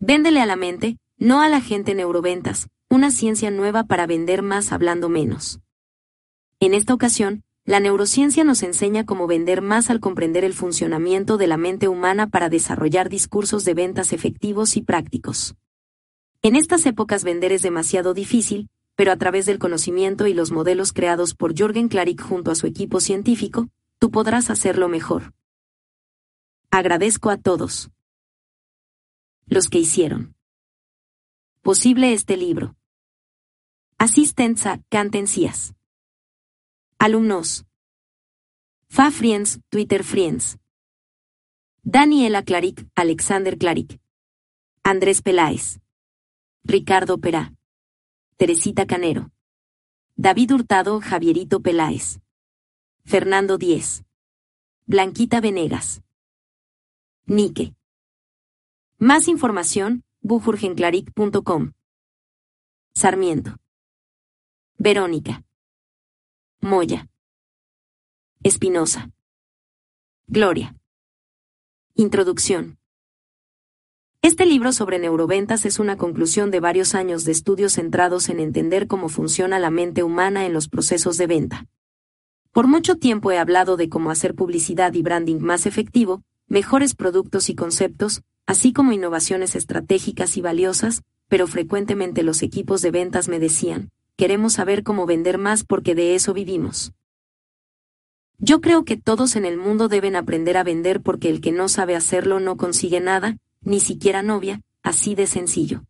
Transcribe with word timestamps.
Véndele 0.00 0.40
a 0.40 0.46
la 0.46 0.54
mente, 0.54 0.96
no 1.16 1.40
a 1.40 1.48
la 1.48 1.60
gente 1.60 1.92
neuroventas, 1.94 2.68
una 2.88 3.10
ciencia 3.10 3.50
nueva 3.50 3.84
para 3.84 4.06
vender 4.06 4.42
más 4.42 4.70
hablando 4.70 5.08
menos. 5.08 5.60
En 6.60 6.72
esta 6.72 6.94
ocasión, 6.94 7.42
la 7.64 7.80
neurociencia 7.80 8.44
nos 8.44 8.62
enseña 8.62 9.04
cómo 9.04 9.26
vender 9.26 9.60
más 9.60 9.90
al 9.90 9.98
comprender 9.98 10.44
el 10.44 10.54
funcionamiento 10.54 11.36
de 11.36 11.48
la 11.48 11.56
mente 11.56 11.88
humana 11.88 12.28
para 12.28 12.48
desarrollar 12.48 13.08
discursos 13.08 13.64
de 13.64 13.74
ventas 13.74 14.12
efectivos 14.12 14.76
y 14.76 14.82
prácticos. 14.82 15.56
En 16.42 16.54
estas 16.54 16.86
épocas 16.86 17.24
vender 17.24 17.50
es 17.50 17.62
demasiado 17.62 18.14
difícil, 18.14 18.68
pero 18.94 19.10
a 19.10 19.16
través 19.16 19.46
del 19.46 19.58
conocimiento 19.58 20.28
y 20.28 20.32
los 20.32 20.52
modelos 20.52 20.92
creados 20.92 21.34
por 21.34 21.58
Jorgen 21.58 21.88
Klarik 21.88 22.22
junto 22.22 22.52
a 22.52 22.54
su 22.54 22.68
equipo 22.68 23.00
científico, 23.00 23.68
tú 23.98 24.12
podrás 24.12 24.48
hacerlo 24.48 24.88
mejor. 24.88 25.34
Agradezco 26.70 27.30
a 27.30 27.36
todos. 27.36 27.90
Los 29.50 29.68
que 29.68 29.78
hicieron 29.78 30.36
posible 31.62 32.12
este 32.12 32.36
libro. 32.36 32.76
Asistencia 33.98 34.82
Cantencias. 34.90 35.74
Alumnos. 36.98 37.64
Fa 38.88 39.10
Friends, 39.10 39.60
Twitter 39.70 40.04
Friends. 40.04 40.58
Daniela 41.82 42.42
Claric, 42.42 42.86
Alexander 42.94 43.56
Claric. 43.56 43.98
Andrés 44.82 45.22
Peláez. 45.22 45.80
Ricardo 46.64 47.18
Perá. 47.18 47.54
Teresita 48.36 48.86
Canero. 48.86 49.30
David 50.16 50.52
Hurtado, 50.52 51.00
Javierito 51.00 51.60
Peláez. 51.60 52.20
Fernando 53.06 53.56
Díez. 53.56 54.04
Blanquita 54.86 55.40
Venegas. 55.40 56.02
Nike. 57.24 57.77
Más 59.00 59.28
información, 59.28 60.02
bujurgenclaric.com. 60.22 61.70
Sarmiento. 62.96 63.54
Verónica. 64.76 65.44
Moya. 66.60 67.08
Espinosa. 68.42 69.12
Gloria. 70.26 70.74
Introducción. 71.94 72.80
Este 74.20 74.44
libro 74.46 74.72
sobre 74.72 74.98
neuroventas 74.98 75.64
es 75.64 75.78
una 75.78 75.96
conclusión 75.96 76.50
de 76.50 76.58
varios 76.58 76.96
años 76.96 77.24
de 77.24 77.30
estudios 77.30 77.74
centrados 77.74 78.28
en 78.28 78.40
entender 78.40 78.88
cómo 78.88 79.08
funciona 79.08 79.60
la 79.60 79.70
mente 79.70 80.02
humana 80.02 80.44
en 80.44 80.52
los 80.52 80.68
procesos 80.68 81.16
de 81.18 81.28
venta. 81.28 81.66
Por 82.50 82.66
mucho 82.66 82.96
tiempo 82.96 83.30
he 83.30 83.38
hablado 83.38 83.76
de 83.76 83.88
cómo 83.88 84.10
hacer 84.10 84.34
publicidad 84.34 84.92
y 84.94 85.02
branding 85.02 85.38
más 85.38 85.66
efectivo, 85.66 86.24
mejores 86.48 86.94
productos 86.94 87.48
y 87.50 87.54
conceptos, 87.54 88.22
así 88.46 88.72
como 88.72 88.92
innovaciones 88.92 89.54
estratégicas 89.54 90.36
y 90.36 90.40
valiosas, 90.40 91.02
pero 91.28 91.46
frecuentemente 91.46 92.22
los 92.22 92.42
equipos 92.42 92.82
de 92.82 92.90
ventas 92.90 93.28
me 93.28 93.38
decían, 93.38 93.90
queremos 94.16 94.54
saber 94.54 94.82
cómo 94.82 95.06
vender 95.06 95.38
más 95.38 95.62
porque 95.64 95.94
de 95.94 96.14
eso 96.14 96.32
vivimos. 96.32 96.92
Yo 98.38 98.60
creo 98.60 98.84
que 98.84 98.96
todos 98.96 99.36
en 99.36 99.44
el 99.44 99.58
mundo 99.58 99.88
deben 99.88 100.16
aprender 100.16 100.56
a 100.56 100.64
vender 100.64 101.02
porque 101.02 101.28
el 101.28 101.40
que 101.40 101.52
no 101.52 101.68
sabe 101.68 101.96
hacerlo 101.96 102.40
no 102.40 102.56
consigue 102.56 103.00
nada, 103.00 103.36
ni 103.62 103.80
siquiera 103.80 104.22
novia, 104.22 104.62
así 104.82 105.14
de 105.14 105.26
sencillo. 105.26 105.84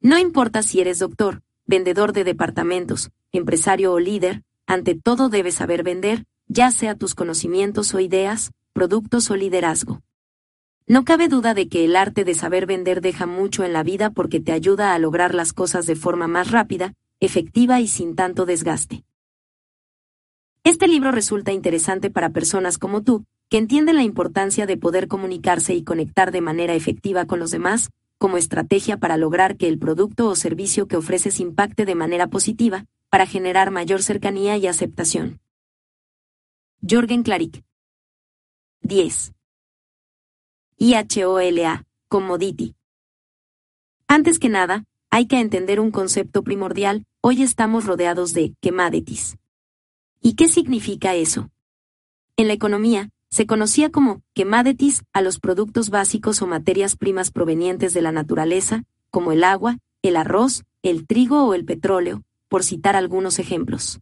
No 0.00 0.18
importa 0.18 0.62
si 0.62 0.80
eres 0.80 0.98
doctor, 0.98 1.42
vendedor 1.66 2.12
de 2.12 2.24
departamentos, 2.24 3.10
empresario 3.32 3.92
o 3.92 4.00
líder, 4.00 4.42
ante 4.66 4.94
todo 4.94 5.28
debes 5.28 5.54
saber 5.54 5.82
vender, 5.82 6.26
ya 6.48 6.70
sea 6.72 6.96
tus 6.96 7.14
conocimientos 7.14 7.94
o 7.94 8.00
ideas, 8.00 8.50
productos 8.72 9.30
o 9.30 9.36
liderazgo. 9.36 10.00
No 10.86 11.04
cabe 11.04 11.28
duda 11.28 11.54
de 11.54 11.68
que 11.68 11.84
el 11.84 11.96
arte 11.96 12.24
de 12.24 12.34
saber 12.34 12.66
vender 12.66 13.00
deja 13.00 13.26
mucho 13.26 13.64
en 13.64 13.72
la 13.72 13.82
vida 13.82 14.10
porque 14.10 14.40
te 14.40 14.52
ayuda 14.52 14.94
a 14.94 14.98
lograr 14.98 15.34
las 15.34 15.52
cosas 15.52 15.86
de 15.86 15.96
forma 15.96 16.26
más 16.28 16.50
rápida, 16.50 16.94
efectiva 17.20 17.80
y 17.80 17.86
sin 17.86 18.16
tanto 18.16 18.46
desgaste. 18.46 19.04
Este 20.64 20.88
libro 20.88 21.10
resulta 21.10 21.52
interesante 21.52 22.10
para 22.10 22.30
personas 22.30 22.78
como 22.78 23.02
tú, 23.02 23.24
que 23.48 23.58
entienden 23.58 23.96
la 23.96 24.04
importancia 24.04 24.66
de 24.66 24.76
poder 24.76 25.08
comunicarse 25.08 25.74
y 25.74 25.82
conectar 25.82 26.30
de 26.30 26.40
manera 26.40 26.74
efectiva 26.74 27.24
con 27.24 27.40
los 27.40 27.50
demás, 27.50 27.90
como 28.18 28.36
estrategia 28.36 28.98
para 28.98 29.16
lograr 29.16 29.56
que 29.56 29.68
el 29.68 29.78
producto 29.78 30.28
o 30.28 30.36
servicio 30.36 30.86
que 30.86 30.96
ofreces 30.96 31.40
impacte 31.40 31.86
de 31.86 31.94
manera 31.94 32.28
positiva, 32.28 32.84
para 33.08 33.26
generar 33.26 33.70
mayor 33.70 34.02
cercanía 34.02 34.56
y 34.56 34.66
aceptación. 34.66 35.40
Jorgen 36.88 37.22
Klarik 37.22 37.64
10. 38.82 39.32
IHOLA, 40.78 41.86
commodity. 42.08 42.74
Antes 44.08 44.38
que 44.38 44.48
nada, 44.48 44.84
hay 45.10 45.26
que 45.26 45.38
entender 45.38 45.80
un 45.80 45.90
concepto 45.90 46.42
primordial, 46.42 47.04
hoy 47.20 47.42
estamos 47.42 47.84
rodeados 47.84 48.32
de 48.32 48.54
commodities. 48.62 49.36
¿Y 50.20 50.34
qué 50.34 50.48
significa 50.48 51.14
eso? 51.14 51.50
En 52.36 52.48
la 52.48 52.54
economía, 52.54 53.10
se 53.28 53.46
conocía 53.46 53.90
como 53.90 54.22
commodities 54.34 55.04
a 55.12 55.20
los 55.20 55.38
productos 55.38 55.90
básicos 55.90 56.42
o 56.42 56.46
materias 56.46 56.96
primas 56.96 57.30
provenientes 57.30 57.94
de 57.94 58.02
la 58.02 58.12
naturaleza, 58.12 58.84
como 59.10 59.30
el 59.30 59.44
agua, 59.44 59.78
el 60.02 60.16
arroz, 60.16 60.64
el 60.82 61.06
trigo 61.06 61.44
o 61.44 61.54
el 61.54 61.64
petróleo, 61.64 62.22
por 62.48 62.64
citar 62.64 62.96
algunos 62.96 63.38
ejemplos. 63.38 64.00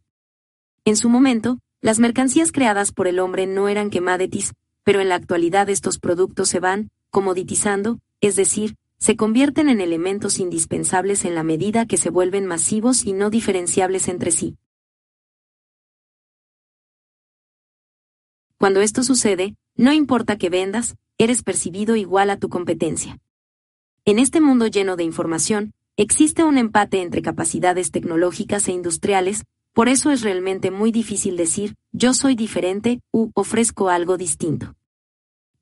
En 0.84 0.96
su 0.96 1.08
momento, 1.08 1.58
las 1.80 1.98
mercancías 1.98 2.52
creadas 2.52 2.92
por 2.92 3.06
el 3.06 3.18
hombre 3.18 3.46
no 3.46 3.68
eran 3.68 3.90
commodities, 3.90 4.54
pero 4.88 5.02
en 5.02 5.10
la 5.10 5.16
actualidad 5.16 5.68
estos 5.68 5.98
productos 5.98 6.48
se 6.48 6.60
van 6.60 6.90
comoditizando, 7.10 7.98
es 8.22 8.36
decir, 8.36 8.76
se 8.96 9.16
convierten 9.16 9.68
en 9.68 9.82
elementos 9.82 10.38
indispensables 10.38 11.26
en 11.26 11.34
la 11.34 11.42
medida 11.42 11.84
que 11.84 11.98
se 11.98 12.08
vuelven 12.08 12.46
masivos 12.46 13.04
y 13.04 13.12
no 13.12 13.28
diferenciables 13.28 14.08
entre 14.08 14.30
sí. 14.30 14.56
Cuando 18.56 18.80
esto 18.80 19.02
sucede, 19.02 19.56
no 19.76 19.92
importa 19.92 20.38
que 20.38 20.48
vendas, 20.48 20.96
eres 21.18 21.42
percibido 21.42 21.94
igual 21.94 22.30
a 22.30 22.38
tu 22.38 22.48
competencia. 22.48 23.18
En 24.06 24.18
este 24.18 24.40
mundo 24.40 24.68
lleno 24.68 24.96
de 24.96 25.04
información, 25.04 25.74
existe 25.98 26.44
un 26.44 26.56
empate 26.56 27.02
entre 27.02 27.20
capacidades 27.20 27.90
tecnológicas 27.90 28.66
e 28.68 28.72
industriales, 28.72 29.44
por 29.74 29.90
eso 29.90 30.10
es 30.10 30.22
realmente 30.22 30.70
muy 30.70 30.92
difícil 30.92 31.36
decir, 31.36 31.74
yo 31.92 32.14
soy 32.14 32.36
diferente, 32.36 33.02
u 33.12 33.32
ofrezco 33.34 33.90
algo 33.90 34.16
distinto 34.16 34.77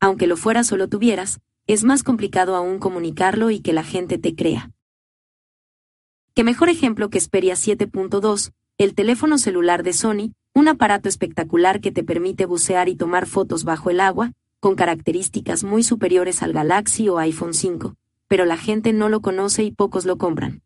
aunque 0.00 0.26
lo 0.26 0.36
fuera 0.36 0.64
solo 0.64 0.88
tuvieras, 0.88 1.40
es 1.66 1.84
más 1.84 2.02
complicado 2.02 2.54
aún 2.54 2.78
comunicarlo 2.78 3.50
y 3.50 3.60
que 3.60 3.72
la 3.72 3.82
gente 3.82 4.18
te 4.18 4.34
crea. 4.34 4.70
¿Qué 6.34 6.44
mejor 6.44 6.68
ejemplo 6.68 7.10
que 7.10 7.20
Xperia 7.20 7.54
7.2, 7.54 8.52
el 8.78 8.94
teléfono 8.94 9.38
celular 9.38 9.82
de 9.82 9.92
Sony, 9.92 10.32
un 10.52 10.68
aparato 10.68 11.08
espectacular 11.08 11.80
que 11.80 11.92
te 11.92 12.04
permite 12.04 12.46
bucear 12.46 12.88
y 12.88 12.96
tomar 12.96 13.26
fotos 13.26 13.64
bajo 13.64 13.90
el 13.90 14.00
agua, 14.00 14.32
con 14.60 14.74
características 14.74 15.64
muy 15.64 15.82
superiores 15.82 16.42
al 16.42 16.52
Galaxy 16.52 17.08
o 17.08 17.18
iPhone 17.18 17.54
5, 17.54 17.96
pero 18.28 18.44
la 18.44 18.56
gente 18.56 18.92
no 18.92 19.08
lo 19.08 19.20
conoce 19.20 19.64
y 19.64 19.70
pocos 19.70 20.06
lo 20.06 20.18
compran. 20.18 20.62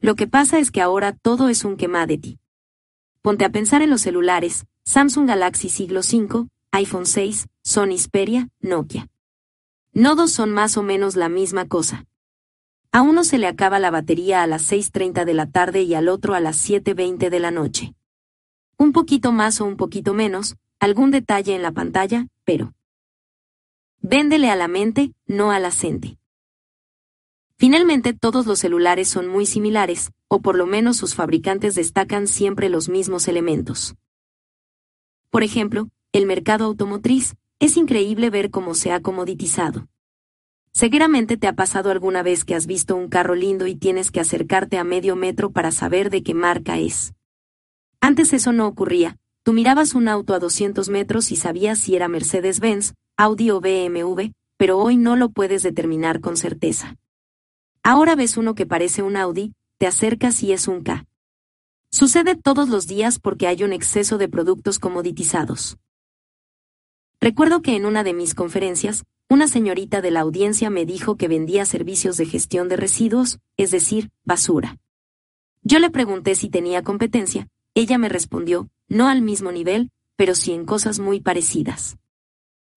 Lo 0.00 0.14
que 0.14 0.26
pasa 0.26 0.58
es 0.58 0.70
que 0.70 0.80
ahora 0.80 1.12
todo 1.12 1.48
es 1.48 1.64
un 1.64 1.76
ti. 1.76 2.38
Ponte 3.22 3.44
a 3.44 3.50
pensar 3.50 3.82
en 3.82 3.90
los 3.90 4.00
celulares, 4.00 4.64
Samsung 4.84 5.28
Galaxy 5.28 5.68
siglo 5.68 6.02
5, 6.02 6.48
iPhone 6.72 7.06
6, 7.06 7.48
Sony 7.62 7.98
Xperia, 7.98 8.48
Nokia. 8.60 9.08
No 9.92 10.14
dos 10.14 10.30
son 10.30 10.52
más 10.52 10.76
o 10.76 10.84
menos 10.84 11.16
la 11.16 11.28
misma 11.28 11.66
cosa. 11.66 12.06
A 12.92 13.02
uno 13.02 13.24
se 13.24 13.38
le 13.38 13.48
acaba 13.48 13.78
la 13.78 13.90
batería 13.90 14.42
a 14.42 14.46
las 14.46 14.70
6.30 14.70 15.24
de 15.24 15.34
la 15.34 15.50
tarde 15.50 15.82
y 15.82 15.94
al 15.94 16.08
otro 16.08 16.34
a 16.34 16.40
las 16.40 16.68
7.20 16.68 17.28
de 17.28 17.40
la 17.40 17.50
noche. 17.50 17.94
Un 18.76 18.92
poquito 18.92 19.32
más 19.32 19.60
o 19.60 19.64
un 19.64 19.76
poquito 19.76 20.14
menos, 20.14 20.56
algún 20.78 21.10
detalle 21.10 21.54
en 21.54 21.62
la 21.62 21.72
pantalla, 21.72 22.28
pero... 22.44 22.72
Véndele 24.00 24.48
a 24.48 24.56
la 24.56 24.68
mente, 24.68 25.12
no 25.26 25.50
a 25.50 25.58
la 25.58 25.70
gente. 25.70 26.18
Finalmente 27.56 28.14
todos 28.14 28.46
los 28.46 28.60
celulares 28.60 29.08
son 29.08 29.28
muy 29.28 29.44
similares, 29.44 30.12
o 30.28 30.40
por 30.40 30.56
lo 30.56 30.66
menos 30.66 30.96
sus 30.96 31.14
fabricantes 31.14 31.74
destacan 31.74 32.26
siempre 32.26 32.70
los 32.70 32.88
mismos 32.88 33.28
elementos. 33.28 33.96
Por 35.28 35.42
ejemplo, 35.42 35.88
el 36.12 36.26
mercado 36.26 36.64
automotriz, 36.64 37.36
es 37.60 37.76
increíble 37.76 38.30
ver 38.30 38.50
cómo 38.50 38.74
se 38.74 38.90
ha 38.90 39.00
comoditizado. 39.00 39.86
Seguramente 40.72 41.36
te 41.36 41.46
ha 41.46 41.52
pasado 41.52 41.90
alguna 41.90 42.22
vez 42.22 42.44
que 42.44 42.54
has 42.54 42.66
visto 42.66 42.96
un 42.96 43.08
carro 43.08 43.34
lindo 43.34 43.66
y 43.66 43.76
tienes 43.76 44.10
que 44.10 44.18
acercarte 44.18 44.78
a 44.78 44.84
medio 44.84 45.14
metro 45.14 45.50
para 45.52 45.70
saber 45.70 46.10
de 46.10 46.22
qué 46.22 46.34
marca 46.34 46.78
es. 46.78 47.14
Antes 48.00 48.32
eso 48.32 48.52
no 48.52 48.66
ocurría, 48.66 49.18
tú 49.44 49.52
mirabas 49.52 49.94
un 49.94 50.08
auto 50.08 50.34
a 50.34 50.40
200 50.40 50.88
metros 50.88 51.30
y 51.30 51.36
sabías 51.36 51.78
si 51.78 51.94
era 51.94 52.08
Mercedes-Benz, 52.08 52.94
Audi 53.16 53.50
o 53.50 53.60
BMW, 53.60 54.32
pero 54.56 54.78
hoy 54.78 54.96
no 54.96 55.14
lo 55.14 55.30
puedes 55.30 55.62
determinar 55.62 56.20
con 56.20 56.36
certeza. 56.36 56.96
Ahora 57.84 58.16
ves 58.16 58.36
uno 58.36 58.54
que 58.54 58.66
parece 58.66 59.02
un 59.02 59.16
Audi, 59.16 59.52
te 59.78 59.86
acercas 59.86 60.42
y 60.42 60.52
es 60.52 60.66
un 60.66 60.82
K. 60.82 61.06
Sucede 61.92 62.34
todos 62.34 62.68
los 62.68 62.86
días 62.86 63.18
porque 63.18 63.46
hay 63.46 63.62
un 63.62 63.72
exceso 63.72 64.18
de 64.18 64.28
productos 64.28 64.78
comoditizados. 64.78 65.78
Recuerdo 67.20 67.60
que 67.60 67.76
en 67.76 67.84
una 67.84 68.02
de 68.02 68.14
mis 68.14 68.34
conferencias, 68.34 69.04
una 69.28 69.46
señorita 69.46 70.00
de 70.00 70.10
la 70.10 70.20
audiencia 70.20 70.70
me 70.70 70.86
dijo 70.86 71.16
que 71.16 71.28
vendía 71.28 71.66
servicios 71.66 72.16
de 72.16 72.24
gestión 72.24 72.68
de 72.68 72.76
residuos, 72.76 73.40
es 73.58 73.70
decir, 73.70 74.10
basura. 74.24 74.78
Yo 75.62 75.78
le 75.78 75.90
pregunté 75.90 76.34
si 76.34 76.48
tenía 76.48 76.82
competencia, 76.82 77.46
ella 77.74 77.98
me 77.98 78.08
respondió, 78.08 78.70
no 78.88 79.08
al 79.08 79.20
mismo 79.20 79.52
nivel, 79.52 79.90
pero 80.16 80.34
sí 80.34 80.52
en 80.52 80.64
cosas 80.64 80.98
muy 80.98 81.20
parecidas. 81.20 81.98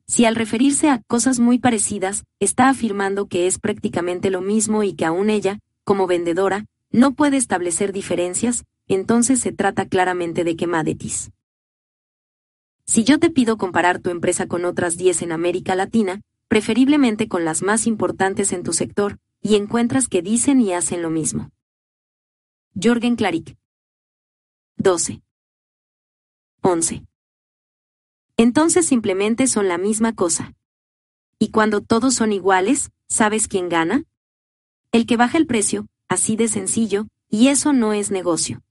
Si 0.07 0.25
al 0.25 0.35
referirse 0.35 0.89
a 0.89 1.01
cosas 1.07 1.39
muy 1.39 1.57
parecidas, 1.57 2.25
está 2.41 2.67
afirmando 2.67 3.27
que 3.27 3.47
es 3.47 3.59
prácticamente 3.59 4.29
lo 4.29 4.41
mismo 4.41 4.83
y 4.83 4.93
que 4.93 5.05
aún 5.05 5.29
ella, 5.29 5.59
como 5.85 6.05
vendedora, 6.05 6.65
no 6.91 7.13
puede 7.13 7.37
establecer 7.37 7.93
diferencias, 7.93 8.65
entonces 8.89 9.39
se 9.39 9.53
trata 9.53 9.87
claramente 9.87 10.43
de 10.43 10.57
quemadetis. 10.57 11.31
Si 12.85 13.03
yo 13.03 13.19
te 13.19 13.29
pido 13.29 13.57
comparar 13.57 13.99
tu 13.99 14.09
empresa 14.09 14.47
con 14.47 14.65
otras 14.65 14.97
10 14.97 15.21
en 15.23 15.31
América 15.31 15.75
Latina, 15.75 16.21
preferiblemente 16.47 17.27
con 17.27 17.45
las 17.45 17.61
más 17.63 17.87
importantes 17.87 18.51
en 18.53 18.63
tu 18.63 18.73
sector, 18.73 19.17
y 19.41 19.55
encuentras 19.55 20.07
que 20.07 20.21
dicen 20.21 20.61
y 20.61 20.73
hacen 20.73 21.01
lo 21.01 21.09
mismo. 21.09 21.51
Jorgen 22.81 23.15
Klarik. 23.15 23.57
12. 24.77 25.21
11. 26.61 27.05
Entonces 28.37 28.85
simplemente 28.85 29.47
son 29.47 29.67
la 29.67 29.77
misma 29.77 30.13
cosa. 30.13 30.53
Y 31.39 31.49
cuando 31.49 31.81
todos 31.81 32.15
son 32.15 32.31
iguales, 32.31 32.91
¿sabes 33.07 33.47
quién 33.47 33.69
gana? 33.69 34.05
El 34.91 35.05
que 35.05 35.17
baja 35.17 35.37
el 35.37 35.45
precio, 35.45 35.87
así 36.07 36.35
de 36.35 36.47
sencillo, 36.47 37.07
y 37.29 37.49
eso 37.49 37.73
no 37.73 37.93
es 37.93 38.11
negocio. 38.11 38.61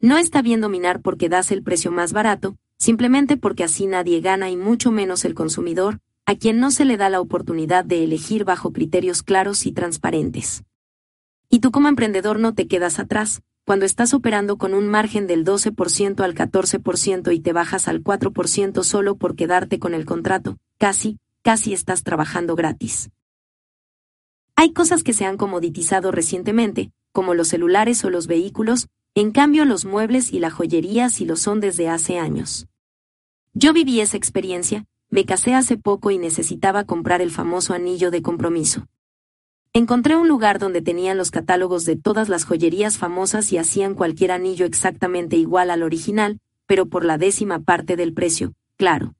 No 0.00 0.18
está 0.18 0.42
bien 0.42 0.60
dominar 0.60 1.00
porque 1.00 1.28
das 1.28 1.52
el 1.52 1.62
precio 1.62 1.90
más 1.90 2.12
barato, 2.12 2.56
simplemente 2.82 3.36
porque 3.36 3.62
así 3.62 3.86
nadie 3.86 4.20
gana 4.20 4.50
y 4.50 4.56
mucho 4.56 4.90
menos 4.90 5.24
el 5.24 5.34
consumidor, 5.34 6.00
a 6.26 6.34
quien 6.34 6.58
no 6.58 6.72
se 6.72 6.84
le 6.84 6.96
da 6.96 7.10
la 7.10 7.20
oportunidad 7.20 7.84
de 7.84 8.02
elegir 8.02 8.44
bajo 8.44 8.72
criterios 8.72 9.22
claros 9.22 9.66
y 9.66 9.72
transparentes. 9.72 10.64
Y 11.48 11.60
tú 11.60 11.70
como 11.70 11.86
emprendedor 11.86 12.40
no 12.40 12.54
te 12.54 12.66
quedas 12.66 12.98
atrás, 12.98 13.40
cuando 13.64 13.86
estás 13.86 14.14
operando 14.14 14.58
con 14.58 14.74
un 14.74 14.88
margen 14.88 15.28
del 15.28 15.44
12% 15.44 16.24
al 16.24 16.34
14% 16.34 17.32
y 17.32 17.38
te 17.38 17.52
bajas 17.52 17.86
al 17.86 18.02
4% 18.02 18.82
solo 18.82 19.14
por 19.14 19.36
quedarte 19.36 19.78
con 19.78 19.94
el 19.94 20.04
contrato, 20.04 20.58
casi, 20.76 21.20
casi 21.42 21.74
estás 21.74 22.02
trabajando 22.02 22.56
gratis. 22.56 23.10
Hay 24.56 24.72
cosas 24.72 25.04
que 25.04 25.12
se 25.12 25.24
han 25.24 25.36
comoditizado 25.36 26.10
recientemente, 26.10 26.90
como 27.12 27.34
los 27.34 27.46
celulares 27.46 28.04
o 28.04 28.10
los 28.10 28.26
vehículos, 28.26 28.88
en 29.14 29.30
cambio 29.30 29.64
los 29.66 29.84
muebles 29.84 30.32
y 30.32 30.40
la 30.40 30.50
joyería 30.50 31.10
sí 31.10 31.24
lo 31.24 31.36
son 31.36 31.60
desde 31.60 31.88
hace 31.88 32.18
años. 32.18 32.66
Yo 33.54 33.74
viví 33.74 34.00
esa 34.00 34.16
experiencia, 34.16 34.86
me 35.10 35.26
casé 35.26 35.52
hace 35.52 35.76
poco 35.76 36.10
y 36.10 36.16
necesitaba 36.16 36.84
comprar 36.84 37.20
el 37.20 37.30
famoso 37.30 37.74
anillo 37.74 38.10
de 38.10 38.22
compromiso. 38.22 38.86
Encontré 39.74 40.16
un 40.16 40.26
lugar 40.26 40.58
donde 40.58 40.80
tenían 40.80 41.18
los 41.18 41.30
catálogos 41.30 41.84
de 41.84 41.96
todas 41.96 42.30
las 42.30 42.44
joyerías 42.44 42.96
famosas 42.96 43.52
y 43.52 43.58
hacían 43.58 43.94
cualquier 43.94 44.30
anillo 44.30 44.64
exactamente 44.64 45.36
igual 45.36 45.70
al 45.70 45.82
original, 45.82 46.40
pero 46.66 46.86
por 46.86 47.04
la 47.04 47.18
décima 47.18 47.58
parte 47.58 47.94
del 47.94 48.14
precio, 48.14 48.54
claro. 48.78 49.14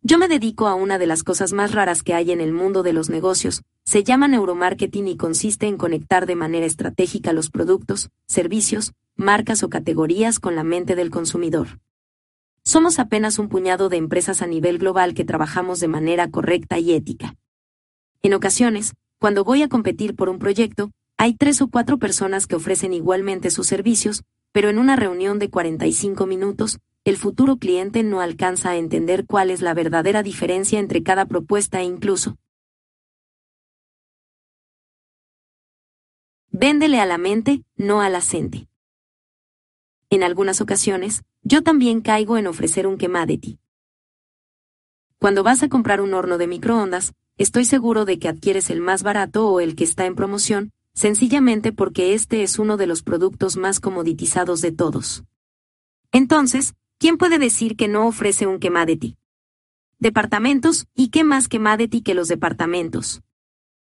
Yo 0.00 0.16
me 0.16 0.26
dedico 0.26 0.66
a 0.66 0.74
una 0.74 0.98
de 0.98 1.06
las 1.06 1.24
cosas 1.24 1.52
más 1.52 1.72
raras 1.72 2.02
que 2.02 2.14
hay 2.14 2.30
en 2.32 2.40
el 2.40 2.54
mundo 2.54 2.82
de 2.82 2.94
los 2.94 3.10
negocios, 3.10 3.62
se 3.84 4.02
llama 4.02 4.28
neuromarketing 4.28 5.08
y 5.08 5.16
consiste 5.18 5.66
en 5.66 5.76
conectar 5.76 6.24
de 6.24 6.36
manera 6.36 6.64
estratégica 6.64 7.34
los 7.34 7.50
productos, 7.50 8.08
servicios, 8.26 8.94
marcas 9.14 9.62
o 9.62 9.68
categorías 9.68 10.40
con 10.40 10.56
la 10.56 10.64
mente 10.64 10.96
del 10.96 11.10
consumidor. 11.10 11.78
Somos 12.64 12.98
apenas 12.98 13.38
un 13.38 13.48
puñado 13.48 13.88
de 13.88 13.96
empresas 13.96 14.40
a 14.40 14.46
nivel 14.46 14.78
global 14.78 15.14
que 15.14 15.24
trabajamos 15.24 15.80
de 15.80 15.88
manera 15.88 16.30
correcta 16.30 16.78
y 16.78 16.92
ética. 16.92 17.34
En 18.22 18.34
ocasiones, 18.34 18.94
cuando 19.18 19.44
voy 19.44 19.62
a 19.62 19.68
competir 19.68 20.14
por 20.14 20.28
un 20.28 20.38
proyecto, 20.38 20.92
hay 21.16 21.34
tres 21.34 21.60
o 21.60 21.68
cuatro 21.68 21.98
personas 21.98 22.46
que 22.46 22.56
ofrecen 22.56 22.92
igualmente 22.92 23.50
sus 23.50 23.66
servicios, 23.66 24.22
pero 24.52 24.68
en 24.68 24.78
una 24.78 24.96
reunión 24.96 25.38
de 25.38 25.50
45 25.50 26.26
minutos, 26.26 26.78
el 27.04 27.16
futuro 27.16 27.56
cliente 27.56 28.04
no 28.04 28.20
alcanza 28.20 28.70
a 28.70 28.76
entender 28.76 29.26
cuál 29.26 29.50
es 29.50 29.60
la 29.60 29.74
verdadera 29.74 30.22
diferencia 30.22 30.78
entre 30.78 31.02
cada 31.02 31.26
propuesta 31.26 31.80
e 31.80 31.84
incluso. 31.84 32.36
Véndele 36.50 37.00
a 37.00 37.06
la 37.06 37.18
mente, 37.18 37.64
no 37.76 38.02
a 38.02 38.08
la 38.08 38.20
gente. 38.20 38.68
En 40.10 40.22
algunas 40.22 40.60
ocasiones, 40.60 41.24
yo 41.42 41.62
también 41.62 42.00
caigo 42.00 42.36
en 42.36 42.46
ofrecer 42.46 42.86
un 42.86 42.96
ti. 42.96 43.58
Cuando 45.18 45.42
vas 45.42 45.62
a 45.62 45.68
comprar 45.68 46.00
un 46.00 46.14
horno 46.14 46.38
de 46.38 46.46
microondas, 46.46 47.12
estoy 47.36 47.64
seguro 47.64 48.04
de 48.04 48.18
que 48.18 48.28
adquieres 48.28 48.70
el 48.70 48.80
más 48.80 49.02
barato 49.02 49.48
o 49.48 49.60
el 49.60 49.76
que 49.76 49.84
está 49.84 50.06
en 50.06 50.14
promoción, 50.14 50.72
sencillamente 50.94 51.72
porque 51.72 52.14
este 52.14 52.42
es 52.42 52.58
uno 52.58 52.76
de 52.76 52.86
los 52.86 53.02
productos 53.02 53.56
más 53.56 53.80
comoditizados 53.80 54.60
de 54.60 54.72
todos. 54.72 55.24
Entonces, 56.12 56.74
¿quién 56.98 57.18
puede 57.18 57.38
decir 57.38 57.76
que 57.76 57.88
no 57.88 58.06
ofrece 58.06 58.46
un 58.46 58.58
ti? 58.58 59.16
Departamentos, 59.98 60.86
¿y 60.94 61.08
qué 61.08 61.24
más 61.24 61.48
ti 61.48 62.02
que 62.02 62.14
los 62.14 62.28
departamentos? 62.28 63.22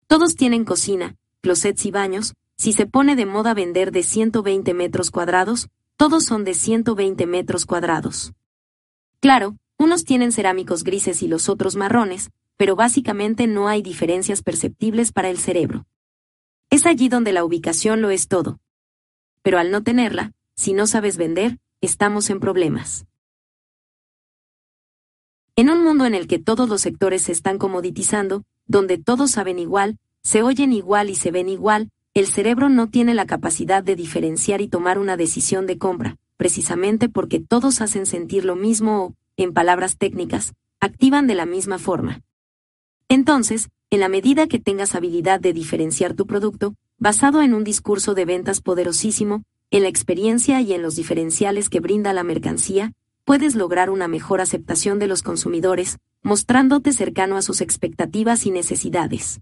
Todos 0.06 0.36
tienen 0.36 0.64
cocina, 0.64 1.16
closets 1.40 1.86
y 1.86 1.90
baños, 1.90 2.34
si 2.56 2.72
se 2.72 2.86
pone 2.86 3.16
de 3.16 3.26
moda 3.26 3.54
vender 3.54 3.90
de 3.90 4.02
120 4.02 4.74
metros 4.74 5.10
cuadrados, 5.10 5.68
todos 5.96 6.24
son 6.24 6.44
de 6.44 6.54
120 6.54 7.26
metros 7.26 7.66
cuadrados. 7.66 8.32
Claro, 9.20 9.56
unos 9.78 10.04
tienen 10.04 10.32
cerámicos 10.32 10.84
grises 10.84 11.22
y 11.22 11.28
los 11.28 11.48
otros 11.48 11.76
marrones, 11.76 12.30
pero 12.56 12.76
básicamente 12.76 13.46
no 13.46 13.68
hay 13.68 13.82
diferencias 13.82 14.42
perceptibles 14.42 15.12
para 15.12 15.30
el 15.30 15.38
cerebro. 15.38 15.86
Es 16.70 16.86
allí 16.86 17.08
donde 17.08 17.32
la 17.32 17.44
ubicación 17.44 18.00
lo 18.00 18.10
es 18.10 18.28
todo. 18.28 18.58
Pero 19.42 19.58
al 19.58 19.70
no 19.70 19.82
tenerla, 19.82 20.32
si 20.56 20.72
no 20.72 20.86
sabes 20.86 21.16
vender, 21.16 21.58
estamos 21.80 22.30
en 22.30 22.40
problemas. 22.40 23.06
En 25.56 25.70
un 25.70 25.84
mundo 25.84 26.06
en 26.06 26.14
el 26.14 26.26
que 26.26 26.40
todos 26.40 26.68
los 26.68 26.80
sectores 26.80 27.22
se 27.22 27.32
están 27.32 27.58
comoditizando, 27.58 28.42
donde 28.66 28.98
todos 28.98 29.30
saben 29.30 29.58
igual, 29.58 29.98
se 30.22 30.42
oyen 30.42 30.72
igual 30.72 31.10
y 31.10 31.14
se 31.14 31.30
ven 31.30 31.48
igual, 31.48 31.90
el 32.14 32.28
cerebro 32.28 32.68
no 32.68 32.88
tiene 32.88 33.12
la 33.12 33.26
capacidad 33.26 33.82
de 33.82 33.96
diferenciar 33.96 34.60
y 34.60 34.68
tomar 34.68 34.98
una 34.98 35.16
decisión 35.16 35.66
de 35.66 35.78
compra, 35.78 36.16
precisamente 36.36 37.08
porque 37.08 37.40
todos 37.40 37.80
hacen 37.80 38.06
sentir 38.06 38.44
lo 38.44 38.54
mismo 38.54 39.04
o, 39.04 39.14
en 39.36 39.52
palabras 39.52 39.98
técnicas, 39.98 40.54
activan 40.78 41.26
de 41.26 41.34
la 41.34 41.44
misma 41.44 41.78
forma. 41.78 42.22
Entonces, 43.08 43.68
en 43.90 43.98
la 43.98 44.08
medida 44.08 44.46
que 44.46 44.60
tengas 44.60 44.94
habilidad 44.94 45.40
de 45.40 45.52
diferenciar 45.52 46.14
tu 46.14 46.26
producto, 46.26 46.74
basado 46.98 47.42
en 47.42 47.52
un 47.52 47.64
discurso 47.64 48.14
de 48.14 48.24
ventas 48.24 48.60
poderosísimo, 48.60 49.42
en 49.72 49.82
la 49.82 49.88
experiencia 49.88 50.60
y 50.60 50.72
en 50.72 50.82
los 50.82 50.94
diferenciales 50.94 51.68
que 51.68 51.80
brinda 51.80 52.12
la 52.12 52.22
mercancía, 52.22 52.92
puedes 53.24 53.56
lograr 53.56 53.90
una 53.90 54.06
mejor 54.06 54.40
aceptación 54.40 55.00
de 55.00 55.08
los 55.08 55.22
consumidores, 55.22 55.98
mostrándote 56.22 56.92
cercano 56.92 57.36
a 57.36 57.42
sus 57.42 57.60
expectativas 57.60 58.46
y 58.46 58.52
necesidades. 58.52 59.40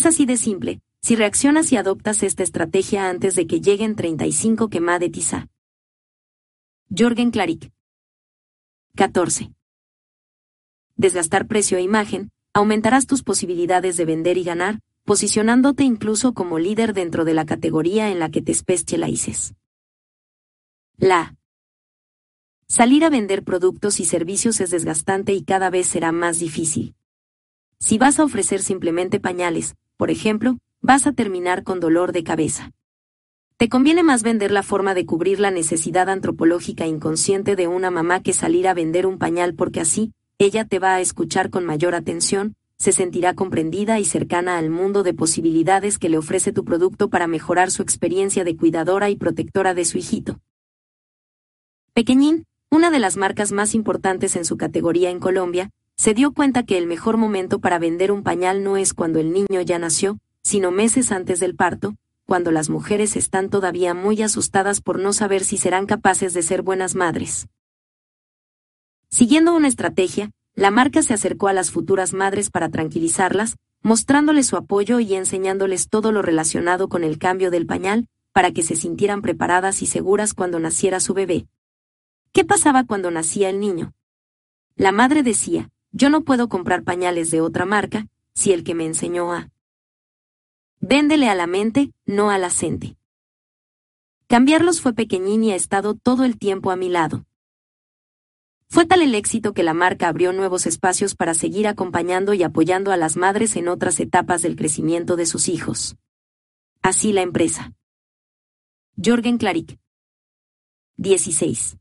Es 0.00 0.06
así 0.06 0.24
de 0.24 0.38
simple, 0.38 0.80
si 1.02 1.14
reaccionas 1.14 1.70
y 1.72 1.76
adoptas 1.76 2.22
esta 2.22 2.42
estrategia 2.42 3.10
antes 3.10 3.34
de 3.34 3.46
que 3.46 3.60
lleguen 3.60 3.96
35 3.96 4.70
quema 4.70 4.98
de 4.98 5.10
tiza. 5.10 5.48
Jorgen 6.88 7.30
Klarik. 7.30 7.70
14. 8.96 9.52
Desgastar 10.96 11.46
precio 11.46 11.76
e 11.76 11.82
imagen, 11.82 12.30
aumentarás 12.54 13.06
tus 13.06 13.22
posibilidades 13.22 13.98
de 13.98 14.06
vender 14.06 14.38
y 14.38 14.44
ganar, 14.44 14.80
posicionándote 15.04 15.84
incluso 15.84 16.32
como 16.32 16.58
líder 16.58 16.94
dentro 16.94 17.26
de 17.26 17.34
la 17.34 17.44
categoría 17.44 18.10
en 18.10 18.20
la 18.20 18.30
que 18.30 18.40
te 18.40 18.52
especialices. 18.52 19.52
La. 20.96 21.36
Salir 22.68 23.04
a 23.04 23.10
vender 23.10 23.44
productos 23.44 24.00
y 24.00 24.06
servicios 24.06 24.62
es 24.62 24.70
desgastante 24.70 25.34
y 25.34 25.44
cada 25.44 25.68
vez 25.68 25.88
será 25.88 26.10
más 26.10 26.38
difícil. 26.38 26.94
Si 27.78 27.98
vas 27.98 28.18
a 28.18 28.24
ofrecer 28.24 28.62
simplemente 28.62 29.20
pañales, 29.20 29.74
por 30.00 30.10
ejemplo, 30.10 30.56
vas 30.80 31.06
a 31.06 31.12
terminar 31.12 31.62
con 31.62 31.78
dolor 31.78 32.12
de 32.12 32.24
cabeza. 32.24 32.70
Te 33.58 33.68
conviene 33.68 34.02
más 34.02 34.22
vender 34.22 34.50
la 34.50 34.62
forma 34.62 34.94
de 34.94 35.04
cubrir 35.04 35.38
la 35.40 35.50
necesidad 35.50 36.08
antropológica 36.08 36.86
inconsciente 36.86 37.54
de 37.54 37.68
una 37.68 37.90
mamá 37.90 38.22
que 38.22 38.32
salir 38.32 38.66
a 38.66 38.72
vender 38.72 39.06
un 39.06 39.18
pañal 39.18 39.52
porque 39.52 39.78
así, 39.78 40.14
ella 40.38 40.64
te 40.64 40.78
va 40.78 40.94
a 40.94 41.02
escuchar 41.02 41.50
con 41.50 41.66
mayor 41.66 41.94
atención, 41.94 42.54
se 42.78 42.92
sentirá 42.92 43.34
comprendida 43.34 44.00
y 44.00 44.06
cercana 44.06 44.56
al 44.56 44.70
mundo 44.70 45.02
de 45.02 45.12
posibilidades 45.12 45.98
que 45.98 46.08
le 46.08 46.16
ofrece 46.16 46.50
tu 46.50 46.64
producto 46.64 47.10
para 47.10 47.26
mejorar 47.26 47.70
su 47.70 47.82
experiencia 47.82 48.42
de 48.42 48.56
cuidadora 48.56 49.10
y 49.10 49.16
protectora 49.16 49.74
de 49.74 49.84
su 49.84 49.98
hijito. 49.98 50.40
Pequeñín, 51.92 52.46
una 52.70 52.90
de 52.90 53.00
las 53.00 53.18
marcas 53.18 53.52
más 53.52 53.74
importantes 53.74 54.34
en 54.36 54.46
su 54.46 54.56
categoría 54.56 55.10
en 55.10 55.20
Colombia, 55.20 55.68
se 56.00 56.14
dio 56.14 56.32
cuenta 56.32 56.62
que 56.62 56.78
el 56.78 56.86
mejor 56.86 57.18
momento 57.18 57.58
para 57.58 57.78
vender 57.78 58.10
un 58.10 58.22
pañal 58.22 58.64
no 58.64 58.78
es 58.78 58.94
cuando 58.94 59.18
el 59.18 59.34
niño 59.34 59.60
ya 59.60 59.78
nació, 59.78 60.16
sino 60.42 60.70
meses 60.70 61.12
antes 61.12 61.40
del 61.40 61.54
parto, 61.54 61.94
cuando 62.24 62.52
las 62.52 62.70
mujeres 62.70 63.16
están 63.16 63.50
todavía 63.50 63.92
muy 63.92 64.22
asustadas 64.22 64.80
por 64.80 64.98
no 64.98 65.12
saber 65.12 65.44
si 65.44 65.58
serán 65.58 65.84
capaces 65.84 66.32
de 66.32 66.40
ser 66.40 66.62
buenas 66.62 66.94
madres. 66.94 67.48
Siguiendo 69.10 69.54
una 69.54 69.68
estrategia, 69.68 70.30
la 70.54 70.70
marca 70.70 71.02
se 71.02 71.12
acercó 71.12 71.48
a 71.48 71.52
las 71.52 71.70
futuras 71.70 72.14
madres 72.14 72.48
para 72.48 72.70
tranquilizarlas, 72.70 73.56
mostrándoles 73.82 74.46
su 74.46 74.56
apoyo 74.56 75.00
y 75.00 75.14
enseñándoles 75.14 75.90
todo 75.90 76.12
lo 76.12 76.22
relacionado 76.22 76.88
con 76.88 77.04
el 77.04 77.18
cambio 77.18 77.50
del 77.50 77.66
pañal, 77.66 78.08
para 78.32 78.52
que 78.52 78.62
se 78.62 78.74
sintieran 78.74 79.20
preparadas 79.20 79.82
y 79.82 79.86
seguras 79.86 80.32
cuando 80.32 80.60
naciera 80.60 80.98
su 80.98 81.12
bebé. 81.12 81.46
¿Qué 82.32 82.46
pasaba 82.46 82.84
cuando 82.84 83.10
nacía 83.10 83.50
el 83.50 83.60
niño? 83.60 83.92
La 84.76 84.92
madre 84.92 85.22
decía, 85.22 85.70
yo 85.92 86.10
no 86.10 86.22
puedo 86.22 86.48
comprar 86.48 86.84
pañales 86.84 87.30
de 87.30 87.40
otra 87.40 87.66
marca, 87.66 88.06
si 88.34 88.52
el 88.52 88.64
que 88.64 88.74
me 88.74 88.86
enseñó 88.86 89.32
a. 89.32 89.50
Véndele 90.80 91.28
a 91.28 91.34
la 91.34 91.46
mente, 91.46 91.92
no 92.06 92.30
a 92.30 92.38
la 92.38 92.50
gente. 92.50 92.96
Cambiarlos 94.28 94.80
fue 94.80 94.92
pequeñín 94.92 95.42
y 95.42 95.52
ha 95.52 95.56
estado 95.56 95.94
todo 95.94 96.24
el 96.24 96.38
tiempo 96.38 96.70
a 96.70 96.76
mi 96.76 96.88
lado. 96.88 97.26
Fue 98.68 98.86
tal 98.86 99.02
el 99.02 99.16
éxito 99.16 99.52
que 99.52 99.64
la 99.64 99.74
marca 99.74 100.06
abrió 100.06 100.32
nuevos 100.32 100.64
espacios 100.64 101.16
para 101.16 101.34
seguir 101.34 101.66
acompañando 101.66 102.34
y 102.34 102.44
apoyando 102.44 102.92
a 102.92 102.96
las 102.96 103.16
madres 103.16 103.56
en 103.56 103.66
otras 103.66 103.98
etapas 103.98 104.42
del 104.42 104.54
crecimiento 104.54 105.16
de 105.16 105.26
sus 105.26 105.48
hijos. 105.48 105.96
Así 106.80 107.12
la 107.12 107.22
empresa. 107.22 107.72
Jorgen 108.96 109.38
Klarik. 109.38 109.80
16. 110.98 111.79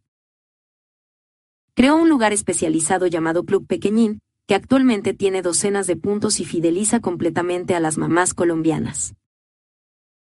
Creó 1.80 1.96
un 1.96 2.10
lugar 2.10 2.34
especializado 2.34 3.08
llamado 3.08 3.46
Club 3.46 3.66
Pequeñín, 3.66 4.20
que 4.48 4.54
actualmente 4.54 5.14
tiene 5.14 5.42
docenas 5.42 5.88
de 5.88 5.96
puntos 5.96 6.42
y 6.42 6.44
fideliza 6.44 7.00
completamente 7.00 7.74
a 7.74 7.80
las 7.80 7.98
mamás 7.98 8.34
colombianas. 8.34 9.16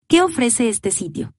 ¿Qué 0.08 0.24
ofrece 0.24 0.70
este 0.70 0.90
sitio? 0.90 1.36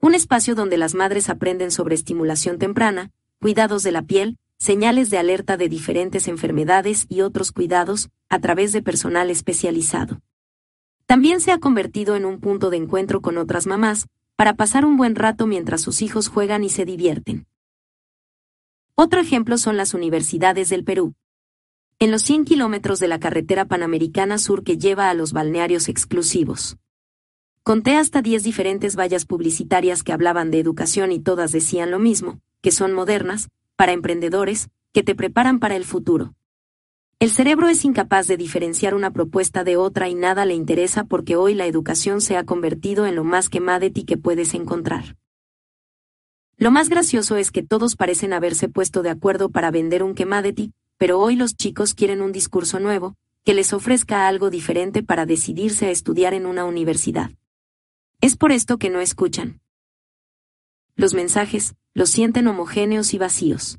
Un 0.00 0.14
espacio 0.14 0.54
donde 0.54 0.78
las 0.78 0.94
madres 0.94 1.28
aprenden 1.28 1.70
sobre 1.70 1.94
estimulación 1.94 2.56
temprana, 2.56 3.10
cuidados 3.38 3.82
de 3.82 3.92
la 3.92 4.00
piel, 4.00 4.38
señales 4.56 5.10
de 5.10 5.18
alerta 5.18 5.58
de 5.58 5.68
diferentes 5.68 6.26
enfermedades 6.26 7.04
y 7.10 7.20
otros 7.20 7.52
cuidados, 7.52 8.08
a 8.30 8.38
través 8.38 8.72
de 8.72 8.80
personal 8.80 9.28
especializado. 9.28 10.22
También 11.04 11.42
se 11.42 11.52
ha 11.52 11.58
convertido 11.58 12.16
en 12.16 12.24
un 12.24 12.40
punto 12.40 12.70
de 12.70 12.78
encuentro 12.78 13.20
con 13.20 13.36
otras 13.36 13.66
mamás, 13.66 14.06
para 14.36 14.54
pasar 14.54 14.86
un 14.86 14.96
buen 14.96 15.16
rato 15.16 15.46
mientras 15.46 15.82
sus 15.82 16.00
hijos 16.00 16.28
juegan 16.28 16.64
y 16.64 16.70
se 16.70 16.86
divierten. 16.86 17.46
Otro 19.00 19.20
ejemplo 19.20 19.58
son 19.58 19.76
las 19.76 19.94
universidades 19.94 20.70
del 20.70 20.82
Perú. 20.82 21.14
En 22.00 22.10
los 22.10 22.22
100 22.22 22.44
kilómetros 22.44 22.98
de 22.98 23.06
la 23.06 23.20
carretera 23.20 23.64
panamericana 23.64 24.38
sur 24.38 24.64
que 24.64 24.76
lleva 24.76 25.08
a 25.08 25.14
los 25.14 25.32
balnearios 25.32 25.88
exclusivos. 25.88 26.78
Conté 27.62 27.94
hasta 27.94 28.22
10 28.22 28.42
diferentes 28.42 28.96
vallas 28.96 29.24
publicitarias 29.24 30.02
que 30.02 30.12
hablaban 30.12 30.50
de 30.50 30.58
educación 30.58 31.12
y 31.12 31.20
todas 31.20 31.52
decían 31.52 31.92
lo 31.92 32.00
mismo, 32.00 32.40
que 32.60 32.72
son 32.72 32.92
modernas, 32.92 33.50
para 33.76 33.92
emprendedores, 33.92 34.68
que 34.92 35.04
te 35.04 35.14
preparan 35.14 35.60
para 35.60 35.76
el 35.76 35.84
futuro. 35.84 36.34
El 37.20 37.30
cerebro 37.30 37.68
es 37.68 37.84
incapaz 37.84 38.26
de 38.26 38.36
diferenciar 38.36 38.96
una 38.96 39.12
propuesta 39.12 39.62
de 39.62 39.76
otra 39.76 40.08
y 40.08 40.16
nada 40.16 40.44
le 40.44 40.54
interesa 40.54 41.04
porque 41.04 41.36
hoy 41.36 41.54
la 41.54 41.66
educación 41.66 42.20
se 42.20 42.36
ha 42.36 42.42
convertido 42.42 43.06
en 43.06 43.14
lo 43.14 43.22
más 43.22 43.48
quemadeti 43.48 44.02
que 44.02 44.16
puedes 44.16 44.54
encontrar. 44.54 45.14
Lo 46.60 46.72
más 46.72 46.88
gracioso 46.88 47.36
es 47.36 47.52
que 47.52 47.62
todos 47.62 47.94
parecen 47.94 48.32
haberse 48.32 48.68
puesto 48.68 49.02
de 49.02 49.10
acuerdo 49.10 49.48
para 49.48 49.70
vender 49.70 50.02
un 50.02 50.16
quemadeti, 50.16 50.72
pero 50.96 51.20
hoy 51.20 51.36
los 51.36 51.56
chicos 51.56 51.94
quieren 51.94 52.20
un 52.20 52.32
discurso 52.32 52.80
nuevo, 52.80 53.14
que 53.44 53.54
les 53.54 53.72
ofrezca 53.72 54.26
algo 54.26 54.50
diferente 54.50 55.04
para 55.04 55.24
decidirse 55.24 55.86
a 55.86 55.90
estudiar 55.92 56.34
en 56.34 56.46
una 56.46 56.64
universidad. 56.64 57.30
Es 58.20 58.36
por 58.36 58.50
esto 58.50 58.76
que 58.76 58.90
no 58.90 58.98
escuchan. 58.98 59.60
Los 60.96 61.14
mensajes, 61.14 61.76
los 61.94 62.10
sienten 62.10 62.48
homogéneos 62.48 63.14
y 63.14 63.18
vacíos. 63.18 63.78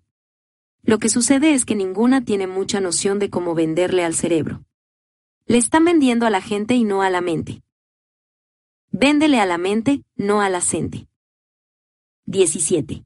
Lo 0.81 1.00
que 1.00 1.09
sucede 1.09 1.53
es 1.53 1.65
que 1.65 1.75
ninguna 1.75 2.24
tiene 2.24 2.48
mucha 2.48 2.79
noción 2.79 3.19
de 3.19 3.29
cómo 3.29 3.55
venderle 3.55 4.05
al 4.05 4.15
cerebro. 4.15 4.63
Le 5.45 5.57
están 5.57 5.83
vendiendo 5.83 6.25
a 6.25 6.29
la 6.29 6.39
gente 6.39 6.75
y 6.75 6.86
no 6.86 7.01
a 7.01 7.09
la 7.09 7.19
mente. 7.19 7.62
Véndele 8.91 9.41
a 9.41 9.45
la 9.45 9.57
mente, 9.57 10.05
no 10.15 10.39
a 10.39 10.48
la 10.48 10.62
gente. 10.62 11.08
17. 12.29 13.05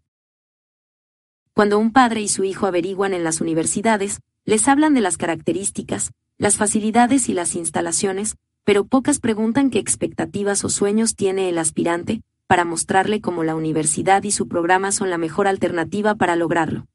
Cuando 1.53 1.80
un 1.80 1.94
padre 1.94 2.20
y 2.20 2.27
su 2.27 2.44
hijo 2.44 2.68
averiguan 2.68 3.13
en 3.13 3.24
las 3.24 3.39
universidades, 3.39 4.20
les 4.44 4.68
hablan 4.68 4.94
de 4.94 5.00
las 5.00 5.15
características, 5.15 6.12
las 6.38 6.58
facilidades 6.58 7.30
y 7.30 7.34
las 7.34 7.56
instalaciones, 7.56 8.36
pero 8.65 8.84
pocas 8.84 9.22
preguntan 9.22 9.70
qué 9.70 9.80
expectativas 9.80 10.65
o 10.65 10.70
sueños 10.70 11.15
tiene 11.15 11.48
el 11.48 11.58
aspirante, 11.58 12.22
para 12.48 12.65
mostrarle 12.65 13.22
cómo 13.22 13.46
la 13.46 13.56
universidad 13.56 14.24
y 14.24 14.32
su 14.32 14.50
programa 14.50 14.92
son 14.92 15.10
la 15.10 15.18
mejor 15.18 15.48
alternativa 15.48 16.15
para 16.15 16.36
lograrlo. 16.36 16.88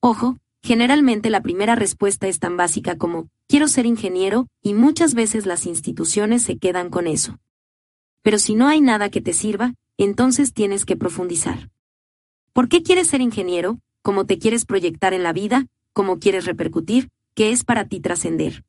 Ojo, 0.00 0.38
generalmente 0.62 1.28
la 1.28 1.42
primera 1.42 1.74
respuesta 1.74 2.28
es 2.28 2.38
tan 2.38 2.56
básica 2.56 2.96
como, 2.96 3.28
quiero 3.46 3.68
ser 3.68 3.84
ingeniero, 3.84 4.48
y 4.62 4.72
muchas 4.72 5.12
veces 5.12 5.44
las 5.44 5.66
instituciones 5.66 6.44
se 6.44 6.56
quedan 6.56 6.88
con 6.88 7.06
eso. 7.06 7.38
Pero 8.22 8.38
si 8.38 8.54
no 8.54 8.68
hay 8.68 8.80
nada 8.80 9.10
que 9.10 9.20
te 9.20 9.34
sirva, 9.34 9.74
entonces 10.04 10.52
tienes 10.52 10.84
que 10.84 10.96
profundizar. 10.96 11.70
¿Por 12.52 12.68
qué 12.68 12.82
quieres 12.82 13.08
ser 13.08 13.20
ingeniero? 13.20 13.78
¿Cómo 14.02 14.26
te 14.26 14.38
quieres 14.38 14.64
proyectar 14.64 15.14
en 15.14 15.22
la 15.22 15.32
vida? 15.32 15.66
¿Cómo 15.92 16.18
quieres 16.18 16.44
repercutir? 16.44 17.10
¿Qué 17.34 17.50
es 17.50 17.64
para 17.64 17.86
ti 17.86 18.00
trascender? 18.00 18.64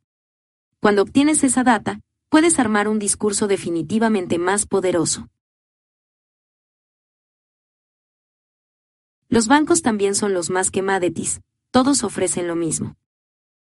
Cuando 0.80 1.02
obtienes 1.02 1.44
esa 1.44 1.63
data, 1.63 2.02
puedes 2.30 2.60
armar 2.60 2.88
un 2.88 3.00
discurso 3.00 3.48
definitivamente 3.48 4.38
más 4.38 4.66
poderoso. 4.66 5.30
Los 9.30 9.48
bancos 9.48 9.82
también 9.82 10.16
son 10.16 10.34
los 10.34 10.50
más 10.50 10.70
que 10.70 10.82
Madetis, 10.82 11.42
todos 11.72 12.04
ofrecen 12.04 12.48
lo 12.48 12.56
mismo. 12.56 12.96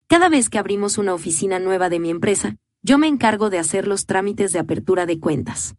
Cada 0.07 0.27
vez 0.27 0.49
que 0.49 0.57
abrimos 0.57 0.97
una 0.97 1.13
oficina 1.13 1.59
nueva 1.59 1.89
de 1.89 1.99
mi 1.99 2.09
empresa, 2.09 2.57
yo 2.81 2.97
me 2.97 3.07
encargo 3.07 3.49
de 3.49 3.59
hacer 3.59 3.87
los 3.87 4.07
trámites 4.07 4.51
de 4.53 4.59
apertura 4.59 5.05
de 5.05 5.19
cuentas. 5.19 5.75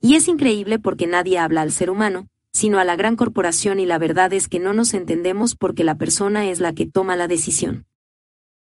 Y 0.00 0.14
es 0.14 0.28
increíble 0.28 0.78
porque 0.78 1.06
nadie 1.06 1.38
habla 1.38 1.62
al 1.62 1.72
ser 1.72 1.90
humano, 1.90 2.28
sino 2.52 2.78
a 2.78 2.84
la 2.84 2.96
gran 2.96 3.16
corporación 3.16 3.80
y 3.80 3.86
la 3.86 3.98
verdad 3.98 4.32
es 4.32 4.48
que 4.48 4.58
no 4.58 4.72
nos 4.72 4.94
entendemos 4.94 5.54
porque 5.54 5.84
la 5.84 5.96
persona 5.96 6.48
es 6.48 6.58
la 6.58 6.72
que 6.72 6.86
toma 6.86 7.16
la 7.16 7.28
decisión. 7.28 7.86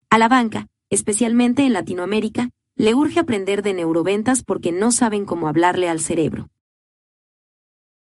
A 0.10 0.18
la 0.18 0.28
banca, 0.28 0.68
especialmente 0.90 1.66
en 1.66 1.74
Latinoamérica, 1.74 2.50
le 2.76 2.94
urge 2.94 3.20
aprender 3.20 3.62
de 3.62 3.74
neuroventas 3.74 4.44
porque 4.44 4.72
no 4.72 4.92
saben 4.92 5.26
cómo 5.26 5.48
hablarle 5.48 5.90
al 5.90 6.00
cerebro. 6.00 6.50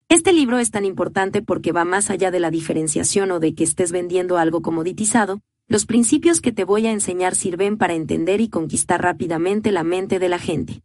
Este 0.08 0.32
libro 0.32 0.58
es 0.58 0.70
tan 0.70 0.84
importante 0.84 1.42
porque 1.42 1.72
va 1.72 1.84
más 1.84 2.10
allá 2.10 2.30
de 2.30 2.40
la 2.40 2.50
diferenciación 2.50 3.30
o 3.30 3.40
de 3.40 3.54
que 3.54 3.64
estés 3.64 3.92
vendiendo 3.92 4.38
algo 4.38 4.62
comoditizado, 4.62 5.42
los 5.66 5.84
principios 5.84 6.40
que 6.40 6.50
te 6.50 6.64
voy 6.64 6.86
a 6.86 6.92
enseñar 6.92 7.34
sirven 7.34 7.76
para 7.76 7.94
entender 7.94 8.40
y 8.40 8.48
conquistar 8.48 9.02
rápidamente 9.02 9.70
la 9.70 9.84
mente 9.84 10.18
de 10.18 10.28
la 10.30 10.38
gente. 10.38 10.82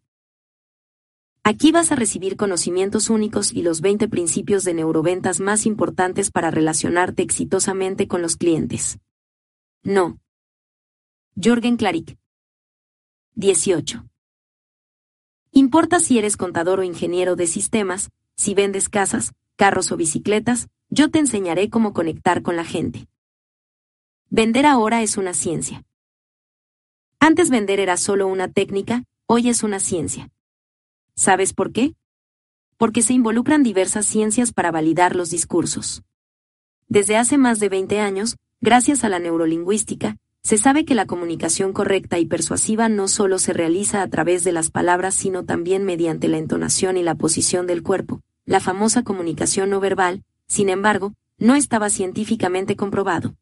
Aquí 1.45 1.73
vas 1.73 1.91
a 1.91 1.95
recibir 1.95 2.38
conocimientos 2.38 3.09
únicos 3.09 3.51
y 3.51 3.63
los 3.63 3.81
20 3.81 4.07
principios 4.07 4.63
de 4.63 4.73
neuroventas 4.73 5.41
más 5.41 5.65
importantes 5.65 6.31
para 6.31 6.51
relacionarte 6.51 7.21
exitosamente 7.21 8.07
con 8.07 8.21
los 8.21 8.38
clientes. 8.38 8.97
No. 9.81 10.19
Jorgen 11.35 11.75
Klarik. 11.75 12.17
18. 13.35 14.05
Importa 15.51 16.00
si 16.00 16.17
eres 16.17 16.38
contador 16.38 16.79
o 16.79 16.83
ingeniero 16.83 17.35
de 17.35 17.47
sistemas, 17.47 18.09
si 18.38 18.53
vendes 18.53 18.88
casas, 18.88 19.33
carros 19.57 19.91
o 19.91 19.97
bicicletas, 19.97 20.69
yo 20.88 21.12
te 21.12 21.19
enseñaré 21.19 21.69
cómo 21.69 21.91
conectar 21.91 22.41
con 22.41 22.55
la 22.55 22.63
gente. 22.63 23.09
Vender 24.29 24.65
ahora 24.65 25.01
es 25.01 25.17
una 25.17 25.33
ciencia. 25.33 25.83
Antes 27.19 27.50
vender 27.50 27.81
era 27.81 27.97
solo 27.97 28.27
una 28.27 28.47
técnica, 28.47 29.03
hoy 29.25 29.50
es 29.50 29.62
una 29.62 29.81
ciencia. 29.81 30.29
¿Sabes 31.15 31.53
por 31.53 31.72
qué? 31.72 31.93
Porque 32.77 33.01
se 33.01 33.13
involucran 33.13 33.63
diversas 33.63 34.05
ciencias 34.05 34.51
para 34.51 34.72
validar 34.72 35.15
los 35.15 35.29
discursos. 35.29 36.03
Desde 36.88 37.17
hace 37.17 37.38
más 37.38 37.60
de 37.60 37.70
20 37.70 38.00
años, 38.00 38.38
gracias 38.62 39.03
a 39.03 39.10
la 39.10 39.20
neurolingüística, 39.20 40.17
se 40.41 40.58
sabe 40.58 40.84
que 40.84 40.96
la 40.96 41.05
comunicación 41.05 41.72
correcta 41.72 42.20
y 42.20 42.25
persuasiva 42.25 42.89
no 42.89 43.08
solo 43.08 43.39
se 43.39 43.53
realiza 43.53 44.01
a 44.01 44.08
través 44.10 44.43
de 44.43 44.51
las 44.51 44.72
palabras, 44.72 45.15
sino 45.15 45.46
también 45.46 45.86
mediante 45.86 46.27
la 46.27 46.38
entonación 46.38 46.98
y 46.98 47.03
la 47.03 47.15
posición 47.15 47.65
del 47.65 47.82
cuerpo. 47.82 48.22
La 48.46 48.60
famosa 48.60 49.03
comunicación 49.03 49.70
no 49.70 49.79
verbal, 49.79 50.24
sin 50.48 50.67
embargo, 50.67 51.13
no 51.38 51.55
estaba 51.55 51.89
científicamente 51.89 52.75
comprobado. 52.75 53.36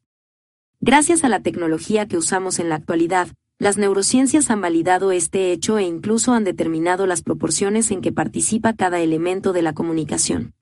Gracias 0.80 1.24
a 1.24 1.28
la 1.28 1.40
tecnología 1.40 2.06
que 2.06 2.16
usamos 2.16 2.60
en 2.60 2.68
la 2.68 2.76
actualidad, 2.76 3.28
las 3.62 3.78
neurociencias 3.78 4.50
han 4.50 4.60
validado 4.60 5.12
este 5.12 5.52
hecho 5.52 5.78
e 5.78 5.84
incluso 5.84 6.32
han 6.32 6.42
determinado 6.42 7.06
las 7.06 7.22
proporciones 7.22 7.92
en 7.92 8.00
que 8.00 8.10
participa 8.10 8.72
cada 8.72 8.98
elemento 8.98 9.52
de 9.52 9.62
la 9.62 9.72
comunicación. 9.72 10.52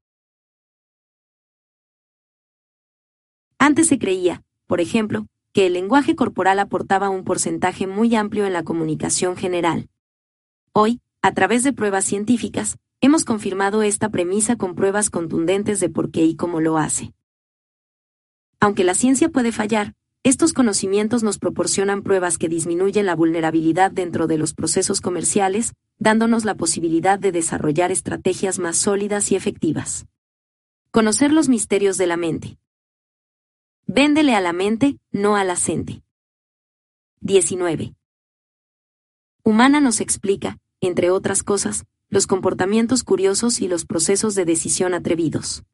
Antes 3.58 3.86
se 3.88 3.98
creía, 3.98 4.42
por 4.66 4.82
ejemplo, 4.82 5.26
que 5.54 5.66
el 5.66 5.72
lenguaje 5.72 6.14
corporal 6.14 6.58
aportaba 6.58 7.08
un 7.08 7.24
porcentaje 7.24 7.86
muy 7.86 8.14
amplio 8.14 8.44
en 8.44 8.52
la 8.52 8.64
comunicación 8.64 9.34
general. 9.34 9.88
Hoy, 10.74 11.00
a 11.22 11.32
través 11.32 11.64
de 11.64 11.72
pruebas 11.72 12.04
científicas, 12.04 12.76
hemos 13.00 13.24
confirmado 13.24 13.82
esta 13.82 14.10
premisa 14.10 14.56
con 14.56 14.74
pruebas 14.74 15.08
contundentes 15.08 15.80
de 15.80 15.88
por 15.88 16.10
qué 16.10 16.26
y 16.26 16.36
cómo 16.36 16.60
lo 16.60 16.76
hace. 16.76 17.14
Aunque 18.60 18.84
la 18.84 18.92
ciencia 18.92 19.30
puede 19.30 19.52
fallar, 19.52 19.94
estos 20.22 20.52
conocimientos 20.52 21.22
nos 21.22 21.38
proporcionan 21.38 22.02
pruebas 22.02 22.36
que 22.36 22.50
disminuyen 22.50 23.06
la 23.06 23.16
vulnerabilidad 23.16 23.90
dentro 23.90 24.26
de 24.26 24.36
los 24.36 24.52
procesos 24.52 25.00
comerciales, 25.00 25.72
dándonos 25.98 26.44
la 26.44 26.54
posibilidad 26.56 27.18
de 27.18 27.32
desarrollar 27.32 27.90
estrategias 27.90 28.58
más 28.58 28.76
sólidas 28.76 29.32
y 29.32 29.36
efectivas. 29.36 30.04
Conocer 30.90 31.32
los 31.32 31.48
misterios 31.48 31.96
de 31.96 32.06
la 32.06 32.18
mente. 32.18 32.58
Véndele 33.86 34.34
a 34.34 34.42
la 34.42 34.52
mente, 34.52 34.98
no 35.10 35.36
a 35.36 35.44
la 35.44 35.56
gente. 35.56 36.02
19. 37.20 37.94
Humana 39.42 39.80
nos 39.80 40.02
explica, 40.02 40.58
entre 40.82 41.10
otras 41.10 41.42
cosas, 41.42 41.86
los 42.10 42.26
comportamientos 42.26 43.04
curiosos 43.04 43.62
y 43.62 43.68
los 43.68 43.86
procesos 43.86 44.34
de 44.34 44.44
decisión 44.44 44.92
atrevidos. 44.92 45.64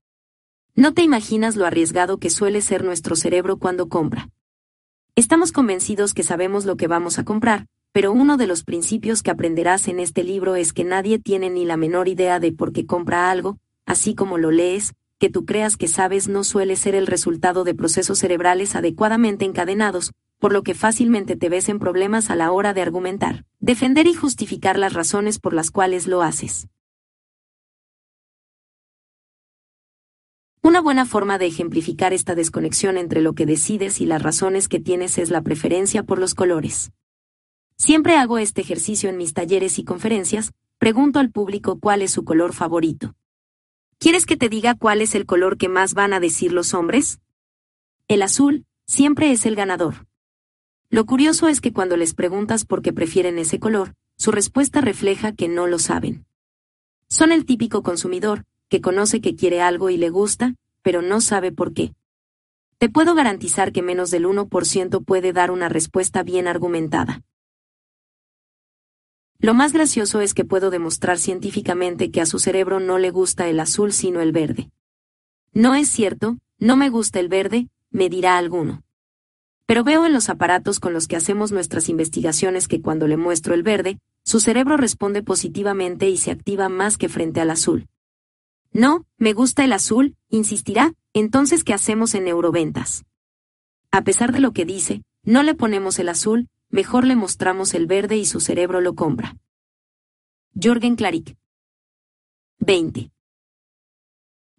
No 0.76 0.94
te 0.94 1.02
imaginas 1.02 1.56
lo 1.56 1.66
arriesgado 1.66 2.18
que 2.18 2.30
suele 2.30 2.60
ser 2.60 2.84
nuestro 2.84 3.16
cerebro 3.16 3.58
cuando 3.58 3.88
compra. 3.88 4.30
Estamos 5.18 5.50
convencidos 5.50 6.12
que 6.12 6.22
sabemos 6.22 6.66
lo 6.66 6.76
que 6.76 6.88
vamos 6.88 7.18
a 7.18 7.24
comprar, 7.24 7.64
pero 7.90 8.12
uno 8.12 8.36
de 8.36 8.46
los 8.46 8.64
principios 8.64 9.22
que 9.22 9.30
aprenderás 9.30 9.88
en 9.88 9.98
este 9.98 10.22
libro 10.22 10.56
es 10.56 10.74
que 10.74 10.84
nadie 10.84 11.18
tiene 11.18 11.48
ni 11.48 11.64
la 11.64 11.78
menor 11.78 12.06
idea 12.08 12.38
de 12.38 12.52
por 12.52 12.70
qué 12.70 12.84
compra 12.84 13.30
algo, 13.30 13.56
así 13.86 14.14
como 14.14 14.36
lo 14.36 14.50
lees, 14.50 14.92
que 15.18 15.30
tú 15.30 15.46
creas 15.46 15.78
que 15.78 15.88
sabes 15.88 16.28
no 16.28 16.44
suele 16.44 16.76
ser 16.76 16.94
el 16.94 17.06
resultado 17.06 17.64
de 17.64 17.74
procesos 17.74 18.18
cerebrales 18.18 18.76
adecuadamente 18.76 19.46
encadenados, 19.46 20.12
por 20.38 20.52
lo 20.52 20.62
que 20.62 20.74
fácilmente 20.74 21.34
te 21.34 21.48
ves 21.48 21.70
en 21.70 21.78
problemas 21.78 22.28
a 22.28 22.36
la 22.36 22.52
hora 22.52 22.74
de 22.74 22.82
argumentar, 22.82 23.46
defender 23.58 24.06
y 24.06 24.12
justificar 24.12 24.78
las 24.78 24.92
razones 24.92 25.38
por 25.38 25.54
las 25.54 25.70
cuales 25.70 26.06
lo 26.06 26.20
haces. 26.20 26.68
Una 30.66 30.80
buena 30.80 31.06
forma 31.06 31.38
de 31.38 31.46
ejemplificar 31.46 32.12
esta 32.12 32.34
desconexión 32.34 32.98
entre 32.98 33.20
lo 33.20 33.34
que 33.34 33.46
decides 33.46 34.00
y 34.00 34.04
las 34.04 34.20
razones 34.20 34.66
que 34.66 34.80
tienes 34.80 35.16
es 35.16 35.30
la 35.30 35.40
preferencia 35.42 36.02
por 36.02 36.18
los 36.18 36.34
colores. 36.34 36.90
Siempre 37.76 38.16
hago 38.16 38.36
este 38.38 38.62
ejercicio 38.62 39.08
en 39.08 39.16
mis 39.16 39.32
talleres 39.32 39.78
y 39.78 39.84
conferencias, 39.84 40.54
pregunto 40.78 41.20
al 41.20 41.30
público 41.30 41.78
cuál 41.78 42.02
es 42.02 42.10
su 42.10 42.24
color 42.24 42.52
favorito. 42.52 43.14
¿Quieres 44.00 44.26
que 44.26 44.36
te 44.36 44.48
diga 44.48 44.74
cuál 44.74 45.02
es 45.02 45.14
el 45.14 45.24
color 45.24 45.56
que 45.56 45.68
más 45.68 45.94
van 45.94 46.12
a 46.12 46.18
decir 46.18 46.52
los 46.52 46.74
hombres? 46.74 47.20
El 48.08 48.20
azul, 48.22 48.66
siempre 48.88 49.30
es 49.30 49.46
el 49.46 49.54
ganador. 49.54 50.08
Lo 50.90 51.06
curioso 51.06 51.46
es 51.46 51.60
que 51.60 51.72
cuando 51.72 51.96
les 51.96 52.12
preguntas 52.12 52.64
por 52.64 52.82
qué 52.82 52.92
prefieren 52.92 53.38
ese 53.38 53.60
color, 53.60 53.94
su 54.16 54.32
respuesta 54.32 54.80
refleja 54.80 55.30
que 55.30 55.46
no 55.46 55.68
lo 55.68 55.78
saben. 55.78 56.26
Son 57.06 57.30
el 57.30 57.46
típico 57.46 57.84
consumidor, 57.84 58.44
que 58.68 58.80
conoce 58.80 59.20
que 59.20 59.36
quiere 59.36 59.60
algo 59.60 59.90
y 59.90 59.96
le 59.96 60.10
gusta, 60.10 60.54
pero 60.82 61.02
no 61.02 61.20
sabe 61.20 61.52
por 61.52 61.72
qué. 61.72 61.92
Te 62.78 62.88
puedo 62.88 63.14
garantizar 63.14 63.72
que 63.72 63.82
menos 63.82 64.10
del 64.10 64.26
1% 64.26 65.04
puede 65.04 65.32
dar 65.32 65.50
una 65.50 65.68
respuesta 65.68 66.22
bien 66.22 66.46
argumentada. 66.46 67.22
Lo 69.38 69.54
más 69.54 69.72
gracioso 69.72 70.20
es 70.20 70.34
que 70.34 70.44
puedo 70.44 70.70
demostrar 70.70 71.18
científicamente 71.18 72.10
que 72.10 72.20
a 72.20 72.26
su 72.26 72.38
cerebro 72.38 72.80
no 72.80 72.98
le 72.98 73.10
gusta 73.10 73.48
el 73.48 73.60
azul 73.60 73.92
sino 73.92 74.20
el 74.20 74.32
verde. 74.32 74.70
No 75.52 75.74
es 75.74 75.88
cierto, 75.88 76.38
no 76.58 76.76
me 76.76 76.90
gusta 76.90 77.20
el 77.20 77.28
verde, 77.28 77.68
me 77.90 78.08
dirá 78.08 78.38
alguno. 78.38 78.82
Pero 79.66 79.84
veo 79.84 80.06
en 80.06 80.12
los 80.12 80.28
aparatos 80.28 80.80
con 80.80 80.92
los 80.92 81.06
que 81.08 81.16
hacemos 81.16 81.52
nuestras 81.52 81.88
investigaciones 81.88 82.68
que 82.68 82.80
cuando 82.80 83.08
le 83.08 83.16
muestro 83.16 83.54
el 83.54 83.62
verde, 83.62 83.98
su 84.22 84.40
cerebro 84.40 84.76
responde 84.76 85.22
positivamente 85.22 86.08
y 86.08 86.16
se 86.16 86.30
activa 86.30 86.68
más 86.68 86.96
que 86.96 87.08
frente 87.08 87.40
al 87.40 87.50
azul. 87.50 87.88
No, 88.76 89.06
me 89.16 89.32
gusta 89.32 89.64
el 89.64 89.72
azul, 89.72 90.16
insistirá, 90.28 90.92
entonces 91.14 91.64
¿qué 91.64 91.72
hacemos 91.72 92.14
en 92.14 92.24
neuroventas? 92.24 93.06
A 93.90 94.02
pesar 94.04 94.32
de 94.32 94.40
lo 94.40 94.52
que 94.52 94.66
dice, 94.66 95.02
no 95.22 95.42
le 95.42 95.54
ponemos 95.54 95.98
el 95.98 96.10
azul, 96.10 96.50
mejor 96.68 97.06
le 97.06 97.16
mostramos 97.16 97.72
el 97.72 97.86
verde 97.86 98.18
y 98.18 98.26
su 98.26 98.38
cerebro 98.38 98.82
lo 98.82 98.94
compra. 98.94 99.38
Jorgen 100.62 100.94
Clarick. 100.94 101.38
20. 102.58 103.10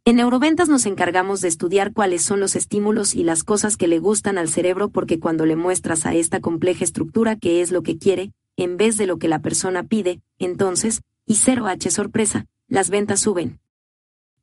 En 0.06 0.16
neuroventas 0.16 0.68
nos 0.68 0.88
encargamos 0.88 1.42
de 1.42 1.50
estudiar 1.50 1.94
cuáles 1.94 2.24
son 2.24 2.40
los 2.40 2.56
estímulos 2.56 3.14
y 3.14 3.24
las 3.24 3.44
cosas 3.44 3.78
que 3.78 3.88
le 3.88 4.00
gustan 4.00 4.40
al 4.40 4.50
cerebro 4.50 4.90
porque 4.90 5.20
cuando 5.20 5.46
le 5.46 5.56
muestras 5.56 6.08
a 6.08 6.16
esta 6.16 6.40
compleja 6.40 6.84
estructura 6.84 7.36
qué 7.36 7.62
es 7.62 7.72
lo 7.72 7.84
que 7.84 8.00
quiere, 8.00 8.32
en 8.56 8.78
vez 8.78 8.98
de 8.98 9.06
lo 9.06 9.20
que 9.20 9.28
la 9.28 9.44
persona 9.44 9.84
pide, 9.84 10.22
entonces, 10.40 11.04
y 11.28 11.36
0H 11.36 11.92
sorpresa, 11.92 12.48
las 12.68 12.90
ventas 12.90 13.20
suben. 13.20 13.60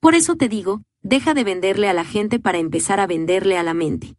Por 0.05 0.15
eso 0.15 0.37
te 0.37 0.51
digo, 0.51 0.83
deja 1.01 1.33
de 1.33 1.45
venderle 1.45 1.89
a 1.89 1.95
la 1.95 2.05
gente 2.05 2.39
para 2.39 2.59
empezar 2.59 3.01
a 3.01 3.07
venderle 3.07 3.57
a 3.57 3.63
la 3.63 3.73
mente. 3.73 4.17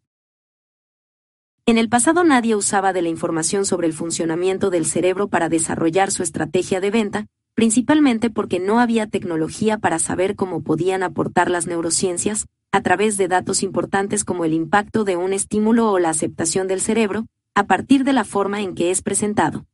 En 1.68 1.78
el 1.78 1.90
pasado 1.90 2.24
nadie 2.24 2.56
usaba 2.56 2.92
de 2.92 3.04
la 3.04 3.10
información 3.10 3.68
sobre 3.68 3.86
el 3.86 3.94
funcionamiento 3.94 4.72
del 4.72 4.88
cerebro 4.88 5.28
para 5.28 5.48
desarrollar 5.48 6.10
su 6.10 6.24
estrategia 6.24 6.82
de 6.82 6.90
venta, 6.90 7.28
principalmente 7.54 8.32
porque 8.32 8.60
no 8.60 8.80
había 8.80 9.06
tecnología 9.06 9.78
para 9.78 10.00
saber 10.00 10.36
cómo 10.36 10.64
podían 10.64 11.04
aportar 11.04 11.52
las 11.52 11.68
neurociencias, 11.68 12.48
a 12.72 12.82
través 12.82 13.18
de 13.18 13.28
datos 13.28 13.62
importantes 13.62 14.24
como 14.24 14.44
el 14.44 14.54
impacto 14.54 15.04
de 15.04 15.18
un 15.18 15.34
estímulo 15.34 15.92
o 15.92 16.00
la 16.00 16.10
aceptación 16.10 16.68
del 16.68 16.82
cerebro, 16.82 17.28
a 17.54 17.68
partir 17.68 18.06
de 18.06 18.14
la 18.14 18.24
forma 18.24 18.60
en 18.62 18.74
que 18.74 18.90
es 18.90 19.04
presentado. 19.04 19.68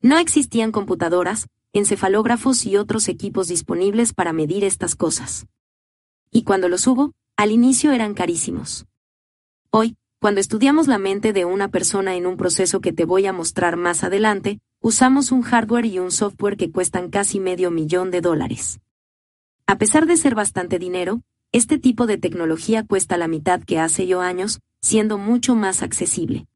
No 0.00 0.16
existían 0.16 0.72
computadoras, 0.72 1.46
encefalógrafos 1.78 2.64
y 2.66 2.76
otros 2.76 3.08
equipos 3.08 3.48
disponibles 3.48 4.12
para 4.12 4.32
medir 4.32 4.64
estas 4.64 4.94
cosas. 4.94 5.46
Y 6.30 6.42
cuando 6.42 6.68
los 6.68 6.86
hubo, 6.86 7.12
al 7.36 7.50
inicio 7.50 7.92
eran 7.92 8.14
carísimos. 8.14 8.86
Hoy, 9.70 9.96
cuando 10.20 10.40
estudiamos 10.40 10.88
la 10.88 10.98
mente 10.98 11.32
de 11.32 11.44
una 11.44 11.68
persona 11.68 12.16
en 12.16 12.26
un 12.26 12.36
proceso 12.36 12.80
que 12.80 12.92
te 12.92 13.04
voy 13.04 13.26
a 13.26 13.32
mostrar 13.32 13.76
más 13.76 14.04
adelante, 14.04 14.60
usamos 14.80 15.32
un 15.32 15.42
hardware 15.42 15.86
y 15.86 15.98
un 15.98 16.10
software 16.10 16.56
que 16.56 16.70
cuestan 16.70 17.10
casi 17.10 17.40
medio 17.40 17.70
millón 17.70 18.10
de 18.10 18.20
dólares. 18.20 18.80
A 19.66 19.78
pesar 19.78 20.06
de 20.06 20.16
ser 20.16 20.34
bastante 20.34 20.78
dinero, 20.78 21.22
este 21.52 21.78
tipo 21.78 22.06
de 22.06 22.18
tecnología 22.18 22.84
cuesta 22.84 23.16
la 23.16 23.28
mitad 23.28 23.62
que 23.62 23.78
hace 23.78 24.06
yo 24.06 24.20
años, 24.20 24.60
siendo 24.80 25.18
mucho 25.18 25.54
más 25.54 25.82
accesible. 25.82 26.46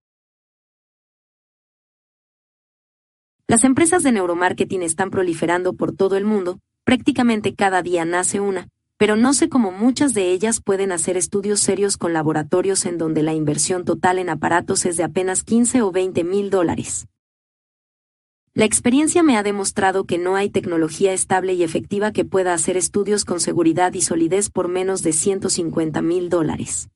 Las 3.50 3.64
empresas 3.64 4.04
de 4.04 4.12
neuromarketing 4.12 4.84
están 4.84 5.10
proliferando 5.10 5.72
por 5.72 5.90
todo 5.90 6.16
el 6.16 6.24
mundo, 6.24 6.60
prácticamente 6.84 7.52
cada 7.52 7.82
día 7.82 8.04
nace 8.04 8.38
una, 8.38 8.68
pero 8.96 9.16
no 9.16 9.34
sé 9.34 9.48
cómo 9.48 9.72
muchas 9.72 10.14
de 10.14 10.30
ellas 10.30 10.60
pueden 10.60 10.92
hacer 10.92 11.16
estudios 11.16 11.58
serios 11.58 11.96
con 11.96 12.12
laboratorios 12.12 12.86
en 12.86 12.96
donde 12.96 13.24
la 13.24 13.34
inversión 13.34 13.84
total 13.84 14.20
en 14.20 14.28
aparatos 14.28 14.86
es 14.86 14.96
de 14.96 15.02
apenas 15.02 15.42
15 15.42 15.82
o 15.82 15.90
20 15.90 16.22
mil 16.22 16.48
dólares. 16.48 17.08
La 18.54 18.66
experiencia 18.66 19.24
me 19.24 19.36
ha 19.36 19.42
demostrado 19.42 20.04
que 20.04 20.16
no 20.16 20.36
hay 20.36 20.48
tecnología 20.48 21.12
estable 21.12 21.54
y 21.54 21.64
efectiva 21.64 22.12
que 22.12 22.24
pueda 22.24 22.54
hacer 22.54 22.76
estudios 22.76 23.24
con 23.24 23.40
seguridad 23.40 23.94
y 23.94 24.00
solidez 24.00 24.48
por 24.48 24.68
menos 24.68 25.02
de 25.02 25.12
150 25.12 26.00
mil 26.02 26.28
dólares. 26.28 26.88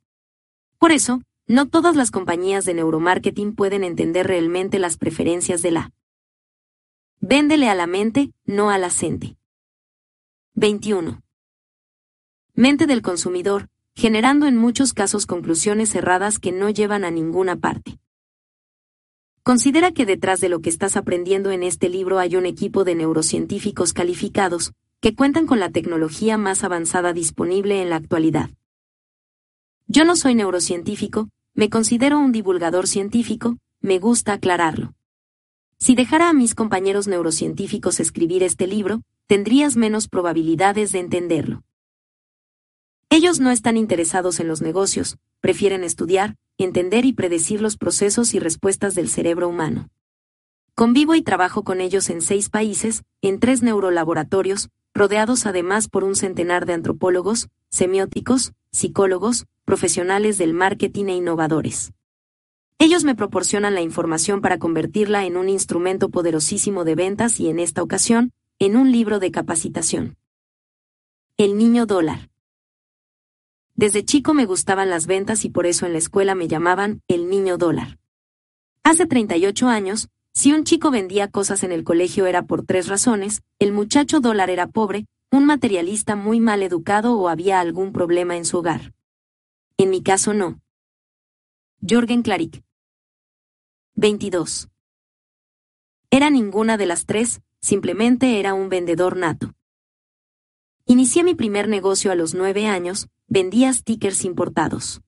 Por 0.79 0.93
eso, 0.93 1.21
no 1.49 1.67
todas 1.67 1.97
las 1.97 2.12
compañías 2.12 2.64
de 2.64 2.75
neuromarketing 2.75 3.57
pueden 3.57 3.83
entender 3.83 4.29
realmente 4.29 4.79
las 4.79 4.99
preferencias 4.99 5.61
de 5.61 5.73
la. 5.73 5.90
Véndele 7.27 7.71
a 7.71 7.75
la 7.75 7.87
mente, 7.87 8.35
no 8.45 8.69
a 8.69 8.77
la 8.77 8.91
gente. 8.91 9.39
21 10.57 11.23
mente 12.53 12.87
del 12.87 13.01
consumidor, 13.01 13.71
generando 13.95 14.45
en 14.45 14.59
muchos 14.59 14.93
casos 14.93 15.25
conclusiones 15.25 15.89
cerradas 15.89 16.39
que 16.39 16.53
no 16.53 16.69
llevan 16.69 17.03
a 17.03 17.11
ninguna 17.11 17.57
parte. 17.57 17.99
Considera 19.43 19.93
que 19.93 20.05
detrás 20.05 20.41
de 20.41 20.51
lo 20.51 20.61
que 20.61 20.69
estás 20.69 20.99
aprendiendo 20.99 21.51
en 21.51 21.63
este 21.63 21.89
libro 21.89 22.19
hay 22.19 22.37
un 22.37 22.45
equipo 22.45 22.85
de 22.85 22.95
neurocientíficos 22.95 23.95
calificados, 23.95 24.75
que 25.01 25.15
cuentan 25.15 25.47
con 25.47 25.61
la 25.61 25.71
tecnología 25.71 26.37
más 26.37 26.63
avanzada 26.63 27.15
disponible 27.15 27.81
en 27.81 27.89
la 27.89 27.97
actualidad. 27.97 28.51
Yo 29.87 30.05
no 30.05 30.15
soy 30.15 30.35
neurocientífico, 30.35 31.31
me 31.55 31.71
considero 31.71 32.19
un 32.19 32.33
divulgador 32.33 32.87
científico, 32.87 33.57
me 33.81 33.99
gusta 33.99 34.35
aclararlo. 34.35 34.93
Si 35.79 35.95
dejara 35.95 36.29
a 36.29 36.33
mis 36.33 36.55
compañeros 36.55 37.09
neurocientíficos 37.09 38.01
escribir 38.01 38.43
este 38.43 38.67
libro, 38.67 39.03
tendrías 39.27 39.77
menos 39.77 40.09
probabilidades 40.09 40.93
de 40.93 41.01
entenderlo. 41.01 41.63
Ellos 43.11 43.41
no 43.41 43.51
están 43.51 43.77
interesados 43.77 44.41
en 44.41 44.49
los 44.49 44.61
negocios, 44.61 45.19
prefieren 45.41 45.85
estudiar, 45.85 46.37
entender 46.59 47.05
y 47.05 47.13
predecir 47.13 47.61
los 47.61 47.77
procesos 47.77 48.35
y 48.35 48.39
respuestas 48.39 48.95
del 48.95 49.09
cerebro 49.09 49.49
humano. 49.49 49.89
Convivo 50.75 51.15
y 51.15 51.23
trabajo 51.23 51.63
con 51.63 51.81
ellos 51.81 52.11
en 52.11 52.21
seis 52.21 52.49
países, 52.49 53.05
en 53.23 53.39
tres 53.39 53.63
neurolaboratorios, 53.63 54.71
rodeados 54.95 55.47
además 55.47 55.89
por 55.89 56.03
un 56.03 56.17
centenar 56.17 56.67
de 56.67 56.73
antropólogos, 56.73 57.49
semióticos, 57.71 58.53
psicólogos, 58.73 59.47
profesionales 59.65 60.39
del 60.39 60.53
marketing 60.53 61.07
e 61.07 61.17
innovadores. 61.17 61.93
Ellos 62.85 63.03
me 63.03 63.14
proporcionan 63.14 63.73
la 63.73 63.81
información 63.81 64.42
para 64.42 64.59
convertirla 64.59 65.25
en 65.25 65.38
un 65.38 65.49
instrumento 65.49 66.11
poderosísimo 66.11 66.85
de 66.85 66.94
ventas 66.94 67.40
y 67.40 67.49
en 67.49 67.59
esta 67.59 67.83
ocasión, 67.83 68.33
en 68.59 68.77
un 68.77 68.92
libro 68.92 69.20
de 69.20 69.31
capacitación. 69.31 70.18
El 71.38 71.57
niño 71.57 71.87
dólar. 71.87 72.29
desde 73.75 74.05
chico 74.05 74.35
me 74.35 74.44
gustaban 74.44 74.90
las 74.90 75.07
ventas 75.07 75.47
y 75.47 75.49
por 75.49 75.64
eso 75.64 75.87
en 75.87 75.92
la 75.92 75.99
escuela 75.99 76.35
me 76.35 76.47
llamaban 76.47 77.01
el 77.09 77.31
niño 77.31 77.57
dólar. 77.57 77.99
Hace 78.83 79.07
38 79.07 79.66
años, 79.66 80.11
si 80.35 80.53
un 80.53 80.64
chico 80.64 80.90
vendía 80.90 81.31
cosas 81.31 81.64
en 81.64 81.73
el 81.73 81.85
colegio 81.85 82.27
era 82.27 82.42
por 82.42 82.66
tres 82.66 82.88
razones, 82.88 83.40
el 83.59 83.73
muchacho 83.73 84.20
dólar 84.20 84.51
era 84.51 84.66
pobre, 84.66 85.07
un 85.33 85.47
materialista 85.47 86.16
muy 86.16 86.38
mal 86.38 86.62
educado 86.62 87.16
o 87.18 87.31
había 87.31 87.61
algún 87.61 87.94
problema 87.94 88.37
en 88.37 88.44
su 88.44 88.59
hogar. 88.59 88.92
En 89.79 89.88
mi 89.88 90.03
caso 90.03 90.35
no. 90.35 90.61
Jorgen 91.81 92.20
Claric. 92.20 92.62
22. 93.97 94.71
Era 96.11 96.29
ninguna 96.29 96.77
de 96.77 96.87
las 96.87 97.07
tres, 97.07 97.43
simplemente 97.61 98.41
era 98.41 98.53
un 98.53 98.69
vendedor 98.69 99.17
nato. 99.17 99.55
Inicié 100.85 101.23
mi 101.23 101.37
primer 101.37 101.69
negocio 101.69 102.11
a 102.11 102.17
los 102.17 102.35
nueve 102.35 102.67
años, 102.67 103.09
vendía 103.29 103.73
stickers 103.73 104.25
importados. 104.25 105.01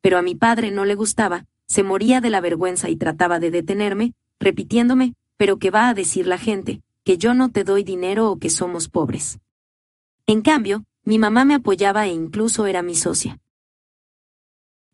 Pero 0.00 0.16
a 0.16 0.22
mi 0.22 0.34
padre 0.34 0.70
no 0.70 0.86
le 0.86 0.94
gustaba, 0.94 1.44
se 1.66 1.82
moría 1.82 2.22
de 2.22 2.30
la 2.30 2.40
vergüenza 2.40 2.88
y 2.88 2.96
trataba 2.96 3.40
de 3.40 3.50
detenerme, 3.50 4.14
repitiéndome, 4.40 5.14
pero 5.36 5.58
¿qué 5.58 5.70
va 5.70 5.90
a 5.90 5.94
decir 5.94 6.26
la 6.26 6.38
gente? 6.38 6.80
Que 7.04 7.18
yo 7.18 7.34
no 7.34 7.50
te 7.50 7.62
doy 7.62 7.84
dinero 7.84 8.30
o 8.30 8.38
que 8.38 8.48
somos 8.48 8.88
pobres. 8.88 9.38
En 10.26 10.40
cambio, 10.40 10.84
mi 11.04 11.18
mamá 11.18 11.44
me 11.44 11.56
apoyaba 11.56 12.06
e 12.06 12.12
incluso 12.12 12.64
era 12.64 12.82
mi 12.82 12.94
socia. 12.94 13.38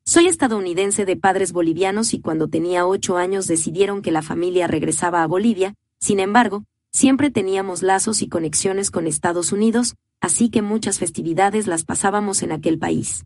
Soy 0.07 0.27
estadounidense 0.27 1.07
de 1.07 1.17
padres 1.17 1.55
bolivianos 1.55 2.13
y 2.13 2.21
cuando 2.21 2.49
tenía 2.49 2.87
ocho 2.87 3.17
años 3.17 3.47
decidieron 3.47 4.03
que 4.03 4.13
la 4.13 4.21
familia 4.21 4.67
regresaba 4.67 5.23
a 5.23 5.27
Bolivia, 5.27 5.77
sin 5.99 6.21
embargo, 6.21 6.65
siempre 6.93 7.31
teníamos 7.31 7.83
lazos 7.83 8.21
y 8.21 8.29
conexiones 8.29 8.91
con 8.91 9.07
Estados 9.07 9.51
Unidos, 9.51 9.95
así 10.21 10.51
que 10.51 10.61
muchas 10.61 10.99
festividades 10.99 11.67
las 11.67 11.85
pasábamos 11.85 12.43
en 12.43 12.53
aquel 12.53 12.79
país. 12.79 13.25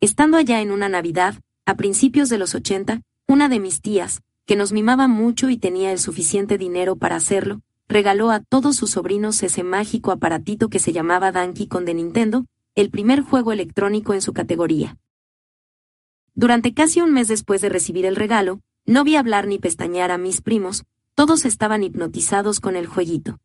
Estando 0.00 0.36
allá 0.36 0.60
en 0.60 0.72
una 0.72 0.88
Navidad, 0.88 1.36
a 1.64 1.76
principios 1.76 2.28
de 2.28 2.38
los 2.38 2.56
80, 2.56 3.02
una 3.28 3.48
de 3.48 3.60
mis 3.60 3.80
tías, 3.80 4.20
que 4.46 4.56
nos 4.56 4.72
mimaba 4.72 5.06
mucho 5.06 5.48
y 5.48 5.58
tenía 5.58 5.92
el 5.92 6.00
suficiente 6.00 6.58
dinero 6.58 6.96
para 6.96 7.14
hacerlo, 7.14 7.60
regaló 7.86 8.32
a 8.32 8.40
todos 8.40 8.74
sus 8.74 8.90
sobrinos 8.90 9.40
ese 9.44 9.62
mágico 9.62 10.10
aparatito 10.10 10.68
que 10.68 10.80
se 10.80 10.92
llamaba 10.92 11.30
Donkey 11.30 11.68
Kong 11.68 11.84
de 11.84 11.94
Nintendo, 11.94 12.46
el 12.74 12.90
primer 12.90 13.20
juego 13.20 13.52
electrónico 13.52 14.12
en 14.12 14.22
su 14.22 14.32
categoría. 14.32 14.98
Durante 16.34 16.74
casi 16.74 17.00
un 17.00 17.12
mes 17.12 17.28
después 17.28 17.60
de 17.60 17.68
recibir 17.68 18.06
el 18.06 18.16
regalo, 18.16 18.60
no 18.86 19.04
vi 19.04 19.16
hablar 19.16 19.46
ni 19.46 19.58
pestañear 19.58 20.10
a 20.10 20.18
mis 20.18 20.40
primos, 20.40 20.84
todos 21.14 21.44
estaban 21.44 21.84
hipnotizados 21.84 22.58
con 22.58 22.74
el 22.74 22.86
jueguito. 22.86 23.38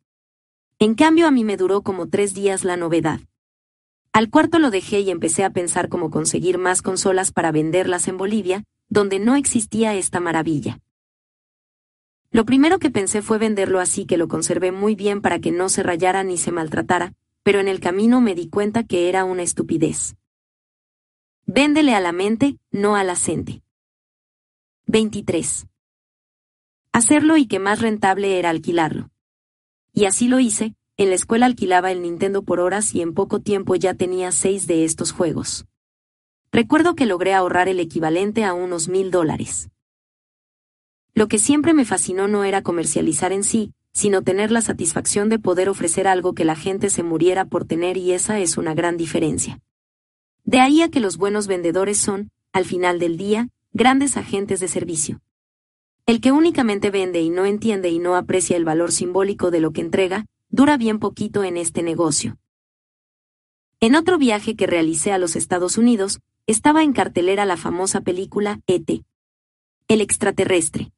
En 0.80 0.96
cambio 0.96 1.28
a 1.28 1.32
mí 1.32 1.44
me 1.44 1.56
duró 1.56 1.82
como 1.84 2.10
tres 2.10 2.34
días 2.34 2.64
la 2.64 2.78
novedad. 2.78 3.20
Al 4.12 4.32
cuarto 4.32 4.58
lo 4.58 4.72
dejé 4.72 5.02
y 5.02 5.12
empecé 5.12 5.44
a 5.44 5.52
pensar 5.52 5.88
cómo 5.88 6.10
conseguir 6.10 6.58
más 6.58 6.82
consolas 6.82 7.32
para 7.32 7.52
venderlas 7.52 8.08
en 8.08 8.18
Bolivia, 8.18 8.64
donde 8.90 9.20
no 9.20 9.36
existía 9.36 9.94
esta 9.94 10.20
maravilla. 10.20 10.80
Lo 12.32 12.44
primero 12.44 12.80
que 12.80 12.90
pensé 12.90 13.22
fue 13.22 13.38
venderlo 13.38 13.80
así 13.80 14.06
que 14.06 14.18
lo 14.18 14.28
conservé 14.28 14.72
muy 14.72 14.96
bien 14.96 15.22
para 15.22 15.40
que 15.40 15.52
no 15.52 15.70
se 15.70 15.84
rayara 15.84 16.24
ni 16.24 16.38
se 16.38 16.52
maltratara, 16.52 17.14
pero 17.44 17.60
en 17.60 17.68
el 17.68 17.80
camino 17.80 18.20
me 18.20 18.34
di 18.34 18.50
cuenta 18.50 18.84
que 18.84 19.10
era 19.10 19.26
una 19.26 19.44
estupidez. 19.44 20.16
Véndele 21.52 21.96
a 21.96 22.00
la 22.00 22.12
mente, 22.12 22.60
no 22.70 22.96
a 22.96 23.04
la 23.04 23.16
gente. 23.16 23.64
23. 24.86 25.66
Hacerlo 26.94 27.38
y 27.38 27.48
que 27.48 27.58
más 27.58 27.82
rentable 27.82 28.38
era 28.38 28.52
alquilarlo. 28.52 29.10
Y 29.92 30.06
así 30.06 30.28
lo 30.28 30.40
hice, 30.40 30.76
en 30.96 31.10
la 31.10 31.16
escuela 31.16 31.48
alquilaba 31.48 31.92
el 31.92 32.04
Nintendo 32.04 32.44
por 32.44 32.60
horas 32.60 32.94
y 32.94 33.02
en 33.02 33.16
poco 33.16 33.40
tiempo 33.40 33.74
ya 33.74 33.96
tenía 33.96 34.32
seis 34.32 34.68
de 34.68 34.86
estos 34.86 35.12
juegos. 35.12 35.66
Recuerdo 36.52 36.94
que 36.94 37.08
logré 37.08 37.34
ahorrar 37.34 37.68
el 37.68 37.80
equivalente 37.80 38.44
a 38.44 38.54
unos 38.54 38.88
mil 38.88 39.10
dólares. 39.10 39.72
Lo 41.16 41.28
que 41.28 41.40
siempre 41.40 41.74
me 41.74 41.84
fascinó 41.84 42.28
no 42.28 42.44
era 42.44 42.62
comercializar 42.62 43.32
en 43.32 43.44
sí, 43.44 43.74
sino 43.92 44.22
tener 44.22 44.52
la 44.52 44.62
satisfacción 44.62 45.30
de 45.30 45.40
poder 45.40 45.68
ofrecer 45.68 46.08
algo 46.08 46.36
que 46.36 46.46
la 46.46 46.56
gente 46.56 46.92
se 46.92 47.02
muriera 47.02 47.46
por 47.46 47.66
tener 47.66 47.98
y 47.98 48.12
esa 48.12 48.40
es 48.40 48.56
una 48.56 48.76
gran 48.76 48.98
diferencia. 48.98 49.60
De 50.50 50.60
ahí 50.60 50.82
a 50.82 50.90
que 50.90 51.00
los 51.00 51.18
buenos 51.18 51.46
vendedores 51.46 52.00
son, 52.00 52.32
al 52.54 52.66
final 52.66 52.98
del 52.98 53.18
día, 53.18 53.50
grandes 53.72 54.18
agentes 54.18 54.60
de 54.60 54.68
servicio. 54.68 55.22
El 56.08 56.22
que 56.22 56.32
únicamente 56.32 56.90
vende 56.90 57.22
y 57.22 57.30
no 57.30 57.46
entiende 57.46 57.92
y 57.92 58.00
no 58.00 58.16
aprecia 58.16 58.58
el 58.58 58.66
valor 58.66 58.92
simbólico 58.92 59.52
de 59.52 59.60
lo 59.60 59.74
que 59.74 59.82
entrega, 59.82 60.26
dura 60.50 60.76
bien 60.76 60.98
poquito 60.98 61.44
en 61.44 61.56
este 61.56 61.84
negocio. 61.84 62.40
En 63.80 63.94
otro 63.94 64.18
viaje 64.18 64.56
que 64.56 64.66
realicé 64.66 65.12
a 65.12 65.20
los 65.20 65.36
Estados 65.36 65.78
Unidos, 65.78 66.20
estaba 66.48 66.82
en 66.82 66.94
cartelera 66.94 67.46
la 67.46 67.56
famosa 67.56 68.02
película 68.02 68.60
E.T. 68.66 69.04
El 69.88 70.02
extraterrestre. 70.02 70.92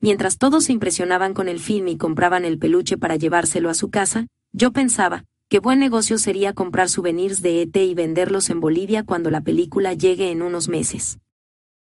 Mientras 0.00 0.36
todos 0.36 0.64
se 0.64 0.72
impresionaban 0.72 1.32
con 1.32 1.46
el 1.46 1.60
film 1.60 1.86
y 1.86 1.96
compraban 1.96 2.44
el 2.44 2.58
peluche 2.58 2.98
para 2.98 3.14
llevárselo 3.14 3.70
a 3.70 3.74
su 3.74 3.90
casa, 3.90 4.26
yo 4.50 4.72
pensaba, 4.72 5.26
qué 5.54 5.60
buen 5.60 5.78
negocio 5.78 6.18
sería 6.18 6.52
comprar 6.52 6.88
souvenirs 6.88 7.40
de 7.40 7.62
ET 7.62 7.76
y 7.76 7.94
venderlos 7.94 8.50
en 8.50 8.58
Bolivia 8.58 9.04
cuando 9.04 9.30
la 9.30 9.40
película 9.40 9.92
llegue 9.92 10.32
en 10.32 10.42
unos 10.42 10.68
meses. 10.68 11.20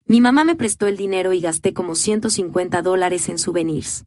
Mi 0.05 0.21
mamá 0.21 0.45
me 0.45 0.57
prestó 0.57 0.87
el 0.89 0.99
dinero 0.99 1.33
y 1.33 1.41
gasté 1.41 1.73
como 1.73 1.95
150 1.95 2.83
dólares 2.83 3.31
en 3.31 3.39
souvenirs. 3.39 4.05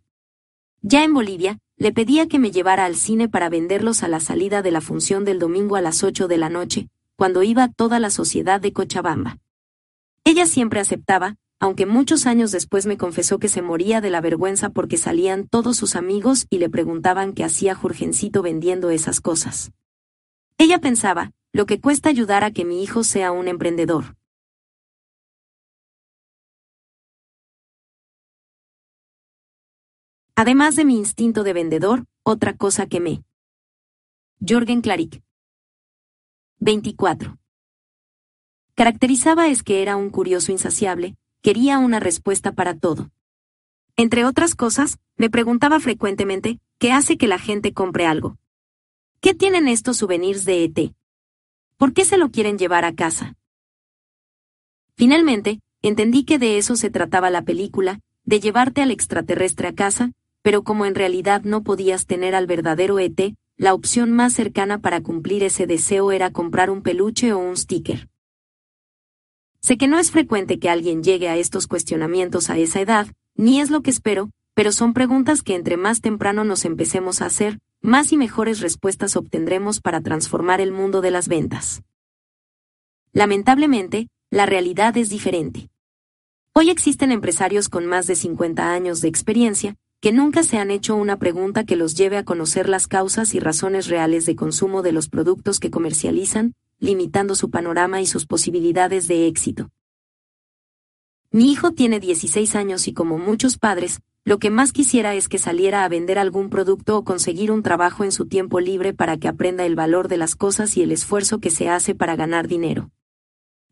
Ya 0.83 1.03
en 1.03 1.15
Bolivia, 1.15 1.57
le 1.77 1.91
pedía 1.91 2.27
que 2.27 2.37
me 2.37 2.51
llevara 2.51 2.85
al 2.85 2.93
cine 2.93 3.27
para 3.27 3.49
venderlos 3.49 4.03
a 4.03 4.07
la 4.07 4.19
salida 4.19 4.61
de 4.61 4.69
la 4.69 4.81
función 4.81 5.25
del 5.25 5.39
domingo 5.39 5.75
a 5.77 5.81
las 5.81 6.03
8 6.03 6.27
de 6.27 6.37
la 6.37 6.51
noche, 6.51 6.87
cuando 7.15 7.41
iba 7.41 7.69
toda 7.69 7.99
la 7.99 8.11
sociedad 8.11 8.61
de 8.61 8.71
Cochabamba. 8.71 9.39
Ella 10.25 10.45
siempre 10.45 10.79
aceptaba, 10.79 11.37
aunque 11.59 11.85
muchos 11.85 12.25
años 12.25 12.51
después 12.51 12.85
me 12.85 12.97
confesó 12.97 13.37
que 13.37 13.49
se 13.49 13.61
moría 13.61 13.99
de 13.99 14.09
la 14.09 14.21
vergüenza 14.21 14.69
porque 14.69 14.95
salían 14.95 15.47
todos 15.47 15.75
sus 15.75 15.95
amigos 15.95 16.47
y 16.49 16.59
le 16.59 16.69
preguntaban 16.69 17.33
qué 17.33 17.43
hacía 17.43 17.75
Jurgencito 17.75 18.41
vendiendo 18.41 18.89
esas 18.89 19.19
cosas. 19.19 19.71
Ella 20.57 20.79
pensaba, 20.79 21.31
lo 21.51 21.65
que 21.65 21.81
cuesta 21.81 22.09
ayudar 22.09 22.43
a 22.45 22.51
que 22.51 22.63
mi 22.63 22.81
hijo 22.81 23.03
sea 23.03 23.31
un 23.31 23.49
emprendedor. 23.49 24.15
Además 30.35 30.77
de 30.77 30.85
mi 30.85 30.95
instinto 30.95 31.43
de 31.43 31.51
vendedor, 31.51 32.05
otra 32.23 32.55
cosa 32.55 32.87
que 32.87 33.01
me. 33.01 33.23
Jorgen 34.39 34.79
Claric. 34.79 35.21
24. 36.59 37.37
Caracterizaba 38.75 39.49
es 39.49 39.63
que 39.63 39.81
era 39.81 39.97
un 39.97 40.09
curioso 40.09 40.53
insaciable, 40.53 41.17
quería 41.41 41.79
una 41.79 41.99
respuesta 41.99 42.51
para 42.51 42.75
todo. 42.75 43.09
Entre 43.95 44.25
otras 44.25 44.55
cosas, 44.55 44.97
me 45.17 45.29
preguntaba 45.29 45.79
frecuentemente, 45.79 46.59
¿qué 46.77 46.91
hace 46.91 47.17
que 47.17 47.27
la 47.27 47.39
gente 47.39 47.73
compre 47.73 48.05
algo? 48.05 48.37
¿Qué 49.21 49.33
tienen 49.33 49.67
estos 49.67 49.97
souvenirs 49.97 50.45
de 50.45 50.63
ET? 50.63 50.93
¿Por 51.77 51.93
qué 51.93 52.05
se 52.05 52.17
lo 52.17 52.29
quieren 52.29 52.57
llevar 52.57 52.85
a 52.85 52.93
casa? 52.93 53.35
Finalmente, 54.95 55.61
entendí 55.81 56.23
que 56.25 56.39
de 56.39 56.57
eso 56.57 56.75
se 56.75 56.89
trataba 56.89 57.29
la 57.29 57.43
película, 57.43 58.01
de 58.23 58.39
llevarte 58.41 58.81
al 58.81 58.91
extraterrestre 58.91 59.69
a 59.69 59.73
casa, 59.73 60.11
pero 60.41 60.63
como 60.63 60.85
en 60.85 60.95
realidad 60.95 61.43
no 61.43 61.63
podías 61.63 62.05
tener 62.05 62.35
al 62.35 62.47
verdadero 62.47 62.99
ET, 62.99 63.33
la 63.55 63.73
opción 63.73 64.11
más 64.11 64.33
cercana 64.33 64.79
para 64.79 65.01
cumplir 65.01 65.43
ese 65.43 65.67
deseo 65.67 66.11
era 66.11 66.31
comprar 66.31 66.69
un 66.69 66.81
peluche 66.81 67.33
o 67.33 67.39
un 67.39 67.55
sticker. 67.55 68.08
Sé 69.61 69.77
que 69.77 69.87
no 69.87 69.99
es 69.99 70.11
frecuente 70.11 70.57
que 70.59 70.69
alguien 70.69 71.03
llegue 71.03 71.29
a 71.29 71.37
estos 71.37 71.67
cuestionamientos 71.67 72.49
a 72.49 72.57
esa 72.57 72.79
edad, 72.81 73.07
ni 73.35 73.59
es 73.59 73.69
lo 73.69 73.81
que 73.81 73.89
espero, 73.89 74.31
pero 74.53 74.71
son 74.71 74.93
preguntas 74.93 75.41
que 75.41 75.55
entre 75.55 75.77
más 75.77 76.01
temprano 76.01 76.43
nos 76.43 76.65
empecemos 76.65 77.21
a 77.21 77.25
hacer, 77.25 77.59
más 77.81 78.11
y 78.11 78.17
mejores 78.17 78.59
respuestas 78.59 79.15
obtendremos 79.15 79.79
para 79.79 80.01
transformar 80.01 80.59
el 80.61 80.71
mundo 80.71 81.01
de 81.01 81.11
las 81.11 81.27
ventas. 81.27 81.81
Lamentablemente, 83.13 84.07
la 84.29 84.45
realidad 84.45 84.95
es 84.97 85.09
diferente. 85.09 85.69
Hoy 86.53 86.69
existen 86.69 87.11
empresarios 87.11 87.69
con 87.69 87.85
más 87.85 88.07
de 88.07 88.15
50 88.15 88.73
años 88.73 89.01
de 89.01 89.07
experiencia, 89.07 89.75
que 90.01 90.13
nunca 90.13 90.43
se 90.43 90.57
han 90.57 90.71
hecho 90.71 90.95
una 90.95 91.19
pregunta 91.19 91.65
que 91.65 91.75
los 91.75 91.95
lleve 91.95 92.17
a 92.17 92.23
conocer 92.23 92.69
las 92.69 92.87
causas 92.87 93.35
y 93.35 93.39
razones 93.39 93.87
reales 93.87 94.25
de 94.25 94.35
consumo 94.35 94.81
de 94.81 94.93
los 94.93 95.09
productos 95.09 95.59
que 95.59 95.69
comercializan, 95.69 96.53
limitando 96.79 97.35
su 97.35 97.49
panorama 97.49 97.99
y 97.99 98.05
sus 98.05 98.25
posibilidades 98.25 99.07
de 99.09 99.27
éxito. 99.27 99.69
Mi 101.31 101.51
hijo 101.51 101.73
tiene 101.73 101.99
16 101.99 102.55
años 102.55 102.87
y 102.87 102.93
como 102.93 103.17
muchos 103.17 103.57
padres, 103.57 103.99
lo 104.23 104.39
que 104.39 104.49
más 104.49 104.71
quisiera 104.71 105.15
es 105.15 105.27
que 105.27 105.37
saliera 105.37 105.83
a 105.83 105.89
vender 105.89 106.17
algún 106.17 106.49
producto 106.49 106.97
o 106.97 107.03
conseguir 107.03 107.51
un 107.51 107.61
trabajo 107.61 108.03
en 108.03 108.11
su 108.11 108.25
tiempo 108.25 108.59
libre 108.59 108.93
para 108.93 109.17
que 109.17 109.27
aprenda 109.27 109.65
el 109.65 109.75
valor 109.75 110.07
de 110.07 110.17
las 110.17 110.35
cosas 110.35 110.77
y 110.77 110.81
el 110.81 110.91
esfuerzo 110.91 111.39
que 111.39 111.49
se 111.49 111.67
hace 111.67 111.93
para 111.93 112.15
ganar 112.15 112.47
dinero. 112.47 112.89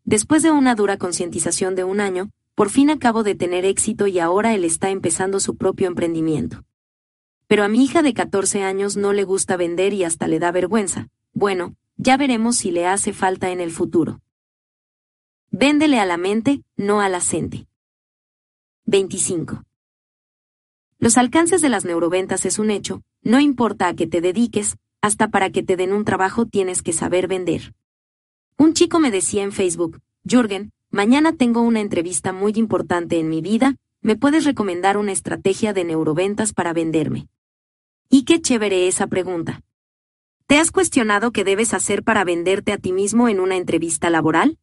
Después 0.04 0.42
de 0.42 0.50
una 0.50 0.74
dura 0.74 0.98
concientización 0.98 1.74
de 1.74 1.84
un 1.84 2.00
año, 2.00 2.30
por 2.58 2.70
fin 2.70 2.90
acabo 2.90 3.22
de 3.22 3.36
tener 3.36 3.64
éxito 3.64 4.08
y 4.08 4.18
ahora 4.18 4.52
él 4.52 4.64
está 4.64 4.90
empezando 4.90 5.38
su 5.38 5.56
propio 5.56 5.86
emprendimiento. 5.86 6.64
Pero 7.46 7.62
a 7.62 7.68
mi 7.68 7.84
hija 7.84 8.02
de 8.02 8.12
14 8.14 8.64
años 8.64 8.96
no 8.96 9.12
le 9.12 9.22
gusta 9.22 9.56
vender 9.56 9.92
y 9.92 10.02
hasta 10.02 10.26
le 10.26 10.40
da 10.40 10.50
vergüenza. 10.50 11.06
Bueno, 11.32 11.76
ya 11.98 12.16
veremos 12.16 12.56
si 12.56 12.72
le 12.72 12.84
hace 12.84 13.12
falta 13.12 13.52
en 13.52 13.60
el 13.60 13.70
futuro. 13.70 14.20
Véndele 15.52 16.00
a 16.00 16.04
la 16.04 16.16
mente, 16.16 16.64
no 16.76 17.00
a 17.00 17.08
la 17.08 17.22
25. 18.86 19.62
Los 20.98 21.16
alcances 21.16 21.62
de 21.62 21.68
las 21.68 21.84
neuroventas 21.84 22.44
es 22.44 22.58
un 22.58 22.72
hecho, 22.72 23.04
no 23.22 23.38
importa 23.38 23.86
a 23.86 23.94
qué 23.94 24.08
te 24.08 24.20
dediques, 24.20 24.78
hasta 25.00 25.28
para 25.28 25.50
que 25.50 25.62
te 25.62 25.76
den 25.76 25.92
un 25.92 26.04
trabajo 26.04 26.44
tienes 26.44 26.82
que 26.82 26.92
saber 26.92 27.28
vender. 27.28 27.72
Un 28.56 28.74
chico 28.74 28.98
me 28.98 29.12
decía 29.12 29.44
en 29.44 29.52
Facebook, 29.52 30.00
Jürgen, 30.24 30.72
mañana 30.90 31.32
tengo 31.32 31.62
una 31.62 31.80
entrevista 31.80 32.32
muy 32.32 32.52
importante 32.56 33.18
en 33.18 33.28
mi 33.28 33.40
vida, 33.40 33.76
¿me 34.00 34.16
puedes 34.16 34.44
recomendar 34.44 34.96
una 34.96 35.12
estrategia 35.12 35.72
de 35.72 35.84
neuroventas 35.84 36.52
para 36.52 36.72
venderme? 36.72 37.28
Y 38.08 38.24
qué 38.24 38.40
chévere 38.40 38.88
esa 38.88 39.06
pregunta. 39.06 39.62
¿Te 40.46 40.58
has 40.58 40.70
cuestionado 40.70 41.30
qué 41.30 41.44
debes 41.44 41.74
hacer 41.74 42.02
para 42.02 42.24
venderte 42.24 42.72
a 42.72 42.78
ti 42.78 42.92
mismo 42.92 43.28
en 43.28 43.38
una 43.38 43.56
entrevista 43.56 44.08
laboral? 44.08 44.58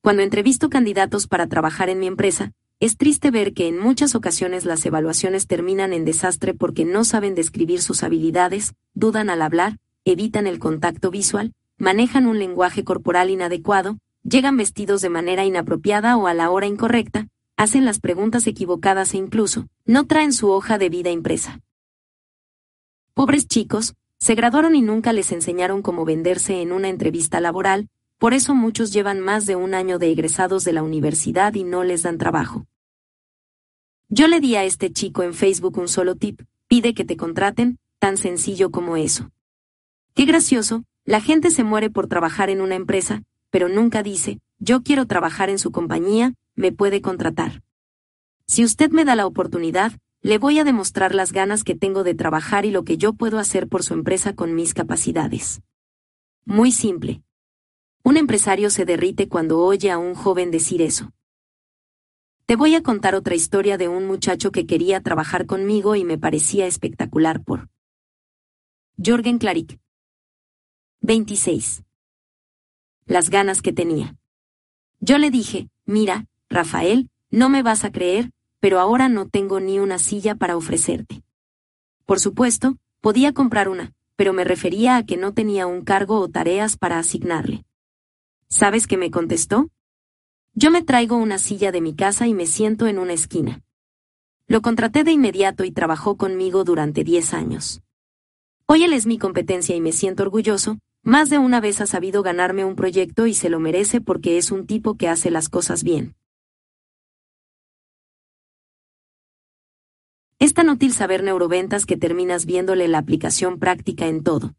Cuando 0.00 0.22
entrevisto 0.22 0.70
candidatos 0.70 1.26
para 1.26 1.46
trabajar 1.46 1.90
en 1.90 1.98
mi 1.98 2.06
empresa, 2.06 2.52
es 2.80 2.96
triste 2.96 3.30
ver 3.30 3.52
que 3.52 3.68
en 3.68 3.78
muchas 3.78 4.14
ocasiones 4.14 4.64
las 4.64 4.84
evaluaciones 4.84 5.46
terminan 5.46 5.92
en 5.92 6.04
desastre 6.04 6.54
porque 6.54 6.84
no 6.84 7.04
saben 7.04 7.34
describir 7.34 7.80
sus 7.80 8.02
habilidades, 8.02 8.74
dudan 8.94 9.30
al 9.30 9.42
hablar, 9.42 9.78
evitan 10.04 10.48
el 10.48 10.58
contacto 10.58 11.10
visual, 11.10 11.52
manejan 11.76 12.26
un 12.26 12.40
lenguaje 12.40 12.82
corporal 12.82 13.30
inadecuado, 13.30 13.98
llegan 14.22 14.56
vestidos 14.56 15.00
de 15.00 15.08
manera 15.08 15.44
inapropiada 15.44 16.16
o 16.16 16.26
a 16.26 16.34
la 16.34 16.50
hora 16.50 16.66
incorrecta, 16.66 17.28
hacen 17.56 17.84
las 17.84 18.00
preguntas 18.00 18.46
equivocadas 18.46 19.14
e 19.14 19.18
incluso, 19.18 19.68
no 19.84 20.06
traen 20.06 20.32
su 20.32 20.50
hoja 20.50 20.78
de 20.78 20.88
vida 20.88 21.10
impresa. 21.10 21.60
Pobres 23.14 23.46
chicos, 23.46 23.94
se 24.18 24.34
graduaron 24.34 24.74
y 24.74 24.82
nunca 24.82 25.12
les 25.12 25.32
enseñaron 25.32 25.82
cómo 25.82 26.04
venderse 26.04 26.62
en 26.62 26.72
una 26.72 26.88
entrevista 26.88 27.40
laboral, 27.40 27.88
por 28.18 28.34
eso 28.34 28.54
muchos 28.54 28.92
llevan 28.92 29.20
más 29.20 29.46
de 29.46 29.56
un 29.56 29.74
año 29.74 29.98
de 29.98 30.12
egresados 30.12 30.64
de 30.64 30.72
la 30.72 30.82
universidad 30.82 31.54
y 31.54 31.64
no 31.64 31.82
les 31.82 32.02
dan 32.02 32.18
trabajo. 32.18 32.66
Yo 34.08 34.28
le 34.28 34.40
di 34.40 34.54
a 34.56 34.64
este 34.64 34.92
chico 34.92 35.22
en 35.22 35.34
Facebook 35.34 35.78
un 35.78 35.88
solo 35.88 36.14
tip, 36.14 36.42
pide 36.68 36.94
que 36.94 37.04
te 37.04 37.16
contraten, 37.16 37.78
tan 37.98 38.16
sencillo 38.16 38.70
como 38.70 38.96
eso. 38.96 39.30
Qué 40.14 40.24
gracioso, 40.24 40.84
la 41.04 41.20
gente 41.20 41.50
se 41.50 41.64
muere 41.64 41.90
por 41.90 42.06
trabajar 42.06 42.48
en 42.48 42.60
una 42.60 42.76
empresa, 42.76 43.22
pero 43.52 43.68
nunca 43.68 44.02
dice, 44.02 44.40
yo 44.58 44.82
quiero 44.82 45.06
trabajar 45.06 45.50
en 45.50 45.58
su 45.58 45.72
compañía, 45.72 46.32
me 46.54 46.72
puede 46.72 47.02
contratar. 47.02 47.62
Si 48.46 48.64
usted 48.64 48.90
me 48.90 49.04
da 49.04 49.14
la 49.14 49.26
oportunidad, 49.26 49.92
le 50.22 50.38
voy 50.38 50.58
a 50.58 50.64
demostrar 50.64 51.14
las 51.14 51.32
ganas 51.32 51.62
que 51.62 51.74
tengo 51.74 52.02
de 52.02 52.14
trabajar 52.14 52.64
y 52.64 52.70
lo 52.70 52.82
que 52.82 52.96
yo 52.96 53.12
puedo 53.12 53.38
hacer 53.38 53.68
por 53.68 53.82
su 53.82 53.92
empresa 53.92 54.32
con 54.32 54.54
mis 54.54 54.72
capacidades. 54.72 55.60
Muy 56.46 56.72
simple. 56.72 57.22
Un 58.02 58.16
empresario 58.16 58.70
se 58.70 58.86
derrite 58.86 59.28
cuando 59.28 59.60
oye 59.60 59.90
a 59.90 59.98
un 59.98 60.14
joven 60.14 60.50
decir 60.50 60.80
eso. 60.80 61.12
Te 62.46 62.56
voy 62.56 62.74
a 62.74 62.82
contar 62.82 63.14
otra 63.14 63.34
historia 63.34 63.76
de 63.76 63.88
un 63.88 64.06
muchacho 64.06 64.50
que 64.50 64.64
quería 64.64 65.02
trabajar 65.02 65.44
conmigo 65.44 65.94
y 65.94 66.04
me 66.04 66.16
parecía 66.16 66.66
espectacular 66.66 67.44
por 67.44 67.68
Jorgen 68.96 69.36
Claric. 69.36 69.78
26. 71.02 71.82
Las 73.06 73.30
ganas 73.30 73.62
que 73.62 73.72
tenía. 73.72 74.16
Yo 75.00 75.18
le 75.18 75.30
dije, 75.30 75.68
mira, 75.84 76.26
Rafael, 76.48 77.10
no 77.30 77.48
me 77.48 77.62
vas 77.62 77.84
a 77.84 77.90
creer, 77.90 78.30
pero 78.60 78.78
ahora 78.78 79.08
no 79.08 79.28
tengo 79.28 79.58
ni 79.58 79.80
una 79.80 79.98
silla 79.98 80.36
para 80.36 80.56
ofrecerte. 80.56 81.22
Por 82.06 82.20
supuesto, 82.20 82.76
podía 83.00 83.32
comprar 83.32 83.68
una, 83.68 83.92
pero 84.14 84.32
me 84.32 84.44
refería 84.44 84.96
a 84.96 85.04
que 85.04 85.16
no 85.16 85.34
tenía 85.34 85.66
un 85.66 85.82
cargo 85.82 86.20
o 86.20 86.28
tareas 86.28 86.76
para 86.76 86.98
asignarle. 86.98 87.64
¿Sabes 88.48 88.86
qué 88.86 88.96
me 88.96 89.10
contestó? 89.10 89.68
Yo 90.54 90.70
me 90.70 90.82
traigo 90.82 91.16
una 91.16 91.38
silla 91.38 91.72
de 91.72 91.80
mi 91.80 91.96
casa 91.96 92.26
y 92.26 92.34
me 92.34 92.46
siento 92.46 92.86
en 92.86 92.98
una 92.98 93.14
esquina. 93.14 93.62
Lo 94.46 94.60
contraté 94.60 95.02
de 95.02 95.12
inmediato 95.12 95.64
y 95.64 95.72
trabajó 95.72 96.16
conmigo 96.16 96.62
durante 96.62 97.02
10 97.02 97.34
años. 97.34 97.82
Hoy 98.66 98.84
él 98.84 98.92
es 98.92 99.06
mi 99.06 99.18
competencia 99.18 99.74
y 99.74 99.80
me 99.80 99.92
siento 99.92 100.22
orgulloso, 100.22 100.78
más 101.02 101.30
de 101.30 101.38
una 101.38 101.60
vez 101.60 101.80
ha 101.80 101.86
sabido 101.86 102.22
ganarme 102.22 102.64
un 102.64 102.76
proyecto 102.76 103.26
y 103.26 103.34
se 103.34 103.50
lo 103.50 103.58
merece 103.58 104.00
porque 104.00 104.38
es 104.38 104.50
un 104.52 104.66
tipo 104.66 104.96
que 104.96 105.08
hace 105.08 105.30
las 105.30 105.48
cosas 105.48 105.82
bien. 105.82 106.14
Es 110.38 110.54
tan 110.54 110.70
útil 110.70 110.92
saber 110.92 111.22
neuroventas 111.22 111.86
que 111.86 111.96
terminas 111.96 112.46
viéndole 112.46 112.88
la 112.88 112.98
aplicación 112.98 113.58
práctica 113.58 114.06
en 114.06 114.22
todo. 114.22 114.54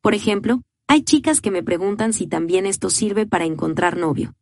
Por 0.00 0.14
ejemplo, 0.14 0.62
hay 0.86 1.02
chicas 1.02 1.40
que 1.40 1.50
me 1.50 1.62
preguntan 1.62 2.12
si 2.12 2.26
también 2.26 2.66
esto 2.66 2.90
sirve 2.90 3.26
para 3.26 3.44
encontrar 3.44 3.96
novio. 3.96 4.34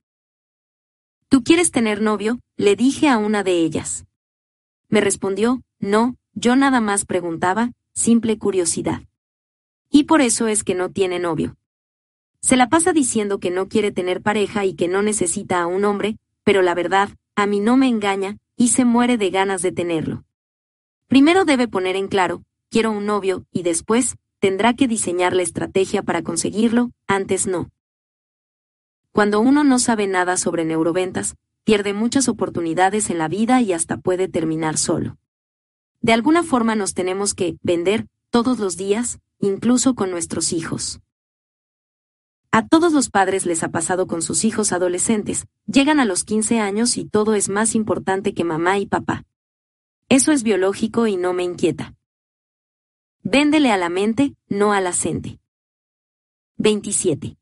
¿Tú 1.29 1.43
quieres 1.43 1.71
tener 1.71 2.03
novio? 2.03 2.41
Le 2.57 2.77
dije 2.77 3.09
a 3.09 3.19
una 3.19 3.43
de 3.43 3.59
ellas. 3.65 4.05
Me 4.89 5.01
respondió, 5.01 5.63
no, 5.79 6.17
yo 6.35 6.57
nada 6.57 6.81
más 6.81 7.07
preguntaba, 7.07 7.73
simple 7.95 8.39
curiosidad. 8.39 9.03
Y 9.95 10.05
por 10.05 10.23
eso 10.23 10.49
es 10.49 10.65
que 10.65 10.75
no 10.75 10.91
tiene 10.91 11.19
novio. 11.19 11.57
Se 12.41 12.57
la 12.57 12.71
pasa 12.71 12.95
diciendo 12.95 13.39
que 13.39 13.51
no 13.51 13.69
quiere 13.69 13.93
tener 13.93 14.23
pareja 14.23 14.65
y 14.65 14.75
que 14.75 14.89
no 14.89 15.03
necesita 15.03 15.61
a 15.61 15.67
un 15.67 15.85
hombre, 15.85 16.17
pero 16.45 16.63
la 16.63 16.75
verdad, 16.75 17.11
a 17.37 17.47
mí 17.47 17.61
no 17.61 17.77
me 17.77 17.89
engaña, 17.89 18.39
y 18.57 18.69
se 18.69 18.87
muere 18.87 19.19
de 19.19 19.29
ganas 19.31 19.61
de 19.61 19.71
tenerlo. 19.71 20.25
Primero 21.09 21.45
debe 21.45 21.69
poner 21.69 21.95
en 21.95 22.09
claro, 22.09 22.43
quiero 22.71 22.91
un 22.91 23.05
novio, 23.05 23.45
y 23.53 23.65
después, 23.65 24.17
tendrá 24.39 24.73
que 24.73 24.89
diseñar 24.89 25.35
la 25.35 25.43
estrategia 25.43 26.03
para 26.03 26.23
conseguirlo, 26.23 26.91
antes 27.07 27.47
no. 27.47 27.71
Cuando 29.13 29.41
uno 29.41 29.63
no 29.63 29.79
sabe 29.79 30.07
nada 30.07 30.39
sobre 30.39 30.65
neuroventas, 30.65 31.37
pierde 31.65 31.93
muchas 31.93 32.29
oportunidades 32.29 33.11
en 33.11 33.19
la 33.19 33.29
vida 33.29 33.61
y 33.61 33.75
hasta 33.75 33.99
puede 33.99 34.27
terminar 34.27 34.79
solo. 34.79 35.19
De 36.01 36.15
alguna 36.15 36.43
forma 36.43 36.75
nos 36.77 36.95
tenemos 36.95 37.35
que 37.35 37.57
vender 37.63 38.07
todos 38.31 38.59
los 38.59 38.79
días, 38.79 39.21
incluso 39.43 39.95
con 39.95 40.11
nuestros 40.11 40.55
hijos. 40.55 41.01
A 42.51 42.67
todos 42.67 42.95
los 42.95 43.11
padres 43.11 43.45
les 43.45 43.63
ha 43.63 43.69
pasado 43.69 44.07
con 44.07 44.23
sus 44.23 44.47
hijos 44.47 44.73
adolescentes, 44.73 45.47
llegan 45.67 46.01
a 46.01 46.07
los 46.07 46.25
15 46.25 46.61
años 46.61 46.97
y 46.97 47.05
todo 47.05 47.35
es 47.35 47.51
más 47.51 47.75
importante 47.75 48.33
que 48.33 48.45
mamá 48.45 48.79
y 48.79 48.87
papá. 48.87 49.27
Eso 50.09 50.33
es 50.33 50.43
biológico 50.43 51.07
y 51.07 51.19
no 51.19 51.35
me 51.35 51.43
inquieta. 51.43 51.95
Véndele 53.23 53.71
a 53.71 53.77
la 53.77 53.91
mente, 53.91 54.35
no 54.49 54.73
a 54.73 54.81
la 54.81 54.95
27 56.57 57.37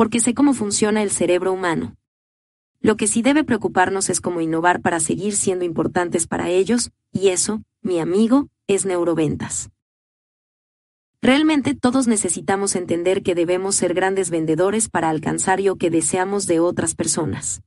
porque 0.00 0.18
sé 0.18 0.32
cómo 0.32 0.54
funciona 0.54 1.02
el 1.02 1.10
cerebro 1.10 1.52
humano. 1.52 1.94
Lo 2.80 2.96
que 2.96 3.06
sí 3.06 3.20
debe 3.20 3.44
preocuparnos 3.44 4.08
es 4.08 4.22
cómo 4.22 4.40
innovar 4.40 4.80
para 4.80 4.98
seguir 4.98 5.36
siendo 5.36 5.62
importantes 5.66 6.26
para 6.26 6.48
ellos, 6.48 6.90
y 7.12 7.28
eso, 7.28 7.60
mi 7.82 8.00
amigo, 8.00 8.48
es 8.66 8.86
neuroventas. 8.86 9.68
Realmente 11.22 11.74
todos 11.74 12.06
necesitamos 12.06 12.74
entender 12.76 13.22
que 13.22 13.34
debemos 13.34 13.74
ser 13.74 13.92
grandes 13.92 14.30
vendedores 14.30 14.88
para 14.88 15.10
alcanzar 15.10 15.60
lo 15.60 15.76
que 15.76 15.90
deseamos 15.90 16.46
de 16.46 16.60
otras 16.60 16.94
personas. 16.94 17.62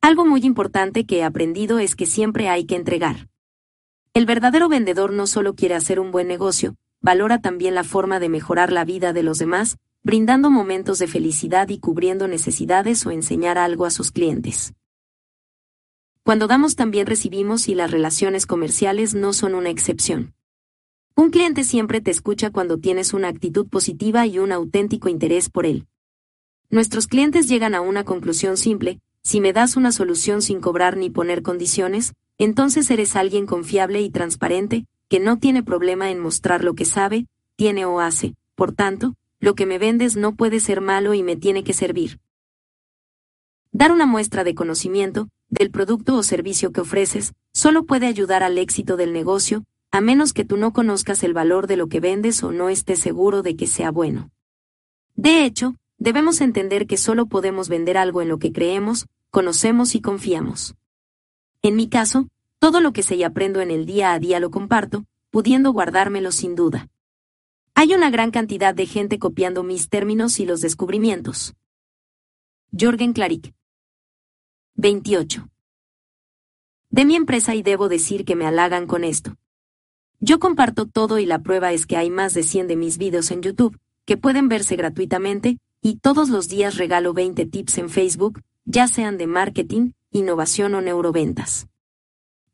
Algo 0.00 0.24
muy 0.24 0.40
importante 0.42 1.04
que 1.04 1.18
he 1.18 1.24
aprendido 1.24 1.78
es 1.78 1.94
que 1.94 2.06
siempre 2.06 2.48
hay 2.48 2.64
que 2.64 2.76
entregar. 2.76 3.28
El 4.14 4.24
verdadero 4.24 4.70
vendedor 4.70 5.12
no 5.12 5.26
solo 5.26 5.54
quiere 5.54 5.74
hacer 5.74 6.00
un 6.00 6.10
buen 6.10 6.26
negocio, 6.26 6.76
valora 7.02 7.42
también 7.42 7.74
la 7.74 7.84
forma 7.84 8.18
de 8.18 8.30
mejorar 8.30 8.72
la 8.72 8.86
vida 8.86 9.12
de 9.12 9.22
los 9.22 9.38
demás, 9.38 9.76
brindando 10.02 10.48
momentos 10.48 10.98
de 10.98 11.08
felicidad 11.08 11.68
y 11.68 11.80
cubriendo 11.80 12.28
necesidades 12.28 13.04
o 13.04 13.10
enseñar 13.10 13.58
algo 13.58 13.84
a 13.84 13.90
sus 13.90 14.10
clientes. 14.10 14.72
Cuando 16.22 16.46
damos 16.46 16.76
también 16.76 17.06
recibimos 17.06 17.68
y 17.68 17.74
las 17.74 17.90
relaciones 17.90 18.46
comerciales 18.46 19.14
no 19.14 19.34
son 19.34 19.54
una 19.54 19.68
excepción. 19.68 20.35
Un 21.18 21.30
cliente 21.30 21.64
siempre 21.64 22.02
te 22.02 22.10
escucha 22.10 22.50
cuando 22.50 22.76
tienes 22.76 23.14
una 23.14 23.28
actitud 23.28 23.66
positiva 23.66 24.26
y 24.26 24.38
un 24.38 24.52
auténtico 24.52 25.08
interés 25.08 25.48
por 25.48 25.64
él. 25.64 25.86
Nuestros 26.68 27.06
clientes 27.06 27.48
llegan 27.48 27.74
a 27.74 27.80
una 27.80 28.04
conclusión 28.04 28.58
simple, 28.58 29.00
si 29.22 29.40
me 29.40 29.54
das 29.54 29.76
una 29.76 29.92
solución 29.92 30.42
sin 30.42 30.60
cobrar 30.60 30.98
ni 30.98 31.08
poner 31.08 31.42
condiciones, 31.42 32.12
entonces 32.36 32.90
eres 32.90 33.16
alguien 33.16 33.46
confiable 33.46 34.02
y 34.02 34.10
transparente, 34.10 34.84
que 35.08 35.18
no 35.18 35.38
tiene 35.38 35.62
problema 35.62 36.10
en 36.10 36.20
mostrar 36.20 36.62
lo 36.62 36.74
que 36.74 36.84
sabe, 36.84 37.26
tiene 37.56 37.86
o 37.86 38.00
hace. 38.00 38.34
Por 38.54 38.72
tanto, 38.72 39.14
lo 39.40 39.54
que 39.54 39.64
me 39.64 39.78
vendes 39.78 40.16
no 40.16 40.34
puede 40.34 40.60
ser 40.60 40.82
malo 40.82 41.14
y 41.14 41.22
me 41.22 41.34
tiene 41.34 41.64
que 41.64 41.72
servir. 41.72 42.20
Dar 43.72 43.90
una 43.90 44.04
muestra 44.04 44.44
de 44.44 44.54
conocimiento, 44.54 45.28
del 45.48 45.70
producto 45.70 46.14
o 46.14 46.22
servicio 46.22 46.72
que 46.72 46.82
ofreces, 46.82 47.32
solo 47.54 47.84
puede 47.84 48.06
ayudar 48.06 48.42
al 48.42 48.58
éxito 48.58 48.98
del 48.98 49.14
negocio, 49.14 49.64
a 49.90 50.00
menos 50.00 50.32
que 50.32 50.44
tú 50.44 50.56
no 50.56 50.72
conozcas 50.72 51.22
el 51.22 51.32
valor 51.32 51.66
de 51.66 51.76
lo 51.76 51.88
que 51.88 52.00
vendes 52.00 52.42
o 52.42 52.52
no 52.52 52.68
estés 52.68 52.98
seguro 52.98 53.42
de 53.42 53.56
que 53.56 53.66
sea 53.66 53.90
bueno. 53.90 54.30
De 55.14 55.44
hecho, 55.44 55.74
debemos 55.98 56.40
entender 56.40 56.86
que 56.86 56.96
solo 56.96 57.26
podemos 57.26 57.68
vender 57.68 57.96
algo 57.96 58.20
en 58.22 58.28
lo 58.28 58.38
que 58.38 58.52
creemos, 58.52 59.06
conocemos 59.30 59.94
y 59.94 60.00
confiamos. 60.00 60.74
En 61.62 61.76
mi 61.76 61.88
caso, 61.88 62.28
todo 62.58 62.80
lo 62.80 62.92
que 62.92 63.02
sé 63.02 63.16
y 63.16 63.22
aprendo 63.22 63.60
en 63.60 63.70
el 63.70 63.86
día 63.86 64.12
a 64.12 64.18
día 64.18 64.40
lo 64.40 64.50
comparto, 64.50 65.04
pudiendo 65.30 65.72
guardármelo 65.72 66.32
sin 66.32 66.54
duda. 66.54 66.88
Hay 67.74 67.92
una 67.92 68.10
gran 68.10 68.30
cantidad 68.30 68.74
de 68.74 68.86
gente 68.86 69.18
copiando 69.18 69.62
mis 69.62 69.88
términos 69.88 70.40
y 70.40 70.46
los 70.46 70.62
descubrimientos. 70.62 71.54
Jorgen 72.78 73.12
Clarick. 73.12 73.54
28. 74.74 75.48
De 76.90 77.04
mi 77.04 77.16
empresa 77.16 77.54
y 77.54 77.62
debo 77.62 77.88
decir 77.88 78.24
que 78.24 78.36
me 78.36 78.46
halagan 78.46 78.86
con 78.86 79.04
esto. 79.04 79.36
Yo 80.20 80.38
comparto 80.38 80.86
todo 80.86 81.18
y 81.18 81.26
la 81.26 81.40
prueba 81.40 81.72
es 81.72 81.86
que 81.86 81.96
hay 81.96 82.10
más 82.10 82.32
de 82.34 82.42
100 82.42 82.68
de 82.68 82.76
mis 82.76 82.98
videos 82.98 83.30
en 83.30 83.42
YouTube, 83.42 83.78
que 84.06 84.16
pueden 84.16 84.48
verse 84.48 84.76
gratuitamente, 84.76 85.58
y 85.82 85.96
todos 85.96 86.30
los 86.30 86.48
días 86.48 86.76
regalo 86.76 87.12
20 87.12 87.44
tips 87.46 87.78
en 87.78 87.90
Facebook, 87.90 88.42
ya 88.64 88.88
sean 88.88 89.18
de 89.18 89.26
marketing, 89.26 89.92
innovación 90.10 90.74
o 90.74 90.80
neuroventas. 90.80 91.68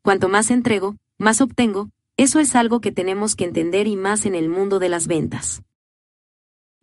Cuanto 0.01 0.27
más 0.27 0.51
entrego, 0.51 0.97
más 1.17 1.41
obtengo, 1.41 1.89
eso 2.17 2.39
es 2.39 2.55
algo 2.55 2.81
que 2.81 2.91
tenemos 2.91 3.35
que 3.35 3.45
entender 3.45 3.87
y 3.87 3.95
más 3.95 4.25
en 4.25 4.35
el 4.35 4.49
mundo 4.49 4.79
de 4.79 4.89
las 4.89 5.07
ventas. 5.07 5.63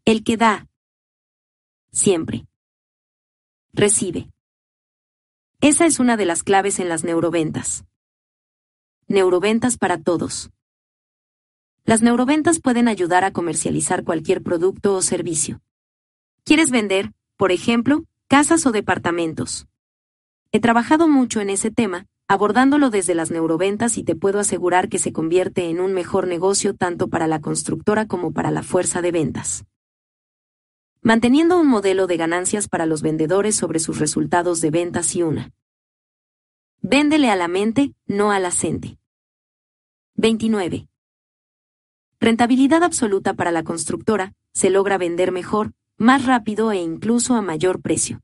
El 0.05 0.25
que 0.25 0.37
da. 0.37 0.67
Siempre. 1.93 2.47
Recibe. 3.73 4.29
Esa 5.61 5.87
es 5.87 6.01
una 6.01 6.17
de 6.17 6.25
las 6.25 6.43
claves 6.43 6.81
en 6.81 6.89
las 6.89 7.05
neuroventas. 7.05 7.85
Neuroventas 9.07 9.77
para 9.77 10.03
todos. 10.03 10.51
Las 11.91 12.03
neuroventas 12.03 12.61
pueden 12.61 12.87
ayudar 12.87 13.25
a 13.25 13.33
comercializar 13.33 14.05
cualquier 14.05 14.45
producto 14.45 14.95
o 14.95 15.03
servicio. 15.03 15.61
¿Quieres 16.45 16.71
vender, 16.71 17.11
por 17.37 17.51
ejemplo, 17.51 18.05
casas 18.29 18.65
o 18.65 18.71
departamentos? 18.71 19.67
He 20.53 20.61
trabajado 20.61 21.09
mucho 21.09 21.41
en 21.41 21.51
ese 21.51 21.73
tema, 21.73 22.07
abordándolo 22.29 22.91
desde 22.91 23.17
las 23.17 23.33
neuroventas 23.33 23.99
y 23.99 24.05
te 24.05 24.15
puedo 24.15 24.39
asegurar 24.39 24.89
que 24.89 25.01
se 25.01 25.13
convierte 25.13 25.69
en 25.69 25.81
un 25.81 25.93
mejor 25.93 26.29
negocio 26.29 26.77
tanto 26.77 27.09
para 27.09 27.27
la 27.27 27.41
constructora 27.41 28.07
como 28.07 28.33
para 28.33 28.53
la 28.53 28.63
fuerza 28.63 29.03
de 29.03 29.11
ventas. 29.11 29.65
Manteniendo 31.03 31.59
un 31.59 31.67
modelo 31.67 32.07
de 32.07 32.19
ganancias 32.19 32.69
para 32.69 32.87
los 32.87 33.03
vendedores 33.03 33.57
sobre 33.57 33.81
sus 33.81 33.99
resultados 33.99 34.61
de 34.61 34.71
ventas 34.71 35.17
y 35.17 35.25
una. 35.25 35.51
Véndele 36.83 37.31
a 37.31 37.35
la 37.35 37.49
mente, 37.49 37.95
no 38.07 38.31
a 38.31 38.39
la 38.39 38.53
gente. 38.53 38.97
29. 40.15 40.87
Rentabilidad 42.23 42.83
absoluta 42.83 43.33
para 43.33 43.51
la 43.51 43.63
constructora, 43.63 44.35
se 44.53 44.69
logra 44.69 44.99
vender 44.99 45.33
mejor, 45.33 45.73
más 45.97 46.27
rápido 46.27 46.71
e 46.71 46.77
incluso 46.77 47.35
a 47.35 47.41
mayor 47.41 47.81
precio. 47.81 48.21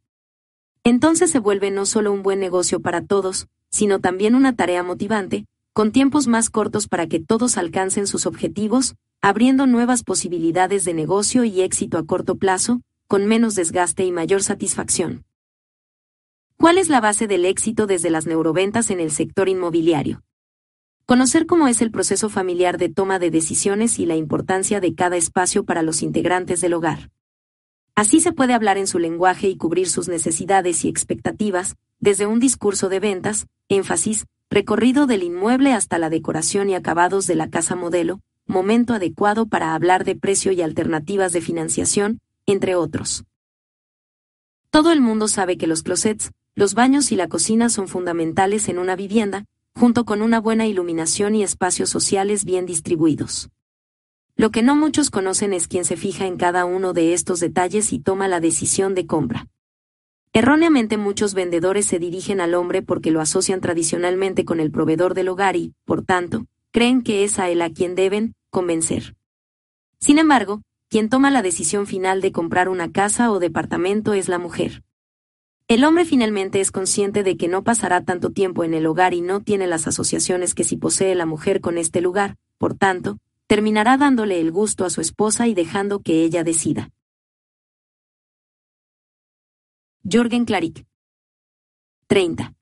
Entonces 0.85 1.31
se 1.31 1.39
vuelve 1.39 1.71
no 1.71 1.87
solo 1.87 2.13
un 2.13 2.23
buen 2.23 2.39
negocio 2.39 2.81
para 2.81 3.01
todos, 3.01 3.49
sino 3.71 3.99
también 3.99 4.35
una 4.35 4.55
tarea 4.55 4.83
motivante, 4.83 5.47
con 5.73 5.93
tiempos 5.93 6.27
más 6.27 6.51
cortos 6.51 6.89
para 6.89 7.07
que 7.07 7.21
todos 7.21 7.57
alcancen 7.57 8.07
sus 8.07 8.27
objetivos, 8.27 8.97
abriendo 9.23 9.67
nuevas 9.67 10.03
posibilidades 10.03 10.85
de 10.85 10.93
negocio 10.93 11.45
y 11.45 11.63
éxito 11.63 11.97
a 11.97 12.05
corto 12.05 12.37
plazo, 12.37 12.83
con 13.09 13.25
menos 13.25 13.55
desgaste 13.55 14.05
y 14.05 14.13
mayor 14.13 14.43
satisfacción. 14.43 15.25
¿Cuál 16.59 16.77
es 16.77 16.91
la 16.91 17.01
base 17.01 17.27
del 17.27 17.47
éxito 17.47 17.87
desde 17.87 18.11
las 18.11 18.27
neuroventas 18.27 18.91
en 18.91 19.01
el 19.01 19.11
sector 19.11 19.49
inmobiliario? 19.49 20.23
Conocer 21.07 21.47
cómo 21.47 21.69
es 21.69 21.83
el 21.83 21.93
proceso 21.93 22.29
familiar 22.29 22.79
de 22.79 22.89
toma 22.89 23.21
de 23.21 23.31
decisiones 23.31 24.01
y 24.01 24.07
la 24.07 24.17
importancia 24.17 24.81
de 24.81 24.97
cada 24.97 25.17
espacio 25.17 25.65
para 25.65 25.83
los 25.83 26.03
integrantes 26.03 26.61
del 26.61 26.75
hogar. 26.75 27.13
Así 27.95 28.19
se 28.19 28.33
puede 28.33 28.55
hablar 28.55 28.77
en 28.77 28.89
su 28.89 28.99
lenguaje 28.99 29.49
y 29.49 29.57
cubrir 29.57 29.89
sus 29.89 30.09
necesidades 30.09 30.85
y 30.85 30.89
expectativas, 30.89 31.77
desde 32.01 32.27
un 32.27 32.41
discurso 32.41 32.89
de 32.89 32.99
ventas, 32.99 33.47
énfasis, 33.69 34.27
recorrido 34.51 35.07
del 35.07 35.23
inmueble 35.23 35.73
hasta 35.73 35.99
la 35.99 36.11
decoración 36.11 36.71
y 36.71 36.75
acabados 36.75 37.29
de 37.29 37.37
la 37.37 37.51
casa 37.51 37.77
modelo, 37.77 38.21
momento 38.45 38.93
adecuado 38.93 39.47
para 39.47 39.75
hablar 39.75 40.05
de 40.05 40.17
precio 40.17 40.51
y 40.51 40.61
alternativas 40.61 41.33
de 41.33 41.41
financiación, 41.41 42.21
entre 42.47 42.75
otros. 42.75 43.23
Todo 44.71 44.91
el 44.91 45.01
mundo 45.01 45.29
sabe 45.29 45.57
que 45.57 45.69
los 45.69 45.85
closets, 45.85 46.33
los 46.57 46.75
baños 46.75 47.13
y 47.13 47.17
la 47.17 47.29
cocina 47.29 47.69
son 47.69 47.87
fundamentales 47.87 48.69
en 48.69 48.81
una 48.81 48.97
vivienda, 48.97 49.47
junto 49.77 50.07
con 50.07 50.23
una 50.23 50.41
buena 50.41 50.67
iluminación 50.67 51.35
y 51.35 51.43
espacios 51.43 51.91
sociales 51.91 52.47
bien 52.47 52.65
distribuidos. 52.65 53.51
Lo 54.35 54.51
que 54.51 54.63
no 54.63 54.75
muchos 54.75 55.11
conocen 55.11 55.53
es 55.53 55.69
quien 55.69 55.85
se 55.85 55.99
fija 55.99 56.27
en 56.27 56.39
cada 56.39 56.65
uno 56.65 56.95
de 56.95 57.13
estos 57.13 57.41
detalles 57.41 57.93
y 57.93 57.99
toma 57.99 58.27
la 58.27 58.41
decisión 58.41 58.95
de 58.95 59.07
compra. 59.07 59.49
Erróneamente 60.33 60.97
muchos 60.97 61.35
vendedores 61.35 61.85
se 61.85 61.99
dirigen 61.99 62.41
al 62.41 62.55
hombre 62.55 62.81
porque 62.81 63.11
lo 63.11 63.21
asocian 63.21 63.61
tradicionalmente 63.61 64.47
con 64.47 64.61
el 64.61 64.71
proveedor 64.71 65.13
del 65.13 65.29
hogar 65.29 65.57
y, 65.57 65.75
por 65.85 66.03
tanto, 66.03 66.47
creen 66.73 67.03
que 67.03 67.25
es 67.25 67.39
a 67.39 67.51
él 67.51 67.61
a 67.61 67.71
quien 67.71 67.95
deben 67.95 68.35
convencer. 68.49 69.15
Sin 70.01 70.19
embargo, 70.19 70.63
quien 70.89 71.11
toma 71.11 71.31
la 71.31 71.43
decisión 71.43 71.87
final 71.87 72.23
de 72.23 72.33
comprar 72.33 72.71
una 72.71 72.93
casa 72.93 73.31
o 73.31 73.41
departamento 73.41 74.15
es 74.15 74.29
la 74.29 74.39
mujer. 74.39 74.86
El 75.69 75.83
hombre 75.83 76.05
finalmente 76.05 76.61
es 76.61 76.71
consciente 76.71 77.25
de 77.25 77.37
que 77.37 77.49
no 77.49 77.65
pasará 77.65 78.05
tanto 78.05 78.31
tiempo 78.31 78.63
en 78.63 78.73
el 78.73 78.87
hogar 78.87 79.15
y 79.15 79.21
no 79.21 79.43
tiene 79.43 79.67
las 79.67 79.89
asociaciones 79.89 80.55
que 80.55 80.63
si 80.63 80.77
posee 80.77 81.17
la 81.17 81.27
mujer 81.27 81.61
con 81.61 81.77
este 81.77 82.01
lugar, 82.01 82.37
por 82.57 82.77
tanto, 82.77 83.19
terminará 83.49 83.97
dándole 83.97 84.41
el 84.41 84.53
gusto 84.53 84.85
a 84.85 84.91
su 84.91 85.01
esposa 85.01 85.49
y 85.49 85.55
dejando 85.55 86.03
que 86.03 86.23
ella 86.23 86.45
decida. 86.45 86.91
Jorgen 90.09 90.45
Clarick. 90.45 90.87
30. 92.07 92.55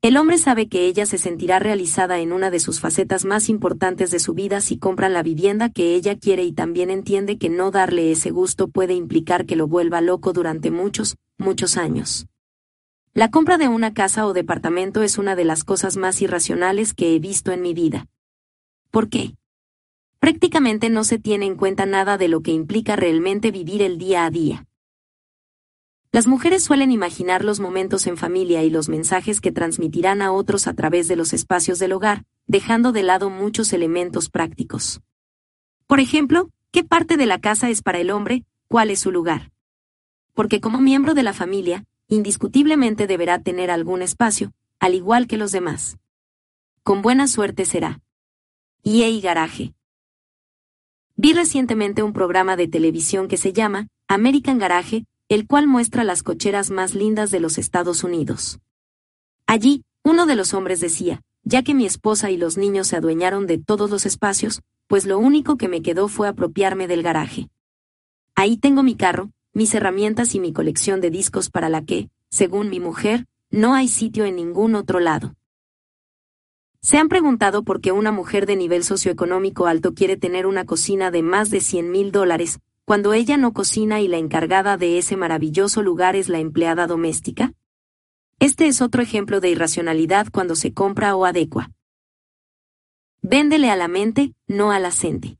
El 0.00 0.16
hombre 0.16 0.38
sabe 0.38 0.66
que 0.66 0.86
ella 0.86 1.04
se 1.04 1.18
sentirá 1.18 1.58
realizada 1.58 2.20
en 2.20 2.32
una 2.32 2.50
de 2.50 2.58
sus 2.58 2.80
facetas 2.80 3.26
más 3.26 3.50
importantes 3.50 4.10
de 4.10 4.18
su 4.18 4.32
vida 4.32 4.62
si 4.62 4.78
compran 4.78 5.12
la 5.12 5.22
vivienda 5.22 5.68
que 5.68 5.94
ella 5.94 6.16
quiere 6.18 6.44
y 6.44 6.52
también 6.52 6.88
entiende 6.88 7.36
que 7.36 7.50
no 7.50 7.70
darle 7.70 8.10
ese 8.10 8.30
gusto 8.30 8.68
puede 8.68 8.94
implicar 8.94 9.44
que 9.44 9.56
lo 9.56 9.68
vuelva 9.68 10.00
loco 10.00 10.32
durante 10.32 10.70
muchos, 10.70 11.18
muchos 11.40 11.76
años. 11.76 12.26
La 13.12 13.30
compra 13.30 13.58
de 13.58 13.66
una 13.66 13.92
casa 13.92 14.26
o 14.26 14.32
departamento 14.32 15.02
es 15.02 15.18
una 15.18 15.34
de 15.34 15.44
las 15.44 15.64
cosas 15.64 15.96
más 15.96 16.22
irracionales 16.22 16.94
que 16.94 17.16
he 17.16 17.18
visto 17.18 17.50
en 17.50 17.60
mi 17.60 17.74
vida. 17.74 18.06
¿Por 18.92 19.08
qué? 19.08 19.34
Prácticamente 20.20 20.90
no 20.90 21.02
se 21.02 21.18
tiene 21.18 21.46
en 21.46 21.56
cuenta 21.56 21.86
nada 21.86 22.18
de 22.18 22.28
lo 22.28 22.42
que 22.42 22.52
implica 22.52 22.94
realmente 22.94 23.50
vivir 23.50 23.82
el 23.82 23.98
día 23.98 24.26
a 24.26 24.30
día. 24.30 24.66
Las 26.12 26.26
mujeres 26.26 26.62
suelen 26.62 26.90
imaginar 26.90 27.44
los 27.44 27.58
momentos 27.58 28.06
en 28.06 28.16
familia 28.16 28.62
y 28.62 28.70
los 28.70 28.88
mensajes 28.88 29.40
que 29.40 29.52
transmitirán 29.52 30.22
a 30.22 30.32
otros 30.32 30.66
a 30.66 30.74
través 30.74 31.08
de 31.08 31.16
los 31.16 31.32
espacios 31.32 31.78
del 31.78 31.92
hogar, 31.92 32.24
dejando 32.46 32.92
de 32.92 33.02
lado 33.04 33.30
muchos 33.30 33.72
elementos 33.72 34.28
prácticos. 34.28 35.00
Por 35.86 36.00
ejemplo, 36.00 36.50
¿qué 36.72 36.84
parte 36.84 37.16
de 37.16 37.26
la 37.26 37.40
casa 37.40 37.70
es 37.70 37.80
para 37.80 37.98
el 37.98 38.10
hombre? 38.10 38.44
¿Cuál 38.68 38.90
es 38.90 39.00
su 39.00 39.10
lugar? 39.10 39.50
Porque 40.34 40.60
como 40.60 40.80
miembro 40.80 41.14
de 41.14 41.22
la 41.22 41.32
familia, 41.32 41.84
indiscutiblemente 42.08 43.06
deberá 43.06 43.42
tener 43.42 43.70
algún 43.70 44.02
espacio, 44.02 44.52
al 44.78 44.94
igual 44.94 45.26
que 45.26 45.36
los 45.36 45.52
demás. 45.52 45.98
Con 46.82 47.02
buena 47.02 47.26
suerte 47.26 47.64
será. 47.64 48.00
y 48.82 49.20
Garaje. 49.20 49.74
Vi 51.16 51.34
recientemente 51.34 52.02
un 52.02 52.14
programa 52.14 52.56
de 52.56 52.66
televisión 52.66 53.28
que 53.28 53.36
se 53.36 53.52
llama 53.52 53.88
American 54.08 54.58
Garage, 54.58 55.04
el 55.28 55.46
cual 55.46 55.66
muestra 55.66 56.02
las 56.02 56.22
cocheras 56.22 56.70
más 56.70 56.94
lindas 56.94 57.30
de 57.30 57.40
los 57.40 57.58
Estados 57.58 58.02
Unidos. 58.02 58.58
Allí, 59.46 59.84
uno 60.02 60.26
de 60.26 60.34
los 60.34 60.54
hombres 60.54 60.80
decía, 60.80 61.20
ya 61.42 61.62
que 61.62 61.74
mi 61.74 61.84
esposa 61.86 62.30
y 62.30 62.36
los 62.36 62.56
niños 62.56 62.88
se 62.88 62.96
adueñaron 62.96 63.46
de 63.46 63.58
todos 63.58 63.90
los 63.90 64.06
espacios, 64.06 64.62
pues 64.86 65.06
lo 65.06 65.18
único 65.18 65.56
que 65.56 65.68
me 65.68 65.82
quedó 65.82 66.08
fue 66.08 66.26
apropiarme 66.26 66.88
del 66.88 67.02
garaje. 67.02 67.48
Ahí 68.34 68.56
tengo 68.56 68.82
mi 68.82 68.96
carro, 68.96 69.30
mis 69.52 69.74
herramientas 69.74 70.34
y 70.34 70.40
mi 70.40 70.52
colección 70.52 71.00
de 71.00 71.10
discos 71.10 71.50
para 71.50 71.68
la 71.68 71.84
que, 71.84 72.08
según 72.28 72.70
mi 72.70 72.80
mujer, 72.80 73.26
no 73.50 73.74
hay 73.74 73.88
sitio 73.88 74.24
en 74.24 74.36
ningún 74.36 74.74
otro 74.74 75.00
lado. 75.00 75.34
¿Se 76.82 76.96
han 76.96 77.08
preguntado 77.08 77.62
por 77.62 77.80
qué 77.80 77.92
una 77.92 78.12
mujer 78.12 78.46
de 78.46 78.56
nivel 78.56 78.84
socioeconómico 78.84 79.66
alto 79.66 79.92
quiere 79.92 80.16
tener 80.16 80.46
una 80.46 80.64
cocina 80.64 81.10
de 81.10 81.22
más 81.22 81.50
de 81.50 81.60
100 81.60 81.90
mil 81.90 82.12
dólares, 82.12 82.60
cuando 82.84 83.12
ella 83.12 83.36
no 83.36 83.52
cocina 83.52 84.00
y 84.00 84.08
la 84.08 84.16
encargada 84.16 84.76
de 84.76 84.98
ese 84.98 85.16
maravilloso 85.16 85.82
lugar 85.82 86.16
es 86.16 86.28
la 86.28 86.38
empleada 86.38 86.86
doméstica? 86.86 87.52
Este 88.38 88.66
es 88.66 88.80
otro 88.80 89.02
ejemplo 89.02 89.40
de 89.40 89.50
irracionalidad 89.50 90.28
cuando 90.32 90.56
se 90.56 90.72
compra 90.72 91.14
o 91.14 91.26
adecua. 91.26 91.70
Véndele 93.20 93.70
a 93.70 93.76
la 93.76 93.86
mente, 93.86 94.32
no 94.46 94.72
a 94.72 94.78
la 94.78 94.90
gente. 94.90 95.36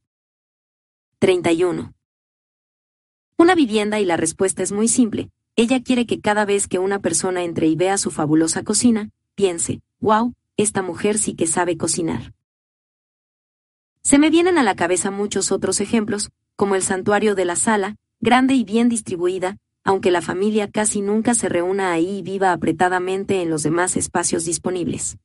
31. 1.19 1.95
Una 3.41 3.55
vivienda 3.55 3.99
y 3.99 4.05
la 4.05 4.19
respuesta 4.19 4.63
es 4.63 4.71
muy 4.71 4.87
simple. 4.87 5.31
Ella 5.57 5.83
quiere 5.83 6.05
que 6.05 6.21
cada 6.21 6.45
vez 6.45 6.69
que 6.69 6.79
una 6.79 6.99
persona 6.99 7.43
entre 7.43 7.69
y 7.69 7.75
vea 7.75 7.97
su 7.97 8.11
fabulosa 8.11 8.65
cocina, 8.65 9.09
piense, 9.35 9.81
wow, 9.99 10.35
esta 10.59 10.83
mujer 10.83 11.17
sí 11.17 11.33
que 11.33 11.47
sabe 11.47 11.79
cocinar. 11.79 12.35
Se 14.03 14.19
me 14.19 14.29
vienen 14.29 14.59
a 14.59 14.63
la 14.63 14.77
cabeza 14.77 15.11
muchos 15.11 15.53
otros 15.53 15.81
ejemplos, 15.81 16.29
como 16.55 16.75
el 16.75 16.83
santuario 16.83 17.35
de 17.35 17.47
la 17.47 17.57
sala, 17.57 17.97
grande 18.21 18.53
y 18.53 18.63
bien 18.63 18.91
distribuida, 18.91 19.57
aunque 19.85 20.11
la 20.11 20.21
familia 20.21 20.71
casi 20.71 21.01
nunca 21.01 21.33
se 21.33 21.49
reúna 21.49 21.93
ahí 21.93 22.19
y 22.19 22.23
viva 22.23 22.53
apretadamente 22.53 23.41
en 23.41 23.49
los 23.49 23.63
demás 23.63 23.97
espacios 23.97 24.45
disponibles. 24.45 25.17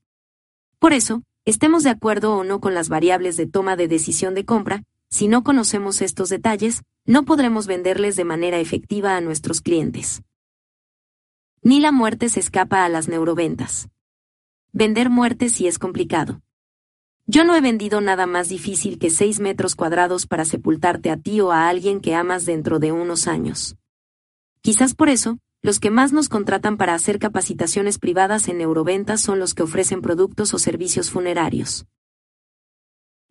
Por 0.80 0.94
eso, 0.94 1.22
estemos 1.44 1.84
de 1.84 1.90
acuerdo 1.90 2.38
o 2.38 2.46
no 2.46 2.62
con 2.62 2.76
las 2.76 2.88
variables 2.88 3.36
de 3.36 3.46
toma 3.46 3.76
de 3.76 3.90
decisión 3.90 4.36
de 4.36 4.46
compra, 4.46 4.84
si 5.10 5.28
no 5.28 5.44
conocemos 5.44 6.02
estos 6.02 6.30
detalles, 6.30 6.82
no 7.08 7.24
podremos 7.24 7.68
venderles 7.68 8.16
de 8.16 8.26
manera 8.26 8.60
efectiva 8.60 9.16
a 9.16 9.22
nuestros 9.22 9.62
clientes. 9.62 10.24
Ni 11.62 11.80
la 11.80 11.92
muerte 11.92 12.30
se 12.30 12.40
escapa 12.40 12.84
a 12.84 12.90
las 12.90 13.08
neuroventas. 13.08 13.90
Vender 14.72 15.10
muerte 15.10 15.50
sí 15.50 15.68
es 15.68 15.78
complicado. 15.78 16.42
Yo 17.28 17.44
no 17.44 17.56
he 17.56 17.62
vendido 17.62 18.02
nada 18.02 18.26
más 18.26 18.50
difícil 18.50 19.00
que 19.00 19.10
6 19.10 19.40
metros 19.40 19.76
cuadrados 19.76 20.26
para 20.26 20.46
sepultarte 20.46 21.12
a 21.12 21.18
ti 21.18 21.42
o 21.42 21.52
a 21.52 21.70
alguien 21.70 22.02
que 22.02 22.16
amas 22.16 22.46
dentro 22.46 22.80
de 22.80 22.92
unos 22.92 23.28
años. 23.28 23.78
Quizás 24.62 24.96
por 24.96 25.10
eso, 25.10 25.38
los 25.62 25.80
que 25.80 25.92
más 25.92 26.12
nos 26.12 26.30
contratan 26.30 26.78
para 26.78 26.94
hacer 26.94 27.18
capacitaciones 27.18 28.00
privadas 28.00 28.48
en 28.48 28.60
neuroventas 28.60 29.22
son 29.22 29.40
los 29.40 29.54
que 29.54 29.64
ofrecen 29.64 30.02
productos 30.02 30.54
o 30.54 30.60
servicios 30.60 31.10
funerarios. 31.10 31.86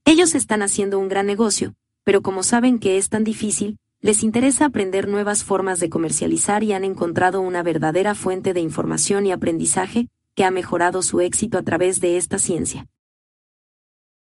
Ellos 0.05 0.35
están 0.35 0.63
haciendo 0.63 0.99
un 0.99 1.09
gran 1.09 1.27
negocio, 1.27 1.75
pero 2.05 2.23
como 2.23 2.43
saben 2.43 2.79
que 2.79 2.99
es 2.99 3.09
tan 3.09 3.25
difícil, 3.25 3.79
les 4.01 4.23
interesa 4.23 4.67
aprender 4.67 5.09
nuevas 5.09 5.45
formas 5.45 5.81
de 5.81 5.89
comercializar 5.89 6.63
y 6.63 6.75
han 6.75 6.85
encontrado 6.85 7.41
una 7.41 7.63
verdadera 7.63 8.15
fuente 8.15 8.53
de 8.53 8.61
información 8.61 9.25
y 9.25 9.33
aprendizaje 9.33 10.09
que 10.35 10.45
ha 10.45 10.51
mejorado 10.51 11.03
su 11.03 11.21
éxito 11.21 11.57
a 11.57 11.63
través 11.63 12.01
de 12.01 12.19
esta 12.19 12.39
ciencia. 12.39 12.87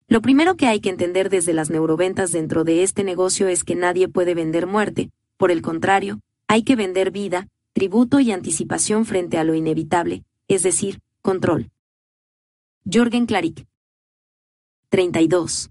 Lo 0.08 0.22
primero 0.22 0.56
que 0.56 0.68
hay 0.68 0.80
que 0.80 0.90
entender 0.90 1.30
desde 1.30 1.54
las 1.54 1.70
neuroventas 1.70 2.32
dentro 2.32 2.64
de 2.64 2.82
este 2.82 3.04
negocio 3.04 3.48
es 3.50 3.64
que 3.64 3.76
nadie 3.76 4.08
puede 4.08 4.34
vender 4.34 4.66
muerte, 4.66 5.12
por 5.38 5.52
el 5.52 5.62
contrario, 5.62 6.22
hay 6.48 6.64
que 6.64 6.76
vender 6.76 7.12
vida, 7.12 7.48
tributo 7.74 8.20
y 8.20 8.32
anticipación 8.32 9.06
frente 9.06 9.38
a 9.38 9.44
lo 9.44 9.54
inevitable, 9.54 10.24
es 10.48 10.64
decir, 10.64 11.00
control. 11.22 11.70
Jorgen 12.92 13.26
Claric. 13.26 13.68
32. 14.90 15.70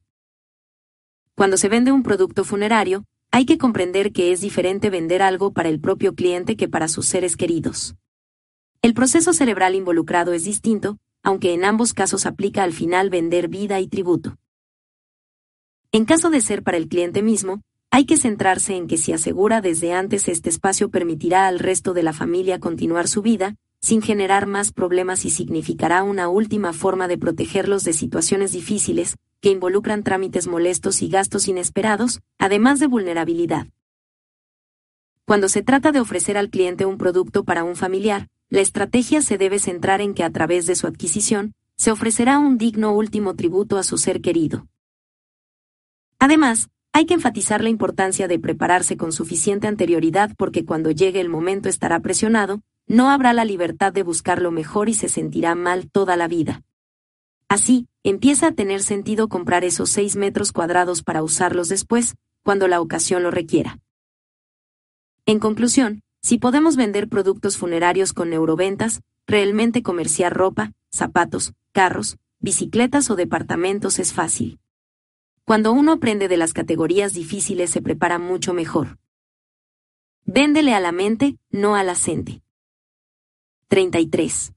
Cuando 1.36 1.58
se 1.58 1.68
vende 1.68 1.92
un 1.92 2.02
producto 2.02 2.44
funerario, 2.44 3.04
hay 3.30 3.44
que 3.44 3.58
comprender 3.58 4.10
que 4.12 4.32
es 4.32 4.40
diferente 4.40 4.88
vender 4.88 5.20
algo 5.20 5.52
para 5.52 5.68
el 5.68 5.80
propio 5.80 6.14
cliente 6.14 6.56
que 6.56 6.66
para 6.66 6.88
sus 6.88 7.04
seres 7.04 7.36
queridos. 7.36 7.94
El 8.80 8.94
proceso 8.94 9.34
cerebral 9.34 9.74
involucrado 9.74 10.32
es 10.32 10.44
distinto, 10.44 10.96
aunque 11.22 11.52
en 11.52 11.66
ambos 11.66 11.92
casos 11.92 12.24
aplica 12.24 12.62
al 12.62 12.72
final 12.72 13.10
vender 13.10 13.48
vida 13.48 13.80
y 13.80 13.86
tributo. 13.86 14.38
En 15.92 16.06
caso 16.06 16.30
de 16.30 16.40
ser 16.40 16.62
para 16.62 16.78
el 16.78 16.88
cliente 16.88 17.20
mismo, 17.20 17.60
hay 17.90 18.06
que 18.06 18.16
centrarse 18.16 18.74
en 18.74 18.86
que 18.86 18.96
si 18.96 19.12
asegura 19.12 19.60
desde 19.60 19.92
antes 19.92 20.28
este 20.28 20.48
espacio 20.48 20.88
permitirá 20.88 21.48
al 21.48 21.58
resto 21.58 21.92
de 21.92 22.02
la 22.02 22.14
familia 22.14 22.60
continuar 22.60 23.08
su 23.08 23.20
vida, 23.20 23.56
sin 23.86 24.02
generar 24.02 24.48
más 24.48 24.72
problemas 24.72 25.24
y 25.24 25.30
significará 25.30 26.02
una 26.02 26.28
última 26.28 26.72
forma 26.72 27.06
de 27.06 27.18
protegerlos 27.18 27.84
de 27.84 27.92
situaciones 27.92 28.50
difíciles, 28.50 29.14
que 29.40 29.50
involucran 29.50 30.02
trámites 30.02 30.48
molestos 30.48 31.02
y 31.02 31.08
gastos 31.08 31.46
inesperados, 31.46 32.20
además 32.36 32.80
de 32.80 32.88
vulnerabilidad. 32.88 33.68
Cuando 35.24 35.48
se 35.48 35.62
trata 35.62 35.92
de 35.92 36.00
ofrecer 36.00 36.36
al 36.36 36.50
cliente 36.50 36.84
un 36.84 36.98
producto 36.98 37.44
para 37.44 37.62
un 37.62 37.76
familiar, 37.76 38.26
la 38.48 38.60
estrategia 38.60 39.22
se 39.22 39.38
debe 39.38 39.60
centrar 39.60 40.00
en 40.00 40.14
que 40.14 40.24
a 40.24 40.30
través 40.30 40.66
de 40.66 40.74
su 40.74 40.88
adquisición, 40.88 41.54
se 41.76 41.92
ofrecerá 41.92 42.40
un 42.40 42.58
digno 42.58 42.92
último 42.92 43.36
tributo 43.36 43.78
a 43.78 43.84
su 43.84 43.98
ser 43.98 44.20
querido. 44.20 44.66
Además, 46.18 46.70
hay 46.92 47.06
que 47.06 47.14
enfatizar 47.14 47.62
la 47.62 47.68
importancia 47.68 48.26
de 48.26 48.40
prepararse 48.40 48.96
con 48.96 49.12
suficiente 49.12 49.68
anterioridad 49.68 50.32
porque 50.36 50.64
cuando 50.64 50.90
llegue 50.90 51.20
el 51.20 51.28
momento 51.28 51.68
estará 51.68 52.00
presionado, 52.00 52.62
no 52.86 53.10
habrá 53.10 53.32
la 53.32 53.44
libertad 53.44 53.92
de 53.92 54.02
buscar 54.02 54.40
lo 54.40 54.50
mejor 54.50 54.88
y 54.88 54.94
se 54.94 55.08
sentirá 55.08 55.54
mal 55.54 55.90
toda 55.90 56.16
la 56.16 56.28
vida. 56.28 56.62
Así, 57.48 57.86
empieza 58.02 58.48
a 58.48 58.52
tener 58.52 58.82
sentido 58.82 59.28
comprar 59.28 59.64
esos 59.64 59.90
seis 59.90 60.16
metros 60.16 60.52
cuadrados 60.52 61.02
para 61.02 61.22
usarlos 61.22 61.68
después, 61.68 62.16
cuando 62.42 62.68
la 62.68 62.80
ocasión 62.80 63.22
lo 63.22 63.30
requiera. 63.30 63.78
En 65.26 65.38
conclusión, 65.38 66.02
si 66.22 66.38
podemos 66.38 66.76
vender 66.76 67.08
productos 67.08 67.56
funerarios 67.56 68.12
con 68.12 68.30
neuroventas, 68.30 69.00
realmente 69.26 69.82
comerciar 69.82 70.32
ropa, 70.34 70.72
zapatos, 70.92 71.52
carros, 71.72 72.16
bicicletas 72.40 73.10
o 73.10 73.16
departamentos 73.16 73.98
es 73.98 74.12
fácil. 74.12 74.58
Cuando 75.44 75.72
uno 75.72 75.92
aprende 75.92 76.26
de 76.28 76.36
las 76.36 76.52
categorías 76.52 77.14
difíciles 77.14 77.70
se 77.70 77.82
prepara 77.82 78.18
mucho 78.18 78.52
mejor. 78.52 78.98
Véndele 80.24 80.74
a 80.74 80.80
la 80.80 80.90
mente, 80.90 81.36
no 81.50 81.76
a 81.76 81.84
la 81.84 81.94
gente. 81.94 82.42
33. 83.68 84.52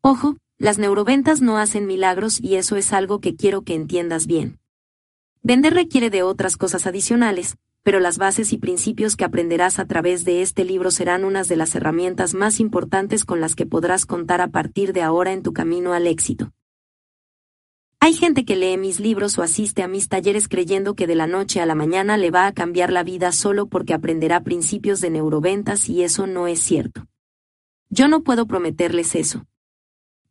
Ojo, 0.00 0.36
las 0.56 0.78
neuroventas 0.78 1.40
no 1.40 1.58
hacen 1.58 1.86
milagros 1.86 2.40
y 2.40 2.54
eso 2.54 2.76
es 2.76 2.92
algo 2.92 3.20
que 3.20 3.34
quiero 3.34 3.62
que 3.62 3.74
entiendas 3.74 4.28
bien. 4.28 4.60
Vender 5.42 5.74
requiere 5.74 6.08
de 6.08 6.22
otras 6.22 6.56
cosas 6.56 6.86
adicionales, 6.86 7.56
pero 7.82 7.98
las 7.98 8.18
bases 8.18 8.52
y 8.52 8.58
principios 8.58 9.16
que 9.16 9.24
aprenderás 9.24 9.80
a 9.80 9.86
través 9.86 10.24
de 10.24 10.42
este 10.42 10.64
libro 10.64 10.92
serán 10.92 11.24
unas 11.24 11.48
de 11.48 11.56
las 11.56 11.74
herramientas 11.74 12.34
más 12.34 12.60
importantes 12.60 13.24
con 13.24 13.40
las 13.40 13.56
que 13.56 13.66
podrás 13.66 14.06
contar 14.06 14.40
a 14.40 14.48
partir 14.48 14.92
de 14.92 15.02
ahora 15.02 15.32
en 15.32 15.42
tu 15.42 15.52
camino 15.52 15.92
al 15.92 16.06
éxito. 16.06 16.52
Hay 17.98 18.12
gente 18.12 18.44
que 18.44 18.54
lee 18.54 18.76
mis 18.76 19.00
libros 19.00 19.36
o 19.38 19.42
asiste 19.42 19.82
a 19.82 19.88
mis 19.88 20.08
talleres 20.08 20.46
creyendo 20.46 20.94
que 20.94 21.08
de 21.08 21.16
la 21.16 21.26
noche 21.26 21.60
a 21.60 21.66
la 21.66 21.74
mañana 21.74 22.16
le 22.16 22.30
va 22.30 22.46
a 22.46 22.52
cambiar 22.52 22.92
la 22.92 23.02
vida 23.02 23.32
solo 23.32 23.66
porque 23.66 23.92
aprenderá 23.92 24.44
principios 24.44 25.00
de 25.00 25.10
neuroventas 25.10 25.88
y 25.88 26.04
eso 26.04 26.28
no 26.28 26.46
es 26.46 26.60
cierto. 26.60 27.08
Yo 27.88 28.08
no 28.08 28.22
puedo 28.22 28.46
prometerles 28.46 29.14
eso. 29.14 29.46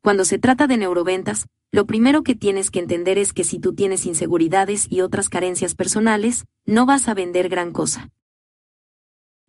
Cuando 0.02 0.26
se 0.26 0.38
trata 0.38 0.68
de 0.68 0.78
neuroventas, 0.78 1.48
lo 1.72 1.86
primero 1.86 2.24
que 2.24 2.36
tienes 2.36 2.72
que 2.72 2.80
entender 2.80 3.18
es 3.18 3.34
que 3.34 3.44
si 3.44 3.60
tú 3.60 3.74
tienes 3.74 4.06
inseguridades 4.06 4.88
y 4.90 5.02
otras 5.02 5.30
carencias 5.30 5.76
personales, 5.76 6.46
no 6.66 6.86
vas 6.86 7.08
a 7.08 7.14
vender 7.14 7.50
gran 7.50 7.72
cosa. 7.72 8.10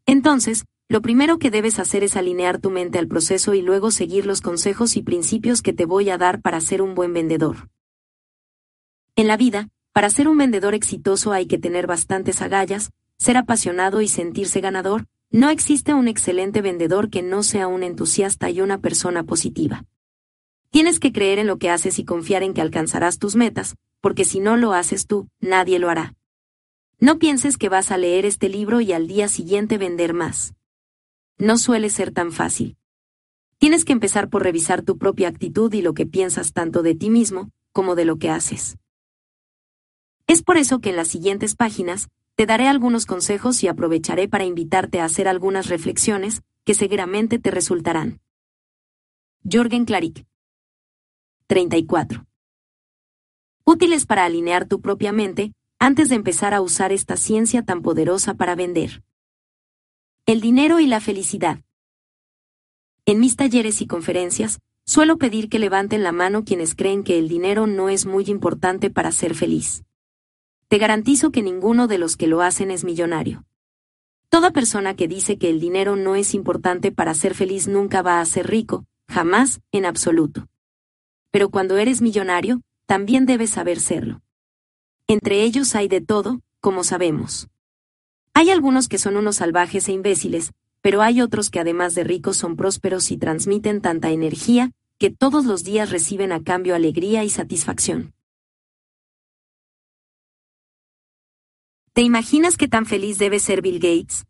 Entonces, 0.06 0.64
lo 0.88 1.02
primero 1.02 1.38
que 1.38 1.50
debes 1.50 1.78
hacer 1.78 2.04
es 2.04 2.16
alinear 2.16 2.60
tu 2.60 2.70
mente 2.70 2.98
al 2.98 3.08
proceso 3.08 3.54
y 3.54 3.62
luego 3.62 3.90
seguir 3.90 4.24
los 4.24 4.40
consejos 4.40 4.96
y 4.96 5.02
principios 5.02 5.60
que 5.60 5.72
te 5.72 5.84
voy 5.84 6.10
a 6.10 6.18
dar 6.18 6.40
para 6.40 6.60
ser 6.60 6.80
un 6.80 6.94
buen 6.94 7.12
vendedor. 7.12 7.68
En 9.16 9.26
la 9.26 9.36
vida, 9.36 9.68
para 9.92 10.10
ser 10.10 10.28
un 10.28 10.38
vendedor 10.38 10.74
exitoso 10.74 11.32
hay 11.32 11.46
que 11.46 11.58
tener 11.58 11.86
bastantes 11.86 12.40
agallas, 12.40 12.90
ser 13.18 13.36
apasionado 13.36 14.00
y 14.00 14.08
sentirse 14.08 14.60
ganador, 14.60 15.06
no 15.30 15.50
existe 15.50 15.92
un 15.92 16.08
excelente 16.08 16.62
vendedor 16.62 17.10
que 17.10 17.22
no 17.22 17.42
sea 17.42 17.66
un 17.66 17.82
entusiasta 17.82 18.48
y 18.50 18.60
una 18.60 18.78
persona 18.78 19.24
positiva. 19.24 19.84
Tienes 20.70 21.00
que 21.00 21.12
creer 21.12 21.38
en 21.38 21.46
lo 21.46 21.58
que 21.58 21.70
haces 21.70 21.98
y 21.98 22.04
confiar 22.04 22.42
en 22.42 22.54
que 22.54 22.60
alcanzarás 22.60 23.18
tus 23.18 23.34
metas, 23.34 23.76
porque 24.00 24.24
si 24.24 24.40
no 24.40 24.56
lo 24.56 24.72
haces 24.72 25.06
tú, 25.06 25.28
nadie 25.40 25.78
lo 25.78 25.90
hará. 25.90 26.14
No 26.98 27.18
pienses 27.18 27.58
que 27.58 27.68
vas 27.68 27.90
a 27.90 27.98
leer 27.98 28.24
este 28.24 28.48
libro 28.48 28.80
y 28.80 28.92
al 28.92 29.06
día 29.06 29.28
siguiente 29.28 29.78
vender 29.78 30.14
más. 30.14 30.54
No 31.38 31.58
suele 31.58 31.90
ser 31.90 32.12
tan 32.12 32.32
fácil. 32.32 32.76
Tienes 33.58 33.84
que 33.84 33.92
empezar 33.92 34.28
por 34.28 34.42
revisar 34.42 34.82
tu 34.82 34.96
propia 34.96 35.28
actitud 35.28 35.72
y 35.74 35.82
lo 35.82 35.92
que 35.92 36.06
piensas 36.06 36.52
tanto 36.52 36.82
de 36.82 36.94
ti 36.94 37.10
mismo, 37.10 37.50
como 37.72 37.94
de 37.94 38.04
lo 38.04 38.16
que 38.16 38.30
haces. 38.30 38.78
Es 40.26 40.42
por 40.42 40.56
eso 40.56 40.80
que 40.80 40.90
en 40.90 40.96
las 40.96 41.08
siguientes 41.08 41.54
páginas, 41.54 42.08
te 42.36 42.44
daré 42.44 42.68
algunos 42.68 43.06
consejos 43.06 43.62
y 43.62 43.68
aprovecharé 43.68 44.28
para 44.28 44.44
invitarte 44.44 45.00
a 45.00 45.06
hacer 45.06 45.26
algunas 45.26 45.68
reflexiones, 45.68 46.42
que 46.64 46.74
seguramente 46.74 47.38
te 47.38 47.50
resultarán. 47.50 48.20
Jorgen 49.50 49.86
Claric 49.86 50.26
34. 51.46 52.26
Útiles 53.64 54.04
para 54.04 54.26
alinear 54.26 54.68
tu 54.68 54.82
propia 54.82 55.12
mente, 55.12 55.54
antes 55.78 56.10
de 56.10 56.16
empezar 56.16 56.52
a 56.52 56.60
usar 56.60 56.92
esta 56.92 57.16
ciencia 57.16 57.62
tan 57.62 57.80
poderosa 57.80 58.34
para 58.34 58.54
vender. 58.54 59.02
El 60.26 60.42
dinero 60.42 60.78
y 60.78 60.86
la 60.86 61.00
felicidad. 61.00 61.60
En 63.06 63.18
mis 63.18 63.36
talleres 63.36 63.80
y 63.80 63.86
conferencias, 63.86 64.58
suelo 64.84 65.16
pedir 65.16 65.48
que 65.48 65.58
levanten 65.58 66.02
la 66.02 66.12
mano 66.12 66.44
quienes 66.44 66.74
creen 66.74 67.02
que 67.02 67.18
el 67.18 67.28
dinero 67.28 67.66
no 67.66 67.88
es 67.88 68.04
muy 68.04 68.24
importante 68.26 68.90
para 68.90 69.10
ser 69.10 69.34
feliz. 69.34 69.85
Te 70.68 70.78
garantizo 70.78 71.30
que 71.30 71.42
ninguno 71.42 71.86
de 71.86 71.98
los 71.98 72.16
que 72.16 72.26
lo 72.26 72.42
hacen 72.42 72.70
es 72.70 72.84
millonario. 72.84 73.44
Toda 74.28 74.50
persona 74.50 74.96
que 74.96 75.08
dice 75.08 75.38
que 75.38 75.50
el 75.50 75.60
dinero 75.60 75.96
no 75.96 76.16
es 76.16 76.34
importante 76.34 76.92
para 76.92 77.14
ser 77.14 77.34
feliz 77.34 77.68
nunca 77.68 78.02
va 78.02 78.20
a 78.20 78.24
ser 78.24 78.48
rico, 78.48 78.84
jamás, 79.08 79.60
en 79.70 79.86
absoluto 79.86 80.48
pero 81.36 81.50
cuando 81.50 81.76
eres 81.76 82.00
millonario, 82.00 82.62
también 82.86 83.26
debes 83.26 83.50
saber 83.50 83.78
serlo. 83.78 84.22
Entre 85.06 85.42
ellos 85.42 85.74
hay 85.74 85.86
de 85.86 86.00
todo, 86.00 86.40
como 86.60 86.82
sabemos. 86.82 87.48
Hay 88.32 88.48
algunos 88.48 88.88
que 88.88 88.96
son 88.96 89.18
unos 89.18 89.36
salvajes 89.36 89.86
e 89.88 89.92
imbéciles, 89.92 90.52
pero 90.80 91.02
hay 91.02 91.20
otros 91.20 91.50
que 91.50 91.60
además 91.60 91.94
de 91.94 92.04
ricos 92.04 92.38
son 92.38 92.56
prósperos 92.56 93.10
y 93.10 93.18
transmiten 93.18 93.82
tanta 93.82 94.12
energía, 94.12 94.70
que 94.96 95.10
todos 95.10 95.44
los 95.44 95.62
días 95.62 95.90
reciben 95.90 96.32
a 96.32 96.42
cambio 96.42 96.74
alegría 96.74 97.22
y 97.22 97.28
satisfacción. 97.28 98.14
¿Te 101.96 102.02
imaginas 102.02 102.58
qué 102.58 102.68
tan 102.68 102.84
feliz 102.84 103.16
debe 103.16 103.38
ser 103.38 103.62
Bill 103.62 103.78
Gates? 103.78 104.26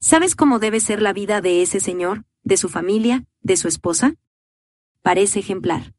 ¿Sabes 0.00 0.36
cómo 0.36 0.58
debe 0.58 0.80
ser 0.80 1.00
la 1.00 1.14
vida 1.14 1.40
de 1.40 1.62
ese 1.62 1.80
señor, 1.80 2.26
de 2.42 2.58
su 2.58 2.68
familia, 2.68 3.24
de 3.40 3.56
su 3.56 3.68
esposa? 3.68 4.16
Parece 5.00 5.38
ejemplar. 5.38 5.94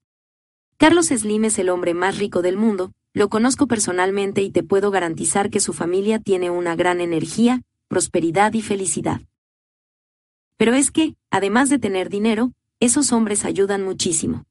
Carlos 0.77 1.07
Slim 1.07 1.45
es 1.45 1.57
el 1.57 1.69
hombre 1.69 1.95
más 1.95 2.19
rico 2.19 2.43
del 2.43 2.55
mundo, 2.55 2.91
lo 3.13 3.29
conozco 3.29 3.65
personalmente 3.65 4.43
y 4.43 4.51
te 4.51 4.61
puedo 4.61 4.91
garantizar 4.91 5.49
que 5.49 5.59
su 5.59 5.73
familia 5.73 6.19
tiene 6.19 6.51
una 6.51 6.75
gran 6.75 7.01
energía, 7.01 7.63
prosperidad 7.87 8.53
y 8.53 8.61
felicidad. 8.61 9.21
Pero 10.55 10.75
es 10.75 10.91
que, 10.91 11.15
además 11.31 11.71
de 11.71 11.79
tener 11.79 12.09
dinero, 12.09 12.51
esos 12.79 13.11
hombres 13.11 13.43
ayudan 13.43 13.83
muchísimo. 13.83 14.45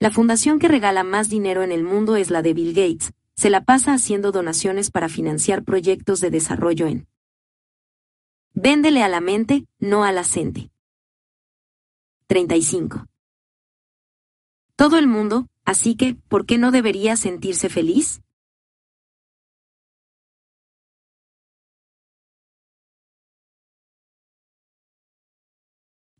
La 0.00 0.10
fundación 0.10 0.58
que 0.58 0.66
regala 0.66 1.04
más 1.04 1.28
dinero 1.28 1.62
en 1.62 1.70
el 1.70 1.84
mundo 1.84 2.16
es 2.16 2.32
la 2.32 2.42
de 2.42 2.54
Bill 2.54 2.74
Gates, 2.74 3.12
se 3.36 3.50
la 3.50 3.64
pasa 3.64 3.92
haciendo 3.92 4.32
donaciones 4.32 4.90
para 4.90 5.08
financiar 5.08 5.64
proyectos 5.64 6.20
de 6.20 6.30
desarrollo 6.30 6.86
en. 6.86 7.08
Véndele 8.52 9.02
a 9.02 9.08
la 9.08 9.20
mente, 9.20 9.66
no 9.78 10.04
a 10.04 10.12
la 10.12 10.24
35. 12.26 13.06
Todo 14.76 14.98
el 14.98 15.06
mundo, 15.06 15.48
así 15.64 15.96
que, 15.96 16.14
¿por 16.14 16.46
qué 16.46 16.58
no 16.58 16.70
debería 16.70 17.16
sentirse 17.16 17.68
feliz? 17.68 18.22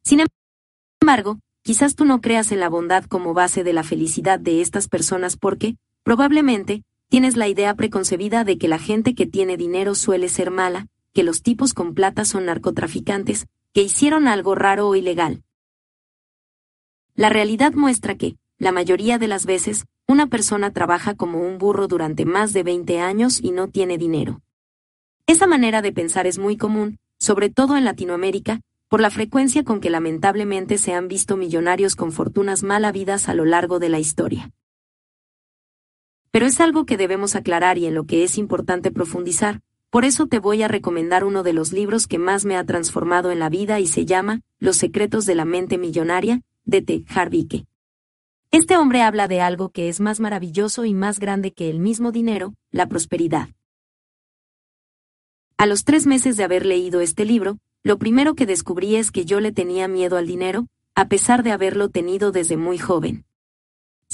Sin 0.03 0.25
embargo, 1.01 1.39
quizás 1.63 1.95
tú 1.95 2.05
no 2.05 2.21
creas 2.21 2.53
en 2.53 2.61
la 2.61 2.69
bondad 2.69 3.05
como 3.05 3.33
base 3.33 3.65
de 3.65 3.73
la 3.73 3.83
felicidad 3.83 4.39
de 4.39 4.61
estas 4.61 4.89
personas 4.89 5.37
porque, 5.37 5.77
probablemente, 6.03 6.83
tienes 7.15 7.37
la 7.37 7.47
idea 7.47 7.77
preconcebida 7.77 8.43
de 8.43 8.59
que 8.59 8.67
la 8.67 8.81
gente 8.81 9.15
que 9.15 9.25
tiene 9.25 9.57
dinero 9.57 9.95
suele 9.95 10.29
ser 10.29 10.51
mala, 10.51 10.89
que 11.13 11.23
los 11.23 11.43
tipos 11.43 11.73
con 11.73 11.95
plata 11.95 12.25
son 12.25 12.47
narcotraficantes, 12.47 13.47
que 13.73 13.83
hicieron 13.83 14.27
algo 14.27 14.57
raro 14.57 14.89
o 14.89 14.97
ilegal. 14.97 15.45
La 17.15 17.29
realidad 17.29 17.73
muestra 17.75 18.17
que, 18.17 18.35
la 18.59 18.73
mayoría 18.73 19.19
de 19.19 19.29
las 19.29 19.47
veces, 19.47 19.85
una 20.09 20.27
persona 20.27 20.73
trabaja 20.73 21.15
como 21.15 21.39
un 21.39 21.57
burro 21.57 21.87
durante 21.87 22.25
más 22.25 22.53
de 22.53 22.65
20 22.65 22.99
años 22.99 23.39
y 23.41 23.53
no 23.53 23.69
tiene 23.69 23.97
dinero. 23.97 24.41
Esa 25.29 25.47
manera 25.47 25.83
de 25.83 25.93
pensar 25.93 26.27
es 26.27 26.41
muy 26.41 26.57
común, 26.57 26.99
sobre 27.21 27.49
todo 27.49 27.77
en 27.77 27.85
Latinoamérica, 27.85 28.61
por 28.89 29.01
la 29.01 29.11
frecuencia 29.11 29.63
con 29.63 29.79
que 29.79 29.89
lamentablemente 29.89 30.79
se 30.79 30.95
han 30.95 31.07
visto 31.07 31.37
millonarios 31.37 31.95
con 31.95 32.11
fortunas 32.11 32.65
mal 32.65 32.85
habidas 32.85 33.29
a 33.29 33.35
lo 33.35 33.45
largo 33.45 33.79
de 33.79 33.89
la 33.89 34.01
historia. 34.01 34.51
Pero 36.35 36.47
es 36.47 36.61
algo 36.61 36.85
que 36.85 36.97
debemos 36.97 37.37
aclarar 37.37 37.79
y 37.79 37.87
en 37.87 37.95
lo 37.95 38.07
que 38.07 38.25
es 38.25 38.39
importante 38.39 38.91
profundizar, 38.91 39.61
por 39.89 40.05
eso 40.05 40.27
te 40.27 40.41
voy 40.41 40.65
a 40.65 40.67
recomendar 40.67 41.23
uno 41.23 41.45
de 41.45 41.53
los 41.53 41.73
libros 41.73 42.09
que 42.09 42.19
más 42.19 42.45
me 42.45 42.57
ha 42.57 42.65
transformado 42.65 43.31
en 43.31 43.39
la 43.39 43.49
vida 43.49 43.79
y 43.79 43.87
se 43.87 44.05
llama 44.05 44.41
Los 44.59 44.77
secretos 44.77 45.27
de 45.27 45.37
la 45.37 45.45
mente 45.45 45.79
millonaria, 45.79 46.41
de 46.65 46.83
T. 46.83 47.05
Harvike. 47.07 47.67
Este 48.51 48.77
hombre 48.77 49.03
habla 49.03 49.29
de 49.29 49.43
algo 49.43 49.69
que 49.69 49.89
es 49.89 50.01
más 50.01 50.19
maravilloso 50.19 50.85
y 50.85 50.93
más 50.93 51.21
grande 51.21 51.53
que 51.53 51.71
el 51.71 51.79
mismo 51.79 52.11
dinero, 52.11 52.55
la 52.73 52.89
prosperidad. 52.89 53.51
A 55.57 55.67
los 55.67 55.85
tres 55.85 56.05
meses 56.05 56.37
de 56.37 56.43
haber 56.43 56.67
leído 56.67 57.01
este 57.01 57.25
libro, 57.25 57.59
lo 57.85 57.97
primero 57.97 58.35
que 58.35 58.47
descubrí 58.47 58.97
es 58.97 59.13
que 59.13 59.25
yo 59.25 59.39
le 59.39 59.53
tenía 59.53 59.87
miedo 59.87 60.17
al 60.17 60.27
dinero, 60.27 60.67
a 60.97 61.07
pesar 61.07 61.45
de 61.45 61.53
haberlo 61.53 61.91
tenido 61.91 62.33
desde 62.33 62.57
muy 62.57 62.79
joven. 62.79 63.25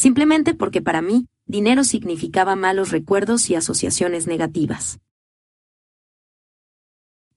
Simplemente 0.01 0.55
porque 0.55 0.81
para 0.81 1.03
mí, 1.03 1.27
dinero 1.45 1.85
significaba 1.85 2.57
malos 2.57 2.91
recuerdos 2.91 3.51
y 3.51 3.55
asociaciones 3.55 4.27
negativas. 4.27 4.99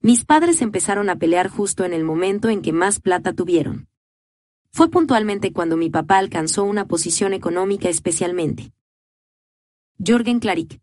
Mis 0.00 0.24
padres 0.24 0.62
empezaron 0.62 1.10
a 1.10 1.16
pelear 1.16 1.50
justo 1.50 1.84
en 1.84 1.92
el 1.92 2.04
momento 2.04 2.48
en 2.48 2.62
que 2.62 2.72
más 2.72 3.00
plata 3.00 3.34
tuvieron. 3.34 3.90
Fue 4.72 4.88
puntualmente 4.88 5.52
cuando 5.52 5.76
mi 5.76 5.90
papá 5.90 6.16
alcanzó 6.16 6.64
una 6.64 6.86
posición 6.86 7.34
económica 7.34 7.90
especialmente. 7.90 8.72
Jorgen 9.98 10.40
Klarik. 10.40 10.80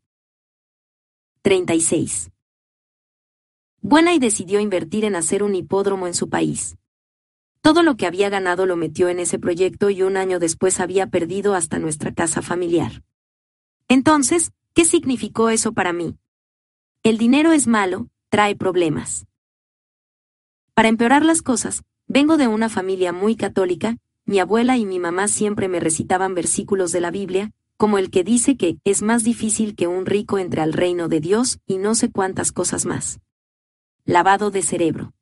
36 1.41 2.29
buena 3.82 4.13
y 4.13 4.19
decidió 4.19 4.59
invertir 4.59 5.03
en 5.05 5.15
hacer 5.15 5.41
un 5.41 5.55
hipódromo 5.55 6.05
en 6.05 6.13
su 6.13 6.29
país. 6.29 6.77
Todo 7.62 7.84
lo 7.84 7.95
que 7.95 8.07
había 8.07 8.30
ganado 8.30 8.66
lo 8.66 8.76
metió 8.76 9.09
en 9.09 9.20
ese 9.20 9.38
proyecto 9.38 9.89
y 9.89 10.01
un 10.01 10.18
año 10.18 10.39
después 10.39 10.80
había 10.80 11.07
perdido 11.07 11.53
hasta 11.53 11.80
nuestra 11.80 12.14
casa 12.14 12.41
familiar. 12.41 13.03
Entonces, 13.88 14.51
¿qué 14.74 14.84
significó 14.84 15.49
eso 15.49 15.72
para 15.72 15.93
mí? 15.93 16.18
El 17.03 17.18
dinero 17.18 17.51
es 17.51 17.68
malo, 17.68 18.09
trae 18.30 18.55
problemas. 18.55 19.26
Para 20.74 20.89
empeorar 20.89 21.24
las 21.24 21.41
cosas, 21.41 21.84
vengo 22.07 22.38
de 22.38 22.47
una 22.47 22.70
familia 22.70 23.14
muy 23.14 23.36
católica, 23.36 23.97
mi 24.26 24.39
abuela 24.39 24.78
y 24.78 24.86
mi 24.86 24.99
mamá 24.99 25.28
siempre 25.28 25.68
me 25.68 25.80
recitaban 25.80 26.34
versículos 26.34 26.91
de 26.91 27.01
la 27.01 27.12
Biblia, 27.12 27.51
como 27.78 27.97
el 27.97 28.12
que 28.12 28.24
dice 28.24 28.57
que 28.57 28.78
es 28.84 29.01
más 29.01 29.24
difícil 29.24 29.76
que 29.76 29.88
un 29.88 30.05
rico 30.05 30.38
entre 30.38 30.62
al 30.62 30.74
reino 30.74 31.07
de 31.07 31.20
Dios 31.20 31.59
y 31.66 31.78
no 31.78 31.95
sé 31.95 32.12
cuántas 32.12 32.51
cosas 32.51 32.86
más 32.86 33.20
lavado 34.05 34.51
de 34.51 34.62
cerebro. 34.62 35.14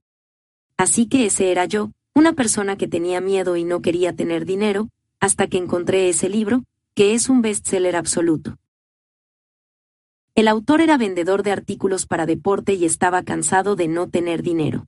Así 0.77 1.07
que 1.07 1.25
ese 1.25 1.51
era 1.51 1.65
yo, 1.65 1.91
una 2.19 2.33
persona 2.33 2.75
que 2.75 2.89
tenía 2.89 3.21
miedo 3.21 3.55
y 3.55 3.63
no 3.63 3.81
quería 3.81 4.13
tener 4.13 4.45
dinero, 4.45 4.89
hasta 5.21 5.47
que 5.47 5.57
encontré 5.57 6.09
ese 6.09 6.27
libro, 6.27 6.63
que 6.93 7.13
es 7.13 7.29
un 7.29 7.41
bestseller 7.41 7.95
absoluto. 7.95 8.57
El 10.35 10.49
autor 10.49 10.81
era 10.81 10.97
vendedor 10.97 11.43
de 11.43 11.53
artículos 11.53 12.05
para 12.05 12.25
deporte 12.25 12.73
y 12.73 12.83
estaba 12.83 13.23
cansado 13.23 13.77
de 13.77 13.87
no 13.87 14.09
tener 14.09 14.43
dinero. 14.43 14.87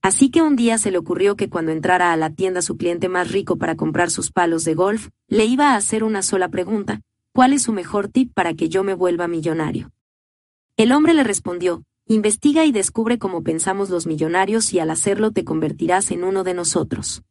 Así 0.00 0.30
que 0.30 0.40
un 0.40 0.56
día 0.56 0.78
se 0.78 0.90
le 0.90 0.96
ocurrió 0.96 1.36
que 1.36 1.50
cuando 1.50 1.70
entrara 1.70 2.12
a 2.12 2.16
la 2.16 2.30
tienda 2.30 2.62
su 2.62 2.78
cliente 2.78 3.10
más 3.10 3.30
rico 3.30 3.56
para 3.56 3.76
comprar 3.76 4.10
sus 4.10 4.30
palos 4.30 4.64
de 4.64 4.74
golf, 4.74 5.10
le 5.26 5.44
iba 5.44 5.72
a 5.72 5.76
hacer 5.76 6.02
una 6.02 6.22
sola 6.22 6.48
pregunta, 6.48 7.02
¿cuál 7.32 7.52
es 7.52 7.62
su 7.62 7.72
mejor 7.74 8.08
tip 8.08 8.32
para 8.32 8.54
que 8.54 8.70
yo 8.70 8.84
me 8.84 8.94
vuelva 8.94 9.28
millonario? 9.28 9.90
El 10.78 10.92
hombre 10.92 11.12
le 11.12 11.24
respondió, 11.24 11.84
Investiga 12.10 12.64
y 12.64 12.72
descubre 12.72 13.18
cómo 13.18 13.42
pensamos 13.42 13.90
los 13.90 14.06
millonarios 14.06 14.72
y 14.72 14.78
al 14.78 14.90
hacerlo 14.90 15.30
te 15.30 15.44
convertirás 15.44 16.10
en 16.10 16.24
uno 16.24 16.42
de 16.42 16.54
nosotros. 16.54 17.22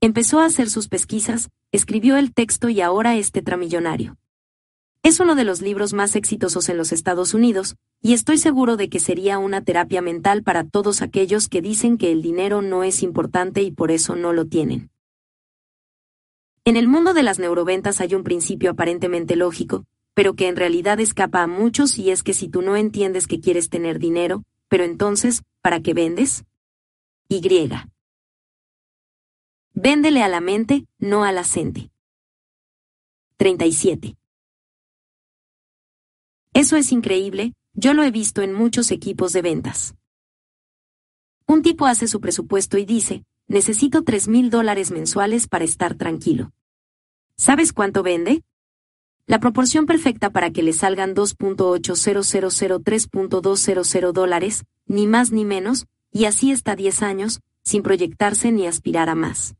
Empezó 0.00 0.40
a 0.40 0.46
hacer 0.46 0.70
sus 0.70 0.88
pesquisas, 0.88 1.50
escribió 1.70 2.16
el 2.16 2.32
texto 2.32 2.70
y 2.70 2.80
ahora 2.80 3.14
es 3.14 3.30
tetramillonario. 3.30 4.16
Es 5.02 5.20
uno 5.20 5.34
de 5.34 5.44
los 5.44 5.60
libros 5.60 5.92
más 5.92 6.16
exitosos 6.16 6.70
en 6.70 6.78
los 6.78 6.92
Estados 6.92 7.34
Unidos, 7.34 7.76
y 8.00 8.14
estoy 8.14 8.38
seguro 8.38 8.78
de 8.78 8.88
que 8.88 9.00
sería 9.00 9.38
una 9.38 9.62
terapia 9.62 10.00
mental 10.00 10.42
para 10.42 10.64
todos 10.64 11.02
aquellos 11.02 11.50
que 11.50 11.60
dicen 11.60 11.98
que 11.98 12.10
el 12.10 12.22
dinero 12.22 12.62
no 12.62 12.84
es 12.84 13.02
importante 13.02 13.60
y 13.60 13.70
por 13.70 13.90
eso 13.90 14.16
no 14.16 14.32
lo 14.32 14.46
tienen. 14.46 14.90
En 16.64 16.78
el 16.78 16.88
mundo 16.88 17.12
de 17.12 17.22
las 17.22 17.38
neuroventas 17.38 18.00
hay 18.00 18.14
un 18.14 18.24
principio 18.24 18.70
aparentemente 18.70 19.36
lógico, 19.36 19.84
pero 20.16 20.34
que 20.34 20.48
en 20.48 20.56
realidad 20.56 20.98
escapa 20.98 21.42
a 21.42 21.46
muchos 21.46 21.98
y 21.98 22.10
es 22.10 22.22
que 22.22 22.32
si 22.32 22.48
tú 22.48 22.62
no 22.62 22.74
entiendes 22.74 23.26
que 23.26 23.38
quieres 23.38 23.68
tener 23.68 23.98
dinero, 23.98 24.44
pero 24.66 24.82
entonces, 24.82 25.42
¿para 25.60 25.82
qué 25.82 25.92
vendes? 25.92 26.46
Y. 27.28 27.46
Véndele 29.74 30.22
a 30.22 30.28
la 30.28 30.40
mente, 30.40 30.86
no 30.98 31.22
a 31.22 31.32
la 31.32 31.44
gente. 31.44 31.90
37. 33.36 34.16
Eso 36.54 36.76
es 36.76 36.92
increíble, 36.92 37.52
yo 37.74 37.92
lo 37.92 38.02
he 38.02 38.10
visto 38.10 38.40
en 38.40 38.54
muchos 38.54 38.92
equipos 38.92 39.34
de 39.34 39.42
ventas. 39.42 39.96
Un 41.46 41.60
tipo 41.60 41.84
hace 41.84 42.08
su 42.08 42.22
presupuesto 42.22 42.78
y 42.78 42.86
dice, 42.86 43.26
necesito 43.48 44.02
tres 44.02 44.28
mil 44.28 44.48
dólares 44.48 44.92
mensuales 44.92 45.46
para 45.46 45.66
estar 45.66 45.94
tranquilo. 45.94 46.52
¿Sabes 47.36 47.74
cuánto 47.74 48.02
vende? 48.02 48.42
La 49.26 49.40
proporción 49.40 49.86
perfecta 49.86 50.30
para 50.30 50.52
que 50.52 50.62
le 50.62 50.72
salgan 50.72 51.12
2.80003.200 51.14 54.12
dólares, 54.12 54.64
ni 54.86 55.08
más 55.08 55.32
ni 55.32 55.44
menos, 55.44 55.86
y 56.12 56.26
así 56.26 56.52
está 56.52 56.76
10 56.76 57.02
años, 57.02 57.40
sin 57.64 57.82
proyectarse 57.82 58.52
ni 58.52 58.68
aspirar 58.68 59.08
a 59.08 59.16
más. 59.16 59.56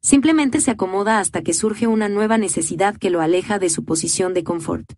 Simplemente 0.00 0.60
se 0.60 0.70
acomoda 0.70 1.18
hasta 1.18 1.42
que 1.42 1.52
surge 1.52 1.88
una 1.88 2.08
nueva 2.08 2.38
necesidad 2.38 2.96
que 2.96 3.10
lo 3.10 3.20
aleja 3.20 3.58
de 3.58 3.70
su 3.70 3.84
posición 3.84 4.34
de 4.34 4.44
confort. 4.44 4.92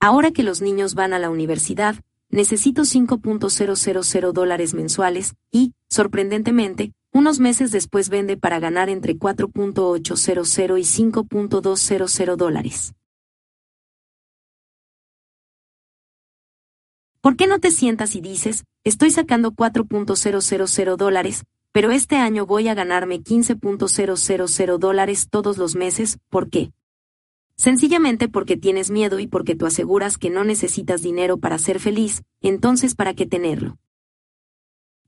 Ahora 0.00 0.32
que 0.32 0.42
los 0.42 0.60
niños 0.60 0.94
van 0.94 1.12
a 1.12 1.20
la 1.20 1.30
universidad, 1.30 1.94
necesito 2.28 2.82
5.000 2.82 4.32
dólares 4.32 4.74
mensuales, 4.74 5.36
y, 5.52 5.74
sorprendentemente, 5.88 6.92
unos 7.16 7.40
meses 7.40 7.70
después 7.70 8.10
vende 8.10 8.36
para 8.36 8.60
ganar 8.60 8.90
entre 8.90 9.16
4.800 9.16 10.78
y 10.78 10.82
5.200 10.82 12.36
dólares. 12.36 12.94
¿Por 17.22 17.36
qué 17.36 17.46
no 17.46 17.58
te 17.58 17.70
sientas 17.70 18.14
y 18.14 18.20
dices, 18.20 18.64
estoy 18.84 19.10
sacando 19.10 19.52
4.000 19.52 20.96
dólares, 20.96 21.44
pero 21.72 21.90
este 21.90 22.16
año 22.16 22.44
voy 22.44 22.68
a 22.68 22.74
ganarme 22.74 23.22
15.000 23.22 24.78
dólares 24.78 25.28
todos 25.30 25.56
los 25.56 25.74
meses? 25.74 26.18
¿Por 26.28 26.50
qué? 26.50 26.70
Sencillamente 27.56 28.28
porque 28.28 28.58
tienes 28.58 28.90
miedo 28.90 29.18
y 29.20 29.26
porque 29.26 29.56
tú 29.56 29.64
aseguras 29.64 30.18
que 30.18 30.28
no 30.28 30.44
necesitas 30.44 31.00
dinero 31.00 31.38
para 31.38 31.56
ser 31.56 31.80
feliz, 31.80 32.22
entonces 32.42 32.94
¿para 32.94 33.14
qué 33.14 33.24
tenerlo? 33.24 33.78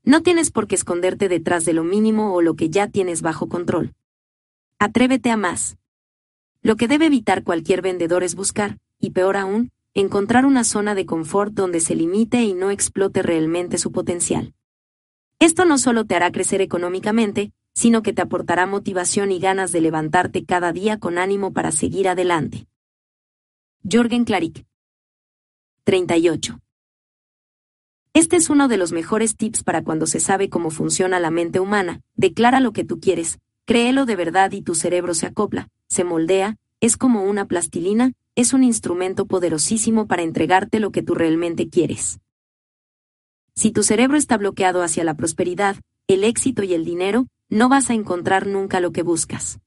No 0.03 0.21
tienes 0.21 0.51
por 0.51 0.67
qué 0.67 0.75
esconderte 0.75 1.29
detrás 1.29 1.65
de 1.65 1.73
lo 1.73 1.83
mínimo 1.83 2.33
o 2.33 2.41
lo 2.41 2.55
que 2.55 2.69
ya 2.69 2.87
tienes 2.87 3.21
bajo 3.21 3.49
control. 3.49 3.93
Atrévete 4.79 5.29
a 5.29 5.37
más. 5.37 5.77
lo 6.61 6.75
que 6.75 6.87
debe 6.87 7.05
evitar 7.05 7.43
cualquier 7.43 7.81
vendedor 7.81 8.23
es 8.23 8.35
buscar, 8.35 8.79
y 8.99 9.11
peor 9.11 9.37
aún, 9.37 9.71
encontrar 9.93 10.45
una 10.45 10.63
zona 10.63 10.93
de 10.93 11.05
confort 11.05 11.53
donde 11.53 11.79
se 11.79 11.95
limite 11.95 12.43
y 12.43 12.53
no 12.53 12.69
explote 12.69 13.21
realmente 13.21 13.77
su 13.77 13.91
potencial. 13.91 14.53
Esto 15.39 15.63
no 15.63 15.77
solo 15.77 16.05
te 16.05 16.15
hará 16.15 16.31
crecer 16.31 16.61
económicamente, 16.61 17.53
sino 17.73 18.01
que 18.01 18.11
te 18.11 18.21
aportará 18.21 18.65
motivación 18.65 19.31
y 19.31 19.39
ganas 19.39 19.71
de 19.71 19.79
levantarte 19.81 20.43
cada 20.43 20.73
día 20.73 20.99
con 20.99 21.17
ánimo 21.17 21.53
para 21.53 21.71
seguir 21.71 22.09
adelante. 22.09 22.67
Jorgen 23.89 24.25
Klarik 24.25 24.65
38. 25.85 26.59
Este 28.13 28.37
es 28.37 28.49
uno 28.49 28.67
de 28.67 28.77
los 28.77 28.91
mejores 28.91 29.37
tips 29.37 29.63
para 29.63 29.83
cuando 29.83 30.07
se 30.07 30.19
sabe 30.19 30.49
cómo 30.49 30.71
funciona 30.71 31.19
la 31.19 31.29
mente 31.29 31.59
humana. 31.59 32.01
Declara 32.15 32.59
lo 32.59 32.73
que 32.73 32.83
tú 32.83 32.99
quieres, 32.99 33.39
créelo 33.65 34.05
de 34.05 34.15
verdad 34.15 34.51
y 34.51 34.63
tu 34.63 34.73
cerebro 34.73 35.13
se 35.13 35.27
acopla, 35.27 35.69
se 35.87 36.03
moldea, 36.03 36.57
es 36.81 36.97
como 36.97 37.23
una 37.23 37.45
plastilina, 37.45 38.13
es 38.35 38.53
un 38.53 38.63
instrumento 38.63 39.27
poderosísimo 39.27 40.07
para 40.07 40.23
entregarte 40.23 40.79
lo 40.79 40.91
que 40.91 41.03
tú 41.03 41.13
realmente 41.13 41.69
quieres. 41.69 42.19
Si 43.53 43.71
tu 43.71 43.83
cerebro 43.83 44.17
está 44.17 44.37
bloqueado 44.37 44.81
hacia 44.81 45.03
la 45.03 45.13
prosperidad, 45.13 45.75
el 46.07 46.23
éxito 46.23 46.63
y 46.63 46.73
el 46.73 46.85
dinero, 46.85 47.27
no 47.49 47.69
vas 47.69 47.89
a 47.89 47.93
encontrar 47.93 48.47
nunca 48.47 48.79
lo 48.79 48.91
que 48.91 49.03
buscas. 49.03 49.59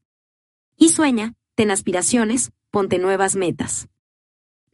Y 0.77 0.89
sueña, 0.89 1.35
ten 1.55 1.71
aspiraciones, 1.71 2.51
ponte 2.71 2.99
nuevas 2.99 3.37
metas. 3.37 3.89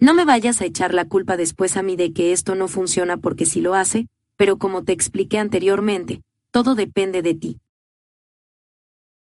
No 0.00 0.14
me 0.14 0.24
vayas 0.24 0.60
a 0.60 0.64
echar 0.64 0.94
la 0.94 1.08
culpa 1.08 1.36
después 1.36 1.76
a 1.76 1.82
mí 1.82 1.96
de 1.96 2.12
que 2.12 2.32
esto 2.32 2.54
no 2.54 2.68
funciona 2.68 3.16
porque 3.16 3.46
sí 3.46 3.60
lo 3.60 3.74
hace, 3.74 4.06
pero 4.36 4.56
como 4.56 4.84
te 4.84 4.92
expliqué 4.92 5.38
anteriormente, 5.38 6.22
todo 6.52 6.76
depende 6.76 7.20
de 7.20 7.34
ti. 7.34 7.58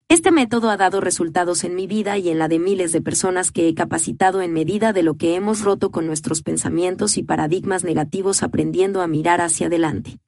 Este 0.08 0.30
método 0.30 0.70
ha 0.70 0.76
dado 0.76 1.00
resultados 1.00 1.64
en 1.64 1.74
mi 1.74 1.88
vida 1.88 2.16
y 2.16 2.28
en 2.28 2.38
la 2.38 2.46
de 2.46 2.60
miles 2.60 2.92
de 2.92 3.02
personas 3.02 3.50
que 3.50 3.66
he 3.66 3.74
capacitado 3.74 4.40
en 4.40 4.52
medida 4.52 4.92
de 4.92 5.02
lo 5.02 5.16
que 5.16 5.34
hemos 5.34 5.62
roto 5.62 5.90
con 5.90 6.06
nuestros 6.06 6.42
pensamientos 6.42 7.16
y 7.16 7.24
paradigmas 7.24 7.82
negativos 7.82 8.44
aprendiendo 8.44 9.00
a 9.00 9.08
mirar 9.08 9.40
hacia 9.40 9.66
adelante. 9.66 10.18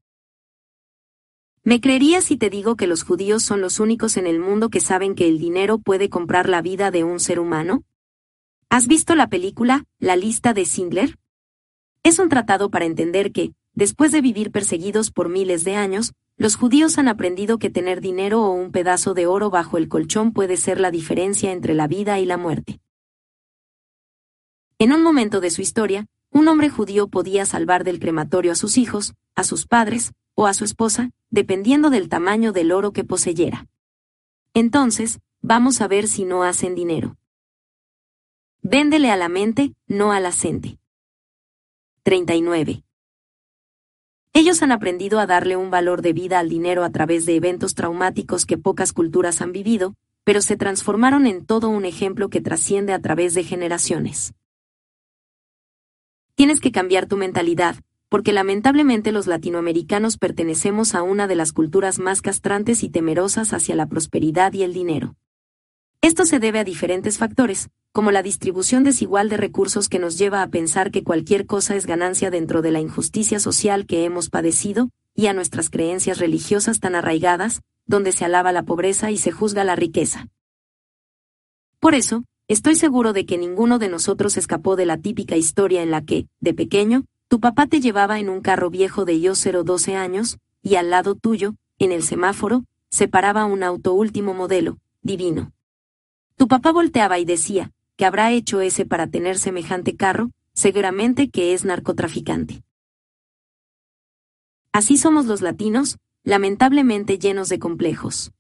¿Me 1.63 1.81
creerías 1.81 2.25
si 2.25 2.37
te 2.37 2.51
digo 2.51 2.75
que 2.75 2.89
los 2.89 3.05
judíos 3.05 3.45
son 3.45 3.61
los 3.61 3.79
únicos 3.79 4.17
en 4.17 4.27
el 4.27 4.41
mundo 4.41 4.69
que 4.69 4.81
saben 4.81 5.15
que 5.15 5.29
el 5.29 5.39
dinero 5.39 5.79
puede 5.79 6.09
comprar 6.09 6.49
la 6.49 6.61
vida 6.61 6.91
de 6.91 7.05
un 7.05 7.21
ser 7.21 7.39
humano? 7.39 7.85
¿Has 8.75 8.89
visto 8.89 9.15
la 9.15 9.29
película 9.29 9.85
La 10.01 10.17
lista 10.17 10.53
de 10.53 10.65
Sindler? 10.65 11.17
Es 12.03 12.19
un 12.19 12.29
tratado 12.29 12.73
para 12.73 12.87
entender 12.87 13.31
que, 13.31 13.53
después 13.73 14.11
de 14.11 14.21
vivir 14.21 14.51
perseguidos 14.51 15.13
por 15.13 15.29
miles 15.29 15.63
de 15.63 15.77
años, 15.77 16.13
los 16.37 16.57
judíos 16.57 16.99
han 16.99 17.07
aprendido 17.07 17.61
que 17.61 17.71
tener 17.71 18.01
dinero 18.01 18.43
o 18.43 18.51
un 18.51 18.73
pedazo 18.73 19.15
de 19.15 19.29
oro 19.29 19.49
bajo 19.49 19.79
el 19.79 19.89
colchón 19.89 20.33
puede 20.33 20.57
ser 20.57 20.81
la 20.81 20.91
diferencia 20.91 21.53
entre 21.53 21.75
la 21.75 21.87
vida 21.87 22.19
y 22.19 22.27
la 22.27 22.37
muerte. 22.37 22.81
En 24.81 24.93
un 24.93 25.05
momento 25.05 25.41
de 25.41 25.51
su 25.51 25.63
historia, 25.63 26.09
un 26.33 26.49
hombre 26.49 26.69
judío 26.69 27.07
podía 27.07 27.47
salvar 27.47 27.85
del 27.85 28.01
crematorio 28.01 28.51
a 28.51 28.57
sus 28.57 28.77
hijos, 28.77 29.15
a 29.37 29.45
sus 29.45 29.69
padres, 29.69 30.15
o 30.35 30.49
a 30.49 30.53
su 30.53 30.65
esposa, 30.65 31.11
dependiendo 31.31 31.91
del 31.91 32.09
tamaño 32.09 32.51
del 32.51 32.73
oro 32.73 32.93
que 32.93 33.05
poseyera. 33.05 33.69
Entonces, 34.53 35.21
vamos 35.43 35.81
a 35.81 35.87
ver 35.87 36.09
si 36.09 36.25
no 36.25 36.43
hacen 36.43 36.75
dinero. 36.75 37.17
Véndele 38.67 39.11
a 39.11 39.17
la 39.19 39.29
mente, 39.29 39.75
no 39.87 40.11
a 40.11 40.21
la 40.21 40.33
gente. 40.33 40.79
39. 42.03 42.83
Ellos 44.33 44.63
han 44.63 44.73
aprendido 44.73 45.21
a 45.21 45.27
darle 45.27 45.57
un 45.57 45.71
valor 45.71 46.01
de 46.01 46.15
vida 46.15 46.39
al 46.39 46.49
dinero 46.49 46.83
a 46.83 46.89
través 46.89 47.27
de 47.27 47.37
eventos 47.37 47.75
traumáticos 47.75 48.47
que 48.47 48.57
pocas 48.57 48.95
culturas 48.95 49.43
han 49.43 49.53
vivido, 49.53 49.97
pero 50.25 50.41
se 50.41 50.57
transformaron 50.57 51.27
en 51.27 51.45
todo 51.45 51.69
un 51.69 51.85
ejemplo 51.85 52.31
que 52.31 52.41
trasciende 52.41 52.95
a 52.95 53.01
través 53.01 53.35
de 53.35 53.45
generaciones. 53.45 54.33
Tienes 56.35 56.61
que 56.61 56.73
cambiar 56.73 57.05
tu 57.05 57.19
mentalidad, 57.19 57.77
porque 58.09 58.33
lamentablemente 58.33 59.13
los 59.13 59.27
latinoamericanos 59.27 60.17
pertenecemos 60.17 60.95
a 60.95 61.03
una 61.03 61.27
de 61.27 61.35
las 61.35 61.53
culturas 61.53 61.99
más 61.99 62.23
castrantes 62.23 62.83
y 62.83 62.89
temerosas 62.89 63.53
hacia 63.53 63.77
la 63.77 63.89
prosperidad 63.89 64.55
y 64.55 64.63
el 64.63 64.73
dinero. 64.73 65.17
Esto 66.01 66.25
se 66.25 66.39
debe 66.39 66.61
a 66.61 66.65
diferentes 66.65 67.19
factores, 67.19 67.69
como 67.95 68.11
la 68.11 68.25
distribución 68.25 68.83
desigual 68.83 69.29
de 69.29 69.37
recursos 69.37 69.89
que 69.89 70.01
nos 70.01 70.19
lleva 70.19 70.43
a 70.43 70.49
pensar 70.49 70.91
que 70.91 71.05
cualquier 71.05 71.47
cosa 71.47 71.77
es 71.77 71.87
ganancia 71.87 72.29
dentro 72.29 72.61
de 72.61 72.73
la 72.73 72.81
injusticia 72.81 73.39
social 73.39 73.87
que 73.87 74.05
hemos 74.05 74.31
padecido, 74.31 74.91
y 75.15 75.29
a 75.29 75.33
nuestras 75.33 75.71
creencias 75.71 76.19
religiosas 76.19 76.81
tan 76.81 76.97
arraigadas, 76.97 77.63
donde 77.87 78.11
se 78.11 78.25
alaba 78.25 78.51
la 78.51 78.65
pobreza 78.65 79.13
y 79.13 79.17
se 79.17 79.31
juzga 79.31 79.63
la 79.63 79.77
riqueza. 79.77 80.27
Por 81.79 81.95
eso, 81.95 82.25
estoy 82.49 82.75
seguro 82.75 83.13
de 83.13 83.27
que 83.27 83.39
ninguno 83.39 83.79
de 83.79 83.89
nosotros 83.89 84.37
escapó 84.39 84.75
de 84.75 84.87
la 84.87 84.99
típica 84.99 85.37
historia 85.37 85.81
en 85.81 85.93
la 85.93 86.05
que, 86.05 86.27
de 86.41 86.53
pequeño, 86.53 87.05
tu 87.29 87.39
papá 87.39 87.69
te 87.69 87.81
llevaba 87.81 88.19
en 88.19 88.29
un 88.29 88.41
carro 88.41 88.71
viejo 88.71 89.05
de 89.05 89.21
yo 89.21 89.35
012 89.35 89.95
años, 89.95 90.39
y 90.63 90.75
al 90.75 90.91
lado 90.91 91.15
tuyo, 91.15 91.55
en 91.79 91.93
el 91.93 92.03
semáforo, 92.03 92.65
se 92.91 93.07
paraba 93.07 93.45
un 93.45 93.63
auto 93.63 93.95
último 93.95 94.35
modelo, 94.35 94.79
divino. 95.03 95.53
Tu 96.37 96.49
papá 96.49 96.73
volteaba 96.73 97.21
y 97.21 97.25
decía, 97.25 97.71
que 97.97 98.05
habrá 98.05 98.33
hecho 98.33 98.61
ese 98.61 98.87
para 98.87 99.09
tener 99.09 99.39
semejante 99.39 99.97
carro, 99.97 100.31
seguramente 100.53 101.31
que 101.31 101.55
es 101.55 101.65
narcotraficante. 101.65 102.63
Así 104.73 104.97
somos 104.97 105.27
los 105.27 105.41
latinos, 105.41 105.99
lamentablemente 106.25 107.19
llenos 107.19 107.49
de 107.49 107.59
complejos. 107.59 108.33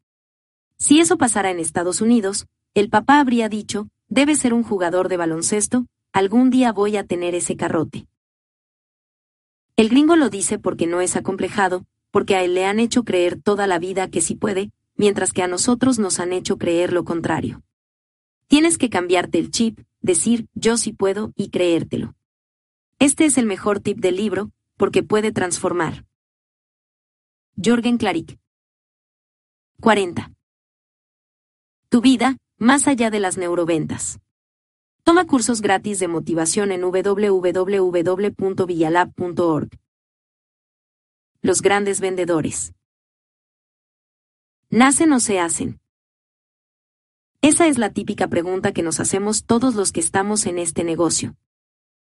Si 0.76 1.00
eso 1.00 1.16
pasara 1.16 1.50
en 1.50 1.60
Estados 1.60 2.00
Unidos, 2.00 2.46
el 2.74 2.90
papá 2.90 3.20
habría 3.20 3.48
dicho, 3.48 3.88
debe 4.08 4.34
ser 4.34 4.52
un 4.52 4.64
jugador 4.64 5.08
de 5.08 5.16
baloncesto, 5.16 5.86
algún 6.12 6.50
día 6.50 6.72
voy 6.72 6.96
a 6.96 7.06
tener 7.06 7.34
ese 7.34 7.56
carrote. 7.56 8.06
El 9.76 9.88
gringo 9.88 10.16
lo 10.16 10.30
dice 10.30 10.58
porque 10.58 10.86
no 10.86 11.00
es 11.00 11.16
acomplejado, 11.16 11.84
porque 12.10 12.36
a 12.36 12.44
él 12.44 12.54
le 12.54 12.64
han 12.64 12.78
hecho 12.78 13.04
creer 13.04 13.40
toda 13.40 13.66
la 13.66 13.78
vida 13.78 14.08
que 14.08 14.20
sí 14.20 14.36
puede, 14.36 14.70
mientras 14.96 15.32
que 15.32 15.42
a 15.42 15.48
nosotros 15.48 15.98
nos 15.98 16.20
han 16.20 16.32
hecho 16.32 16.58
creer 16.58 16.92
lo 16.92 17.04
contrario. 17.04 17.62
Tienes 18.46 18.78
que 18.78 18.90
cambiarte 18.90 19.38
el 19.38 19.50
chip, 19.50 19.80
decir 20.00 20.48
yo 20.54 20.76
sí 20.76 20.92
puedo 20.92 21.32
y 21.34 21.50
creértelo. 21.50 22.14
Este 22.98 23.24
es 23.24 23.38
el 23.38 23.46
mejor 23.46 23.80
tip 23.80 23.98
del 23.98 24.16
libro, 24.16 24.50
porque 24.76 25.02
puede 25.02 25.32
transformar. 25.32 26.04
Jorgen 27.62 27.98
Klarik. 27.98 28.38
40. 29.80 30.32
Tu 31.88 32.00
vida, 32.00 32.38
más 32.58 32.88
allá 32.88 33.10
de 33.10 33.20
las 33.20 33.36
neuroventas. 33.36 34.18
Toma 35.04 35.26
cursos 35.26 35.60
gratis 35.60 35.98
de 35.98 36.08
motivación 36.08 36.72
en 36.72 36.80
www.villalab.org. 36.80 39.68
Los 41.42 41.60
grandes 41.60 42.00
vendedores. 42.00 42.72
¿Nacen 44.70 45.12
o 45.12 45.20
se 45.20 45.38
hacen? 45.38 45.78
Esa 47.44 47.66
es 47.66 47.76
la 47.76 47.90
típica 47.90 48.28
pregunta 48.28 48.72
que 48.72 48.82
nos 48.82 49.00
hacemos 49.00 49.44
todos 49.44 49.74
los 49.74 49.92
que 49.92 50.00
estamos 50.00 50.46
en 50.46 50.56
este 50.56 50.82
negocio. 50.82 51.36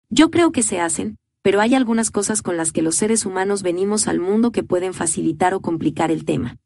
Yo 0.08 0.30
creo 0.30 0.52
que 0.52 0.62
se 0.62 0.78
hacen, 0.78 1.18
pero 1.42 1.60
hay 1.60 1.74
algunas 1.74 2.12
cosas 2.12 2.40
con 2.40 2.56
las 2.56 2.70
que 2.70 2.82
los 2.82 2.94
seres 2.94 3.26
humanos 3.26 3.64
venimos 3.64 4.06
al 4.06 4.20
mundo 4.20 4.52
que 4.52 4.62
pueden 4.62 4.94
facilitar 4.94 5.52
o 5.52 5.60
complicar 5.60 6.12
el 6.12 6.24
tema. 6.24 6.58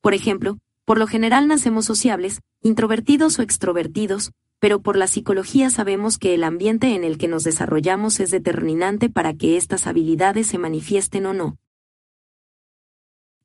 Por 0.00 0.14
ejemplo, 0.14 0.58
por 0.84 0.98
lo 0.98 1.08
general 1.08 1.48
nacemos 1.48 1.84
sociables, 1.84 2.42
introvertidos 2.62 3.40
o 3.40 3.42
extrovertidos, 3.42 4.30
pero 4.60 4.80
por 4.80 4.96
la 4.96 5.08
psicología 5.08 5.68
sabemos 5.70 6.16
que 6.16 6.34
el 6.34 6.44
ambiente 6.44 6.94
en 6.94 7.02
el 7.02 7.18
que 7.18 7.26
nos 7.26 7.42
desarrollamos 7.42 8.20
es 8.20 8.30
determinante 8.30 9.10
para 9.10 9.34
que 9.34 9.56
estas 9.56 9.88
habilidades 9.88 10.46
se 10.46 10.58
manifiesten 10.58 11.26
o 11.26 11.34
no. 11.34 11.58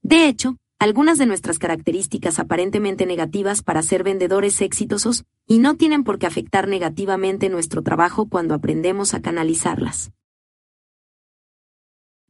De 0.03 0.27
hecho, 0.27 0.55
algunas 0.85 1.17
de 1.17 1.25
nuestras 1.25 1.57
características 1.57 2.37
aparentemente 2.37 3.07
negativas 3.07 3.63
para 3.63 3.81
ser 3.81 4.03
vendedores 4.03 4.61
exitosos, 4.61 5.25
y 5.47 5.57
no 5.57 5.77
tienen 5.77 6.03
por 6.03 6.19
qué 6.19 6.27
afectar 6.27 6.67
negativamente 6.67 7.49
nuestro 7.49 7.81
trabajo 7.81 8.29
cuando 8.29 8.53
aprendemos 8.53 9.15
a 9.15 9.21
canalizarlas. 9.23 10.11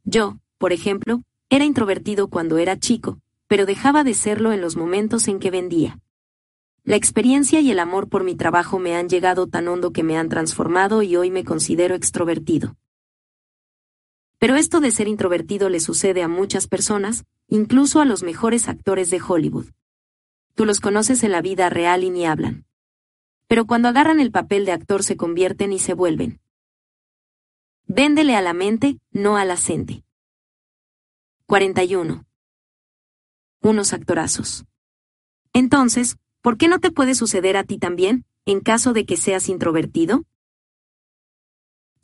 Yo, 0.04 0.38
por 0.56 0.72
ejemplo, 0.72 1.20
era 1.50 1.66
introvertido 1.66 2.28
cuando 2.28 2.56
era 2.56 2.78
chico, 2.78 3.18
pero 3.46 3.66
dejaba 3.66 4.04
de 4.04 4.14
serlo 4.14 4.52
en 4.52 4.62
los 4.62 4.74
momentos 4.74 5.28
en 5.28 5.38
que 5.38 5.50
vendía. 5.50 5.98
La 6.82 6.96
experiencia 6.96 7.60
y 7.60 7.70
el 7.70 7.78
amor 7.78 8.08
por 8.08 8.24
mi 8.24 8.36
trabajo 8.36 8.78
me 8.78 8.96
han 8.96 9.10
llegado 9.10 9.48
tan 9.48 9.68
hondo 9.68 9.92
que 9.92 10.02
me 10.02 10.16
han 10.16 10.30
transformado 10.30 11.02
y 11.02 11.14
hoy 11.16 11.30
me 11.30 11.44
considero 11.44 11.94
extrovertido. 11.94 12.74
Pero 14.38 14.56
esto 14.56 14.80
de 14.80 14.92
ser 14.92 15.08
introvertido 15.08 15.68
le 15.68 15.80
sucede 15.80 16.22
a 16.22 16.28
muchas 16.28 16.68
personas, 16.68 17.26
incluso 17.48 18.00
a 18.00 18.04
los 18.04 18.22
mejores 18.22 18.68
actores 18.68 19.10
de 19.10 19.20
Hollywood. 19.20 19.66
Tú 20.54 20.64
los 20.64 20.80
conoces 20.80 21.22
en 21.22 21.32
la 21.32 21.42
vida 21.42 21.68
real 21.70 22.04
y 22.04 22.10
ni 22.10 22.26
hablan. 22.26 22.66
Pero 23.46 23.66
cuando 23.66 23.88
agarran 23.88 24.20
el 24.20 24.30
papel 24.30 24.64
de 24.64 24.72
actor 24.72 25.02
se 25.02 25.16
convierten 25.16 25.72
y 25.72 25.78
se 25.78 25.94
vuelven. 25.94 26.40
Véndele 27.86 28.34
a 28.34 28.40
la 28.40 28.52
mente, 28.52 28.98
no 29.10 29.36
a 29.36 29.44
la 29.44 29.56
gente. 29.56 30.04
41. 31.46 32.26
Unos 33.60 33.92
actorazos. 33.92 34.64
Entonces, 35.52 36.16
¿Por 36.46 36.58
qué 36.58 36.68
no 36.68 36.78
te 36.78 36.92
puede 36.92 37.16
suceder 37.16 37.56
a 37.56 37.64
ti 37.64 37.76
también, 37.76 38.24
en 38.44 38.60
caso 38.60 38.92
de 38.92 39.04
que 39.04 39.16
seas 39.16 39.48
introvertido? 39.48 40.22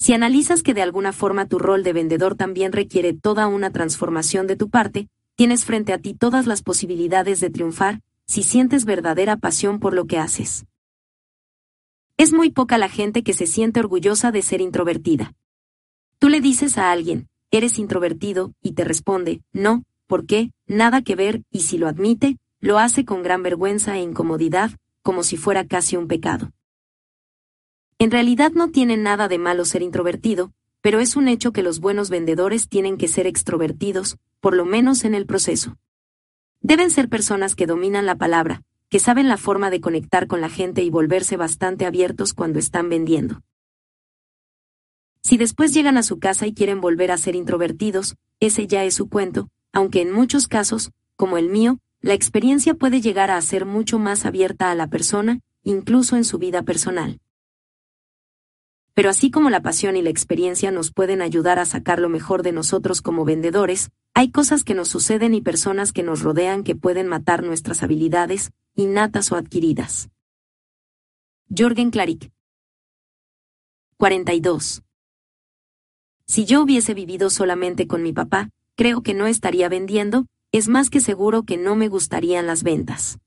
Si 0.01 0.15
analizas 0.15 0.65
que 0.65 0.75
de 0.75 0.83
alguna 0.83 1.13
forma 1.13 1.47
tu 1.47 1.61
rol 1.61 1.85
de 1.85 1.93
vendedor 1.93 2.35
también 2.35 2.73
requiere 2.73 3.13
toda 3.13 3.47
una 3.47 3.71
transformación 3.71 4.49
de 4.49 4.57
tu 4.57 4.69
parte, 4.69 5.09
tienes 5.35 5.65
frente 5.65 5.93
a 5.93 5.99
ti 5.99 6.15
todas 6.15 6.47
las 6.47 6.63
posibilidades 6.63 7.41
de 7.41 7.51
triunfar, 7.51 8.01
si 8.27 8.43
sientes 8.43 8.85
verdadera 8.85 9.37
pasión 9.37 9.79
por 9.81 9.95
lo 9.95 10.07
que 10.07 10.19
haces. 10.19 10.67
Es 12.17 12.33
muy 12.33 12.51
poca 12.51 12.79
la 12.79 12.89
gente 12.89 13.23
que 13.23 13.33
se 13.33 13.47
siente 13.47 13.81
orgullosa 13.81 14.31
de 14.31 14.43
ser 14.43 14.61
introvertida. 14.61 15.35
Tú 16.19 16.29
le 16.29 16.41
dices 16.41 16.79
a 16.79 16.93
alguien, 16.93 17.29
eres 17.51 17.79
introvertido, 17.79 18.53
y 18.63 18.73
te 18.73 18.85
responde, 18.85 19.43
no, 19.53 19.85
¿por 20.07 20.27
qué? 20.27 20.53
Nada 20.67 21.03
que 21.03 21.17
ver, 21.17 21.43
y 21.51 21.61
si 21.61 21.79
lo 21.79 21.89
admite, 21.89 22.39
lo 22.61 22.79
hace 22.79 23.05
con 23.05 23.23
gran 23.23 23.43
vergüenza 23.43 23.97
e 23.97 24.03
incomodidad, 24.03 24.71
como 25.03 25.25
si 25.25 25.37
fuera 25.37 25.67
casi 25.67 25.97
un 25.97 26.07
pecado. 26.07 26.53
En 27.99 28.11
realidad 28.11 28.53
no 28.53 28.71
tiene 28.71 28.97
nada 28.97 29.29
de 29.29 29.39
malo 29.39 29.65
ser 29.65 29.83
introvertido, 29.83 30.53
pero 30.81 31.01
es 31.01 31.17
un 31.17 31.29
hecho 31.29 31.53
que 31.53 31.63
los 31.63 31.81
buenos 31.81 32.09
vendedores 32.09 32.69
tienen 32.69 32.99
que 32.99 33.09
ser 33.09 33.27
extrovertidos, 33.27 34.17
por 34.43 34.57
lo 34.57 34.65
menos 34.65 35.05
en 35.05 35.15
el 35.15 35.25
proceso. 35.25 35.79
Deben 36.61 36.91
ser 36.91 37.09
personas 37.09 37.55
que 37.55 37.67
dominan 37.67 38.07
la 38.07 38.17
palabra, 38.17 38.63
que 38.89 38.99
saben 38.99 39.29
la 39.29 39.37
forma 39.37 39.71
de 39.71 39.81
conectar 39.81 40.27
con 40.27 40.41
la 40.41 40.51
gente 40.51 40.83
y 40.83 40.91
volverse 40.91 41.37
bastante 41.37 41.87
abiertos 41.87 42.35
cuando 42.35 42.59
están 42.59 42.89
vendiendo. 42.89 43.41
Si 45.23 45.37
después 45.37 45.73
llegan 45.73 45.97
a 45.97 46.03
su 46.03 46.19
casa 46.19 46.49
y 46.49 46.55
quieren 46.55 46.81
volver 46.81 47.13
a 47.13 47.19
ser 47.19 47.37
introvertidos, 47.37 48.17
ese 48.41 48.67
ya 48.67 48.85
es 48.85 48.95
su 48.95 49.09
cuento, 49.09 49.49
aunque 49.73 50.03
en 50.03 50.11
muchos 50.11 50.49
casos, 50.49 50.91
como 51.15 51.39
el 51.39 51.49
mío, 51.49 51.79
la 52.01 52.15
experiencia 52.15 52.75
puede 52.75 53.01
llegar 53.01 53.31
a 53.31 53.41
ser 53.41 53.65
mucho 53.65 54.01
más 54.01 54.27
abierta 54.27 54.73
a 54.73 54.75
la 54.75 54.89
persona, 54.89 55.39
incluso 55.63 56.17
en 56.17 56.25
su 56.25 56.39
vida 56.39 56.63
personal. 56.63 57.21
Pero 58.95 59.09
así 59.09 59.31
como 59.31 59.49
la 59.49 59.63
pasión 59.63 59.97
y 59.97 60.03
la 60.03 60.11
experiencia 60.11 60.71
nos 60.71 60.93
pueden 60.93 61.23
ayudar 61.23 61.59
a 61.59 61.65
sacar 61.65 61.99
lo 61.99 62.11
mejor 62.11 62.43
de 62.43 62.53
nosotros 62.53 63.01
como 63.01 63.25
vendedores, 63.25 63.91
hay 64.15 64.31
cosas 64.31 64.65
que 64.65 64.75
nos 64.75 64.89
suceden 64.89 65.33
y 65.35 65.41
personas 65.41 65.93
que 65.93 66.03
nos 66.03 66.21
rodean 66.21 66.63
que 66.63 66.77
pueden 66.77 67.07
matar 67.07 67.43
nuestras 67.43 67.83
habilidades, 67.83 68.51
innatas 68.75 69.33
o 69.33 69.37
adquiridas. 69.37 70.11
Jorgen 71.57 71.91
Clarick 71.91 72.31
42. 73.97 74.83
Si 76.27 76.45
yo 76.45 76.63
hubiese 76.63 76.93
vivido 76.93 77.31
solamente 77.31 77.87
con 77.87 78.03
mi 78.03 78.13
papá, 78.13 78.51
creo 78.77 79.03
que 79.03 79.15
no 79.15 79.27
estaría 79.27 79.69
vendiendo, 79.69 80.27
es 80.51 80.69
más 80.69 80.91
que 80.91 81.01
seguro 81.01 81.45
que 81.45 81.57
no 81.57 81.77
me 81.77 81.89
gustarían 81.89 82.47
las 82.47 82.63
ventas. 82.63 83.19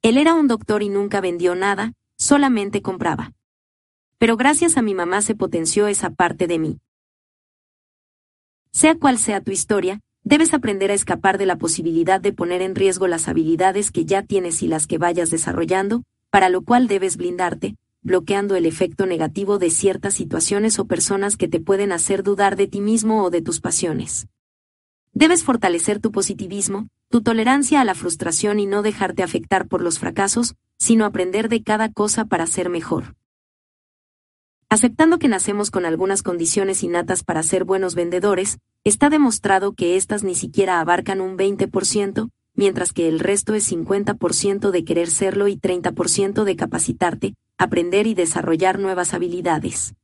Él 0.00 0.16
era 0.16 0.34
un 0.34 0.48
doctor 0.48 0.82
y 0.82 0.88
nunca 0.88 1.20
vendió 1.20 1.54
nada, 1.54 1.92
solamente 2.16 2.80
compraba 2.80 3.32
pero 4.18 4.36
gracias 4.36 4.76
a 4.76 4.82
mi 4.82 4.94
mamá 4.94 5.22
se 5.22 5.34
potenció 5.34 5.86
esa 5.86 6.10
parte 6.10 6.46
de 6.46 6.58
mí. 6.58 6.78
Sea 8.72 8.96
cual 8.96 9.18
sea 9.18 9.40
tu 9.40 9.50
historia, 9.50 10.00
debes 10.24 10.52
aprender 10.52 10.90
a 10.90 10.94
escapar 10.94 11.38
de 11.38 11.46
la 11.46 11.56
posibilidad 11.56 12.20
de 12.20 12.32
poner 12.32 12.60
en 12.60 12.74
riesgo 12.74 13.06
las 13.06 13.28
habilidades 13.28 13.90
que 13.90 14.04
ya 14.04 14.22
tienes 14.22 14.62
y 14.62 14.68
las 14.68 14.86
que 14.86 14.98
vayas 14.98 15.30
desarrollando, 15.30 16.02
para 16.30 16.48
lo 16.48 16.62
cual 16.62 16.86
debes 16.86 17.16
blindarte, 17.16 17.76
bloqueando 18.02 18.56
el 18.56 18.66
efecto 18.66 19.06
negativo 19.06 19.58
de 19.58 19.70
ciertas 19.70 20.14
situaciones 20.14 20.78
o 20.78 20.86
personas 20.86 21.36
que 21.36 21.48
te 21.48 21.60
pueden 21.60 21.92
hacer 21.92 22.22
dudar 22.22 22.56
de 22.56 22.66
ti 22.66 22.80
mismo 22.80 23.24
o 23.24 23.30
de 23.30 23.42
tus 23.42 23.60
pasiones. 23.60 24.28
Debes 25.12 25.42
fortalecer 25.42 26.00
tu 26.00 26.12
positivismo, 26.12 26.88
tu 27.08 27.22
tolerancia 27.22 27.80
a 27.80 27.84
la 27.84 27.94
frustración 27.94 28.60
y 28.60 28.66
no 28.66 28.82
dejarte 28.82 29.22
afectar 29.22 29.66
por 29.66 29.82
los 29.82 29.98
fracasos, 29.98 30.54
sino 30.76 31.04
aprender 31.04 31.48
de 31.48 31.62
cada 31.62 31.90
cosa 31.90 32.26
para 32.26 32.46
ser 32.46 32.68
mejor. 32.68 33.17
Aceptando 34.70 35.18
que 35.18 35.28
nacemos 35.28 35.70
con 35.70 35.86
algunas 35.86 36.22
condiciones 36.22 36.82
innatas 36.82 37.24
para 37.24 37.42
ser 37.42 37.64
buenos 37.64 37.94
vendedores, 37.94 38.58
está 38.84 39.08
demostrado 39.08 39.72
que 39.72 39.96
éstas 39.96 40.24
ni 40.24 40.34
siquiera 40.34 40.80
abarcan 40.80 41.22
un 41.22 41.38
20%, 41.38 42.28
mientras 42.54 42.92
que 42.92 43.08
el 43.08 43.18
resto 43.18 43.54
es 43.54 43.72
50% 43.72 44.70
de 44.70 44.84
querer 44.84 45.08
serlo 45.08 45.48
y 45.48 45.56
30% 45.56 46.44
de 46.44 46.56
capacitarte, 46.56 47.34
aprender 47.56 48.06
y 48.06 48.14
desarrollar 48.14 48.78
nuevas 48.78 49.14
habilidades. 49.14 49.94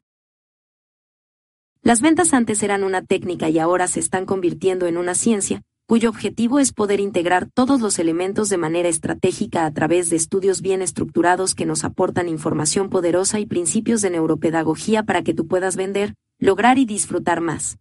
Las 1.83 2.01
ventas 2.01 2.33
antes 2.33 2.63
eran 2.63 2.85
una 2.85 3.03
técnica 3.03 3.51
y 3.51 3.59
ahora 3.59 3.87
se 3.87 4.01
están 4.01 4.25
convirtiendo 4.25 4.87
en 4.87 4.97
una 4.97 5.15
ciencia, 5.15 5.63
cuyo 5.87 6.09
objetivo 6.09 6.59
es 6.59 6.73
poder 6.73 6.99
integrar 6.99 7.51
todos 7.51 7.81
los 7.81 7.99
elementos 7.99 8.49
de 8.49 8.57
manera 8.57 8.89
estratégica 8.89 9.67
a 9.67 9.73
través 9.73 10.09
de 10.09 10.17
estudios 10.17 10.63
bien 10.63 10.81
estructurados 10.81 11.55
que 11.55 11.67
nos 11.67 11.85
aportan 11.85 12.29
información 12.29 12.89
poderosa 12.89 13.39
y 13.39 13.47
principios 13.47 14.01
de 14.01 14.11
neuropedagogía 14.11 15.03
para 15.03 15.23
que 15.23 15.35
tú 15.35 15.47
puedas 15.47 15.77
vender, 15.77 16.15
lograr 16.39 16.79
y 16.79 16.87
disfrutar 16.87 17.41
más. 17.43 17.79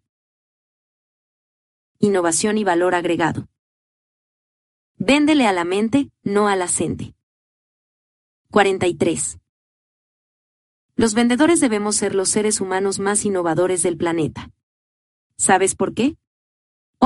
Innovación 2.00 2.58
y 2.58 2.66
valor 2.66 2.94
agregado. 2.94 3.48
Véndele 4.98 5.48
a 5.48 5.54
la 5.54 5.64
mente, 5.64 6.12
no 6.24 6.50
a 6.50 6.58
la 6.58 6.68
gente. 6.68 7.16
43. 8.52 9.40
Los 10.96 11.14
vendedores 11.14 11.60
debemos 11.62 11.96
ser 11.96 12.14
los 12.14 12.30
seres 12.30 12.60
humanos 12.60 13.00
más 13.00 13.26
innovadores 13.26 13.82
del 13.82 13.98
planeta. 13.98 14.52
¿Sabes 15.38 15.74
por 15.74 15.94
qué? 15.94 16.18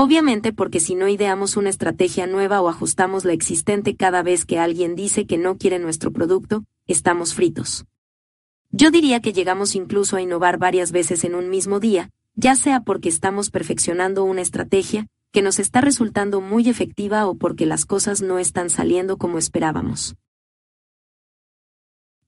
Obviamente 0.00 0.52
porque 0.52 0.78
si 0.78 0.94
no 0.94 1.08
ideamos 1.08 1.56
una 1.56 1.70
estrategia 1.70 2.28
nueva 2.28 2.60
o 2.60 2.68
ajustamos 2.68 3.24
la 3.24 3.32
existente 3.32 3.96
cada 3.96 4.22
vez 4.22 4.44
que 4.44 4.60
alguien 4.60 4.94
dice 4.94 5.26
que 5.26 5.38
no 5.38 5.58
quiere 5.58 5.80
nuestro 5.80 6.12
producto, 6.12 6.64
estamos 6.86 7.34
fritos. 7.34 7.84
Yo 8.70 8.92
diría 8.92 9.18
que 9.18 9.32
llegamos 9.32 9.74
incluso 9.74 10.14
a 10.14 10.22
innovar 10.22 10.56
varias 10.56 10.92
veces 10.92 11.24
en 11.24 11.34
un 11.34 11.50
mismo 11.50 11.80
día, 11.80 12.10
ya 12.36 12.54
sea 12.54 12.82
porque 12.82 13.08
estamos 13.08 13.50
perfeccionando 13.50 14.22
una 14.22 14.40
estrategia, 14.40 15.08
que 15.32 15.42
nos 15.42 15.58
está 15.58 15.80
resultando 15.80 16.40
muy 16.40 16.68
efectiva 16.68 17.26
o 17.26 17.34
porque 17.34 17.66
las 17.66 17.84
cosas 17.84 18.22
no 18.22 18.38
están 18.38 18.70
saliendo 18.70 19.16
como 19.16 19.36
esperábamos. 19.36 20.14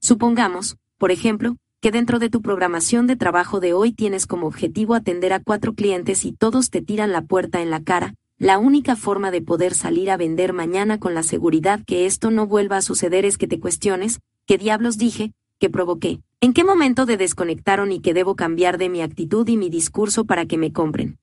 Supongamos, 0.01 0.77
por 0.99 1.13
ejemplo, 1.13 1.57
que 1.81 1.91
dentro 1.91 2.19
de 2.19 2.29
tu 2.29 2.43
programación 2.43 3.07
de 3.07 3.17
trabajo 3.17 3.59
de 3.59 3.73
hoy 3.73 3.93
tienes 3.93 4.27
como 4.27 4.47
objetivo 4.47 4.95
atender 4.95 5.33
a 5.33 5.41
cuatro 5.41 5.75
clientes 5.75 6.27
y 6.27 6.33
todos 6.33 6.69
te 6.69 6.83
tiran 6.83 7.11
la 7.11 7.23
puerta 7.23 7.63
en 7.63 7.71
la 7.71 7.83
cara, 7.83 8.15
la 8.37 8.59
única 8.59 8.97
forma 8.97 9.31
de 9.31 9.41
poder 9.41 9.73
salir 9.73 10.11
a 10.11 10.19
vender 10.19 10.53
mañana 10.53 10.99
con 11.01 11.15
la 11.15 11.23
seguridad 11.23 11.81
que 11.87 12.05
esto 12.05 12.31
no 12.31 12.47
vuelva 12.47 12.77
a 12.77 12.83
suceder 12.83 13.25
es 13.25 13.39
que 13.39 13.49
te 13.49 13.61
cuestiones, 13.61 14.21
¿qué 14.47 14.59
diablos 14.59 14.99
dije? 14.99 15.33
¿Qué 15.59 15.71
provoqué? 15.71 16.21
¿En 16.43 16.53
qué 16.53 16.65
momento 16.65 17.07
de 17.07 17.17
desconectaron 17.17 17.93
y 17.93 18.01
que 18.01 18.15
debo 18.15 18.37
cambiar 18.37 18.77
de 18.77 18.91
mi 18.91 19.01
actitud 19.01 19.49
y 19.49 19.57
mi 19.57 19.71
discurso 19.71 20.27
para 20.27 20.45
que 20.45 20.59
me 20.59 20.73
compren? 20.73 21.19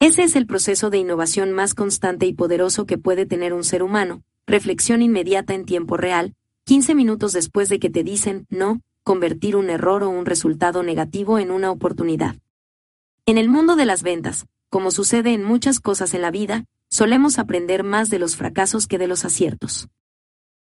Ese 0.00 0.24
es 0.24 0.34
el 0.34 0.46
proceso 0.46 0.90
de 0.90 0.98
innovación 0.98 1.52
más 1.52 1.74
constante 1.74 2.26
y 2.26 2.32
poderoso 2.32 2.86
que 2.86 2.98
puede 2.98 3.26
tener 3.26 3.52
un 3.52 3.62
ser 3.64 3.84
humano, 3.84 4.22
reflexión 4.46 5.02
inmediata 5.02 5.54
en 5.54 5.64
tiempo 5.64 5.96
real, 5.96 6.34
15 6.70 6.94
minutos 6.94 7.32
después 7.32 7.68
de 7.68 7.80
que 7.80 7.90
te 7.90 8.04
dicen 8.04 8.46
no, 8.48 8.80
convertir 9.02 9.56
un 9.56 9.70
error 9.70 10.04
o 10.04 10.08
un 10.08 10.24
resultado 10.24 10.84
negativo 10.84 11.40
en 11.40 11.50
una 11.50 11.72
oportunidad. 11.72 12.36
En 13.26 13.38
el 13.38 13.48
mundo 13.48 13.74
de 13.74 13.86
las 13.86 14.04
ventas, 14.04 14.46
como 14.68 14.92
sucede 14.92 15.34
en 15.34 15.42
muchas 15.42 15.80
cosas 15.80 16.14
en 16.14 16.22
la 16.22 16.30
vida, 16.30 16.66
solemos 16.88 17.40
aprender 17.40 17.82
más 17.82 18.08
de 18.08 18.20
los 18.20 18.36
fracasos 18.36 18.86
que 18.86 18.98
de 18.98 19.08
los 19.08 19.24
aciertos. 19.24 19.88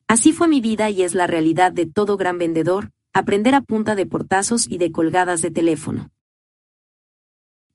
Así 0.09 0.33
fue 0.33 0.49
mi 0.49 0.61
vida 0.61 0.91
y 0.91 1.03
es 1.03 1.15
la 1.15 1.29
realidad 1.29 1.71
de 1.71 1.87
todo 1.87 2.17
gran 2.17 2.37
vendedor, 2.37 2.91
aprender 3.13 3.55
a 3.55 3.61
punta 3.61 3.95
de 3.95 4.05
portazos 4.05 4.69
y 4.69 4.79
de 4.79 4.91
colgadas 4.91 5.41
de 5.41 5.53
teléfono. 5.53 6.11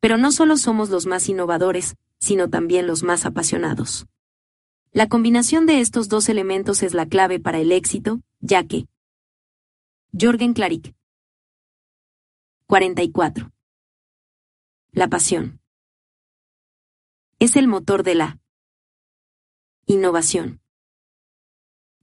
Pero 0.02 0.18
no 0.18 0.34
solo 0.34 0.58
somos 0.58 0.90
los 0.90 1.06
más 1.06 1.30
innovadores, 1.30 1.96
sino 2.20 2.50
también 2.50 2.88
los 2.88 3.04
más 3.04 3.26
apasionados. 3.26 4.06
La 4.98 5.08
combinación 5.08 5.68
de 5.68 5.80
estos 5.80 6.10
dos 6.10 6.28
elementos 6.28 6.82
es 6.82 6.96
la 6.96 7.06
clave 7.06 7.40
para 7.40 7.60
el 7.60 7.72
éxito, 7.72 8.20
ya 8.40 8.64
que 8.64 8.88
Jorgen 10.20 10.54
Clarick 10.56 10.96
44. 12.66 13.52
La 14.94 15.08
pasión. 15.08 15.62
Es 17.38 17.56
el 17.58 17.68
motor 17.68 18.02
de 18.02 18.16
la 18.16 18.40
innovación. 19.86 20.62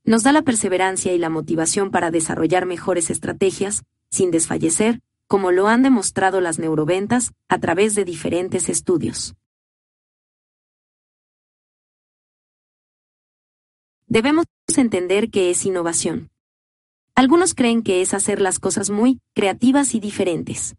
Nos 0.04 0.22
da 0.22 0.30
la 0.30 0.42
perseverancia 0.42 1.12
y 1.12 1.18
la 1.18 1.30
motivación 1.30 1.90
para 1.90 2.12
desarrollar 2.12 2.64
mejores 2.64 3.10
estrategias, 3.10 3.82
sin 4.08 4.30
desfallecer, 4.30 5.00
como 5.26 5.50
lo 5.50 5.66
han 5.66 5.82
demostrado 5.82 6.40
las 6.40 6.60
neuroventas, 6.60 7.32
a 7.48 7.58
través 7.58 7.96
de 7.96 8.04
diferentes 8.04 8.68
estudios. 8.68 9.34
Debemos 14.06 14.44
entender 14.76 15.30
qué 15.30 15.50
es 15.50 15.64
innovación. 15.64 16.30
Algunos 17.14 17.54
creen 17.54 17.82
que 17.82 18.02
es 18.02 18.12
hacer 18.12 18.40
las 18.40 18.58
cosas 18.58 18.90
muy 18.90 19.20
creativas 19.34 19.94
y 19.94 20.00
diferentes. 20.00 20.76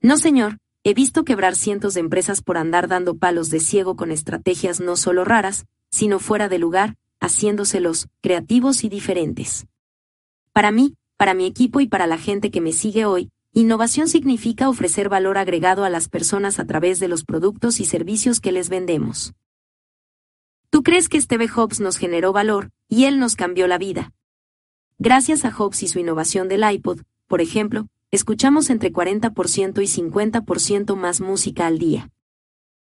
No, 0.00 0.18
señor, 0.18 0.58
he 0.82 0.94
visto 0.94 1.24
quebrar 1.24 1.56
cientos 1.56 1.94
de 1.94 2.00
empresas 2.00 2.42
por 2.42 2.58
andar 2.58 2.88
dando 2.88 3.16
palos 3.16 3.50
de 3.50 3.60
ciego 3.60 3.96
con 3.96 4.10
estrategias 4.10 4.80
no 4.80 4.96
solo 4.96 5.24
raras, 5.24 5.64
sino 5.90 6.18
fuera 6.18 6.48
de 6.48 6.58
lugar, 6.58 6.96
haciéndoselos 7.20 8.08
creativos 8.20 8.84
y 8.84 8.88
diferentes. 8.88 9.66
Para 10.52 10.70
mí, 10.70 10.96
para 11.16 11.32
mi 11.32 11.46
equipo 11.46 11.80
y 11.80 11.86
para 11.86 12.06
la 12.06 12.18
gente 12.18 12.50
que 12.50 12.60
me 12.60 12.72
sigue 12.72 13.06
hoy, 13.06 13.30
innovación 13.52 14.08
significa 14.08 14.68
ofrecer 14.68 15.08
valor 15.08 15.38
agregado 15.38 15.84
a 15.84 15.90
las 15.90 16.08
personas 16.08 16.58
a 16.58 16.66
través 16.66 17.00
de 17.00 17.08
los 17.08 17.24
productos 17.24 17.80
y 17.80 17.86
servicios 17.86 18.40
que 18.40 18.52
les 18.52 18.68
vendemos. 18.68 19.32
Tú 20.74 20.82
crees 20.82 21.08
que 21.08 21.20
Steve 21.20 21.46
Jobs 21.46 21.78
nos 21.78 21.98
generó 21.98 22.32
valor, 22.32 22.72
y 22.88 23.04
él 23.04 23.20
nos 23.20 23.36
cambió 23.36 23.68
la 23.68 23.78
vida. 23.78 24.12
Gracias 24.98 25.44
a 25.44 25.52
Jobs 25.52 25.84
y 25.84 25.86
su 25.86 26.00
innovación 26.00 26.48
del 26.48 26.68
iPod, 26.68 27.02
por 27.28 27.40
ejemplo, 27.40 27.86
escuchamos 28.10 28.70
entre 28.70 28.92
40% 28.92 29.80
y 29.80 29.86
50% 29.86 30.96
más 30.96 31.20
música 31.20 31.68
al 31.68 31.78
día. 31.78 32.10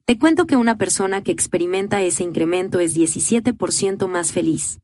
Te 0.05 0.17
cuento 0.17 0.47
que 0.47 0.55
una 0.55 0.79
persona 0.79 1.21
que 1.21 1.31
experimenta 1.31 2.01
ese 2.01 2.23
incremento 2.23 2.79
es 2.79 2.97
17% 2.97 4.07
más 4.07 4.31
feliz. 4.31 4.79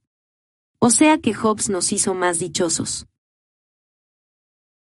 O 0.78 0.92
sea 0.92 1.18
que 1.18 1.34
Hobbes 1.34 1.72
nos 1.72 1.92
hizo 1.94 2.14
más 2.14 2.38
dichosos. 2.38 3.08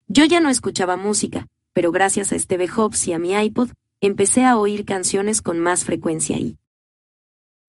Yo 0.07 0.23
ya 0.23 0.39
no 0.39 0.47
escuchaba 0.47 0.95
música, 0.95 1.47
pero 1.73 1.91
gracias 1.91 2.31
a 2.31 2.39
Steve 2.39 2.69
Jobs 2.69 3.05
y 3.09 3.11
a 3.11 3.19
mi 3.19 3.33
iPod, 3.33 3.71
empecé 3.99 4.45
a 4.45 4.57
oír 4.57 4.85
canciones 4.85 5.41
con 5.41 5.59
más 5.59 5.83
frecuencia 5.83 6.37
y. 6.39 6.57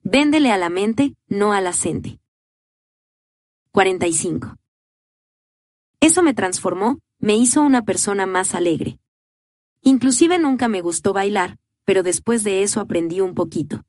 Véndele 0.02 0.52
a 0.52 0.56
la 0.56 0.70
mente, 0.70 1.14
no 1.28 1.52
a 1.52 1.60
la 1.60 1.72
gente. 1.72 2.20
45. 3.72 4.56
Eso 6.00 6.22
me 6.22 6.34
transformó, 6.34 7.00
me 7.18 7.36
hizo 7.36 7.62
una 7.62 7.84
persona 7.84 8.26
más 8.26 8.54
alegre. 8.54 8.98
Inclusive 9.82 10.38
nunca 10.38 10.68
me 10.68 10.80
gustó 10.80 11.12
bailar, 11.12 11.58
pero 11.84 12.02
después 12.02 12.44
de 12.44 12.62
eso 12.62 12.80
aprendí 12.80 13.20
un 13.20 13.34
poquito. 13.34 13.84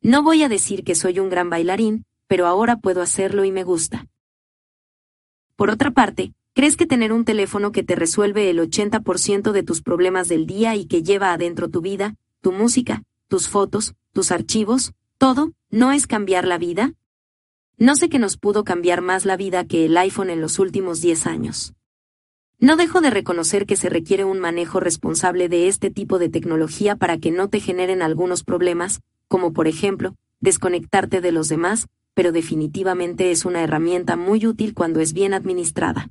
No 0.00 0.22
voy 0.22 0.42
a 0.42 0.48
decir 0.48 0.84
que 0.84 0.94
soy 0.94 1.18
un 1.18 1.30
gran 1.30 1.48
bailarín, 1.48 2.04
pero 2.26 2.46
ahora 2.46 2.76
puedo 2.76 3.00
hacerlo 3.02 3.44
y 3.44 3.52
me 3.52 3.64
gusta. 3.64 4.08
Por 5.56 5.70
otra 5.70 5.90
parte, 5.92 6.32
¿crees 6.54 6.76
que 6.76 6.86
tener 6.86 7.12
un 7.12 7.24
teléfono 7.24 7.72
que 7.72 7.82
te 7.82 7.94
resuelve 7.94 8.50
el 8.50 8.58
80% 8.58 9.52
de 9.52 9.62
tus 9.62 9.82
problemas 9.82 10.28
del 10.28 10.46
día 10.46 10.74
y 10.74 10.86
que 10.86 11.02
lleva 11.02 11.32
adentro 11.32 11.68
tu 11.68 11.80
vida, 11.80 12.16
tu 12.40 12.52
música, 12.52 13.02
tus 13.28 13.48
fotos, 13.48 13.94
tus 14.12 14.32
archivos, 14.32 14.92
todo, 15.22 15.52
no 15.70 15.92
es 15.92 16.08
cambiar 16.08 16.48
la 16.48 16.58
vida? 16.58 16.94
No 17.78 17.94
sé 17.94 18.08
qué 18.08 18.18
nos 18.18 18.36
pudo 18.36 18.64
cambiar 18.64 19.02
más 19.02 19.24
la 19.24 19.36
vida 19.36 19.64
que 19.64 19.84
el 19.84 19.96
iPhone 19.96 20.30
en 20.30 20.40
los 20.40 20.58
últimos 20.58 21.00
10 21.00 21.28
años. 21.28 21.74
No 22.58 22.74
dejo 22.74 23.00
de 23.00 23.10
reconocer 23.10 23.64
que 23.64 23.76
se 23.76 23.88
requiere 23.88 24.24
un 24.24 24.40
manejo 24.40 24.80
responsable 24.80 25.48
de 25.48 25.68
este 25.68 25.90
tipo 25.90 26.18
de 26.18 26.28
tecnología 26.28 26.96
para 26.96 27.18
que 27.18 27.30
no 27.30 27.48
te 27.48 27.60
generen 27.60 28.02
algunos 28.02 28.42
problemas, 28.42 29.00
como 29.28 29.52
por 29.52 29.68
ejemplo, 29.68 30.16
desconectarte 30.40 31.20
de 31.20 31.30
los 31.30 31.48
demás, 31.48 31.86
pero 32.14 32.32
definitivamente 32.32 33.30
es 33.30 33.44
una 33.44 33.62
herramienta 33.62 34.16
muy 34.16 34.44
útil 34.44 34.74
cuando 34.74 34.98
es 34.98 35.12
bien 35.12 35.34
administrada. 35.34 36.08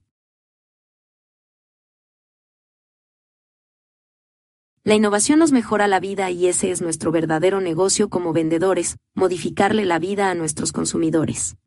La 4.83 4.95
innovación 4.95 5.39
nos 5.39 5.51
mejora 5.51 5.87
la 5.87 5.99
vida 5.99 6.31
y 6.31 6.47
ese 6.47 6.71
es 6.71 6.81
nuestro 6.81 7.11
verdadero 7.11 7.61
negocio 7.61 8.09
como 8.09 8.33
vendedores, 8.33 8.97
modificarle 9.13 9.85
la 9.85 9.99
vida 9.99 10.31
a 10.31 10.35
nuestros 10.35 10.71
consumidores. 10.71 11.57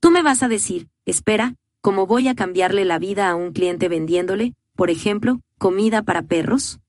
Tú 0.00 0.10
me 0.10 0.22
vas 0.22 0.42
a 0.42 0.48
decir, 0.48 0.88
espera, 1.04 1.56
¿Cómo 1.80 2.06
voy 2.06 2.26
a 2.26 2.34
cambiarle 2.34 2.84
la 2.84 2.98
vida 2.98 3.30
a 3.30 3.36
un 3.36 3.52
cliente 3.52 3.88
vendiéndole, 3.88 4.54
por 4.74 4.90
ejemplo, 4.90 5.40
comida 5.58 6.02
para 6.02 6.22
perros? 6.22 6.80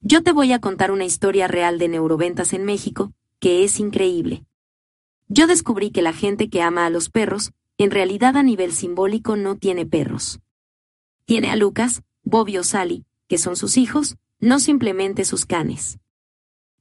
Yo 0.00 0.22
te 0.22 0.32
voy 0.32 0.52
a 0.52 0.58
contar 0.58 0.90
una 0.90 1.04
historia 1.04 1.48
real 1.48 1.78
de 1.78 1.88
neuroventas 1.88 2.54
en 2.54 2.64
México, 2.64 3.12
que 3.40 3.62
es 3.62 3.78
increíble. 3.78 4.44
Yo 5.28 5.46
descubrí 5.46 5.90
que 5.90 6.00
la 6.00 6.14
gente 6.14 6.48
que 6.48 6.62
ama 6.62 6.86
a 6.86 6.90
los 6.90 7.10
perros, 7.10 7.52
en 7.76 7.90
realidad 7.90 8.36
a 8.38 8.42
nivel 8.42 8.72
simbólico 8.72 9.36
no 9.36 9.56
tiene 9.56 9.84
perros. 9.84 10.40
Tiene 11.26 11.50
a 11.50 11.56
Lucas, 11.56 12.02
Bobby 12.22 12.56
o 12.56 12.64
Sally, 12.64 13.04
que 13.28 13.36
son 13.36 13.54
sus 13.54 13.76
hijos, 13.76 14.16
no 14.46 14.60
simplemente 14.60 15.24
sus 15.24 15.44
canes. 15.44 15.98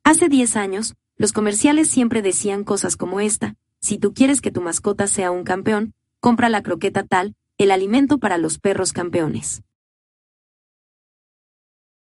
Hace 0.03 0.29
10 0.29 0.55
años, 0.55 0.93
los 1.17 1.33
comerciales 1.33 1.89
siempre 1.89 2.21
decían 2.21 2.63
cosas 2.63 2.95
como 2.95 3.19
esta, 3.19 3.55
si 3.81 3.97
tú 3.97 4.13
quieres 4.13 4.39
que 4.39 4.51
tu 4.51 4.61
mascota 4.61 5.07
sea 5.07 5.31
un 5.31 5.43
campeón, 5.43 5.95
compra 6.19 6.47
la 6.49 6.61
croqueta 6.61 7.07
tal, 7.07 7.35
el 7.57 7.71
alimento 7.71 8.19
para 8.19 8.37
los 8.37 8.59
perros 8.59 8.93
campeones. 8.93 9.63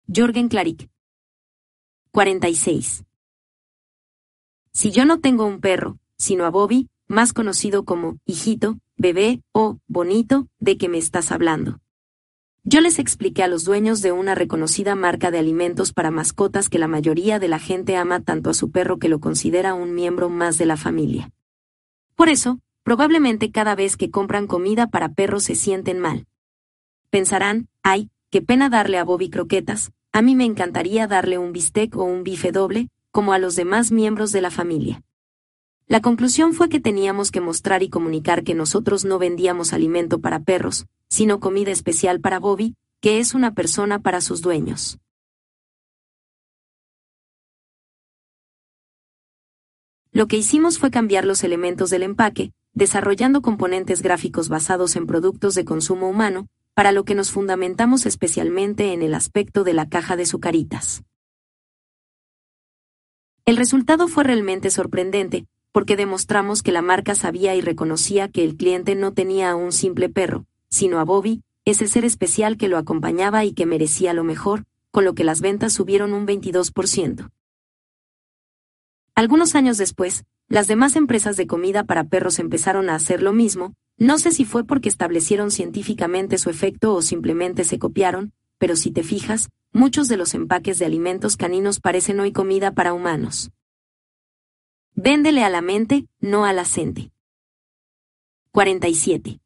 Jorgen 0.08 0.48
Clarick. 0.48 0.88
46. 2.12 3.04
Si 4.72 4.90
yo 4.90 5.04
no 5.04 5.20
tengo 5.20 5.44
un 5.44 5.60
perro, 5.60 5.98
sino 6.16 6.46
a 6.46 6.50
Bobby, 6.50 6.88
más 7.08 7.34
conocido 7.34 7.84
como 7.84 8.16
hijito, 8.24 8.78
bebé 8.96 9.42
o 9.52 9.78
bonito, 9.86 10.48
¿de 10.60 10.78
qué 10.78 10.88
me 10.88 10.96
estás 10.96 11.30
hablando? 11.30 11.81
Yo 12.64 12.80
les 12.80 12.98
expliqué 12.98 13.42
a 13.42 13.48
los 13.48 13.64
dueños 13.64 14.02
de 14.02 14.12
una 14.12 14.34
reconocida 14.34 14.94
marca 14.94 15.30
de 15.30 15.38
alimentos 15.38 15.92
para 15.92 16.10
mascotas 16.10 16.68
que 16.68 16.78
la 16.78 16.88
mayoría 16.88 17.38
de 17.38 17.48
la 17.48 17.58
gente 17.58 17.96
ama 17.96 18.20
tanto 18.20 18.50
a 18.50 18.54
su 18.54 18.70
perro 18.70 18.98
que 18.98 19.08
lo 19.08 19.20
considera 19.20 19.74
un 19.74 19.94
miembro 19.94 20.28
más 20.28 20.58
de 20.58 20.66
la 20.66 20.76
familia. 20.76 21.30
Por 22.14 22.28
eso, 22.28 22.60
Probablemente 22.82 23.52
cada 23.52 23.76
vez 23.76 23.96
que 23.96 24.10
compran 24.10 24.48
comida 24.48 24.88
para 24.88 25.10
perros 25.10 25.44
se 25.44 25.54
sienten 25.54 26.00
mal. 26.00 26.26
Pensarán, 27.10 27.68
ay, 27.82 28.10
qué 28.30 28.42
pena 28.42 28.68
darle 28.68 28.98
a 28.98 29.04
Bobby 29.04 29.30
croquetas, 29.30 29.92
a 30.12 30.20
mí 30.20 30.34
me 30.34 30.44
encantaría 30.44 31.06
darle 31.06 31.38
un 31.38 31.52
bistec 31.52 31.96
o 31.96 32.02
un 32.02 32.24
bife 32.24 32.50
doble, 32.50 32.88
como 33.12 33.32
a 33.32 33.38
los 33.38 33.54
demás 33.54 33.92
miembros 33.92 34.32
de 34.32 34.40
la 34.40 34.50
familia. 34.50 35.02
La 35.92 36.00
conclusión 36.00 36.54
fue 36.54 36.70
que 36.70 36.80
teníamos 36.80 37.30
que 37.30 37.42
mostrar 37.42 37.82
y 37.82 37.90
comunicar 37.90 38.44
que 38.44 38.54
nosotros 38.54 39.04
no 39.04 39.18
vendíamos 39.18 39.74
alimento 39.74 40.22
para 40.22 40.40
perros, 40.40 40.86
sino 41.10 41.38
comida 41.38 41.70
especial 41.70 42.18
para 42.18 42.38
Bobby, 42.38 42.76
que 43.02 43.18
es 43.18 43.34
una 43.34 43.52
persona 43.52 43.98
para 43.98 44.22
sus 44.22 44.40
dueños. 44.40 44.98
Lo 50.12 50.28
que 50.28 50.38
hicimos 50.38 50.78
fue 50.78 50.90
cambiar 50.90 51.26
los 51.26 51.44
elementos 51.44 51.90
del 51.90 52.04
empaque, 52.04 52.54
desarrollando 52.72 53.42
componentes 53.42 54.00
gráficos 54.00 54.48
basados 54.48 54.96
en 54.96 55.06
productos 55.06 55.54
de 55.54 55.66
consumo 55.66 56.08
humano, 56.08 56.48
para 56.72 56.92
lo 56.92 57.04
que 57.04 57.14
nos 57.14 57.30
fundamentamos 57.30 58.06
especialmente 58.06 58.94
en 58.94 59.02
el 59.02 59.12
aspecto 59.12 59.62
de 59.62 59.74
la 59.74 59.90
caja 59.90 60.16
de 60.16 60.24
sucaritas. 60.24 61.02
El 63.44 63.58
resultado 63.58 64.08
fue 64.08 64.24
realmente 64.24 64.70
sorprendente, 64.70 65.48
porque 65.72 65.96
demostramos 65.96 66.62
que 66.62 66.70
la 66.70 66.82
marca 66.82 67.14
sabía 67.14 67.54
y 67.54 67.60
reconocía 67.60 68.28
que 68.28 68.44
el 68.44 68.56
cliente 68.56 68.94
no 68.94 69.12
tenía 69.12 69.50
a 69.50 69.56
un 69.56 69.72
simple 69.72 70.08
perro, 70.08 70.46
sino 70.68 71.00
a 71.00 71.04
Bobby, 71.04 71.42
ese 71.64 71.88
ser 71.88 72.04
especial 72.04 72.56
que 72.56 72.68
lo 72.68 72.76
acompañaba 72.76 73.44
y 73.44 73.52
que 73.52 73.66
merecía 73.66 74.12
lo 74.12 74.24
mejor, 74.24 74.64
con 74.90 75.04
lo 75.04 75.14
que 75.14 75.24
las 75.24 75.40
ventas 75.40 75.72
subieron 75.72 76.12
un 76.12 76.26
22%. 76.26 77.30
Algunos 79.14 79.54
años 79.54 79.78
después, 79.78 80.24
las 80.48 80.66
demás 80.66 80.96
empresas 80.96 81.36
de 81.36 81.46
comida 81.46 81.84
para 81.84 82.04
perros 82.04 82.38
empezaron 82.38 82.90
a 82.90 82.94
hacer 82.94 83.22
lo 83.22 83.32
mismo, 83.32 83.74
no 83.96 84.18
sé 84.18 84.32
si 84.32 84.44
fue 84.44 84.64
porque 84.64 84.88
establecieron 84.88 85.50
científicamente 85.50 86.38
su 86.38 86.50
efecto 86.50 86.94
o 86.94 87.02
simplemente 87.02 87.64
se 87.64 87.78
copiaron, 87.78 88.32
pero 88.58 88.76
si 88.76 88.90
te 88.90 89.02
fijas, 89.02 89.48
muchos 89.72 90.08
de 90.08 90.16
los 90.16 90.34
empaques 90.34 90.78
de 90.78 90.86
alimentos 90.86 91.36
caninos 91.36 91.80
parecen 91.80 92.20
hoy 92.20 92.32
comida 92.32 92.72
para 92.72 92.94
humanos. 92.94 93.50
Véndele 94.94 95.42
a 95.42 95.48
la 95.48 95.62
mente, 95.62 96.06
no 96.20 96.44
a 96.44 96.52
la 96.52 96.66
gente. 96.66 97.12
47. 98.50 99.40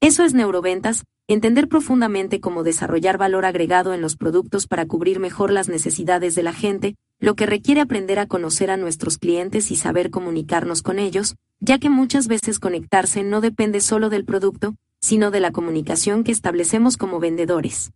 Eso 0.00 0.24
es 0.24 0.32
neuroventas, 0.32 1.04
entender 1.28 1.68
profundamente 1.68 2.40
cómo 2.40 2.62
desarrollar 2.62 3.18
valor 3.18 3.44
agregado 3.44 3.92
en 3.92 4.00
los 4.00 4.16
productos 4.16 4.66
para 4.66 4.86
cubrir 4.86 5.20
mejor 5.20 5.52
las 5.52 5.68
necesidades 5.68 6.34
de 6.34 6.42
la 6.42 6.54
gente, 6.54 6.96
lo 7.18 7.34
que 7.34 7.44
requiere 7.44 7.82
aprender 7.82 8.18
a 8.18 8.26
conocer 8.26 8.70
a 8.70 8.78
nuestros 8.78 9.18
clientes 9.18 9.70
y 9.70 9.76
saber 9.76 10.10
comunicarnos 10.10 10.80
con 10.80 10.98
ellos, 10.98 11.36
ya 11.60 11.78
que 11.78 11.90
muchas 11.90 12.28
veces 12.28 12.60
conectarse 12.60 13.22
no 13.22 13.42
depende 13.42 13.82
solo 13.82 14.08
del 14.08 14.24
producto, 14.24 14.74
sino 15.02 15.30
de 15.30 15.40
la 15.40 15.52
comunicación 15.52 16.24
que 16.24 16.32
establecemos 16.32 16.96
como 16.96 17.20
vendedores. 17.20 17.92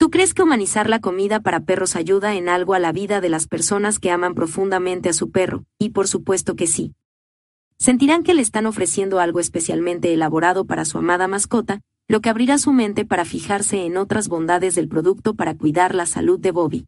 ¿Tú 0.00 0.08
crees 0.08 0.32
que 0.32 0.42
humanizar 0.42 0.88
la 0.88 1.02
comida 1.02 1.40
para 1.40 1.60
perros 1.60 1.94
ayuda 1.94 2.34
en 2.34 2.48
algo 2.48 2.72
a 2.72 2.78
la 2.78 2.90
vida 2.90 3.20
de 3.20 3.28
las 3.28 3.46
personas 3.46 3.98
que 3.98 4.10
aman 4.10 4.34
profundamente 4.34 5.10
a 5.10 5.12
su 5.12 5.30
perro? 5.30 5.66
Y 5.78 5.90
por 5.90 6.08
supuesto 6.08 6.56
que 6.56 6.66
sí. 6.66 6.94
Sentirán 7.76 8.22
que 8.22 8.32
le 8.32 8.40
están 8.40 8.64
ofreciendo 8.64 9.20
algo 9.20 9.40
especialmente 9.40 10.14
elaborado 10.14 10.64
para 10.64 10.86
su 10.86 10.96
amada 10.96 11.28
mascota, 11.28 11.82
lo 12.08 12.22
que 12.22 12.30
abrirá 12.30 12.56
su 12.56 12.72
mente 12.72 13.04
para 13.04 13.26
fijarse 13.26 13.84
en 13.84 13.98
otras 13.98 14.28
bondades 14.28 14.74
del 14.74 14.88
producto 14.88 15.34
para 15.34 15.54
cuidar 15.54 15.94
la 15.94 16.06
salud 16.06 16.40
de 16.40 16.50
Bobby. 16.50 16.86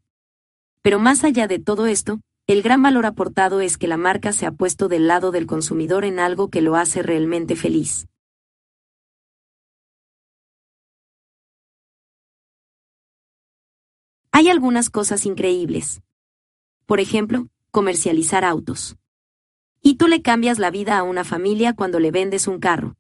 Pero 0.81 0.99
más 0.99 1.23
allá 1.23 1.47
de 1.47 1.59
todo 1.59 1.85
esto, 1.85 2.19
el 2.47 2.63
gran 2.63 2.81
valor 2.81 3.05
aportado 3.05 3.61
es 3.61 3.77
que 3.77 3.89
la 3.89 3.99
marca 3.99 4.33
se 4.33 4.47
ha 4.47 4.53
puesto 4.53 4.89
del 4.89 5.07
lado 5.07 5.33
del 5.33 5.45
consumidor 5.45 6.07
en 6.07 6.19
algo 6.19 6.49
que 6.49 6.63
lo 6.63 6.77
hace 6.77 7.03
realmente 7.03 7.57
feliz. 7.57 8.07
Hay 14.33 14.49
algunas 14.49 14.89
cosas 14.89 15.27
increíbles. 15.27 16.03
Por 16.87 17.01
ejemplo, 17.01 17.49
comercializar 17.71 18.45
autos. 18.45 18.97
Y 19.83 19.97
tú 19.97 20.09
le 20.09 20.23
cambias 20.23 20.59
la 20.59 20.71
vida 20.71 20.99
a 20.99 21.03
una 21.03 21.23
familia 21.23 21.75
cuando 21.75 22.01
le 22.01 22.11
vendes 22.11 22.49
un 22.49 22.59
carro. 22.59 22.97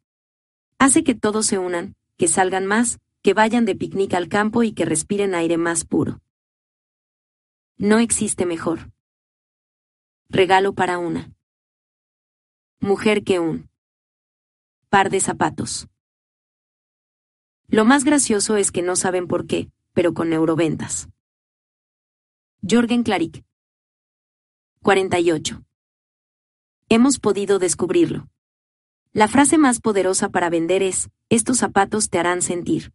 Hace 0.78 1.02
que 1.02 1.14
todos 1.14 1.46
se 1.46 1.58
unan, 1.58 1.96
que 2.18 2.28
salgan 2.28 2.66
más, 2.66 2.98
que 3.22 3.32
vayan 3.32 3.64
de 3.64 3.74
picnic 3.74 4.12
al 4.12 4.28
campo 4.28 4.62
y 4.62 4.72
que 4.72 4.84
respiren 4.84 5.34
aire 5.34 5.56
más 5.56 5.84
puro. 5.84 6.20
No 7.78 7.98
existe 7.98 8.44
mejor. 8.44 8.92
Regalo 10.28 10.74
para 10.74 10.98
una 10.98 11.32
mujer 12.78 13.24
que 13.24 13.38
un 13.38 13.70
par 14.90 15.08
de 15.08 15.20
zapatos. 15.20 15.88
Lo 17.68 17.86
más 17.86 18.04
gracioso 18.04 18.56
es 18.56 18.70
que 18.70 18.82
no 18.82 18.96
saben 18.96 19.28
por 19.28 19.46
qué, 19.46 19.70
pero 19.94 20.12
con 20.12 20.28
neuroventas. 20.28 21.08
Jorgen 22.64 23.02
Claric. 23.02 23.42
48. 24.82 25.64
Hemos 26.88 27.18
podido 27.18 27.58
descubrirlo. 27.58 28.28
La 29.12 29.26
frase 29.26 29.58
más 29.58 29.80
poderosa 29.80 30.28
para 30.28 30.48
vender 30.48 30.80
es, 30.84 31.10
estos 31.28 31.58
zapatos 31.58 32.08
te 32.08 32.20
harán 32.20 32.40
sentir. 32.40 32.92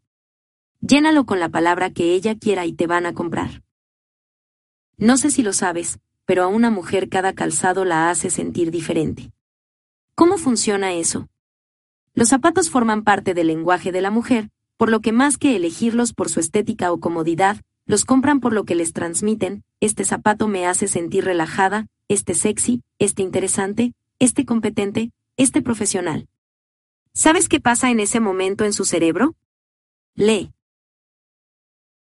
Llénalo 0.80 1.26
con 1.26 1.41
la 1.41 1.49
palabra 1.49 1.91
que 1.91 2.13
ella 2.13 2.36
quiera 2.36 2.65
y 2.65 2.72
te 2.72 2.88
van 2.88 3.05
a 3.05 3.13
comprar. 3.13 3.61
No 4.95 5.18
sé 5.18 5.32
si 5.32 5.43
lo 5.43 5.51
sabes, 5.51 5.99
pero 6.24 6.43
a 6.43 6.47
una 6.47 6.72
mujer 6.72 7.09
cada 7.09 7.34
calzado 7.34 7.84
la 7.84 8.09
hace 8.09 8.30
sentir 8.30 8.72
diferente. 8.72 9.34
¿Cómo 10.15 10.38
funciona 10.38 10.93
eso? 10.93 11.28
Los 12.13 12.30
zapatos 12.30 12.70
forman 12.70 13.03
parte 13.03 13.34
del 13.34 13.47
lenguaje 13.47 13.91
de 13.91 13.99
la 13.99 14.11
mujer, 14.11 14.49
por 14.78 14.89
lo 14.89 15.01
que 15.01 15.11
más 15.11 15.38
que 15.38 15.57
elegirlos 15.57 16.13
por 16.13 16.30
su 16.30 16.39
estética 16.39 16.93
o 16.93 17.01
comodidad, 17.01 17.57
los 17.88 18.06
compran 18.06 18.42
por 18.42 18.54
lo 18.54 18.66
que 18.66 18.76
les 18.76 18.94
transmiten, 18.94 19.64
este 19.80 20.04
zapato 20.04 20.48
me 20.48 20.68
hace 20.68 20.88
sentir 20.88 21.24
relajada, 21.24 21.88
este 22.10 22.36
sexy, 22.36 22.84
este 23.00 23.24
interesante, 23.24 23.94
este 24.20 24.46
competente, 24.46 25.12
este 25.38 25.62
profesional. 25.62 26.28
¿Sabes 27.14 27.48
qué 27.48 27.60
pasa 27.60 27.90
en 27.90 28.02
ese 28.02 28.20
momento 28.20 28.66
en 28.66 28.74
su 28.74 28.84
cerebro? 28.84 29.36
Lee. 30.16 30.52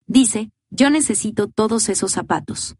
Dice, 0.07 0.51
yo 0.69 0.89
necesito 0.89 1.47
todos 1.47 1.87
esos 1.87 2.11
zapatos. 2.11 2.75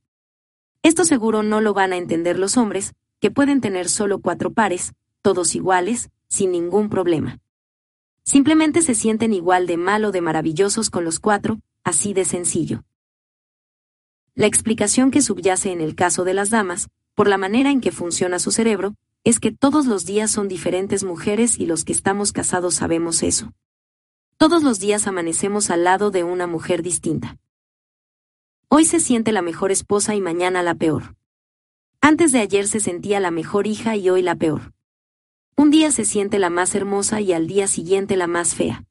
Esto 0.83 1.05
seguro 1.05 1.43
no 1.43 1.61
lo 1.61 1.73
van 1.73 1.93
a 1.93 1.97
entender 1.97 2.37
los 2.37 2.57
hombres, 2.57 2.93
que 3.21 3.31
pueden 3.31 3.61
tener 3.61 3.87
solo 3.87 4.19
cuatro 4.19 4.51
pares, 4.51 4.93
todos 5.21 5.55
iguales, 5.55 6.09
sin 6.27 6.51
ningún 6.51 6.89
problema. 6.89 7.39
Simplemente 8.23 8.81
se 8.81 8.95
sienten 8.95 9.33
igual 9.33 9.65
de 9.65 9.77
mal 9.77 10.03
o 10.05 10.11
de 10.11 10.21
maravillosos 10.21 10.89
con 10.89 11.05
los 11.05 11.19
cuatro, 11.19 11.59
así 11.83 12.13
de 12.13 12.25
sencillo. 12.25 12.83
La 14.35 14.47
explicación 14.47 15.11
que 15.11 15.21
subyace 15.21 15.71
en 15.71 15.81
el 15.81 15.95
caso 15.95 16.23
de 16.23 16.33
las 16.33 16.49
damas, 16.49 16.89
por 17.15 17.27
la 17.27 17.37
manera 17.37 17.69
en 17.69 17.81
que 17.81 17.91
funciona 17.91 18.39
su 18.39 18.51
cerebro, 18.51 18.95
es 19.23 19.39
que 19.39 19.51
todos 19.51 19.85
los 19.85 20.05
días 20.05 20.31
son 20.31 20.47
diferentes 20.47 21.03
mujeres 21.03 21.59
y 21.59 21.65
los 21.65 21.83
que 21.83 21.91
estamos 21.91 22.31
casados 22.31 22.75
sabemos 22.75 23.23
eso. 23.23 23.53
Todos 24.37 24.63
los 24.63 24.79
días 24.79 25.05
amanecemos 25.05 25.69
al 25.69 25.83
lado 25.83 26.09
de 26.09 26.23
una 26.23 26.47
mujer 26.47 26.81
distinta. 26.81 27.37
Hoy 28.69 28.85
se 28.85 28.99
siente 28.99 29.31
la 29.31 29.41
mejor 29.41 29.71
esposa 29.71 30.15
y 30.15 30.21
mañana 30.21 30.63
la 30.63 30.75
peor. 30.75 31.15
Antes 31.99 32.31
de 32.31 32.39
ayer 32.39 32.67
se 32.67 32.79
sentía 32.79 33.19
la 33.19 33.29
mejor 33.29 33.67
hija 33.67 33.95
y 33.95 34.09
hoy 34.09 34.23
la 34.23 34.35
peor. 34.35 34.73
Un 35.55 35.69
día 35.69 35.91
se 35.91 36.05
siente 36.05 36.39
la 36.39 36.49
más 36.49 36.73
hermosa 36.73 37.21
y 37.21 37.33
al 37.33 37.45
día 37.45 37.67
siguiente 37.67 38.17
la 38.17 38.25
más 38.25 38.55
fea. 38.55 38.85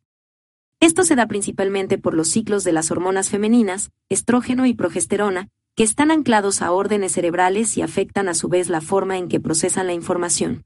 Esto 0.81 1.05
se 1.05 1.15
da 1.15 1.27
principalmente 1.27 1.99
por 1.99 2.15
los 2.15 2.29
ciclos 2.29 2.65
de 2.65 2.73
las 2.73 2.91
hormonas 2.91 3.29
femeninas, 3.29 3.91
estrógeno 4.09 4.65
y 4.65 4.73
progesterona, 4.73 5.49
que 5.77 5.85
están 5.85 6.11
anclados 6.11 6.63
a 6.63 6.73
órdenes 6.73 7.13
cerebrales 7.13 7.77
y 7.77 7.83
afectan 7.83 8.29
a 8.29 8.35
su 8.35 8.49
vez 8.49 8.69
la 8.69 8.81
forma 8.81 9.19
en 9.19 9.29
que 9.29 9.41
procesan 9.41 9.87
la 9.87 9.93
información. 9.93 10.65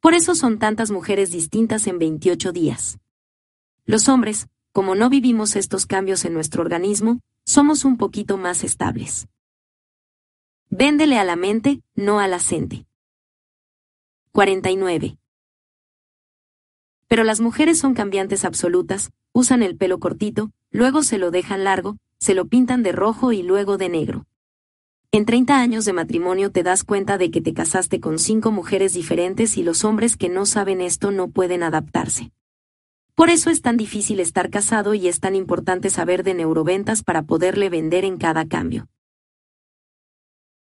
Por 0.00 0.14
eso 0.14 0.34
son 0.34 0.58
tantas 0.58 0.90
mujeres 0.90 1.30
distintas 1.30 1.86
en 1.86 1.98
28 1.98 2.52
días. 2.52 2.98
Los 3.86 4.08
hombres, 4.08 4.48
como 4.72 4.94
no 4.94 5.08
vivimos 5.08 5.56
estos 5.56 5.86
cambios 5.86 6.24
en 6.24 6.34
nuestro 6.34 6.62
organismo, 6.62 7.20
somos 7.44 7.84
un 7.84 7.96
poquito 7.96 8.36
más 8.36 8.64
estables. 8.64 9.28
Véndele 10.68 11.18
a 11.18 11.24
la 11.24 11.36
mente, 11.36 11.82
no 11.94 12.20
a 12.20 12.28
la 12.28 12.38
49. 14.32 15.18
Pero 17.08 17.24
las 17.24 17.40
mujeres 17.40 17.78
son 17.78 17.92
cambiantes 17.92 18.44
absolutas, 18.44 19.10
usan 19.32 19.62
el 19.62 19.76
pelo 19.76 19.98
cortito, 19.98 20.50
luego 20.70 21.02
se 21.02 21.18
lo 21.18 21.30
dejan 21.30 21.64
largo, 21.64 21.96
se 22.18 22.34
lo 22.34 22.46
pintan 22.46 22.82
de 22.82 22.92
rojo 22.92 23.32
y 23.32 23.42
luego 23.42 23.78
de 23.78 23.88
negro. 23.88 24.26
En 25.10 25.26
30 25.26 25.58
años 25.58 25.84
de 25.84 25.92
matrimonio 25.92 26.50
te 26.50 26.62
das 26.62 26.84
cuenta 26.84 27.18
de 27.18 27.30
que 27.30 27.42
te 27.42 27.52
casaste 27.52 28.00
con 28.00 28.18
cinco 28.18 28.50
mujeres 28.50 28.94
diferentes 28.94 29.58
y 29.58 29.62
los 29.62 29.84
hombres 29.84 30.16
que 30.16 30.28
no 30.28 30.46
saben 30.46 30.80
esto 30.80 31.10
no 31.10 31.28
pueden 31.28 31.62
adaptarse. 31.62 32.30
Por 33.14 33.28
eso 33.28 33.50
es 33.50 33.60
tan 33.60 33.76
difícil 33.76 34.20
estar 34.20 34.48
casado 34.48 34.94
y 34.94 35.08
es 35.08 35.20
tan 35.20 35.34
importante 35.34 35.90
saber 35.90 36.22
de 36.22 36.32
neuroventas 36.32 37.02
para 37.02 37.22
poderle 37.22 37.68
vender 37.68 38.06
en 38.06 38.16
cada 38.16 38.46
cambio. 38.46 38.88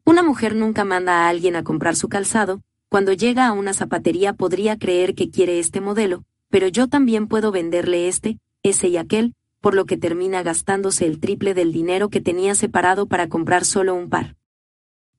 Una 0.06 0.22
mujer 0.22 0.56
nunca 0.56 0.86
manda 0.86 1.26
a 1.26 1.30
alguien 1.30 1.56
a 1.56 1.64
comprar 1.64 1.96
su 1.96 2.08
calzado, 2.08 2.62
cuando 2.90 3.14
llega 3.14 3.48
a 3.48 3.54
una 3.54 3.74
zapatería 3.74 4.34
podría 4.34 4.78
creer 4.78 5.16
que 5.16 5.30
quiere 5.32 5.60
este 5.60 5.82
modelo, 5.82 6.24
pero 6.50 6.68
yo 6.68 6.88
también 6.88 7.28
puedo 7.28 7.52
venderle 7.52 8.08
este, 8.08 8.38
ese 8.70 8.88
y 8.88 8.98
aquel, 8.98 9.34
por 9.62 9.74
lo 9.74 9.86
que 9.86 9.98
termina 9.98 10.44
gastándose 10.44 11.06
el 11.06 11.20
triple 11.20 11.54
del 11.54 11.72
dinero 11.72 12.10
que 12.10 12.22
tenía 12.22 12.56
separado 12.56 13.08
para 13.08 13.28
comprar 13.28 13.66
solo 13.66 13.96
un 13.96 14.10
par. 14.10 14.36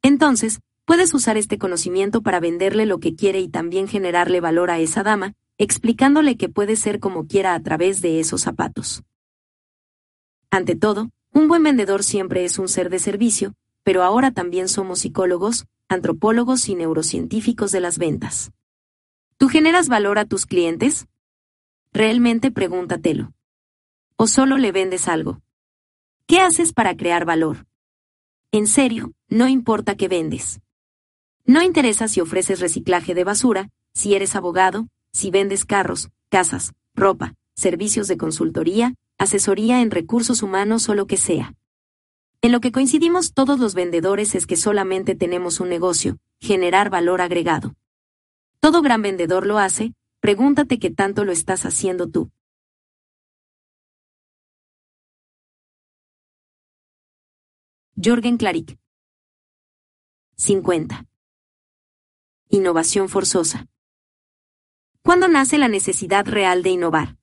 Entonces, 0.03 0.61
puedes 0.85 1.13
usar 1.13 1.37
este 1.37 1.59
conocimiento 1.59 2.23
para 2.23 2.41
venderle 2.41 2.87
lo 2.87 2.99
que 2.99 3.15
quiere 3.15 3.41
y 3.41 3.49
también 3.49 3.89
generarle 3.89 4.41
valor 4.41 4.71
a 4.71 4.79
esa 4.79 5.03
dama, 5.03 5.35
explicándole 5.59 6.37
que 6.37 6.49
puede 6.49 6.77
ser 6.77 7.01
como 7.01 7.27
quiera 7.27 7.55
a 7.55 7.61
través 7.61 8.01
de 8.01 8.21
esos 8.21 8.41
zapatos. 8.43 9.03
Ante 10.51 10.77
todo, 10.77 11.11
un 11.33 11.49
buen 11.49 11.63
vendedor 11.63 12.03
siempre 12.05 12.45
es 12.45 12.59
un 12.59 12.69
ser 12.69 12.89
de 12.89 13.01
servicio, 13.01 13.55
pero 13.83 14.03
ahora 14.03 14.31
también 14.31 14.69
somos 14.69 15.01
psicólogos, 15.01 15.67
antropólogos 15.89 16.69
y 16.69 16.75
neurocientíficos 16.75 17.71
de 17.71 17.81
las 17.81 17.99
ventas. 17.99 18.53
¿Tú 19.37 19.49
generas 19.49 19.89
valor 19.89 20.19
a 20.19 20.25
tus 20.25 20.47
clientes? 20.47 21.07
Realmente 21.93 22.51
pregúntatelo. 22.51 23.33
¿O 24.21 24.27
solo 24.27 24.59
le 24.59 24.73
vendes 24.73 25.07
algo? 25.07 25.43
¿Qué 26.27 26.41
haces 26.41 26.73
para 26.73 26.97
crear 26.97 27.25
valor? 27.25 27.69
En 28.51 28.67
serio, 28.67 29.13
no 29.29 29.47
importa 29.47 29.97
qué 29.97 30.09
vendes. 30.09 30.61
No 31.45 31.63
interesa 31.63 32.09
si 32.09 32.21
ofreces 32.21 32.59
reciclaje 32.59 33.15
de 33.15 33.23
basura, 33.23 33.71
si 33.95 34.17
eres 34.17 34.35
abogado, 34.35 34.89
si 35.13 35.31
vendes 35.31 35.65
carros, 35.65 36.11
casas, 36.31 36.73
ropa, 36.97 37.35
servicios 37.55 38.09
de 38.09 38.17
consultoría, 38.17 38.95
asesoría 39.19 39.83
en 39.83 39.93
recursos 39.93 40.43
humanos 40.43 40.89
o 40.89 40.97
lo 40.97 41.07
que 41.07 41.17
sea. 41.17 41.55
En 42.41 42.51
lo 42.51 42.61
que 42.61 42.73
coincidimos 42.73 43.35
todos 43.35 43.61
los 43.61 43.75
vendedores 43.75 44.35
es 44.35 44.49
que 44.49 44.57
solamente 44.57 45.15
tenemos 45.15 45.61
un 45.61 45.69
negocio, 45.69 46.19
generar 46.41 46.91
valor 46.91 47.21
agregado. 47.21 47.77
Todo 48.59 48.83
gran 48.83 49.01
vendedor 49.01 49.47
lo 49.47 49.59
hace, 49.59 49.93
pregúntate 50.19 50.81
qué 50.81 50.91
tanto 50.91 51.25
lo 51.25 51.31
estás 51.31 51.65
haciendo 51.65 52.09
tú. 52.09 52.33
Jorgen 58.01 58.37
Claric 58.37 58.79
50. 60.37 61.05
Innovación 62.49 63.09
forzosa. 63.09 63.67
¿Cuándo 65.03 65.27
nace 65.27 65.59
la 65.59 65.67
necesidad 65.67 66.25
real 66.25 66.63
de 66.63 66.71
innovar? 66.71 67.17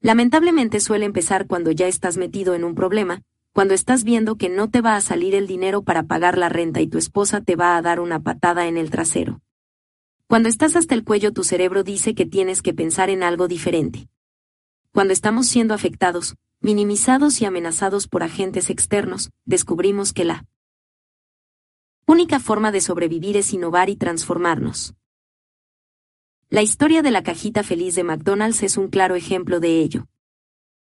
Lamentablemente 0.00 0.78
suele 0.78 1.04
empezar 1.04 1.48
cuando 1.48 1.72
ya 1.72 1.88
estás 1.88 2.16
metido 2.16 2.54
en 2.54 2.62
un 2.62 2.76
problema, 2.76 3.22
cuando 3.52 3.74
estás 3.74 4.04
viendo 4.04 4.36
que 4.36 4.48
no 4.48 4.70
te 4.70 4.82
va 4.82 4.94
a 4.94 5.00
salir 5.00 5.34
el 5.34 5.48
dinero 5.48 5.82
para 5.82 6.04
pagar 6.04 6.38
la 6.38 6.48
renta 6.48 6.80
y 6.80 6.86
tu 6.86 6.96
esposa 6.96 7.40
te 7.40 7.56
va 7.56 7.76
a 7.76 7.82
dar 7.82 7.98
una 7.98 8.20
patada 8.20 8.68
en 8.68 8.76
el 8.76 8.90
trasero. 8.90 9.40
Cuando 10.28 10.48
estás 10.48 10.76
hasta 10.76 10.94
el 10.94 11.02
cuello 11.02 11.32
tu 11.32 11.42
cerebro 11.42 11.82
dice 11.82 12.14
que 12.14 12.24
tienes 12.24 12.62
que 12.62 12.72
pensar 12.72 13.10
en 13.10 13.24
algo 13.24 13.48
diferente. 13.48 14.08
Cuando 14.92 15.12
estamos 15.12 15.48
siendo 15.48 15.74
afectados, 15.74 16.36
minimizados 16.60 17.40
y 17.40 17.44
amenazados 17.44 18.08
por 18.08 18.22
agentes 18.22 18.70
externos, 18.70 19.30
descubrimos 19.44 20.12
que 20.12 20.24
la 20.24 20.44
única 22.06 22.40
forma 22.40 22.72
de 22.72 22.80
sobrevivir 22.80 23.36
es 23.36 23.52
innovar 23.52 23.90
y 23.90 23.96
transformarnos. 23.96 24.94
La 26.50 26.62
historia 26.62 27.02
de 27.02 27.10
la 27.10 27.22
cajita 27.22 27.62
feliz 27.62 27.94
de 27.94 28.04
McDonald's 28.04 28.62
es 28.62 28.76
un 28.76 28.88
claro 28.88 29.14
ejemplo 29.14 29.60
de 29.60 29.80
ello. 29.80 30.06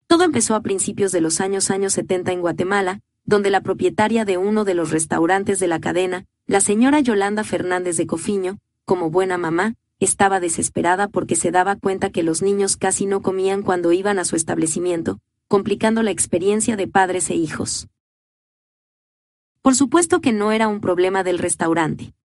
Todo 0.07 0.25
empezó 0.25 0.55
a 0.55 0.61
principios 0.61 1.11
de 1.11 1.21
los 1.21 1.39
años 1.39 1.71
años 1.71 1.93
70 1.93 2.33
en 2.33 2.41
Guatemala, 2.41 2.99
donde 3.23 3.49
la 3.49 3.61
propietaria 3.61 4.25
de 4.25 4.37
uno 4.37 4.65
de 4.65 4.73
los 4.73 4.91
restaurantes 4.91 5.59
de 5.59 5.67
la 5.67 5.79
cadena, 5.79 6.25
la 6.45 6.59
señora 6.59 6.99
Yolanda 6.99 7.45
Fernández 7.45 7.95
de 7.95 8.05
Cofiño, 8.05 8.59
como 8.83 9.09
buena 9.09 9.37
mamá, 9.37 9.75
estaba 9.99 10.41
desesperada 10.41 11.07
porque 11.07 11.37
se 11.37 11.51
daba 11.51 11.77
cuenta 11.77 12.09
que 12.09 12.23
los 12.23 12.41
niños 12.41 12.75
casi 12.75 13.05
no 13.05 13.21
comían 13.21 13.61
cuando 13.63 13.93
iban 13.93 14.19
a 14.19 14.25
su 14.25 14.35
establecimiento, 14.35 15.21
complicando 15.53 16.01
la 16.01 16.09
experiencia 16.09 16.75
de 16.75 16.87
padres 16.87 17.29
e 17.29 17.35
hijos. 17.35 17.87
Por 19.61 19.75
supuesto 19.75 20.19
que 20.19 20.31
no 20.31 20.51
era 20.51 20.67
un 20.67 20.81
problema 20.81 21.23
del 21.23 21.37
restaurante. 21.37 22.15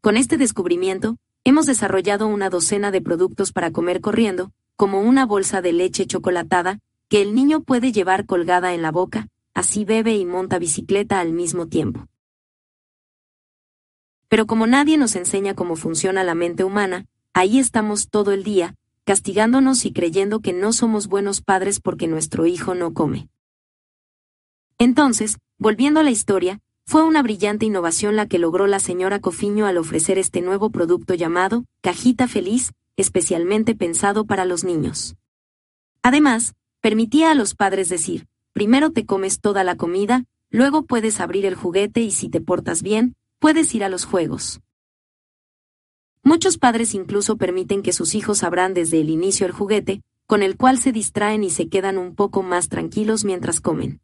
Con 0.00 0.16
este 0.16 0.38
descubrimiento, 0.38 1.18
hemos 1.44 1.66
desarrollado 1.66 2.26
una 2.26 2.48
docena 2.48 2.90
de 2.90 3.02
productos 3.02 3.52
para 3.52 3.70
comer 3.70 4.00
corriendo, 4.00 4.54
como 4.76 5.00
una 5.00 5.26
bolsa 5.26 5.62
de 5.62 5.72
leche 5.72 6.06
chocolatada, 6.06 6.78
que 7.08 7.22
el 7.22 7.34
niño 7.34 7.62
puede 7.62 7.92
llevar 7.92 8.26
colgada 8.26 8.74
en 8.74 8.82
la 8.82 8.92
boca, 8.92 9.28
así 9.54 9.84
bebe 9.84 10.14
y 10.16 10.24
monta 10.24 10.58
bicicleta 10.58 11.18
al 11.20 11.32
mismo 11.32 11.66
tiempo. 11.66 12.06
Pero 14.28 14.46
como 14.46 14.66
nadie 14.66 14.98
nos 14.98 15.16
enseña 15.16 15.54
cómo 15.54 15.76
funciona 15.76 16.24
la 16.24 16.34
mente 16.34 16.64
humana, 16.64 17.06
ahí 17.32 17.58
estamos 17.58 18.08
todo 18.10 18.32
el 18.32 18.44
día, 18.44 18.74
castigándonos 19.04 19.86
y 19.86 19.92
creyendo 19.92 20.40
que 20.40 20.52
no 20.52 20.72
somos 20.72 21.06
buenos 21.06 21.40
padres 21.40 21.80
porque 21.80 22.08
nuestro 22.08 22.46
hijo 22.46 22.74
no 22.74 22.92
come. 22.92 23.28
Entonces, 24.78 25.38
volviendo 25.58 26.00
a 26.00 26.02
la 26.02 26.10
historia, 26.10 26.60
fue 26.84 27.02
una 27.02 27.22
brillante 27.22 27.66
innovación 27.66 28.14
la 28.14 28.26
que 28.26 28.38
logró 28.38 28.66
la 28.66 28.78
señora 28.78 29.20
Cofiño 29.20 29.66
al 29.66 29.78
ofrecer 29.78 30.18
este 30.18 30.40
nuevo 30.42 30.70
producto 30.70 31.14
llamado 31.14 31.64
Cajita 31.80 32.28
Feliz, 32.28 32.72
especialmente 32.96 33.74
pensado 33.74 34.26
para 34.26 34.44
los 34.44 34.64
niños. 34.64 35.16
Además, 36.02 36.54
permitía 36.80 37.30
a 37.30 37.34
los 37.34 37.54
padres 37.54 37.88
decir, 37.88 38.26
primero 38.52 38.90
te 38.90 39.06
comes 39.06 39.40
toda 39.40 39.64
la 39.64 39.76
comida, 39.76 40.24
luego 40.50 40.84
puedes 40.84 41.20
abrir 41.20 41.46
el 41.46 41.54
juguete 41.54 42.00
y 42.00 42.10
si 42.10 42.28
te 42.28 42.40
portas 42.40 42.82
bien, 42.82 43.16
puedes 43.38 43.74
ir 43.74 43.84
a 43.84 43.88
los 43.88 44.04
juegos. 44.04 44.60
Muchos 46.22 46.58
padres 46.58 46.94
incluso 46.94 47.36
permiten 47.36 47.82
que 47.82 47.92
sus 47.92 48.14
hijos 48.14 48.42
abran 48.42 48.74
desde 48.74 49.00
el 49.00 49.10
inicio 49.10 49.46
el 49.46 49.52
juguete, 49.52 50.02
con 50.26 50.42
el 50.42 50.56
cual 50.56 50.78
se 50.78 50.90
distraen 50.90 51.44
y 51.44 51.50
se 51.50 51.68
quedan 51.68 51.98
un 51.98 52.14
poco 52.14 52.42
más 52.42 52.68
tranquilos 52.68 53.24
mientras 53.24 53.60
comen. 53.60 54.00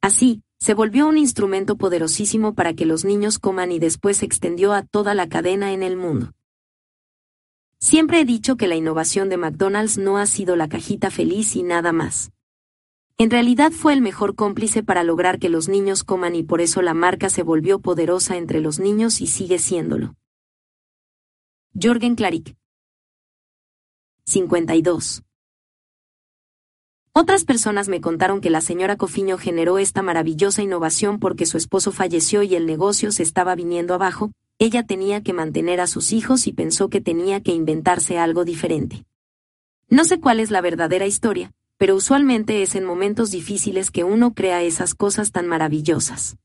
Así, 0.00 0.42
se 0.58 0.74
volvió 0.74 1.08
un 1.08 1.18
instrumento 1.18 1.76
poderosísimo 1.76 2.54
para 2.54 2.74
que 2.74 2.86
los 2.86 3.04
niños 3.04 3.40
coman 3.40 3.72
y 3.72 3.80
después 3.80 4.18
se 4.18 4.26
extendió 4.26 4.72
a 4.72 4.82
toda 4.82 5.14
la 5.14 5.28
cadena 5.28 5.72
en 5.72 5.82
el 5.82 5.96
mundo. 5.96 6.32
Siempre 7.82 8.20
he 8.20 8.24
dicho 8.24 8.56
que 8.56 8.68
la 8.68 8.76
innovación 8.76 9.28
de 9.28 9.36
McDonald's 9.36 9.98
no 9.98 10.16
ha 10.16 10.26
sido 10.26 10.54
la 10.54 10.68
cajita 10.68 11.10
feliz 11.10 11.56
y 11.56 11.64
nada 11.64 11.90
más. 11.90 12.30
En 13.18 13.28
realidad 13.28 13.72
fue 13.72 13.92
el 13.92 14.00
mejor 14.00 14.36
cómplice 14.36 14.84
para 14.84 15.02
lograr 15.02 15.40
que 15.40 15.48
los 15.48 15.68
niños 15.68 16.04
coman 16.04 16.36
y 16.36 16.44
por 16.44 16.60
eso 16.60 16.80
la 16.80 16.94
marca 16.94 17.28
se 17.28 17.42
volvió 17.42 17.80
poderosa 17.80 18.36
entre 18.36 18.60
los 18.60 18.78
niños 18.78 19.20
y 19.20 19.26
sigue 19.26 19.58
siéndolo. 19.58 20.14
Jorgen 21.74 22.14
Klarik. 22.14 22.54
52. 24.26 25.24
Otras 27.12 27.44
personas 27.44 27.88
me 27.88 28.00
contaron 28.00 28.40
que 28.40 28.50
la 28.50 28.60
señora 28.60 28.96
Cofiño 28.96 29.38
generó 29.38 29.78
esta 29.78 30.02
maravillosa 30.02 30.62
innovación 30.62 31.18
porque 31.18 31.46
su 31.46 31.56
esposo 31.56 31.90
falleció 31.90 32.44
y 32.44 32.54
el 32.54 32.64
negocio 32.64 33.10
se 33.10 33.24
estaba 33.24 33.56
viniendo 33.56 33.92
abajo, 33.92 34.30
ella 34.64 34.84
tenía 34.84 35.24
que 35.24 35.32
mantener 35.32 35.80
a 35.80 35.88
sus 35.88 36.12
hijos 36.12 36.46
y 36.46 36.52
pensó 36.52 36.88
que 36.88 37.00
tenía 37.00 37.42
que 37.42 37.50
inventarse 37.50 38.18
algo 38.18 38.44
diferente. 38.44 39.04
No 39.88 40.04
sé 40.04 40.20
cuál 40.20 40.38
es 40.38 40.52
la 40.52 40.60
verdadera 40.60 41.04
historia, 41.04 41.50
pero 41.78 41.96
usualmente 41.96 42.62
es 42.62 42.76
en 42.76 42.84
momentos 42.84 43.32
difíciles 43.32 43.90
que 43.90 44.04
uno 44.04 44.34
crea 44.34 44.62
esas 44.62 44.94
cosas 44.94 45.32
tan 45.32 45.48
maravillosas. 45.48 46.36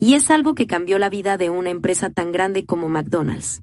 Y 0.00 0.14
es 0.14 0.32
algo 0.32 0.56
que 0.56 0.66
cambió 0.66 0.98
la 0.98 1.10
vida 1.10 1.36
de 1.36 1.48
una 1.48 1.70
empresa 1.70 2.10
tan 2.10 2.32
grande 2.32 2.66
como 2.66 2.88
McDonald's. 2.88 3.62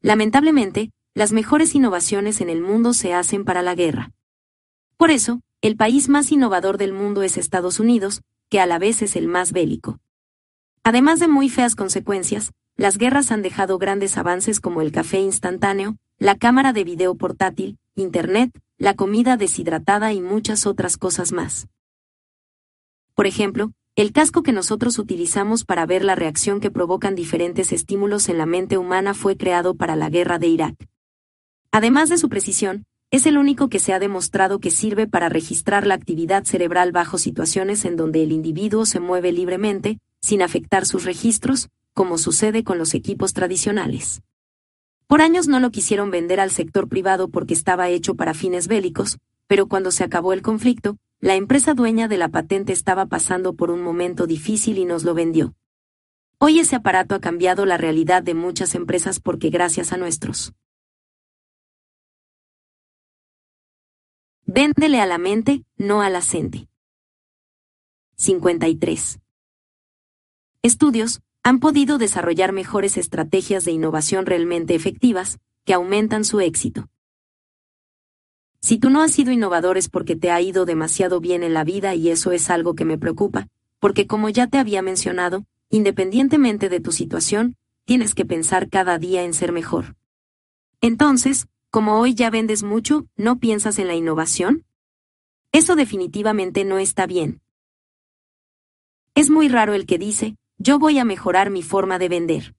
Lamentablemente, 0.00 0.90
las 1.14 1.30
mejores 1.30 1.72
innovaciones 1.76 2.40
en 2.40 2.50
el 2.50 2.62
mundo 2.62 2.94
se 2.94 3.14
hacen 3.14 3.44
para 3.44 3.62
la 3.62 3.76
guerra. 3.76 4.10
Por 4.96 5.12
eso, 5.12 5.40
el 5.60 5.76
país 5.76 6.08
más 6.08 6.32
innovador 6.32 6.78
del 6.78 6.92
mundo 6.92 7.22
es 7.22 7.36
Estados 7.36 7.78
Unidos, 7.78 8.22
que 8.48 8.58
a 8.58 8.66
la 8.66 8.80
vez 8.80 9.02
es 9.02 9.14
el 9.14 9.28
más 9.28 9.52
bélico. 9.52 10.00
Además 10.84 11.20
de 11.20 11.28
muy 11.28 11.48
feas 11.48 11.76
consecuencias, 11.76 12.52
las 12.76 12.98
guerras 12.98 13.30
han 13.30 13.42
dejado 13.42 13.78
grandes 13.78 14.18
avances 14.18 14.58
como 14.58 14.82
el 14.82 14.90
café 14.90 15.20
instantáneo, 15.20 15.96
la 16.18 16.36
cámara 16.36 16.72
de 16.72 16.82
video 16.82 17.14
portátil, 17.14 17.78
Internet, 17.94 18.50
la 18.78 18.94
comida 18.94 19.36
deshidratada 19.36 20.12
y 20.12 20.20
muchas 20.20 20.66
otras 20.66 20.96
cosas 20.96 21.30
más. 21.30 21.68
Por 23.14 23.28
ejemplo, 23.28 23.70
el 23.94 24.12
casco 24.12 24.42
que 24.42 24.52
nosotros 24.52 24.98
utilizamos 24.98 25.64
para 25.64 25.86
ver 25.86 26.02
la 26.02 26.16
reacción 26.16 26.58
que 26.58 26.70
provocan 26.70 27.14
diferentes 27.14 27.70
estímulos 27.70 28.28
en 28.28 28.38
la 28.38 28.46
mente 28.46 28.76
humana 28.76 29.14
fue 29.14 29.36
creado 29.36 29.76
para 29.76 29.94
la 29.94 30.10
guerra 30.10 30.40
de 30.40 30.48
Irak. 30.48 30.88
Además 31.70 32.08
de 32.08 32.18
su 32.18 32.28
precisión, 32.28 32.86
es 33.12 33.26
el 33.26 33.38
único 33.38 33.68
que 33.68 33.78
se 33.78 33.92
ha 33.92 34.00
demostrado 34.00 34.58
que 34.58 34.70
sirve 34.70 35.06
para 35.06 35.28
registrar 35.28 35.86
la 35.86 35.94
actividad 35.94 36.44
cerebral 36.44 36.90
bajo 36.90 37.18
situaciones 37.18 37.84
en 37.84 37.96
donde 37.96 38.22
el 38.22 38.32
individuo 38.32 38.84
se 38.86 38.98
mueve 38.98 39.30
libremente, 39.30 40.00
sin 40.22 40.40
afectar 40.40 40.86
sus 40.86 41.04
registros, 41.04 41.68
como 41.92 42.16
sucede 42.16 42.64
con 42.64 42.78
los 42.78 42.94
equipos 42.94 43.34
tradicionales. 43.34 44.22
Por 45.06 45.20
años 45.20 45.48
no 45.48 45.60
lo 45.60 45.70
quisieron 45.70 46.10
vender 46.10 46.40
al 46.40 46.50
sector 46.50 46.88
privado 46.88 47.28
porque 47.28 47.52
estaba 47.52 47.90
hecho 47.90 48.14
para 48.14 48.32
fines 48.32 48.68
bélicos, 48.68 49.18
pero 49.46 49.68
cuando 49.68 49.90
se 49.90 50.04
acabó 50.04 50.32
el 50.32 50.40
conflicto, 50.40 50.96
la 51.20 51.36
empresa 51.36 51.74
dueña 51.74 52.08
de 52.08 52.16
la 52.16 52.28
patente 52.28 52.72
estaba 52.72 53.04
pasando 53.06 53.52
por 53.54 53.70
un 53.70 53.82
momento 53.82 54.26
difícil 54.26 54.78
y 54.78 54.86
nos 54.86 55.04
lo 55.04 55.12
vendió. 55.12 55.54
Hoy 56.38 56.60
ese 56.60 56.76
aparato 56.76 57.14
ha 57.14 57.20
cambiado 57.20 57.66
la 57.66 57.76
realidad 57.76 58.22
de 58.22 58.32
muchas 58.34 58.74
empresas 58.74 59.20
porque 59.20 59.50
gracias 59.50 59.92
a 59.92 59.98
nuestros. 59.98 60.54
Véndele 64.44 65.00
a 65.00 65.06
la 65.06 65.18
mente, 65.18 65.62
no 65.76 66.02
a 66.02 66.10
la 66.10 66.22
53. 66.22 69.20
Estudios 70.64 71.22
han 71.42 71.58
podido 71.58 71.98
desarrollar 71.98 72.52
mejores 72.52 72.96
estrategias 72.96 73.64
de 73.64 73.72
innovación 73.72 74.26
realmente 74.26 74.76
efectivas, 74.76 75.40
que 75.64 75.74
aumentan 75.74 76.24
su 76.24 76.38
éxito. 76.38 76.88
Si 78.60 78.78
tú 78.78 78.88
no 78.88 79.02
has 79.02 79.10
sido 79.10 79.32
innovador 79.32 79.76
es 79.76 79.88
porque 79.88 80.14
te 80.14 80.30
ha 80.30 80.40
ido 80.40 80.64
demasiado 80.64 81.18
bien 81.18 81.42
en 81.42 81.52
la 81.52 81.64
vida 81.64 81.96
y 81.96 82.10
eso 82.10 82.30
es 82.30 82.48
algo 82.48 82.76
que 82.76 82.84
me 82.84 82.96
preocupa, 82.96 83.48
porque 83.80 84.06
como 84.06 84.28
ya 84.28 84.46
te 84.46 84.58
había 84.58 84.82
mencionado, 84.82 85.46
independientemente 85.68 86.68
de 86.68 86.78
tu 86.78 86.92
situación, 86.92 87.56
tienes 87.84 88.14
que 88.14 88.24
pensar 88.24 88.68
cada 88.68 88.98
día 88.98 89.24
en 89.24 89.34
ser 89.34 89.50
mejor. 89.50 89.96
Entonces, 90.80 91.48
como 91.70 91.98
hoy 91.98 92.14
ya 92.14 92.30
vendes 92.30 92.62
mucho, 92.62 93.08
¿no 93.16 93.40
piensas 93.40 93.80
en 93.80 93.88
la 93.88 93.96
innovación? 93.96 94.64
Eso 95.50 95.74
definitivamente 95.74 96.64
no 96.64 96.78
está 96.78 97.06
bien. 97.06 97.40
Es 99.16 99.28
muy 99.28 99.48
raro 99.48 99.74
el 99.74 99.86
que 99.86 99.98
dice, 99.98 100.36
yo 100.62 100.78
voy 100.78 100.98
a 100.98 101.04
mejorar 101.04 101.50
mi 101.50 101.62
forma 101.62 101.98
de 101.98 102.08
vender. 102.08 102.54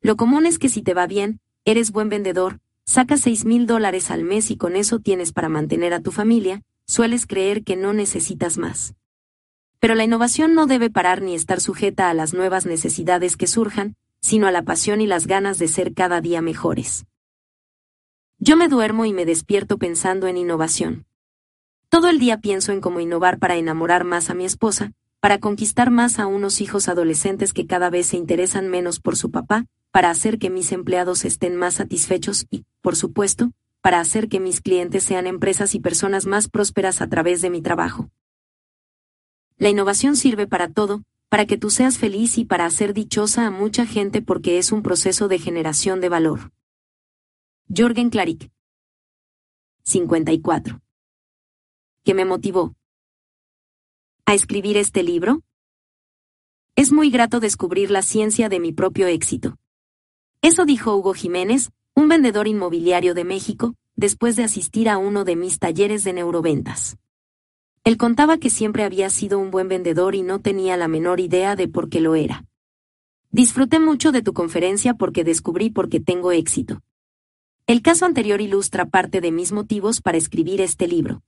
Lo 0.00 0.16
común 0.16 0.46
es 0.46 0.58
que 0.58 0.68
si 0.68 0.82
te 0.82 0.94
va 0.94 1.06
bien, 1.06 1.40
eres 1.64 1.90
buen 1.90 2.08
vendedor, 2.08 2.60
Sacas 2.88 3.22
seis 3.22 3.44
mil 3.44 3.66
dólares 3.66 4.12
al 4.12 4.22
mes 4.22 4.52
y 4.52 4.56
con 4.56 4.76
eso 4.76 5.00
tienes 5.00 5.32
para 5.32 5.48
mantener 5.48 5.92
a 5.92 6.00
tu 6.00 6.12
familia, 6.12 6.62
sueles 6.86 7.26
creer 7.26 7.64
que 7.64 7.74
no 7.74 7.92
necesitas 7.92 8.58
más. 8.58 8.94
Pero 9.80 9.96
la 9.96 10.04
innovación 10.04 10.54
no 10.54 10.66
debe 10.66 10.88
parar 10.88 11.20
ni 11.20 11.34
estar 11.34 11.60
sujeta 11.60 12.08
a 12.08 12.14
las 12.14 12.32
nuevas 12.32 12.64
necesidades 12.64 13.36
que 13.36 13.48
surjan, 13.48 13.96
sino 14.22 14.46
a 14.46 14.52
la 14.52 14.62
pasión 14.62 15.00
y 15.00 15.08
las 15.08 15.26
ganas 15.26 15.58
de 15.58 15.66
ser 15.66 15.94
cada 15.94 16.20
día 16.20 16.40
mejores. 16.42 17.06
Yo 18.38 18.56
me 18.56 18.68
duermo 18.68 19.04
y 19.04 19.12
me 19.12 19.26
despierto 19.26 19.78
pensando 19.78 20.28
en 20.28 20.36
innovación. 20.36 21.06
Todo 21.88 22.08
el 22.08 22.20
día 22.20 22.38
pienso 22.38 22.70
en 22.70 22.80
cómo 22.80 23.00
innovar 23.00 23.40
para 23.40 23.56
enamorar 23.56 24.04
más 24.04 24.30
a 24.30 24.34
mi 24.34 24.44
esposa, 24.44 24.92
para 25.26 25.40
conquistar 25.40 25.90
más 25.90 26.20
a 26.20 26.28
unos 26.28 26.60
hijos 26.60 26.88
adolescentes 26.88 27.52
que 27.52 27.66
cada 27.66 27.90
vez 27.90 28.06
se 28.06 28.16
interesan 28.16 28.68
menos 28.68 29.00
por 29.00 29.16
su 29.16 29.32
papá, 29.32 29.66
para 29.90 30.08
hacer 30.08 30.38
que 30.38 30.50
mis 30.50 30.70
empleados 30.70 31.24
estén 31.24 31.56
más 31.56 31.74
satisfechos 31.74 32.46
y, 32.48 32.64
por 32.80 32.94
supuesto, 32.94 33.50
para 33.80 33.98
hacer 33.98 34.28
que 34.28 34.38
mis 34.38 34.60
clientes 34.60 35.02
sean 35.02 35.26
empresas 35.26 35.74
y 35.74 35.80
personas 35.80 36.26
más 36.26 36.48
prósperas 36.48 37.02
a 37.02 37.08
través 37.08 37.42
de 37.42 37.50
mi 37.50 37.60
trabajo. 37.60 38.08
La 39.56 39.68
innovación 39.68 40.14
sirve 40.14 40.46
para 40.46 40.68
todo, 40.68 41.02
para 41.28 41.44
que 41.44 41.58
tú 41.58 41.70
seas 41.70 41.98
feliz 41.98 42.38
y 42.38 42.44
para 42.44 42.64
hacer 42.64 42.94
dichosa 42.94 43.48
a 43.48 43.50
mucha 43.50 43.84
gente 43.84 44.22
porque 44.22 44.58
es 44.58 44.70
un 44.70 44.84
proceso 44.84 45.26
de 45.26 45.40
generación 45.40 46.00
de 46.00 46.08
valor. 46.08 46.52
Jorgen 47.76 48.10
Clarick. 48.10 48.48
54. 49.82 50.80
¿Qué 52.04 52.14
me 52.14 52.24
motivó? 52.24 52.76
¿A 54.28 54.34
escribir 54.34 54.76
este 54.76 55.04
libro? 55.04 55.42
Es 56.74 56.90
muy 56.90 57.10
grato 57.10 57.38
descubrir 57.38 57.92
la 57.92 58.02
ciencia 58.02 58.48
de 58.48 58.58
mi 58.58 58.72
propio 58.72 59.06
éxito. 59.06 59.54
Eso 60.42 60.64
dijo 60.64 60.96
Hugo 60.96 61.14
Jiménez, 61.14 61.70
un 61.94 62.08
vendedor 62.08 62.48
inmobiliario 62.48 63.14
de 63.14 63.22
México, 63.22 63.76
después 63.94 64.34
de 64.34 64.42
asistir 64.42 64.88
a 64.88 64.98
uno 64.98 65.22
de 65.22 65.36
mis 65.36 65.60
talleres 65.60 66.02
de 66.02 66.12
neuroventas. 66.12 66.96
Él 67.84 67.96
contaba 67.96 68.36
que 68.38 68.50
siempre 68.50 68.82
había 68.82 69.10
sido 69.10 69.38
un 69.38 69.52
buen 69.52 69.68
vendedor 69.68 70.16
y 70.16 70.22
no 70.22 70.40
tenía 70.40 70.76
la 70.76 70.88
menor 70.88 71.20
idea 71.20 71.54
de 71.54 71.68
por 71.68 71.88
qué 71.88 72.00
lo 72.00 72.16
era. 72.16 72.44
Disfruté 73.30 73.78
mucho 73.78 74.10
de 74.10 74.22
tu 74.22 74.32
conferencia 74.32 74.94
porque 74.94 75.22
descubrí 75.22 75.70
por 75.70 75.88
qué 75.88 76.00
tengo 76.00 76.32
éxito. 76.32 76.80
El 77.68 77.80
caso 77.80 78.06
anterior 78.06 78.40
ilustra 78.40 78.86
parte 78.86 79.20
de 79.20 79.30
mis 79.30 79.52
motivos 79.52 80.00
para 80.00 80.18
escribir 80.18 80.60
este 80.60 80.88
libro. 80.88 81.22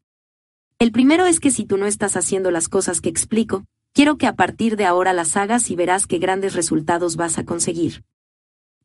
El 0.81 0.93
primero 0.93 1.27
es 1.27 1.41
que 1.41 1.51
si 1.51 1.65
tú 1.65 1.77
no 1.77 1.87
estás 1.87 2.17
haciendo 2.17 2.53
las 2.53 2.69
cosas 2.69 3.01
que 3.01 3.09
explico, 3.09 3.65
quiero 3.93 4.17
que 4.17 4.29
a 4.29 4.37
partir 4.37 4.77
de 4.77 4.85
ahora 4.85 5.13
las 5.13 5.37
hagas 5.37 5.73
y 5.73 5.77
verás 5.77 6.07
qué 6.07 6.19
grandes 6.19 6.55
resultados 6.55 7.17
vas 7.17 7.37
a 7.37 7.45
conseguir. 7.45 8.05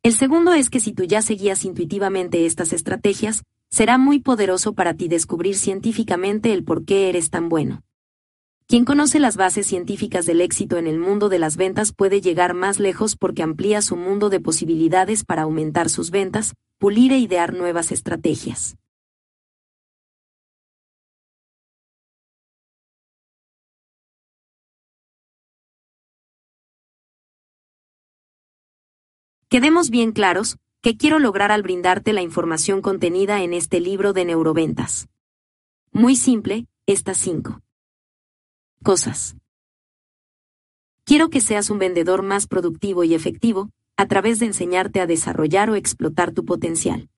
El 0.01 0.13
segundo 0.13 0.53
es 0.53 0.71
que 0.71 0.79
si 0.79 0.93
tú 0.93 1.03
ya 1.03 1.21
seguías 1.21 1.65
intuitivamente 1.65 2.47
estas 2.47 2.73
estrategias, 2.73 3.43
será 3.69 3.99
muy 3.99 4.19
poderoso 4.19 4.73
para 4.73 4.95
ti 4.95 5.07
descubrir 5.07 5.55
científicamente 5.55 6.51
el 6.51 6.63
por 6.63 6.83
qué 6.83 7.09
eres 7.09 7.29
tan 7.29 7.47
bueno. 7.47 7.83
Quien 8.65 8.85
conoce 8.85 9.19
las 9.19 9.37
bases 9.37 9.67
científicas 9.67 10.25
del 10.25 10.41
éxito 10.41 10.77
en 10.77 10.87
el 10.87 10.97
mundo 10.97 11.29
de 11.29 11.37
las 11.37 11.57
ventas 11.57 11.93
puede 11.93 12.21
llegar 12.21 12.55
más 12.55 12.79
lejos 12.79 13.15
porque 13.15 13.43
amplía 13.43 13.83
su 13.83 13.97
mundo 13.97 14.31
de 14.31 14.39
posibilidades 14.39 15.23
para 15.23 15.43
aumentar 15.43 15.89
sus 15.89 16.09
ventas, 16.09 16.55
pulir 16.79 17.11
e 17.11 17.19
idear 17.19 17.53
nuevas 17.53 17.91
estrategias. 17.91 18.77
Quedemos 29.53 29.91
bien 29.91 30.13
claros, 30.13 30.57
que 30.81 30.97
quiero 30.97 31.19
lograr 31.19 31.51
al 31.51 31.61
brindarte 31.61 32.11
la 32.11 32.23
información 32.23 32.81
contenida 32.81 33.43
en 33.43 33.53
este 33.53 33.79
libro 33.79 34.11
de 34.11 34.25
neuroventas. 34.25 35.09
Muy 35.91 36.15
simple, 36.15 36.65
estas 36.87 37.17
cinco 37.17 37.61
cosas. 38.81 39.35
Quiero 41.03 41.29
que 41.29 41.39
seas 41.39 41.69
un 41.69 41.77
vendedor 41.77 42.23
más 42.23 42.47
productivo 42.47 43.03
y 43.03 43.13
efectivo, 43.13 43.69
a 43.95 44.07
través 44.07 44.39
de 44.39 44.47
enseñarte 44.47 45.01
a 45.01 45.05
desarrollar 45.05 45.69
o 45.69 45.75
explotar 45.75 46.31
tu 46.31 46.45
potencial. 46.45 47.11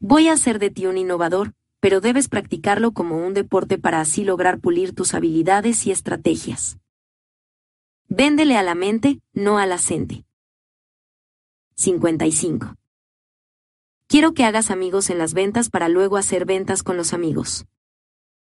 Voy 0.00 0.26
a 0.26 0.32
hacer 0.32 0.58
de 0.58 0.70
ti 0.70 0.86
un 0.86 0.98
innovador, 0.98 1.52
pero 1.78 2.00
debes 2.00 2.28
practicarlo 2.28 2.90
como 2.90 3.24
un 3.24 3.34
deporte 3.34 3.78
para 3.78 4.00
así 4.00 4.24
lograr 4.24 4.58
pulir 4.58 4.96
tus 4.96 5.14
habilidades 5.14 5.86
y 5.86 5.92
estrategias. 5.92 6.80
Véndele 8.08 8.56
a 8.56 8.64
la 8.64 8.74
mente, 8.74 9.20
no 9.32 9.58
a 9.58 9.66
la 9.66 9.78
55. 11.82 12.76
Quiero 14.06 14.34
que 14.34 14.44
hagas 14.44 14.70
amigos 14.70 15.10
en 15.10 15.18
las 15.18 15.34
ventas 15.34 15.68
para 15.68 15.88
luego 15.88 16.16
hacer 16.16 16.44
ventas 16.44 16.84
con 16.84 16.96
los 16.96 17.12
amigos. 17.12 17.66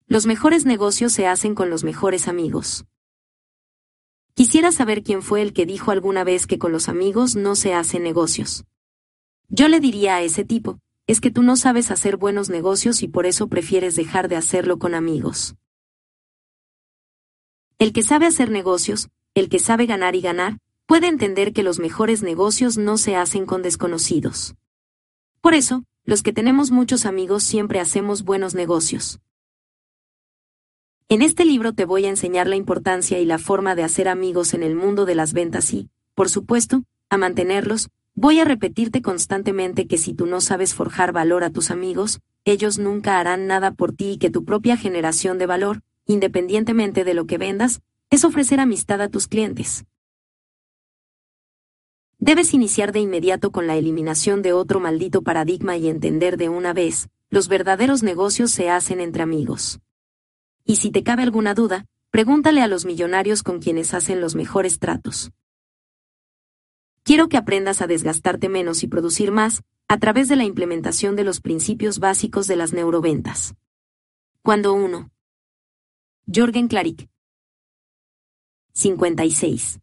Los 0.08 0.26
mejores 0.26 0.66
negocios 0.66 1.12
se 1.12 1.28
hacen 1.28 1.54
con 1.54 1.70
los 1.70 1.84
mejores 1.84 2.26
amigos. 2.26 2.84
Quisiera 4.34 4.72
saber 4.72 5.04
quién 5.04 5.22
fue 5.22 5.40
el 5.42 5.52
que 5.52 5.66
dijo 5.66 5.92
alguna 5.92 6.24
vez 6.24 6.48
que 6.48 6.58
con 6.58 6.72
los 6.72 6.88
amigos 6.88 7.36
no 7.36 7.54
se 7.54 7.74
hacen 7.74 8.02
negocios. 8.02 8.64
Yo 9.48 9.68
le 9.68 9.78
diría 9.78 10.16
a 10.16 10.22
ese 10.22 10.44
tipo, 10.44 10.80
es 11.06 11.20
que 11.20 11.30
tú 11.30 11.42
no 11.44 11.54
sabes 11.56 11.92
hacer 11.92 12.16
buenos 12.16 12.50
negocios 12.50 13.04
y 13.04 13.08
por 13.08 13.24
eso 13.24 13.46
prefieres 13.46 13.94
dejar 13.94 14.28
de 14.28 14.34
hacerlo 14.34 14.80
con 14.80 14.96
amigos. 14.96 15.54
El 17.78 17.92
que 17.92 18.02
sabe 18.02 18.26
hacer 18.26 18.50
negocios, 18.50 19.10
el 19.34 19.48
que 19.48 19.60
sabe 19.60 19.86
ganar 19.86 20.16
y 20.16 20.22
ganar, 20.22 20.58
puede 20.88 21.06
entender 21.06 21.52
que 21.52 21.62
los 21.62 21.78
mejores 21.78 22.22
negocios 22.22 22.78
no 22.78 22.96
se 22.96 23.14
hacen 23.14 23.44
con 23.44 23.60
desconocidos. 23.60 24.54
Por 25.42 25.52
eso, 25.52 25.84
los 26.06 26.22
que 26.22 26.32
tenemos 26.32 26.70
muchos 26.70 27.04
amigos 27.04 27.42
siempre 27.42 27.78
hacemos 27.78 28.22
buenos 28.22 28.54
negocios. 28.54 29.20
En 31.10 31.20
este 31.20 31.44
libro 31.44 31.74
te 31.74 31.84
voy 31.84 32.06
a 32.06 32.08
enseñar 32.08 32.46
la 32.46 32.56
importancia 32.56 33.18
y 33.18 33.26
la 33.26 33.36
forma 33.36 33.74
de 33.74 33.82
hacer 33.82 34.08
amigos 34.08 34.54
en 34.54 34.62
el 34.62 34.74
mundo 34.74 35.04
de 35.04 35.14
las 35.14 35.34
ventas 35.34 35.74
y, 35.74 35.90
por 36.14 36.30
supuesto, 36.30 36.84
a 37.10 37.18
mantenerlos, 37.18 37.90
voy 38.14 38.40
a 38.40 38.46
repetirte 38.46 39.02
constantemente 39.02 39.86
que 39.86 39.98
si 39.98 40.14
tú 40.14 40.24
no 40.24 40.40
sabes 40.40 40.72
forjar 40.72 41.12
valor 41.12 41.44
a 41.44 41.50
tus 41.50 41.70
amigos, 41.70 42.20
ellos 42.46 42.78
nunca 42.78 43.20
harán 43.20 43.46
nada 43.46 43.72
por 43.72 43.92
ti 43.92 44.12
y 44.12 44.18
que 44.18 44.30
tu 44.30 44.46
propia 44.46 44.78
generación 44.78 45.36
de 45.36 45.44
valor, 45.44 45.82
independientemente 46.06 47.04
de 47.04 47.12
lo 47.12 47.26
que 47.26 47.36
vendas, 47.36 47.82
es 48.08 48.24
ofrecer 48.24 48.58
amistad 48.58 49.02
a 49.02 49.10
tus 49.10 49.28
clientes. 49.28 49.84
Debes 52.20 52.52
iniciar 52.52 52.90
de 52.90 52.98
inmediato 52.98 53.52
con 53.52 53.68
la 53.68 53.76
eliminación 53.76 54.42
de 54.42 54.52
otro 54.52 54.80
maldito 54.80 55.22
paradigma 55.22 55.76
y 55.76 55.88
entender 55.88 56.36
de 56.36 56.48
una 56.48 56.72
vez, 56.72 57.08
los 57.30 57.46
verdaderos 57.46 58.02
negocios 58.02 58.50
se 58.50 58.70
hacen 58.70 59.00
entre 59.00 59.22
amigos. 59.22 59.78
Y 60.64 60.76
si 60.76 60.90
te 60.90 61.04
cabe 61.04 61.22
alguna 61.22 61.54
duda, 61.54 61.86
pregúntale 62.10 62.60
a 62.60 62.66
los 62.66 62.86
millonarios 62.86 63.44
con 63.44 63.60
quienes 63.60 63.94
hacen 63.94 64.20
los 64.20 64.34
mejores 64.34 64.80
tratos. 64.80 65.30
Quiero 67.04 67.28
que 67.28 67.36
aprendas 67.36 67.82
a 67.82 67.86
desgastarte 67.86 68.48
menos 68.48 68.82
y 68.82 68.88
producir 68.88 69.30
más, 69.30 69.62
a 69.86 69.98
través 69.98 70.26
de 70.28 70.34
la 70.34 70.44
implementación 70.44 71.14
de 71.14 71.22
los 71.22 71.40
principios 71.40 72.00
básicos 72.00 72.48
de 72.48 72.56
las 72.56 72.72
neuroventas. 72.72 73.54
Cuando 74.42 74.74
uno. 74.74 75.12
Jorgen 76.26 76.66
Clarick. 76.66 77.08
56 78.74 79.80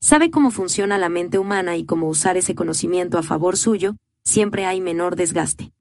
sabe 0.00 0.30
cómo 0.30 0.50
funciona 0.50 0.98
la 0.98 1.08
mente 1.08 1.38
humana 1.38 1.76
y 1.76 1.84
cómo 1.84 2.08
usar 2.08 2.36
ese 2.36 2.54
conocimiento 2.54 3.18
a 3.18 3.22
favor 3.22 3.56
suyo, 3.56 3.96
siempre 4.24 4.66
hay 4.66 4.80
menor 4.80 5.16
desgaste. 5.16 5.72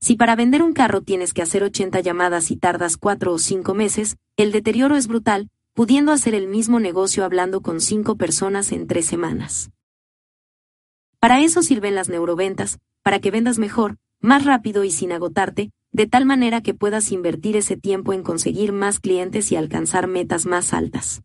Si 0.00 0.16
para 0.16 0.34
vender 0.34 0.62
un 0.62 0.72
carro 0.72 1.02
tienes 1.02 1.34
que 1.34 1.42
hacer 1.42 1.62
80 1.62 2.00
llamadas 2.00 2.50
y 2.50 2.56
tardas 2.56 2.96
4 2.96 3.32
o 3.32 3.38
5 3.38 3.74
meses, 3.74 4.16
el 4.36 4.50
deterioro 4.50 4.96
es 4.96 5.06
brutal, 5.06 5.50
pudiendo 5.74 6.12
hacer 6.12 6.34
el 6.34 6.48
mismo 6.48 6.80
negocio 6.80 7.24
hablando 7.24 7.60
con 7.60 7.80
5 7.80 8.16
personas 8.16 8.72
en 8.72 8.86
3 8.86 9.04
semanas. 9.04 9.70
Para 11.18 11.42
eso 11.42 11.62
sirven 11.62 11.94
las 11.94 12.08
neuroventas, 12.08 12.78
para 13.02 13.20
que 13.20 13.30
vendas 13.30 13.58
mejor, 13.58 13.98
más 14.20 14.44
rápido 14.46 14.84
y 14.84 14.90
sin 14.90 15.12
agotarte, 15.12 15.70
de 15.92 16.06
tal 16.06 16.24
manera 16.24 16.62
que 16.62 16.72
puedas 16.72 17.12
invertir 17.12 17.56
ese 17.56 17.76
tiempo 17.76 18.14
en 18.14 18.22
conseguir 18.22 18.72
más 18.72 19.00
clientes 19.00 19.52
y 19.52 19.56
alcanzar 19.56 20.06
metas 20.06 20.46
más 20.46 20.72
altas 20.72 21.22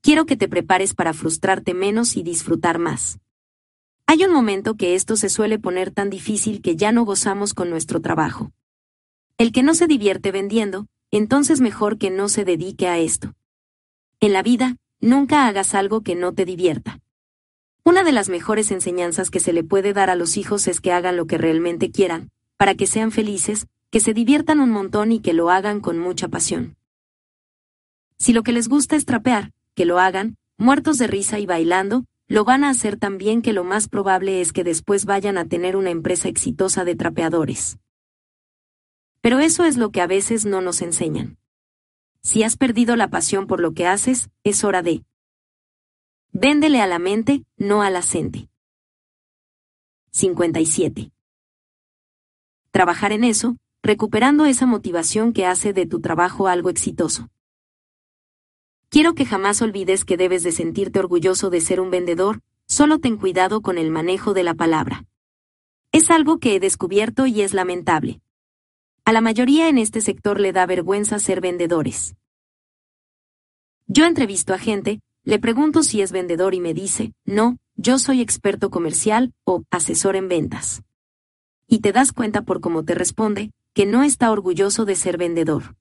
quiero 0.00 0.26
que 0.26 0.36
te 0.36 0.48
prepares 0.48 0.94
para 0.94 1.12
frustrarte 1.12 1.74
menos 1.74 2.16
y 2.16 2.22
disfrutar 2.22 2.78
más. 2.78 3.18
Hay 4.06 4.24
un 4.24 4.32
momento 4.32 4.76
que 4.76 4.94
esto 4.94 5.16
se 5.16 5.28
suele 5.28 5.58
poner 5.58 5.90
tan 5.90 6.10
difícil 6.10 6.62
que 6.62 6.76
ya 6.76 6.92
no 6.92 7.04
gozamos 7.04 7.54
con 7.54 7.70
nuestro 7.70 8.00
trabajo. 8.00 8.52
El 9.36 9.52
que 9.52 9.62
no 9.62 9.74
se 9.74 9.86
divierte 9.86 10.30
vendiendo, 10.30 10.86
entonces 11.10 11.60
mejor 11.60 11.98
que 11.98 12.10
no 12.10 12.28
se 12.28 12.44
dedique 12.44 12.86
a 12.88 12.98
esto. 12.98 13.34
En 14.20 14.32
la 14.32 14.42
vida, 14.42 14.76
nunca 15.00 15.46
hagas 15.46 15.74
algo 15.74 16.02
que 16.02 16.14
no 16.14 16.32
te 16.32 16.44
divierta. 16.44 17.00
Una 17.84 18.02
de 18.02 18.12
las 18.12 18.28
mejores 18.28 18.70
enseñanzas 18.70 19.30
que 19.30 19.40
se 19.40 19.52
le 19.52 19.62
puede 19.62 19.92
dar 19.92 20.10
a 20.10 20.16
los 20.16 20.36
hijos 20.36 20.66
es 20.68 20.80
que 20.80 20.92
hagan 20.92 21.16
lo 21.16 21.26
que 21.26 21.38
realmente 21.38 21.90
quieran, 21.90 22.30
para 22.56 22.74
que 22.74 22.86
sean 22.86 23.12
felices, 23.12 23.66
que 23.90 24.00
se 24.00 24.14
diviertan 24.14 24.60
un 24.60 24.70
montón 24.70 25.12
y 25.12 25.20
que 25.20 25.32
lo 25.32 25.50
hagan 25.50 25.80
con 25.80 25.98
mucha 25.98 26.28
pasión. 26.28 26.76
Si 28.18 28.32
lo 28.32 28.42
que 28.42 28.52
les 28.52 28.68
gusta 28.68 28.96
es 28.96 29.04
trapear, 29.04 29.52
que 29.76 29.84
lo 29.84 30.00
hagan, 30.00 30.36
muertos 30.56 30.98
de 30.98 31.06
risa 31.06 31.38
y 31.38 31.46
bailando, 31.46 32.06
lo 32.26 32.44
van 32.44 32.64
a 32.64 32.70
hacer 32.70 32.96
tan 32.96 33.18
bien 33.18 33.42
que 33.42 33.52
lo 33.52 33.62
más 33.62 33.88
probable 33.88 34.40
es 34.40 34.52
que 34.52 34.64
después 34.64 35.04
vayan 35.04 35.38
a 35.38 35.44
tener 35.44 35.76
una 35.76 35.90
empresa 35.90 36.28
exitosa 36.28 36.84
de 36.84 36.96
trapeadores. 36.96 37.78
Pero 39.20 39.38
eso 39.38 39.64
es 39.64 39.76
lo 39.76 39.92
que 39.92 40.00
a 40.00 40.06
veces 40.06 40.46
no 40.46 40.60
nos 40.60 40.82
enseñan. 40.82 41.36
Si 42.22 42.42
has 42.42 42.56
perdido 42.56 42.96
la 42.96 43.10
pasión 43.10 43.46
por 43.46 43.60
lo 43.60 43.74
que 43.74 43.86
haces, 43.86 44.30
es 44.42 44.64
hora 44.64 44.82
de... 44.82 45.04
Véndele 46.32 46.80
a 46.80 46.86
la 46.86 46.98
mente, 46.98 47.44
no 47.56 47.82
a 47.82 47.90
la 47.90 48.02
gente. 48.02 48.48
57. 50.10 51.12
Trabajar 52.70 53.12
en 53.12 53.24
eso, 53.24 53.56
recuperando 53.82 54.46
esa 54.46 54.66
motivación 54.66 55.32
que 55.32 55.46
hace 55.46 55.72
de 55.72 55.86
tu 55.86 56.00
trabajo 56.00 56.48
algo 56.48 56.70
exitoso. 56.70 57.28
Quiero 58.96 59.14
que 59.14 59.26
jamás 59.26 59.60
olvides 59.60 60.06
que 60.06 60.16
debes 60.16 60.42
de 60.42 60.52
sentirte 60.52 60.98
orgulloso 60.98 61.50
de 61.50 61.60
ser 61.60 61.80
un 61.82 61.90
vendedor, 61.90 62.40
solo 62.66 62.98
ten 62.98 63.18
cuidado 63.18 63.60
con 63.60 63.76
el 63.76 63.90
manejo 63.90 64.32
de 64.32 64.42
la 64.42 64.54
palabra. 64.54 65.04
Es 65.92 66.10
algo 66.10 66.38
que 66.38 66.56
he 66.56 66.60
descubierto 66.60 67.26
y 67.26 67.42
es 67.42 67.52
lamentable. 67.52 68.22
A 69.04 69.12
la 69.12 69.20
mayoría 69.20 69.68
en 69.68 69.76
este 69.76 70.00
sector 70.00 70.40
le 70.40 70.54
da 70.54 70.64
vergüenza 70.64 71.18
ser 71.18 71.42
vendedores. 71.42 72.14
Yo 73.86 74.06
entrevisto 74.06 74.54
a 74.54 74.58
gente, 74.58 75.00
le 75.24 75.38
pregunto 75.38 75.82
si 75.82 76.00
es 76.00 76.10
vendedor 76.10 76.54
y 76.54 76.60
me 76.60 76.72
dice, 76.72 77.12
no, 77.26 77.58
yo 77.74 77.98
soy 77.98 78.22
experto 78.22 78.70
comercial 78.70 79.34
o 79.44 79.62
asesor 79.70 80.16
en 80.16 80.28
ventas. 80.28 80.80
Y 81.66 81.80
te 81.80 81.92
das 81.92 82.12
cuenta 82.12 82.46
por 82.46 82.62
cómo 82.62 82.82
te 82.82 82.94
responde, 82.94 83.50
que 83.74 83.84
no 83.84 84.04
está 84.04 84.30
orgulloso 84.30 84.86
de 84.86 84.96
ser 84.96 85.18
vendedor. 85.18 85.74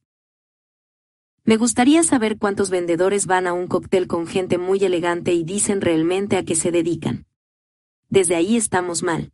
Me 1.47 1.57
gustaría 1.57 2.01
saber 2.01 2.39
cuántos 2.39 2.71
vendedores 2.71 3.27
van 3.27 3.45
a 3.45 3.53
un 3.53 3.67
cóctel 3.67 4.07
con 4.07 4.25
gente 4.25 4.57
muy 4.57 4.83
elegante 4.83 5.31
y 5.31 5.43
dicen 5.43 5.79
realmente 5.79 6.37
a 6.37 6.43
qué 6.43 6.55
se 6.55 6.71
dedican. 6.71 7.27
Desde 8.09 8.35
ahí 8.35 8.57
estamos 8.57 9.03
mal. 9.03 9.31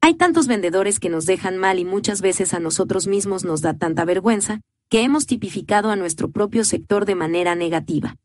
Hay 0.00 0.14
tantos 0.14 0.46
vendedores 0.46 0.98
que 0.98 1.10
nos 1.10 1.26
dejan 1.26 1.58
mal 1.58 1.78
y 1.78 1.84
muchas 1.84 2.22
veces 2.22 2.54
a 2.54 2.58
nosotros 2.58 3.06
mismos 3.06 3.44
nos 3.44 3.60
da 3.60 3.74
tanta 3.74 4.06
vergüenza, 4.06 4.62
que 4.88 5.02
hemos 5.02 5.26
tipificado 5.26 5.90
a 5.90 5.96
nuestro 5.96 6.30
propio 6.30 6.64
sector 6.64 7.04
de 7.04 7.16
manera 7.16 7.54
negativa. 7.54 8.16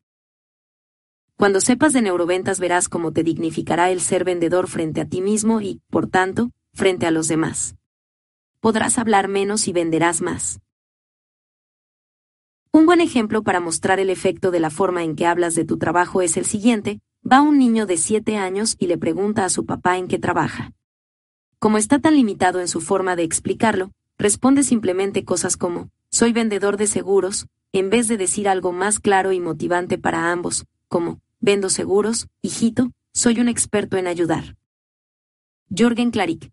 Cuando 1.36 1.60
sepas 1.60 1.92
de 1.92 2.02
neuroventas 2.02 2.62
verás 2.62 2.88
cómo 2.88 3.12
te 3.12 3.24
dignificará 3.24 3.92
el 3.92 4.00
ser 4.00 4.24
vendedor 4.24 4.70
frente 4.70 5.02
a 5.02 5.06
ti 5.06 5.20
mismo 5.20 5.60
y, 5.60 5.82
por 5.90 6.08
tanto, 6.08 6.52
frente 6.74 7.08
a 7.08 7.12
los 7.12 7.28
demás. 7.28 7.76
Podrás 8.62 8.98
hablar 8.98 9.28
menos 9.28 9.68
y 9.68 9.74
venderás 9.74 10.22
más. 10.22 10.62
Un 12.72 12.86
buen 12.86 13.02
ejemplo 13.02 13.42
para 13.42 13.60
mostrar 13.60 14.00
el 14.00 14.12
efecto 14.12 14.52
de 14.52 14.60
la 14.60 14.70
forma 14.70 15.04
en 15.04 15.16
que 15.16 15.26
hablas 15.26 15.56
de 15.56 15.66
tu 15.66 15.80
trabajo 15.80 16.22
es 16.22 16.38
el 16.38 16.46
siguiente, 16.46 17.02
va 17.30 17.42
un 17.42 17.58
niño 17.58 17.88
de 17.88 17.98
7 17.98 18.38
años 18.38 18.76
y 18.78 18.86
le 18.86 19.00
pregunta 19.00 19.44
a 19.44 19.50
su 19.50 19.66
papá 19.66 19.98
en 19.98 20.08
qué 20.08 20.20
trabaja. 20.20 20.72
Como 21.58 21.80
está 21.80 21.98
tan 21.98 22.16
limitado 22.16 22.60
en 22.60 22.68
su 22.68 22.80
forma 22.80 23.16
de 23.16 23.24
explicarlo, 23.24 23.90
responde 24.20 24.62
simplemente 24.62 25.26
cosas 25.26 25.58
como, 25.58 25.90
soy 26.12 26.32
vendedor 26.32 26.78
de 26.78 26.86
seguros, 26.86 27.48
en 27.74 27.90
vez 27.90 28.08
de 28.08 28.18
decir 28.18 28.48
algo 28.48 28.72
más 28.72 29.00
claro 29.00 29.32
y 29.32 29.40
motivante 29.40 29.98
para 29.98 30.32
ambos, 30.32 30.66
como, 30.88 31.22
vendo 31.40 31.70
seguros, 31.70 32.28
hijito, 32.44 32.92
soy 33.14 33.40
un 33.40 33.50
experto 33.50 33.98
en 33.98 34.06
ayudar. 34.06 34.58
Jorgen 35.76 36.12
Claric. 36.12 36.52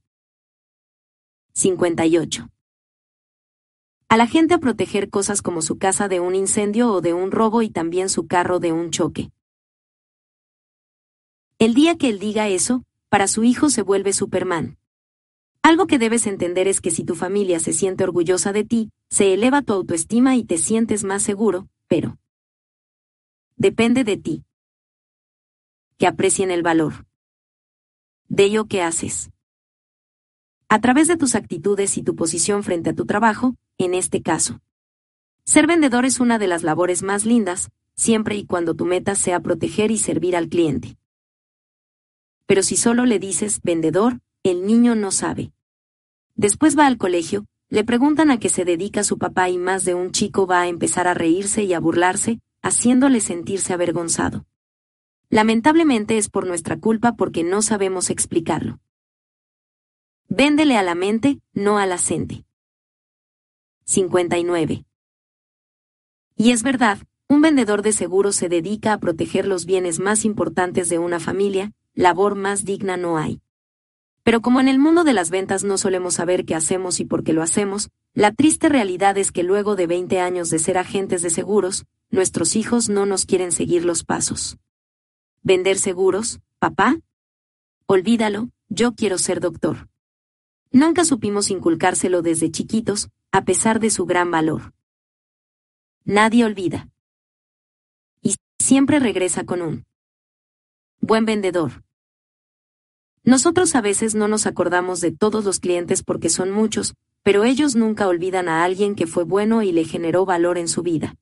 58 1.53 2.49
a 4.09 4.17
la 4.17 4.27
gente 4.27 4.55
a 4.55 4.59
proteger 4.59 5.11
cosas 5.11 5.43
como 5.43 5.63
su 5.63 5.79
casa 5.79 6.09
de 6.09 6.21
un 6.21 6.35
incendio 6.35 6.93
o 6.93 7.01
de 7.01 7.13
un 7.13 7.31
robo 7.31 7.63
y 7.63 7.71
también 7.71 8.09
su 8.09 8.27
carro 8.27 8.61
de 8.61 8.73
un 8.73 8.91
choque. 8.91 9.31
El 11.59 11.75
día 11.75 11.97
que 11.97 12.09
él 12.09 12.19
diga 12.19 12.49
eso, 12.49 12.85
para 13.09 13.27
su 13.27 13.43
hijo 13.43 13.71
se 13.71 13.83
vuelve 13.83 14.13
Superman. 14.13 14.79
Algo 15.63 15.87
que 15.89 15.99
debes 15.99 16.27
entender 16.27 16.69
es 16.69 16.81
que 16.81 16.93
si 16.93 17.03
tu 17.03 17.17
familia 17.17 17.59
se 17.59 17.73
siente 17.73 18.05
orgullosa 18.05 18.53
de 18.53 18.63
ti, 18.63 18.91
se 19.11 19.35
eleva 19.35 19.63
tu 19.63 19.73
autoestima 19.73 20.37
y 20.37 20.45
te 20.45 20.59
sientes 20.59 21.03
más 21.03 21.23
seguro, 21.23 21.69
pero 21.89 22.19
depende 23.57 24.05
de 24.05 24.17
ti. 24.17 24.45
Que 25.99 26.07
aprecien 26.07 26.51
el 26.51 26.63
valor. 26.63 27.07
De 28.29 28.45
ello 28.45 28.67
que 28.67 28.83
haces. 28.83 29.31
A 30.69 30.81
través 30.81 31.07
de 31.07 31.17
tus 31.17 31.37
actitudes 31.37 31.97
y 31.97 32.03
tu 32.03 32.17
posición 32.17 32.65
frente 32.65 32.91
a 32.91 32.93
tu 32.93 33.07
trabajo, 33.07 33.55
en 33.79 33.95
este 33.95 34.21
caso. 34.21 34.61
Ser 35.45 35.69
vendedor 35.69 36.05
es 36.05 36.19
una 36.19 36.41
de 36.41 36.49
las 36.49 36.65
labores 36.65 37.05
más 37.05 37.25
lindas, 37.25 37.71
siempre 37.95 38.35
y 38.35 38.45
cuando 38.45 38.75
tu 38.75 38.85
meta 38.85 39.15
sea 39.15 39.39
proteger 39.39 39.93
y 39.93 39.99
servir 39.99 40.35
al 40.35 40.49
cliente. 40.49 40.97
Pero 42.47 42.65
si 42.65 42.77
solo 42.77 43.07
le 43.07 43.21
dices 43.21 43.61
vendedor, 43.63 44.19
el 44.43 44.67
niño 44.67 44.97
no 44.97 45.13
sabe. 45.13 45.53
Después 46.35 46.77
va 46.77 46.89
al 46.89 46.99
colegio, 46.99 47.47
le 47.69 47.85
preguntan 47.85 48.33
a 48.33 48.41
qué 48.41 48.49
se 48.49 48.65
dedica 48.65 49.05
su 49.05 49.19
papá 49.19 49.49
y 49.49 49.59
más 49.59 49.85
de 49.85 49.95
un 49.95 50.11
chico 50.11 50.49
va 50.49 50.63
a 50.63 50.69
empezar 50.69 51.07
a 51.07 51.15
reírse 51.15 51.63
y 51.63 51.75
a 51.75 51.81
burlarse, 51.81 52.41
haciéndole 52.61 53.21
sentirse 53.21 53.73
avergonzado. 53.73 54.47
Lamentablemente 55.31 56.19
es 56.19 56.29
por 56.29 56.45
nuestra 56.45 56.77
culpa 56.77 57.15
porque 57.15 57.45
no 57.45 57.63
sabemos 57.63 58.11
explicarlo. 58.11 58.81
Véndele 60.29 60.77
a 60.77 60.83
la 60.83 60.97
mente, 60.97 61.41
no 61.53 61.79
a 61.79 61.87
la 61.87 61.99
59. 63.85 64.85
Y 66.37 66.51
es 66.51 66.63
verdad, 66.65 66.99
un 67.29 67.41
vendedor 67.41 67.83
de 67.83 67.93
seguros 67.93 68.35
se 68.35 68.49
dedica 68.49 68.93
a 68.93 68.99
proteger 68.99 69.47
los 69.47 69.67
bienes 69.67 70.01
más 70.01 70.25
importantes 70.25 70.89
de 70.89 70.99
una 70.99 71.21
familia, 71.21 71.73
labor 71.95 72.35
más 72.35 72.65
digna 72.65 72.97
no 72.97 73.19
hay. 73.19 73.41
Pero 74.25 74.43
como 74.43 74.59
en 74.59 74.67
el 74.67 74.81
mundo 74.81 75.05
de 75.05 75.13
las 75.13 75.31
ventas 75.31 75.63
no 75.63 75.79
solemos 75.79 76.15
saber 76.15 76.45
qué 76.45 76.57
hacemos 76.57 76.99
y 76.99 77.05
por 77.05 77.23
qué 77.23 77.33
lo 77.33 77.43
hacemos, 77.43 77.91
la 78.13 78.33
triste 78.33 78.69
realidad 78.69 79.17
es 79.19 79.31
que 79.31 79.45
luego 79.45 79.77
de 79.77 79.87
20 79.87 80.19
años 80.21 80.51
de 80.51 80.59
ser 80.59 80.77
agentes 80.77 81.23
de 81.23 81.31
seguros, 81.31 81.85
nuestros 82.11 82.57
hijos 82.57 82.89
no 82.89 83.07
nos 83.07 83.27
quieren 83.27 83.53
seguir 83.53 83.85
los 83.85 84.03
pasos. 84.03 84.59
¿Vender 85.43 85.79
seguros, 85.79 86.41
papá? 86.59 86.99
Olvídalo, 87.87 88.51
yo 88.69 88.95
quiero 88.97 89.19
ser 89.19 89.39
doctor. 89.39 89.89
Nunca 90.77 91.07
supimos 91.07 91.51
inculcárselo 91.51 92.21
desde 92.21 92.51
chiquitos, 92.51 93.09
a 93.33 93.47
pesar 93.47 93.81
de 93.81 93.89
su 93.89 94.05
gran 94.05 94.31
valor. 94.31 94.75
Nadie 96.05 96.45
olvida. 96.45 96.91
Y 98.21 98.35
siempre 98.59 98.99
regresa 98.99 99.47
con 99.47 99.63
un 99.63 99.87
buen 101.01 101.25
vendedor. 101.25 101.83
Nosotros 103.25 103.75
a 103.75 103.81
veces 103.81 104.15
no 104.15 104.29
nos 104.29 104.45
acordamos 104.45 105.01
de 105.01 105.13
todos 105.13 105.47
los 105.47 105.61
clientes 105.61 106.03
porque 106.03 106.29
son 106.29 106.51
muchos, 106.51 106.93
pero 107.23 107.45
ellos 107.45 107.75
nunca 107.75 108.07
olvidan 108.07 108.47
a 108.47 108.63
alguien 108.63 108.97
que 108.97 109.07
fue 109.07 109.25
bueno 109.25 109.63
y 109.63 109.73
le 109.73 109.85
generó 109.85 110.27
valor 110.27 110.59
en 110.59 110.69
su 110.69 110.83
vida. 110.83 111.15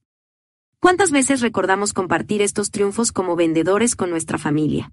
¿Cuántas 0.81 1.12
veces 1.12 1.40
recordamos 1.43 1.93
compartir 1.93 2.43
estos 2.43 2.72
triunfos 2.72 3.12
como 3.12 3.36
vendedores 3.36 3.94
con 3.94 4.10
nuestra 4.10 4.36
familia? 4.36 4.90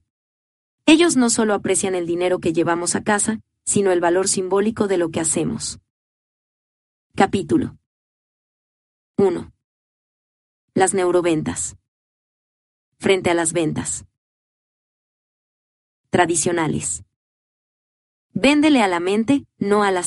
Ellos 0.86 1.18
no 1.18 1.32
solo 1.32 1.56
aprecian 1.56 1.96
el 1.96 2.06
dinero 2.06 2.38
que 2.38 2.54
llevamos 2.54 2.96
a 2.96 3.02
casa, 3.02 3.40
sino 3.66 3.92
el 3.92 4.00
valor 4.00 4.28
simbólico 4.28 4.88
de 4.88 4.98
lo 4.98 5.10
que 5.10 5.20
hacemos. 5.20 5.80
Capítulo 7.16 7.78
1. 9.18 9.54
Las 10.74 10.94
neuroventas. 10.94 11.78
Frente 12.98 13.30
a 13.30 13.34
las 13.34 13.54
ventas. 13.54 14.06
Tradicionales. 16.10 17.04
Véndele 18.34 18.82
a 18.82 18.88
la 18.88 19.00
mente, 19.00 19.46
no 19.58 19.84
a 19.84 19.92
la 19.92 20.04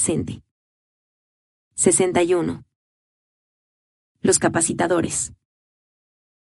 61. 1.75 2.65
Los 4.21 4.39
capacitadores. 4.39 5.33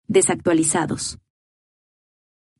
Desactualizados. 0.08 1.20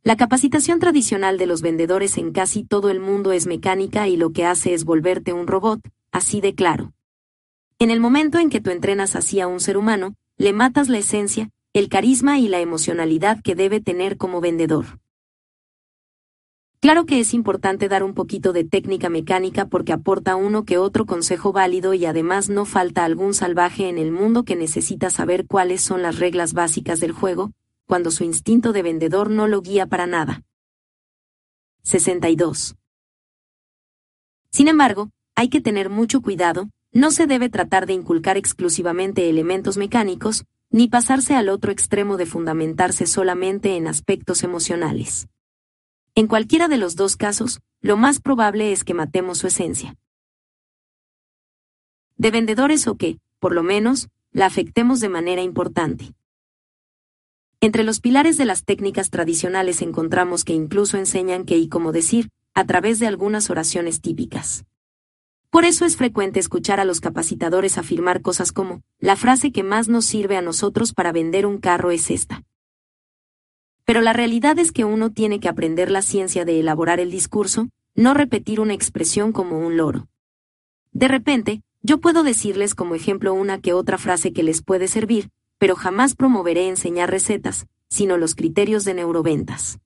La 0.04 0.16
capacitación 0.16 0.80
tradicional 0.80 1.38
de 1.38 1.48
los 1.48 1.62
vendedores 1.62 2.18
en 2.18 2.32
casi 2.32 2.64
todo 2.64 2.90
el 2.90 3.00
mundo 3.00 3.32
es 3.32 3.48
mecánica 3.48 4.08
y 4.08 4.16
lo 4.16 4.32
que 4.32 4.46
hace 4.46 4.74
es 4.74 4.86
volverte 4.86 5.34
un 5.34 5.48
robot, 5.48 5.82
así 6.12 6.40
de 6.40 6.56
claro. 6.56 6.94
En 7.80 7.92
el 7.92 8.00
momento 8.00 8.40
en 8.40 8.50
que 8.50 8.62
tú 8.62 8.72
entrenas 8.72 9.16
así 9.16 9.40
a 9.40 9.48
un 9.48 9.60
ser 9.60 9.78
humano, 9.78 10.16
le 10.38 10.54
matas 10.54 10.88
la 10.88 10.98
esencia, 10.98 11.50
el 11.74 11.90
carisma 11.90 12.40
y 12.40 12.48
la 12.48 12.60
emocionalidad 12.60 13.42
que 13.42 13.56
debe 13.56 13.82
tener 13.82 14.18
como 14.18 14.40
vendedor. 14.40 14.86
Claro 16.80 17.06
que 17.06 17.20
es 17.20 17.34
importante 17.34 17.90
dar 17.90 18.04
un 18.04 18.14
poquito 18.14 18.54
de 18.54 18.64
técnica 18.64 19.10
mecánica 19.10 19.66
porque 19.66 19.94
aporta 19.94 20.36
uno 20.36 20.64
que 20.64 20.78
otro 20.78 21.06
consejo 21.06 21.52
válido 21.52 21.96
y 21.96 22.06
además 22.06 22.50
no 22.50 22.66
falta 22.66 23.04
algún 23.04 23.34
salvaje 23.34 23.90
en 23.90 23.98
el 23.98 24.12
mundo 24.12 24.44
que 24.44 24.56
necesita 24.56 25.10
saber 25.10 25.48
cuáles 25.48 25.82
son 25.82 26.04
las 26.04 26.20
reglas 26.20 26.54
básicas 26.54 27.00
del 27.00 27.12
juego, 27.12 27.52
cuando 27.88 28.12
su 28.12 28.24
instinto 28.24 28.74
de 28.74 28.84
vendedor 28.84 29.32
no 29.32 29.48
lo 29.48 29.62
guía 29.62 29.88
para 29.88 30.06
nada. 30.06 30.44
62. 31.84 32.76
Sin 34.52 34.68
embargo, 34.68 35.10
hay 35.36 35.50
que 35.50 35.62
tener 35.62 35.90
mucho 35.90 36.22
cuidado, 36.22 36.70
no 36.92 37.12
se 37.12 37.28
debe 37.28 37.50
tratar 37.50 37.86
de 37.86 37.94
inculcar 37.94 38.38
exclusivamente 38.38 39.30
elementos 39.30 39.78
mecánicos, 39.78 40.46
ni 40.70 40.90
pasarse 40.90 41.36
al 41.36 41.48
otro 41.48 41.72
extremo 41.72 42.18
de 42.18 42.26
fundamentarse 42.26 43.08
solamente 43.08 43.78
en 43.78 43.88
aspectos 43.88 44.44
emocionales. 44.44 45.28
En 46.14 46.28
cualquiera 46.28 46.68
de 46.68 46.78
los 46.78 46.96
dos 46.96 47.16
casos, 47.16 47.62
lo 47.80 47.96
más 47.96 48.20
probable 48.20 48.74
es 48.74 48.84
que 48.84 48.94
matemos 48.94 49.38
su 49.38 49.48
esencia. 49.48 49.96
De 52.18 52.32
vendedores 52.32 52.88
o 52.88 52.98
que, 52.98 53.20
por 53.40 53.54
lo 53.54 53.64
menos, 53.64 54.10
la 54.32 54.48
afectemos 54.48 55.00
de 55.00 55.10
manera 55.10 55.42
importante. 55.42 56.17
Entre 57.68 57.84
los 57.84 58.00
pilares 58.00 58.38
de 58.38 58.46
las 58.46 58.64
técnicas 58.64 59.10
tradicionales 59.10 59.82
encontramos 59.82 60.46
que 60.46 60.54
incluso 60.54 60.96
enseñan 60.96 61.44
qué 61.44 61.58
y 61.58 61.68
cómo 61.68 61.92
decir, 61.92 62.30
a 62.54 62.66
través 62.66 62.98
de 62.98 63.08
algunas 63.08 63.50
oraciones 63.50 64.00
típicas. 64.00 64.64
Por 65.50 65.66
eso 65.66 65.84
es 65.84 65.98
frecuente 65.98 66.40
escuchar 66.40 66.80
a 66.80 66.86
los 66.86 67.02
capacitadores 67.02 67.78
afirmar 67.78 68.22
cosas 68.22 68.54
como, 68.54 68.84
la 69.00 69.18
frase 69.18 69.52
que 69.52 69.64
más 69.64 69.90
nos 69.90 70.06
sirve 70.06 70.38
a 70.38 70.42
nosotros 70.42 70.94
para 70.94 71.12
vender 71.12 71.46
un 71.46 71.58
carro 71.58 71.92
es 71.92 72.10
esta. 72.10 72.42
Pero 73.84 74.00
la 74.00 74.14
realidad 74.14 74.58
es 74.60 74.72
que 74.72 74.86
uno 74.86 75.12
tiene 75.12 75.42
que 75.42 75.50
aprender 75.50 75.92
la 75.92 76.04
ciencia 76.04 76.46
de 76.46 76.62
elaborar 76.62 77.02
el 77.02 77.12
discurso, 77.12 77.68
no 77.96 78.14
repetir 78.14 78.62
una 78.62 78.76
expresión 78.76 79.34
como 79.34 79.60
un 79.60 79.76
loro. 79.76 80.08
De 80.94 81.10
repente, 81.10 81.64
yo 81.82 82.00
puedo 82.00 82.24
decirles 82.24 82.76
como 82.76 82.96
ejemplo 82.96 83.34
una 83.34 83.60
que 83.60 83.74
otra 83.74 83.98
frase 83.98 84.32
que 84.32 84.44
les 84.44 84.62
puede 84.64 84.88
servir, 84.88 85.32
pero 85.58 85.76
jamás 85.76 86.16
promoveré 86.16 86.68
enseñar 86.68 87.10
recetas, 87.10 87.68
sino 87.90 88.18
los 88.18 88.36
criterios 88.36 88.84
de 88.86 88.94
neuroventas. 88.94 89.80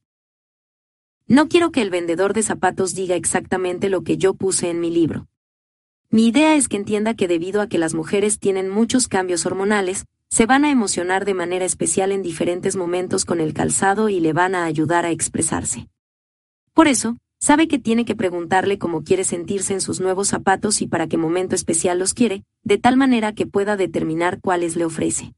No 1.27 1.47
quiero 1.47 1.71
que 1.71 1.81
el 1.81 1.89
vendedor 1.89 2.33
de 2.33 2.43
zapatos 2.43 2.93
diga 2.93 3.15
exactamente 3.15 3.89
lo 3.89 4.03
que 4.03 4.17
yo 4.17 4.33
puse 4.33 4.69
en 4.69 4.79
mi 4.79 4.89
libro. 4.89 5.27
Mi 6.09 6.27
idea 6.27 6.55
es 6.55 6.67
que 6.67 6.75
entienda 6.75 7.13
que 7.13 7.29
debido 7.29 7.61
a 7.61 7.67
que 7.67 7.77
las 7.77 7.93
mujeres 7.93 8.37
tienen 8.37 8.69
muchos 8.69 9.07
cambios 9.07 9.45
hormonales, 9.45 10.05
se 10.29 10.45
van 10.45 10.65
a 10.65 10.71
emocionar 10.71 11.23
de 11.23 11.33
manera 11.33 11.63
especial 11.63 12.11
en 12.11 12.21
diferentes 12.21 12.75
momentos 12.75 13.23
con 13.23 13.39
el 13.39 13.53
calzado 13.53 14.09
y 14.09 14.19
le 14.19 14.33
van 14.33 14.55
a 14.55 14.65
ayudar 14.65 15.05
a 15.05 15.11
expresarse. 15.11 15.87
Por 16.73 16.87
eso, 16.87 17.17
sabe 17.39 17.67
que 17.67 17.79
tiene 17.79 18.05
que 18.05 18.15
preguntarle 18.15 18.77
cómo 18.77 19.03
quiere 19.03 19.23
sentirse 19.23 19.73
en 19.73 19.81
sus 19.81 20.01
nuevos 20.01 20.29
zapatos 20.29 20.81
y 20.81 20.87
para 20.87 21.07
qué 21.07 21.17
momento 21.17 21.55
especial 21.55 21.99
los 21.99 22.13
quiere, 22.13 22.43
de 22.63 22.77
tal 22.77 22.97
manera 22.97 23.33
que 23.33 23.47
pueda 23.47 23.77
determinar 23.77 24.39
cuáles 24.41 24.75
le 24.75 24.85
ofrece. 24.85 25.33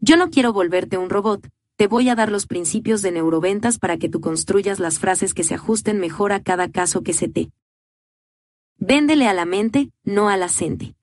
Yo 0.00 0.16
no 0.16 0.30
quiero 0.30 0.52
volverte 0.52 0.96
un 0.96 1.10
robot, 1.10 1.46
te 1.76 1.86
voy 1.86 2.08
a 2.08 2.14
dar 2.14 2.30
los 2.32 2.46
principios 2.46 3.02
de 3.02 3.12
neuroventas 3.12 3.78
para 3.78 3.98
que 3.98 4.08
tú 4.08 4.20
construyas 4.20 4.80
las 4.80 4.98
frases 4.98 5.34
que 5.34 5.44
se 5.44 5.54
ajusten 5.54 5.98
mejor 5.98 6.32
a 6.32 6.42
cada 6.42 6.70
caso 6.70 7.02
que 7.02 7.12
se 7.12 7.28
te. 7.28 7.50
Véndele 8.78 9.28
a 9.28 9.34
la 9.34 9.44
mente, 9.44 9.90
no 10.02 10.30
a 10.30 10.38
la 10.38 10.48
gente. 10.48 10.94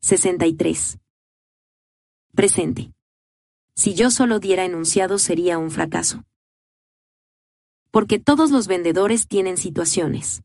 63. 0.00 0.98
Presente. 2.32 2.92
Si 3.74 3.94
yo 3.94 4.10
solo 4.10 4.40
diera 4.40 4.64
enunciados 4.64 5.22
sería 5.22 5.58
un 5.58 5.70
fracaso. 5.70 6.24
Porque 7.92 8.18
todos 8.18 8.50
los 8.50 8.66
vendedores 8.66 9.28
tienen 9.28 9.56
situaciones 9.56 10.42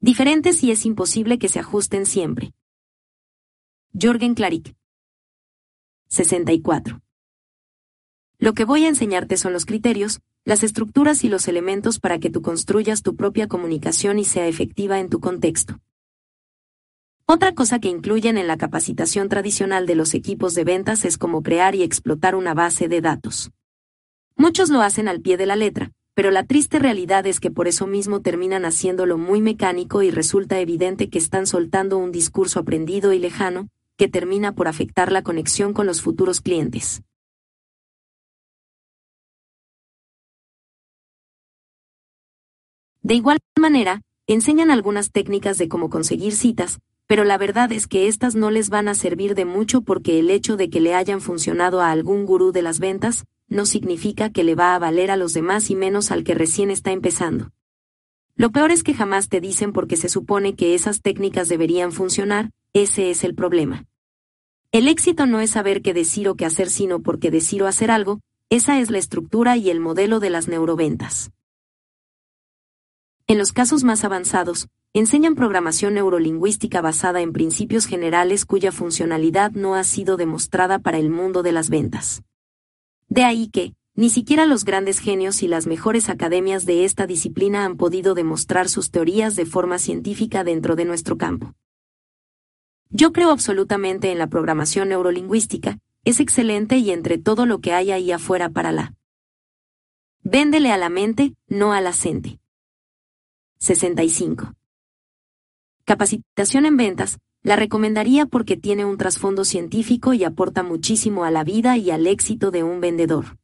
diferentes 0.00 0.64
y 0.64 0.72
es 0.72 0.84
imposible 0.84 1.38
que 1.38 1.48
se 1.48 1.60
ajusten 1.60 2.06
siempre. 2.06 2.52
Jorgen 3.98 4.34
Klarik. 4.34 4.74
64. 6.12 7.00
Lo 8.38 8.52
que 8.52 8.66
voy 8.66 8.84
a 8.84 8.88
enseñarte 8.88 9.38
son 9.38 9.54
los 9.54 9.64
criterios, 9.64 10.20
las 10.44 10.62
estructuras 10.62 11.24
y 11.24 11.30
los 11.30 11.48
elementos 11.48 11.98
para 11.98 12.18
que 12.18 12.28
tú 12.28 12.42
construyas 12.42 13.02
tu 13.02 13.16
propia 13.16 13.48
comunicación 13.48 14.18
y 14.18 14.26
sea 14.26 14.46
efectiva 14.46 15.00
en 15.00 15.08
tu 15.08 15.20
contexto. 15.20 15.80
Otra 17.24 17.54
cosa 17.54 17.78
que 17.78 17.88
incluyen 17.88 18.36
en 18.36 18.46
la 18.46 18.58
capacitación 18.58 19.30
tradicional 19.30 19.86
de 19.86 19.94
los 19.94 20.12
equipos 20.12 20.54
de 20.54 20.64
ventas 20.64 21.06
es 21.06 21.16
cómo 21.16 21.42
crear 21.42 21.74
y 21.74 21.82
explotar 21.82 22.34
una 22.34 22.52
base 22.52 22.88
de 22.88 23.00
datos. 23.00 23.50
Muchos 24.36 24.68
lo 24.68 24.82
hacen 24.82 25.08
al 25.08 25.22
pie 25.22 25.38
de 25.38 25.46
la 25.46 25.56
letra, 25.56 25.92
pero 26.12 26.30
la 26.30 26.44
triste 26.44 26.78
realidad 26.78 27.26
es 27.26 27.40
que 27.40 27.50
por 27.50 27.68
eso 27.68 27.86
mismo 27.86 28.20
terminan 28.20 28.66
haciéndolo 28.66 29.16
muy 29.16 29.40
mecánico 29.40 30.02
y 30.02 30.10
resulta 30.10 30.60
evidente 30.60 31.08
que 31.08 31.16
están 31.16 31.46
soltando 31.46 31.96
un 31.96 32.12
discurso 32.12 32.60
aprendido 32.60 33.14
y 33.14 33.18
lejano, 33.18 33.70
que 33.96 34.08
termina 34.08 34.54
por 34.54 34.68
afectar 34.68 35.12
la 35.12 35.22
conexión 35.22 35.72
con 35.72 35.86
los 35.86 36.02
futuros 36.02 36.40
clientes. 36.40 37.02
De 43.02 43.14
igual 43.14 43.38
manera, 43.58 44.02
enseñan 44.26 44.70
algunas 44.70 45.10
técnicas 45.10 45.58
de 45.58 45.68
cómo 45.68 45.90
conseguir 45.90 46.34
citas, 46.34 46.78
pero 47.06 47.24
la 47.24 47.36
verdad 47.36 47.72
es 47.72 47.86
que 47.86 48.06
estas 48.06 48.34
no 48.34 48.50
les 48.50 48.70
van 48.70 48.88
a 48.88 48.94
servir 48.94 49.34
de 49.34 49.44
mucho 49.44 49.82
porque 49.82 50.18
el 50.18 50.30
hecho 50.30 50.56
de 50.56 50.70
que 50.70 50.80
le 50.80 50.94
hayan 50.94 51.20
funcionado 51.20 51.80
a 51.80 51.90
algún 51.90 52.24
gurú 52.24 52.52
de 52.52 52.62
las 52.62 52.78
ventas, 52.78 53.24
no 53.48 53.66
significa 53.66 54.30
que 54.30 54.44
le 54.44 54.54
va 54.54 54.74
a 54.74 54.78
valer 54.78 55.10
a 55.10 55.16
los 55.16 55.34
demás 55.34 55.68
y 55.70 55.74
menos 55.74 56.10
al 56.10 56.24
que 56.24 56.34
recién 56.34 56.70
está 56.70 56.92
empezando. 56.92 57.50
Lo 58.34 58.50
peor 58.50 58.70
es 58.70 58.82
que 58.82 58.94
jamás 58.94 59.28
te 59.28 59.40
dicen 59.40 59.72
porque 59.72 59.96
se 59.96 60.08
supone 60.08 60.54
que 60.54 60.74
esas 60.74 61.02
técnicas 61.02 61.48
deberían 61.48 61.92
funcionar, 61.92 62.50
ese 62.74 63.10
es 63.10 63.24
el 63.24 63.34
problema. 63.34 63.84
El 64.70 64.88
éxito 64.88 65.26
no 65.26 65.40
es 65.40 65.50
saber 65.50 65.82
qué 65.82 65.92
decir 65.92 66.28
o 66.28 66.34
qué 66.34 66.46
hacer, 66.46 66.70
sino 66.70 67.00
porque 67.00 67.30
decir 67.30 67.62
o 67.62 67.66
hacer 67.66 67.90
algo, 67.90 68.20
esa 68.48 68.80
es 68.80 68.90
la 68.90 68.98
estructura 68.98 69.56
y 69.56 69.68
el 69.68 69.80
modelo 69.80 70.20
de 70.20 70.30
las 70.30 70.48
neuroventas. 70.48 71.30
En 73.26 73.38
los 73.38 73.52
casos 73.52 73.84
más 73.84 74.04
avanzados, 74.04 74.68
enseñan 74.94 75.34
programación 75.34 75.94
neurolingüística 75.94 76.80
basada 76.80 77.20
en 77.20 77.32
principios 77.32 77.86
generales 77.86 78.44
cuya 78.44 78.72
funcionalidad 78.72 79.52
no 79.52 79.74
ha 79.74 79.84
sido 79.84 80.16
demostrada 80.16 80.78
para 80.78 80.98
el 80.98 81.10
mundo 81.10 81.42
de 81.42 81.52
las 81.52 81.70
ventas. 81.70 82.22
De 83.08 83.24
ahí 83.24 83.48
que, 83.48 83.74
ni 83.94 84.08
siquiera 84.08 84.46
los 84.46 84.64
grandes 84.64 84.98
genios 84.98 85.42
y 85.42 85.48
las 85.48 85.66
mejores 85.66 86.08
academias 86.08 86.64
de 86.64 86.84
esta 86.84 87.06
disciplina 87.06 87.66
han 87.66 87.76
podido 87.76 88.14
demostrar 88.14 88.70
sus 88.70 88.90
teorías 88.90 89.36
de 89.36 89.44
forma 89.44 89.78
científica 89.78 90.44
dentro 90.44 90.76
de 90.76 90.86
nuestro 90.86 91.18
campo. 91.18 91.54
Yo 92.94 93.12
creo 93.12 93.30
absolutamente 93.30 94.12
en 94.12 94.18
la 94.18 94.26
programación 94.26 94.90
neurolingüística, 94.90 95.78
es 96.04 96.20
excelente 96.20 96.76
y 96.76 96.90
entre 96.90 97.16
todo 97.16 97.46
lo 97.46 97.60
que 97.60 97.72
hay 97.72 97.90
ahí 97.90 98.12
afuera 98.12 98.50
para 98.50 98.70
la. 98.70 98.94
Véndele 100.22 100.70
a 100.70 100.76
la 100.76 100.90
mente, 100.90 101.34
no 101.48 101.72
a 101.72 101.80
la 101.80 101.94
gente. 101.94 102.38
65. 103.60 104.54
Capacitación 105.84 106.66
en 106.66 106.76
ventas, 106.76 107.18
la 107.42 107.56
recomendaría 107.56 108.26
porque 108.26 108.58
tiene 108.58 108.84
un 108.84 108.98
trasfondo 108.98 109.46
científico 109.46 110.12
y 110.12 110.24
aporta 110.24 110.62
muchísimo 110.62 111.24
a 111.24 111.30
la 111.30 111.44
vida 111.44 111.78
y 111.78 111.90
al 111.90 112.06
éxito 112.06 112.50
de 112.50 112.62
un 112.62 112.80
vendedor. 112.80 113.38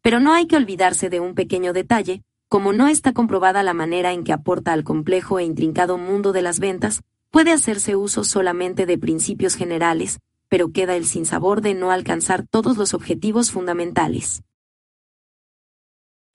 Pero 0.00 0.20
no 0.20 0.32
hay 0.32 0.46
que 0.46 0.56
olvidarse 0.56 1.10
de 1.10 1.20
un 1.20 1.34
pequeño 1.34 1.74
detalle, 1.74 2.22
como 2.48 2.72
no 2.72 2.88
está 2.88 3.12
comprobada 3.12 3.62
la 3.62 3.74
manera 3.74 4.12
en 4.12 4.24
que 4.24 4.32
aporta 4.32 4.72
al 4.72 4.84
complejo 4.84 5.38
e 5.38 5.44
intrincado 5.44 5.98
mundo 5.98 6.32
de 6.32 6.42
las 6.42 6.60
ventas, 6.60 7.02
puede 7.30 7.52
hacerse 7.52 7.96
uso 7.96 8.24
solamente 8.24 8.86
de 8.86 8.98
principios 8.98 9.54
generales, 9.54 10.18
pero 10.48 10.72
queda 10.72 10.96
el 10.96 11.06
sinsabor 11.06 11.60
de 11.62 11.74
no 11.74 11.90
alcanzar 11.90 12.46
todos 12.46 12.76
los 12.76 12.92
objetivos 12.92 13.50
fundamentales. 13.50 14.42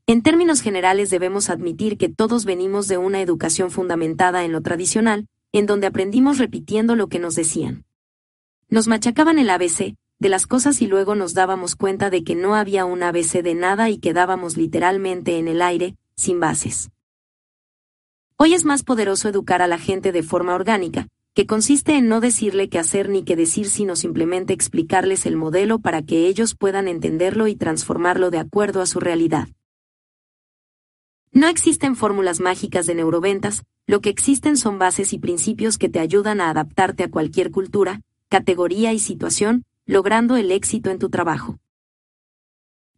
En 0.08 0.22
términos 0.22 0.62
generales 0.62 1.10
debemos 1.10 1.50
admitir 1.50 1.98
que 1.98 2.10
todos 2.10 2.46
venimos 2.46 2.88
de 2.88 2.98
una 2.98 3.22
educación 3.22 3.72
fundamentada 3.72 4.46
en 4.46 4.52
lo 4.52 4.62
tradicional, 4.62 5.28
en 5.52 5.66
donde 5.66 5.88
aprendimos 5.88 6.38
repitiendo 6.38 6.96
lo 6.96 7.08
que 7.08 7.20
nos 7.20 7.36
decían. 7.36 7.86
Nos 8.70 8.88
machacaban 8.88 9.40
el 9.40 9.50
ABC, 9.50 9.96
de 10.20 10.30
las 10.30 10.48
cosas 10.48 10.82
y 10.82 10.88
luego 10.88 11.16
nos 11.16 11.34
dábamos 11.34 11.76
cuenta 11.76 12.10
de 12.10 12.24
que 12.24 12.36
no 12.36 12.56
había 12.56 12.86
un 12.86 13.04
ABC 13.04 13.42
de 13.44 13.56
nada 13.56 13.90
y 13.90 13.98
quedábamos 13.98 14.58
literalmente 14.58 15.38
en 15.40 15.48
el 15.48 15.62
aire, 15.62 15.96
sin 16.16 16.40
bases. 16.40 16.90
Hoy 18.38 18.54
es 18.54 18.66
más 18.66 18.84
poderoso 18.84 19.30
educar 19.30 19.62
a 19.62 19.68
la 19.68 19.78
gente 19.78 20.12
de 20.12 20.22
forma 20.22 20.56
orgánica, 20.56 21.08
que 21.34 21.46
consiste 21.46 21.96
en 21.96 22.10
no 22.10 22.20
decirle 22.20 22.68
qué 22.68 22.80
hacer 22.80 23.08
ni 23.08 23.24
qué 23.24 23.38
decir, 23.38 23.70
sino 23.70 23.96
simplemente 23.96 24.52
explicarles 24.52 25.26
el 25.26 25.38
modelo 25.38 25.80
para 25.80 26.02
que 26.02 26.28
ellos 26.28 26.54
puedan 26.54 26.90
entenderlo 26.90 27.48
y 27.48 27.56
transformarlo 27.56 28.32
de 28.32 28.40
acuerdo 28.40 28.82
a 28.82 28.88
su 28.88 29.00
realidad. 29.00 29.48
No 31.32 31.48
existen 31.48 31.96
fórmulas 31.96 32.42
mágicas 32.42 32.86
de 32.86 32.96
neuroventas, 32.96 33.64
lo 33.88 34.02
que 34.02 34.10
existen 34.10 34.58
son 34.58 34.80
bases 34.80 35.14
y 35.14 35.20
principios 35.20 35.78
que 35.78 35.88
te 35.88 36.02
ayudan 36.02 36.42
a 36.42 36.50
adaptarte 36.50 37.06
a 37.06 37.10
cualquier 37.10 37.52
cultura, 37.52 38.02
categoría 38.28 38.92
y 38.92 39.00
situación, 39.00 39.64
logrando 39.86 40.36
el 40.36 40.52
éxito 40.52 40.90
en 40.90 41.00
tu 41.00 41.10
trabajo. 41.10 41.58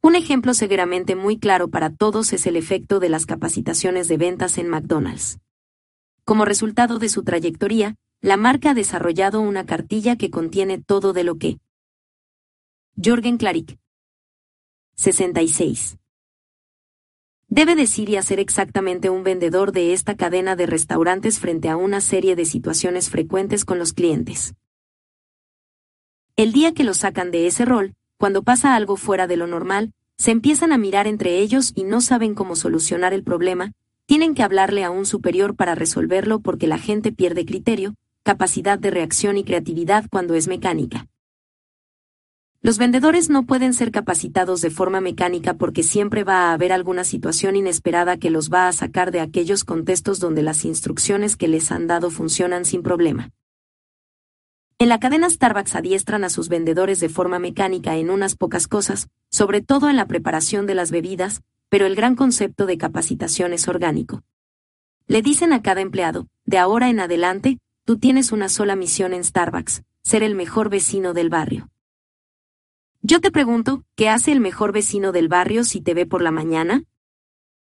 Un 0.08 0.16
ejemplo 0.16 0.54
seguramente 0.54 1.18
muy 1.18 1.38
claro 1.38 1.68
para 1.68 1.90
todos 1.90 2.32
es 2.32 2.48
el 2.48 2.56
efecto 2.56 3.02
de 3.02 3.10
las 3.10 3.26
capacitaciones 3.26 4.08
de 4.08 4.16
ventas 4.16 4.58
en 4.58 4.70
McDonald's. 4.70 5.38
Como 6.24 6.46
resultado 6.46 6.98
de 6.98 7.10
su 7.10 7.26
trayectoria, 7.26 7.98
la 8.22 8.38
marca 8.38 8.70
ha 8.70 8.74
desarrollado 8.74 9.42
una 9.42 9.66
cartilla 9.66 10.16
que 10.16 10.30
contiene 10.30 10.82
todo 10.82 11.12
de 11.12 11.26
lo 11.26 11.36
que 11.36 11.58
Jorgen 13.04 13.36
Klarik 13.36 13.78
66 14.96 15.98
debe 17.50 17.76
decir 17.76 18.08
y 18.08 18.16
hacer 18.16 18.40
exactamente 18.40 19.10
un 19.10 19.26
vendedor 19.26 19.74
de 19.74 19.92
esta 19.92 20.16
cadena 20.16 20.56
de 20.56 20.68
restaurantes 20.68 21.38
frente 21.38 21.68
a 21.68 21.76
una 21.76 22.00
serie 22.00 22.38
de 22.38 22.46
situaciones 22.46 23.10
frecuentes 23.10 23.66
con 23.66 23.78
los 23.78 23.92
clientes. 23.92 24.54
El 26.38 26.54
día 26.54 26.74
que 26.74 26.86
lo 26.86 26.94
sacan 26.94 27.30
de 27.30 27.46
ese 27.48 27.66
rol, 27.66 27.94
cuando 28.18 28.42
pasa 28.42 28.74
algo 28.74 28.96
fuera 28.96 29.28
de 29.28 29.36
lo 29.36 29.46
normal, 29.48 29.94
se 30.18 30.32
empiezan 30.32 30.72
a 30.72 30.78
mirar 30.78 31.08
entre 31.08 31.40
ellos 31.40 31.72
y 31.76 31.84
no 31.84 32.02
saben 32.02 32.34
cómo 32.34 32.56
solucionar 32.56 33.14
el 33.14 33.24
problema, 33.24 33.74
tienen 34.08 34.34
que 34.34 34.44
hablarle 34.44 34.84
a 34.84 34.90
un 34.90 35.06
superior 35.06 35.56
para 35.56 35.76
resolverlo 35.76 36.40
porque 36.40 36.66
la 36.66 36.78
gente 36.78 37.12
pierde 37.12 37.46
criterio, 37.46 37.96
capacidad 38.24 38.80
de 38.80 38.90
reacción 38.90 39.38
y 39.38 39.44
creatividad 39.44 40.06
cuando 40.10 40.34
es 40.34 40.48
mecánica. 40.48 41.08
Los 42.62 42.80
vendedores 42.80 43.30
no 43.30 43.46
pueden 43.46 43.74
ser 43.74 43.92
capacitados 43.92 44.62
de 44.62 44.72
forma 44.72 45.00
mecánica 45.00 45.54
porque 45.54 45.84
siempre 45.84 46.24
va 46.24 46.50
a 46.50 46.54
haber 46.54 46.74
alguna 46.74 47.04
situación 47.04 47.56
inesperada 47.56 48.18
que 48.18 48.32
los 48.32 48.52
va 48.52 48.68
a 48.68 48.74
sacar 48.74 49.12
de 49.12 49.20
aquellos 49.20 49.64
contextos 49.64 50.20
donde 50.20 50.42
las 50.42 50.66
instrucciones 50.66 51.38
que 51.38 51.48
les 51.48 51.72
han 51.72 51.86
dado 51.86 52.10
funcionan 52.10 52.66
sin 52.66 52.82
problema. 52.82 53.30
En 54.80 54.90
la 54.90 55.00
cadena 55.00 55.28
Starbucks 55.28 55.74
adiestran 55.74 56.24
a 56.24 56.30
sus 56.30 56.50
vendedores 56.50 57.00
de 57.00 57.10
forma 57.10 57.40
mecánica 57.40 57.96
en 57.96 58.12
unas 58.12 58.36
pocas 58.36 58.68
cosas, 58.68 59.10
sobre 59.32 59.62
todo 59.62 59.90
en 59.90 59.96
la 59.96 60.06
preparación 60.06 60.68
de 60.68 60.76
las 60.76 60.92
bebidas, 60.92 61.42
pero 61.68 61.88
el 61.88 61.96
gran 61.96 62.16
concepto 62.16 62.68
de 62.68 62.78
capacitación 62.78 63.54
es 63.54 63.68
orgánico. 63.68 64.22
Le 65.08 65.24
dicen 65.24 65.52
a 65.52 65.64
cada 65.64 65.82
empleado, 65.82 66.28
de 66.46 66.60
ahora 66.60 66.90
en 66.90 67.00
adelante, 67.00 67.58
tú 67.86 67.98
tienes 67.98 68.32
una 68.32 68.50
sola 68.50 68.76
misión 68.76 69.16
en 69.16 69.24
Starbucks, 69.24 69.82
ser 70.04 70.22
el 70.22 70.36
mejor 70.36 70.70
vecino 70.70 71.14
del 71.14 71.30
barrio. 71.30 71.70
Yo 73.02 73.20
te 73.20 73.32
pregunto, 73.32 73.84
¿qué 73.96 74.10
hace 74.10 74.32
el 74.32 74.42
mejor 74.42 74.74
vecino 74.74 75.12
del 75.12 75.28
barrio 75.28 75.64
si 75.64 75.82
te 75.82 75.96
ve 75.96 76.06
por 76.06 76.22
la 76.22 76.32
mañana? 76.32 76.84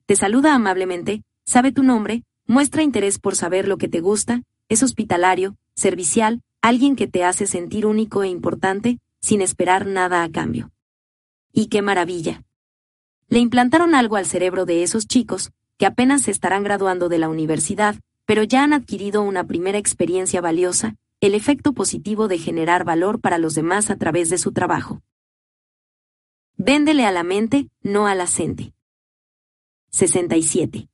Te 0.07 0.17
saluda 0.17 0.55
amablemente, 0.55 1.25
sabe 1.45 1.73
tu 1.73 1.83
nombre, 1.83 2.25
muestra 2.47 2.83
interés 2.83 3.19
por 3.19 3.37
saber 3.37 3.69
lo 3.69 3.77
que 3.77 3.89
te 3.89 4.01
gusta, 4.01 4.45
es 4.71 4.83
hospitalario, 4.83 5.57
servicial, 5.75 6.43
alguien 6.63 6.97
que 6.97 7.09
te 7.09 7.25
hace 7.25 7.47
sentir 7.47 7.85
único 7.85 8.23
e 8.23 8.29
importante, 8.29 8.99
sin 9.21 9.43
esperar 9.43 9.87
nada 9.87 10.23
a 10.23 10.31
cambio. 10.31 10.71
Y 11.53 11.67
qué 11.67 11.83
maravilla. 11.83 12.45
Le 13.29 13.41
implantaron 13.41 13.95
algo 13.95 14.17
al 14.17 14.27
cerebro 14.27 14.65
de 14.65 14.83
esos 14.83 15.07
chicos, 15.07 15.51
que 15.77 15.87
apenas 15.87 16.23
se 16.23 16.31
estarán 16.31 16.63
graduando 16.63 17.09
de 17.09 17.19
la 17.19 17.29
universidad, 17.29 17.97
pero 18.25 18.45
ya 18.45 18.63
han 18.63 18.73
adquirido 18.73 19.23
una 19.23 19.45
primera 19.45 19.79
experiencia 19.79 20.41
valiosa, 20.41 20.95
el 21.21 21.35
efecto 21.35 21.73
positivo 21.73 22.29
de 22.29 22.39
generar 22.39 22.85
valor 22.85 23.21
para 23.21 23.39
los 23.39 23.55
demás 23.55 23.91
a 23.91 23.97
través 23.97 24.31
de 24.31 24.39
su 24.39 24.53
trabajo. 24.53 25.03
Véndele 26.57 27.05
a 27.05 27.13
la 27.13 27.25
mente, 27.25 27.69
no 27.83 28.07
a 28.07 28.15
la 28.15 28.29
67. 28.29 30.89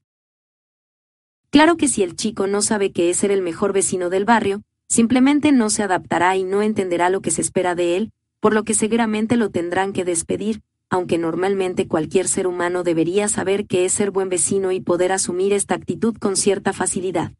Claro 1.50 1.76
que 1.76 1.88
si 1.88 2.02
el 2.02 2.16
chico 2.16 2.46
no 2.46 2.62
sabe 2.62 2.92
que 2.92 3.10
es 3.10 3.18
ser 3.18 3.30
el 3.30 3.42
mejor 3.42 3.72
vecino 3.72 4.10
del 4.10 4.24
barrio, 4.24 4.62
simplemente 4.88 5.52
no 5.52 5.70
se 5.70 5.82
adaptará 5.82 6.36
y 6.36 6.44
no 6.44 6.62
entenderá 6.62 7.10
lo 7.10 7.20
que 7.20 7.30
se 7.30 7.40
espera 7.40 7.74
de 7.74 7.96
él, 7.96 8.12
por 8.40 8.54
lo 8.54 8.64
que 8.64 8.74
seguramente 8.74 9.36
lo 9.36 9.50
tendrán 9.50 9.92
que 9.92 10.04
despedir, 10.04 10.62
aunque 10.90 11.18
normalmente 11.18 11.86
cualquier 11.86 12.28
ser 12.28 12.46
humano 12.46 12.82
debería 12.82 13.28
saber 13.28 13.66
qué 13.66 13.84
es 13.84 13.92
ser 13.92 14.10
buen 14.10 14.28
vecino 14.28 14.72
y 14.72 14.80
poder 14.80 15.12
asumir 15.12 15.52
esta 15.52 15.74
actitud 15.74 16.16
con 16.16 16.36
cierta 16.36 16.72
facilidad. 16.72 17.32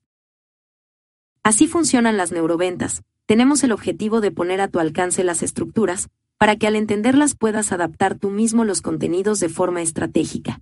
Así 1.43 1.67
funcionan 1.67 2.17
las 2.17 2.31
neuroventas, 2.31 3.03
tenemos 3.27 3.63
el 3.65 3.73
objetivo 3.73 4.21
de 4.21 4.31
poner 4.31 4.61
a 4.61 4.69
tu 4.69 4.81
alcance 4.81 5.25
las 5.25 5.43
estructuras, 5.43 6.09
para 6.39 6.57
que 6.57 6.67
al 6.67 6.77
entenderlas 6.77 7.35
puedas 7.35 7.73
adaptar 7.73 8.17
tú 8.17 8.31
mismo 8.31 8.65
los 8.65 8.81
contenidos 8.81 9.41
de 9.41 9.49
forma 9.49 9.83
estratégica. 9.83 10.61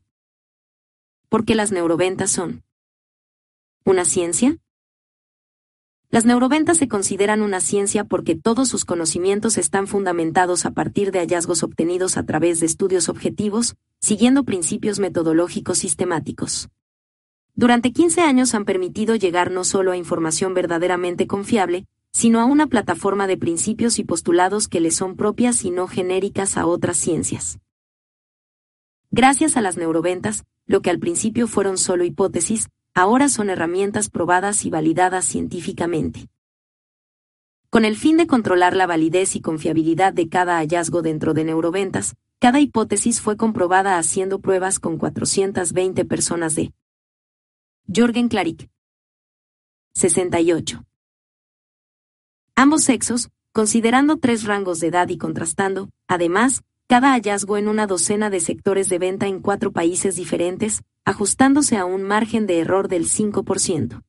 Porque 1.29 1.55
las 1.55 1.71
neuroventas 1.71 2.31
son 2.31 2.63
una 3.85 4.05
ciencia, 4.05 4.57
las 6.11 6.25
neuroventas 6.25 6.79
se 6.79 6.87
consideran 6.87 7.43
una 7.43 7.61
ciencia 7.61 8.05
porque 8.05 8.37
todos 8.37 8.69
sus 8.69 8.85
conocimientos 8.85 9.59
están 9.59 9.87
fundamentados 9.87 10.65
a 10.65 10.71
partir 10.71 11.11
de 11.11 11.19
hallazgos 11.19 11.63
obtenidos 11.63 12.17
a 12.17 12.25
través 12.25 12.61
de 12.61 12.67
estudios 12.67 13.09
objetivos, 13.09 13.75
siguiendo 14.01 14.45
principios 14.45 15.01
metodológicos 15.01 15.79
sistemáticos. 15.79 16.69
Durante 17.55 17.93
15 17.93 18.21
años 18.21 18.55
han 18.55 18.65
permitido 18.65 19.17
llegar 19.17 19.51
no 19.51 19.65
solo 19.65 19.91
a 19.93 19.97
información 19.97 20.55
verdaderamente 20.55 21.27
confiable, 21.27 21.87
sino 22.13 22.41
a 22.41 22.45
una 22.45 22.67
plataforma 22.67 23.27
de 23.27 23.37
principios 23.37 23.99
y 23.99 24.05
postulados 24.05 24.69
que 24.69 24.81
le 24.81 24.91
son 24.91 25.17
propias 25.17 25.65
y 25.65 25.71
no 25.71 25.89
genéricas 25.89 26.57
a 26.57 26.67
otras 26.67 26.97
ciencias. 26.97 27.59
Gracias 29.11 29.57
a 29.57 29.61
las 29.61 29.77
neuroventas, 29.77 30.45
lo 30.67 30.83
que 30.83 30.91
al 30.91 30.99
principio 30.99 31.47
fueron 31.49 31.79
solo 31.79 32.05
hipótesis, 32.05 32.69
ahora 32.97 33.29
son 33.29 33.51
herramientas 33.51 34.09
probadas 34.09 34.65
y 34.65 34.71
validadas 34.71 35.27
científicamente. 35.27 36.29
Con 37.69 37.85
el 37.85 37.95
fin 37.95 38.17
de 38.17 38.27
controlar 38.27 38.75
la 38.75 38.87
validez 38.87 39.37
y 39.37 39.43
confiabilidad 39.43 40.15
de 40.15 40.31
cada 40.31 40.57
hallazgo 40.57 41.03
dentro 41.03 41.35
de 41.35 41.45
neuroventas, 41.45 42.15
cada 42.39 42.59
hipótesis 42.59 43.21
fue 43.21 43.37
comprobada 43.37 43.99
haciendo 43.99 44.39
pruebas 44.39 44.81
con 44.81 44.97
420 44.97 46.07
personas 46.07 46.55
de 46.55 46.73
Jorgen 47.95 48.29
Klarik. 48.29 48.71
68. 49.93 50.83
Ambos 52.55 52.83
sexos, 52.83 53.29
considerando 53.53 54.17
tres 54.17 54.45
rangos 54.45 54.81
de 54.81 54.87
edad 54.87 55.11
y 55.11 55.19
contrastando, 55.19 55.91
además, 56.09 56.63
cada 56.87 57.13
hallazgo 57.13 57.59
en 57.59 57.69
una 57.69 57.87
docena 57.87 58.31
de 58.31 58.41
sectores 58.41 58.89
de 58.89 58.99
venta 58.99 59.27
en 59.27 59.41
cuatro 59.41 59.71
países 59.71 60.17
diferentes, 60.17 60.83
ajustándose 61.07 61.77
a 61.77 61.85
un 61.87 62.03
margen 62.03 62.47
de 62.47 62.59
error 62.59 62.89
del 62.89 63.07
5%. 63.09 64.03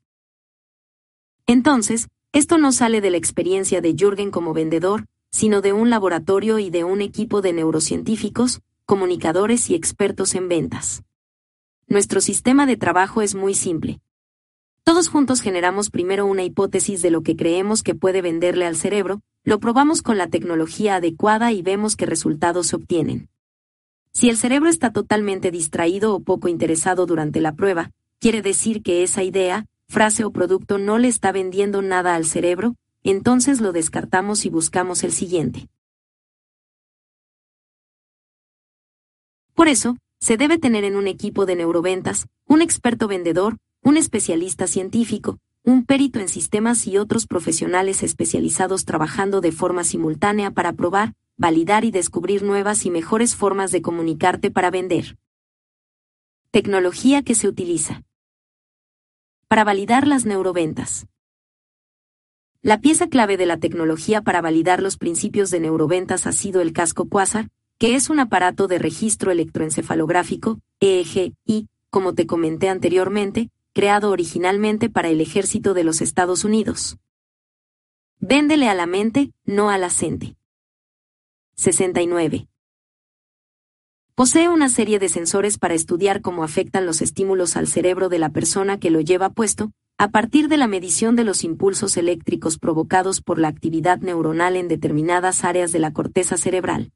Entonces, 1.46 2.10
esto 2.34 2.58
no 2.58 2.72
sale 2.74 3.00
de 3.02 3.12
la 3.12 3.18
experiencia 3.18 3.80
de 3.80 3.94
Jürgen 3.94 4.32
como 4.32 4.54
vendedor, 4.54 5.06
sino 5.32 5.62
de 5.62 5.74
un 5.74 5.92
laboratorio 5.92 6.58
y 6.58 6.72
de 6.72 6.84
un 6.84 7.02
equipo 7.02 7.42
de 7.42 7.54
neurocientíficos, 7.54 8.62
comunicadores 8.86 9.70
y 9.70 9.76
expertos 9.76 10.34
en 10.34 10.50
ventas. 10.50 11.04
Nuestro 11.86 12.20
sistema 12.20 12.66
de 12.66 12.78
trabajo 12.78 13.22
es 13.22 13.36
muy 13.36 13.54
simple. 13.54 14.02
Todos 14.84 15.08
juntos 15.08 15.42
generamos 15.42 15.92
primero 15.92 16.26
una 16.26 16.44
hipótesis 16.44 17.04
de 17.04 17.12
lo 17.12 17.22
que 17.22 17.36
creemos 17.36 17.84
que 17.84 17.94
puede 17.94 18.24
venderle 18.24 18.66
al 18.66 18.76
cerebro, 18.76 19.22
lo 19.44 19.60
probamos 19.60 20.02
con 20.02 20.18
la 20.18 20.30
tecnología 20.30 20.96
adecuada 20.96 21.52
y 21.52 21.62
vemos 21.62 21.96
qué 21.96 22.08
resultados 22.08 22.68
se 22.68 22.76
obtienen. 22.76 23.30
Si 24.18 24.30
el 24.30 24.38
cerebro 24.38 24.68
está 24.68 24.92
totalmente 24.92 25.52
distraído 25.52 26.16
o 26.16 26.20
poco 26.20 26.48
interesado 26.48 27.06
durante 27.06 27.40
la 27.40 27.54
prueba, 27.54 27.92
quiere 28.20 28.42
decir 28.42 28.82
que 28.82 29.04
esa 29.04 29.22
idea, 29.22 29.68
frase 29.88 30.24
o 30.24 30.32
producto 30.32 30.80
no 30.80 30.98
le 30.98 31.08
está 31.08 31.32
vendiendo 31.32 31.84
nada 31.84 32.16
al 32.16 32.26
cerebro, 32.26 32.74
entonces 33.04 33.62
lo 33.62 33.74
descartamos 33.74 34.44
y 34.46 34.50
buscamos 34.50 35.04
el 35.04 35.12
siguiente. 35.12 35.68
Por 39.54 39.68
eso, 39.68 39.98
se 40.20 40.36
debe 40.36 40.58
tener 40.58 40.84
en 40.84 40.96
un 40.96 41.06
equipo 41.06 41.46
de 41.46 41.56
neuroventas, 41.56 42.26
un 42.48 42.64
experto 42.64 43.08
vendedor, 43.08 43.58
un 43.84 43.98
especialista 43.98 44.66
científico, 44.66 45.38
un 45.62 45.86
perito 45.86 46.20
en 46.20 46.28
sistemas 46.28 46.88
y 46.88 46.98
otros 46.98 47.28
profesionales 47.28 48.02
especializados 48.02 48.84
trabajando 48.84 49.42
de 49.42 49.52
forma 49.52 49.84
simultánea 49.84 50.50
para 50.50 50.74
probar, 50.74 51.14
validar 51.38 51.86
y 51.86 51.92
descubrir 51.92 52.44
nuevas 52.44 52.86
y 52.86 52.90
mejores 52.90 53.36
formas 53.36 53.72
de 53.72 53.82
comunicarte 53.82 54.52
para 54.52 54.72
vender. 54.72 55.18
Tecnología 56.52 57.22
que 57.22 57.36
se 57.36 57.48
utiliza. 57.48 58.04
Para 59.48 59.64
validar 59.64 60.08
las 60.08 60.26
neuroventas. 60.26 61.08
La 62.64 62.82
pieza 62.82 63.08
clave 63.08 63.38
de 63.38 63.46
la 63.46 63.58
tecnología 63.58 64.24
para 64.24 64.42
validar 64.42 64.82
los 64.82 64.98
principios 64.98 65.52
de 65.52 65.60
neuroventas 65.60 66.26
ha 66.26 66.32
sido 66.32 66.60
el 66.60 66.74
casco 66.74 67.08
Quasar, 67.08 67.50
que 67.78 67.96
es 67.96 68.10
un 68.10 68.20
aparato 68.20 68.68
de 68.68 68.80
registro 68.80 69.32
electroencefalográfico, 69.32 70.60
EEG, 70.80 71.34
y, 71.46 71.68
como 71.92 72.16
te 72.16 72.26
comenté 72.26 72.68
anteriormente, 72.70 73.52
creado 73.74 74.10
originalmente 74.10 74.90
para 74.90 75.10
el 75.10 75.22
ejército 75.22 75.76
de 75.76 75.84
los 75.84 76.02
Estados 76.02 76.44
Unidos. 76.44 76.98
Véndele 78.20 78.68
a 78.68 78.74
la 78.74 78.88
mente, 78.88 79.32
no 79.46 79.70
a 79.70 79.78
la 79.78 79.92
69. 81.60 82.48
Posee 84.14 84.48
una 84.48 84.70
serie 84.70 85.00
de 85.00 85.10
sensores 85.10 85.58
para 85.58 85.74
estudiar 85.74 86.22
cómo 86.22 86.44
afectan 86.44 86.86
los 86.86 87.02
estímulos 87.02 87.58
al 87.58 87.68
cerebro 87.68 88.10
de 88.10 88.20
la 88.20 88.30
persona 88.30 88.80
que 88.80 88.92
lo 88.92 89.02
lleva 89.02 89.32
puesto, 89.32 89.72
a 89.98 90.10
partir 90.10 90.50
de 90.50 90.58
la 90.58 90.68
medición 90.68 91.16
de 91.16 91.24
los 91.24 91.44
impulsos 91.44 91.98
eléctricos 91.98 92.60
provocados 92.60 93.22
por 93.22 93.40
la 93.40 93.48
actividad 93.48 93.98
neuronal 93.98 94.56
en 94.56 94.68
determinadas 94.68 95.44
áreas 95.44 95.72
de 95.72 95.80
la 95.80 95.94
corteza 95.94 96.38
cerebral. 96.38 96.92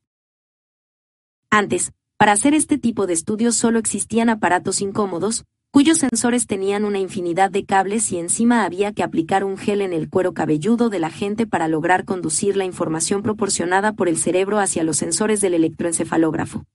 Antes, 1.49 1.91
para 2.17 2.33
hacer 2.33 2.53
este 2.53 2.77
tipo 2.77 3.07
de 3.07 3.13
estudios 3.13 3.55
solo 3.55 3.79
existían 3.79 4.29
aparatos 4.29 4.81
incómodos, 4.81 5.45
cuyos 5.71 5.99
sensores 5.99 6.47
tenían 6.47 6.83
una 6.83 6.99
infinidad 6.99 7.49
de 7.49 7.65
cables 7.65 8.11
y 8.11 8.17
encima 8.17 8.65
había 8.65 8.91
que 8.91 9.03
aplicar 9.03 9.45
un 9.45 9.57
gel 9.57 9.79
en 9.81 9.93
el 9.93 10.09
cuero 10.09 10.33
cabelludo 10.33 10.89
de 10.89 10.99
la 10.99 11.09
gente 11.09 11.47
para 11.47 11.69
lograr 11.69 12.03
conducir 12.03 12.57
la 12.57 12.65
información 12.65 13.23
proporcionada 13.23 13.93
por 13.93 14.09
el 14.09 14.17
cerebro 14.17 14.59
hacia 14.59 14.83
los 14.83 14.97
sensores 14.97 15.39
del 15.39 15.53
electroencefalógrafo. 15.53 16.65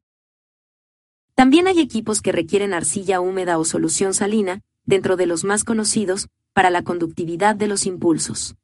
También 1.34 1.66
hay 1.66 1.80
equipos 1.80 2.22
que 2.22 2.32
requieren 2.32 2.72
arcilla 2.72 3.20
húmeda 3.20 3.58
o 3.58 3.66
solución 3.66 4.14
salina, 4.14 4.62
dentro 4.86 5.16
de 5.16 5.26
los 5.26 5.44
más 5.44 5.64
conocidos, 5.64 6.28
para 6.54 6.70
la 6.70 6.82
conductividad 6.82 7.54
de 7.54 7.66
los 7.66 7.84
impulsos. 7.84 8.56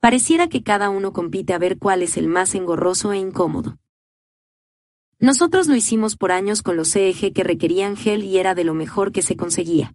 Pareciera 0.00 0.48
que 0.48 0.64
cada 0.64 0.90
uno 0.90 1.12
compite 1.12 1.54
a 1.54 1.58
ver 1.58 1.78
cuál 1.78 2.02
es 2.02 2.16
el 2.16 2.26
más 2.26 2.56
engorroso 2.56 3.12
e 3.12 3.18
incómodo. 3.18 3.78
Nosotros 5.18 5.68
lo 5.68 5.76
hicimos 5.76 6.16
por 6.16 6.32
años 6.32 6.62
con 6.62 6.76
los 6.76 6.92
CEG 6.92 7.32
que 7.32 7.44
requerían 7.44 7.96
gel 7.96 8.24
y 8.24 8.38
era 8.38 8.54
de 8.54 8.64
lo 8.64 8.74
mejor 8.74 9.12
que 9.12 9.22
se 9.22 9.36
conseguía. 9.36 9.94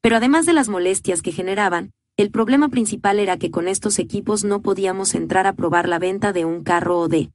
Pero 0.00 0.16
además 0.16 0.46
de 0.46 0.52
las 0.52 0.68
molestias 0.68 1.22
que 1.22 1.32
generaban, 1.32 1.92
el 2.16 2.30
problema 2.30 2.68
principal 2.68 3.18
era 3.18 3.38
que 3.38 3.50
con 3.50 3.68
estos 3.68 3.98
equipos 3.98 4.44
no 4.44 4.62
podíamos 4.62 5.14
entrar 5.14 5.46
a 5.46 5.54
probar 5.54 5.88
la 5.88 5.98
venta 5.98 6.32
de 6.32 6.44
un 6.44 6.62
carro 6.62 7.00
o 7.00 7.08
de 7.08 7.30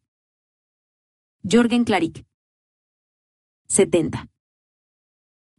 Jorgen 1.49 1.83
Klarik. 1.83 2.25
70. 3.67 4.27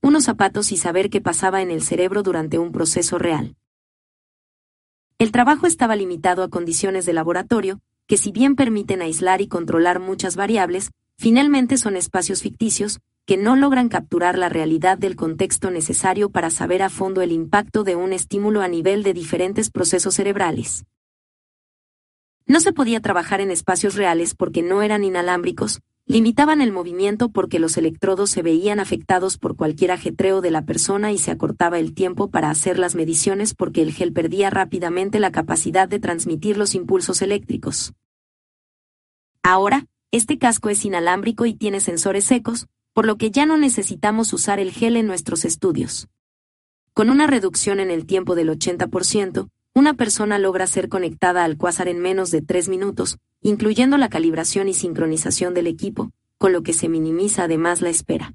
Unos 0.01 0.25
zapatos 0.25 0.73
y 0.73 0.77
saber 0.77 1.11
qué 1.11 1.21
pasaba 1.21 1.63
en 1.63 1.71
el 1.71 1.83
cerebro 1.83 2.23
durante 2.23 2.59
un 2.59 2.73
proceso 2.73 3.19
real. 3.19 3.57
El 5.19 5.31
trabajo 5.31 5.67
estaba 5.67 5.95
limitado 5.95 6.43
a 6.43 6.51
condiciones 6.51 7.07
de 7.07 7.13
laboratorio, 7.13 7.81
que 8.07 8.17
si 8.17 8.33
bien 8.33 8.57
permiten 8.57 9.03
aislar 9.03 9.41
y 9.41 9.47
controlar 9.47 10.01
muchas 10.01 10.35
variables, 10.35 10.91
Finalmente 11.19 11.77
son 11.77 11.97
espacios 11.97 12.43
ficticios, 12.43 13.01
que 13.25 13.37
no 13.37 13.55
logran 13.55 13.89
capturar 13.89 14.37
la 14.37 14.49
realidad 14.49 14.99
del 14.99 15.15
contexto 15.15 15.71
necesario 15.71 16.31
para 16.31 16.51
saber 16.51 16.83
a 16.83 16.91
fondo 16.91 17.23
el 17.23 17.31
impacto 17.31 17.85
de 17.85 17.95
un 17.95 18.13
estímulo 18.13 18.63
a 18.63 18.69
nivel 18.69 19.03
de 19.03 19.15
diferentes 19.15 19.71
procesos 19.71 20.15
cerebrales. 20.15 20.85
No 22.47 22.59
se 22.61 22.73
podía 22.73 23.01
trabajar 23.01 23.41
en 23.41 23.51
espacios 23.51 23.95
reales 23.95 24.35
porque 24.35 24.63
no 24.63 24.83
eran 24.83 25.05
inalámbricos, 25.05 25.81
limitaban 26.07 26.61
el 26.61 26.73
movimiento 26.73 27.29
porque 27.29 27.61
los 27.61 27.77
electrodos 27.77 28.31
se 28.31 28.43
veían 28.43 28.81
afectados 28.81 29.39
por 29.39 29.55
cualquier 29.55 29.93
ajetreo 29.93 30.41
de 30.41 30.51
la 30.51 30.65
persona 30.65 31.13
y 31.13 31.19
se 31.19 31.31
acortaba 31.31 31.79
el 31.79 31.95
tiempo 31.95 32.29
para 32.29 32.51
hacer 32.51 32.79
las 32.79 32.97
mediciones 32.97 33.55
porque 33.55 33.83
el 33.83 33.93
gel 33.93 34.13
perdía 34.13 34.51
rápidamente 34.51 35.21
la 35.21 35.31
capacidad 35.31 35.89
de 35.89 36.01
transmitir 36.01 36.57
los 36.57 36.75
impulsos 36.75 37.23
eléctricos. 37.23 37.95
Ahora, 39.45 39.87
este 40.13 40.39
casco 40.39 40.69
es 40.69 40.85
inalámbrico 40.85 41.47
y 41.47 41.55
tiene 41.55 41.81
sensores 41.81 42.25
secos, 42.25 42.67
por 42.93 43.07
lo 43.07 43.17
que 43.17 43.31
ya 43.31 43.47
no 43.47 43.57
necesitamos 43.57 44.35
usar 44.35 44.61
el 44.61 44.71
gel 44.71 44.97
en 44.97 45.07
nuestros 45.07 45.47
estudios. 45.47 46.09
Con 46.93 47.09
una 47.09 47.27
reducción 47.27 47.81
en 47.81 47.91
el 47.91 48.05
tiempo 48.05 48.35
del 48.35 48.51
80%, 48.51 49.49
una 49.75 49.95
persona 49.95 50.39
logra 50.39 50.67
ser 50.67 50.91
conectada 50.91 51.45
al 51.45 51.57
cuásar 51.57 51.89
en 51.89 51.99
menos 51.99 52.31
de 52.31 52.43
tres 52.43 52.69
minutos, 52.69 53.17
incluyendo 53.41 53.97
la 53.97 54.11
calibración 54.11 54.69
y 54.69 54.75
sincronización 54.75 55.55
del 55.55 55.67
equipo, 55.67 56.11
con 56.37 56.53
lo 56.53 56.63
que 56.63 56.75
se 56.75 56.91
minimiza 56.91 57.45
además 57.45 57.81
la 57.81 57.89
espera. 57.89 58.35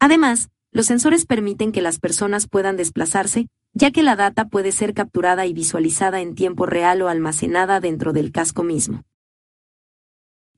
Además, 0.00 0.50
los 0.72 0.86
sensores 0.86 1.24
permiten 1.24 1.70
que 1.70 1.82
las 1.82 2.00
personas 2.00 2.48
puedan 2.48 2.76
desplazarse, 2.76 3.46
ya 3.74 3.92
que 3.92 4.02
la 4.02 4.16
data 4.16 4.48
puede 4.48 4.72
ser 4.72 4.92
capturada 4.92 5.46
y 5.46 5.52
visualizada 5.52 6.20
en 6.20 6.34
tiempo 6.34 6.66
real 6.66 7.00
o 7.02 7.08
almacenada 7.08 7.78
dentro 7.78 8.12
del 8.12 8.32
casco 8.32 8.64
mismo. 8.64 9.04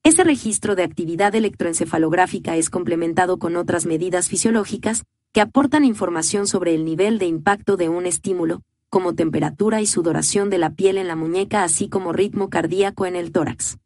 Ese 0.04 0.24
registro 0.24 0.74
de 0.74 0.82
actividad 0.82 1.32
electroencefalográfica 1.36 2.56
es 2.56 2.70
complementado 2.70 3.38
con 3.38 3.54
otras 3.54 3.86
medidas 3.86 4.28
fisiológicas 4.28 5.04
que 5.30 5.40
aportan 5.40 5.84
información 5.84 6.48
sobre 6.48 6.74
el 6.74 6.84
nivel 6.84 7.20
de 7.20 7.26
impacto 7.26 7.76
de 7.76 7.88
un 7.88 8.06
estímulo, 8.06 8.62
como 8.88 9.14
temperatura 9.14 9.80
y 9.80 9.86
sudoración 9.86 10.50
de 10.50 10.58
la 10.58 10.74
piel 10.74 10.98
en 10.98 11.06
la 11.06 11.14
muñeca, 11.14 11.62
así 11.62 11.88
como 11.88 12.12
ritmo 12.12 12.50
cardíaco 12.50 13.06
en 13.06 13.14
el 13.14 13.30
tórax. 13.30 13.78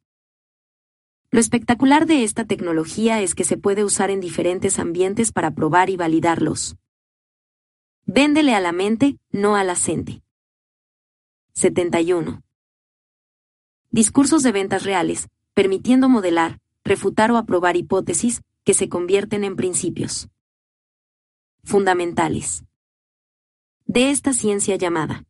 Lo 1.30 1.38
espectacular 1.38 2.06
de 2.06 2.24
esta 2.24 2.46
tecnología 2.46 3.20
es 3.20 3.34
que 3.34 3.44
se 3.44 3.58
puede 3.58 3.84
usar 3.84 4.10
en 4.10 4.20
diferentes 4.20 4.78
ambientes 4.78 5.32
para 5.32 5.50
probar 5.50 5.90
y 5.90 5.96
validarlos. 5.96 6.76
Véndele 8.06 8.54
a 8.54 8.60
la 8.60 8.72
mente, 8.72 9.18
no 9.32 9.54
a 9.54 9.64
la 9.64 9.76
71. 9.76 12.42
Discursos 13.90 14.42
de 14.42 14.52
ventas 14.52 14.84
reales, 14.84 15.28
permitiendo 15.56 16.10
modelar, 16.10 16.60
refutar 16.84 17.30
o 17.30 17.38
aprobar 17.38 17.78
hipótesis 17.78 18.42
que 18.62 18.74
se 18.74 18.90
convierten 18.90 19.42
en 19.42 19.56
principios 19.56 20.28
fundamentales 21.64 22.62
de 23.86 24.10
esta 24.10 24.34
ciencia 24.34 24.76
llamada. 24.76 25.24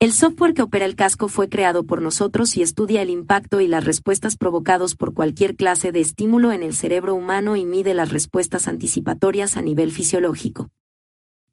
El 0.00 0.14
software 0.14 0.54
que 0.54 0.62
opera 0.62 0.86
el 0.86 0.96
casco 0.96 1.28
fue 1.28 1.50
creado 1.50 1.84
por 1.84 2.00
nosotros 2.00 2.56
y 2.56 2.62
estudia 2.62 3.02
el 3.02 3.10
impacto 3.10 3.60
y 3.60 3.68
las 3.68 3.84
respuestas 3.84 4.38
provocados 4.38 4.96
por 4.96 5.12
cualquier 5.12 5.54
clase 5.54 5.92
de 5.92 6.00
estímulo 6.00 6.50
en 6.50 6.62
el 6.62 6.74
cerebro 6.74 7.14
humano 7.14 7.56
y 7.56 7.66
mide 7.66 7.92
las 7.92 8.10
respuestas 8.10 8.68
anticipatorias 8.68 9.58
a 9.58 9.62
nivel 9.62 9.92
fisiológico. 9.92 10.70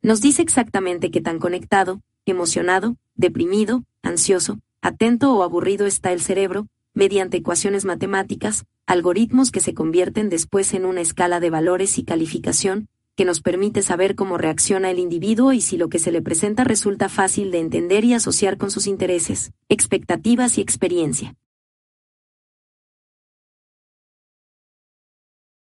Nos 0.01 0.21
dice 0.21 0.41
exactamente 0.41 1.11
qué 1.11 1.19
tan 1.19 1.37
conectado, 1.37 1.99
emocionado, 2.25 2.95
deprimido, 3.15 3.83
ansioso, 4.03 4.61
atento 4.81 5.33
o 5.33 5.43
aburrido 5.43 5.85
está 5.85 6.13
el 6.13 6.21
cerebro, 6.21 6.69
mediante 6.99 7.37
ecuaciones 7.37 7.85
matemáticas, 7.85 8.65
algoritmos 8.85 9.51
que 9.51 9.61
se 9.61 9.73
convierten 9.73 10.27
después 10.27 10.73
en 10.73 10.83
una 10.83 10.99
escala 10.99 11.39
de 11.39 11.49
valores 11.49 11.97
y 11.97 12.03
calificación, 12.03 12.89
que 13.15 13.23
nos 13.23 13.39
permite 13.39 13.81
saber 13.83 14.15
cómo 14.15 14.37
reacciona 14.37 14.91
el 14.91 14.99
individuo 14.99 15.53
y 15.53 15.61
si 15.61 15.77
lo 15.77 15.87
que 15.87 15.97
se 15.97 16.11
le 16.11 16.21
presenta 16.21 16.65
resulta 16.65 17.07
fácil 17.07 17.51
de 17.51 17.59
entender 17.59 18.03
y 18.03 18.13
asociar 18.15 18.57
con 18.57 18.69
sus 18.69 18.85
intereses, 18.85 19.53
expectativas 19.69 20.57
y 20.57 20.61
experiencia. 20.61 21.35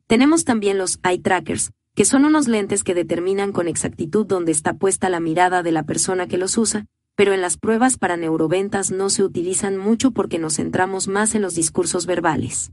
Tenemos 0.08 0.44
también 0.44 0.78
los 0.78 0.99
eye 1.02 1.20
trackers, 1.20 1.72
que 1.95 2.03
son 2.03 2.26
unos 2.26 2.49
lentes 2.49 2.84
que 2.84 2.94
determinan 2.94 3.53
con 3.53 3.70
exactitud 3.70 4.26
dónde 4.26 4.52
está 4.52 4.74
puesta 4.74 5.10
la 5.10 5.22
mirada 5.22 5.64
de 5.64 5.72
la 5.72 5.84
persona 5.84 6.28
que 6.28 6.38
los 6.38 6.58
usa, 6.58 6.88
pero 7.22 7.35
en 7.35 7.41
las 7.41 7.56
pruebas 7.56 7.99
para 7.99 8.18
neuroventas 8.18 8.89
no 8.89 9.11
se 9.11 9.22
utilizan 9.22 9.77
mucho 9.77 10.10
porque 10.10 10.39
nos 10.39 10.56
centramos 10.56 11.07
más 11.07 11.35
en 11.35 11.43
los 11.43 11.53
discursos 11.53 12.07
verbales. 12.07 12.72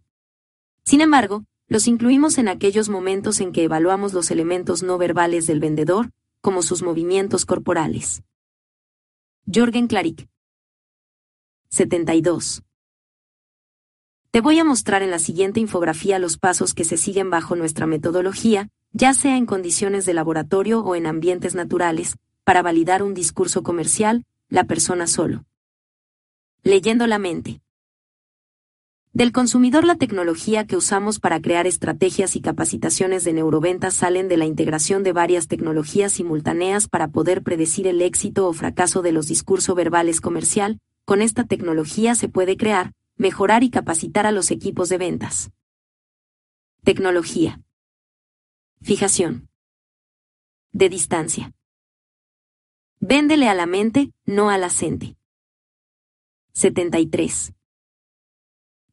Sin 0.85 1.03
embargo, 1.03 1.45
los 1.67 1.87
incluimos 1.87 2.39
en 2.39 2.49
aquellos 2.49 2.89
momentos 2.89 3.41
en 3.41 3.53
que 3.53 3.65
evaluamos 3.65 4.15
los 4.15 4.31
elementos 4.31 4.83
no 4.83 4.97
verbales 4.97 5.47
del 5.47 5.61
vendedor, 5.61 6.13
como 6.41 6.63
sus 6.63 6.83
movimientos 6.83 7.45
corporales. 7.45 8.23
Jorgen 9.45 9.87
Klarik. 9.87 10.27
72. 11.69 12.63
Te 14.31 14.41
voy 14.41 14.59
a 14.61 14.65
mostrar 14.65 15.03
en 15.03 15.11
la 15.11 15.19
siguiente 15.19 15.61
infografía 15.61 16.19
los 16.19 16.39
pasos 16.39 16.73
que 16.73 16.85
se 16.85 16.97
siguen 16.97 17.29
bajo 17.29 17.55
nuestra 17.55 17.87
metodología, 17.87 18.71
ya 18.93 19.13
sea 19.13 19.37
en 19.37 19.45
condiciones 19.45 20.07
de 20.07 20.15
laboratorio 20.15 20.81
o 20.81 20.95
en 20.95 21.07
ambientes 21.07 21.55
naturales, 21.55 22.17
para 22.45 22.63
validar 22.63 23.03
un 23.03 23.13
discurso 23.13 23.63
comercial, 23.63 24.25
la 24.51 24.65
persona 24.65 25.07
solo. 25.07 25.45
Leyendo 26.63 27.07
la 27.07 27.19
mente. 27.19 27.61
Del 29.13 29.33
consumidor 29.33 29.85
la 29.85 29.97
tecnología 29.97 30.67
que 30.67 30.77
usamos 30.77 31.19
para 31.19 31.41
crear 31.41 31.67
estrategias 31.67 32.35
y 32.37 32.41
capacitaciones 32.41 33.25
de 33.25 33.33
neuroventas 33.35 33.95
salen 33.95 34.29
de 34.29 34.37
la 34.37 34.47
integración 34.47 35.03
de 35.03 35.13
varias 35.13 35.49
tecnologías 35.49 36.13
simultáneas 36.13 36.89
para 36.89 37.09
poder 37.09 37.43
predecir 37.43 37.87
el 37.87 38.01
éxito 38.01 38.47
o 38.47 38.53
fracaso 38.53 39.03
de 39.03 39.13
los 39.13 39.27
discursos 39.27 39.75
verbales 39.75 40.21
comercial. 40.21 40.79
Con 41.05 41.21
esta 41.21 41.45
tecnología 41.45 42.15
se 42.15 42.29
puede 42.29 42.57
crear, 42.57 42.93
mejorar 43.17 43.65
y 43.65 43.71
capacitar 43.71 44.25
a 44.25 44.33
los 44.33 44.51
equipos 44.51 44.89
de 44.89 44.99
ventas. 44.99 45.51
Tecnología. 46.85 47.61
Fijación. 48.81 49.49
De 50.73 50.89
distancia. 50.89 51.53
Véndele 53.01 53.49
a 53.49 53.55
la 53.55 53.67
mente, 53.67 54.13
no 54.27 54.51
a 54.51 54.59
la 54.59 54.71
73. 54.71 57.53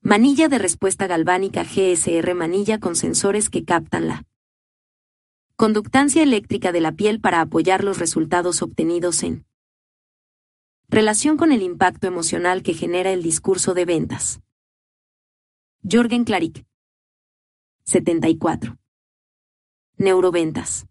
Manilla 0.01 0.47
de 0.47 0.59
respuesta 0.59 1.07
galvánica 1.07 1.63
GSR 1.63 2.35
manilla 2.35 2.79
con 2.79 2.95
sensores 2.95 3.49
que 3.49 3.65
captan 3.65 4.07
la 4.07 4.27
conductancia 5.55 6.21
eléctrica 6.21 6.71
de 6.71 6.81
la 6.81 6.91
piel 6.91 7.19
para 7.19 7.41
apoyar 7.41 7.83
los 7.83 7.97
resultados 7.97 8.61
obtenidos 8.61 9.23
en 9.23 9.47
relación 10.87 11.35
con 11.35 11.51
el 11.51 11.63
impacto 11.63 12.05
emocional 12.05 12.61
que 12.61 12.75
genera 12.75 13.11
el 13.11 13.23
discurso 13.23 13.73
de 13.73 13.85
ventas. 13.85 14.39
Jorgen 15.81 16.25
Klarik. 16.25 16.63
74. 17.85 18.77
Neuroventas. 19.97 20.85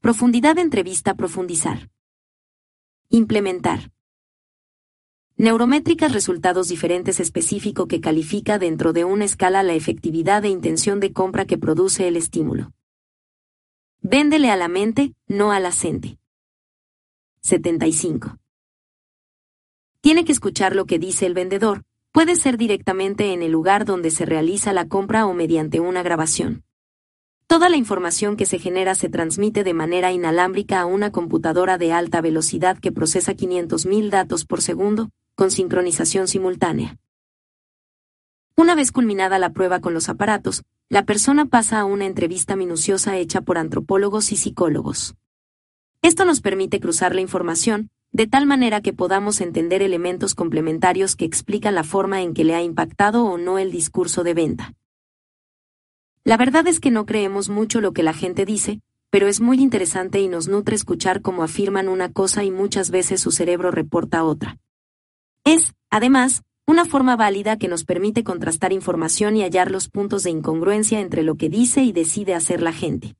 Profundidad 0.00 0.58
entrevista 0.58 1.14
profundizar. 1.14 1.90
Implementar. 3.08 3.92
Neurométricas 5.36 6.12
resultados 6.12 6.68
diferentes 6.68 7.18
específico 7.18 7.88
que 7.88 8.00
califica 8.00 8.58
dentro 8.58 8.92
de 8.92 9.04
una 9.04 9.24
escala 9.24 9.62
la 9.62 9.74
efectividad 9.74 10.44
e 10.44 10.48
intención 10.48 11.00
de 11.00 11.12
compra 11.12 11.44
que 11.44 11.58
produce 11.58 12.08
el 12.08 12.16
estímulo. 12.16 12.72
Véndele 14.00 14.50
a 14.50 14.56
la 14.56 14.68
mente, 14.68 15.14
no 15.26 15.50
a 15.50 15.60
la 15.60 15.72
75. 15.72 18.38
Tiene 20.00 20.24
que 20.24 20.32
escuchar 20.32 20.76
lo 20.76 20.84
que 20.84 20.98
dice 20.98 21.26
el 21.26 21.34
vendedor, 21.34 21.84
puede 22.12 22.36
ser 22.36 22.58
directamente 22.58 23.32
en 23.32 23.42
el 23.42 23.50
lugar 23.50 23.84
donde 23.84 24.10
se 24.10 24.24
realiza 24.24 24.72
la 24.72 24.86
compra 24.86 25.26
o 25.26 25.34
mediante 25.34 25.80
una 25.80 26.02
grabación. 26.02 26.65
Toda 27.48 27.68
la 27.68 27.76
información 27.76 28.36
que 28.36 28.44
se 28.44 28.58
genera 28.58 28.96
se 28.96 29.08
transmite 29.08 29.62
de 29.62 29.72
manera 29.72 30.10
inalámbrica 30.10 30.80
a 30.80 30.86
una 30.86 31.12
computadora 31.12 31.78
de 31.78 31.92
alta 31.92 32.20
velocidad 32.20 32.76
que 32.78 32.90
procesa 32.90 33.34
500.000 33.34 34.10
datos 34.10 34.44
por 34.44 34.62
segundo, 34.62 35.10
con 35.36 35.52
sincronización 35.52 36.26
simultánea. 36.26 36.98
Una 38.56 38.74
vez 38.74 38.90
culminada 38.90 39.38
la 39.38 39.50
prueba 39.50 39.80
con 39.80 39.94
los 39.94 40.08
aparatos, 40.08 40.64
la 40.88 41.04
persona 41.04 41.46
pasa 41.46 41.78
a 41.78 41.84
una 41.84 42.06
entrevista 42.06 42.56
minuciosa 42.56 43.16
hecha 43.16 43.42
por 43.42 43.58
antropólogos 43.58 44.32
y 44.32 44.36
psicólogos. 44.36 45.14
Esto 46.02 46.24
nos 46.24 46.40
permite 46.40 46.80
cruzar 46.80 47.14
la 47.14 47.20
información, 47.20 47.90
de 48.10 48.26
tal 48.26 48.46
manera 48.46 48.80
que 48.80 48.92
podamos 48.92 49.40
entender 49.40 49.82
elementos 49.82 50.34
complementarios 50.34 51.14
que 51.14 51.26
explican 51.26 51.76
la 51.76 51.84
forma 51.84 52.22
en 52.22 52.34
que 52.34 52.44
le 52.44 52.56
ha 52.56 52.62
impactado 52.62 53.24
o 53.24 53.38
no 53.38 53.58
el 53.58 53.70
discurso 53.70 54.24
de 54.24 54.34
venta. 54.34 54.74
La 56.26 56.36
verdad 56.36 56.66
es 56.66 56.80
que 56.80 56.90
no 56.90 57.06
creemos 57.06 57.48
mucho 57.48 57.80
lo 57.80 57.92
que 57.92 58.02
la 58.02 58.12
gente 58.12 58.44
dice, 58.44 58.80
pero 59.10 59.28
es 59.28 59.40
muy 59.40 59.62
interesante 59.62 60.18
y 60.20 60.26
nos 60.26 60.48
nutre 60.48 60.74
escuchar 60.74 61.22
cómo 61.22 61.44
afirman 61.44 61.88
una 61.88 62.10
cosa 62.10 62.42
y 62.42 62.50
muchas 62.50 62.90
veces 62.90 63.20
su 63.20 63.30
cerebro 63.30 63.70
reporta 63.70 64.24
otra. 64.24 64.58
Es, 65.44 65.74
además, 65.88 66.42
una 66.66 66.84
forma 66.84 67.14
válida 67.14 67.58
que 67.58 67.68
nos 67.68 67.84
permite 67.84 68.24
contrastar 68.24 68.72
información 68.72 69.36
y 69.36 69.44
hallar 69.44 69.70
los 69.70 69.88
puntos 69.88 70.24
de 70.24 70.30
incongruencia 70.30 70.98
entre 70.98 71.22
lo 71.22 71.36
que 71.36 71.48
dice 71.48 71.84
y 71.84 71.92
decide 71.92 72.34
hacer 72.34 72.60
la 72.60 72.72
gente. 72.72 73.14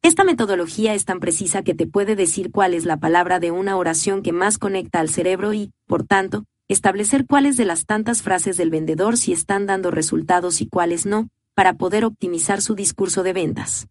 Esta 0.00 0.24
metodología 0.24 0.94
es 0.94 1.04
tan 1.04 1.20
precisa 1.20 1.62
que 1.62 1.74
te 1.74 1.86
puede 1.86 2.16
decir 2.16 2.50
cuál 2.50 2.72
es 2.72 2.86
la 2.86 2.96
palabra 2.96 3.40
de 3.40 3.50
una 3.50 3.76
oración 3.76 4.22
que 4.22 4.32
más 4.32 4.56
conecta 4.56 5.00
al 5.00 5.10
cerebro 5.10 5.52
y, 5.52 5.70
por 5.86 6.02
tanto, 6.02 6.46
establecer 6.72 7.26
cuáles 7.26 7.56
de 7.56 7.64
las 7.64 7.84
tantas 7.84 8.22
frases 8.22 8.56
del 8.56 8.70
vendedor 8.70 9.16
si 9.16 9.32
están 9.32 9.66
dando 9.66 9.90
resultados 9.90 10.60
y 10.60 10.68
cuáles 10.68 11.04
no, 11.04 11.28
para 11.54 11.74
poder 11.74 12.04
optimizar 12.04 12.62
su 12.62 12.74
discurso 12.74 13.22
de 13.22 13.32
ventas. 13.32 13.88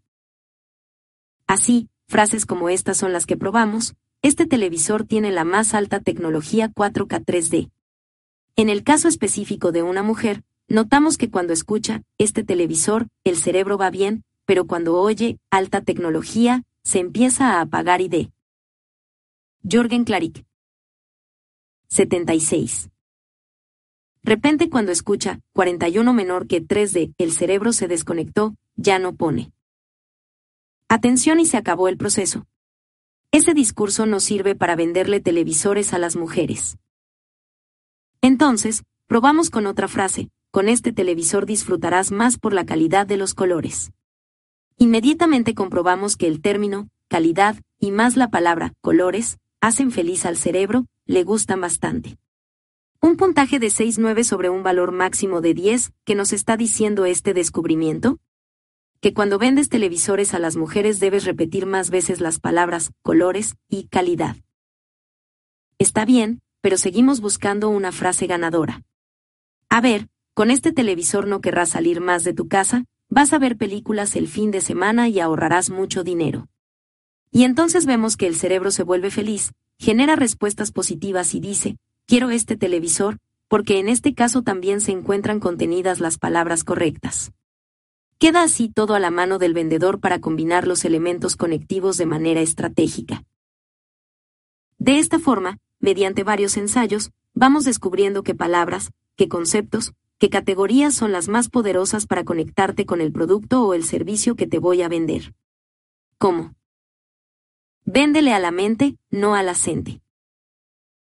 Así, 1.45 1.89
frases 2.07 2.45
como 2.45 2.69
estas 2.69 2.97
son 2.97 3.11
las 3.11 3.25
que 3.25 3.35
probamos, 3.35 3.95
este 4.21 4.45
televisor 4.45 5.03
tiene 5.03 5.31
la 5.31 5.43
más 5.43 5.73
alta 5.73 5.99
tecnología 5.99 6.69
4K 6.69 7.25
3D. 7.25 7.69
En 8.55 8.69
el 8.69 8.83
caso 8.83 9.07
específico 9.07 9.71
de 9.71 9.83
una 9.83 10.03
mujer, 10.03 10.43
notamos 10.67 11.17
que 11.17 11.29
cuando 11.29 11.51
escucha, 11.53 12.03
este 12.17 12.43
televisor, 12.43 13.07
el 13.23 13.35
cerebro 13.35 13.77
va 13.77 13.89
bien, 13.89 14.23
pero 14.45 14.67
cuando 14.67 14.95
oye, 14.95 15.37
alta 15.49 15.81
tecnología, 15.81 16.63
se 16.83 16.99
empieza 16.99 17.55
a 17.55 17.61
apagar 17.61 17.99
y 18.01 18.07
de. 18.07 18.31
Jorgen 19.69 20.05
Klarik. 20.05 20.48
76. 21.89 22.89
Repente 24.21 24.69
cuando 24.69 24.91
escucha 24.91 25.39
41 25.53 26.13
menor 26.13 26.45
que 26.45 26.61
3D, 26.61 27.15
el 27.17 27.31
cerebro 27.31 27.73
se 27.73 27.87
desconectó, 27.87 28.55
ya 28.75 28.99
no 28.99 29.15
pone. 29.15 29.51
Atención 30.87 31.39
y 31.39 31.45
se 31.45 31.57
acabó 31.57 31.87
el 31.87 31.97
proceso. 31.97 32.45
Ese 33.31 33.53
discurso 33.53 34.05
no 34.05 34.19
sirve 34.19 34.55
para 34.55 34.75
venderle 34.75 35.19
televisores 35.19 35.93
a 35.93 35.99
las 35.99 36.15
mujeres. 36.15 36.77
Entonces, 38.21 38.83
probamos 39.07 39.49
con 39.49 39.65
otra 39.65 39.87
frase, 39.87 40.29
con 40.51 40.69
este 40.69 40.91
televisor 40.91 41.45
disfrutarás 41.45 42.11
más 42.11 42.37
por 42.37 42.53
la 42.53 42.65
calidad 42.65 43.07
de 43.07 43.17
los 43.17 43.33
colores. 43.33 43.91
Inmediatamente 44.77 45.55
comprobamos 45.55 46.17
que 46.17 46.27
el 46.27 46.41
término, 46.41 46.87
calidad, 47.07 47.55
y 47.79 47.91
más 47.91 48.15
la 48.15 48.29
palabra, 48.29 48.73
colores, 48.81 49.37
hacen 49.61 49.91
feliz 49.91 50.25
al 50.25 50.37
cerebro, 50.37 50.85
le 51.09 51.23
gustan 51.23 51.59
bastante. 51.59 52.19
Un 53.01 53.17
puntaje 53.17 53.57
de 53.57 53.69
6.9 53.69 54.23
sobre 54.23 54.51
un 54.51 54.61
valor 54.61 54.91
máximo 54.91 55.41
de 55.41 55.55
10, 55.55 55.91
¿qué 56.05 56.13
nos 56.13 56.33
está 56.33 56.55
diciendo 56.55 57.05
este 57.05 57.33
descubrimiento? 57.33 58.19
Que 59.01 59.11
cuando 59.11 59.39
vendes 59.39 59.69
televisores 59.69 60.35
a 60.35 60.39
las 60.39 60.55
mujeres 60.55 60.99
debes 60.99 61.25
repetir 61.25 61.65
más 61.65 61.89
veces 61.89 62.21
las 62.21 62.37
palabras 62.39 62.91
colores 63.01 63.55
y 63.69 63.87
calidad. 63.87 64.35
Está 65.79 66.05
bien, 66.05 66.41
pero 66.61 66.77
seguimos 66.77 67.21
buscando 67.21 67.69
una 67.69 67.91
frase 67.91 68.27
ganadora. 68.27 68.83
A 69.67 69.81
ver, 69.81 70.09
con 70.35 70.51
este 70.51 70.73
televisor 70.73 71.25
no 71.25 71.41
querrás 71.41 71.69
salir 71.69 72.01
más 72.01 72.23
de 72.23 72.35
tu 72.35 72.47
casa, 72.47 72.85
vas 73.09 73.33
a 73.33 73.39
ver 73.39 73.57
películas 73.57 74.15
el 74.15 74.27
fin 74.27 74.51
de 74.51 74.61
semana 74.61 75.09
y 75.09 75.19
ahorrarás 75.19 75.71
mucho 75.71 76.03
dinero. 76.03 76.49
Y 77.31 77.45
entonces 77.45 77.87
vemos 77.87 78.15
que 78.15 78.27
el 78.27 78.35
cerebro 78.35 78.69
se 78.69 78.83
vuelve 78.83 79.09
feliz, 79.09 79.53
genera 79.79 80.15
respuestas 80.15 80.71
positivas 80.71 81.33
y 81.33 81.39
dice, 81.39 81.77
quiero 82.05 82.29
este 82.29 82.57
televisor, 82.57 83.17
porque 83.47 83.79
en 83.79 83.89
este 83.89 84.13
caso 84.13 84.43
también 84.43 84.81
se 84.81 84.91
encuentran 84.91 85.39
contenidas 85.39 85.99
las 85.99 86.17
palabras 86.17 86.63
correctas. 86.63 87.31
Queda 88.19 88.43
así 88.43 88.69
todo 88.69 88.93
a 88.93 88.99
la 88.99 89.09
mano 89.09 89.39
del 89.39 89.53
vendedor 89.53 90.01
para 90.01 90.19
combinar 90.19 90.67
los 90.67 90.83
elementos 90.83 91.37
conectivos 91.37 91.97
de 91.97 92.05
manera 92.05 92.41
estratégica. 92.41 93.23
De 94.77 94.99
esta 94.99 95.19
forma, 95.19 95.57
mediante 95.79 96.23
varios 96.23 96.57
ensayos, 96.57 97.11
vamos 97.33 97.63
descubriendo 97.63 98.21
qué 98.21 98.35
palabras, 98.35 98.91
qué 99.15 99.29
conceptos, 99.29 99.93
qué 100.17 100.29
categorías 100.29 100.93
son 100.93 101.13
las 101.13 101.29
más 101.29 101.47
poderosas 101.47 102.05
para 102.05 102.25
conectarte 102.25 102.85
con 102.85 102.99
el 102.99 103.13
producto 103.13 103.63
o 103.63 103.73
el 103.73 103.85
servicio 103.85 104.35
que 104.35 104.47
te 104.47 104.59
voy 104.59 104.81
a 104.81 104.89
vender. 104.89 105.33
¿Cómo? 106.17 106.53
Véndele 107.85 108.33
a 108.33 108.39
la 108.39 108.51
mente, 108.51 108.97
no 109.09 109.35
a 109.35 109.43
la 109.43 109.55
gente. 109.55 110.01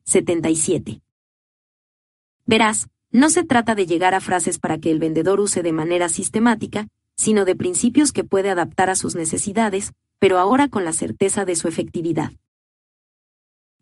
77. 0.05 1.01
Verás, 2.45 2.89
no 3.11 3.29
se 3.29 3.43
trata 3.43 3.75
de 3.75 3.85
llegar 3.85 4.15
a 4.15 4.21
frases 4.21 4.59
para 4.59 4.79
que 4.79 4.91
el 4.91 4.99
vendedor 4.99 5.39
use 5.39 5.61
de 5.61 5.71
manera 5.71 6.09
sistemática, 6.09 6.87
sino 7.15 7.45
de 7.45 7.55
principios 7.55 8.11
que 8.11 8.23
puede 8.23 8.49
adaptar 8.49 8.89
a 8.89 8.95
sus 8.95 9.15
necesidades, 9.15 9.93
pero 10.19 10.39
ahora 10.39 10.67
con 10.67 10.83
la 10.83 10.93
certeza 10.93 11.45
de 11.45 11.55
su 11.55 11.67
efectividad. 11.67 12.31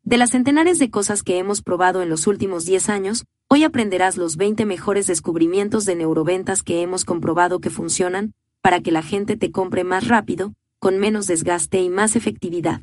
De 0.03 0.18
las 0.18 0.32
centenares 0.32 0.80
de 0.80 0.90
cosas 0.90 1.24
que 1.24 1.38
hemos 1.38 1.62
probado 1.62 2.02
en 2.02 2.10
los 2.10 2.28
últimos 2.28 2.66
10 2.66 2.90
años, 2.90 3.26
hoy 3.48 3.64
aprenderás 3.64 4.18
los 4.18 4.36
20 4.36 4.66
mejores 4.66 5.08
descubrimientos 5.08 5.86
de 5.86 5.95
neuroventas 5.95 6.64
que 6.64 6.82
hemos 6.82 7.06
comprobado 7.06 7.62
que 7.62 7.70
funcionan, 7.70 8.34
para 8.62 8.82
que 8.82 8.91
la 8.91 9.03
gente 9.03 9.38
te 9.38 9.52
compre 9.52 9.84
más 9.84 10.08
rápido, 10.08 10.53
con 10.82 10.98
menos 10.98 11.28
desgaste 11.28 11.80
y 11.80 11.90
más 11.90 12.16
efectividad. 12.16 12.82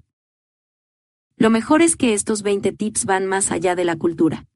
Lo 1.37 1.51
mejor 1.51 1.83
es 1.83 1.97
que 1.97 2.15
estos 2.15 2.43
20 2.43 2.71
tips 2.71 3.07
van 3.07 3.27
más 3.27 3.51
allá 3.51 3.75
de 3.75 3.85
la 3.85 3.97
cultura. 3.97 4.47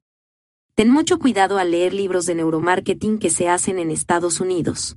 Ten 0.75 0.89
mucho 0.89 1.19
cuidado 1.19 1.57
al 1.57 1.71
leer 1.71 1.93
libros 1.93 2.25
de 2.25 2.35
neuromarketing 2.35 3.19
que 3.19 3.29
se 3.29 3.49
hacen 3.49 3.79
en 3.79 3.91
Estados 3.91 4.39
Unidos. 4.39 4.95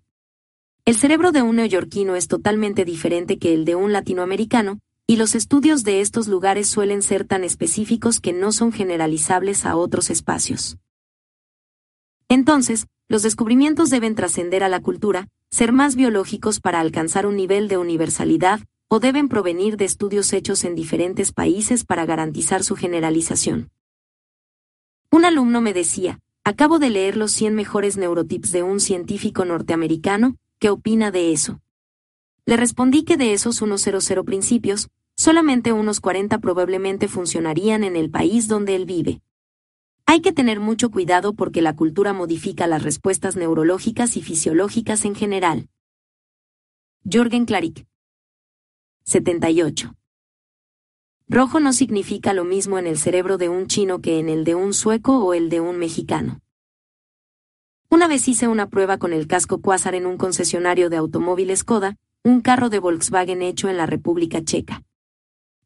El 0.84 0.94
cerebro 0.94 1.32
de 1.32 1.42
un 1.42 1.56
neoyorquino 1.56 2.14
es 2.14 2.28
totalmente 2.28 2.84
diferente 2.84 3.36
que 3.36 3.52
el 3.52 3.64
de 3.64 3.74
un 3.74 3.92
latinoamericano, 3.92 4.78
y 5.08 5.16
los 5.16 5.34
estudios 5.34 5.82
de 5.82 6.00
estos 6.00 6.28
lugares 6.28 6.68
suelen 6.68 7.02
ser 7.02 7.26
tan 7.26 7.42
específicos 7.42 8.20
que 8.20 8.32
no 8.32 8.52
son 8.52 8.70
generalizables 8.70 9.66
a 9.66 9.74
otros 9.74 10.08
espacios. 10.08 10.78
Entonces, 12.28 12.86
los 13.08 13.24
descubrimientos 13.24 13.90
deben 13.90 14.14
trascender 14.14 14.62
a 14.62 14.68
la 14.68 14.80
cultura, 14.80 15.26
ser 15.56 15.72
más 15.72 15.96
biológicos 15.96 16.60
para 16.60 16.80
alcanzar 16.80 17.24
un 17.24 17.34
nivel 17.34 17.66
de 17.68 17.78
universalidad, 17.78 18.60
o 18.88 19.00
deben 19.00 19.30
provenir 19.30 19.78
de 19.78 19.86
estudios 19.86 20.34
hechos 20.34 20.64
en 20.64 20.74
diferentes 20.74 21.32
países 21.32 21.82
para 21.82 22.04
garantizar 22.04 22.62
su 22.62 22.76
generalización. 22.76 23.70
Un 25.10 25.24
alumno 25.24 25.62
me 25.62 25.72
decía, 25.72 26.20
acabo 26.44 26.78
de 26.78 26.90
leer 26.90 27.16
los 27.16 27.32
100 27.32 27.54
mejores 27.54 27.96
neurotips 27.96 28.52
de 28.52 28.64
un 28.64 28.80
científico 28.80 29.46
norteamericano, 29.46 30.36
¿qué 30.58 30.68
opina 30.68 31.10
de 31.10 31.32
eso? 31.32 31.62
Le 32.44 32.58
respondí 32.58 33.04
que 33.04 33.16
de 33.16 33.32
esos 33.32 33.56
100 33.56 34.24
principios, 34.26 34.90
solamente 35.14 35.72
unos 35.72 36.00
40 36.00 36.38
probablemente 36.38 37.08
funcionarían 37.08 37.82
en 37.82 37.96
el 37.96 38.10
país 38.10 38.46
donde 38.46 38.76
él 38.76 38.84
vive. 38.84 39.22
Hay 40.08 40.20
que 40.20 40.32
tener 40.32 40.60
mucho 40.60 40.92
cuidado 40.92 41.34
porque 41.34 41.62
la 41.62 41.74
cultura 41.74 42.12
modifica 42.12 42.68
las 42.68 42.84
respuestas 42.84 43.34
neurológicas 43.36 44.16
y 44.16 44.22
fisiológicas 44.22 45.04
en 45.04 45.16
general. 45.16 45.68
Jorgen 47.04 47.44
Klarik. 47.44 47.86
78. 49.04 49.96
Rojo 51.28 51.58
no 51.58 51.72
significa 51.72 52.34
lo 52.34 52.44
mismo 52.44 52.78
en 52.78 52.86
el 52.86 52.98
cerebro 52.98 53.36
de 53.36 53.48
un 53.48 53.66
chino 53.66 54.00
que 54.00 54.20
en 54.20 54.28
el 54.28 54.44
de 54.44 54.54
un 54.54 54.74
sueco 54.74 55.18
o 55.18 55.34
el 55.34 55.48
de 55.48 55.60
un 55.60 55.76
mexicano. 55.76 56.40
Una 57.90 58.06
vez 58.06 58.28
hice 58.28 58.46
una 58.46 58.68
prueba 58.68 58.98
con 58.98 59.12
el 59.12 59.26
casco 59.26 59.60
Quasar 59.60 59.96
en 59.96 60.06
un 60.06 60.18
concesionario 60.18 60.88
de 60.88 60.98
automóviles 60.98 61.64
Koda, 61.64 61.96
un 62.22 62.42
carro 62.42 62.68
de 62.68 62.78
Volkswagen 62.78 63.42
hecho 63.42 63.68
en 63.68 63.76
la 63.76 63.86
República 63.86 64.40
Checa. 64.44 64.84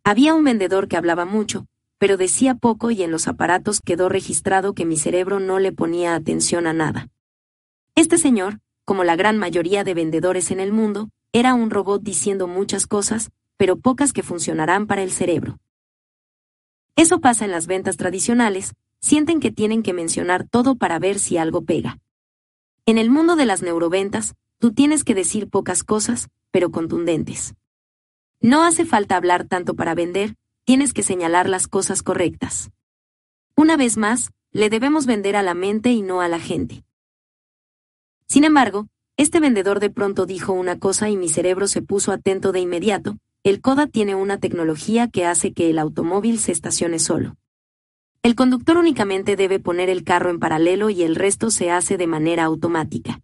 Había 0.02 0.32
un 0.32 0.44
vendedor 0.44 0.88
que 0.88 0.96
hablaba 0.96 1.26
mucho, 1.26 1.66
pero 2.00 2.16
decía 2.16 2.54
poco 2.54 2.90
y 2.90 3.02
en 3.02 3.10
los 3.10 3.28
aparatos 3.28 3.82
quedó 3.82 4.08
registrado 4.08 4.72
que 4.74 4.86
mi 4.86 4.96
cerebro 4.96 5.38
no 5.38 5.58
le 5.58 5.70
ponía 5.70 6.14
atención 6.14 6.66
a 6.66 6.72
nada. 6.72 7.08
Este 7.94 8.16
señor, 8.16 8.58
como 8.86 9.04
la 9.04 9.16
gran 9.16 9.36
mayoría 9.36 9.84
de 9.84 9.92
vendedores 9.92 10.50
en 10.50 10.60
el 10.60 10.72
mundo, 10.72 11.10
era 11.34 11.52
un 11.52 11.68
robot 11.68 12.02
diciendo 12.02 12.46
muchas 12.46 12.86
cosas, 12.86 13.30
pero 13.58 13.76
pocas 13.76 14.14
que 14.14 14.22
funcionarán 14.22 14.86
para 14.86 15.02
el 15.02 15.10
cerebro. 15.10 15.58
Eso 16.96 17.20
pasa 17.20 17.44
en 17.44 17.50
las 17.50 17.66
ventas 17.66 17.98
tradicionales, 17.98 18.72
sienten 19.02 19.38
que 19.38 19.52
tienen 19.52 19.82
que 19.82 19.92
mencionar 19.92 20.48
todo 20.48 20.76
para 20.76 20.98
ver 20.98 21.18
si 21.18 21.36
algo 21.36 21.66
pega. 21.66 21.98
En 22.86 22.96
el 22.96 23.10
mundo 23.10 23.36
de 23.36 23.44
las 23.44 23.60
neuroventas, 23.60 24.36
tú 24.58 24.72
tienes 24.72 25.04
que 25.04 25.14
decir 25.14 25.50
pocas 25.50 25.84
cosas, 25.84 26.30
pero 26.50 26.70
contundentes. 26.70 27.54
No 28.40 28.64
hace 28.64 28.86
falta 28.86 29.16
hablar 29.16 29.44
tanto 29.44 29.74
para 29.74 29.94
vender, 29.94 30.34
tienes 30.70 30.92
que 30.92 31.02
señalar 31.02 31.48
las 31.48 31.66
cosas 31.66 32.04
correctas. 32.04 32.70
Una 33.56 33.76
vez 33.76 33.96
más, 33.96 34.30
le 34.52 34.70
debemos 34.70 35.04
vender 35.04 35.34
a 35.34 35.42
la 35.42 35.52
mente 35.52 35.90
y 35.90 36.00
no 36.00 36.20
a 36.20 36.28
la 36.28 36.38
gente. 36.38 36.84
Sin 38.28 38.44
embargo, 38.44 38.86
este 39.16 39.40
vendedor 39.40 39.80
de 39.80 39.90
pronto 39.90 40.26
dijo 40.26 40.52
una 40.52 40.78
cosa 40.78 41.10
y 41.10 41.16
mi 41.16 41.28
cerebro 41.28 41.66
se 41.66 41.82
puso 41.82 42.12
atento 42.12 42.52
de 42.52 42.60
inmediato, 42.60 43.16
el 43.42 43.60
CODA 43.60 43.88
tiene 43.88 44.14
una 44.14 44.38
tecnología 44.38 45.08
que 45.08 45.26
hace 45.26 45.52
que 45.52 45.70
el 45.70 45.78
automóvil 45.80 46.38
se 46.38 46.52
estacione 46.52 47.00
solo. 47.00 47.34
El 48.22 48.36
conductor 48.36 48.76
únicamente 48.76 49.34
debe 49.34 49.58
poner 49.58 49.90
el 49.90 50.04
carro 50.04 50.30
en 50.30 50.38
paralelo 50.38 50.88
y 50.88 51.02
el 51.02 51.16
resto 51.16 51.50
se 51.50 51.72
hace 51.72 51.96
de 51.96 52.06
manera 52.06 52.44
automática. 52.44 53.20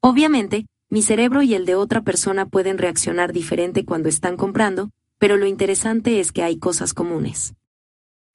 Obviamente, 0.00 0.64
mi 0.88 1.02
cerebro 1.02 1.42
y 1.42 1.52
el 1.52 1.66
de 1.66 1.74
otra 1.74 2.00
persona 2.00 2.46
pueden 2.46 2.78
reaccionar 2.78 3.34
diferente 3.34 3.84
cuando 3.84 4.08
están 4.08 4.38
comprando, 4.38 4.92
pero 5.20 5.36
lo 5.36 5.46
interesante 5.46 6.18
es 6.18 6.32
que 6.32 6.42
hay 6.42 6.58
cosas 6.58 6.94
comunes. 6.94 7.54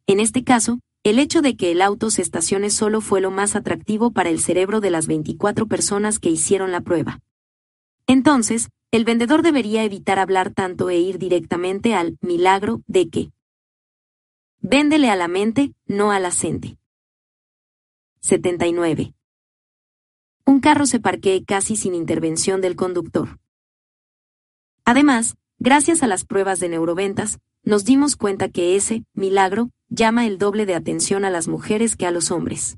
En 0.05 0.19
este 0.19 0.43
caso, 0.43 0.79
el 1.03 1.17
hecho 1.17 1.41
de 1.41 1.57
que 1.57 1.71
el 1.71 1.81
auto 1.81 2.11
se 2.11 2.21
estacione 2.21 2.69
solo 2.69 3.01
fue 3.01 3.21
lo 3.21 3.31
más 3.31 3.55
atractivo 3.55 4.11
para 4.11 4.29
el 4.29 4.39
cerebro 4.39 4.81
de 4.81 4.91
las 4.91 5.07
24 5.07 5.65
personas 5.65 6.19
que 6.19 6.29
hicieron 6.29 6.71
la 6.71 6.81
prueba. 6.81 7.21
Entonces, 8.05 8.69
el 8.91 9.03
vendedor 9.03 9.41
debería 9.41 9.83
evitar 9.83 10.19
hablar 10.19 10.53
tanto 10.53 10.91
e 10.91 10.99
ir 10.99 11.17
directamente 11.17 11.95
al 11.95 12.19
milagro 12.21 12.83
de 12.85 13.09
que. 13.09 13.31
Véndele 14.59 15.09
a 15.09 15.15
la 15.15 15.27
mente, 15.27 15.73
no 15.87 16.11
a 16.11 16.19
la 16.19 16.29
gente. 16.29 16.77
79. 18.21 19.15
Un 20.45 20.59
carro 20.59 20.85
se 20.85 20.99
parquee 20.99 21.43
casi 21.43 21.75
sin 21.75 21.95
intervención 21.95 22.61
del 22.61 22.75
conductor. 22.75 23.39
Además, 24.85 25.35
gracias 25.59 26.03
a 26.03 26.07
las 26.07 26.25
pruebas 26.25 26.59
de 26.59 26.69
neuroventas, 26.69 27.39
nos 27.63 27.85
dimos 27.85 28.15
cuenta 28.15 28.49
que 28.49 28.75
ese 28.75 29.03
milagro 29.13 29.71
llama 29.89 30.25
el 30.27 30.37
doble 30.37 30.65
de 30.65 30.75
atención 30.75 31.25
a 31.25 31.29
las 31.29 31.47
mujeres 31.47 31.95
que 31.95 32.05
a 32.05 32.11
los 32.11 32.31
hombres. 32.31 32.77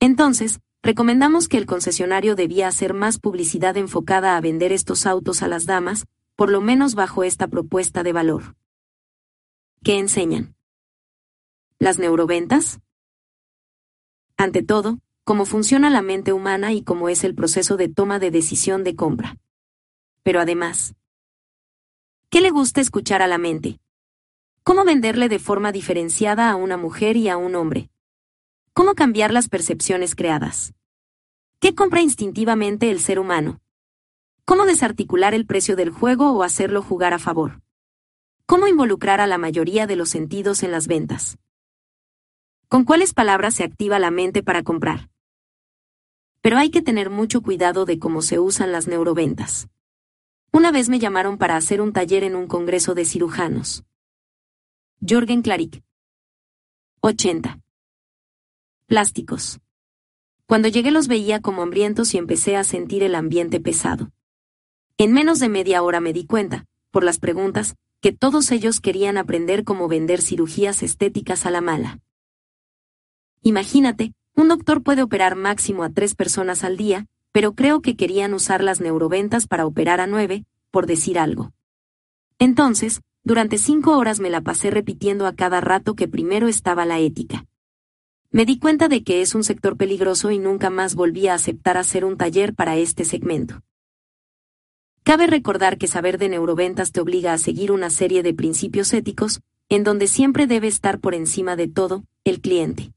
Entonces, 0.00 0.60
recomendamos 0.82 1.48
que 1.48 1.58
el 1.58 1.66
concesionario 1.66 2.34
debía 2.34 2.68
hacer 2.68 2.94
más 2.94 3.18
publicidad 3.18 3.76
enfocada 3.76 4.36
a 4.36 4.40
vender 4.40 4.72
estos 4.72 5.06
autos 5.06 5.42
a 5.42 5.48
las 5.48 5.66
damas, 5.66 6.06
por 6.36 6.50
lo 6.50 6.60
menos 6.60 6.94
bajo 6.94 7.24
esta 7.24 7.48
propuesta 7.48 8.02
de 8.02 8.12
valor. 8.12 8.56
¿Qué 9.82 9.98
enseñan? 9.98 10.54
¿Las 11.78 11.98
neuroventas? 11.98 12.80
Ante 14.36 14.62
todo, 14.62 15.00
cómo 15.24 15.44
funciona 15.44 15.90
la 15.90 16.02
mente 16.02 16.32
humana 16.32 16.72
y 16.72 16.82
cómo 16.82 17.08
es 17.08 17.24
el 17.24 17.34
proceso 17.34 17.76
de 17.76 17.88
toma 17.88 18.18
de 18.18 18.30
decisión 18.30 18.84
de 18.84 18.96
compra. 18.96 19.36
Pero 20.22 20.40
además, 20.40 20.94
¿qué 22.30 22.40
le 22.40 22.50
gusta 22.50 22.80
escuchar 22.80 23.22
a 23.22 23.26
la 23.26 23.38
mente? 23.38 23.80
¿Cómo 24.62 24.84
venderle 24.84 25.28
de 25.28 25.40
forma 25.40 25.72
diferenciada 25.72 26.48
a 26.48 26.54
una 26.54 26.76
mujer 26.76 27.16
y 27.16 27.28
a 27.28 27.36
un 27.36 27.56
hombre? 27.56 27.90
¿Cómo 28.72 28.94
cambiar 28.94 29.32
las 29.32 29.48
percepciones 29.48 30.14
creadas? 30.14 30.72
¿Qué 31.58 31.74
compra 31.74 32.02
instintivamente 32.02 32.88
el 32.92 33.00
ser 33.00 33.18
humano? 33.18 33.60
¿Cómo 34.44 34.64
desarticular 34.64 35.34
el 35.34 35.44
precio 35.44 35.74
del 35.74 35.90
juego 35.90 36.30
o 36.30 36.44
hacerlo 36.44 36.82
jugar 36.82 37.14
a 37.14 37.18
favor? 37.18 37.62
¿Cómo 38.46 38.68
involucrar 38.68 39.20
a 39.20 39.26
la 39.26 39.36
mayoría 39.36 39.88
de 39.88 39.96
los 39.96 40.08
sentidos 40.08 40.62
en 40.62 40.70
las 40.70 40.86
ventas? 40.86 41.36
¿Con 42.68 42.84
cuáles 42.84 43.12
palabras 43.12 43.54
se 43.54 43.64
activa 43.64 43.98
la 43.98 44.12
mente 44.12 44.44
para 44.44 44.62
comprar? 44.62 45.10
Pero 46.42 46.58
hay 46.58 46.70
que 46.70 46.80
tener 46.80 47.10
mucho 47.10 47.42
cuidado 47.42 47.86
de 47.86 47.98
cómo 47.98 48.22
se 48.22 48.38
usan 48.38 48.70
las 48.70 48.86
neuroventas. 48.86 49.68
Una 50.52 50.72
vez 50.72 50.88
me 50.88 50.98
llamaron 50.98 51.38
para 51.38 51.54
hacer 51.56 51.80
un 51.80 51.92
taller 51.92 52.24
en 52.24 52.34
un 52.34 52.48
congreso 52.48 52.94
de 52.94 53.04
cirujanos. 53.04 53.84
Jorgen 55.00 55.42
Claric. 55.42 55.80
80. 57.02 57.60
Plásticos. 58.86 59.60
Cuando 60.46 60.66
llegué 60.66 60.90
los 60.90 61.06
veía 61.06 61.40
como 61.40 61.62
hambrientos 61.62 62.14
y 62.14 62.18
empecé 62.18 62.56
a 62.56 62.64
sentir 62.64 63.04
el 63.04 63.14
ambiente 63.14 63.60
pesado. 63.60 64.10
En 64.98 65.12
menos 65.12 65.38
de 65.38 65.48
media 65.48 65.84
hora 65.84 66.00
me 66.00 66.12
di 66.12 66.26
cuenta, 66.26 66.66
por 66.90 67.04
las 67.04 67.20
preguntas, 67.20 67.76
que 68.00 68.10
todos 68.10 68.50
ellos 68.50 68.80
querían 68.80 69.18
aprender 69.18 69.62
cómo 69.62 69.86
vender 69.86 70.20
cirugías 70.20 70.82
estéticas 70.82 71.46
a 71.46 71.52
la 71.52 71.60
mala. 71.60 72.00
Imagínate, 73.42 74.14
un 74.34 74.48
doctor 74.48 74.82
puede 74.82 75.02
operar 75.02 75.36
máximo 75.36 75.84
a 75.84 75.90
tres 75.90 76.16
personas 76.16 76.64
al 76.64 76.76
día, 76.76 77.06
pero 77.32 77.54
creo 77.54 77.80
que 77.80 77.96
querían 77.96 78.34
usar 78.34 78.62
las 78.62 78.80
neuroventas 78.80 79.46
para 79.46 79.66
operar 79.66 80.00
a 80.00 80.06
nueve, 80.06 80.44
por 80.70 80.86
decir 80.86 81.18
algo. 81.18 81.52
Entonces, 82.38 83.02
durante 83.22 83.58
cinco 83.58 83.96
horas 83.98 84.18
me 84.20 84.30
la 84.30 84.40
pasé 84.40 84.70
repitiendo 84.70 85.26
a 85.26 85.34
cada 85.34 85.60
rato 85.60 85.94
que 85.94 86.08
primero 86.08 86.48
estaba 86.48 86.86
la 86.86 86.98
ética. 86.98 87.46
Me 88.30 88.46
di 88.46 88.58
cuenta 88.58 88.88
de 88.88 89.02
que 89.02 89.22
es 89.22 89.34
un 89.34 89.44
sector 89.44 89.76
peligroso 89.76 90.30
y 90.30 90.38
nunca 90.38 90.70
más 90.70 90.94
volví 90.94 91.26
a 91.26 91.34
aceptar 91.34 91.76
hacer 91.76 92.04
un 92.04 92.16
taller 92.16 92.54
para 92.54 92.76
este 92.76 93.04
segmento. 93.04 93.60
Cabe 95.02 95.26
recordar 95.26 95.78
que 95.78 95.88
saber 95.88 96.18
de 96.18 96.28
neuroventas 96.28 96.92
te 96.92 97.00
obliga 97.00 97.32
a 97.32 97.38
seguir 97.38 97.72
una 97.72 97.90
serie 97.90 98.22
de 98.22 98.34
principios 98.34 98.92
éticos, 98.92 99.40
en 99.68 99.82
donde 99.82 100.06
siempre 100.06 100.46
debe 100.46 100.68
estar 100.68 101.00
por 101.00 101.14
encima 101.14 101.56
de 101.56 101.68
todo, 101.68 102.04
el 102.24 102.40
cliente. 102.40 102.92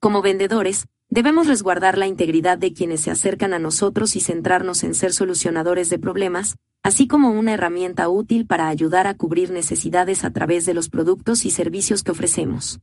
Como 0.00 0.22
vendedores, 0.22 0.86
debemos 1.14 1.46
resguardar 1.46 1.96
la 1.96 2.08
integridad 2.08 2.58
de 2.58 2.72
quienes 2.72 3.02
se 3.02 3.12
acercan 3.12 3.54
a 3.54 3.60
nosotros 3.60 4.16
y 4.16 4.20
centrarnos 4.20 4.82
en 4.82 4.96
ser 4.96 5.12
solucionadores 5.12 5.88
de 5.88 6.00
problemas, 6.00 6.56
así 6.82 7.06
como 7.06 7.30
una 7.30 7.52
herramienta 7.52 8.08
útil 8.08 8.48
para 8.48 8.66
ayudar 8.66 9.06
a 9.06 9.14
cubrir 9.14 9.52
necesidades 9.52 10.24
a 10.24 10.32
través 10.32 10.66
de 10.66 10.74
los 10.74 10.88
productos 10.88 11.44
y 11.44 11.50
servicios 11.50 12.02
que 12.02 12.10
ofrecemos. 12.10 12.80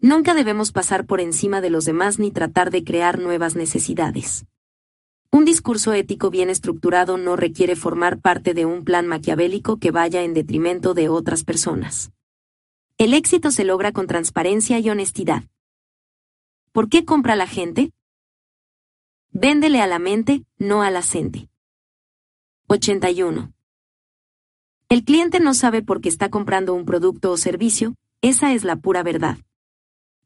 Nunca 0.00 0.34
debemos 0.34 0.70
pasar 0.70 1.06
por 1.06 1.22
encima 1.22 1.62
de 1.62 1.70
los 1.70 1.86
demás 1.86 2.18
ni 2.18 2.30
tratar 2.30 2.70
de 2.70 2.84
crear 2.84 3.18
nuevas 3.18 3.56
necesidades. 3.56 4.44
Un 5.32 5.46
discurso 5.46 5.94
ético 5.94 6.28
bien 6.28 6.50
estructurado 6.50 7.16
no 7.16 7.36
requiere 7.36 7.74
formar 7.74 8.20
parte 8.20 8.52
de 8.52 8.66
un 8.66 8.84
plan 8.84 9.06
maquiavélico 9.06 9.78
que 9.78 9.92
vaya 9.92 10.24
en 10.24 10.34
detrimento 10.34 10.92
de 10.92 11.08
otras 11.08 11.42
personas. 11.42 12.12
El 13.00 13.14
éxito 13.14 13.52
se 13.52 13.62
logra 13.62 13.92
con 13.92 14.08
transparencia 14.08 14.80
y 14.80 14.90
honestidad. 14.90 15.44
¿Por 16.72 16.88
qué 16.88 17.04
compra 17.04 17.36
la 17.36 17.46
gente? 17.46 17.92
Véndele 19.30 19.80
a 19.80 19.86
la 19.86 20.00
mente, 20.00 20.42
no 20.58 20.82
a 20.82 20.90
la 20.90 21.02
gente. 21.02 21.48
81. 22.66 23.52
El 24.88 25.04
cliente 25.04 25.38
no 25.38 25.54
sabe 25.54 25.80
por 25.80 26.00
qué 26.00 26.08
está 26.08 26.28
comprando 26.28 26.74
un 26.74 26.84
producto 26.84 27.30
o 27.30 27.36
servicio, 27.36 27.94
esa 28.20 28.52
es 28.52 28.64
la 28.64 28.74
pura 28.74 29.04
verdad. 29.04 29.38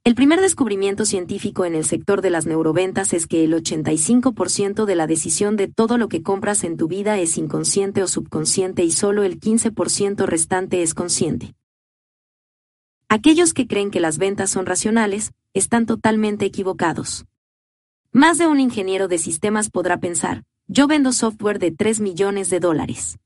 El 0.03 0.15
primer 0.15 0.41
descubrimiento 0.41 1.05
científico 1.05 1.67
en 1.67 1.75
el 1.75 1.85
sector 1.85 2.23
de 2.23 2.31
las 2.31 2.47
neuroventas 2.47 3.13
es 3.13 3.27
que 3.27 3.45
el 3.45 3.53
85% 3.53 4.87
de 4.87 4.95
la 4.97 5.07
decisión 5.07 5.57
de 5.57 5.69
todo 5.69 5.99
lo 5.99 6.09
que 6.09 6.23
compras 6.23 6.65
en 6.65 6.79
tu 6.79 6.89
vida 6.89 7.19
es 7.19 7.37
inconsciente 7.37 8.03
o 8.03 8.09
subconsciente 8.09 8.83
y 8.83 8.93
solo 8.93 9.25
el 9.25 9.39
15% 9.39 10.25
restante 10.25 10.83
es 10.83 10.95
consciente. 10.95 11.55
Aquellos 13.15 13.53
que 13.53 13.67
creen 13.67 13.91
que 13.91 14.01
las 14.01 14.17
ventas 14.17 14.49
son 14.49 14.65
racionales, 14.65 15.33
están 15.53 15.85
totalmente 15.85 16.47
equivocados. 16.47 17.27
Más 18.11 18.39
de 18.39 18.47
un 18.47 18.59
ingeniero 18.59 19.07
de 19.07 19.19
sistemas 19.19 19.69
podrá 19.69 20.01
pensar, 20.01 20.45
yo 20.67 20.87
vendo 20.87 21.13
software 21.13 21.59
de 21.59 21.73
3 21.73 22.01
millones 22.01 22.49
de 22.49 22.59
dólares. 22.59 23.19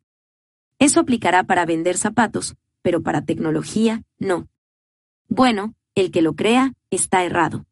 Eso 0.81 0.99
aplicará 0.99 1.45
para 1.45 1.65
vender 1.67 1.97
zapatos, 1.99 2.57
pero 2.83 3.05
para 3.05 3.25
tecnología, 3.25 4.03
no. 4.19 4.49
Bueno, 5.29 5.77
el 5.95 6.11
que 6.11 6.21
lo 6.21 6.35
crea, 6.35 6.73
está 6.91 7.23
errado. 7.23 7.65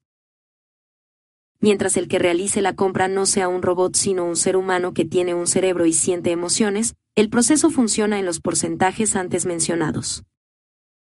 Mientras 1.59 1.97
el 1.97 2.07
que 2.07 2.20
realice 2.20 2.62
la 2.62 2.77
compra 2.77 3.09
no 3.09 3.27
sea 3.27 3.49
un 3.49 3.61
robot 3.61 3.97
sino 3.97 4.24
un 4.24 4.36
ser 4.36 4.57
humano 4.57 4.95
que 4.95 5.05
tiene 5.05 5.35
un 5.35 5.49
cerebro 5.49 5.85
y 5.85 5.93
siente 5.93 6.31
emociones, 6.31 6.95
el 7.16 7.28
proceso 7.28 7.70
funciona 7.70 8.20
en 8.20 8.24
los 8.24 8.39
porcentajes 8.39 9.16
antes 9.16 9.47
mencionados. 9.47 10.23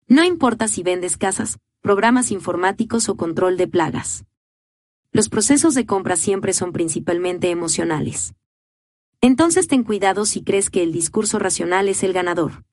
No 0.08 0.24
importa 0.24 0.68
si 0.68 0.82
vendes 0.82 1.16
casas, 1.16 1.58
programas 1.80 2.30
informáticos 2.30 3.08
o 3.08 3.16
control 3.16 3.56
de 3.56 3.68
plagas. 3.68 4.24
Los 5.10 5.28
procesos 5.28 5.74
de 5.74 5.86
compra 5.86 6.16
siempre 6.16 6.52
son 6.52 6.72
principalmente 6.72 7.50
emocionales. 7.50 8.34
Entonces 9.20 9.68
ten 9.68 9.84
cuidado 9.84 10.24
si 10.26 10.42
crees 10.42 10.70
que 10.70 10.82
el 10.82 10.92
discurso 10.92 11.38
racional 11.38 11.88
es 11.88 12.02
el 12.02 12.12
ganador. 12.12 12.64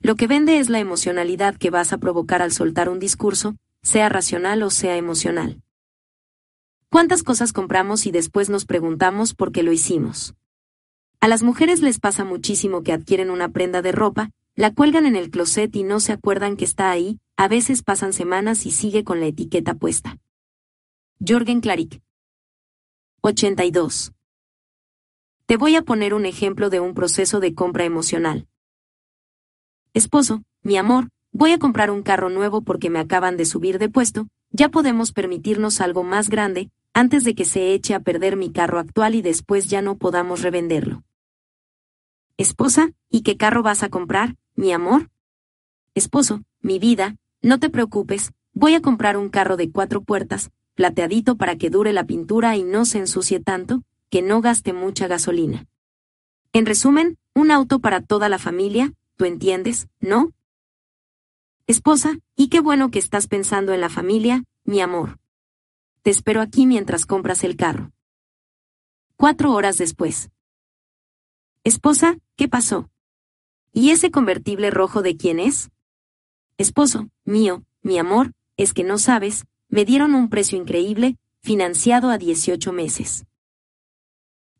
Lo 0.00 0.14
que 0.14 0.26
vende 0.26 0.58
es 0.58 0.68
la 0.68 0.78
emocionalidad 0.78 1.56
que 1.56 1.70
vas 1.70 1.92
a 1.92 1.98
provocar 1.98 2.42
al 2.42 2.52
soltar 2.52 2.88
un 2.88 2.98
discurso, 2.98 3.56
sea 3.82 4.08
racional 4.08 4.62
o 4.62 4.70
sea 4.70 4.96
emocional. 4.96 5.62
¿Cuántas 6.90 7.22
cosas 7.22 7.52
compramos 7.52 8.06
y 8.06 8.10
después 8.10 8.48
nos 8.48 8.64
preguntamos 8.64 9.34
por 9.34 9.52
qué 9.52 9.62
lo 9.62 9.72
hicimos? 9.72 10.34
A 11.20 11.28
las 11.28 11.42
mujeres 11.42 11.82
les 11.82 11.98
pasa 11.98 12.24
muchísimo 12.24 12.82
que 12.82 12.92
adquieren 12.92 13.30
una 13.30 13.48
prenda 13.48 13.82
de 13.82 13.92
ropa, 13.92 14.30
la 14.56 14.72
cuelgan 14.72 15.04
en 15.04 15.16
el 15.16 15.30
closet 15.30 15.76
y 15.76 15.82
no 15.82 16.00
se 16.00 16.12
acuerdan 16.12 16.56
que 16.56 16.64
está 16.64 16.90
ahí, 16.90 17.20
a 17.36 17.46
veces 17.46 17.82
pasan 17.82 18.14
semanas 18.14 18.64
y 18.64 18.70
sigue 18.70 19.04
con 19.04 19.20
la 19.20 19.26
etiqueta 19.26 19.74
puesta. 19.74 20.18
Jorgen 21.24 21.60
Claric. 21.60 22.00
82. 23.20 24.12
Te 25.44 25.56
voy 25.58 25.76
a 25.76 25.82
poner 25.82 26.14
un 26.14 26.24
ejemplo 26.24 26.70
de 26.70 26.80
un 26.80 26.94
proceso 26.94 27.38
de 27.38 27.54
compra 27.54 27.84
emocional. 27.84 28.48
Esposo, 29.92 30.42
mi 30.62 30.78
amor, 30.78 31.10
voy 31.32 31.52
a 31.52 31.58
comprar 31.58 31.90
un 31.90 32.02
carro 32.02 32.30
nuevo 32.30 32.62
porque 32.62 32.88
me 32.88 32.98
acaban 32.98 33.36
de 33.36 33.44
subir 33.44 33.78
de 33.78 33.90
puesto, 33.90 34.26
ya 34.50 34.70
podemos 34.70 35.12
permitirnos 35.12 35.82
algo 35.82 36.02
más 36.02 36.30
grande, 36.30 36.70
antes 36.94 37.24
de 37.24 37.34
que 37.34 37.44
se 37.44 37.74
eche 37.74 37.92
a 37.92 38.00
perder 38.00 38.36
mi 38.36 38.50
carro 38.52 38.78
actual 38.78 39.14
y 39.16 39.20
después 39.20 39.68
ya 39.68 39.82
no 39.82 39.98
podamos 39.98 40.40
revenderlo. 40.40 41.04
Esposa, 42.38 42.92
¿y 43.10 43.20
qué 43.20 43.36
carro 43.36 43.62
vas 43.62 43.82
a 43.82 43.88
comprar, 43.88 44.36
mi 44.56 44.72
amor? 44.72 45.10
Esposo, 45.94 46.42
mi 46.60 46.78
vida, 46.78 47.16
no 47.42 47.60
te 47.60 47.70
preocupes, 47.70 48.32
voy 48.52 48.74
a 48.74 48.82
comprar 48.82 49.16
un 49.16 49.28
carro 49.28 49.56
de 49.56 49.70
cuatro 49.70 50.02
puertas, 50.02 50.50
plateadito 50.74 51.36
para 51.36 51.56
que 51.56 51.70
dure 51.70 51.92
la 51.92 52.04
pintura 52.04 52.56
y 52.56 52.62
no 52.62 52.84
se 52.84 52.98
ensucie 52.98 53.38
tanto, 53.38 53.82
que 54.10 54.22
no 54.22 54.40
gaste 54.40 54.72
mucha 54.72 55.06
gasolina. 55.06 55.66
En 56.52 56.66
resumen, 56.66 57.18
un 57.34 57.50
auto 57.50 57.80
para 57.80 58.00
toda 58.00 58.28
la 58.28 58.38
familia, 58.38 58.92
¿tú 59.16 59.26
entiendes, 59.26 59.88
no? 60.00 60.32
Esposa, 61.66 62.18
y 62.34 62.48
qué 62.48 62.60
bueno 62.60 62.90
que 62.90 62.98
estás 62.98 63.26
pensando 63.26 63.74
en 63.74 63.80
la 63.80 63.88
familia, 63.90 64.44
mi 64.64 64.80
amor. 64.80 65.18
te 66.02 66.10
espero 66.10 66.40
aquí 66.40 66.66
mientras 66.66 67.04
compras 67.04 67.42
el 67.42 67.56
carro. 67.56 67.90
Cuatro 69.16 69.52
horas 69.52 69.76
después. 69.76 70.30
Esposa, 71.64 72.18
¿qué 72.36 72.48
pasó? 72.48 72.88
¿Y 73.78 73.90
ese 73.90 74.10
convertible 74.10 74.70
rojo 74.70 75.02
de 75.02 75.18
quién 75.18 75.38
es? 75.38 75.70
Esposo, 76.56 77.10
mío, 77.26 77.62
mi 77.82 77.98
amor, 77.98 78.32
es 78.56 78.72
que 78.72 78.84
no 78.84 78.96
sabes, 78.96 79.44
me 79.68 79.84
dieron 79.84 80.14
un 80.14 80.30
precio 80.30 80.56
increíble, 80.56 81.18
financiado 81.42 82.08
a 82.08 82.16
18 82.16 82.72
meses. 82.72 83.26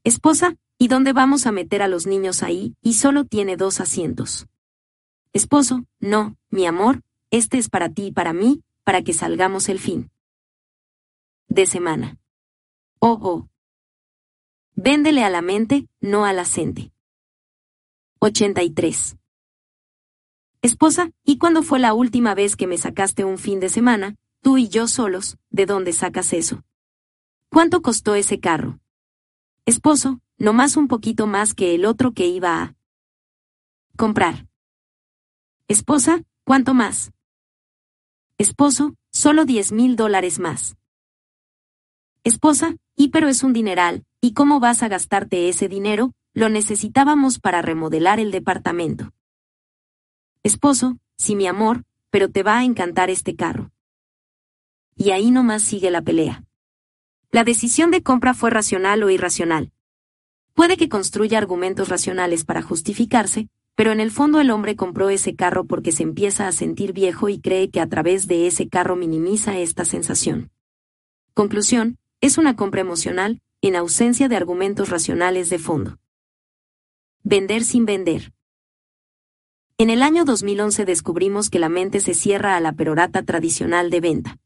Esposa, 0.05 0.57
¿y 0.77 0.89
dónde 0.89 1.15
vamos 1.15 1.47
a 1.47 1.51
meter 1.51 1.81
a 1.81 1.89
los 1.89 2.07
niños 2.07 2.43
ahí? 2.43 2.75
Y 2.83 2.93
solo 2.93 3.25
tiene 3.25 3.57
dos 3.57 3.81
asientos. 3.81 4.49
Esposo, 5.33 5.87
no, 5.99 6.37
mi 6.51 6.67
amor, 6.67 7.01
este 7.31 7.57
es 7.57 7.71
para 7.71 7.89
ti 7.89 8.09
y 8.09 8.13
para 8.13 8.35
mí, 8.35 8.65
para 8.85 9.01
que 9.01 9.15
salgamos 9.15 9.71
el 9.71 9.79
fin. 9.79 10.11
De 11.49 11.65
semana. 11.65 12.19
Oh, 12.99 13.19
oh. 13.23 13.49
Véndele 14.75 15.25
a 15.25 15.31
la 15.31 15.41
mente, 15.41 15.89
no 16.03 16.27
a 16.27 16.35
la 16.35 16.45
gente. 16.45 16.93
83. 18.19 19.17
Esposa, 20.63 21.11
¿y 21.23 21.37
cuándo 21.37 21.63
fue 21.63 21.79
la 21.79 21.93
última 21.93 22.35
vez 22.35 22.57
que 22.57 22.67
me 22.67 22.79
sacaste 22.79 23.25
un 23.25 23.37
fin 23.37 23.61
de 23.61 23.69
semana, 23.69 24.17
tú 24.41 24.57
y 24.57 24.69
yo 24.69 24.89
solos, 24.89 25.37
de 25.51 25.67
dónde 25.67 25.93
sacas 25.93 26.33
eso? 26.33 26.65
¿Cuánto 27.51 27.83
costó 27.83 28.15
ese 28.15 28.41
carro? 28.41 28.81
Esposo, 29.67 30.21
no 30.39 30.55
más 30.55 30.77
un 30.77 30.89
poquito 30.89 31.27
más 31.27 31.53
que 31.53 31.75
el 31.75 31.85
otro 31.85 32.13
que 32.13 32.27
iba 32.27 32.63
a 32.63 32.75
comprar. 33.97 34.47
Esposa, 35.69 36.23
¿cuánto 36.45 36.73
más? 36.73 37.13
Esposo, 38.39 38.95
solo 39.13 39.45
diez 39.45 39.73
mil 39.73 39.95
dólares 39.95 40.39
más. 40.39 40.77
Esposa, 42.25 42.77
y 42.97 43.09
pero 43.09 43.29
es 43.29 43.43
un 43.43 43.53
dineral, 43.53 44.05
¿y 44.21 44.33
cómo 44.33 44.59
vas 44.59 44.83
a 44.83 44.89
gastarte 44.89 45.49
ese 45.49 45.69
dinero? 45.69 46.13
Lo 46.37 46.51
necesitábamos 46.51 47.39
para 47.39 47.63
remodelar 47.63 48.21
el 48.21 48.31
departamento. 48.31 49.15
Esposo, 50.43 50.99
sí 51.17 51.35
mi 51.35 51.47
amor, 51.47 51.85
pero 52.11 52.31
te 52.31 52.43
va 52.43 52.59
a 52.59 52.65
encantar 52.65 53.09
este 53.09 53.37
carro. 53.37 53.73
Y 54.97 55.13
ahí 55.13 55.31
nomás 55.31 55.63
sigue 55.63 55.91
la 55.91 56.03
pelea. 56.03 56.45
La 57.31 57.43
decisión 57.43 57.91
de 57.91 58.03
compra 58.03 58.35
fue 58.35 58.51
racional 58.51 59.03
o 59.03 59.09
irracional. 59.09 59.73
Puede 60.53 60.77
que 60.77 60.91
construya 60.91 61.39
argumentos 61.39 61.89
racionales 61.89 62.45
para 62.45 62.61
justificarse, 62.61 63.49
pero 63.75 63.91
en 63.91 64.01
el 64.01 64.11
fondo 64.11 64.39
el 64.39 64.51
hombre 64.51 64.77
compró 64.77 65.09
ese 65.09 65.37
carro 65.37 65.65
porque 65.65 65.91
se 65.91 66.03
empieza 66.03 66.49
a 66.49 66.53
sentir 66.53 66.93
viejo 66.93 67.31
y 67.31 67.41
cree 67.41 67.71
que 67.71 67.81
a 67.81 67.89
través 67.89 68.27
de 68.27 68.47
ese 68.47 68.69
carro 68.69 68.95
minimiza 68.95 69.57
esta 69.57 69.87
sensación. 69.87 70.51
Conclusión, 71.33 71.97
es 72.21 72.37
una 72.37 72.57
compra 72.57 72.83
emocional, 72.83 73.41
en 73.63 73.75
ausencia 73.75 74.29
de 74.29 74.37
argumentos 74.37 74.91
racionales 74.91 75.49
de 75.49 75.59
fondo. 75.59 75.99
Vender 77.29 77.65
sin 77.65 77.87
vender. 77.87 78.33
En 79.79 79.91
el 79.91 80.05
año 80.05 80.25
2011 80.25 80.85
descubrimos 80.85 81.51
que 81.51 81.59
la 81.59 81.69
mente 81.69 81.99
se 81.99 82.15
cierra 82.15 82.57
a 82.57 82.61
la 82.61 82.75
perorata 82.75 83.25
tradicional 83.25 83.91
de 83.91 84.01
venta. 84.01 84.39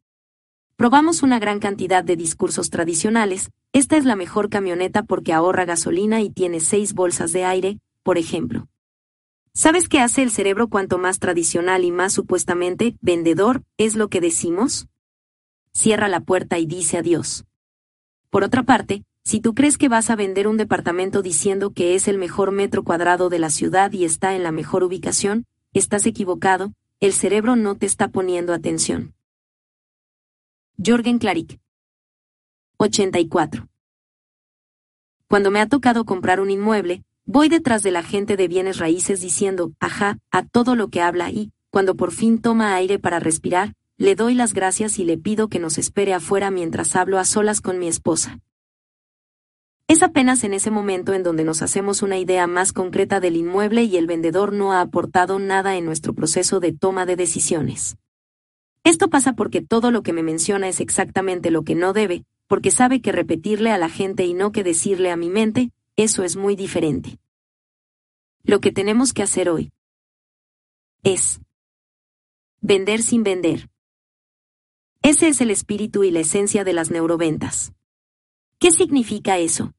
Probamos 0.77 1.23
una 1.23 1.39
gran 1.39 1.61
cantidad 1.61 2.03
de 2.03 2.17
discursos 2.17 2.71
tradicionales, 2.71 3.51
esta 3.75 3.99
es 3.99 4.07
la 4.07 4.17
mejor 4.17 4.49
camioneta 4.49 5.03
porque 5.03 5.35
ahorra 5.35 5.67
gasolina 5.67 6.23
y 6.23 6.31
tiene 6.31 6.61
seis 6.61 6.95
bolsas 6.95 7.33
de 7.33 7.45
aire, 7.45 7.81
por 8.03 8.17
ejemplo. 8.17 8.67
¿Sabes 9.53 9.87
qué 9.87 10.01
hace 10.01 10.23
el 10.23 10.31
cerebro 10.31 10.69
cuanto 10.69 10.97
más 10.97 11.19
tradicional 11.19 11.85
y 11.85 11.91
más 11.91 12.15
supuestamente 12.15 12.97
vendedor 13.03 13.63
es 13.77 13.95
lo 13.95 14.09
que 14.09 14.23
decimos? 14.23 14.89
Cierra 15.75 16.09
la 16.09 16.21
puerta 16.21 16.59
y 16.59 16.65
dice 16.65 16.97
adiós. 16.97 17.45
Por 18.31 18.43
otra 18.43 18.63
parte, 18.63 19.05
si 19.23 19.41
tú 19.41 19.55
crees 19.55 19.79
que 19.79 19.89
vas 19.89 20.11
a 20.11 20.17
vender 20.17 20.49
un 20.49 20.57
departamento 20.57 21.23
diciendo 21.23 21.73
que 21.73 21.95
es 21.95 22.09
el 22.09 22.19
mejor 22.19 22.53
metro 22.53 22.85
cuadrado 22.85 23.29
de 23.29 23.39
la 23.39 23.51
ciudad 23.51 23.93
y 23.93 24.05
está 24.05 24.35
en 24.35 24.43
la 24.43 24.53
mejor 24.53 24.83
ubicación, 24.83 25.47
estás 25.73 26.07
equivocado, 26.07 26.73
el 27.01 27.13
cerebro 27.13 27.57
no 27.57 27.77
te 27.77 27.87
está 27.87 28.09
poniendo 28.09 28.53
atención. 28.53 29.15
Jorgen 30.85 31.19
Clarick 31.19 31.61
84. 32.79 33.69
Cuando 35.29 35.51
me 35.51 35.61
ha 35.61 35.69
tocado 35.69 36.05
comprar 36.05 36.41
un 36.41 36.51
inmueble, 36.51 37.05
voy 37.25 37.49
detrás 37.49 37.83
de 37.83 37.91
la 37.91 38.03
gente 38.03 38.37
de 38.37 38.49
bienes 38.49 38.79
raíces 38.79 39.21
diciendo, 39.21 39.73
ajá, 39.79 40.19
a 40.31 40.45
todo 40.45 40.75
lo 40.75 40.89
que 40.89 41.03
habla 41.03 41.31
y, 41.31 41.53
cuando 41.69 41.95
por 41.95 42.11
fin 42.11 42.41
toma 42.41 42.75
aire 42.75 42.99
para 42.99 43.21
respirar, 43.21 43.75
le 43.97 44.15
doy 44.17 44.35
las 44.35 44.55
gracias 44.55 44.99
y 44.99 45.05
le 45.05 45.19
pido 45.19 45.49
que 45.49 45.59
nos 45.59 45.79
espere 45.79 46.15
afuera 46.15 46.51
mientras 46.51 46.97
hablo 46.97 47.19
a 47.19 47.25
solas 47.25 47.61
con 47.61 47.79
mi 47.79 47.87
esposa. 47.87 48.41
Es 49.91 50.05
apenas 50.05 50.45
en 50.45 50.55
ese 50.55 50.71
momento 50.71 51.15
en 51.15 51.25
donde 51.25 51.43
nos 51.43 51.63
hacemos 51.63 52.03
una 52.03 52.17
idea 52.17 52.47
más 52.47 52.73
concreta 52.73 53.19
del 53.19 53.35
inmueble 53.35 53.83
y 53.83 53.97
el 53.97 54.07
vendedor 54.07 54.53
no 54.53 54.73
ha 54.73 54.83
aportado 54.83 55.41
nada 55.41 55.77
en 55.77 55.85
nuestro 55.85 56.15
proceso 56.15 56.61
de 56.61 56.71
toma 56.71 57.07
de 57.07 57.17
decisiones. 57.17 57.97
Esto 58.85 59.11
pasa 59.11 59.33
porque 59.33 59.63
todo 59.63 59.91
lo 59.91 60.05
que 60.05 60.13
me 60.13 60.23
menciona 60.23 60.69
es 60.69 60.79
exactamente 60.79 61.51
lo 61.51 61.65
que 61.65 61.75
no 61.75 61.93
debe, 61.93 62.25
porque 62.47 62.71
sabe 62.71 63.03
que 63.03 63.11
repetirle 63.11 63.73
a 63.73 63.79
la 63.79 63.89
gente 63.89 64.25
y 64.25 64.33
no 64.33 64.53
que 64.53 64.63
decirle 64.63 65.11
a 65.11 65.17
mi 65.17 65.29
mente, 65.29 65.73
eso 65.97 66.23
es 66.23 66.37
muy 66.37 66.55
diferente. 66.55 67.19
Lo 68.45 68.61
que 68.61 68.71
tenemos 68.71 69.13
que 69.13 69.25
hacer 69.25 69.49
hoy 69.49 69.73
es 71.03 71.41
vender 72.61 73.03
sin 73.03 73.25
vender. 73.25 73.69
Ese 75.03 75.27
es 75.27 75.41
el 75.41 75.51
espíritu 75.51 76.05
y 76.05 76.13
la 76.13 76.21
esencia 76.21 76.63
de 76.63 76.75
las 76.75 76.93
neuroventas. 76.93 77.73
¿Qué 78.61 78.71
significa 78.71 79.39
eso? 79.39 79.73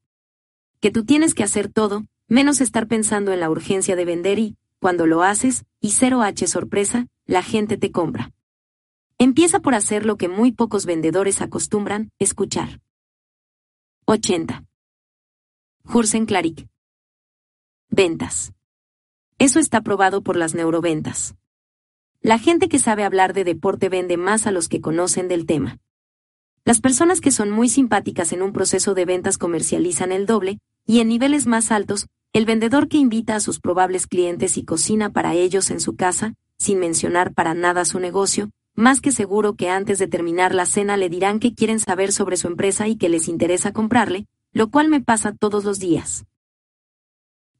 Que 0.82 0.90
tú 0.90 1.04
tienes 1.04 1.32
que 1.34 1.44
hacer 1.44 1.72
todo, 1.72 2.04
menos 2.26 2.60
estar 2.60 2.88
pensando 2.88 3.32
en 3.32 3.38
la 3.38 3.48
urgencia 3.48 3.94
de 3.94 4.04
vender 4.04 4.40
y, 4.40 4.56
cuando 4.80 5.06
lo 5.06 5.22
haces, 5.22 5.64
y 5.80 5.90
0H 5.90 6.48
sorpresa, 6.48 7.06
la 7.24 7.44
gente 7.44 7.76
te 7.76 7.92
compra. 7.92 8.32
Empieza 9.16 9.60
por 9.60 9.76
hacer 9.76 10.04
lo 10.04 10.16
que 10.16 10.26
muy 10.26 10.50
pocos 10.50 10.84
vendedores 10.84 11.40
acostumbran, 11.40 12.10
escuchar. 12.18 12.80
80. 14.06 14.64
Hursen 15.84 16.26
Claric. 16.26 16.66
Ventas. 17.88 18.52
Eso 19.38 19.60
está 19.60 19.82
probado 19.82 20.22
por 20.22 20.36
las 20.36 20.56
neuroventas. 20.56 21.36
La 22.22 22.40
gente 22.40 22.68
que 22.68 22.80
sabe 22.80 23.04
hablar 23.04 23.34
de 23.34 23.44
deporte 23.44 23.88
vende 23.88 24.16
más 24.16 24.48
a 24.48 24.50
los 24.50 24.68
que 24.68 24.80
conocen 24.80 25.28
del 25.28 25.46
tema. 25.46 25.78
Las 26.64 26.80
personas 26.80 27.20
que 27.20 27.32
son 27.32 27.50
muy 27.50 27.68
simpáticas 27.68 28.32
en 28.32 28.40
un 28.40 28.52
proceso 28.52 28.94
de 28.94 29.04
ventas 29.04 29.36
comercializan 29.36 30.12
el 30.12 30.26
doble, 30.26 30.60
y 30.86 31.00
en 31.00 31.08
niveles 31.08 31.46
más 31.46 31.72
altos, 31.72 32.06
el 32.32 32.46
vendedor 32.46 32.88
que 32.88 32.98
invita 32.98 33.34
a 33.34 33.40
sus 33.40 33.58
probables 33.58 34.06
clientes 34.06 34.56
y 34.56 34.64
cocina 34.64 35.10
para 35.10 35.34
ellos 35.34 35.70
en 35.70 35.80
su 35.80 35.96
casa, 35.96 36.34
sin 36.58 36.78
mencionar 36.78 37.34
para 37.34 37.54
nada 37.54 37.84
su 37.84 37.98
negocio, 37.98 38.50
más 38.74 39.00
que 39.00 39.10
seguro 39.10 39.54
que 39.54 39.68
antes 39.68 39.98
de 39.98 40.06
terminar 40.06 40.54
la 40.54 40.64
cena 40.64 40.96
le 40.96 41.08
dirán 41.08 41.40
que 41.40 41.52
quieren 41.52 41.80
saber 41.80 42.12
sobre 42.12 42.36
su 42.36 42.46
empresa 42.46 42.86
y 42.86 42.96
que 42.96 43.08
les 43.08 43.28
interesa 43.28 43.72
comprarle, 43.72 44.26
lo 44.52 44.70
cual 44.70 44.88
me 44.88 45.00
pasa 45.00 45.34
todos 45.38 45.64
los 45.64 45.78
días. 45.80 46.24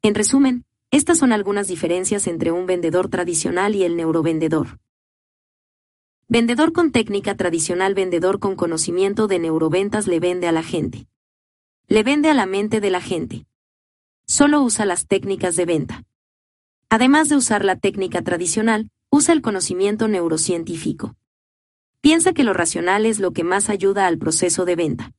En 0.00 0.14
resumen, 0.14 0.64
estas 0.90 1.18
son 1.18 1.32
algunas 1.32 1.66
diferencias 1.66 2.26
entre 2.28 2.52
un 2.52 2.66
vendedor 2.66 3.08
tradicional 3.08 3.74
y 3.74 3.82
el 3.82 3.96
neurovendedor. 3.96 4.78
Vendedor 6.28 6.72
con 6.72 6.92
técnica 6.92 7.36
tradicional, 7.36 7.94
vendedor 7.94 8.38
con 8.38 8.56
conocimiento 8.56 9.26
de 9.26 9.38
neuroventas 9.38 10.06
le 10.06 10.20
vende 10.20 10.48
a 10.48 10.52
la 10.52 10.62
gente. 10.62 11.06
Le 11.88 12.02
vende 12.02 12.30
a 12.30 12.34
la 12.34 12.46
mente 12.46 12.80
de 12.80 12.90
la 12.90 13.00
gente. 13.00 13.46
Solo 14.26 14.62
usa 14.62 14.86
las 14.86 15.06
técnicas 15.06 15.56
de 15.56 15.66
venta. 15.66 16.04
Además 16.88 17.28
de 17.28 17.36
usar 17.36 17.64
la 17.64 17.76
técnica 17.76 18.22
tradicional, 18.22 18.90
usa 19.10 19.34
el 19.34 19.42
conocimiento 19.42 20.08
neurocientífico. 20.08 21.16
Piensa 22.00 22.32
que 22.32 22.44
lo 22.44 22.54
racional 22.54 23.06
es 23.06 23.20
lo 23.20 23.32
que 23.32 23.44
más 23.44 23.68
ayuda 23.68 24.06
al 24.06 24.18
proceso 24.18 24.64
de 24.64 24.76
venta. 24.76 25.12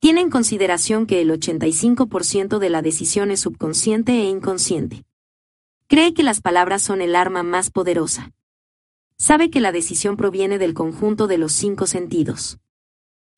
Tiene 0.00 0.20
en 0.20 0.30
consideración 0.30 1.06
que 1.06 1.22
el 1.22 1.30
85% 1.30 2.58
de 2.58 2.70
la 2.70 2.82
decisión 2.82 3.30
es 3.30 3.40
subconsciente 3.40 4.12
e 4.12 4.28
inconsciente. 4.28 5.04
Cree 5.86 6.12
que 6.12 6.22
las 6.22 6.40
palabras 6.40 6.82
son 6.82 7.00
el 7.00 7.14
arma 7.16 7.42
más 7.42 7.70
poderosa. 7.70 8.32
Sabe 9.18 9.48
que 9.48 9.60
la 9.60 9.72
decisión 9.72 10.16
proviene 10.16 10.58
del 10.58 10.74
conjunto 10.74 11.26
de 11.26 11.38
los 11.38 11.52
cinco 11.52 11.86
sentidos. 11.86 12.58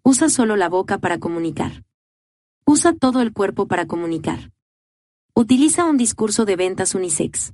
Usa 0.03 0.29
solo 0.29 0.57
la 0.57 0.69
boca 0.69 0.99
para 0.99 1.19
comunicar. 1.19 1.85
Usa 2.65 2.95
todo 2.95 3.21
el 3.21 3.33
cuerpo 3.33 3.69
para 3.69 3.87
comunicar. 3.87 4.53
Utiliza 5.35 5.85
un 5.85 5.99
discurso 5.99 6.45
de 6.45 6.57
ventas 6.57 6.95
unisex. 6.95 7.53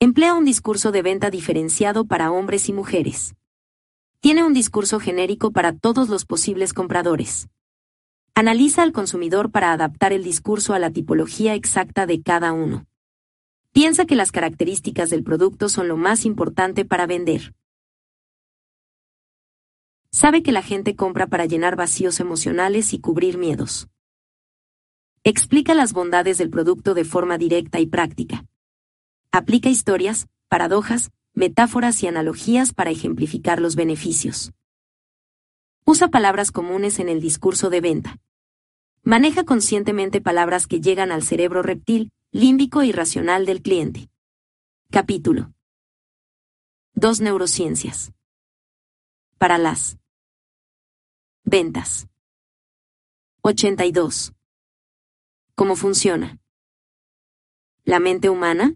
Emplea 0.00 0.34
un 0.34 0.44
discurso 0.44 0.92
de 0.92 1.02
venta 1.02 1.30
diferenciado 1.30 2.06
para 2.06 2.30
hombres 2.30 2.68
y 2.68 2.72
mujeres. 2.72 3.34
Tiene 4.20 4.42
un 4.42 4.54
discurso 4.54 4.98
genérico 4.98 5.52
para 5.52 5.76
todos 5.76 6.08
los 6.08 6.24
posibles 6.24 6.72
compradores. 6.72 7.48
Analiza 8.34 8.82
al 8.82 8.92
consumidor 8.92 9.50
para 9.50 9.72
adaptar 9.72 10.12
el 10.12 10.24
discurso 10.24 10.74
a 10.74 10.78
la 10.78 10.90
tipología 10.90 11.54
exacta 11.54 12.06
de 12.06 12.22
cada 12.22 12.52
uno. 12.52 12.86
Piensa 13.76 14.06
que 14.06 14.16
las 14.16 14.32
características 14.32 15.10
del 15.10 15.22
producto 15.22 15.68
son 15.68 15.86
lo 15.86 15.98
más 15.98 16.24
importante 16.24 16.86
para 16.86 17.06
vender. 17.06 17.54
Sabe 20.10 20.42
que 20.42 20.50
la 20.50 20.62
gente 20.62 20.96
compra 20.96 21.26
para 21.26 21.44
llenar 21.44 21.76
vacíos 21.76 22.18
emocionales 22.18 22.94
y 22.94 23.00
cubrir 23.00 23.36
miedos. 23.36 23.88
Explica 25.24 25.74
las 25.74 25.92
bondades 25.92 26.38
del 26.38 26.48
producto 26.48 26.94
de 26.94 27.04
forma 27.04 27.36
directa 27.36 27.78
y 27.78 27.84
práctica. 27.84 28.46
Aplica 29.30 29.68
historias, 29.68 30.26
paradojas, 30.48 31.10
metáforas 31.34 32.02
y 32.02 32.06
analogías 32.06 32.72
para 32.72 32.88
ejemplificar 32.88 33.60
los 33.60 33.76
beneficios. 33.76 34.52
Usa 35.84 36.08
palabras 36.08 36.50
comunes 36.50 36.98
en 36.98 37.10
el 37.10 37.20
discurso 37.20 37.68
de 37.68 37.82
venta. 37.82 38.16
Maneja 39.02 39.44
conscientemente 39.44 40.22
palabras 40.22 40.66
que 40.66 40.80
llegan 40.80 41.12
al 41.12 41.22
cerebro 41.22 41.62
reptil, 41.62 42.10
límbico 42.36 42.82
y 42.82 42.92
racional 42.92 43.46
del 43.46 43.62
cliente. 43.62 44.10
Capítulo 44.90 45.54
2 46.92 47.22
Neurociencias. 47.22 48.12
Para 49.38 49.56
las 49.56 49.96
ventas. 51.44 52.08
82. 53.40 54.34
¿Cómo 55.54 55.76
funciona? 55.76 56.38
¿La 57.84 58.00
mente 58.00 58.28
humana? 58.28 58.74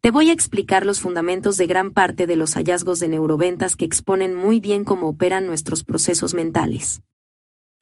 Te 0.00 0.10
voy 0.10 0.30
a 0.30 0.32
explicar 0.32 0.86
los 0.86 1.00
fundamentos 1.00 1.58
de 1.58 1.66
gran 1.66 1.92
parte 1.92 2.26
de 2.26 2.36
los 2.36 2.54
hallazgos 2.54 3.00
de 3.00 3.08
neuroventas 3.08 3.76
que 3.76 3.84
exponen 3.84 4.34
muy 4.34 4.60
bien 4.60 4.84
cómo 4.84 5.08
operan 5.10 5.46
nuestros 5.46 5.84
procesos 5.84 6.32
mentales. 6.32 7.02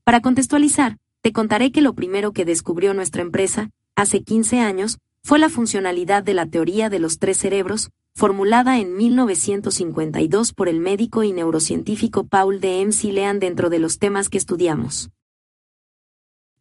Para 0.02 0.20
contextualizar, 0.20 0.96
te 1.20 1.32
contaré 1.32 1.70
que 1.70 1.80
lo 1.80 1.94
primero 1.94 2.32
que 2.32 2.44
descubrió 2.44 2.92
nuestra 2.92 3.22
empresa, 3.22 3.70
hace 3.96 4.22
15 4.22 4.60
años, 4.60 4.98
fue 5.24 5.40
la 5.40 5.48
funcionalidad 5.48 6.22
de 6.22 6.34
la 6.34 6.46
teoría 6.46 6.88
de 6.88 7.00
los 7.00 7.18
tres 7.18 7.38
cerebros, 7.38 7.90
formulada 8.14 8.78
en 8.78 8.96
1952 8.96 10.52
por 10.52 10.68
el 10.68 10.78
médico 10.78 11.24
y 11.24 11.32
neurocientífico 11.32 12.26
Paul 12.26 12.60
de 12.60 12.80
M. 12.80 12.92
Lean 13.12 13.40
dentro 13.40 13.68
de 13.68 13.80
los 13.80 13.98
temas 13.98 14.28
que 14.28 14.38
estudiamos. 14.38 15.10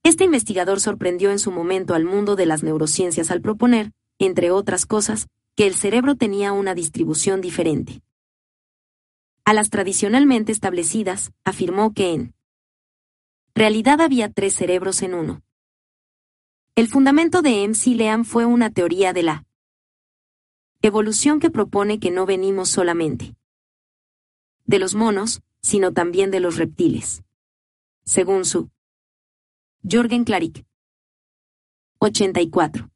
Este 0.04 0.24
investigador 0.24 0.80
sorprendió 0.80 1.32
en 1.32 1.40
su 1.40 1.52
momento 1.52 1.94
al 1.94 2.06
mundo 2.06 2.36
de 2.36 2.46
las 2.46 2.64
neurociencias 2.64 3.32
al 3.32 3.42
proponer, 3.42 3.92
entre 4.20 4.52
otras 4.52 4.86
cosas, 4.86 5.28
que 5.56 5.68
el 5.68 5.76
cerebro 5.76 6.16
tenía 6.16 6.52
una 6.52 6.76
distribución 6.76 7.42
diferente. 7.42 8.02
A 9.46 9.54
las 9.54 9.70
tradicionalmente 9.70 10.52
establecidas, 10.52 11.32
afirmó 11.44 11.94
que 11.94 12.14
en 12.14 12.34
realidad 13.54 14.02
había 14.02 14.32
tres 14.32 14.56
cerebros 14.56 15.02
en 15.02 15.14
uno. 15.14 15.45
El 16.76 16.90
fundamento 16.90 17.42
de 17.42 17.64
M.C. 17.64 17.92
Leam 17.92 18.26
fue 18.26 18.46
una 18.46 18.70
teoría 18.70 19.14
de 19.14 19.24
la 19.24 19.46
evolución 20.82 21.40
que 21.40 21.50
propone 21.50 22.00
que 22.02 22.12
no 22.12 22.26
venimos 22.26 22.70
solamente 22.70 23.34
de 24.66 24.80
los 24.80 24.94
monos, 24.94 25.42
sino 25.62 25.94
también 25.94 26.32
de 26.32 26.42
los 26.42 26.58
reptiles. 26.58 27.24
Según 28.04 28.44
su 28.44 28.70
Jorgen 29.90 30.26
Klarik. 30.26 30.66
84. 32.00 32.90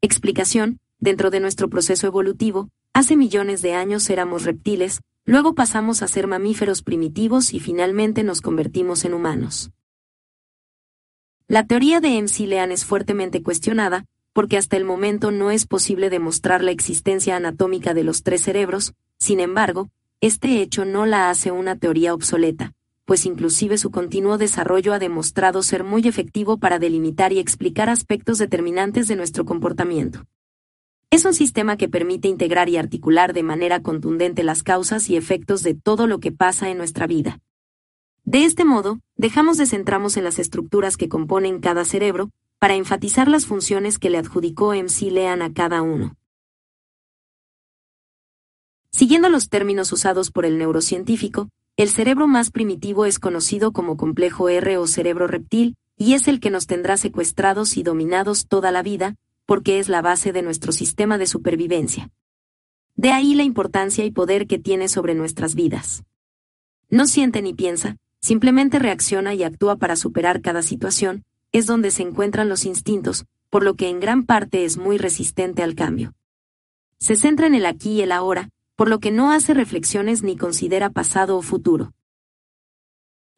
Explicación, 0.00 0.78
Dentro 1.00 1.30
de 1.30 1.38
nuestro 1.38 1.68
proceso 1.68 2.08
evolutivo, 2.08 2.70
hace 2.92 3.16
millones 3.16 3.62
de 3.62 3.74
años 3.74 4.10
éramos 4.10 4.44
reptiles, 4.44 5.00
luego 5.24 5.54
pasamos 5.54 6.02
a 6.02 6.08
ser 6.08 6.26
mamíferos 6.26 6.82
primitivos 6.82 7.54
y 7.54 7.60
finalmente 7.60 8.24
nos 8.24 8.40
convertimos 8.40 9.04
en 9.04 9.14
humanos. 9.14 9.70
La 11.50 11.66
teoría 11.66 12.00
de 12.00 12.20
MC 12.20 12.40
Lean 12.40 12.72
es 12.72 12.84
fuertemente 12.84 13.42
cuestionada, 13.42 14.04
porque 14.34 14.58
hasta 14.58 14.76
el 14.76 14.84
momento 14.84 15.30
no 15.30 15.50
es 15.50 15.66
posible 15.66 16.10
demostrar 16.10 16.62
la 16.62 16.72
existencia 16.72 17.36
anatómica 17.36 17.94
de 17.94 18.04
los 18.04 18.22
tres 18.22 18.42
cerebros, 18.42 18.92
sin 19.18 19.40
embargo, 19.40 19.88
este 20.20 20.60
hecho 20.60 20.84
no 20.84 21.06
la 21.06 21.30
hace 21.30 21.50
una 21.50 21.76
teoría 21.76 22.12
obsoleta, 22.12 22.74
pues 23.06 23.24
inclusive 23.24 23.78
su 23.78 23.90
continuo 23.90 24.36
desarrollo 24.36 24.92
ha 24.92 24.98
demostrado 24.98 25.62
ser 25.62 25.84
muy 25.84 26.06
efectivo 26.06 26.58
para 26.58 26.78
delimitar 26.78 27.32
y 27.32 27.38
explicar 27.38 27.88
aspectos 27.88 28.36
determinantes 28.36 29.08
de 29.08 29.16
nuestro 29.16 29.46
comportamiento. 29.46 30.26
Es 31.10 31.24
un 31.24 31.32
sistema 31.32 31.78
que 31.78 31.88
permite 31.88 32.28
integrar 32.28 32.68
y 32.68 32.76
articular 32.76 33.32
de 33.32 33.42
manera 33.42 33.80
contundente 33.80 34.42
las 34.42 34.62
causas 34.62 35.08
y 35.08 35.16
efectos 35.16 35.62
de 35.62 35.72
todo 35.72 36.06
lo 36.06 36.20
que 36.20 36.30
pasa 36.30 36.68
en 36.68 36.76
nuestra 36.76 37.06
vida. 37.06 37.40
De 38.30 38.44
este 38.44 38.66
modo, 38.66 39.00
dejamos 39.16 39.56
de 39.56 39.64
centrarnos 39.64 40.18
en 40.18 40.24
las 40.24 40.38
estructuras 40.38 40.98
que 40.98 41.08
componen 41.08 41.60
cada 41.60 41.86
cerebro, 41.86 42.28
para 42.58 42.74
enfatizar 42.74 43.26
las 43.26 43.46
funciones 43.46 43.98
que 43.98 44.10
le 44.10 44.18
adjudicó 44.18 44.74
MC 44.74 45.10
Lean 45.10 45.40
a 45.40 45.54
cada 45.54 45.80
uno. 45.80 46.14
Siguiendo 48.90 49.30
los 49.30 49.48
términos 49.48 49.92
usados 49.92 50.30
por 50.30 50.44
el 50.44 50.58
neurocientífico, 50.58 51.48
el 51.78 51.88
cerebro 51.88 52.26
más 52.28 52.50
primitivo 52.50 53.06
es 53.06 53.18
conocido 53.18 53.72
como 53.72 53.96
complejo 53.96 54.50
R 54.50 54.76
o 54.76 54.86
cerebro 54.86 55.26
reptil, 55.26 55.78
y 55.96 56.12
es 56.12 56.28
el 56.28 56.38
que 56.38 56.50
nos 56.50 56.66
tendrá 56.66 56.98
secuestrados 56.98 57.78
y 57.78 57.82
dominados 57.82 58.46
toda 58.46 58.70
la 58.70 58.82
vida, 58.82 59.14
porque 59.46 59.78
es 59.78 59.88
la 59.88 60.02
base 60.02 60.34
de 60.34 60.42
nuestro 60.42 60.72
sistema 60.72 61.16
de 61.16 61.26
supervivencia. 61.26 62.10
De 62.94 63.10
ahí 63.10 63.34
la 63.34 63.44
importancia 63.44 64.04
y 64.04 64.10
poder 64.10 64.46
que 64.46 64.58
tiene 64.58 64.88
sobre 64.88 65.14
nuestras 65.14 65.54
vidas. 65.54 66.04
No 66.90 67.06
siente 67.06 67.40
ni 67.40 67.54
piensa, 67.54 67.96
simplemente 68.20 68.78
reacciona 68.78 69.34
y 69.34 69.42
actúa 69.42 69.76
para 69.76 69.96
superar 69.96 70.40
cada 70.40 70.62
situación, 70.62 71.24
es 71.52 71.66
donde 71.66 71.90
se 71.90 72.02
encuentran 72.02 72.48
los 72.48 72.64
instintos, 72.64 73.26
por 73.50 73.62
lo 73.62 73.74
que 73.74 73.88
en 73.88 74.00
gran 74.00 74.24
parte 74.24 74.64
es 74.64 74.76
muy 74.76 74.98
resistente 74.98 75.62
al 75.62 75.74
cambio. 75.74 76.14
Se 76.98 77.16
centra 77.16 77.46
en 77.46 77.54
el 77.54 77.66
aquí 77.66 77.92
y 77.92 78.00
el 78.02 78.12
ahora, 78.12 78.50
por 78.76 78.88
lo 78.88 79.00
que 79.00 79.10
no 79.10 79.32
hace 79.32 79.54
reflexiones 79.54 80.22
ni 80.22 80.36
considera 80.36 80.90
pasado 80.90 81.36
o 81.36 81.42
futuro. 81.42 81.92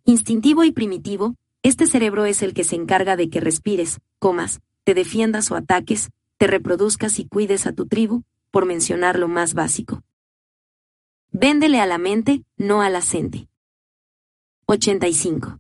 Instintivo 0.05 0.65
y 0.65 0.73
primitivo, 0.73 1.37
este 1.63 1.87
cerebro 1.87 2.25
es 2.25 2.43
el 2.43 2.55
que 2.55 2.65
se 2.65 2.77
encarga 2.77 3.17
de 3.17 3.29
que 3.29 3.41
respires, 3.41 4.01
comas, 4.19 4.61
te 4.85 4.95
defiendas 4.95 5.51
o 5.51 5.57
ataques, 5.57 6.11
te 6.39 6.47
reproduzcas 6.47 7.19
y 7.19 7.27
cuides 7.27 7.67
a 7.67 7.73
tu 7.73 7.87
tribu, 7.87 8.23
por 8.51 8.67
mencionar 8.67 9.19
lo 9.19 9.29
más 9.29 9.55
básico. 9.55 10.03
Véndele 11.33 11.81
a 11.81 11.87
la 11.87 11.99
mente, 11.99 12.43
no 12.57 12.83
a 12.83 12.91
la. 12.91 13.50
85. 14.71 15.59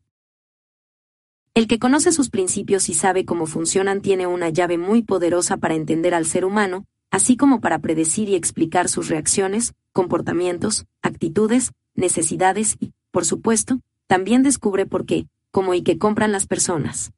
El 1.54 1.66
que 1.66 1.80
conoce 1.80 2.12
sus 2.12 2.30
principios 2.30 2.88
y 2.88 2.94
sabe 2.94 3.24
cómo 3.24 3.46
funcionan 3.46 4.02
tiene 4.02 4.28
una 4.28 4.50
llave 4.50 4.78
muy 4.78 5.02
poderosa 5.02 5.56
para 5.56 5.74
entender 5.74 6.14
al 6.14 6.26
ser 6.26 6.44
humano, 6.44 6.86
así 7.10 7.36
como 7.36 7.60
para 7.60 7.80
predecir 7.80 8.28
y 8.28 8.36
explicar 8.36 8.88
sus 8.88 9.08
reacciones, 9.08 9.74
comportamientos, 9.92 10.86
actitudes, 11.02 11.72
necesidades 11.94 12.76
y, 12.78 12.92
por 13.10 13.24
supuesto, 13.24 13.80
también 14.06 14.44
descubre 14.44 14.86
por 14.86 15.06
qué, 15.06 15.26
cómo 15.50 15.74
y 15.74 15.82
qué 15.82 15.98
compran 15.98 16.30
las 16.30 16.46
personas. 16.46 17.12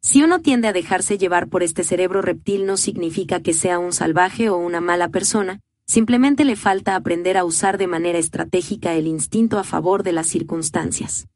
Si 0.00 0.22
uno 0.22 0.40
tiende 0.40 0.68
a 0.68 0.72
dejarse 0.72 1.18
llevar 1.18 1.48
por 1.48 1.62
este 1.62 1.84
cerebro 1.84 2.22
reptil 2.22 2.64
no 2.64 2.78
significa 2.78 3.42
que 3.42 3.52
sea 3.52 3.78
un 3.78 3.92
salvaje 3.92 4.48
o 4.48 4.56
una 4.56 4.80
mala 4.80 5.10
persona, 5.10 5.60
simplemente 5.88 6.44
le 6.44 6.54
falta 6.54 6.94
aprender 6.94 7.38
a 7.38 7.44
usar 7.44 7.78
de 7.78 7.86
manera 7.86 8.18
estratégica 8.18 8.92
el 8.94 9.06
instinto 9.06 9.58
a 9.58 9.64
favor 9.64 10.02
de 10.02 10.12
las 10.12 10.26
circunstancias. 10.26 11.26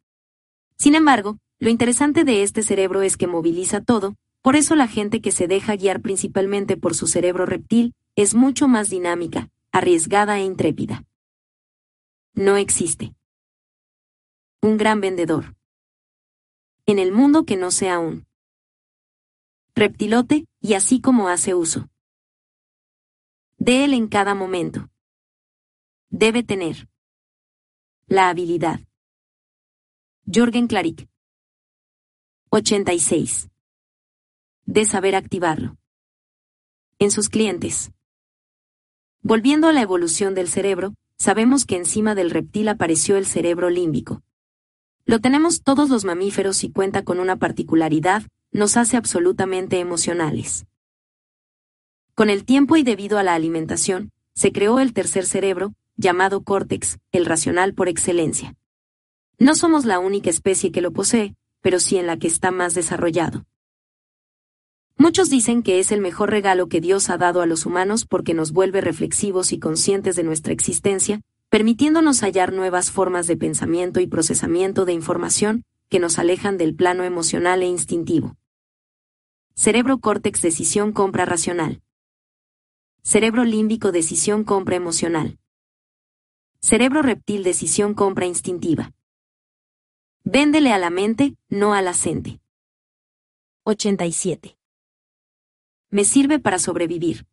Sin 0.76 0.94
embargo, 0.94 1.38
lo 1.58 1.70
interesante 1.70 2.24
de 2.24 2.42
este 2.42 2.62
cerebro 2.62 3.02
es 3.02 3.16
que 3.16 3.26
moviliza 3.26 3.80
todo, 3.80 4.14
por 4.42 4.54
eso 4.54 4.76
la 4.76 4.88
gente 4.88 5.20
que 5.20 5.32
se 5.32 5.48
deja 5.48 5.76
guiar 5.76 6.02
principalmente 6.02 6.76
por 6.76 6.94
su 6.94 7.06
cerebro 7.06 7.46
reptil 7.46 7.94
es 8.14 8.34
mucho 8.34 8.68
más 8.68 8.90
dinámica, 8.90 9.48
arriesgada 9.72 10.38
e 10.38 10.44
intrépida. 10.44 11.04
No 12.34 12.56
existe. 12.56 13.14
Un 14.60 14.76
gran 14.76 15.00
vendedor. 15.00 15.56
En 16.84 16.98
el 16.98 17.12
mundo 17.12 17.44
que 17.44 17.56
no 17.56 17.70
sea 17.70 17.98
un 17.98 18.26
reptilote, 19.74 20.46
y 20.60 20.74
así 20.74 21.00
como 21.00 21.28
hace 21.28 21.54
uso 21.54 21.88
de 23.64 23.84
él 23.84 23.94
en 23.94 24.08
cada 24.08 24.34
momento. 24.34 24.90
Debe 26.10 26.42
tener 26.42 26.88
la 28.08 28.28
habilidad. 28.28 28.80
Jorgen 30.26 30.66
Klarik. 30.66 31.08
86. 32.50 33.50
De 34.64 34.84
saber 34.84 35.14
activarlo. 35.14 35.76
En 36.98 37.12
sus 37.12 37.28
clientes. 37.28 37.92
Volviendo 39.20 39.68
a 39.68 39.72
la 39.72 39.82
evolución 39.82 40.34
del 40.34 40.48
cerebro, 40.48 40.94
sabemos 41.16 41.64
que 41.64 41.76
encima 41.76 42.16
del 42.16 42.32
reptil 42.32 42.66
apareció 42.66 43.16
el 43.16 43.26
cerebro 43.26 43.70
límbico. 43.70 44.24
Lo 45.04 45.20
tenemos 45.20 45.62
todos 45.62 45.88
los 45.88 46.04
mamíferos 46.04 46.64
y 46.64 46.72
cuenta 46.72 47.04
con 47.04 47.20
una 47.20 47.36
particularidad, 47.36 48.24
nos 48.50 48.76
hace 48.76 48.96
absolutamente 48.96 49.78
emocionales. 49.78 50.66
Con 52.14 52.28
el 52.28 52.44
tiempo 52.44 52.76
y 52.76 52.82
debido 52.82 53.18
a 53.18 53.22
la 53.22 53.34
alimentación, 53.34 54.10
se 54.34 54.52
creó 54.52 54.80
el 54.80 54.92
tercer 54.92 55.24
cerebro, 55.24 55.74
llamado 55.96 56.42
córtex, 56.42 56.98
el 57.10 57.24
racional 57.24 57.72
por 57.72 57.88
excelencia. 57.88 58.54
No 59.38 59.54
somos 59.54 59.86
la 59.86 59.98
única 59.98 60.28
especie 60.28 60.72
que 60.72 60.82
lo 60.82 60.92
posee, 60.92 61.34
pero 61.62 61.80
sí 61.80 61.96
en 61.96 62.06
la 62.06 62.18
que 62.18 62.26
está 62.26 62.50
más 62.50 62.74
desarrollado. 62.74 63.46
Muchos 64.98 65.30
dicen 65.30 65.62
que 65.62 65.78
es 65.78 65.90
el 65.90 66.02
mejor 66.02 66.30
regalo 66.30 66.68
que 66.68 66.82
Dios 66.82 67.08
ha 67.08 67.16
dado 67.16 67.40
a 67.40 67.46
los 67.46 67.64
humanos 67.64 68.04
porque 68.04 68.34
nos 68.34 68.52
vuelve 68.52 68.82
reflexivos 68.82 69.52
y 69.52 69.58
conscientes 69.58 70.14
de 70.14 70.22
nuestra 70.22 70.52
existencia, 70.52 71.22
permitiéndonos 71.48 72.20
hallar 72.20 72.52
nuevas 72.52 72.90
formas 72.90 73.26
de 73.26 73.38
pensamiento 73.38 74.00
y 74.00 74.06
procesamiento 74.06 74.84
de 74.84 74.92
información 74.92 75.64
que 75.88 75.98
nos 75.98 76.18
alejan 76.18 76.58
del 76.58 76.74
plano 76.74 77.04
emocional 77.04 77.62
e 77.62 77.66
instintivo. 77.66 78.36
Cerebro 79.54 79.98
córtex 79.98 80.42
decisión 80.42 80.92
compra 80.92 81.24
racional. 81.24 81.80
Cerebro 83.04 83.42
límbico 83.42 83.90
decisión 83.90 84.44
compra 84.44 84.76
emocional. 84.76 85.40
Cerebro 86.60 87.02
reptil 87.02 87.42
decisión 87.42 87.94
compra 87.94 88.26
instintiva. 88.26 88.92
Véndele 90.22 90.72
a 90.72 90.78
la 90.78 90.88
mente, 90.88 91.36
no 91.48 91.74
a 91.74 91.82
la 91.82 91.94
87. 93.64 94.56
Me 95.90 96.04
sirve 96.04 96.38
para 96.38 96.60
sobrevivir. 96.60 97.26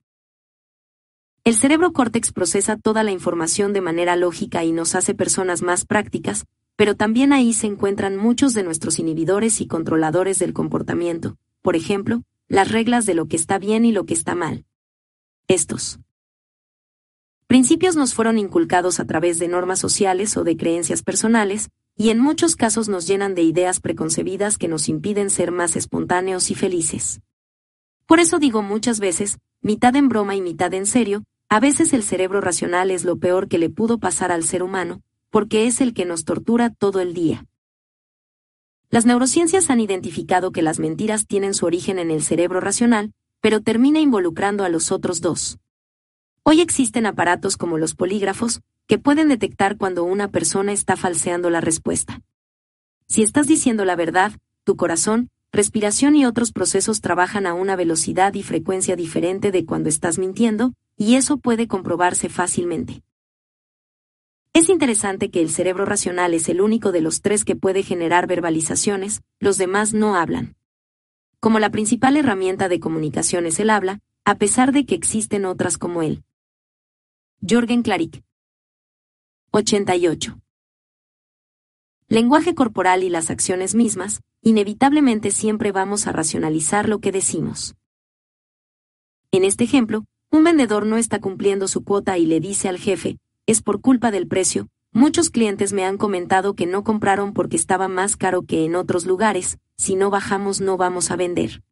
El 1.44 1.54
cerebro 1.54 1.94
córtex 1.94 2.32
procesa 2.32 2.76
toda 2.76 3.04
la 3.04 3.12
información 3.12 3.72
de 3.72 3.82
manera 3.82 4.16
lógica 4.16 4.64
y 4.64 4.72
nos 4.72 4.96
hace 4.96 5.14
personas 5.14 5.62
más 5.62 5.86
prácticas, 5.86 6.48
pero 6.78 6.96
también 6.96 7.32
ahí 7.32 7.54
se 7.54 7.68
encuentran 7.68 8.18
muchos 8.18 8.56
de 8.56 8.64
nuestros 8.64 8.98
inhibidores 8.98 9.62
y 9.62 9.68
controladores 9.68 10.40
del 10.40 10.52
comportamiento, 10.52 11.38
por 11.62 11.76
ejemplo, 11.76 12.24
las 12.48 12.72
reglas 12.72 13.06
de 13.06 13.14
lo 13.14 13.28
que 13.28 13.36
está 13.36 13.60
bien 13.60 13.86
y 13.86 13.92
lo 13.92 14.08
que 14.08 14.16
está 14.16 14.34
mal. 14.34 14.66
Estos 15.50 16.00
principios 17.48 17.96
nos 17.96 18.14
fueron 18.14 18.38
inculcados 18.38 19.00
a 19.00 19.06
través 19.06 19.40
de 19.40 19.48
normas 19.48 19.80
sociales 19.80 20.38
o 20.38 20.44
de 20.44 20.56
creencias 20.56 21.02
personales, 21.02 21.72
y 21.98 22.12
en 22.12 22.20
muchos 22.20 22.56
casos 22.56 22.88
nos 22.88 23.08
llenan 23.08 23.34
de 23.34 23.42
ideas 23.42 23.80
preconcebidas 23.80 24.60
que 24.60 24.68
nos 24.68 24.88
impiden 24.90 25.32
ser 25.32 25.52
más 25.52 25.76
espontáneos 25.76 26.52
y 26.52 26.56
felices. 26.56 27.22
Por 28.06 28.20
eso 28.20 28.38
digo 28.38 28.62
muchas 28.62 29.00
veces, 29.00 29.40
mitad 29.60 29.96
en 29.96 30.08
broma 30.08 30.36
y 30.36 30.42
mitad 30.42 30.72
en 30.76 30.86
serio, 30.86 31.24
a 31.50 31.60
veces 31.60 31.94
el 31.94 32.04
cerebro 32.04 32.42
racional 32.42 32.92
es 32.92 33.04
lo 33.04 33.18
peor 33.18 33.48
que 33.48 33.58
le 33.58 33.72
pudo 33.72 33.98
pasar 33.98 34.32
al 34.32 34.44
ser 34.44 34.62
humano, 34.62 35.02
porque 35.32 35.66
es 35.66 35.82
el 35.82 35.96
que 35.96 36.06
nos 36.06 36.26
tortura 36.26 36.70
todo 36.70 37.00
el 37.00 37.16
día. 37.16 37.48
Las 38.92 39.08
neurociencias 39.08 39.72
han 39.72 39.80
identificado 39.80 40.52
que 40.52 40.62
las 40.62 40.78
mentiras 40.78 41.26
tienen 41.26 41.56
su 41.56 41.66
origen 41.66 41.98
en 41.98 42.12
el 42.12 42.22
cerebro 42.22 42.60
racional, 42.60 43.14
pero 43.42 43.62
termina 43.62 44.00
involucrando 44.00 44.64
a 44.64 44.70
los 44.70 44.92
otros 44.92 45.22
dos. 45.22 45.60
Hoy 46.44 46.62
existen 46.62 47.06
aparatos 47.06 47.58
como 47.58 47.78
los 47.78 47.96
polígrafos, 47.96 48.62
que 48.88 48.98
pueden 48.98 49.30
detectar 49.30 49.78
cuando 49.78 50.04
una 50.04 50.30
persona 50.30 50.72
está 50.72 50.98
falseando 50.98 51.50
la 51.50 51.62
respuesta. 51.62 52.22
Si 53.08 53.22
estás 53.22 53.48
diciendo 53.48 53.86
la 53.86 53.96
verdad, 53.96 54.34
tu 54.64 54.76
corazón, 54.76 55.30
respiración 55.52 56.16
y 56.16 56.26
otros 56.26 56.52
procesos 56.52 57.02
trabajan 57.02 57.46
a 57.46 57.54
una 57.54 57.76
velocidad 57.76 58.34
y 58.34 58.44
frecuencia 58.44 58.96
diferente 58.96 59.52
de 59.52 59.66
cuando 59.66 59.90
estás 59.90 60.18
mintiendo, 60.18 60.74
y 60.98 61.16
eso 61.16 61.38
puede 61.38 61.68
comprobarse 61.68 62.30
fácilmente. 62.30 63.04
Es 64.54 64.70
interesante 64.70 65.30
que 65.30 65.42
el 65.42 65.50
cerebro 65.50 65.86
racional 65.86 66.34
es 66.34 66.50
el 66.50 66.60
único 66.60 66.92
de 66.92 67.02
los 67.02 67.22
tres 67.22 67.46
que 67.46 67.56
puede 67.56 67.84
generar 67.84 68.28
verbalizaciones, 68.28 69.22
los 69.40 69.58
demás 69.58 69.94
no 69.94 70.16
hablan. 70.16 70.56
Como 71.40 71.60
la 71.60 71.70
principal 71.70 72.18
herramienta 72.18 72.68
de 72.68 72.82
comunicación 72.82 73.46
es 73.46 73.62
el 73.62 73.70
habla, 73.70 74.02
a 74.26 74.36
pesar 74.36 74.74
de 74.74 74.86
que 74.86 74.96
existen 74.96 75.46
otras 75.46 75.78
como 75.78 76.04
él. 76.04 76.26
Jorgen 77.48 77.82
Clarick 77.82 78.22
88. 79.52 80.38
Lenguaje 82.10 82.56
corporal 82.56 83.04
y 83.04 83.10
las 83.10 83.30
acciones 83.30 83.74
mismas, 83.74 84.22
inevitablemente 84.42 85.32
siempre 85.32 85.72
vamos 85.72 86.08
a 86.08 86.12
racionalizar 86.12 86.90
lo 86.90 87.00
que 87.00 87.14
decimos. 87.14 87.76
En 89.32 89.46
este 89.46 89.64
ejemplo, 89.64 90.04
un 90.32 90.44
vendedor 90.44 90.86
no 90.86 90.98
está 90.98 91.22
cumpliendo 91.22 91.70
su 91.70 91.86
cuota 91.86 92.18
y 92.18 92.26
le 92.26 92.42
dice 92.42 92.68
al 92.68 92.80
jefe, 92.80 93.18
es 93.46 93.62
por 93.62 93.80
culpa 93.80 94.12
del 94.12 94.28
precio, 94.28 94.68
muchos 94.92 95.30
clientes 95.30 95.74
me 95.74 95.86
han 95.86 95.98
comentado 95.98 96.54
que 96.54 96.66
no 96.66 96.84
compraron 96.84 97.34
porque 97.34 97.58
estaba 97.58 97.88
más 97.88 98.18
caro 98.18 98.44
que 98.44 98.66
en 98.66 98.76
otros 98.76 99.06
lugares, 99.06 99.58
si 99.78 99.96
no 99.96 100.10
bajamos 100.10 100.62
no 100.62 100.78
vamos 100.78 101.12
a 101.12 101.16
vender. 101.16 101.64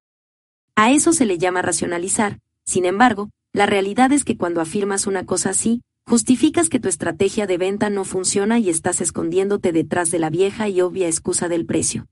A 0.76 0.92
eso 0.92 1.14
se 1.14 1.26
le 1.26 1.38
llama 1.38 1.62
racionalizar, 1.62 2.40
sin 2.64 2.86
embargo, 2.86 3.30
la 3.54 3.66
realidad 3.66 4.12
es 4.12 4.24
que 4.24 4.38
cuando 4.38 4.62
afirmas 4.62 5.08
una 5.08 5.26
cosa 5.26 5.50
así, 5.50 5.82
Justificas 6.10 6.70
que 6.70 6.80
tu 6.80 6.88
estrategia 6.88 7.48
de 7.48 7.58
venta 7.58 7.90
no 7.90 8.06
funciona 8.06 8.60
y 8.60 8.70
estás 8.70 9.02
escondiéndote 9.02 9.74
detrás 9.74 10.10
de 10.10 10.20
la 10.20 10.30
vieja 10.30 10.70
y 10.70 10.80
obvia 10.80 11.08
excusa 11.08 11.50
del 11.50 11.66
precio. 11.66 12.08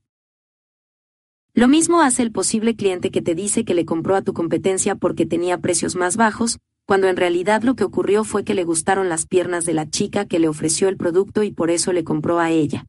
Lo 1.54 1.66
mismo 1.66 2.02
hace 2.02 2.20
el 2.20 2.30
posible 2.30 2.76
cliente 2.76 3.10
que 3.10 3.22
te 3.22 3.34
dice 3.34 3.64
que 3.64 3.72
le 3.72 3.86
compró 3.86 4.14
a 4.14 4.20
tu 4.20 4.34
competencia 4.34 4.96
porque 4.96 5.24
tenía 5.24 5.56
precios 5.56 5.96
más 5.96 6.18
bajos, 6.18 6.58
cuando 6.86 7.08
en 7.08 7.16
realidad 7.16 7.62
lo 7.62 7.76
que 7.76 7.84
ocurrió 7.84 8.24
fue 8.24 8.44
que 8.44 8.54
le 8.54 8.64
gustaron 8.64 9.08
las 9.08 9.26
piernas 9.26 9.66
de 9.66 9.74
la 9.74 9.90
chica 9.90 10.26
que 10.26 10.38
le 10.38 10.48
ofreció 10.48 10.88
el 10.88 10.96
producto 10.96 11.42
y 11.42 11.52
por 11.52 11.70
eso 11.70 11.92
le 11.92 12.04
compró 12.04 12.38
a 12.38 12.50
ella. 12.50 12.86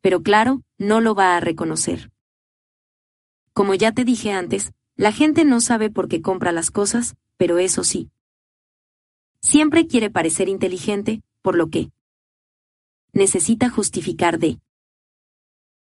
Pero 0.00 0.22
claro, 0.22 0.62
no 0.78 1.00
lo 1.00 1.14
va 1.14 1.36
a 1.36 1.40
reconocer. 1.40 2.12
Como 3.52 3.74
ya 3.74 3.90
te 3.92 4.04
dije 4.04 4.30
antes, 4.30 4.72
la 4.94 5.10
gente 5.10 5.44
no 5.44 5.60
sabe 5.60 5.90
por 5.90 6.06
qué 6.06 6.22
compra 6.22 6.52
las 6.52 6.70
cosas, 6.70 7.16
pero 7.36 7.58
eso 7.58 7.82
sí, 7.82 8.10
Siempre 9.46 9.86
quiere 9.86 10.10
parecer 10.10 10.48
inteligente, 10.48 11.22
por 11.40 11.56
lo 11.56 11.70
que 11.70 11.92
necesita 13.12 13.70
justificar 13.70 14.40
de 14.40 14.58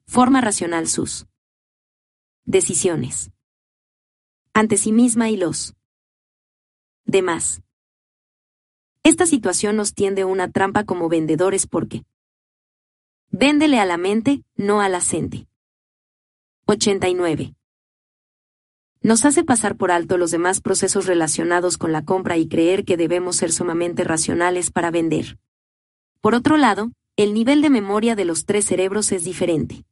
forma 0.07 0.39
racional 0.39 0.87
sus 0.87 1.27
decisiones 2.45 3.31
ante 4.53 4.77
sí 4.77 4.93
misma 4.93 5.29
y 5.29 5.35
los 5.35 5.75
demás. 7.11 7.61
Esta 9.03 9.25
situación 9.25 9.75
nos 9.75 9.93
tiende 9.93 10.25
una 10.25 10.49
trampa 10.51 10.83
como 10.83 11.09
vendedores 11.09 11.67
porque 11.67 12.03
véndele 13.29 13.79
a 13.79 13.85
la 13.85 13.97
mente, 13.97 14.43
no 14.55 14.81
a 14.81 14.89
la 14.89 15.01
89 16.65 17.53
nos 19.03 19.25
hace 19.25 19.43
pasar 19.43 19.77
por 19.77 19.91
alto 19.91 20.17
los 20.17 20.29
demás 20.29 20.61
procesos 20.61 21.07
relacionados 21.07 21.79
con 21.79 21.91
la 21.91 22.05
compra 22.05 22.37
y 22.37 22.47
creer 22.47 22.85
que 22.85 22.97
debemos 22.97 23.35
ser 23.35 23.51
sumamente 23.51 24.03
racionales 24.03 24.69
para 24.69 24.91
vender. 24.91 25.39
Por 26.21 26.35
otro 26.35 26.55
lado, 26.55 26.91
el 27.17 27.33
nivel 27.33 27.63
de 27.63 27.71
memoria 27.71 28.15
de 28.15 28.25
los 28.25 28.45
tres 28.45 28.65
cerebros 28.65 29.11
es 29.11 29.23
diferente. 29.23 29.85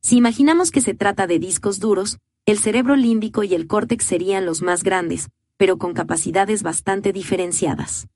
Si 0.00 0.16
imaginamos 0.16 0.72
que 0.72 0.80
se 0.80 0.94
trata 0.94 1.28
de 1.28 1.38
discos 1.38 1.78
duros, 1.78 2.18
el 2.44 2.58
cerebro 2.58 2.96
límbico 2.96 3.44
y 3.44 3.54
el 3.54 3.68
córtex 3.68 4.04
serían 4.04 4.44
los 4.44 4.62
más 4.62 4.82
grandes, 4.82 5.28
pero 5.56 5.78
con 5.78 5.94
capacidades 5.94 6.62
bastante 6.62 7.12
diferenciadas. 7.12 8.08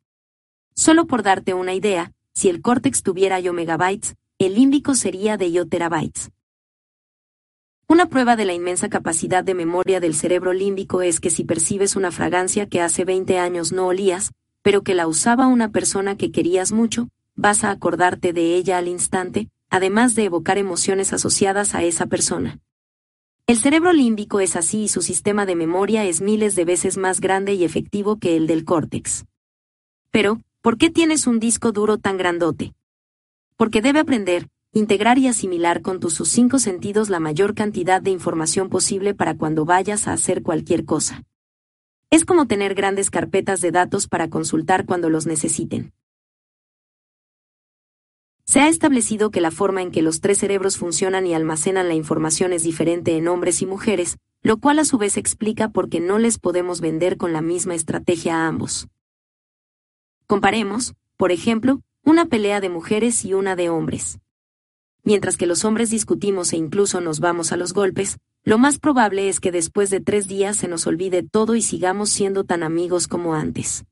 Solo 0.74 1.06
por 1.06 1.22
darte 1.22 1.54
una 1.54 1.74
idea, 1.74 2.12
si 2.34 2.48
el 2.48 2.62
córtex 2.62 3.02
tuviera 3.02 3.40
yo 3.40 3.52
megabytes, 3.52 4.16
el 4.38 4.54
límbico 4.54 4.94
sería 4.94 5.36
de 5.36 5.50
yo 5.50 5.66
terabytes. 5.66 6.30
Una 7.88 8.06
prueba 8.06 8.36
de 8.36 8.44
la 8.44 8.52
inmensa 8.52 8.88
capacidad 8.88 9.42
de 9.42 9.54
memoria 9.54 9.98
del 9.98 10.14
cerebro 10.14 10.52
límbico 10.52 11.02
es 11.02 11.20
que 11.20 11.30
si 11.30 11.44
percibes 11.44 11.96
una 11.96 12.12
fragancia 12.12 12.68
que 12.68 12.80
hace 12.80 13.04
20 13.04 13.38
años 13.38 13.72
no 13.72 13.86
olías, 13.86 14.32
pero 14.62 14.82
que 14.82 14.94
la 14.94 15.08
usaba 15.08 15.46
una 15.46 15.70
persona 15.70 16.16
que 16.16 16.30
querías 16.30 16.70
mucho, 16.70 17.08
vas 17.34 17.64
a 17.64 17.70
acordarte 17.70 18.32
de 18.32 18.54
ella 18.56 18.78
al 18.78 18.88
instante, 18.88 19.48
además 19.70 20.14
de 20.14 20.24
evocar 20.24 20.58
emociones 20.58 21.12
asociadas 21.12 21.74
a 21.74 21.82
esa 21.82 22.06
persona. 22.06 22.60
El 23.48 23.56
cerebro 23.56 23.94
límbico 23.94 24.40
es 24.40 24.56
así 24.56 24.82
y 24.82 24.88
su 24.88 25.00
sistema 25.00 25.46
de 25.46 25.56
memoria 25.56 26.04
es 26.04 26.20
miles 26.20 26.54
de 26.54 26.66
veces 26.66 26.98
más 26.98 27.18
grande 27.18 27.54
y 27.54 27.64
efectivo 27.64 28.18
que 28.18 28.36
el 28.36 28.46
del 28.46 28.66
córtex. 28.66 29.24
Pero, 30.10 30.42
¿por 30.60 30.76
qué 30.76 30.90
tienes 30.90 31.26
un 31.26 31.40
disco 31.40 31.72
duro 31.72 31.96
tan 31.96 32.18
grandote? 32.18 32.74
Porque 33.56 33.80
debe 33.80 34.00
aprender, 34.00 34.48
integrar 34.74 35.16
y 35.16 35.28
asimilar 35.28 35.80
con 35.80 35.98
tus 35.98 36.18
cinco 36.28 36.58
sentidos 36.58 37.08
la 37.08 37.20
mayor 37.20 37.54
cantidad 37.54 38.02
de 38.02 38.10
información 38.10 38.68
posible 38.68 39.14
para 39.14 39.34
cuando 39.34 39.64
vayas 39.64 40.08
a 40.08 40.12
hacer 40.12 40.42
cualquier 40.42 40.84
cosa. 40.84 41.22
Es 42.10 42.26
como 42.26 42.48
tener 42.48 42.74
grandes 42.74 43.08
carpetas 43.08 43.62
de 43.62 43.70
datos 43.70 44.08
para 44.08 44.28
consultar 44.28 44.84
cuando 44.84 45.08
los 45.08 45.24
necesiten. 45.24 45.94
Se 48.48 48.60
ha 48.60 48.68
establecido 48.68 49.30
que 49.30 49.40
la 49.40 49.50
forma 49.50 49.82
en 49.82 49.90
que 49.90 50.00
los 50.00 50.20
tres 50.20 50.38
cerebros 50.38 50.78
funcionan 50.78 51.26
y 51.26 51.34
almacenan 51.34 51.86
la 51.86 51.94
información 51.94 52.52
es 52.52 52.62
diferente 52.62 53.16
en 53.16 53.28
hombres 53.28 53.60
y 53.60 53.66
mujeres, 53.66 54.16
lo 54.42 54.56
cual 54.56 54.78
a 54.78 54.84
su 54.84 54.96
vez 54.96 55.16
explica 55.16 55.68
por 55.68 55.88
qué 55.90 56.00
no 56.00 56.18
les 56.18 56.38
podemos 56.38 56.80
vender 56.80 57.16
con 57.16 57.32
la 57.32 57.42
misma 57.42 57.74
estrategia 57.74 58.36
a 58.36 58.48
ambos. 58.48 58.88
Comparemos, 60.26 60.94
por 61.16 61.30
ejemplo, 61.30 61.82
una 62.02 62.26
pelea 62.26 62.60
de 62.60 62.70
mujeres 62.70 63.24
y 63.24 63.34
una 63.34 63.54
de 63.54 63.68
hombres 63.68 64.18
mientras 65.08 65.38
que 65.38 65.46
los 65.46 65.64
hombres 65.64 65.88
discutimos 65.88 66.52
e 66.52 66.58
incluso 66.58 67.00
nos 67.00 67.18
vamos 67.18 67.50
a 67.52 67.56
los 67.56 67.72
golpes, 67.72 68.18
lo 68.44 68.58
más 68.58 68.78
probable 68.78 69.30
es 69.30 69.40
que 69.40 69.50
después 69.50 69.88
de 69.88 70.00
tres 70.00 70.28
días 70.28 70.58
se 70.58 70.68
nos 70.68 70.86
olvide 70.86 71.22
todo 71.22 71.54
y 71.54 71.62
sigamos 71.62 72.10
siendo 72.10 72.44
tan 72.44 72.62
amigos 72.62 73.08
como 73.08 73.32
antes. 73.32 73.86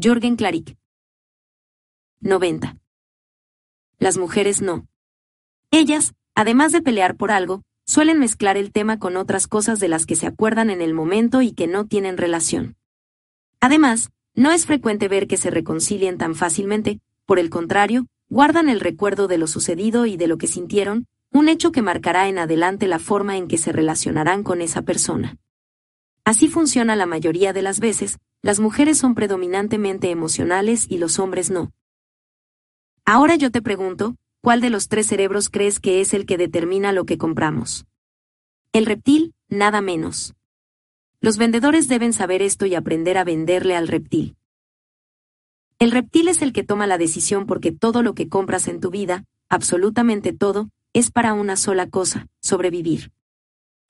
Jorgen 0.00 0.36
Clarick 0.36 0.76
90. 2.20 2.79
Las 4.00 4.16
mujeres 4.16 4.62
no. 4.62 4.86
Ellas, 5.70 6.14
además 6.34 6.72
de 6.72 6.80
pelear 6.80 7.16
por 7.16 7.30
algo, 7.30 7.62
suelen 7.84 8.18
mezclar 8.18 8.56
el 8.56 8.72
tema 8.72 8.98
con 8.98 9.18
otras 9.18 9.46
cosas 9.46 9.78
de 9.78 9.88
las 9.88 10.06
que 10.06 10.16
se 10.16 10.26
acuerdan 10.26 10.70
en 10.70 10.80
el 10.80 10.94
momento 10.94 11.42
y 11.42 11.52
que 11.52 11.66
no 11.66 11.86
tienen 11.86 12.16
relación. 12.16 12.76
Además, 13.60 14.10
no 14.34 14.52
es 14.52 14.64
frecuente 14.64 15.06
ver 15.06 15.26
que 15.26 15.36
se 15.36 15.50
reconcilien 15.50 16.16
tan 16.16 16.34
fácilmente, 16.34 16.98
por 17.26 17.38
el 17.38 17.50
contrario, 17.50 18.06
guardan 18.30 18.70
el 18.70 18.80
recuerdo 18.80 19.28
de 19.28 19.36
lo 19.36 19.46
sucedido 19.46 20.06
y 20.06 20.16
de 20.16 20.28
lo 20.28 20.38
que 20.38 20.46
sintieron, 20.46 21.06
un 21.30 21.50
hecho 21.50 21.70
que 21.70 21.82
marcará 21.82 22.26
en 22.28 22.38
adelante 22.38 22.88
la 22.88 23.00
forma 23.00 23.36
en 23.36 23.48
que 23.48 23.58
se 23.58 23.70
relacionarán 23.70 24.44
con 24.44 24.62
esa 24.62 24.80
persona. 24.80 25.36
Así 26.24 26.48
funciona 26.48 26.96
la 26.96 27.04
mayoría 27.04 27.52
de 27.52 27.60
las 27.60 27.80
veces, 27.80 28.18
las 28.40 28.60
mujeres 28.60 28.96
son 28.96 29.14
predominantemente 29.14 30.10
emocionales 30.10 30.86
y 30.88 30.96
los 30.96 31.18
hombres 31.18 31.50
no. 31.50 31.70
Ahora 33.12 33.34
yo 33.34 33.50
te 33.50 33.60
pregunto, 33.60 34.14
¿cuál 34.40 34.60
de 34.60 34.70
los 34.70 34.86
tres 34.86 35.08
cerebros 35.08 35.48
crees 35.48 35.80
que 35.80 36.00
es 36.00 36.14
el 36.14 36.26
que 36.26 36.38
determina 36.38 36.92
lo 36.92 37.06
que 37.06 37.18
compramos? 37.18 37.84
El 38.72 38.86
reptil, 38.86 39.34
nada 39.48 39.80
menos. 39.80 40.36
Los 41.20 41.36
vendedores 41.36 41.88
deben 41.88 42.12
saber 42.12 42.40
esto 42.40 42.66
y 42.66 42.76
aprender 42.76 43.18
a 43.18 43.24
venderle 43.24 43.74
al 43.74 43.88
reptil. 43.88 44.36
El 45.80 45.90
reptil 45.90 46.28
es 46.28 46.40
el 46.40 46.52
que 46.52 46.62
toma 46.62 46.86
la 46.86 46.98
decisión 46.98 47.46
porque 47.46 47.72
todo 47.72 48.04
lo 48.04 48.14
que 48.14 48.28
compras 48.28 48.68
en 48.68 48.78
tu 48.78 48.90
vida, 48.90 49.24
absolutamente 49.48 50.32
todo, 50.32 50.70
es 50.92 51.10
para 51.10 51.34
una 51.34 51.56
sola 51.56 51.88
cosa, 51.88 52.28
sobrevivir. 52.40 53.10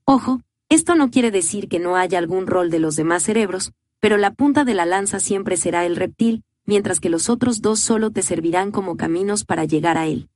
Ojo, 0.07 0.41
esto 0.71 0.95
no 0.95 1.11
quiere 1.11 1.31
decir 1.31 1.69
que 1.69 1.79
no 1.79 1.95
haya 1.95 2.19
algún 2.19 2.47
rol 2.47 2.71
de 2.71 2.79
los 2.79 2.97
demás 2.97 3.25
cerebros, 3.25 3.73
pero 4.01 4.17
la 4.17 4.31
punta 4.31 4.65
de 4.65 4.73
la 4.73 4.87
lanza 4.87 5.21
siempre 5.21 5.59
será 5.59 5.85
el 5.85 5.97
reptil, 5.97 6.43
mientras 6.67 7.01
que 7.01 7.11
los 7.11 7.29
otros 7.29 7.61
dos 7.61 7.81
solo 7.81 8.11
te 8.11 8.23
servirán 8.23 8.71
como 8.71 8.97
caminos 8.97 9.45
para 9.45 9.65
llegar 9.65 9.99
a 9.99 10.07
él. 10.07 10.29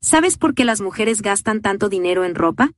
¿Sabes 0.00 0.36
por 0.36 0.54
qué 0.54 0.64
las 0.64 0.80
mujeres 0.80 1.22
gastan 1.22 1.60
tanto 1.60 1.88
dinero 1.88 2.24
en 2.24 2.34
ropa? 2.34 2.72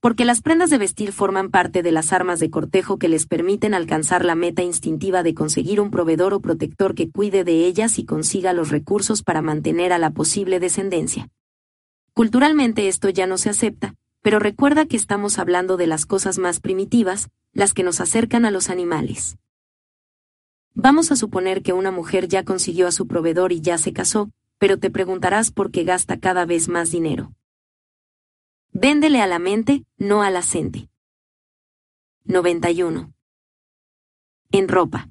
Porque 0.00 0.26
las 0.26 0.42
prendas 0.42 0.68
de 0.68 0.76
vestir 0.76 1.12
forman 1.12 1.50
parte 1.50 1.82
de 1.82 1.90
las 1.90 2.12
armas 2.12 2.38
de 2.38 2.50
cortejo 2.50 2.98
que 2.98 3.08
les 3.08 3.26
permiten 3.26 3.72
alcanzar 3.72 4.22
la 4.22 4.34
meta 4.34 4.62
instintiva 4.62 5.22
de 5.22 5.32
conseguir 5.32 5.80
un 5.80 5.90
proveedor 5.90 6.34
o 6.34 6.40
protector 6.40 6.94
que 6.94 7.10
cuide 7.10 7.44
de 7.44 7.64
ellas 7.64 7.98
y 7.98 8.04
consiga 8.04 8.52
los 8.52 8.68
recursos 8.68 9.22
para 9.22 9.40
mantener 9.40 9.94
a 9.94 9.98
la 9.98 10.10
posible 10.10 10.60
descendencia. 10.60 11.30
Culturalmente 12.12 12.88
esto 12.88 13.08
ya 13.08 13.26
no 13.26 13.38
se 13.38 13.48
acepta, 13.48 13.94
pero 14.20 14.38
recuerda 14.38 14.84
que 14.84 14.96
estamos 14.96 15.38
hablando 15.38 15.78
de 15.78 15.86
las 15.86 16.04
cosas 16.04 16.38
más 16.38 16.60
primitivas, 16.60 17.30
las 17.54 17.72
que 17.72 17.82
nos 17.82 18.02
acercan 18.02 18.44
a 18.44 18.50
los 18.50 18.68
animales. 18.68 19.38
Vamos 20.76 21.12
a 21.12 21.16
suponer 21.16 21.62
que 21.62 21.72
una 21.72 21.92
mujer 21.92 22.26
ya 22.26 22.44
consiguió 22.44 22.88
a 22.88 22.92
su 22.92 23.06
proveedor 23.06 23.52
y 23.52 23.60
ya 23.60 23.78
se 23.78 23.92
casó, 23.92 24.30
pero 24.58 24.76
te 24.76 24.90
preguntarás 24.90 25.52
por 25.52 25.70
qué 25.70 25.84
gasta 25.84 26.18
cada 26.18 26.46
vez 26.46 26.68
más 26.68 26.90
dinero. 26.90 27.32
Véndele 28.72 29.20
a 29.20 29.28
la 29.28 29.38
mente, 29.38 29.84
no 29.98 30.22
a 30.22 30.30
la 30.30 30.42
gente. 30.42 30.88
91. 32.24 33.12
En 34.50 34.68
ropa. 34.68 35.10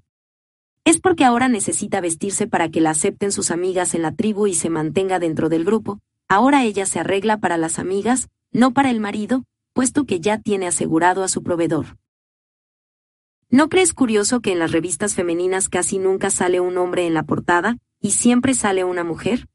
Es 0.83 0.99
porque 0.99 1.23
ahora 1.23 1.47
necesita 1.47 2.01
vestirse 2.01 2.45
para 2.45 2.69
que 2.69 2.81
la 2.81 2.89
acepten 2.89 3.31
sus 3.31 3.49
amigas 3.49 3.93
en 3.93 4.01
la 4.01 4.13
tribu 4.13 4.47
y 4.47 4.55
se 4.55 4.69
mantenga 4.69 5.17
dentro 5.17 5.47
del 5.47 5.63
grupo, 5.63 6.01
ahora 6.27 6.65
ella 6.65 6.85
se 6.85 6.99
arregla 6.99 7.37
para 7.37 7.55
las 7.55 7.79
amigas, 7.79 8.27
no 8.51 8.73
para 8.73 8.91
el 8.91 8.99
marido, 8.99 9.45
puesto 9.71 10.03
que 10.05 10.19
ya 10.19 10.39
tiene 10.39 10.67
asegurado 10.67 11.23
a 11.23 11.29
su 11.29 11.41
proveedor. 11.41 11.97
¿No 13.53 13.69
crees 13.69 13.93
curioso 13.93 14.41
que 14.41 14.51
en 14.51 14.57
las 14.57 14.71
revistas 14.71 15.13
femeninas 15.13 15.69
casi 15.69 15.99
nunca 15.99 16.31
sale 16.31 16.59
un 16.59 16.75
hombre 16.79 17.05
en 17.05 17.13
la 17.13 17.21
portada, 17.21 17.77
y 18.01 18.09
siempre 18.09 18.55
sale 18.55 18.83
una 18.83 19.03
mujer? 19.03 19.47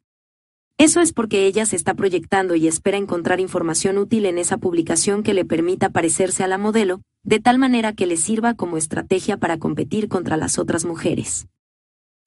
Eso 0.76 1.00
es 1.00 1.12
porque 1.12 1.46
ella 1.46 1.66
se 1.66 1.74
está 1.74 1.94
proyectando 1.94 2.54
y 2.54 2.68
espera 2.68 2.96
encontrar 2.96 3.40
información 3.40 3.98
útil 3.98 4.26
en 4.26 4.38
esa 4.38 4.56
publicación 4.56 5.24
que 5.24 5.34
le 5.34 5.44
permita 5.44 5.90
parecerse 5.90 6.44
a 6.44 6.46
la 6.46 6.58
modelo, 6.58 7.00
de 7.24 7.40
tal 7.40 7.58
manera 7.58 7.92
que 7.92 8.06
le 8.06 8.16
sirva 8.16 8.54
como 8.54 8.76
estrategia 8.76 9.36
para 9.36 9.58
competir 9.58 10.06
contra 10.06 10.36
las 10.36 10.60
otras 10.60 10.84
mujeres. 10.84 11.48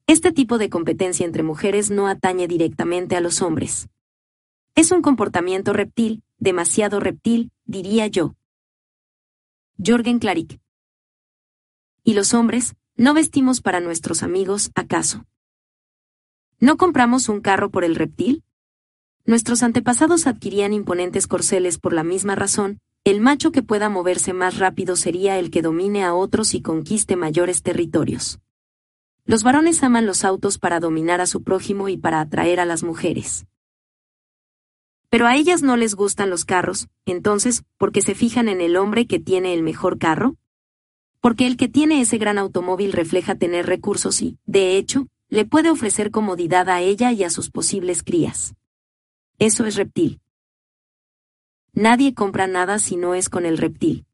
Este 0.07 0.33
tipo 0.33 0.57
de 0.57 0.69
competencia 0.69 1.25
entre 1.25 1.41
mujeres 1.41 1.89
no 1.89 2.07
atañe 2.07 2.49
directamente 2.49 3.15
a 3.15 3.21
los 3.21 3.41
hombres. 3.41 3.87
Es 4.75 4.91
un 4.91 5.01
comportamiento 5.01 5.71
reptil, 5.71 6.21
demasiado 6.37 6.99
reptil, 6.99 7.49
diría 7.63 8.07
yo. 8.07 8.35
Jorgen 9.81 10.19
Clarick. 10.19 10.60
¿Y 12.03 12.15
los 12.15 12.33
hombres, 12.33 12.75
no 12.95 13.13
vestimos 13.13 13.61
para 13.61 13.79
nuestros 13.79 14.23
amigos, 14.23 14.71
acaso? 14.73 15.25
¿No 16.59 16.75
compramos 16.75 17.29
un 17.29 17.41
carro 17.41 17.69
por 17.69 17.83
el 17.83 17.95
reptil? 17.95 18.43
Nuestros 19.23 19.61
antepasados 19.61 20.25
adquirían 20.25 20.73
imponentes 20.73 21.27
corceles 21.27 21.77
por 21.77 21.93
la 21.93 22.03
misma 22.03 22.33
razón, 22.33 22.79
el 23.03 23.21
macho 23.21 23.51
que 23.51 23.61
pueda 23.61 23.89
moverse 23.89 24.33
más 24.33 24.57
rápido 24.57 24.95
sería 24.95 25.37
el 25.37 25.51
que 25.51 25.61
domine 25.61 26.03
a 26.03 26.15
otros 26.15 26.55
y 26.55 26.61
conquiste 26.63 27.15
mayores 27.15 27.61
territorios. 27.61 28.39
Los 29.25 29.43
varones 29.43 29.83
aman 29.83 30.07
los 30.07 30.23
autos 30.25 30.57
para 30.57 30.79
dominar 30.79 31.21
a 31.21 31.27
su 31.27 31.43
prójimo 31.43 31.87
y 31.87 31.97
para 31.97 32.19
atraer 32.19 32.59
a 32.59 32.65
las 32.65 32.81
mujeres. 32.81 33.45
Pero 35.09 35.27
a 35.27 35.35
ellas 35.35 35.61
no 35.61 35.77
les 35.77 35.93
gustan 35.93 36.31
los 36.31 36.45
carros, 36.45 36.87
entonces, 37.05 37.63
¿por 37.77 37.91
qué 37.91 38.01
se 38.01 38.15
fijan 38.15 38.49
en 38.49 38.59
el 38.59 38.75
hombre 38.75 39.05
que 39.05 39.19
tiene 39.19 39.53
el 39.53 39.61
mejor 39.61 39.99
carro? 39.99 40.35
Porque 41.21 41.47
el 41.47 41.55
que 41.55 41.69
tiene 41.69 42.01
ese 42.01 42.17
gran 42.17 42.37
automóvil 42.37 42.91
refleja 42.91 43.35
tener 43.35 43.67
recursos 43.67 44.21
y, 44.21 44.37
de 44.45 44.75
hecho, 44.75 45.07
le 45.29 45.45
puede 45.45 45.69
ofrecer 45.69 46.11
comodidad 46.11 46.67
a 46.69 46.81
ella 46.81 47.11
y 47.13 47.23
a 47.23 47.29
sus 47.29 47.49
posibles 47.49 48.03
crías. 48.03 48.55
Eso 49.39 49.65
es 49.65 49.75
reptil. 49.75 50.19
Nadie 51.73 52.13
compra 52.13 52.47
nada 52.47 52.79
si 52.79 52.97
no 52.97 53.15
es 53.15 53.29
con 53.29 53.45
el 53.45 53.57
reptil. 53.57 54.05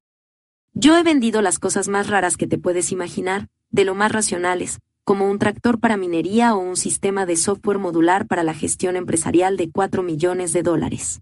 Yo 0.74 0.96
he 0.96 1.02
vendido 1.02 1.42
las 1.42 1.58
cosas 1.58 1.88
más 1.88 2.08
raras 2.08 2.38
que 2.38 2.46
te 2.46 2.60
puedes 2.60 2.92
imaginar, 2.92 3.48
de 3.72 3.84
lo 3.84 3.96
más 3.96 4.12
racionales, 4.12 4.80
como 5.04 5.28
un 5.28 5.40
tractor 5.40 5.80
para 5.80 5.98
minería 5.98 6.54
o 6.54 6.60
un 6.60 6.76
sistema 6.76 7.26
de 7.26 7.36
software 7.36 7.80
modular 7.80 8.28
para 8.28 8.44
la 8.44 8.54
gestión 8.54 8.96
empresarial 8.96 9.58
de 9.58 9.72
4 9.72 10.04
millones 10.04 10.54
de 10.54 10.62
dólares. 10.62 11.22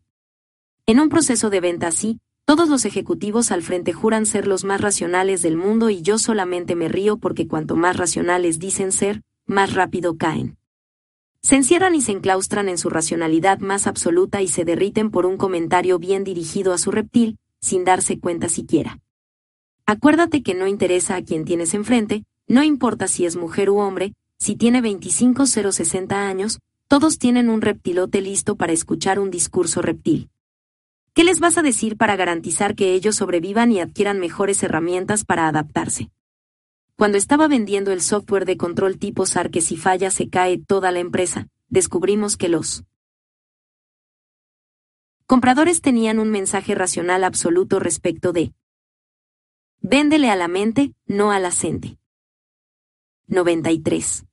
En 0.87 0.99
un 0.99 1.07
proceso 1.07 1.49
de 1.49 1.61
venta 1.61 1.87
así, 1.87 2.19
todos 2.45 2.69
los 2.69 2.85
ejecutivos 2.85 3.51
al 3.51 3.63
frente 3.63 3.91
juran 3.91 4.27
ser 4.27 4.47
los 4.47 4.63
más 4.63 4.79
racionales 4.79 5.41
del 5.41 5.57
mundo 5.57 5.89
y 5.89 6.03
yo 6.03 6.19
solamente 6.19 6.75
me 6.75 6.87
río 6.87 7.17
porque 7.17 7.47
cuanto 7.47 7.75
más 7.75 7.97
racionales 7.97 8.59
dicen 8.59 8.91
ser, 8.91 9.23
más 9.47 9.73
rápido 9.73 10.15
caen. 10.15 10.57
Se 11.41 11.55
encierran 11.55 11.95
y 11.95 12.01
se 12.01 12.11
enclaustran 12.11 12.69
en 12.69 12.77
su 12.77 12.89
racionalidad 12.89 13.59
más 13.59 13.87
absoluta 13.87 14.43
y 14.43 14.47
se 14.47 14.63
derriten 14.63 15.09
por 15.09 15.25
un 15.25 15.37
comentario 15.37 15.97
bien 15.97 16.23
dirigido 16.23 16.71
a 16.71 16.77
su 16.77 16.91
reptil, 16.91 17.37
sin 17.61 17.83
darse 17.83 18.19
cuenta 18.19 18.47
siquiera. 18.47 18.99
Acuérdate 19.87 20.43
que 20.43 20.53
no 20.53 20.67
interesa 20.67 21.15
a 21.15 21.23
quien 21.23 21.45
tienes 21.45 21.73
enfrente, 21.73 22.25
no 22.47 22.63
importa 22.63 23.07
si 23.07 23.25
es 23.25 23.35
mujer 23.35 23.71
u 23.71 23.77
hombre, 23.77 24.13
si 24.37 24.55
tiene 24.55 24.81
25 24.81 25.43
o 25.43 25.45
60 25.45 26.27
años, 26.27 26.59
todos 26.87 27.17
tienen 27.17 27.49
un 27.49 27.61
reptilote 27.61 28.21
listo 28.21 28.55
para 28.55 28.73
escuchar 28.73 29.19
un 29.19 29.31
discurso 29.31 29.81
reptil. 29.81 30.29
¿Qué 31.15 31.23
les 31.23 31.39
vas 31.39 31.57
a 31.57 31.61
decir 31.61 31.95
para 31.95 32.17
garantizar 32.17 32.75
que 32.75 32.91
ellos 32.91 33.15
sobrevivan 33.15 33.71
y 33.71 33.79
adquieran 33.79 34.19
mejores 34.19 34.61
herramientas 34.63 35.23
para 35.23 35.47
adaptarse? 35.47 36.11
Cuando 36.97 37.17
estaba 37.17 37.47
vendiendo 37.47 37.93
el 37.93 38.01
software 38.01 38.43
de 38.43 38.57
control 38.57 38.99
tipo 38.99 39.25
SAR 39.25 39.49
que 39.49 39.61
si 39.61 39.77
falla 39.77 40.11
se 40.11 40.27
cae 40.27 40.57
toda 40.57 40.91
la 40.91 40.99
empresa, 40.99 41.47
descubrimos 41.69 42.35
que 42.35 42.49
los 42.49 42.83
compradores 45.25 45.79
tenían 45.79 46.19
un 46.19 46.31
mensaje 46.31 46.75
racional 46.75 47.23
absoluto 47.23 47.79
respecto 47.79 48.33
de 48.33 48.53
véndele 49.79 50.29
a 50.29 50.35
la 50.35 50.49
mente, 50.49 50.95
no 51.05 51.31
a 51.31 51.39
la 51.39 51.51
gente. 51.51 51.97
93. 53.27 54.25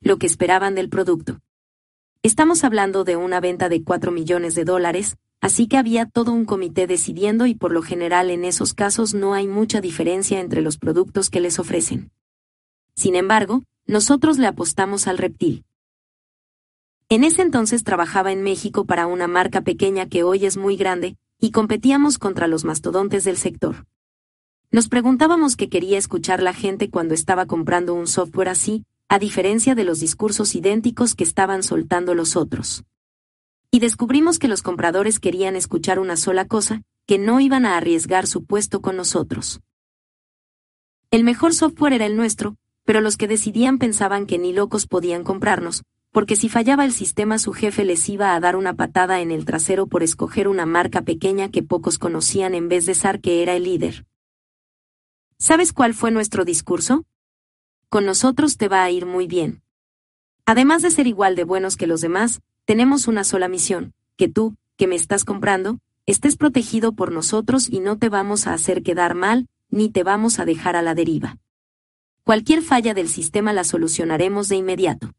Lo 0.00 0.16
que 0.18 0.26
esperaban 0.26 0.76
del 0.76 0.88
producto. 0.90 1.40
Estamos 2.22 2.62
hablando 2.62 3.02
de 3.02 3.16
una 3.16 3.40
venta 3.40 3.68
de 3.68 3.82
4 3.82 4.12
millones 4.12 4.54
de 4.54 4.64
dólares, 4.64 5.16
así 5.40 5.66
que 5.66 5.76
había 5.76 6.06
todo 6.06 6.32
un 6.32 6.44
comité 6.44 6.86
decidiendo 6.86 7.46
y 7.46 7.54
por 7.54 7.72
lo 7.72 7.82
general 7.82 8.30
en 8.30 8.44
esos 8.44 8.74
casos 8.74 9.14
no 9.14 9.34
hay 9.34 9.46
mucha 9.46 9.80
diferencia 9.80 10.40
entre 10.40 10.62
los 10.62 10.78
productos 10.78 11.30
que 11.30 11.40
les 11.40 11.58
ofrecen. 11.58 12.10
Sin 12.94 13.14
embargo, 13.14 13.62
nosotros 13.86 14.38
le 14.38 14.46
apostamos 14.46 15.06
al 15.06 15.18
reptil. 15.18 15.64
En 17.08 17.22
ese 17.22 17.42
entonces 17.42 17.84
trabajaba 17.84 18.32
en 18.32 18.42
México 18.42 18.84
para 18.84 19.06
una 19.06 19.28
marca 19.28 19.60
pequeña 19.60 20.08
que 20.08 20.24
hoy 20.24 20.44
es 20.44 20.56
muy 20.56 20.76
grande, 20.76 21.16
y 21.38 21.50
competíamos 21.52 22.18
contra 22.18 22.48
los 22.48 22.64
mastodontes 22.64 23.22
del 23.24 23.36
sector. 23.36 23.86
Nos 24.72 24.88
preguntábamos 24.88 25.56
qué 25.56 25.68
quería 25.68 25.98
escuchar 25.98 26.42
la 26.42 26.52
gente 26.52 26.90
cuando 26.90 27.14
estaba 27.14 27.46
comprando 27.46 27.94
un 27.94 28.08
software 28.08 28.48
así, 28.48 28.84
a 29.08 29.20
diferencia 29.20 29.76
de 29.76 29.84
los 29.84 30.00
discursos 30.00 30.54
idénticos 30.56 31.14
que 31.14 31.22
estaban 31.22 31.62
soltando 31.62 32.14
los 32.14 32.34
otros. 32.34 32.84
Y 33.76 33.78
descubrimos 33.78 34.38
que 34.38 34.48
los 34.48 34.62
compradores 34.62 35.20
querían 35.20 35.54
escuchar 35.54 35.98
una 35.98 36.16
sola 36.16 36.46
cosa, 36.46 36.80
que 37.06 37.18
no 37.18 37.40
iban 37.40 37.66
a 37.66 37.76
arriesgar 37.76 38.26
su 38.26 38.46
puesto 38.46 38.80
con 38.80 38.96
nosotros. 38.96 39.60
El 41.10 41.24
mejor 41.24 41.52
software 41.52 41.92
era 41.92 42.06
el 42.06 42.16
nuestro, 42.16 42.56
pero 42.86 43.02
los 43.02 43.18
que 43.18 43.28
decidían 43.28 43.76
pensaban 43.76 44.24
que 44.24 44.38
ni 44.38 44.54
locos 44.54 44.86
podían 44.86 45.24
comprarnos, 45.24 45.82
porque 46.10 46.36
si 46.36 46.48
fallaba 46.48 46.86
el 46.86 46.92
sistema 46.92 47.38
su 47.38 47.52
jefe 47.52 47.84
les 47.84 48.08
iba 48.08 48.34
a 48.34 48.40
dar 48.40 48.56
una 48.56 48.72
patada 48.72 49.20
en 49.20 49.30
el 49.30 49.44
trasero 49.44 49.86
por 49.86 50.02
escoger 50.02 50.48
una 50.48 50.64
marca 50.64 51.02
pequeña 51.02 51.50
que 51.50 51.62
pocos 51.62 51.98
conocían 51.98 52.54
en 52.54 52.70
vez 52.70 52.86
de 52.86 52.94
SAR 52.94 53.20
que 53.20 53.42
era 53.42 53.56
el 53.56 53.64
líder. 53.64 54.06
¿Sabes 55.36 55.74
cuál 55.74 55.92
fue 55.92 56.10
nuestro 56.10 56.46
discurso? 56.46 57.04
con 57.90 58.06
nosotros 58.06 58.56
te 58.56 58.68
va 58.68 58.84
a 58.84 58.90
ir 58.90 59.04
muy 59.04 59.26
bien. 59.26 59.62
Además 60.46 60.80
de 60.80 60.90
ser 60.90 61.06
igual 61.06 61.36
de 61.36 61.44
buenos 61.44 61.76
que 61.76 61.86
los 61.86 62.00
demás, 62.00 62.40
tenemos 62.66 63.06
una 63.06 63.22
sola 63.22 63.48
misión, 63.48 63.94
que 64.16 64.28
tú, 64.28 64.56
que 64.76 64.88
me 64.88 64.96
estás 64.96 65.24
comprando, 65.24 65.78
estés 66.04 66.36
protegido 66.36 66.92
por 66.92 67.12
nosotros 67.12 67.68
y 67.70 67.78
no 67.78 67.96
te 67.96 68.08
vamos 68.08 68.46
a 68.46 68.54
hacer 68.54 68.82
quedar 68.82 69.14
mal, 69.14 69.46
ni 69.70 69.88
te 69.88 70.02
vamos 70.02 70.40
a 70.40 70.44
dejar 70.44 70.74
a 70.74 70.82
la 70.82 70.94
deriva. 70.94 71.38
Cualquier 72.24 72.62
falla 72.62 72.92
del 72.92 73.08
sistema 73.08 73.52
la 73.52 73.62
solucionaremos 73.62 74.48
de 74.48 74.56
inmediato. 74.56 75.12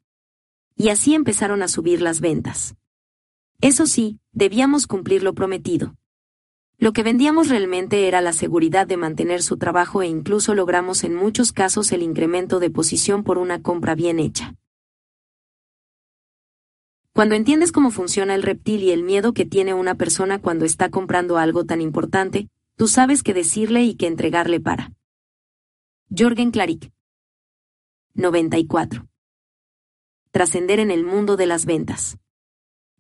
Y 0.76 0.90
así 0.90 1.16
empezaron 1.16 1.64
a 1.64 1.70
subir 1.70 2.02
las 2.02 2.20
ventas. 2.20 2.76
Eso 3.62 3.88
sí, 3.88 4.20
debíamos 4.34 4.86
cumplir 4.86 5.24
lo 5.24 5.34
prometido. 5.34 5.96
Lo 6.78 6.92
que 6.92 7.02
vendíamos 7.02 7.48
realmente 7.48 8.10
era 8.10 8.20
la 8.20 8.34
seguridad 8.34 8.86
de 8.86 8.98
mantener 8.98 9.42
su 9.42 9.58
trabajo 9.58 10.02
e 10.02 10.08
incluso 10.08 10.54
logramos 10.54 11.06
en 11.06 11.16
muchos 11.16 11.54
casos 11.54 11.94
el 11.94 12.04
incremento 12.04 12.60
de 12.60 12.70
posición 12.70 13.24
por 13.24 13.38
una 13.38 13.62
compra 13.62 13.96
bien 13.96 14.20
hecha. 14.20 14.54
Cuando 17.18 17.34
entiendes 17.34 17.72
cómo 17.72 17.90
funciona 17.90 18.36
el 18.36 18.44
reptil 18.44 18.84
y 18.84 18.92
el 18.92 19.02
miedo 19.02 19.34
que 19.34 19.44
tiene 19.44 19.74
una 19.74 19.96
persona 19.96 20.40
cuando 20.40 20.66
está 20.66 20.92
comprando 20.92 21.40
algo 21.40 21.66
tan 21.66 21.82
importante, 21.82 22.48
tú 22.76 22.88
sabes 22.88 23.24
qué 23.24 23.34
decirle 23.34 23.82
y 23.82 23.96
qué 23.96 24.06
entregarle 24.06 24.60
para. 24.60 24.94
Jorgen 26.16 26.52
Claric. 26.52 26.92
94. 28.14 29.08
Trascender 30.30 30.80
en 30.80 30.92
el 30.92 31.06
mundo 31.06 31.38
de 31.38 31.48
las 31.48 31.66
ventas. 31.66 32.20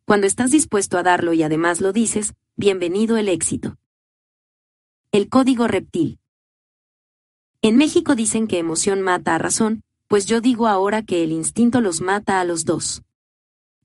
Cuando 0.03 0.25
estás 0.25 0.49
dispuesto 0.49 0.97
a 0.97 1.03
darlo 1.03 1.33
y 1.33 1.43
además 1.43 1.79
lo 1.79 1.93
dices, 1.93 2.33
bienvenido 2.55 3.17
el 3.17 3.29
éxito. 3.29 3.77
El 5.11 5.29
código 5.29 5.67
reptil. 5.67 6.19
En 7.61 7.77
México 7.77 8.15
dicen 8.15 8.47
que 8.47 8.57
emoción 8.57 9.03
mata 9.03 9.35
a 9.35 9.37
razón, 9.37 9.83
pues 10.07 10.25
yo 10.25 10.41
digo 10.41 10.67
ahora 10.67 11.03
que 11.03 11.23
el 11.23 11.31
instinto 11.31 11.81
los 11.81 12.01
mata 12.01 12.39
a 12.39 12.45
los 12.45 12.65
dos. 12.65 13.03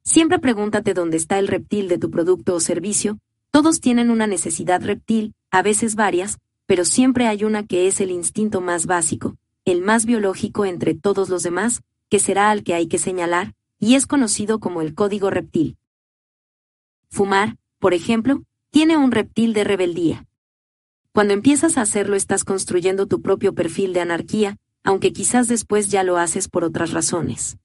Siempre 0.05 0.39
pregúntate 0.39 0.95
dónde 0.95 1.17
está 1.17 1.39
el 1.39 1.49
reptil 1.49 1.89
de 1.89 1.99
tu 1.99 2.11
producto 2.11 2.55
o 2.55 2.61
servicio, 2.61 3.19
todos 3.51 3.81
tienen 3.81 4.11
una 4.11 4.27
necesidad 4.27 4.83
reptil, 4.83 5.35
a 5.51 5.63
veces 5.63 5.95
varias, 5.95 6.39
pero 6.67 6.85
siempre 6.85 7.27
hay 7.27 7.45
una 7.45 7.67
que 7.67 7.87
es 7.87 8.01
el 8.01 8.11
instinto 8.11 8.61
más 8.61 8.87
básico, 8.87 9.37
el 9.65 9.83
más 9.83 10.07
biológico 10.07 10.65
entre 10.65 10.95
todos 10.95 11.29
los 11.29 11.43
demás, 11.43 11.83
que 12.09 12.19
será 12.19 12.51
al 12.51 12.65
que 12.65 12.75
hay 12.75 12.89
que 12.89 12.99
señalar, 12.99 13.55
y 13.79 13.95
es 13.95 14.07
conocido 14.07 14.59
como 14.59 14.81
el 14.81 14.95
código 14.95 15.31
reptil. 15.31 15.77
Fumar, 17.09 17.57
por 17.79 17.95
ejemplo, 17.95 18.43
tiene 18.71 18.97
un 18.97 19.13
reptil 19.13 19.53
de 19.53 19.65
rebeldía. 19.65 20.27
Cuando 21.13 21.35
empiezas 21.35 21.77
a 21.77 21.83
hacerlo 21.83 22.17
estás 22.17 22.43
construyendo 22.43 23.07
tu 23.07 23.21
propio 23.21 23.55
perfil 23.55 23.93
de 23.93 24.01
anarquía, 24.01 24.57
aunque 24.83 25.13
quizás 25.13 25.47
después 25.47 25.91
ya 25.91 26.03
lo 26.05 26.17
haces 26.17 26.49
por 26.49 26.65
otras 26.65 26.93
razones. 26.93 27.59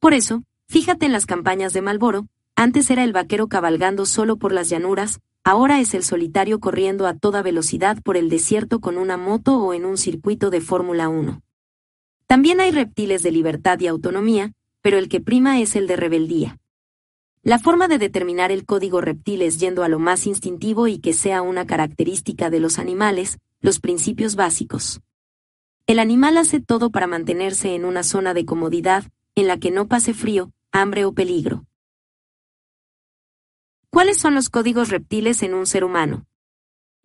Por 0.00 0.12
eso, 0.12 0.44
Fíjate 0.70 1.06
en 1.06 1.12
las 1.12 1.24
campañas 1.24 1.72
de 1.72 1.80
Malboro, 1.80 2.28
antes 2.54 2.90
era 2.90 3.02
el 3.02 3.14
vaquero 3.14 3.48
cabalgando 3.48 4.04
solo 4.04 4.36
por 4.36 4.52
las 4.52 4.68
llanuras, 4.68 5.20
ahora 5.42 5.80
es 5.80 5.94
el 5.94 6.04
solitario 6.04 6.60
corriendo 6.60 7.06
a 7.06 7.14
toda 7.14 7.40
velocidad 7.40 8.02
por 8.02 8.18
el 8.18 8.28
desierto 8.28 8.78
con 8.78 8.98
una 8.98 9.16
moto 9.16 9.58
o 9.58 9.72
en 9.72 9.86
un 9.86 9.96
circuito 9.96 10.50
de 10.50 10.60
Fórmula 10.60 11.08
1. 11.08 11.40
También 12.26 12.60
hay 12.60 12.70
reptiles 12.70 13.22
de 13.22 13.30
libertad 13.30 13.80
y 13.80 13.86
autonomía, 13.86 14.52
pero 14.82 14.98
el 14.98 15.08
que 15.08 15.20
prima 15.20 15.58
es 15.58 15.74
el 15.74 15.86
de 15.86 15.96
rebeldía. 15.96 16.58
La 17.42 17.58
forma 17.58 17.88
de 17.88 17.96
determinar 17.96 18.52
el 18.52 18.66
código 18.66 19.00
reptil 19.00 19.40
es 19.40 19.58
yendo 19.58 19.84
a 19.84 19.88
lo 19.88 19.98
más 19.98 20.26
instintivo 20.26 20.86
y 20.86 20.98
que 20.98 21.14
sea 21.14 21.40
una 21.40 21.66
característica 21.66 22.50
de 22.50 22.60
los 22.60 22.78
animales, 22.78 23.38
los 23.62 23.80
principios 23.80 24.36
básicos. 24.36 25.00
El 25.86 25.98
animal 25.98 26.36
hace 26.36 26.60
todo 26.60 26.90
para 26.90 27.06
mantenerse 27.06 27.74
en 27.74 27.86
una 27.86 28.02
zona 28.02 28.34
de 28.34 28.44
comodidad, 28.44 29.04
en 29.34 29.46
la 29.46 29.58
que 29.58 29.70
no 29.70 29.88
pase 29.88 30.12
frío, 30.12 30.50
hambre 30.72 31.04
o 31.04 31.12
peligro. 31.12 31.64
¿Cuáles 33.90 34.18
son 34.18 34.34
los 34.34 34.50
códigos 34.50 34.90
reptiles 34.90 35.42
en 35.42 35.54
un 35.54 35.66
ser 35.66 35.84
humano? 35.84 36.26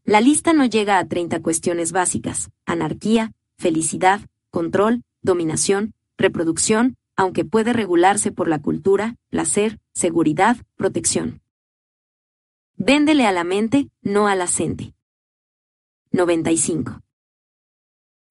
La 0.04 0.20
lista 0.20 0.52
no 0.52 0.66
llega 0.66 1.00
a 1.00 1.08
30 1.08 1.42
cuestiones 1.42 1.92
básicas, 1.94 2.52
anarquía, 2.66 3.32
felicidad, 3.58 4.22
control, 4.50 5.04
dominación, 5.22 5.94
reproducción, 6.18 6.98
aunque 7.16 7.46
puede 7.46 7.72
regularse 7.72 8.32
por 8.32 8.48
la 8.48 8.62
cultura, 8.62 9.16
placer, 9.30 9.80
seguridad, 9.94 10.58
protección. 10.76 11.42
Véndele 12.76 13.26
a 13.26 13.32
la 13.32 13.44
mente, 13.44 13.90
no 14.02 14.28
a 14.28 14.36
la 14.36 14.48
gente. 14.48 14.94
95. 16.12 17.02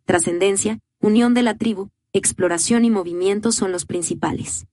Trascendencia, 0.04 0.80
unión 1.00 1.32
de 1.32 1.42
la 1.42 1.56
tribu, 1.56 1.90
exploración 2.12 2.84
y 2.84 2.90
movimiento 2.90 3.50
son 3.50 3.72
los 3.72 3.86
principales. 3.86 4.66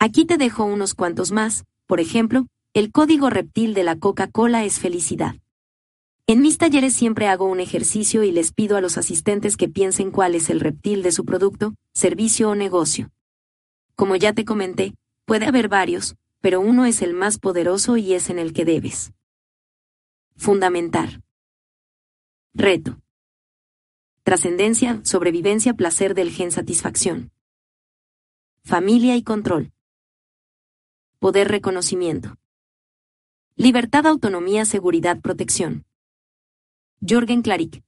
Aquí 0.00 0.24
te 0.24 0.36
dejo 0.36 0.64
unos 0.64 0.94
cuantos 0.94 1.32
más, 1.32 1.64
por 1.86 1.98
ejemplo, 1.98 2.46
el 2.72 2.92
código 2.92 3.30
reptil 3.30 3.74
de 3.74 3.82
la 3.82 3.98
Coca-Cola 3.98 4.64
es 4.64 4.78
felicidad. 4.78 5.34
En 6.28 6.40
mis 6.40 6.56
talleres 6.56 6.94
siempre 6.94 7.26
hago 7.26 7.46
un 7.46 7.58
ejercicio 7.58 8.22
y 8.22 8.30
les 8.30 8.52
pido 8.52 8.76
a 8.76 8.80
los 8.80 8.96
asistentes 8.96 9.56
que 9.56 9.68
piensen 9.68 10.12
cuál 10.12 10.36
es 10.36 10.50
el 10.50 10.60
reptil 10.60 11.02
de 11.02 11.10
su 11.10 11.24
producto, 11.24 11.74
servicio 11.94 12.50
o 12.50 12.54
negocio. 12.54 13.10
Como 13.96 14.14
ya 14.14 14.32
te 14.34 14.44
comenté, 14.44 14.94
puede 15.24 15.46
haber 15.46 15.68
varios, 15.68 16.14
pero 16.40 16.60
uno 16.60 16.84
es 16.84 17.02
el 17.02 17.12
más 17.12 17.38
poderoso 17.38 17.96
y 17.96 18.14
es 18.14 18.30
en 18.30 18.38
el 18.38 18.52
que 18.52 18.64
debes. 18.64 19.12
Fundamentar. 20.36 21.22
Reto. 22.54 23.00
Trascendencia, 24.22 25.00
sobrevivencia, 25.02 25.74
placer 25.74 26.14
del 26.14 26.30
gen 26.30 26.52
satisfacción. 26.52 27.32
Familia 28.62 29.16
y 29.16 29.24
control. 29.24 29.72
Poder 31.20 31.48
reconocimiento. 31.48 32.36
Libertad, 33.56 34.06
autonomía, 34.06 34.64
seguridad, 34.64 35.20
protección. 35.20 35.84
Jorgen 37.00 37.42
Claric. 37.42 37.82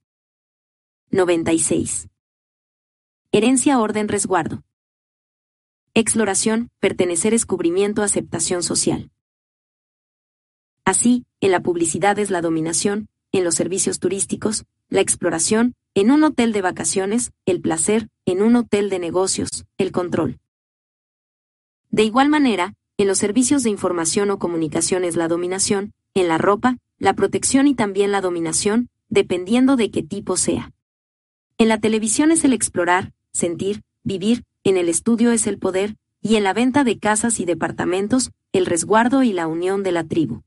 96. 1.13 2.09
Herencia, 3.31 3.79
orden, 3.79 4.09
resguardo. 4.09 4.65
Exploración, 5.95 6.71
pertenecer, 6.81 7.31
descubrimiento, 7.31 8.03
aceptación 8.03 8.65
social. 8.65 9.13
Así, 10.85 11.25
en 11.41 11.53
la 11.53 11.61
publicidad 11.61 12.19
es 12.19 12.31
la 12.31 12.43
dominación, 12.43 13.07
en 13.31 13.45
los 13.45 13.55
servicios 13.55 14.01
turísticos, 14.01 14.65
la 14.89 15.03
exploración, 15.03 15.77
en 15.95 16.11
un 16.11 16.25
hotel 16.25 16.53
de 16.53 16.63
vacaciones, 16.63 17.31
el 17.47 17.61
placer, 17.61 18.09
en 18.27 18.43
un 18.43 18.57
hotel 18.57 18.91
de 18.91 18.99
negocios, 18.99 19.67
el 19.79 19.93
control. 19.93 20.41
De 21.91 22.03
igual 22.03 22.29
manera, 22.29 22.75
en 23.01 23.09
los 23.09 23.17
servicios 23.17 23.63
de 23.63 23.71
información 23.71 24.31
o 24.31 24.39
comunicaciones 24.39 25.17
la 25.17 25.27
dominación, 25.27 25.95
en 26.13 26.29
la 26.29 26.37
ropa, 26.37 26.77
la 26.99 27.15
protección 27.15 27.67
y 27.67 27.75
también 27.75 28.13
la 28.13 28.21
dominación, 28.21 28.91
dependiendo 29.09 29.77
de 29.77 29.91
qué 29.91 30.03
tipo 30.03 30.37
sea. 30.37 30.71
En 31.57 31.69
la 31.69 31.81
televisión 31.81 32.31
es 32.31 32.45
el 32.45 32.53
explorar, 32.53 33.15
sentir, 33.33 33.85
vivir, 34.05 34.45
en 34.65 34.77
el 34.77 34.91
estudio 34.91 35.33
es 35.33 35.47
el 35.47 35.59
poder, 35.59 35.97
y 36.21 36.37
en 36.37 36.45
la 36.45 36.53
venta 36.53 36.85
de 36.85 36.99
casas 36.99 37.41
y 37.41 37.47
departamentos, 37.47 38.33
el 38.53 38.67
resguardo 38.67 39.23
y 39.23 39.33
la 39.33 39.47
unión 39.47 39.83
de 39.83 39.93
la 39.93 40.05
tribu. 40.05 40.43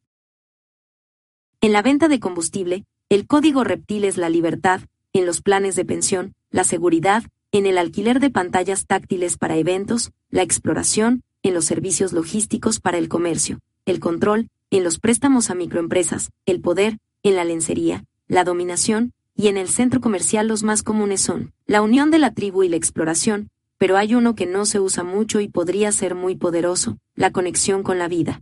En 1.59 1.73
la 1.73 1.81
venta 1.81 2.07
de 2.07 2.19
combustible, 2.19 2.85
el 3.09 3.25
código 3.25 3.63
reptil 3.63 4.03
es 4.03 4.17
la 4.17 4.29
libertad, 4.29 4.81
en 5.11 5.25
los 5.25 5.41
planes 5.41 5.75
de 5.75 5.85
pensión, 5.85 6.35
la 6.51 6.65
seguridad, 6.65 7.23
en 7.51 7.65
el 7.65 7.79
alquiler 7.79 8.19
de 8.19 8.29
pantallas 8.29 8.85
táctiles 8.85 9.37
para 9.37 9.57
eventos, 9.57 10.11
la 10.29 10.43
exploración, 10.43 11.23
en 11.43 11.53
los 11.53 11.65
servicios 11.65 12.13
logísticos 12.13 12.79
para 12.79 12.97
el 12.97 13.09
comercio, 13.09 13.59
el 13.85 13.99
control, 13.99 14.49
en 14.71 14.83
los 14.83 14.97
préstamos 14.97 15.49
a 15.49 15.55
microempresas, 15.55 16.31
el 16.47 16.61
poder, 16.61 16.97
en 17.21 17.35
la 17.35 17.43
lencería, 17.43 18.05
la 18.27 18.43
dominación, 18.43 19.13
y 19.35 19.47
en 19.47 19.57
el 19.57 19.67
centro 19.67 20.01
comercial 20.01 20.47
los 20.47 20.63
más 20.63 20.83
comunes 20.83 21.21
son 21.21 21.53
la 21.65 21.81
unión 21.81 22.11
de 22.11 22.19
la 22.19 22.33
tribu 22.33 22.63
y 22.63 22.69
la 22.69 22.75
exploración, 22.75 23.49
pero 23.77 23.97
hay 23.97 24.15
uno 24.15 24.35
que 24.35 24.45
no 24.45 24.65
se 24.65 24.79
usa 24.79 25.03
mucho 25.03 25.41
y 25.41 25.47
podría 25.47 25.91
ser 25.91 26.15
muy 26.15 26.35
poderoso, 26.35 26.97
la 27.15 27.31
conexión 27.31 27.83
con 27.83 27.99
la 27.99 28.07
vida. 28.07 28.41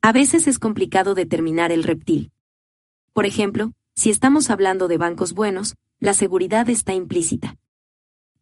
A 0.00 0.12
veces 0.12 0.46
es 0.46 0.58
complicado 0.58 1.14
determinar 1.14 1.72
el 1.72 1.82
reptil. 1.82 2.30
Por 3.12 3.26
ejemplo, 3.26 3.72
si 3.94 4.10
estamos 4.10 4.48
hablando 4.48 4.88
de 4.88 4.96
bancos 4.96 5.32
buenos, 5.34 5.74
la 5.98 6.14
seguridad 6.14 6.70
está 6.70 6.94
implícita. 6.94 7.56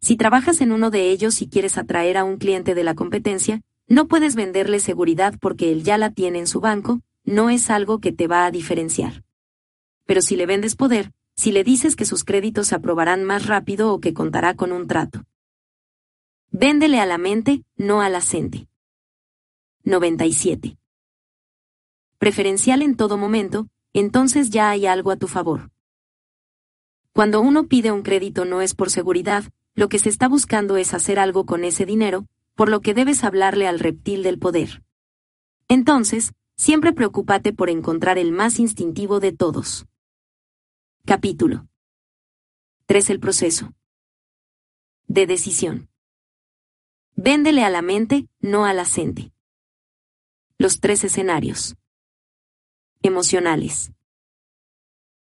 Si 0.00 0.16
trabajas 0.16 0.60
en 0.60 0.72
uno 0.72 0.90
de 0.90 1.10
ellos 1.10 1.42
y 1.42 1.48
quieres 1.48 1.78
atraer 1.78 2.16
a 2.16 2.24
un 2.24 2.36
cliente 2.36 2.74
de 2.74 2.84
la 2.84 2.94
competencia, 2.94 3.62
no 3.88 4.08
puedes 4.08 4.34
venderle 4.34 4.80
seguridad 4.80 5.34
porque 5.40 5.72
él 5.72 5.82
ya 5.82 5.98
la 5.98 6.10
tiene 6.10 6.38
en 6.38 6.46
su 6.46 6.60
banco, 6.60 7.00
no 7.24 7.50
es 7.50 7.70
algo 7.70 8.00
que 8.00 8.12
te 8.12 8.26
va 8.26 8.46
a 8.46 8.50
diferenciar. 8.50 9.24
Pero 10.06 10.22
si 10.22 10.36
le 10.36 10.46
vendes 10.46 10.76
poder, 10.76 11.12
si 11.36 11.52
le 11.52 11.64
dices 11.64 11.96
que 11.96 12.04
sus 12.04 12.24
créditos 12.24 12.68
se 12.68 12.74
aprobarán 12.74 13.24
más 13.24 13.46
rápido 13.46 13.92
o 13.92 14.00
que 14.00 14.14
contará 14.14 14.54
con 14.54 14.72
un 14.72 14.86
trato. 14.86 15.24
Véndele 16.50 17.00
a 17.00 17.06
la 17.06 17.18
mente, 17.18 17.64
no 17.76 18.00
a 18.00 18.08
la 18.08 18.20
gente. 18.20 18.68
97. 19.84 20.78
Preferencial 22.18 22.82
en 22.82 22.96
todo 22.96 23.18
momento, 23.18 23.68
entonces 23.92 24.50
ya 24.50 24.70
hay 24.70 24.86
algo 24.86 25.10
a 25.10 25.16
tu 25.16 25.28
favor. 25.28 25.70
Cuando 27.12 27.40
uno 27.40 27.66
pide 27.66 27.92
un 27.92 28.02
crédito 28.02 28.44
no 28.44 28.62
es 28.62 28.74
por 28.74 28.90
seguridad, 28.90 29.44
lo 29.76 29.90
que 29.90 29.98
se 29.98 30.08
está 30.08 30.26
buscando 30.26 30.78
es 30.78 30.94
hacer 30.94 31.18
algo 31.18 31.44
con 31.44 31.62
ese 31.62 31.84
dinero, 31.84 32.26
por 32.54 32.70
lo 32.70 32.80
que 32.80 32.94
debes 32.94 33.22
hablarle 33.22 33.68
al 33.68 33.78
reptil 33.78 34.22
del 34.22 34.38
poder. 34.38 34.82
Entonces, 35.68 36.32
siempre 36.56 36.94
preocúpate 36.94 37.52
por 37.52 37.68
encontrar 37.68 38.16
el 38.16 38.32
más 38.32 38.58
instintivo 38.58 39.20
de 39.20 39.32
todos. 39.32 39.86
Capítulo 41.04 41.68
3. 42.86 43.10
El 43.10 43.20
proceso 43.20 43.74
de 45.08 45.26
decisión. 45.26 45.88
Véndele 47.14 47.62
a 47.62 47.70
la 47.70 47.82
mente, 47.82 48.28
no 48.40 48.64
a 48.64 48.72
la 48.72 48.86
gente. 48.86 49.30
Los 50.58 50.80
tres 50.80 51.04
escenarios. 51.04 51.76
Emocionales. 53.02 53.92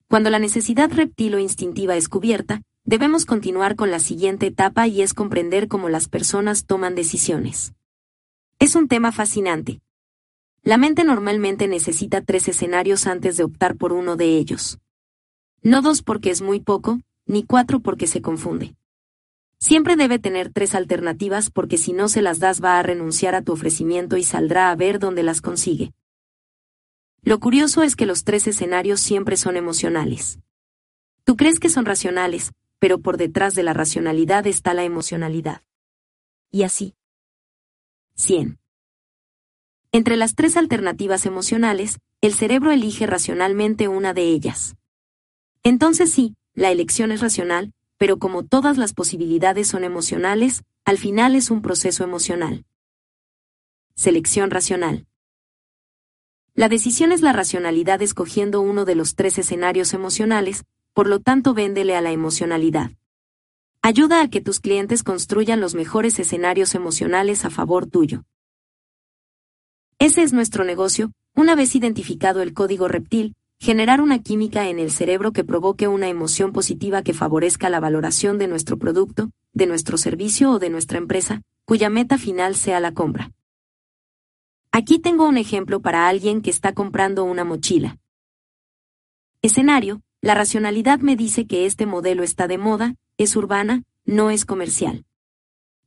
Cuando 0.08 0.28
la 0.28 0.40
necesidad 0.40 0.90
reptil 0.90 1.36
o 1.36 1.38
instintiva 1.38 1.96
es 1.96 2.08
cubierta, 2.08 2.62
debemos 2.84 3.26
continuar 3.26 3.76
con 3.76 3.90
la 3.90 3.98
siguiente 3.98 4.46
etapa 4.46 4.86
y 4.86 5.02
es 5.02 5.14
comprender 5.14 5.68
cómo 5.68 5.88
las 5.88 6.08
personas 6.08 6.66
toman 6.66 6.94
decisiones. 6.94 7.74
Es 8.58 8.74
un 8.74 8.88
tema 8.88 9.12
fascinante. 9.12 9.80
La 10.62 10.76
mente 10.76 11.04
normalmente 11.04 11.68
necesita 11.68 12.20
tres 12.20 12.48
escenarios 12.48 13.06
antes 13.06 13.36
de 13.36 13.44
optar 13.44 13.76
por 13.76 13.92
uno 13.92 14.16
de 14.16 14.36
ellos. 14.36 14.78
No 15.62 15.82
dos 15.82 16.02
porque 16.02 16.30
es 16.30 16.42
muy 16.42 16.60
poco, 16.60 17.00
ni 17.26 17.44
cuatro 17.44 17.80
porque 17.80 18.06
se 18.06 18.20
confunde. 18.20 18.74
Siempre 19.58 19.96
debe 19.96 20.18
tener 20.18 20.52
tres 20.52 20.74
alternativas 20.74 21.50
porque 21.50 21.78
si 21.78 21.92
no 21.92 22.08
se 22.08 22.22
las 22.22 22.38
das 22.38 22.62
va 22.62 22.78
a 22.78 22.82
renunciar 22.82 23.34
a 23.34 23.42
tu 23.42 23.52
ofrecimiento 23.52 24.16
y 24.16 24.24
saldrá 24.24 24.70
a 24.70 24.76
ver 24.76 24.98
dónde 24.98 25.22
las 25.22 25.40
consigue. 25.42 25.92
Lo 27.22 27.40
curioso 27.40 27.82
es 27.82 27.96
que 27.96 28.06
los 28.06 28.24
tres 28.24 28.46
escenarios 28.46 29.00
siempre 29.00 29.36
son 29.36 29.56
emocionales. 29.56 30.38
Tú 31.24 31.36
crees 31.36 31.60
que 31.60 31.68
son 31.68 31.84
racionales, 31.84 32.52
pero 32.80 32.98
por 32.98 33.16
detrás 33.16 33.54
de 33.54 33.62
la 33.62 33.72
racionalidad 33.72 34.48
está 34.48 34.74
la 34.74 34.82
emocionalidad. 34.82 35.62
Y 36.50 36.64
así. 36.64 36.96
100. 38.16 38.58
Entre 39.92 40.16
las 40.16 40.34
tres 40.34 40.56
alternativas 40.56 41.26
emocionales, 41.26 41.98
el 42.20 42.34
cerebro 42.34 42.72
elige 42.72 43.06
racionalmente 43.06 43.86
una 43.86 44.14
de 44.14 44.22
ellas. 44.24 44.74
Entonces 45.62 46.10
sí, 46.10 46.34
la 46.54 46.70
elección 46.70 47.12
es 47.12 47.20
racional, 47.20 47.72
pero 47.98 48.18
como 48.18 48.44
todas 48.44 48.78
las 48.78 48.94
posibilidades 48.94 49.68
son 49.68 49.84
emocionales, 49.84 50.62
al 50.84 50.98
final 50.98 51.36
es 51.36 51.50
un 51.50 51.60
proceso 51.60 52.02
emocional. 52.02 52.64
Selección 53.94 54.50
racional. 54.50 55.06
La 56.54 56.68
decisión 56.68 57.12
es 57.12 57.20
la 57.20 57.32
racionalidad 57.32 58.00
escogiendo 58.00 58.60
uno 58.60 58.84
de 58.84 58.94
los 58.94 59.14
tres 59.14 59.38
escenarios 59.38 59.92
emocionales, 59.92 60.64
por 61.00 61.08
lo 61.08 61.20
tanto 61.20 61.54
véndele 61.54 61.96
a 61.96 62.02
la 62.02 62.12
emocionalidad. 62.12 62.90
Ayuda 63.80 64.20
a 64.20 64.28
que 64.28 64.42
tus 64.42 64.60
clientes 64.60 65.02
construyan 65.02 65.58
los 65.58 65.74
mejores 65.74 66.18
escenarios 66.18 66.74
emocionales 66.74 67.46
a 67.46 67.48
favor 67.48 67.86
tuyo. 67.86 68.24
Ese 69.98 70.22
es 70.22 70.34
nuestro 70.34 70.62
negocio, 70.62 71.10
una 71.34 71.54
vez 71.54 71.74
identificado 71.74 72.42
el 72.42 72.52
código 72.52 72.86
reptil, 72.86 73.34
generar 73.58 74.02
una 74.02 74.18
química 74.18 74.68
en 74.68 74.78
el 74.78 74.90
cerebro 74.90 75.32
que 75.32 75.42
provoque 75.42 75.88
una 75.88 76.10
emoción 76.10 76.52
positiva 76.52 77.02
que 77.02 77.14
favorezca 77.14 77.70
la 77.70 77.80
valoración 77.80 78.36
de 78.36 78.48
nuestro 78.48 78.76
producto, 78.76 79.30
de 79.54 79.64
nuestro 79.64 79.96
servicio 79.96 80.50
o 80.50 80.58
de 80.58 80.68
nuestra 80.68 80.98
empresa, 80.98 81.40
cuya 81.64 81.88
meta 81.88 82.18
final 82.18 82.54
sea 82.56 82.78
la 82.78 82.92
compra. 82.92 83.32
Aquí 84.70 84.98
tengo 84.98 85.26
un 85.26 85.38
ejemplo 85.38 85.80
para 85.80 86.08
alguien 86.08 86.42
que 86.42 86.50
está 86.50 86.74
comprando 86.74 87.24
una 87.24 87.44
mochila. 87.44 87.96
Escenario, 89.40 90.02
la 90.22 90.34
racionalidad 90.34 91.00
me 91.00 91.16
dice 91.16 91.46
que 91.46 91.66
este 91.66 91.86
modelo 91.86 92.22
está 92.22 92.46
de 92.46 92.58
moda, 92.58 92.94
es 93.16 93.36
urbana, 93.36 93.84
no 94.04 94.30
es 94.30 94.44
comercial. 94.44 95.06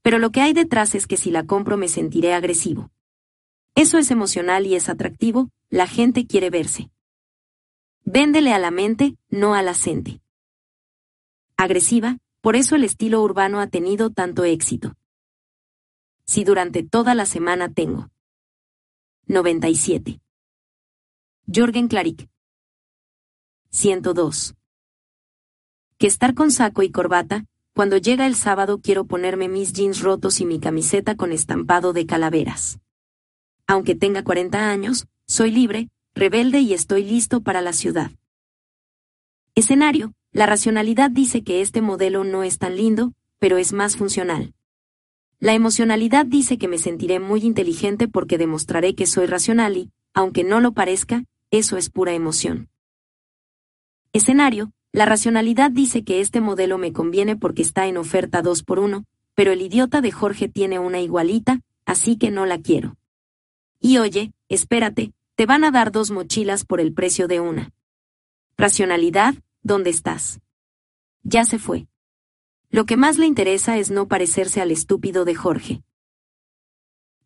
Pero 0.01 0.17
lo 0.17 0.31
que 0.31 0.41
hay 0.41 0.53
detrás 0.53 0.95
es 0.95 1.07
que 1.07 1.17
si 1.17 1.31
la 1.31 1.45
compro 1.45 1.77
me 1.77 1.87
sentiré 1.87 2.33
agresivo. 2.33 2.91
Eso 3.75 3.97
es 3.97 4.11
emocional 4.11 4.65
y 4.65 4.75
es 4.75 4.89
atractivo, 4.89 5.49
la 5.69 5.87
gente 5.87 6.27
quiere 6.27 6.49
verse. 6.49 6.89
Véndele 8.03 8.53
a 8.53 8.59
la 8.59 8.71
mente, 8.71 9.15
no 9.29 9.55
a 9.55 9.61
la 9.61 9.73
gente. 9.73 10.21
Agresiva, 11.55 12.17
por 12.41 12.55
eso 12.55 12.75
el 12.75 12.83
estilo 12.83 13.21
urbano 13.21 13.59
ha 13.59 13.67
tenido 13.67 14.09
tanto 14.09 14.43
éxito. 14.43 14.95
Si 16.25 16.43
durante 16.43 16.83
toda 16.83 17.15
la 17.15 17.25
semana 17.25 17.71
tengo 17.71 18.09
97. 19.27 20.19
Jorgen 21.47 21.87
Claric. 21.87 22.32
102. 23.73 24.53
Que 25.97 26.05
estar 26.05 26.35
con 26.35 26.51
saco 26.51 26.83
y 26.83 26.91
corbata, 26.91 27.45
cuando 27.73 27.97
llega 27.97 28.27
el 28.27 28.35
sábado 28.35 28.79
quiero 28.79 29.05
ponerme 29.05 29.49
mis 29.49 29.73
jeans 29.73 30.01
rotos 30.01 30.41
y 30.41 30.45
mi 30.45 30.59
camiseta 30.59 31.15
con 31.15 31.31
estampado 31.31 31.91
de 31.91 32.05
calaveras. 32.05 32.79
Aunque 33.65 33.95
tenga 33.95 34.23
40 34.23 34.69
años, 34.69 35.07
soy 35.25 35.49
libre, 35.49 35.89
rebelde 36.13 36.59
y 36.59 36.73
estoy 36.73 37.03
listo 37.03 37.41
para 37.41 37.61
la 37.61 37.73
ciudad. 37.73 38.11
Escenario, 39.55 40.13
la 40.31 40.45
racionalidad 40.45 41.09
dice 41.09 41.43
que 41.43 41.61
este 41.61 41.81
modelo 41.81 42.23
no 42.23 42.43
es 42.43 42.59
tan 42.59 42.75
lindo, 42.75 43.13
pero 43.39 43.57
es 43.57 43.73
más 43.73 43.97
funcional. 43.97 44.53
La 45.39 45.55
emocionalidad 45.55 46.27
dice 46.27 46.59
que 46.59 46.67
me 46.67 46.77
sentiré 46.77 47.19
muy 47.19 47.41
inteligente 47.41 48.07
porque 48.07 48.37
demostraré 48.37 48.93
que 48.93 49.07
soy 49.07 49.25
racional 49.25 49.77
y, 49.77 49.89
aunque 50.13 50.43
no 50.43 50.59
lo 50.59 50.73
parezca, 50.73 51.25
eso 51.49 51.75
es 51.77 51.89
pura 51.89 52.13
emoción. 52.13 52.69
Escenario, 54.13 54.71
la 54.91 55.05
racionalidad 55.05 55.71
dice 55.71 56.03
que 56.03 56.21
este 56.21 56.39
modelo 56.39 56.77
me 56.77 56.93
conviene 56.93 57.35
porque 57.35 57.63
está 57.63 57.87
en 57.87 57.97
oferta 57.97 58.43
2 58.43 58.61
por 58.61 58.77
1, 58.77 59.05
pero 59.33 59.51
el 59.51 59.61
idiota 59.63 60.01
de 60.01 60.11
Jorge 60.11 60.47
tiene 60.47 60.77
una 60.77 61.01
igualita, 61.01 61.61
así 61.85 62.15
que 62.15 62.29
no 62.29 62.45
la 62.45 62.59
quiero. 62.59 62.95
Y 63.79 63.97
oye, 63.97 64.31
espérate, 64.49 65.11
te 65.35 65.47
van 65.47 65.63
a 65.63 65.71
dar 65.71 65.91
dos 65.91 66.11
mochilas 66.11 66.63
por 66.63 66.79
el 66.79 66.93
precio 66.93 67.27
de 67.27 67.39
una. 67.39 67.71
Racionalidad, 68.55 69.33
¿dónde 69.63 69.89
estás? 69.89 70.39
Ya 71.23 71.43
se 71.43 71.57
fue. 71.57 71.87
Lo 72.69 72.85
que 72.85 72.97
más 72.97 73.17
le 73.17 73.25
interesa 73.25 73.79
es 73.79 73.89
no 73.89 74.07
parecerse 74.07 74.61
al 74.61 74.69
estúpido 74.69 75.25
de 75.25 75.33
Jorge. 75.33 75.81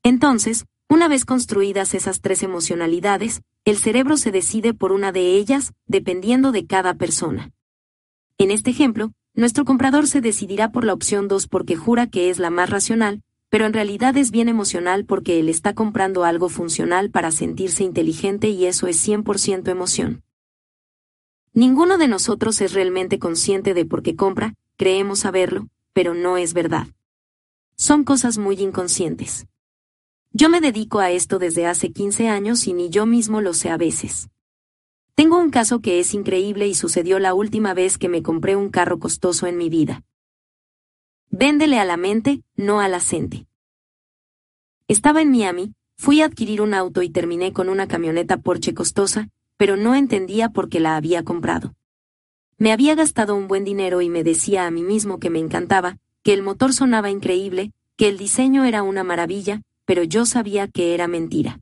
Entonces, 0.03 0.65
una 0.87 1.09
vez 1.09 1.25
construidas 1.25 1.93
esas 1.93 2.21
tres 2.21 2.43
emocionalidades, 2.43 3.41
el 3.69 3.77
cerebro 3.77 4.15
se 4.15 4.31
decide 4.31 4.73
por 4.73 4.93
una 4.93 5.11
de 5.11 5.35
ellas, 5.35 5.73
dependiendo 5.87 6.53
de 6.53 6.65
cada 6.65 6.93
persona. 6.93 7.51
En 8.37 8.49
este 8.49 8.69
ejemplo, 8.69 9.11
nuestro 9.33 9.65
comprador 9.65 10.07
se 10.07 10.21
decidirá 10.21 10.71
por 10.71 10.85
la 10.85 10.93
opción 10.93 11.27
2 11.27 11.47
porque 11.47 11.75
jura 11.75 12.07
que 12.07 12.29
es 12.29 12.39
la 12.39 12.49
más 12.49 12.69
racional, 12.69 13.23
pero 13.49 13.65
en 13.65 13.73
realidad 13.73 14.15
es 14.15 14.31
bien 14.31 14.47
emocional 14.47 15.03
porque 15.03 15.41
él 15.41 15.49
está 15.49 15.73
comprando 15.73 16.23
algo 16.23 16.47
funcional 16.47 17.11
para 17.11 17.29
sentirse 17.29 17.83
inteligente 17.83 18.47
y 18.47 18.67
eso 18.67 18.87
es 18.87 19.05
100% 19.05 19.67
emoción. 19.67 20.23
Ninguno 21.51 21.97
de 21.97 22.07
nosotros 22.07 22.61
es 22.61 22.71
realmente 22.71 23.19
consciente 23.19 23.73
de 23.73 23.83
por 23.83 24.01
qué 24.01 24.15
compra, 24.15 24.53
creemos 24.77 25.19
saberlo, 25.19 25.67
pero 25.91 26.13
no 26.13 26.37
es 26.37 26.53
verdad. 26.53 26.87
Son 27.75 28.05
cosas 28.05 28.37
muy 28.37 28.55
inconscientes. 28.61 29.45
Yo 30.31 30.49
me 30.49 30.61
dedico 30.61 30.99
a 30.99 31.11
esto 31.11 31.39
desde 31.39 31.65
hace 31.65 31.91
15 31.91 32.27
años 32.27 32.67
y 32.67 32.73
ni 32.73 32.89
yo 32.89 33.05
mismo 33.05 33.41
lo 33.41 33.53
sé 33.53 33.69
a 33.69 33.77
veces. 33.77 34.29
Tengo 35.15 35.39
un 35.39 35.49
caso 35.49 35.79
que 35.81 35.99
es 35.99 36.13
increíble 36.13 36.67
y 36.67 36.75
sucedió 36.75 37.17
la 37.17 37.33
última 37.33 37.73
vez 37.73 37.97
que 37.97 38.09
me 38.09 38.21
compré 38.21 38.55
un 38.55 38.69
carro 38.69 38.99
costoso 38.99 39.47
en 39.47 39.57
mi 39.57 39.69
vida. 39.69 40.03
Véndele 41.29 41.79
a 41.79 41.85
la 41.85 41.97
mente, 41.97 42.43
no 42.55 42.79
a 42.79 42.87
la 42.87 42.99
gente. 42.99 43.47
Estaba 44.87 45.21
en 45.21 45.31
Miami, 45.31 45.73
fui 45.97 46.21
a 46.21 46.25
adquirir 46.25 46.61
un 46.61 46.73
auto 46.73 47.01
y 47.01 47.09
terminé 47.09 47.51
con 47.51 47.67
una 47.67 47.87
camioneta 47.87 48.37
Porsche 48.37 48.73
costosa, 48.73 49.29
pero 49.57 49.75
no 49.75 49.95
entendía 49.95 50.49
por 50.49 50.69
qué 50.69 50.79
la 50.79 50.95
había 50.95 51.23
comprado. 51.23 51.73
Me 52.59 52.71
había 52.71 52.95
gastado 52.95 53.35
un 53.35 53.47
buen 53.47 53.63
dinero 53.63 54.01
y 54.01 54.09
me 54.09 54.23
decía 54.23 54.67
a 54.67 54.71
mí 54.71 54.83
mismo 54.83 55.19
que 55.19 55.29
me 55.29 55.39
encantaba, 55.39 55.97
que 56.23 56.33
el 56.33 56.43
motor 56.43 56.73
sonaba 56.73 57.09
increíble, 57.09 57.71
que 57.95 58.07
el 58.07 58.17
diseño 58.17 58.65
era 58.65 58.83
una 58.83 59.03
maravilla, 59.03 59.63
pero 59.87 60.03
yo 60.03 60.25
sabía 60.25 60.67
que 60.67 60.93
era 60.93 61.07
mentira. 61.07 61.61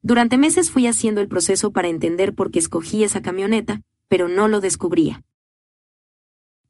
Durante 0.00 0.38
meses 0.38 0.70
fui 0.70 0.86
haciendo 0.86 1.20
el 1.20 1.26
proceso 1.26 1.72
para 1.72 1.88
entender 1.88 2.34
por 2.34 2.52
qué 2.52 2.60
escogí 2.60 3.02
esa 3.02 3.20
camioneta, 3.20 3.82
pero 4.06 4.28
no 4.28 4.46
lo 4.46 4.60
descubría. 4.60 5.24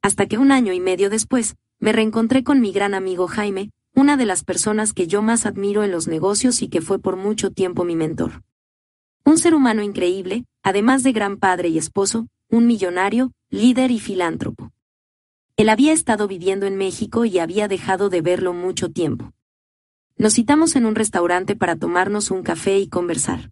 Hasta 0.00 0.26
que 0.26 0.38
un 0.38 0.50
año 0.50 0.72
y 0.72 0.80
medio 0.80 1.10
después, 1.10 1.56
me 1.78 1.92
reencontré 1.92 2.42
con 2.42 2.60
mi 2.60 2.72
gran 2.72 2.94
amigo 2.94 3.28
Jaime, 3.28 3.70
una 3.94 4.16
de 4.16 4.24
las 4.24 4.44
personas 4.44 4.94
que 4.94 5.06
yo 5.06 5.20
más 5.20 5.44
admiro 5.44 5.84
en 5.84 5.92
los 5.92 6.08
negocios 6.08 6.62
y 6.62 6.68
que 6.68 6.80
fue 6.80 6.98
por 6.98 7.16
mucho 7.16 7.50
tiempo 7.50 7.84
mi 7.84 7.94
mentor. 7.94 8.42
Un 9.24 9.36
ser 9.36 9.54
humano 9.54 9.82
increíble, 9.82 10.46
además 10.62 11.02
de 11.02 11.12
gran 11.12 11.36
padre 11.36 11.68
y 11.68 11.76
esposo, 11.76 12.28
un 12.48 12.66
millonario, 12.66 13.30
líder 13.50 13.90
y 13.90 14.00
filántropo. 14.00 14.72
Él 15.58 15.68
había 15.68 15.92
estado 15.92 16.28
viviendo 16.28 16.64
en 16.64 16.76
México 16.76 17.26
y 17.26 17.38
había 17.38 17.68
dejado 17.68 18.08
de 18.08 18.22
verlo 18.22 18.54
mucho 18.54 18.90
tiempo. 18.90 19.34
Nos 20.22 20.34
citamos 20.34 20.76
en 20.76 20.86
un 20.86 20.94
restaurante 20.94 21.56
para 21.56 21.74
tomarnos 21.74 22.30
un 22.30 22.44
café 22.44 22.78
y 22.78 22.86
conversar. 22.86 23.50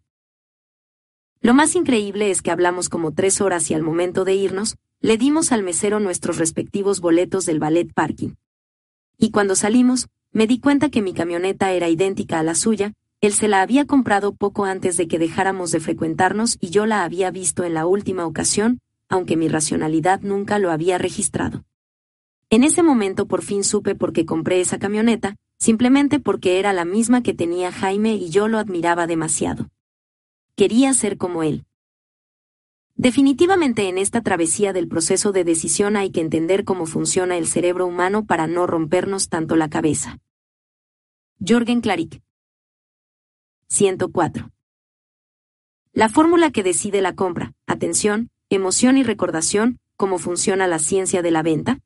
Lo 1.41 1.53
más 1.53 1.75
increíble 1.75 2.31
es 2.31 2.43
que 2.43 2.53
hablamos 2.53 2.89
como 2.89 3.13
tres 3.13 3.41
horas 3.41 3.69
y 3.73 3.75
al 3.75 3.83
momento 3.83 4.25
de 4.25 4.35
irnos, 4.35 4.77
le 5.01 5.19
dimos 5.19 5.51
al 5.51 5.65
mesero 5.65 5.99
nuestros 5.99 6.39
respectivos 6.39 7.01
boletos 7.01 7.45
del 7.45 7.59
ballet 7.59 7.93
parking. 7.93 8.35
y 9.19 9.33
cuando 9.33 9.57
salimos, 9.57 10.07
me 10.31 10.47
di 10.47 10.61
cuenta 10.61 10.91
que 10.91 11.03
mi 11.03 11.13
camioneta 11.13 11.73
era 11.73 11.89
idéntica 11.89 12.39
a 12.39 12.45
la 12.45 12.55
suya, 12.55 12.93
él 13.21 13.33
se 13.33 13.49
la 13.49 13.63
había 13.63 13.85
comprado 13.85 14.33
poco 14.33 14.65
antes 14.65 14.97
de 14.97 15.09
que 15.09 15.19
dejáramos 15.19 15.73
de 15.73 15.81
frecuentarnos 15.81 16.57
y 16.61 16.71
yo 16.71 16.87
la 16.87 17.03
había 17.03 17.33
visto 17.33 17.65
en 17.65 17.75
la 17.75 17.85
última 17.85 18.27
ocasión, 18.27 18.79
aunque 19.09 19.37
mi 19.37 19.49
racionalidad 19.49 20.21
nunca 20.21 20.61
lo 20.61 20.71
había 20.71 20.99
registrado. 20.99 21.65
En 22.49 22.63
ese 22.63 22.85
momento 22.85 23.27
por 23.27 23.43
fin 23.43 23.65
supe 23.65 23.97
por 23.97 24.13
qué 24.13 24.25
compré 24.25 24.61
esa 24.61 24.79
camioneta, 24.79 25.35
simplemente 25.61 26.19
porque 26.19 26.59
era 26.59 26.73
la 26.73 26.85
misma 26.85 27.23
que 27.23 27.35
tenía 27.35 27.71
Jaime 27.71 28.15
y 28.15 28.31
yo 28.31 28.49
lo 28.49 28.59
admiraba 28.59 29.07
demasiado. 29.07 29.69
Quería 30.57 30.93
ser 30.95 31.19
como 31.19 31.43
él. 31.43 31.65
Definitivamente 32.97 33.89
en 33.89 33.99
esta 33.99 34.21
travesía 34.21 34.73
del 34.73 34.89
proceso 34.89 35.33
de 35.33 35.45
decisión 35.45 35.97
hay 35.97 36.11
que 36.11 36.21
entender 36.21 36.65
cómo 36.65 36.87
funciona 36.87 37.39
el 37.39 37.47
cerebro 37.47 37.87
humano 37.87 38.27
para 38.27 38.47
no 38.47 38.67
rompernos 38.67 39.29
tanto 39.29 39.57
la 39.57 39.71
cabeza. 39.71 40.19
Jorgen 41.47 41.81
Klarik 41.81 42.21
104. 43.69 44.51
La 45.93 46.09
fórmula 46.09 46.51
que 46.51 46.63
decide 46.63 47.01
la 47.01 47.15
compra, 47.15 47.53
atención, 47.67 48.31
emoción 48.51 48.99
y 48.99 49.05
recordación, 49.05 49.79
cómo 49.97 50.19
funciona 50.19 50.67
la 50.67 50.79
ciencia 50.79 51.23
de 51.23 51.31
la 51.31 51.43
venta. 51.43 51.79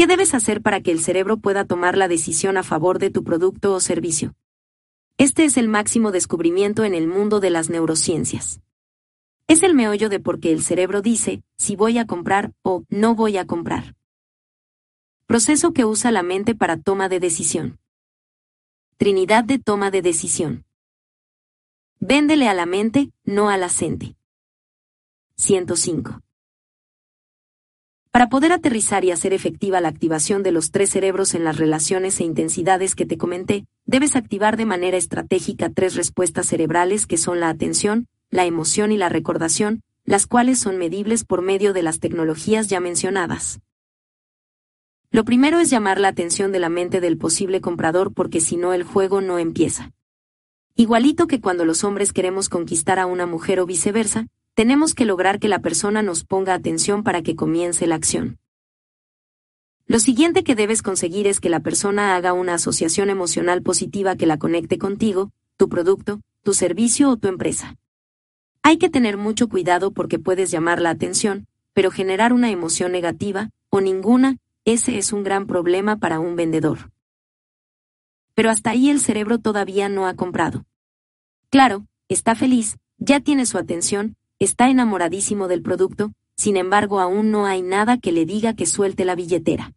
¿Qué 0.00 0.06
debes 0.06 0.32
hacer 0.32 0.62
para 0.62 0.80
que 0.80 0.92
el 0.92 1.00
cerebro 1.00 1.36
pueda 1.36 1.66
tomar 1.66 1.98
la 1.98 2.08
decisión 2.08 2.56
a 2.56 2.62
favor 2.62 2.98
de 2.98 3.10
tu 3.10 3.22
producto 3.22 3.74
o 3.74 3.80
servicio? 3.80 4.34
Este 5.18 5.44
es 5.44 5.58
el 5.58 5.68
máximo 5.68 6.10
descubrimiento 6.10 6.84
en 6.84 6.94
el 6.94 7.06
mundo 7.06 7.38
de 7.38 7.50
las 7.50 7.68
neurociencias. 7.68 8.62
Es 9.46 9.62
el 9.62 9.74
meollo 9.74 10.08
de 10.08 10.18
por 10.18 10.40
qué 10.40 10.52
el 10.52 10.62
cerebro 10.62 11.02
dice 11.02 11.42
si 11.58 11.76
voy 11.76 11.98
a 11.98 12.06
comprar 12.06 12.54
o 12.62 12.82
no 12.88 13.14
voy 13.14 13.36
a 13.36 13.46
comprar. 13.46 13.94
Proceso 15.26 15.74
que 15.74 15.84
usa 15.84 16.10
la 16.10 16.22
mente 16.22 16.54
para 16.54 16.78
toma 16.78 17.10
de 17.10 17.20
decisión. 17.20 17.78
Trinidad 18.96 19.44
de 19.44 19.58
toma 19.58 19.90
de 19.90 20.00
decisión. 20.00 20.64
Véndele 21.98 22.48
a 22.48 22.54
la 22.54 22.64
mente, 22.64 23.12
no 23.24 23.50
a 23.50 23.58
la 23.58 23.68
105. 23.68 26.22
Para 28.12 28.28
poder 28.28 28.50
aterrizar 28.52 29.04
y 29.04 29.12
hacer 29.12 29.32
efectiva 29.32 29.80
la 29.80 29.88
activación 29.88 30.42
de 30.42 30.50
los 30.50 30.72
tres 30.72 30.90
cerebros 30.90 31.34
en 31.34 31.44
las 31.44 31.58
relaciones 31.58 32.18
e 32.18 32.24
intensidades 32.24 32.96
que 32.96 33.06
te 33.06 33.16
comenté, 33.16 33.66
debes 33.86 34.16
activar 34.16 34.56
de 34.56 34.66
manera 34.66 34.96
estratégica 34.96 35.70
tres 35.70 35.94
respuestas 35.94 36.46
cerebrales 36.46 37.06
que 37.06 37.16
son 37.16 37.38
la 37.38 37.50
atención, 37.50 38.08
la 38.28 38.46
emoción 38.46 38.90
y 38.90 38.96
la 38.96 39.08
recordación, 39.08 39.82
las 40.04 40.26
cuales 40.26 40.58
son 40.58 40.76
medibles 40.76 41.24
por 41.24 41.40
medio 41.40 41.72
de 41.72 41.84
las 41.84 42.00
tecnologías 42.00 42.68
ya 42.68 42.80
mencionadas. 42.80 43.60
Lo 45.12 45.24
primero 45.24 45.60
es 45.60 45.70
llamar 45.70 46.00
la 46.00 46.08
atención 46.08 46.50
de 46.50 46.58
la 46.58 46.68
mente 46.68 47.00
del 47.00 47.16
posible 47.16 47.60
comprador 47.60 48.12
porque 48.12 48.40
si 48.40 48.56
no 48.56 48.72
el 48.72 48.82
juego 48.82 49.20
no 49.20 49.38
empieza. 49.38 49.92
Igualito 50.74 51.28
que 51.28 51.40
cuando 51.40 51.64
los 51.64 51.84
hombres 51.84 52.12
queremos 52.12 52.48
conquistar 52.48 52.98
a 52.98 53.06
una 53.06 53.26
mujer 53.26 53.60
o 53.60 53.66
viceversa, 53.66 54.26
tenemos 54.60 54.94
que 54.94 55.06
lograr 55.06 55.38
que 55.38 55.48
la 55.48 55.60
persona 55.60 56.02
nos 56.02 56.24
ponga 56.24 56.52
atención 56.52 57.02
para 57.02 57.22
que 57.22 57.34
comience 57.34 57.86
la 57.86 57.94
acción. 57.94 58.38
Lo 59.86 59.98
siguiente 59.98 60.44
que 60.44 60.54
debes 60.54 60.82
conseguir 60.82 61.26
es 61.26 61.40
que 61.40 61.48
la 61.48 61.60
persona 61.60 62.14
haga 62.14 62.34
una 62.34 62.52
asociación 62.52 63.08
emocional 63.08 63.62
positiva 63.62 64.16
que 64.16 64.26
la 64.26 64.38
conecte 64.38 64.76
contigo, 64.76 65.30
tu 65.56 65.70
producto, 65.70 66.20
tu 66.42 66.52
servicio 66.52 67.08
o 67.08 67.16
tu 67.16 67.28
empresa. 67.28 67.78
Hay 68.62 68.76
que 68.76 68.90
tener 68.90 69.16
mucho 69.16 69.48
cuidado 69.48 69.92
porque 69.92 70.18
puedes 70.18 70.50
llamar 70.50 70.82
la 70.82 70.90
atención, 70.90 71.46
pero 71.72 71.90
generar 71.90 72.34
una 72.34 72.50
emoción 72.50 72.92
negativa, 72.92 73.48
o 73.70 73.80
ninguna, 73.80 74.36
ese 74.66 74.98
es 74.98 75.14
un 75.14 75.22
gran 75.24 75.46
problema 75.46 75.96
para 75.96 76.20
un 76.20 76.36
vendedor. 76.36 76.90
Pero 78.34 78.50
hasta 78.50 78.72
ahí 78.72 78.90
el 78.90 79.00
cerebro 79.00 79.38
todavía 79.38 79.88
no 79.88 80.06
ha 80.06 80.16
comprado. 80.16 80.66
Claro, 81.48 81.86
está 82.10 82.34
feliz, 82.34 82.76
ya 82.98 83.20
tiene 83.20 83.46
su 83.46 83.56
atención, 83.56 84.16
está 84.40 84.70
enamoradísimo 84.70 85.48
del 85.48 85.62
producto, 85.62 86.12
sin 86.34 86.56
embargo 86.56 86.98
aún 86.98 87.30
no 87.30 87.44
hay 87.44 87.60
nada 87.60 87.98
que 87.98 88.10
le 88.10 88.24
diga 88.24 88.54
que 88.54 88.64
suelte 88.64 89.04
la 89.04 89.14
billetera. 89.14 89.74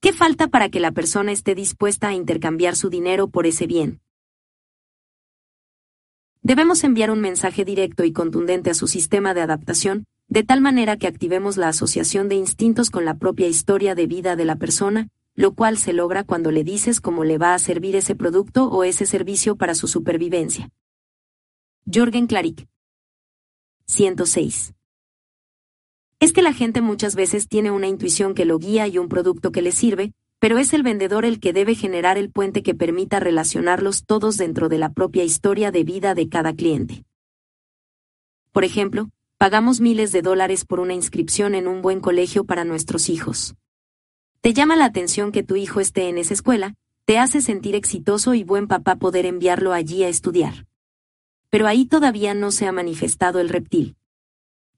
¿Qué 0.00 0.12
falta 0.12 0.46
para 0.46 0.68
que 0.68 0.80
la 0.80 0.92
persona 0.92 1.32
esté 1.32 1.54
dispuesta 1.54 2.08
a 2.08 2.14
intercambiar 2.14 2.76
su 2.76 2.90
dinero 2.90 3.28
por 3.28 3.46
ese 3.46 3.66
bien? 3.66 4.00
Debemos 6.42 6.82
enviar 6.84 7.10
un 7.10 7.20
mensaje 7.20 7.64
directo 7.64 8.04
y 8.04 8.12
contundente 8.12 8.70
a 8.70 8.74
su 8.74 8.86
sistema 8.86 9.34
de 9.34 9.42
adaptación, 9.42 10.04
de 10.28 10.44
tal 10.44 10.60
manera 10.60 10.96
que 10.96 11.06
activemos 11.06 11.56
la 11.56 11.68
asociación 11.68 12.28
de 12.28 12.36
instintos 12.36 12.90
con 12.90 13.04
la 13.04 13.18
propia 13.18 13.48
historia 13.48 13.94
de 13.94 14.06
vida 14.06 14.34
de 14.34 14.44
la 14.44 14.56
persona, 14.56 15.08
lo 15.34 15.54
cual 15.54 15.76
se 15.76 15.92
logra 15.92 16.24
cuando 16.24 16.50
le 16.50 16.62
dices 16.62 17.00
cómo 17.00 17.24
le 17.24 17.38
va 17.38 17.54
a 17.54 17.58
servir 17.58 17.96
ese 17.96 18.14
producto 18.14 18.68
o 18.68 18.84
ese 18.84 19.06
servicio 19.06 19.56
para 19.56 19.74
su 19.74 19.88
supervivencia. 19.88 20.70
Jorgen 21.92 22.26
Klarik. 22.26 22.71
106. 23.92 24.72
Es 26.18 26.32
que 26.32 26.40
la 26.40 26.52
gente 26.52 26.80
muchas 26.80 27.14
veces 27.14 27.46
tiene 27.46 27.70
una 27.70 27.88
intuición 27.88 28.34
que 28.34 28.44
lo 28.44 28.58
guía 28.58 28.86
y 28.88 28.96
un 28.96 29.08
producto 29.08 29.52
que 29.52 29.60
le 29.60 29.70
sirve, 29.70 30.12
pero 30.38 30.58
es 30.58 30.72
el 30.72 30.82
vendedor 30.82 31.24
el 31.24 31.40
que 31.40 31.52
debe 31.52 31.74
generar 31.74 32.16
el 32.16 32.30
puente 32.30 32.62
que 32.62 32.74
permita 32.74 33.20
relacionarlos 33.20 34.04
todos 34.04 34.38
dentro 34.38 34.68
de 34.68 34.78
la 34.78 34.92
propia 34.92 35.24
historia 35.24 35.70
de 35.70 35.84
vida 35.84 36.14
de 36.14 36.28
cada 36.28 36.54
cliente. 36.54 37.04
Por 38.50 38.64
ejemplo, 38.64 39.10
pagamos 39.36 39.80
miles 39.80 40.10
de 40.10 40.22
dólares 40.22 40.64
por 40.64 40.80
una 40.80 40.94
inscripción 40.94 41.54
en 41.54 41.68
un 41.68 41.82
buen 41.82 42.00
colegio 42.00 42.44
para 42.44 42.64
nuestros 42.64 43.08
hijos. 43.08 43.54
Te 44.40 44.54
llama 44.54 44.74
la 44.74 44.86
atención 44.86 45.32
que 45.32 45.42
tu 45.42 45.56
hijo 45.56 45.80
esté 45.80 46.08
en 46.08 46.18
esa 46.18 46.34
escuela, 46.34 46.74
te 47.04 47.18
hace 47.18 47.42
sentir 47.42 47.74
exitoso 47.74 48.34
y 48.34 48.42
buen 48.42 48.68
papá 48.68 48.96
poder 48.96 49.26
enviarlo 49.26 49.72
allí 49.72 50.02
a 50.02 50.08
estudiar 50.08 50.66
pero 51.52 51.66
ahí 51.66 51.84
todavía 51.84 52.32
no 52.32 52.50
se 52.50 52.66
ha 52.66 52.72
manifestado 52.72 53.38
el 53.38 53.50
reptil. 53.50 53.94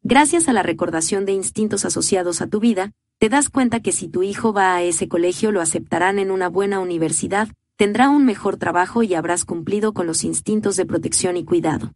Gracias 0.03 0.49
a 0.49 0.53
la 0.53 0.65
recordación 0.65 1.25
de 1.25 1.31
instintos 1.31 1.85
asociados 1.85 2.41
a 2.41 2.49
tu 2.49 2.59
vida, 2.59 2.91
te 3.19 3.29
das 3.29 3.49
cuenta 3.49 3.79
que 3.79 3.93
si 3.93 4.09
tu 4.09 4.25
hijo 4.25 4.53
va 4.53 4.75
a 4.75 4.83
ese 4.83 5.07
colegio 5.07 5.53
lo 5.53 5.61
aceptarán 5.61 6.19
en 6.19 6.33
una 6.33 6.49
buena 6.49 6.81
universidad, 6.81 7.49
tendrá 7.77 8.11
un 8.11 8.25
mejor 8.25 8.57
trabajo 8.57 9.05
y 9.05 9.15
habrás 9.15 9.45
cumplido 9.45 9.95
con 9.95 10.09
los 10.09 10.25
instintos 10.25 10.75
de 10.75 10.85
protección 10.85 11.37
y 11.37 11.45
cuidado. 11.45 11.95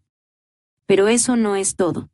Pero 0.86 1.08
eso 1.08 1.34
no 1.34 1.56
es 1.56 1.74
todo. 1.74 2.08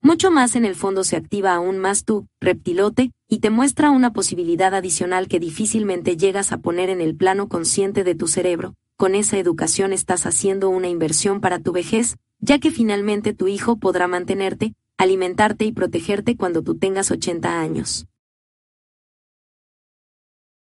Mucho 0.00 0.32
más 0.32 0.56
en 0.56 0.64
el 0.64 0.74
fondo 0.74 1.04
se 1.04 1.14
activa 1.14 1.54
aún 1.54 1.78
más 1.78 2.04
tu 2.04 2.26
reptilote 2.40 3.12
y 3.28 3.38
te 3.38 3.50
muestra 3.50 3.92
una 3.92 4.12
posibilidad 4.12 4.74
adicional 4.74 5.28
que 5.28 5.38
difícilmente 5.38 6.16
llegas 6.16 6.50
a 6.50 6.58
poner 6.58 6.90
en 6.90 7.00
el 7.00 7.14
plano 7.14 7.48
consciente 7.48 8.02
de 8.02 8.16
tu 8.16 8.26
cerebro, 8.26 8.74
con 8.96 9.14
esa 9.14 9.38
educación 9.38 9.92
estás 9.92 10.24
haciendo 10.26 10.70
una 10.70 10.88
inversión 10.88 11.40
para 11.40 11.58
tu 11.58 11.72
vejez, 11.72 12.16
ya 12.38 12.58
que 12.58 12.70
finalmente 12.70 13.34
tu 13.34 13.46
hijo 13.46 13.76
podrá 13.76 14.08
mantenerte, 14.08 14.74
alimentarte 14.96 15.64
y 15.66 15.72
protegerte 15.72 16.36
cuando 16.36 16.62
tú 16.62 16.78
tengas 16.78 17.10
80 17.10 17.60
años. 17.60 18.06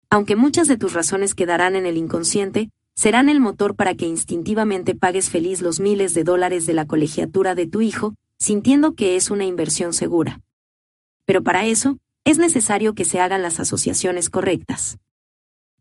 Aunque 0.08 0.36
muchas 0.36 0.68
de 0.68 0.76
tus 0.76 0.92
razones 0.92 1.34
quedarán 1.34 1.74
en 1.74 1.86
el 1.86 1.96
inconsciente, 1.96 2.70
serán 2.94 3.28
el 3.28 3.40
motor 3.40 3.74
para 3.74 3.94
que 3.94 4.06
instintivamente 4.06 4.94
pagues 4.94 5.30
feliz 5.30 5.62
los 5.62 5.80
miles 5.80 6.14
de 6.14 6.24
dólares 6.24 6.66
de 6.66 6.74
la 6.74 6.86
colegiatura 6.86 7.54
de 7.54 7.66
tu 7.66 7.80
hijo, 7.80 8.14
sintiendo 8.38 8.94
que 8.94 9.16
es 9.16 9.30
una 9.30 9.46
inversión 9.46 9.92
segura. 9.92 10.40
Pero 11.24 11.42
para 11.42 11.64
eso, 11.64 11.98
es 12.24 12.38
necesario 12.38 12.94
que 12.94 13.04
se 13.04 13.20
hagan 13.20 13.42
las 13.42 13.58
asociaciones 13.58 14.30
correctas. 14.30 14.98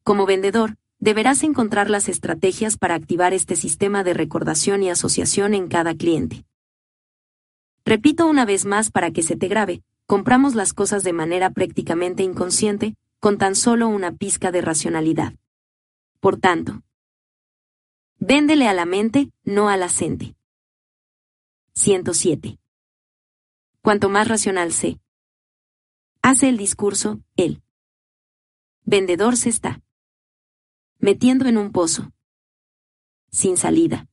Como 0.03 0.25
vendedor, 0.25 0.77
deberás 1.01 1.41
encontrar 1.41 1.89
las 1.89 2.07
estrategias 2.07 2.77
para 2.77 2.93
activar 2.93 3.33
este 3.33 3.55
sistema 3.55 4.03
de 4.03 4.13
recordación 4.13 4.83
y 4.83 4.89
asociación 4.91 5.55
en 5.55 5.67
cada 5.67 5.95
cliente. 5.95 6.45
Repito 7.83 8.27
una 8.27 8.45
vez 8.45 8.65
más 8.65 8.91
para 8.91 9.11
que 9.11 9.23
se 9.23 9.35
te 9.35 9.47
grabe, 9.47 9.81
compramos 10.05 10.53
las 10.53 10.73
cosas 10.73 11.03
de 11.03 11.11
manera 11.11 11.49
prácticamente 11.49 12.21
inconsciente, 12.21 12.95
con 13.19 13.39
tan 13.39 13.55
solo 13.55 13.87
una 13.87 14.11
pizca 14.11 14.51
de 14.51 14.61
racionalidad. 14.61 15.33
Por 16.19 16.37
tanto, 16.39 16.83
véndele 18.19 18.67
a 18.67 18.73
la 18.73 18.85
mente, 18.85 19.31
no 19.43 19.69
a 19.69 19.77
la 19.77 19.89
gente. 19.89 20.35
107. 21.73 22.59
Cuanto 23.81 24.09
más 24.09 24.27
racional 24.27 24.71
sé, 24.71 24.99
hace 26.21 26.47
el 26.49 26.57
discurso, 26.57 27.19
el 27.37 27.63
vendedor 28.85 29.35
se 29.35 29.49
está 29.49 29.81
metiendo 31.01 31.47
en 31.47 31.57
un 31.57 31.71
pozo. 31.71 32.11
Sin 33.31 33.57
salida. 33.57 34.07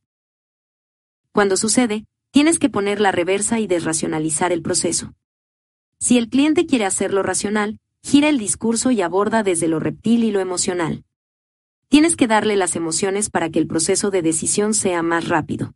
Cuando 1.31 1.55
sucede, 1.55 2.05
tienes 2.31 2.57
que 2.57 2.69
poner 2.69 2.99
la 2.99 3.11
reversa 3.11 3.59
y 3.59 3.67
desracionalizar 3.67 4.51
el 4.51 4.63
proceso. 4.63 5.13
Si 5.99 6.17
el 6.17 6.29
cliente 6.29 6.65
quiere 6.65 6.85
hacerlo 6.85 7.21
racional, 7.21 7.79
gira 8.01 8.27
el 8.27 8.39
discurso 8.39 8.89
y 8.89 9.03
aborda 9.03 9.43
desde 9.43 9.67
lo 9.67 9.79
reptil 9.79 10.23
y 10.23 10.31
lo 10.31 10.39
emocional. 10.39 11.05
Tienes 11.89 12.15
que 12.15 12.27
darle 12.27 12.55
las 12.55 12.75
emociones 12.75 13.29
para 13.29 13.51
que 13.51 13.59
el 13.59 13.67
proceso 13.67 14.09
de 14.09 14.23
decisión 14.23 14.73
sea 14.73 15.03
más 15.03 15.27
rápido. 15.27 15.75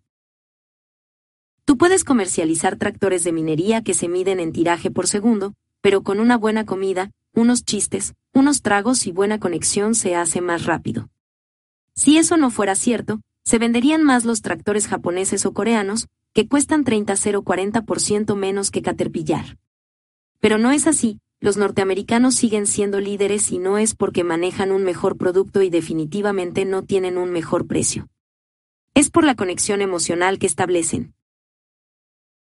Tú 1.64 1.78
puedes 1.78 2.04
comercializar 2.04 2.78
tractores 2.78 3.24
de 3.24 3.34
minería 3.34 3.84
que 3.84 3.94
se 3.94 4.08
miden 4.08 4.40
en 4.40 4.52
tiraje 4.52 4.90
por 4.90 5.08
segundo, 5.08 5.54
pero 5.82 6.02
con 6.02 6.20
una 6.20 6.38
buena 6.38 6.66
comida, 6.66 7.12
unos 7.34 7.66
chistes, 7.66 8.14
unos 8.34 8.62
tragos 8.62 9.08
y 9.08 9.12
buena 9.12 9.40
conexión 9.40 9.96
se 9.96 10.16
hace 10.16 10.42
más 10.42 10.66
rápido. 10.66 11.10
Si 11.96 12.18
eso 12.18 12.38
no 12.38 12.52
fuera 12.52 12.76
cierto, 12.76 13.22
se 13.44 13.60
venderían 13.60 14.04
más 14.04 14.26
los 14.26 14.42
tractores 14.42 14.88
japoneses 14.88 15.46
o 15.46 15.54
coreanos, 15.54 16.08
que 16.34 16.48
cuestan 16.48 16.84
30-0-40% 16.84 18.36
menos 18.36 18.72
que 18.72 18.82
Caterpillar. 18.82 19.58
Pero 20.40 20.58
no 20.58 20.72
es 20.72 20.88
así, 20.88 21.20
los 21.40 21.58
norteamericanos 21.58 22.36
siguen 22.36 22.68
siendo 22.68 23.00
líderes 23.00 23.52
y 23.52 23.60
no 23.60 23.78
es 23.78 23.96
porque 23.96 24.24
manejan 24.24 24.72
un 24.72 24.84
mejor 24.84 25.18
producto 25.18 25.62
y 25.62 25.70
definitivamente 25.70 26.66
no 26.66 26.84
tienen 26.84 27.18
un 27.18 27.32
mejor 27.32 27.68
precio. 27.68 28.08
Es 28.94 29.10
por 29.10 29.26
la 29.26 29.36
conexión 29.36 29.82
emocional 29.82 30.40
que 30.40 30.48
establecen. 30.48 31.14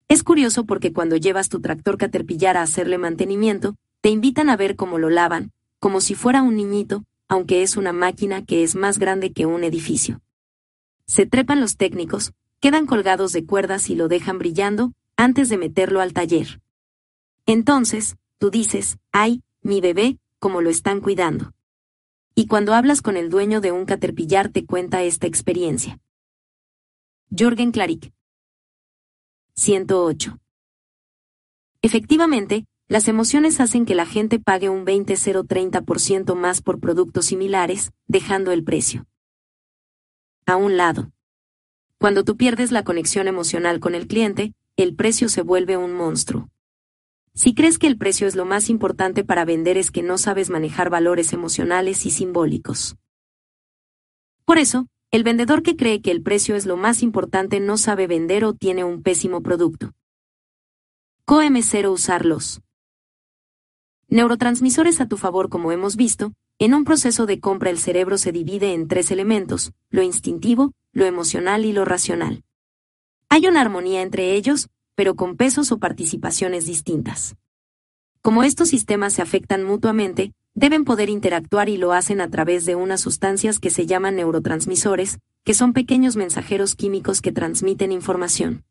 Es 0.09 0.25
curioso 0.25 0.67
porque 0.67 0.93
cuando 0.93 1.17
llevas 1.17 1.49
tu 1.49 1.61
tractor 1.61 1.99
Caterpillar 1.99 2.57
a 2.57 2.63
hacerle 2.63 2.99
mantenimiento, 2.99 3.77
te 4.01 4.09
invitan 4.09 4.49
a 4.49 4.57
ver 4.57 4.77
cómo 4.77 4.99
lo 4.99 5.11
lavan, 5.11 5.53
como 5.79 6.01
si 6.01 6.15
fuera 6.15 6.43
un 6.43 6.57
niñito, 6.57 7.05
aunque 7.29 7.63
es 7.63 7.77
una 7.77 7.93
máquina 7.93 8.45
que 8.45 8.63
es 8.63 8.75
más 8.75 8.99
grande 8.99 9.33
que 9.33 9.47
un 9.47 9.65
edificio. 9.65 10.21
Se 11.07 11.27
trepan 11.27 11.61
los 11.61 11.77
técnicos, 11.77 12.33
quedan 12.61 12.87
colgados 12.87 13.33
de 13.33 13.45
cuerdas 13.45 13.91
y 13.91 13.95
lo 13.95 14.09
dejan 14.09 14.39
brillando, 14.39 14.93
antes 15.17 15.49
de 15.49 15.59
meterlo 15.59 16.01
al 16.01 16.13
taller. 16.13 16.61
Entonces, 17.47 18.17
tú 18.39 18.51
dices, 18.51 18.99
ay, 19.13 19.43
mi 19.63 19.81
bebé, 19.81 20.19
cómo 20.39 20.63
lo 20.63 20.71
están 20.71 21.01
cuidando. 21.01 21.53
Y 22.35 22.47
cuando 22.47 22.75
hablas 22.75 23.03
con 23.03 23.17
el 23.17 23.29
dueño 23.29 23.61
de 23.61 23.73
un 23.73 23.85
caterpillar 23.85 24.49
te 24.49 24.65
cuenta 24.65 25.03
esta 25.03 25.27
experiencia. 25.27 25.99
Jorgen 27.37 27.71
Claric 27.71 28.13
108. 29.55 30.39
Efectivamente, 31.83 32.67
las 32.91 33.07
emociones 33.07 33.61
hacen 33.61 33.87
que 33.87 33.95
la 33.95 34.05
gente 34.05 34.41
pague 34.41 34.69
un 34.69 34.85
20-0-30% 34.85 36.35
más 36.35 36.61
por 36.61 36.81
productos 36.81 37.27
similares, 37.27 37.93
dejando 38.09 38.51
el 38.51 38.65
precio. 38.65 39.07
A 40.45 40.57
un 40.57 40.77
lado. 40.77 41.13
Cuando 41.99 42.25
tú 42.25 42.37
pierdes 42.37 42.73
la 42.73 42.83
conexión 42.83 43.29
emocional 43.29 43.79
con 43.79 43.95
el 43.95 44.09
cliente, 44.09 44.55
el 44.77 44.97
precio 44.97 45.29
se 45.29 45.43
vuelve 45.43 45.77
un 45.77 45.93
monstruo. 45.93 46.51
Si 47.33 47.55
crees 47.55 47.79
que 47.79 47.87
el 47.87 47.97
precio 47.97 48.27
es 48.27 48.35
lo 48.35 48.45
más 48.45 48.69
importante 48.69 49.23
para 49.23 49.45
vender 49.45 49.77
es 49.77 49.93
que 49.93 50.03
no 50.03 50.19
sabes 50.19 50.51
manejar 50.51 50.91
valores 50.91 51.33
emocionales 51.33 52.05
y 52.07 52.11
simbólicos. 52.11 52.97
Por 54.45 54.59
eso, 54.59 54.89
el 55.13 55.23
vendedor 55.23 55.63
que 55.63 55.77
cree 55.77 56.03
que 56.03 56.11
el 56.11 56.23
precio 56.25 56.57
es 56.57 56.67
lo 56.67 56.77
más 56.77 57.05
importante 57.05 57.61
no 57.61 57.77
sabe 57.77 58.09
vender 58.09 58.45
o 58.45 58.53
tiene 58.53 58.83
un 58.83 59.05
pésimo 59.05 59.43
producto. 59.43 59.93
COM0 61.25 61.93
usarlos. 61.93 62.61
Neurotransmisores 64.13 65.01
a 65.01 65.07
tu 65.07 65.17
favor 65.17 65.49
como 65.49 65.71
hemos 65.71 65.95
visto, 65.95 66.33
en 66.59 66.75
un 66.75 66.83
proceso 66.83 67.27
de 67.27 67.39
compra 67.39 67.71
el 67.71 67.79
cerebro 67.79 68.19
se 68.19 68.33
divide 68.33 68.75
en 68.75 68.89
tres 68.89 69.13
elementos, 69.13 69.73
lo 69.89 70.03
instintivo, 70.03 70.73
lo 70.93 71.05
emocional 71.07 71.65
y 71.65 71.73
lo 71.73 71.85
racional. 71.85 72.43
Hay 73.29 73.47
una 73.47 73.61
armonía 73.61 74.03
entre 74.03 74.35
ellos, 74.35 74.69
pero 74.97 75.15
con 75.15 75.37
pesos 75.37 75.71
o 75.71 75.79
participaciones 75.79 76.67
distintas. 76.67 77.37
Como 78.21 78.43
estos 78.43 78.71
sistemas 78.71 79.13
se 79.13 79.23
afectan 79.23 79.63
mutuamente, 79.63 80.33
deben 80.55 80.85
poder 80.85 81.09
interactuar 81.09 81.69
y 81.69 81.77
lo 81.77 81.93
hacen 81.93 82.21
a 82.21 82.29
través 82.31 82.67
de 82.67 82.75
unas 82.75 83.01
sustancias 83.01 83.61
que 83.61 83.71
se 83.71 83.87
llaman 83.87 84.17
neurotransmisores, 84.17 85.21
que 85.45 85.55
son 85.55 85.73
pequeños 85.73 86.17
mensajeros 86.17 86.75
químicos 86.75 87.23
que 87.23 87.31
transmiten 87.31 87.93
información. 87.93 88.65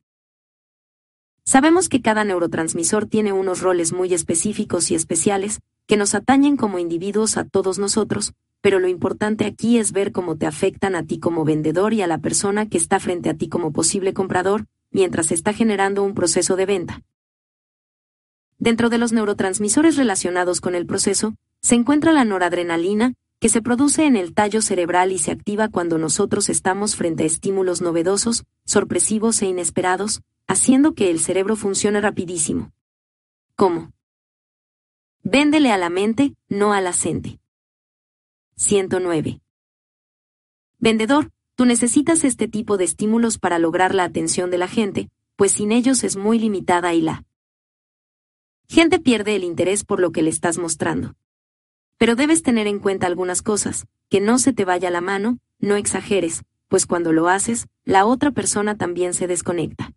Sabemos 1.50 1.90
que 1.90 2.04
cada 2.04 2.24
neurotransmisor 2.26 3.08
tiene 3.08 3.34
unos 3.34 3.62
roles 3.62 3.92
muy 3.92 4.14
específicos 4.14 4.92
y 4.92 4.94
especiales, 4.94 5.62
que 5.88 5.98
nos 5.98 6.14
atañen 6.14 6.58
como 6.58 6.78
individuos 6.78 7.38
a 7.38 7.44
todos 7.44 7.80
nosotros, 7.80 8.34
pero 8.62 8.78
lo 8.78 8.88
importante 8.88 9.46
aquí 9.46 9.80
es 9.80 9.92
ver 9.92 10.12
cómo 10.12 10.38
te 10.38 10.46
afectan 10.46 10.94
a 10.94 11.08
ti 11.08 11.18
como 11.18 11.46
vendedor 11.46 11.96
y 11.96 12.04
a 12.04 12.08
la 12.08 12.20
persona 12.20 12.70
que 12.70 12.78
está 12.78 13.00
frente 13.00 13.32
a 13.32 13.34
ti 13.34 13.50
como 13.50 13.74
posible 13.74 14.14
comprador, 14.14 14.68
mientras 14.92 15.32
está 15.32 15.52
generando 15.52 16.04
un 16.04 16.14
proceso 16.14 16.56
de 16.56 16.68
venta. 16.68 17.02
Dentro 18.60 18.90
de 18.90 19.00
los 19.00 19.12
neurotransmisores 19.12 19.98
relacionados 19.98 20.62
con 20.62 20.76
el 20.76 20.86
proceso, 20.86 21.34
se 21.64 21.74
encuentra 21.74 22.12
la 22.12 22.26
noradrenalina, 22.26 23.16
que 23.40 23.50
se 23.50 23.64
produce 23.64 24.06
en 24.06 24.18
el 24.18 24.36
tallo 24.36 24.62
cerebral 24.62 25.12
y 25.12 25.18
se 25.18 25.32
activa 25.32 25.70
cuando 25.70 25.98
nosotros 25.98 26.48
estamos 26.48 26.96
frente 26.96 27.24
a 27.24 27.26
estímulos 27.26 27.82
novedosos, 27.82 28.44
sorpresivos 28.66 29.42
e 29.42 29.48
inesperados, 29.48 30.22
haciendo 30.50 30.96
que 30.96 31.12
el 31.12 31.20
cerebro 31.20 31.56
funcione 31.56 32.02
rapidísimo. 32.02 32.74
¿Cómo? 33.56 33.94
Véndele 35.22 35.72
a 35.72 35.78
la 35.78 35.92
mente, 35.92 36.34
no 36.48 36.74
a 36.74 36.82
la 36.82 36.92
gente. 36.92 37.40
109. 38.56 39.42
Vendedor, 40.80 41.30
tú 41.54 41.66
necesitas 41.66 42.24
este 42.24 42.48
tipo 42.48 42.78
de 42.78 42.86
estímulos 42.86 43.38
para 43.38 43.60
lograr 43.60 43.94
la 43.94 44.06
atención 44.06 44.50
de 44.50 44.58
la 44.58 44.68
gente, 44.68 45.12
pues 45.36 45.52
sin 45.52 45.72
ellos 45.72 46.04
es 46.04 46.18
muy 46.18 46.40
limitada 46.40 46.96
y 46.96 47.02
la 47.02 47.24
gente 48.68 49.00
pierde 49.00 49.36
el 49.36 49.44
interés 49.44 49.86
por 49.86 50.00
lo 50.00 50.12
que 50.12 50.24
le 50.24 50.32
estás 50.32 50.58
mostrando. 50.58 51.14
Pero 52.00 52.16
debes 52.16 52.42
tener 52.42 52.66
en 52.66 52.80
cuenta 52.80 53.06
algunas 53.06 53.44
cosas, 53.44 53.86
que 54.10 54.20
no 54.20 54.40
se 54.40 54.52
te 54.54 54.66
vaya 54.66 54.90
la 54.90 55.02
mano, 55.02 55.38
no 55.60 55.76
exageres, 55.76 56.42
pues 56.70 56.88
cuando 56.88 57.14
lo 57.14 57.30
haces, 57.30 57.68
la 57.84 58.08
otra 58.08 58.32
persona 58.32 58.78
también 58.78 59.14
se 59.14 59.28
desconecta. 59.28 59.94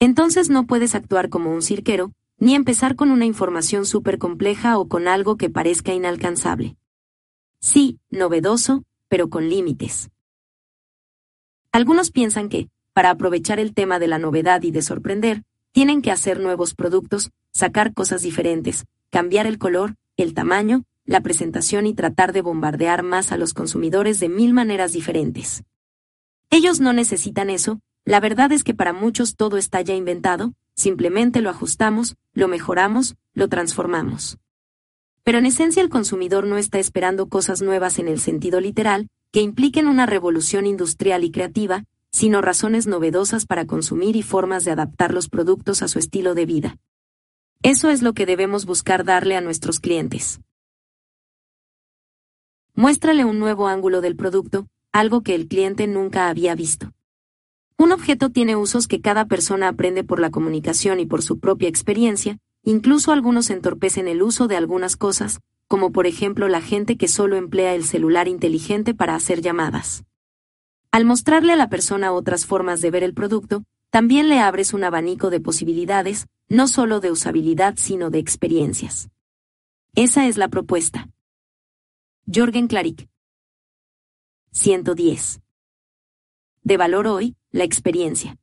Entonces 0.00 0.48
no 0.48 0.66
puedes 0.66 0.94
actuar 0.94 1.28
como 1.28 1.52
un 1.52 1.62
cirquero, 1.62 2.12
ni 2.38 2.54
empezar 2.54 2.94
con 2.94 3.10
una 3.10 3.24
información 3.24 3.84
súper 3.84 4.18
compleja 4.18 4.78
o 4.78 4.88
con 4.88 5.08
algo 5.08 5.36
que 5.36 5.50
parezca 5.50 5.92
inalcanzable. 5.92 6.76
Sí, 7.60 7.98
novedoso, 8.10 8.84
pero 9.08 9.28
con 9.28 9.48
límites. 9.48 10.10
Algunos 11.72 12.10
piensan 12.12 12.48
que, 12.48 12.68
para 12.92 13.10
aprovechar 13.10 13.58
el 13.58 13.74
tema 13.74 13.98
de 13.98 14.08
la 14.08 14.18
novedad 14.18 14.62
y 14.62 14.70
de 14.70 14.82
sorprender, 14.82 15.42
tienen 15.72 16.00
que 16.00 16.12
hacer 16.12 16.40
nuevos 16.40 16.74
productos, 16.74 17.30
sacar 17.52 17.92
cosas 17.92 18.22
diferentes, 18.22 18.86
cambiar 19.10 19.46
el 19.46 19.58
color, 19.58 19.96
el 20.16 20.34
tamaño, 20.34 20.84
la 21.04 21.20
presentación 21.20 21.86
y 21.86 21.94
tratar 21.94 22.32
de 22.32 22.42
bombardear 22.42 23.02
más 23.02 23.32
a 23.32 23.36
los 23.36 23.54
consumidores 23.54 24.20
de 24.20 24.28
mil 24.28 24.52
maneras 24.52 24.92
diferentes. 24.92 25.64
Ellos 26.50 26.80
no 26.80 26.92
necesitan 26.92 27.50
eso, 27.50 27.80
la 28.08 28.20
verdad 28.20 28.52
es 28.52 28.64
que 28.64 28.72
para 28.72 28.94
muchos 28.94 29.36
todo 29.36 29.58
está 29.58 29.82
ya 29.82 29.94
inventado, 29.94 30.54
simplemente 30.74 31.42
lo 31.42 31.50
ajustamos, 31.50 32.16
lo 32.32 32.48
mejoramos, 32.48 33.16
lo 33.34 33.48
transformamos. 33.48 34.38
Pero 35.24 35.36
en 35.36 35.44
esencia 35.44 35.82
el 35.82 35.90
consumidor 35.90 36.46
no 36.46 36.56
está 36.56 36.78
esperando 36.78 37.28
cosas 37.28 37.60
nuevas 37.60 37.98
en 37.98 38.08
el 38.08 38.18
sentido 38.18 38.62
literal, 38.62 39.08
que 39.30 39.42
impliquen 39.42 39.86
una 39.86 40.06
revolución 40.06 40.64
industrial 40.64 41.22
y 41.22 41.30
creativa, 41.30 41.84
sino 42.10 42.40
razones 42.40 42.86
novedosas 42.86 43.44
para 43.44 43.66
consumir 43.66 44.16
y 44.16 44.22
formas 44.22 44.64
de 44.64 44.70
adaptar 44.70 45.12
los 45.12 45.28
productos 45.28 45.82
a 45.82 45.88
su 45.88 45.98
estilo 45.98 46.34
de 46.34 46.46
vida. 46.46 46.78
Eso 47.62 47.90
es 47.90 48.00
lo 48.00 48.14
que 48.14 48.24
debemos 48.24 48.64
buscar 48.64 49.04
darle 49.04 49.36
a 49.36 49.42
nuestros 49.42 49.80
clientes. 49.80 50.40
Muéstrale 52.74 53.26
un 53.26 53.38
nuevo 53.38 53.68
ángulo 53.68 54.00
del 54.00 54.16
producto, 54.16 54.66
algo 54.92 55.22
que 55.22 55.34
el 55.34 55.46
cliente 55.46 55.86
nunca 55.86 56.30
había 56.30 56.54
visto. 56.54 56.94
Un 57.80 57.92
objeto 57.92 58.30
tiene 58.30 58.56
usos 58.56 58.88
que 58.88 59.00
cada 59.00 59.26
persona 59.26 59.68
aprende 59.68 60.02
por 60.02 60.18
la 60.18 60.30
comunicación 60.30 60.98
y 60.98 61.06
por 61.06 61.22
su 61.22 61.38
propia 61.38 61.68
experiencia, 61.68 62.38
incluso 62.64 63.12
algunos 63.12 63.50
entorpecen 63.50 64.08
el 64.08 64.20
uso 64.20 64.48
de 64.48 64.56
algunas 64.56 64.96
cosas, 64.96 65.38
como 65.68 65.92
por 65.92 66.08
ejemplo 66.08 66.48
la 66.48 66.60
gente 66.60 66.96
que 66.96 67.06
solo 67.06 67.36
emplea 67.36 67.76
el 67.76 67.84
celular 67.84 68.26
inteligente 68.26 68.94
para 68.94 69.14
hacer 69.14 69.42
llamadas. 69.42 70.02
Al 70.90 71.04
mostrarle 71.04 71.52
a 71.52 71.56
la 71.56 71.68
persona 71.68 72.10
otras 72.10 72.46
formas 72.46 72.80
de 72.80 72.90
ver 72.90 73.04
el 73.04 73.14
producto, 73.14 73.62
también 73.90 74.28
le 74.28 74.40
abres 74.40 74.74
un 74.74 74.82
abanico 74.82 75.30
de 75.30 75.38
posibilidades, 75.38 76.26
no 76.48 76.66
solo 76.66 76.98
de 76.98 77.12
usabilidad 77.12 77.74
sino 77.76 78.10
de 78.10 78.18
experiencias. 78.18 79.08
Esa 79.94 80.26
es 80.26 80.36
la 80.36 80.48
propuesta. 80.48 81.08
Jorgen 82.26 82.66
Claric. 82.66 83.08
110. 84.50 85.40
De 86.64 86.76
valor 86.76 87.06
hoy, 87.06 87.37
la 87.50 87.64
experiencia. 87.64 88.36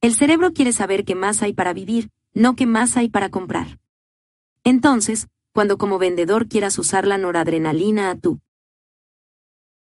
El 0.00 0.14
cerebro 0.14 0.52
quiere 0.52 0.72
saber 0.72 1.04
qué 1.04 1.14
más 1.14 1.42
hay 1.42 1.52
para 1.52 1.72
vivir, 1.72 2.10
no 2.34 2.54
qué 2.54 2.66
más 2.66 2.96
hay 2.96 3.08
para 3.08 3.30
comprar. 3.30 3.78
Entonces, 4.62 5.28
cuando 5.52 5.78
como 5.78 5.98
vendedor 5.98 6.48
quieras 6.48 6.78
usar 6.78 7.06
la 7.06 7.18
noradrenalina 7.18 8.10
a 8.10 8.16
tu 8.16 8.40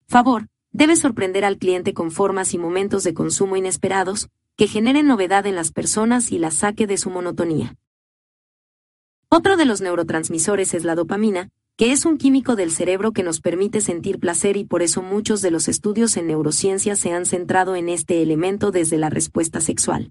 favor, 0.07 0.49
debes 0.71 1.01
sorprender 1.01 1.45
al 1.45 1.59
cliente 1.59 1.95
con 1.95 2.11
formas 2.11 2.55
y 2.55 2.59
momentos 2.59 3.03
de 3.03 3.15
consumo 3.15 3.57
inesperados, 3.57 4.29
que 4.57 4.69
generen 4.69 5.07
novedad 5.07 5.47
en 5.47 5.55
las 5.55 5.73
personas 5.73 6.33
y 6.33 6.39
las 6.39 6.55
saque 6.55 6.87
de 6.87 6.97
su 6.97 7.11
monotonía. 7.11 7.77
Otro 9.29 9.57
de 9.57 9.65
los 9.65 9.81
neurotransmisores 9.81 10.75
es 10.75 10.85
la 10.85 10.95
dopamina, 10.95 11.51
que 11.79 11.93
es 11.93 12.05
un 12.05 12.19
químico 12.19 12.57
del 12.57 12.73
cerebro 12.73 13.13
que 13.13 13.23
nos 13.23 13.41
permite 13.41 13.81
sentir 13.81 14.19
placer 14.19 14.57
y 14.57 14.65
por 14.65 14.83
eso 14.83 15.01
muchos 15.01 15.43
de 15.43 15.53
los 15.53 15.69
estudios 15.69 16.17
en 16.17 16.27
neurociencia 16.27 16.97
se 16.97 17.13
han 17.13 17.25
centrado 17.25 17.77
en 17.77 17.89
este 17.89 18.21
elemento 18.21 18.73
desde 18.73 18.99
la 18.99 19.11
respuesta 19.11 19.61
sexual. 19.61 20.11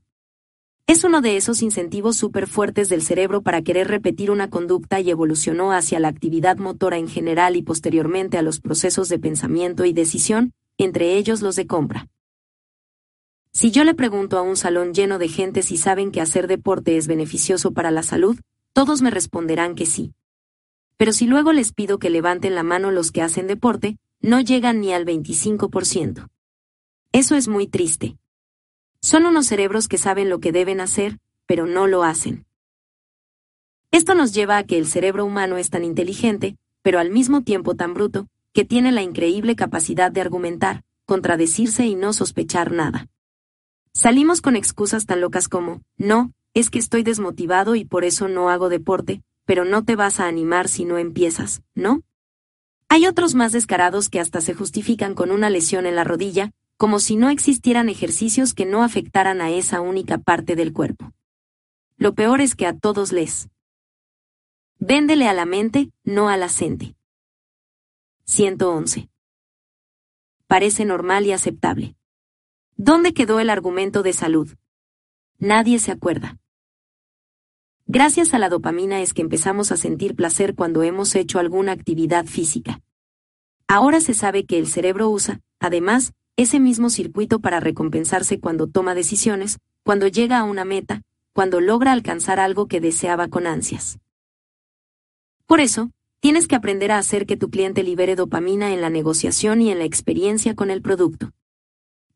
Es 0.88 1.04
uno 1.04 1.20
de 1.20 1.36
esos 1.36 1.62
incentivos 1.62 2.16
súper 2.16 2.48
fuertes 2.48 2.88
del 2.88 3.02
cerebro 3.02 3.42
para 3.42 3.64
querer 3.64 3.90
repetir 3.90 4.32
una 4.32 4.50
conducta 4.50 5.02
y 5.02 5.10
evolucionó 5.10 5.74
hacia 5.74 6.00
la 6.00 6.08
actividad 6.08 6.56
motora 6.56 7.00
en 7.00 7.10
general 7.10 7.58
y 7.58 7.64
posteriormente 7.64 8.38
a 8.38 8.44
los 8.44 8.62
procesos 8.62 9.10
de 9.10 9.20
pensamiento 9.20 9.84
y 9.84 9.92
decisión, 9.92 10.54
entre 10.78 11.18
ellos 11.18 11.42
los 11.42 11.58
de 11.58 11.68
compra. 11.68 12.08
Si 13.52 13.72
yo 13.72 13.84
le 13.84 13.94
pregunto 13.94 14.38
a 14.38 14.42
un 14.42 14.56
salón 14.56 14.94
lleno 14.94 15.20
de 15.20 15.28
gente 15.28 15.64
si 15.64 15.76
saben 15.76 16.12
que 16.14 16.22
hacer 16.22 16.48
deporte 16.48 16.96
es 16.96 17.08
beneficioso 17.08 17.74
para 17.74 17.92
la 17.92 18.04
salud, 18.04 18.40
todos 18.72 19.02
me 19.02 19.12
responderán 19.12 19.76
que 19.76 19.86
sí. 19.86 20.14
Pero 20.98 21.14
si 21.14 21.28
luego 21.28 21.54
les 21.54 21.72
pido 21.72 22.00
que 22.00 22.10
levanten 22.10 22.56
la 22.56 22.64
mano 22.64 22.92
los 22.92 23.12
que 23.12 23.22
hacen 23.22 23.48
deporte, 23.48 23.98
no 24.20 24.42
llegan 24.42 24.82
ni 24.82 24.94
al 24.94 25.06
25%. 25.06 26.28
Eso 27.12 27.36
es 27.36 27.48
muy 27.48 27.68
triste. 27.68 28.18
Son 29.00 29.26
unos 29.26 29.46
cerebros 29.46 29.88
que 29.88 29.98
saben 29.98 30.30
lo 30.30 30.40
que 30.40 30.52
deben 30.52 30.82
hacer, 30.82 31.20
pero 31.46 31.66
no 31.68 31.88
lo 31.88 32.04
hacen. 32.04 32.46
Esto 33.92 34.16
nos 34.16 34.34
lleva 34.34 34.58
a 34.58 34.64
que 34.64 34.78
el 34.78 34.88
cerebro 34.88 35.24
humano 35.24 35.58
es 35.58 35.70
tan 35.70 35.84
inteligente, 35.84 36.58
pero 36.82 37.00
al 37.00 37.12
mismo 37.12 37.44
tiempo 37.44 37.76
tan 37.76 37.94
bruto, 37.94 38.28
que 38.54 38.66
tiene 38.66 38.92
la 38.92 39.04
increíble 39.04 39.56
capacidad 39.56 40.12
de 40.12 40.22
argumentar, 40.22 40.84
contradecirse 41.06 41.86
y 41.86 41.96
no 41.96 42.12
sospechar 42.12 42.72
nada. 42.72 43.08
Salimos 43.94 44.42
con 44.42 44.56
excusas 44.56 45.06
tan 45.06 45.22
locas 45.22 45.48
como, 45.48 45.82
no, 45.98 46.34
es 46.54 46.70
que 46.70 46.80
estoy 46.80 47.04
desmotivado 47.04 47.76
y 47.76 47.86
por 47.86 48.04
eso 48.04 48.28
no 48.28 48.50
hago 48.50 48.68
deporte, 48.68 49.22
pero 49.48 49.64
no 49.64 49.86
te 49.86 49.96
vas 49.96 50.20
a 50.20 50.28
animar 50.28 50.68
si 50.68 50.84
no 50.84 50.98
empiezas, 50.98 51.64
¿no? 51.74 52.04
Hay 52.90 53.08
otros 53.08 53.34
más 53.34 53.54
descarados 53.54 54.10
que 54.10 54.20
hasta 54.20 54.42
se 54.42 54.54
justifican 54.54 55.16
con 55.16 55.32
una 55.32 55.50
lesión 55.50 55.86
en 55.86 55.96
la 55.96 56.04
rodilla, 56.04 56.52
como 56.76 57.00
si 57.00 57.16
no 57.16 57.30
existieran 57.30 57.88
ejercicios 57.88 58.54
que 58.54 58.66
no 58.66 58.84
afectaran 58.84 59.40
a 59.40 59.50
esa 59.50 59.80
única 59.80 60.18
parte 60.18 60.58
del 60.58 60.74
cuerpo. 60.74 61.14
Lo 61.96 62.14
peor 62.14 62.42
es 62.42 62.56
que 62.56 62.68
a 62.68 62.78
todos 62.78 63.14
les. 63.14 63.50
Véndele 64.80 65.30
a 65.30 65.34
la 65.34 65.46
mente, 65.46 65.92
no 66.04 66.28
a 66.28 66.36
la 66.36 66.50
gente. 66.50 66.98
111. 68.26 69.10
Parece 70.46 70.84
normal 70.84 71.26
y 71.26 71.32
aceptable. 71.32 71.96
¿Dónde 72.76 73.14
quedó 73.14 73.40
el 73.40 73.50
argumento 73.50 74.04
de 74.04 74.12
salud? 74.12 74.56
Nadie 75.40 75.80
se 75.80 75.92
acuerda. 75.92 76.38
Gracias 77.90 78.34
a 78.34 78.40
la 78.40 78.50
dopamina 78.50 79.02
es 79.02 79.14
que 79.14 79.22
empezamos 79.22 79.72
a 79.72 79.78
sentir 79.78 80.14
placer 80.14 80.56
cuando 80.56 80.84
hemos 80.84 81.16
hecho 81.16 81.40
alguna 81.40 81.72
actividad 81.72 82.26
física. 82.26 82.82
Ahora 83.66 84.02
se 84.02 84.14
sabe 84.14 84.46
que 84.46 84.60
el 84.60 84.68
cerebro 84.68 85.10
usa, 85.10 85.40
además, 85.62 86.12
ese 86.36 86.60
mismo 86.60 86.90
circuito 86.90 87.40
para 87.40 87.62
recompensarse 87.62 88.42
cuando 88.42 88.68
toma 88.68 88.94
decisiones, 88.94 89.60
cuando 89.84 90.08
llega 90.08 90.38
a 90.38 90.44
una 90.44 90.66
meta, 90.66 91.04
cuando 91.32 91.62
logra 91.62 91.94
alcanzar 91.94 92.42
algo 92.42 92.68
que 92.68 92.82
deseaba 92.82 93.30
con 93.30 93.48
ansias. 93.48 94.00
Por 95.46 95.62
eso, 95.62 95.90
tienes 96.20 96.46
que 96.50 96.58
aprender 96.58 96.92
a 96.92 96.98
hacer 96.98 97.26
que 97.26 97.38
tu 97.38 97.50
cliente 97.50 97.84
libere 97.84 98.18
dopamina 98.18 98.74
en 98.74 98.82
la 98.82 98.90
negociación 98.90 99.62
y 99.62 99.72
en 99.72 99.80
la 99.80 99.86
experiencia 99.86 100.56
con 100.56 100.72
el 100.72 100.82
producto. 100.82 101.32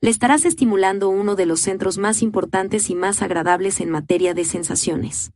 Le 0.01 0.09
estarás 0.09 0.43
estimulando 0.43 1.07
uno 1.07 1.35
de 1.35 1.45
los 1.45 1.61
centros 1.61 1.97
más 1.97 2.21
importantes 2.21 2.89
y 2.89 2.95
más 2.95 3.21
agradables 3.21 3.79
en 3.79 3.89
materia 3.89 4.33
de 4.33 4.43
sensaciones. 4.43 5.31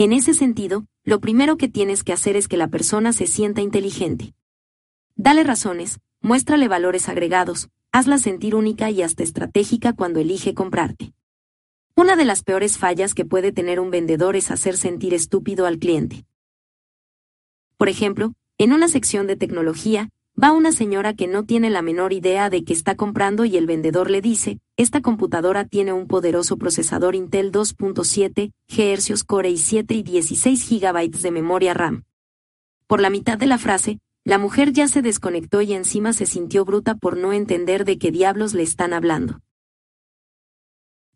En 0.00 0.14
ese 0.14 0.32
sentido, 0.32 0.86
lo 1.04 1.20
primero 1.20 1.58
que 1.58 1.68
tienes 1.68 2.04
que 2.04 2.14
hacer 2.14 2.34
es 2.34 2.48
que 2.48 2.56
la 2.56 2.68
persona 2.68 3.12
se 3.12 3.26
sienta 3.26 3.60
inteligente. 3.60 4.32
Dale 5.14 5.44
razones, 5.44 6.00
muéstrale 6.22 6.68
valores 6.68 7.10
agregados, 7.10 7.68
hazla 7.92 8.16
sentir 8.16 8.54
única 8.54 8.90
y 8.90 9.02
hasta 9.02 9.22
estratégica 9.22 9.92
cuando 9.92 10.18
elige 10.18 10.54
comprarte. 10.54 11.12
Una 11.96 12.16
de 12.16 12.24
las 12.24 12.42
peores 12.42 12.78
fallas 12.78 13.12
que 13.12 13.26
puede 13.26 13.52
tener 13.52 13.78
un 13.78 13.90
vendedor 13.90 14.36
es 14.36 14.50
hacer 14.50 14.78
sentir 14.78 15.12
estúpido 15.12 15.66
al 15.66 15.78
cliente. 15.78 16.24
Por 17.76 17.90
ejemplo, 17.90 18.32
en 18.56 18.72
una 18.72 18.88
sección 18.88 19.26
de 19.26 19.36
tecnología, 19.36 20.08
va 20.42 20.52
una 20.52 20.72
señora 20.72 21.14
que 21.14 21.26
no 21.26 21.44
tiene 21.44 21.68
la 21.68 21.82
menor 21.82 22.12
idea 22.12 22.48
de 22.48 22.64
qué 22.64 22.72
está 22.72 22.94
comprando 22.94 23.44
y 23.44 23.56
el 23.56 23.66
vendedor 23.66 24.10
le 24.10 24.22
dice, 24.22 24.58
esta 24.76 25.02
computadora 25.02 25.66
tiene 25.66 25.92
un 25.92 26.06
poderoso 26.06 26.56
procesador 26.56 27.14
Intel 27.14 27.52
2.7 27.52 28.52
GHz 28.68 29.24
Core 29.24 29.50
i7 29.50 29.94
y 29.94 30.02
16 30.02 30.70
GB 30.70 31.10
de 31.10 31.30
memoria 31.30 31.74
RAM. 31.74 32.04
Por 32.86 33.00
la 33.00 33.10
mitad 33.10 33.36
de 33.36 33.46
la 33.46 33.58
frase, 33.58 33.98
la 34.24 34.38
mujer 34.38 34.72
ya 34.72 34.88
se 34.88 35.02
desconectó 35.02 35.60
y 35.60 35.74
encima 35.74 36.12
se 36.12 36.26
sintió 36.26 36.64
bruta 36.64 36.94
por 36.94 37.16
no 37.16 37.32
entender 37.32 37.84
de 37.84 37.98
qué 37.98 38.10
diablos 38.10 38.54
le 38.54 38.62
están 38.62 38.92
hablando. 38.92 39.40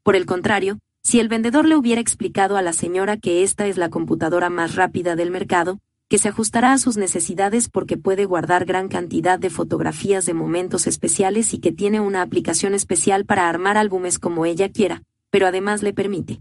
Por 0.03 0.17
el 0.17 0.27
contrario, 0.27 0.79
si 1.03 1.21
el 1.21 1.29
vendedor 1.29 1.67
le 1.67 1.77
hubiera 1.77 2.01
explicado 2.01 2.57
a 2.57 2.63
la 2.63 2.73
señora 2.73 3.17
que 3.17 3.43
esta 3.43 3.67
es 3.67 3.79
la 3.79 3.89
computadora 3.89 4.51
más 4.51 4.75
rápida 4.75 5.17
del 5.17 5.31
mercado, 5.31 5.81
que 6.15 6.19
se 6.19 6.29
ajustará 6.29 6.73
a 6.73 6.79
sus 6.79 6.97
necesidades 6.97 7.69
porque 7.69 7.97
puede 7.97 8.25
guardar 8.25 8.67
gran 8.67 8.87
cantidad 8.87 9.37
de 9.37 9.51
fotografías 9.51 10.25
de 10.27 10.33
momentos 10.33 10.87
especiales 10.87 11.53
y 11.55 11.59
que 11.59 11.73
tiene 11.73 11.99
una 11.99 12.23
aplicación 12.23 12.73
especial 12.73 13.25
para 13.25 13.49
armar 13.49 13.77
álbumes 13.77 14.21
como 14.21 14.47
ella 14.47 14.69
quiera, 14.69 15.03
pero 15.31 15.49
además 15.49 15.83
le 15.83 15.93
permite. 15.93 16.41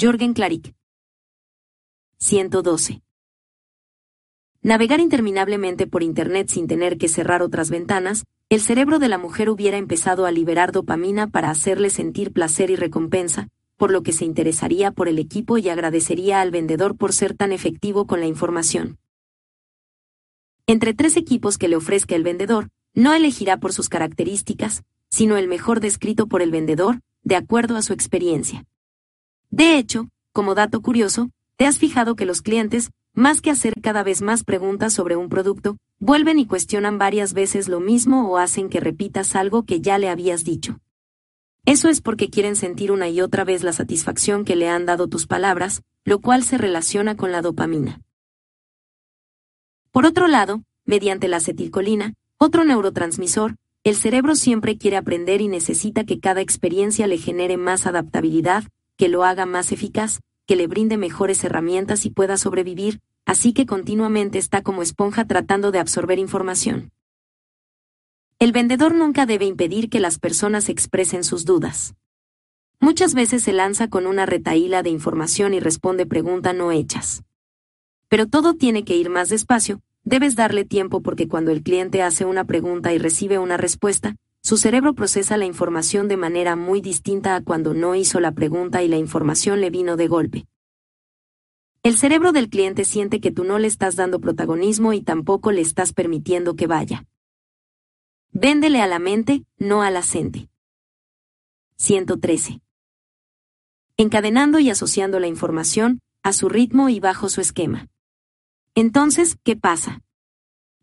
Jorgen 0.00 0.32
Klarik 0.32 0.76
112. 2.18 3.02
Navegar 4.62 5.00
interminablemente 5.00 5.88
por 5.88 6.04
Internet 6.04 6.50
sin 6.50 6.68
tener 6.68 6.98
que 6.98 7.08
cerrar 7.08 7.42
otras 7.42 7.68
ventanas, 7.68 8.26
el 8.48 8.60
cerebro 8.60 9.00
de 9.00 9.08
la 9.08 9.18
mujer 9.18 9.50
hubiera 9.50 9.76
empezado 9.76 10.24
a 10.24 10.30
liberar 10.30 10.70
dopamina 10.70 11.26
para 11.26 11.50
hacerle 11.50 11.90
sentir 11.90 12.32
placer 12.32 12.70
y 12.70 12.76
recompensa, 12.76 13.48
por 13.80 13.92
lo 13.92 14.02
que 14.02 14.12
se 14.12 14.26
interesaría 14.26 14.90
por 14.90 15.08
el 15.08 15.18
equipo 15.18 15.56
y 15.56 15.70
agradecería 15.70 16.42
al 16.42 16.50
vendedor 16.50 16.98
por 16.98 17.14
ser 17.14 17.34
tan 17.34 17.50
efectivo 17.50 18.06
con 18.06 18.20
la 18.20 18.26
información. 18.26 18.98
Entre 20.66 20.92
tres 20.92 21.16
equipos 21.16 21.56
que 21.56 21.66
le 21.66 21.76
ofrezca 21.76 22.14
el 22.14 22.22
vendedor, 22.22 22.68
no 22.92 23.14
elegirá 23.14 23.56
por 23.56 23.72
sus 23.72 23.88
características, 23.88 24.82
sino 25.08 25.38
el 25.38 25.48
mejor 25.48 25.80
descrito 25.80 26.26
por 26.26 26.42
el 26.42 26.50
vendedor, 26.50 27.00
de 27.22 27.36
acuerdo 27.36 27.78
a 27.78 27.80
su 27.80 27.94
experiencia. 27.94 28.66
De 29.48 29.78
hecho, 29.78 30.10
como 30.34 30.54
dato 30.54 30.82
curioso, 30.82 31.30
¿te 31.56 31.64
has 31.64 31.78
fijado 31.78 32.16
que 32.16 32.26
los 32.26 32.42
clientes, 32.42 32.90
más 33.14 33.40
que 33.40 33.50
hacer 33.50 33.72
cada 33.80 34.02
vez 34.02 34.20
más 34.20 34.44
preguntas 34.44 34.92
sobre 34.92 35.16
un 35.16 35.30
producto, 35.30 35.78
vuelven 35.98 36.38
y 36.38 36.44
cuestionan 36.44 36.98
varias 36.98 37.32
veces 37.32 37.66
lo 37.66 37.80
mismo 37.80 38.30
o 38.30 38.36
hacen 38.36 38.68
que 38.68 38.80
repitas 38.80 39.34
algo 39.34 39.62
que 39.62 39.80
ya 39.80 39.96
le 39.96 40.10
habías 40.10 40.44
dicho. 40.44 40.80
Eso 41.66 41.88
es 41.88 42.00
porque 42.00 42.30
quieren 42.30 42.56
sentir 42.56 42.90
una 42.90 43.08
y 43.08 43.20
otra 43.20 43.44
vez 43.44 43.62
la 43.62 43.72
satisfacción 43.72 44.44
que 44.44 44.56
le 44.56 44.68
han 44.68 44.86
dado 44.86 45.08
tus 45.08 45.26
palabras, 45.26 45.82
lo 46.04 46.20
cual 46.20 46.42
se 46.42 46.58
relaciona 46.58 47.16
con 47.16 47.32
la 47.32 47.42
dopamina. 47.42 48.00
Por 49.90 50.06
otro 50.06 50.28
lado, 50.28 50.62
mediante 50.84 51.28
la 51.28 51.38
acetilcolina, 51.38 52.14
otro 52.38 52.64
neurotransmisor, 52.64 53.56
el 53.84 53.96
cerebro 53.96 54.34
siempre 54.34 54.78
quiere 54.78 54.96
aprender 54.96 55.40
y 55.40 55.48
necesita 55.48 56.04
que 56.04 56.20
cada 56.20 56.40
experiencia 56.40 57.06
le 57.06 57.18
genere 57.18 57.56
más 57.56 57.86
adaptabilidad, 57.86 58.64
que 58.96 59.08
lo 59.08 59.24
haga 59.24 59.46
más 59.46 59.72
eficaz, 59.72 60.20
que 60.46 60.56
le 60.56 60.66
brinde 60.66 60.96
mejores 60.96 61.42
herramientas 61.44 62.04
y 62.06 62.10
pueda 62.10 62.36
sobrevivir, 62.36 63.00
así 63.24 63.52
que 63.52 63.66
continuamente 63.66 64.38
está 64.38 64.62
como 64.62 64.82
esponja 64.82 65.24
tratando 65.26 65.70
de 65.70 65.78
absorber 65.78 66.18
información. 66.18 66.90
El 68.40 68.52
vendedor 68.52 68.94
nunca 68.94 69.26
debe 69.26 69.44
impedir 69.44 69.90
que 69.90 70.00
las 70.00 70.18
personas 70.18 70.70
expresen 70.70 71.24
sus 71.24 71.44
dudas. 71.44 71.94
Muchas 72.80 73.12
veces 73.12 73.42
se 73.42 73.52
lanza 73.52 73.88
con 73.88 74.06
una 74.06 74.24
retaíla 74.24 74.82
de 74.82 74.88
información 74.88 75.52
y 75.52 75.60
responde 75.60 76.06
preguntas 76.06 76.54
no 76.54 76.72
hechas. 76.72 77.22
Pero 78.08 78.26
todo 78.26 78.54
tiene 78.54 78.82
que 78.82 78.96
ir 78.96 79.10
más 79.10 79.28
despacio, 79.28 79.82
debes 80.04 80.36
darle 80.36 80.64
tiempo 80.64 81.02
porque 81.02 81.28
cuando 81.28 81.50
el 81.50 81.62
cliente 81.62 82.00
hace 82.00 82.24
una 82.24 82.44
pregunta 82.46 82.94
y 82.94 82.98
recibe 82.98 83.38
una 83.38 83.58
respuesta, 83.58 84.16
su 84.42 84.56
cerebro 84.56 84.94
procesa 84.94 85.36
la 85.36 85.44
información 85.44 86.08
de 86.08 86.16
manera 86.16 86.56
muy 86.56 86.80
distinta 86.80 87.36
a 87.36 87.42
cuando 87.42 87.74
no 87.74 87.94
hizo 87.94 88.20
la 88.20 88.32
pregunta 88.32 88.82
y 88.82 88.88
la 88.88 88.96
información 88.96 89.60
le 89.60 89.68
vino 89.68 89.98
de 89.98 90.08
golpe. 90.08 90.46
El 91.82 91.98
cerebro 91.98 92.32
del 92.32 92.48
cliente 92.48 92.86
siente 92.86 93.20
que 93.20 93.32
tú 93.32 93.44
no 93.44 93.58
le 93.58 93.66
estás 93.66 93.96
dando 93.96 94.18
protagonismo 94.18 94.94
y 94.94 95.02
tampoco 95.02 95.52
le 95.52 95.60
estás 95.60 95.92
permitiendo 95.92 96.56
que 96.56 96.66
vaya. 96.66 97.04
Véndele 98.32 98.80
a 98.80 98.86
la 98.86 99.00
mente, 99.00 99.44
no 99.58 99.82
a 99.82 99.90
la 99.90 100.02
gente. 100.02 100.48
113. 101.76 102.60
Encadenando 103.96 104.60
y 104.60 104.70
asociando 104.70 105.18
la 105.18 105.26
información, 105.26 106.00
a 106.22 106.32
su 106.32 106.48
ritmo 106.48 106.88
y 106.88 107.00
bajo 107.00 107.28
su 107.28 107.40
esquema. 107.40 107.88
Entonces, 108.76 109.36
¿qué 109.42 109.56
pasa? 109.56 110.00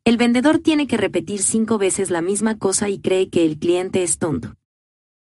El 0.03 0.17
vendedor 0.17 0.59
tiene 0.59 0.87
que 0.87 0.97
repetir 0.97 1.41
cinco 1.41 1.77
veces 1.77 2.09
la 2.09 2.21
misma 2.21 2.57
cosa 2.57 2.89
y 2.89 2.99
cree 2.99 3.29
que 3.29 3.45
el 3.45 3.57
cliente 3.57 4.03
es 4.03 4.17
tonto. 4.17 4.55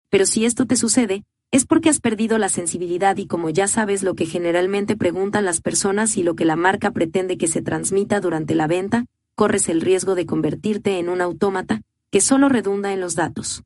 Pero 0.10 0.26
si 0.26 0.44
esto 0.44 0.66
te 0.66 0.76
sucede, 0.76 1.24
es 1.52 1.66
porque 1.66 1.90
has 1.90 2.02
perdido 2.02 2.38
la 2.38 2.50
sensibilidad 2.50 3.16
y 3.16 3.28
como 3.28 3.50
ya 3.50 3.68
sabes 3.68 4.04
lo 4.04 4.14
que 4.16 4.26
generalmente 4.26 4.98
preguntan 4.98 5.46
las 5.46 5.62
personas 5.62 6.18
y 6.18 6.24
lo 6.24 6.36
que 6.36 6.46
la 6.46 6.58
marca 6.58 6.92
pretende 6.92 7.38
que 7.38 7.48
se 7.48 7.62
transmita 7.62 8.20
durante 8.20 8.56
la 8.56 8.68
venta, 8.68 9.06
corres 9.36 9.70
el 9.70 9.80
riesgo 9.80 10.16
de 10.16 10.26
convertirte 10.26 11.00
en 11.00 11.08
un 11.08 11.22
autómata, 11.22 11.82
que 12.12 12.22
solo 12.22 12.50
redunda 12.50 12.92
en 12.94 13.02
los 13.02 13.16
datos. 13.16 13.64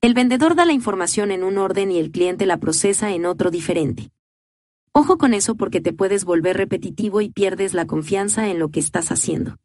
El 0.00 0.14
vendedor 0.14 0.54
da 0.54 0.64
la 0.64 0.72
información 0.72 1.30
en 1.30 1.44
un 1.44 1.58
orden 1.58 1.90
y 1.90 1.98
el 1.98 2.10
cliente 2.10 2.46
la 2.46 2.58
procesa 2.58 3.12
en 3.12 3.26
otro 3.26 3.50
diferente. 3.50 4.10
Ojo 4.92 5.16
con 5.16 5.32
eso 5.32 5.54
porque 5.54 5.80
te 5.80 5.92
puedes 5.92 6.24
volver 6.24 6.56
repetitivo 6.56 7.20
y 7.20 7.30
pierdes 7.30 7.72
la 7.72 7.86
confianza 7.86 8.48
en 8.48 8.58
lo 8.58 8.70
que 8.70 8.80
estás 8.80 9.10
haciendo. 9.10 9.58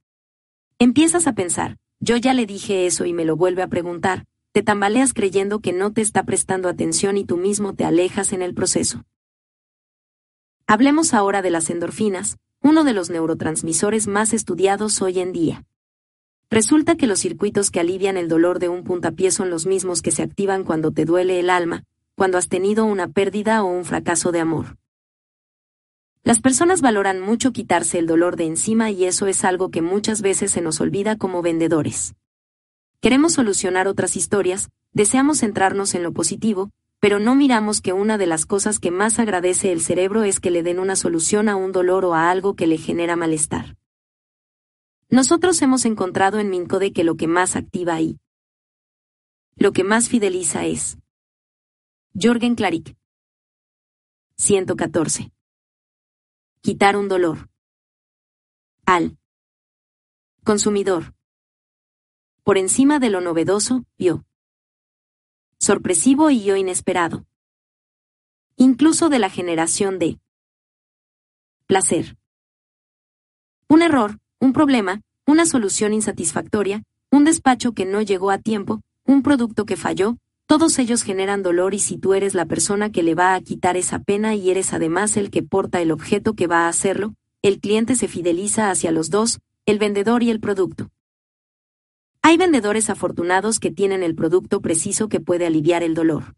Empiezas 0.79 1.27
a 1.27 1.33
pensar, 1.33 1.77
yo 1.99 2.17
ya 2.17 2.33
le 2.33 2.45
dije 2.45 2.85
eso 2.85 3.05
y 3.05 3.13
me 3.13 3.25
lo 3.25 3.35
vuelve 3.35 3.61
a 3.61 3.67
preguntar, 3.67 4.25
te 4.51 4.63
tambaleas 4.63 5.13
creyendo 5.13 5.59
que 5.59 5.73
no 5.73 5.91
te 5.91 6.01
está 6.01 6.23
prestando 6.23 6.69
atención 6.69 7.17
y 7.17 7.25
tú 7.25 7.37
mismo 7.37 7.73
te 7.73 7.83
alejas 7.83 8.31
en 8.31 8.41
el 8.41 8.53
proceso. 8.53 9.03
Hablemos 10.65 11.13
ahora 11.13 11.41
de 11.41 11.49
las 11.49 11.69
endorfinas, 11.69 12.37
uno 12.61 12.83
de 12.83 12.93
los 12.93 13.09
neurotransmisores 13.09 14.07
más 14.07 14.33
estudiados 14.33 15.01
hoy 15.01 15.19
en 15.19 15.31
día. 15.31 15.65
Resulta 16.49 16.95
que 16.95 17.07
los 17.07 17.19
circuitos 17.19 17.71
que 17.71 17.81
alivian 17.81 18.15
el 18.15 18.29
dolor 18.29 18.59
de 18.59 18.69
un 18.69 18.85
puntapié 18.85 19.31
son 19.31 19.49
los 19.49 19.65
mismos 19.65 20.01
que 20.01 20.11
se 20.11 20.23
activan 20.23 20.63
cuando 20.63 20.91
te 20.91 21.03
duele 21.03 21.39
el 21.41 21.49
alma, 21.49 21.83
cuando 22.15 22.37
has 22.37 22.47
tenido 22.47 22.85
una 22.85 23.09
pérdida 23.09 23.63
o 23.63 23.67
un 23.67 23.83
fracaso 23.83 24.31
de 24.31 24.39
amor. 24.39 24.77
Las 26.23 26.39
personas 26.39 26.81
valoran 26.81 27.19
mucho 27.19 27.51
quitarse 27.51 27.99
el 27.99 28.07
dolor 28.07 28.37
de 28.37 28.45
encima 28.45 28.91
y 28.91 29.05
eso 29.05 29.27
es 29.27 29.43
algo 29.43 29.71
que 29.71 29.81
muchas 29.81 30.21
veces 30.21 30.51
se 30.51 30.61
nos 30.61 30.79
olvida 30.79 31.17
como 31.17 31.41
vendedores. 31.41 32.15
Queremos 33.01 33.33
solucionar 33.33 33.87
otras 33.87 34.15
historias, 34.15 34.69
deseamos 34.93 35.39
centrarnos 35.39 35.95
en 35.95 36.03
lo 36.03 36.13
positivo, 36.13 36.71
pero 36.99 37.19
no 37.19 37.35
miramos 37.35 37.81
que 37.81 37.93
una 37.93 38.17
de 38.17 38.25
las 38.25 38.45
cosas 38.45 38.79
que 38.79 38.89
más 38.89 39.19
agradece 39.19 39.71
el 39.71 39.81
cerebro 39.81 40.23
es 40.23 40.39
que 40.39 40.49
le 40.49 40.63
den 40.63 40.79
una 40.79 40.95
solución 40.95 41.49
a 41.49 41.57
un 41.57 41.73
dolor 41.73 42.05
o 42.05 42.15
a 42.15 42.31
algo 42.31 42.55
que 42.55 42.67
le 42.67 42.77
genera 42.77 43.15
malestar. 43.15 43.75
Nosotros 45.09 45.61
hemos 45.61 45.85
encontrado 45.85 46.39
en 46.39 46.49
Mincode 46.49 46.91
que 46.91 47.05
lo 47.05 47.15
que 47.15 47.27
más 47.27 47.55
activa 47.55 48.01
y 48.01 48.19
lo 49.55 49.71
que 49.71 49.85
más 49.85 50.09
fideliza 50.09 50.65
es 50.65 50.97
Jorgen 52.13 52.55
Klarik. 52.55 52.97
114. 54.35 55.31
Quitar 56.61 56.97
un 56.97 57.07
dolor. 57.07 57.49
Al 58.85 59.17
consumidor. 60.43 61.15
Por 62.43 62.57
encima 62.57 62.99
de 62.99 63.09
lo 63.09 63.21
novedoso, 63.21 63.85
yo. 63.97 64.25
Sorpresivo 65.57 66.29
y 66.29 66.43
yo 66.43 66.55
inesperado. 66.55 67.25
Incluso 68.57 69.09
de 69.09 69.19
la 69.19 69.29
generación 69.29 69.99
de 69.99 70.19
placer. 71.65 72.17
Un 73.67 73.81
error, 73.81 74.19
un 74.39 74.53
problema, 74.53 75.01
una 75.25 75.45
solución 75.45 75.93
insatisfactoria, 75.93 76.83
un 77.11 77.23
despacho 77.23 77.73
que 77.73 77.85
no 77.85 78.01
llegó 78.01 78.31
a 78.31 78.37
tiempo, 78.37 78.81
un 79.05 79.23
producto 79.23 79.65
que 79.65 79.77
falló, 79.77 80.17
todos 80.45 80.79
ellos 80.79 81.03
generan 81.03 81.43
dolor 81.43 81.73
y 81.73 81.79
si 81.79 81.97
tú 81.97 82.13
eres 82.13 82.33
la 82.33 82.45
persona 82.45 82.91
que 82.91 83.03
le 83.03 83.15
va 83.15 83.33
a 83.33 83.41
quitar 83.41 83.75
esa 83.75 83.99
pena 83.99 84.35
y 84.35 84.49
eres 84.49 84.73
además 84.73 85.17
el 85.17 85.29
que 85.29 85.43
porta 85.43 85.81
el 85.81 85.91
objeto 85.91 86.35
que 86.35 86.47
va 86.47 86.65
a 86.65 86.69
hacerlo, 86.69 87.15
el 87.41 87.59
cliente 87.59 87.95
se 87.95 88.07
fideliza 88.07 88.69
hacia 88.71 88.91
los 88.91 89.09
dos, 89.09 89.39
el 89.65 89.79
vendedor 89.79 90.23
y 90.23 90.29
el 90.29 90.39
producto. 90.39 90.89
Hay 92.21 92.37
vendedores 92.37 92.89
afortunados 92.89 93.59
que 93.59 93.71
tienen 93.71 94.03
el 94.03 94.15
producto 94.15 94.61
preciso 94.61 95.09
que 95.09 95.19
puede 95.19 95.45
aliviar 95.45 95.83
el 95.83 95.95
dolor. 95.95 96.35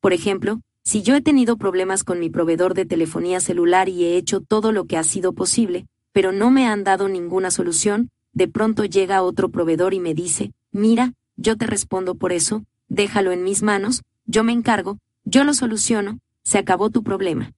Por 0.00 0.12
ejemplo, 0.12 0.60
si 0.84 1.02
yo 1.02 1.14
he 1.14 1.20
tenido 1.20 1.56
problemas 1.56 2.04
con 2.04 2.20
mi 2.20 2.30
proveedor 2.30 2.74
de 2.74 2.86
telefonía 2.86 3.40
celular 3.40 3.88
y 3.88 4.04
he 4.04 4.16
hecho 4.16 4.40
todo 4.40 4.72
lo 4.72 4.86
que 4.86 4.96
ha 4.96 5.02
sido 5.02 5.32
posible, 5.32 5.86
pero 6.12 6.32
no 6.32 6.50
me 6.50 6.66
han 6.66 6.84
dado 6.84 7.08
ninguna 7.08 7.50
solución, 7.50 8.10
de 8.32 8.48
pronto 8.48 8.84
llega 8.84 9.22
otro 9.22 9.50
proveedor 9.50 9.94
y 9.94 10.00
me 10.00 10.14
dice, 10.14 10.52
mira, 10.70 11.14
yo 11.36 11.56
te 11.56 11.66
respondo 11.66 12.14
por 12.14 12.32
eso, 12.32 12.64
déjalo 12.88 13.32
en 13.32 13.44
mis 13.44 13.62
manos, 13.62 14.02
yo 14.26 14.44
me 14.44 14.52
encargo, 14.52 14.98
yo 15.24 15.44
lo 15.44 15.54
soluciono, 15.54 16.20
se 16.42 16.58
acabó 16.58 16.90
tu 16.90 17.02
problema. 17.02 17.52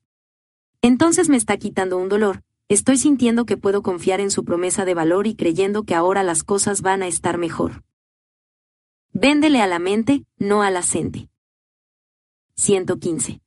Entonces 0.83 1.29
me 1.29 1.37
está 1.37 1.57
quitando 1.57 1.99
un 1.99 2.09
dolor, 2.09 2.43
estoy 2.69 2.97
sintiendo 2.97 3.45
que 3.45 3.57
puedo 3.57 3.83
confiar 3.83 4.21
en 4.21 4.31
su 4.31 4.45
promesa 4.45 4.85
de 4.85 4.95
valor 4.95 5.27
y 5.27 5.35
creyendo 5.35 5.85
que 5.85 5.95
ahora 5.95 6.23
las 6.23 6.43
cosas 6.43 6.83
van 6.83 7.03
a 7.03 7.07
estar 7.07 7.39
mejor. 7.39 7.85
Véndele 9.13 9.61
a 9.61 9.67
la 9.67 9.79
mente, 9.79 10.25
no 10.39 10.63
a 10.63 10.71
la 10.71 10.83
gente. 10.83 11.29
115. 12.55 13.41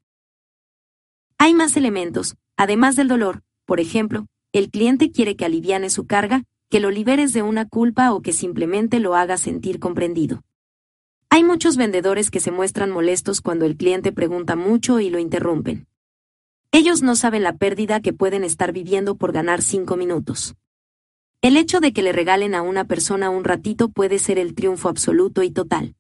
Hay 1.38 1.53
más 1.53 1.77
elementos, 1.77 2.35
además 2.57 2.95
del 2.95 3.07
dolor, 3.07 3.43
por 3.65 3.80
ejemplo, 3.80 4.27
el 4.53 4.69
cliente 4.69 5.11
quiere 5.11 5.35
que 5.35 5.45
aliviane 5.45 5.90
su 5.90 6.06
carga, 6.06 6.43
que 6.69 6.80
lo 6.80 6.91
liberes 6.91 7.33
de 7.33 7.41
una 7.41 7.67
culpa 7.67 8.14
o 8.14 8.22
que 8.22 8.33
simplemente 8.33 8.99
lo 8.99 9.15
haga 9.15 9.38
sentir 9.38 9.80
comprendido. 9.80 10.43
Hay 11.30 11.43
muchos 11.43 11.75
vendedores 11.75 12.30
que 12.30 12.40
se 12.40 12.51
muestran 12.51 12.91
molestos 12.91 13.41
cuando 13.41 13.65
el 13.65 13.75
cliente 13.75 14.11
pregunta 14.11 14.56
mucho 14.56 14.99
y 14.99 15.09
lo 15.09 15.17
interrumpen. 15.17 15.88
Ellos 16.72 17.01
no 17.01 17.15
saben 17.15 17.41
la 17.41 17.57
pérdida 17.57 17.99
que 17.99 18.14
pueden 18.14 18.43
estar 18.43 18.72
viviendo 18.72 19.15
por 19.15 19.32
ganar 19.32 19.64
cinco 19.64 19.98
minutos. 19.98 20.56
El 21.41 21.57
hecho 21.57 21.80
de 21.80 21.91
que 21.91 22.03
le 22.03 22.11
regalen 22.11 22.53
a 22.53 22.61
una 22.61 22.85
persona 22.85 23.32
un 23.32 23.43
ratito 23.43 23.90
puede 23.90 24.19
ser 24.19 24.38
el 24.38 24.53
triunfo 24.53 24.88
absoluto 24.88 25.41
y 25.41 25.49
total. 25.49 25.95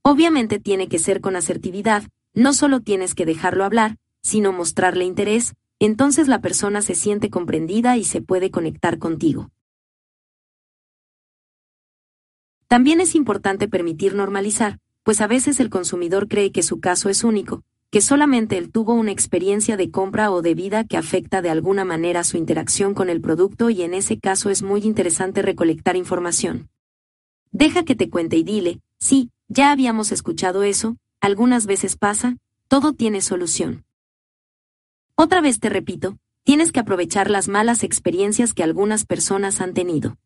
Obviamente 0.00 0.58
tiene 0.58 0.88
que 0.88 0.98
ser 0.98 1.20
con 1.20 1.36
asertividad, 1.36 2.04
no 2.32 2.54
solo 2.54 2.80
tienes 2.80 3.14
que 3.14 3.26
dejarlo 3.26 3.64
hablar, 3.64 3.98
sino 4.22 4.52
mostrarle 4.52 5.04
interés, 5.04 5.54
entonces 5.84 6.28
la 6.28 6.40
persona 6.40 6.82
se 6.82 6.94
siente 6.94 7.30
comprendida 7.30 7.96
y 7.96 8.04
se 8.04 8.22
puede 8.22 8.50
conectar 8.50 8.98
contigo. 8.98 9.50
También 12.68 13.00
es 13.00 13.14
importante 13.14 13.68
permitir 13.68 14.14
normalizar, 14.14 14.80
pues 15.04 15.20
a 15.20 15.26
veces 15.26 15.60
el 15.60 15.70
consumidor 15.70 16.26
cree 16.26 16.50
que 16.50 16.64
su 16.64 16.80
caso 16.80 17.08
es 17.08 17.22
único, 17.22 17.62
que 17.90 18.00
solamente 18.00 18.58
él 18.58 18.72
tuvo 18.72 18.94
una 18.94 19.12
experiencia 19.12 19.76
de 19.76 19.90
compra 19.90 20.32
o 20.32 20.42
de 20.42 20.54
vida 20.54 20.84
que 20.84 20.96
afecta 20.96 21.42
de 21.42 21.50
alguna 21.50 21.84
manera 21.84 22.24
su 22.24 22.36
interacción 22.36 22.92
con 22.92 23.08
el 23.08 23.20
producto 23.20 23.70
y 23.70 23.82
en 23.82 23.94
ese 23.94 24.18
caso 24.18 24.50
es 24.50 24.62
muy 24.62 24.82
interesante 24.82 25.42
recolectar 25.42 25.96
información. 25.96 26.68
Deja 27.52 27.84
que 27.84 27.94
te 27.94 28.10
cuente 28.10 28.36
y 28.36 28.42
dile, 28.42 28.80
sí, 28.98 29.30
ya 29.48 29.70
habíamos 29.70 30.10
escuchado 30.10 30.64
eso, 30.64 30.96
algunas 31.20 31.66
veces 31.66 31.96
pasa, 31.96 32.36
todo 32.68 32.92
tiene 32.92 33.20
solución. 33.20 33.85
Otra 35.18 35.40
vez 35.40 35.60
te 35.60 35.70
repito, 35.70 36.18
tienes 36.44 36.72
que 36.72 36.80
aprovechar 36.80 37.30
las 37.30 37.48
malas 37.48 37.84
experiencias 37.84 38.52
que 38.52 38.62
algunas 38.62 39.06
personas 39.06 39.62
han 39.62 39.72
tenido. 39.72 40.18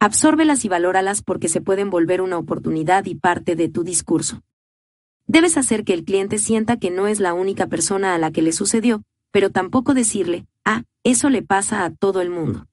Absórbelas 0.00 0.66
y 0.66 0.68
valóralas 0.68 1.22
porque 1.22 1.48
se 1.48 1.62
pueden 1.62 1.88
volver 1.88 2.20
una 2.20 2.36
oportunidad 2.36 3.06
y 3.06 3.14
parte 3.14 3.56
de 3.56 3.70
tu 3.70 3.84
discurso. 3.84 4.42
Debes 5.26 5.56
hacer 5.56 5.84
que 5.84 5.94
el 5.94 6.04
cliente 6.04 6.36
sienta 6.36 6.76
que 6.76 6.90
no 6.90 7.06
es 7.06 7.20
la 7.20 7.32
única 7.32 7.68
persona 7.68 8.14
a 8.14 8.18
la 8.18 8.32
que 8.32 8.42
le 8.42 8.52
sucedió, 8.52 9.02
pero 9.30 9.48
tampoco 9.48 9.94
decirle, 9.94 10.46
ah, 10.62 10.82
eso 11.04 11.30
le 11.30 11.40
pasa 11.40 11.82
a 11.82 11.94
todo 11.94 12.20
el 12.20 12.28
mundo. 12.28 12.66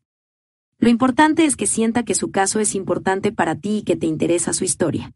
Lo 0.78 0.90
importante 0.90 1.46
es 1.46 1.56
que 1.56 1.68
sienta 1.68 2.04
que 2.04 2.16
su 2.16 2.32
caso 2.32 2.60
es 2.60 2.76
importante 2.76 3.32
para 3.32 3.56
ti 3.56 3.78
y 3.78 3.84
que 3.84 3.96
te 3.96 4.08
interesa 4.08 4.52
su 4.52 4.66
historia. 4.66 5.14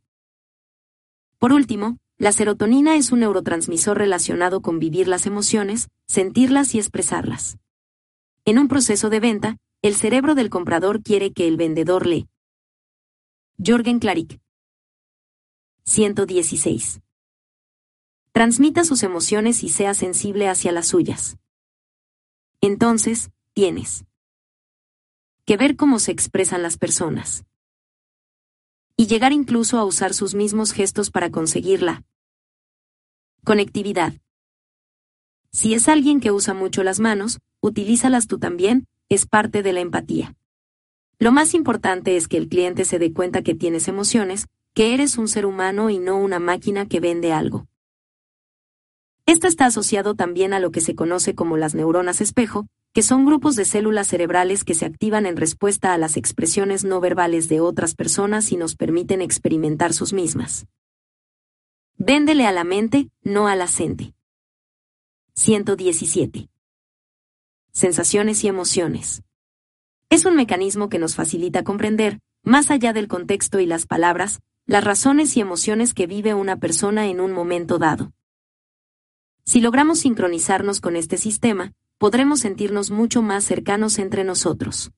Por 1.38 1.52
último, 1.52 1.98
la 2.18 2.32
serotonina 2.32 2.96
es 2.96 3.12
un 3.12 3.20
neurotransmisor 3.22 3.98
relacionado 3.98 4.62
con 4.62 4.80
vivir 4.80 5.08
las 5.08 5.26
emociones, 5.26 5.90
sentirlas 6.08 6.76
y 6.76 6.80
expresarlas. 6.80 7.58
En 8.46 8.60
un 8.60 8.68
proceso 8.68 9.10
de 9.10 9.20
venta, 9.20 9.58
el 9.82 9.96
cerebro 9.96 10.36
del 10.36 10.50
comprador 10.50 11.02
quiere 11.02 11.34
que 11.34 11.48
el 11.48 11.58
vendedor 11.58 12.06
le. 12.06 12.28
Jorgen 13.64 14.00
Klarik. 14.00 14.40
116. 15.86 17.02
Transmita 18.32 18.84
sus 18.84 19.04
emociones 19.04 19.64
y 19.64 19.70
sea 19.70 19.94
sensible 19.94 20.48
hacia 20.48 20.72
las 20.72 20.88
suyas. 20.88 21.38
Entonces, 22.62 23.32
tienes 23.54 24.06
que 25.46 25.58
ver 25.58 25.76
cómo 25.76 26.00
se 26.00 26.12
expresan 26.12 26.64
las 26.64 26.78
personas 26.78 27.44
y 28.96 29.08
llegar 29.08 29.34
incluso 29.34 29.78
a 29.80 29.86
usar 29.86 30.14
sus 30.14 30.36
mismos 30.36 30.72
gestos 30.72 31.10
para 31.10 31.32
conseguirla. 31.32 32.04
Conectividad. 33.44 34.14
Si 35.52 35.74
es 35.74 35.88
alguien 35.88 36.20
que 36.20 36.32
usa 36.32 36.54
mucho 36.54 36.84
las 36.84 37.00
manos, 37.00 37.40
utilízalas 37.62 38.28
tú 38.28 38.40
también, 38.40 38.88
es 39.10 39.26
parte 39.26 39.64
de 39.64 39.74
la 39.74 39.82
empatía. 39.82 40.36
Lo 41.20 41.32
más 41.32 41.54
importante 41.54 42.18
es 42.18 42.28
que 42.28 42.38
el 42.38 42.50
cliente 42.50 42.86
se 42.86 43.00
dé 43.00 43.14
cuenta 43.14 43.44
que 43.44 43.56
tienes 43.56 43.88
emociones, 43.88 44.48
que 44.74 44.94
eres 44.94 45.18
un 45.18 45.28
ser 45.28 45.46
humano 45.46 45.90
y 45.90 46.00
no 46.00 46.18
una 46.18 46.40
máquina 46.40 46.88
que 46.88 47.00
vende 47.00 47.32
algo. 47.32 47.68
Esto 49.26 49.48
está 49.48 49.68
asociado 49.68 50.16
también 50.16 50.54
a 50.54 50.60
lo 50.60 50.72
que 50.72 50.82
se 50.82 50.96
conoce 50.96 51.34
como 51.36 51.56
las 51.56 51.76
neuronas 51.76 52.20
espejo, 52.20 52.68
que 52.94 53.02
son 53.02 53.26
grupos 53.26 53.56
de 53.56 53.66
células 53.66 54.08
cerebrales 54.08 54.64
que 54.64 54.76
se 54.76 54.86
activan 54.86 55.26
en 55.26 55.36
respuesta 55.36 55.94
a 55.94 55.98
las 55.98 56.16
expresiones 56.16 56.86
no 56.86 57.00
verbales 57.02 57.50
de 57.50 57.60
otras 57.60 57.96
personas 57.96 58.52
y 58.52 58.58
nos 58.58 58.76
permiten 58.76 59.22
experimentar 59.22 59.94
sus 59.94 60.14
mismas. 60.14 60.68
Véndele 61.98 62.46
a 62.46 62.52
la 62.52 62.64
mente, 62.64 63.10
no 63.24 63.48
a 63.48 63.56
la 63.56 63.68
gente. 63.68 64.14
117. 65.34 66.50
Sensaciones 67.72 68.44
y 68.44 68.48
emociones. 68.48 69.24
Es 70.10 70.26
un 70.26 70.36
mecanismo 70.36 70.90
que 70.90 71.00
nos 71.00 71.16
facilita 71.16 71.64
comprender, 71.64 72.20
más 72.44 72.70
allá 72.70 72.94
del 72.94 73.08
contexto 73.08 73.60
y 73.60 73.66
las 73.66 73.88
palabras, 73.88 74.42
las 74.68 74.84
razones 74.84 75.36
y 75.36 75.42
emociones 75.42 75.96
que 75.96 76.06
vive 76.06 76.36
una 76.36 76.58
persona 76.58 77.08
en 77.08 77.20
un 77.20 77.32
momento 77.32 77.80
dado. 77.80 78.14
Si 79.46 79.60
logramos 79.60 80.00
sincronizarnos 80.00 80.80
con 80.80 80.96
este 80.96 81.18
sistema, 81.18 81.74
podremos 82.04 82.42
sentirnos 82.42 82.92
mucho 82.92 83.22
más 83.22 83.46
cercanos 83.46 83.98
entre 83.98 84.26
nosotros. 84.26 84.92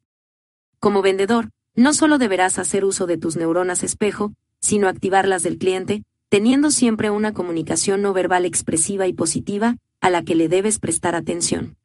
Como 0.80 1.04
vendedor, 1.04 1.52
no 1.76 1.94
solo 1.94 2.18
deberás 2.18 2.58
hacer 2.58 2.84
uso 2.84 3.06
de 3.06 3.20
tus 3.20 3.36
neuronas 3.36 3.84
espejo, 3.84 4.34
sino 4.60 4.88
activarlas 4.88 5.44
del 5.44 5.60
cliente, 5.60 6.04
teniendo 6.30 6.72
siempre 6.72 7.12
una 7.12 7.32
comunicación 7.32 8.02
no 8.02 8.12
verbal 8.12 8.44
expresiva 8.44 9.06
y 9.06 9.14
positiva, 9.14 9.78
a 10.02 10.10
la 10.10 10.24
que 10.24 10.34
le 10.34 10.50
debes 10.50 10.80
prestar 10.80 11.14
atención. 11.14 11.78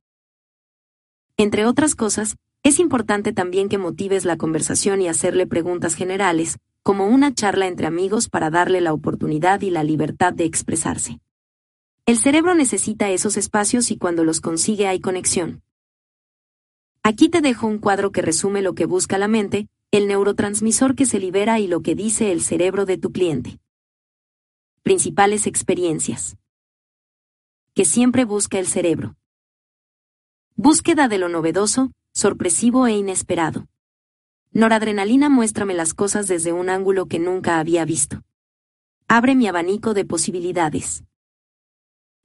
Entre 1.37 1.67
otras 1.67 1.95
cosas, 1.95 2.37
es 2.63 2.79
importante 2.79 3.35
también 3.35 3.69
que 3.69 3.77
motives 3.77 4.25
la 4.25 4.39
conversación 4.39 5.03
y 5.03 5.09
hacerle 5.09 5.47
preguntas 5.47 5.97
generales, 5.97 6.57
como 6.83 7.07
una 7.07 7.35
charla 7.35 7.67
entre 7.67 7.87
amigos 7.87 8.31
para 8.31 8.49
darle 8.49 8.81
la 8.81 8.95
oportunidad 8.95 9.61
y 9.61 9.69
la 9.69 9.85
libertad 9.85 10.33
de 10.33 10.45
expresarse. 10.47 11.21
El 12.11 12.19
cerebro 12.19 12.57
necesita 12.57 13.09
esos 13.09 13.37
espacios 13.37 13.93
y 13.93 13.97
cuando 13.97 14.25
los 14.25 14.41
consigue 14.41 14.89
hay 14.89 14.99
conexión. 14.99 15.63
Aquí 17.05 17.29
te 17.29 17.41
dejo 17.41 17.69
un 17.69 17.79
cuadro 17.79 18.11
que 18.11 18.21
resume 18.21 18.63
lo 18.63 18.75
que 18.75 18.85
busca 18.85 19.17
la 19.17 19.29
mente, 19.29 19.69
el 19.93 20.09
neurotransmisor 20.09 20.97
que 20.97 21.07
se 21.07 21.21
libera 21.21 21.61
y 21.61 21.69
lo 21.69 21.83
que 21.83 21.95
dice 21.95 22.33
el 22.33 22.43
cerebro 22.43 22.85
de 22.85 22.99
tu 22.99 23.13
cliente. 23.13 23.61
Principales 24.83 25.47
experiencias. 25.47 26.37
Que 27.75 27.85
siempre 27.85 28.25
busca 28.25 28.59
el 28.59 28.67
cerebro. 28.67 29.15
Búsqueda 30.57 31.07
de 31.07 31.19
lo 31.19 31.29
novedoso, 31.29 31.93
sorpresivo 32.13 32.89
e 32.89 32.97
inesperado. 32.97 33.69
Noradrenalina 34.51 35.29
muéstrame 35.29 35.75
las 35.75 35.95
cosas 35.95 36.27
desde 36.27 36.53
un 36.53 36.71
ángulo 36.71 37.07
que 37.07 37.21
nunca 37.21 37.61
había 37.61 37.85
visto. 37.85 38.25
Abre 39.07 39.37
mi 39.37 39.47
abanico 39.47 39.95
de 39.95 40.05
posibilidades. 40.05 41.05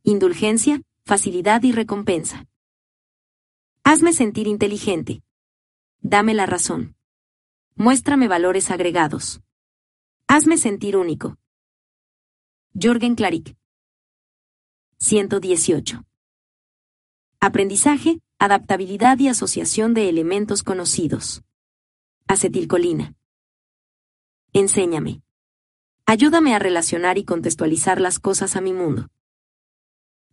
Indulgencia, 0.08 0.84
facilidad 1.04 1.64
y 1.64 1.72
recompensa. 1.72 2.46
Hazme 3.84 4.14
sentir 4.14 4.46
inteligente. 4.46 5.24
Dame 6.00 6.36
la 6.36 6.46
razón. 6.46 6.96
Muéstrame 7.74 8.28
valores 8.28 8.70
agregados. 8.70 9.42
Hazme 10.28 10.60
sentir 10.60 10.96
único. 10.96 11.40
Jorgen 12.80 13.16
Claric. 13.16 13.58
118. 15.00 16.06
Aprendizaje, 17.40 18.20
adaptabilidad 18.38 19.18
y 19.18 19.30
asociación 19.30 19.96
de 19.96 20.08
elementos 20.08 20.62
conocidos. 20.62 21.42
Acetilcolina. 22.28 23.16
Enséñame. 24.54 25.24
Ayúdame 26.06 26.54
a 26.54 26.60
relacionar 26.60 27.18
y 27.18 27.24
contextualizar 27.24 28.00
las 28.00 28.20
cosas 28.20 28.56
a 28.56 28.62
mi 28.62 28.72
mundo. 28.72 29.10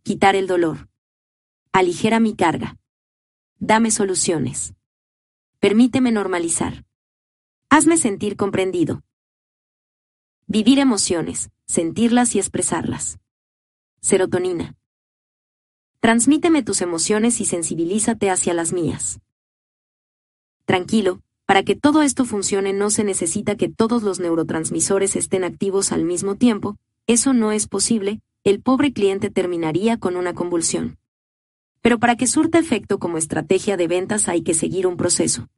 Quitar 0.05 0.35
el 0.35 0.47
dolor. 0.47 0.89
Aligera 1.71 2.19
mi 2.19 2.35
carga. 2.35 2.77
Dame 3.59 3.89
soluciones. 3.89 4.73
Permíteme 5.61 6.11
normalizar. 6.11 6.83
Hazme 7.69 7.95
sentir 7.95 8.35
comprendido. 8.35 9.01
Vivir 10.45 10.79
emociones, 10.79 11.51
sentirlas 11.67 12.35
y 12.35 12.39
expresarlas. 12.39 13.17
Serotonina. 14.01 14.75
Transmíteme 16.01 16.63
tus 16.63 16.81
emociones 16.81 17.39
y 17.39 17.45
sensibilízate 17.45 18.29
hacia 18.29 18.53
las 18.53 18.73
mías. 18.73 19.21
Tranquilo, 20.65 21.21
para 21.45 21.63
que 21.63 21.77
todo 21.77 22.01
esto 22.01 22.25
funcione 22.25 22.73
no 22.73 22.89
se 22.89 23.05
necesita 23.05 23.55
que 23.55 23.69
todos 23.69 24.03
los 24.03 24.19
neurotransmisores 24.19 25.15
estén 25.15 25.45
activos 25.45 25.93
al 25.93 26.03
mismo 26.03 26.35
tiempo, 26.35 26.77
eso 27.07 27.31
no 27.31 27.53
es 27.53 27.67
posible, 27.67 28.19
el 28.43 28.61
pobre 28.61 28.93
cliente 28.93 29.29
terminaría 29.29 29.97
con 29.97 30.15
una 30.15 30.33
convulsión. 30.33 30.97
Pero 31.81 31.99
para 31.99 32.15
que 32.15 32.27
surta 32.27 32.59
efecto 32.59 32.99
como 32.99 33.17
estrategia 33.17 33.77
de 33.77 33.87
ventas 33.87 34.27
hay 34.27 34.41
que 34.41 34.53
seguir 34.53 34.87
un 34.87 34.97
proceso. 34.97 35.49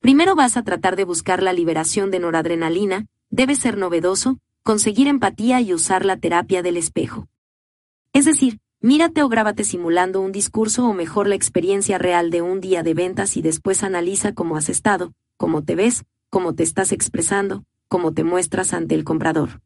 Primero 0.00 0.34
vas 0.34 0.56
a 0.56 0.62
tratar 0.62 0.96
de 0.96 1.04
buscar 1.04 1.42
la 1.42 1.52
liberación 1.52 2.10
de 2.10 2.20
noradrenalina, 2.20 3.06
debe 3.30 3.56
ser 3.56 3.76
novedoso, 3.76 4.38
conseguir 4.62 5.08
empatía 5.08 5.60
y 5.60 5.74
usar 5.74 6.04
la 6.04 6.18
terapia 6.18 6.62
del 6.62 6.76
espejo. 6.76 7.28
Es 8.12 8.24
decir, 8.24 8.60
Mírate 8.80 9.24
o 9.24 9.28
grábate 9.28 9.64
simulando 9.64 10.20
un 10.20 10.30
discurso 10.30 10.86
o 10.86 10.92
mejor 10.92 11.26
la 11.26 11.34
experiencia 11.34 11.98
real 11.98 12.30
de 12.30 12.42
un 12.42 12.60
día 12.60 12.84
de 12.84 12.94
ventas 12.94 13.36
y 13.36 13.42
después 13.42 13.82
analiza 13.82 14.34
cómo 14.34 14.56
has 14.56 14.68
estado, 14.68 15.14
cómo 15.36 15.64
te 15.64 15.74
ves, 15.74 16.04
cómo 16.30 16.54
te 16.54 16.62
estás 16.62 16.92
expresando, 16.92 17.64
cómo 17.88 18.14
te 18.14 18.22
muestras 18.22 18.74
ante 18.74 18.94
el 18.94 19.02
comprador. 19.02 19.60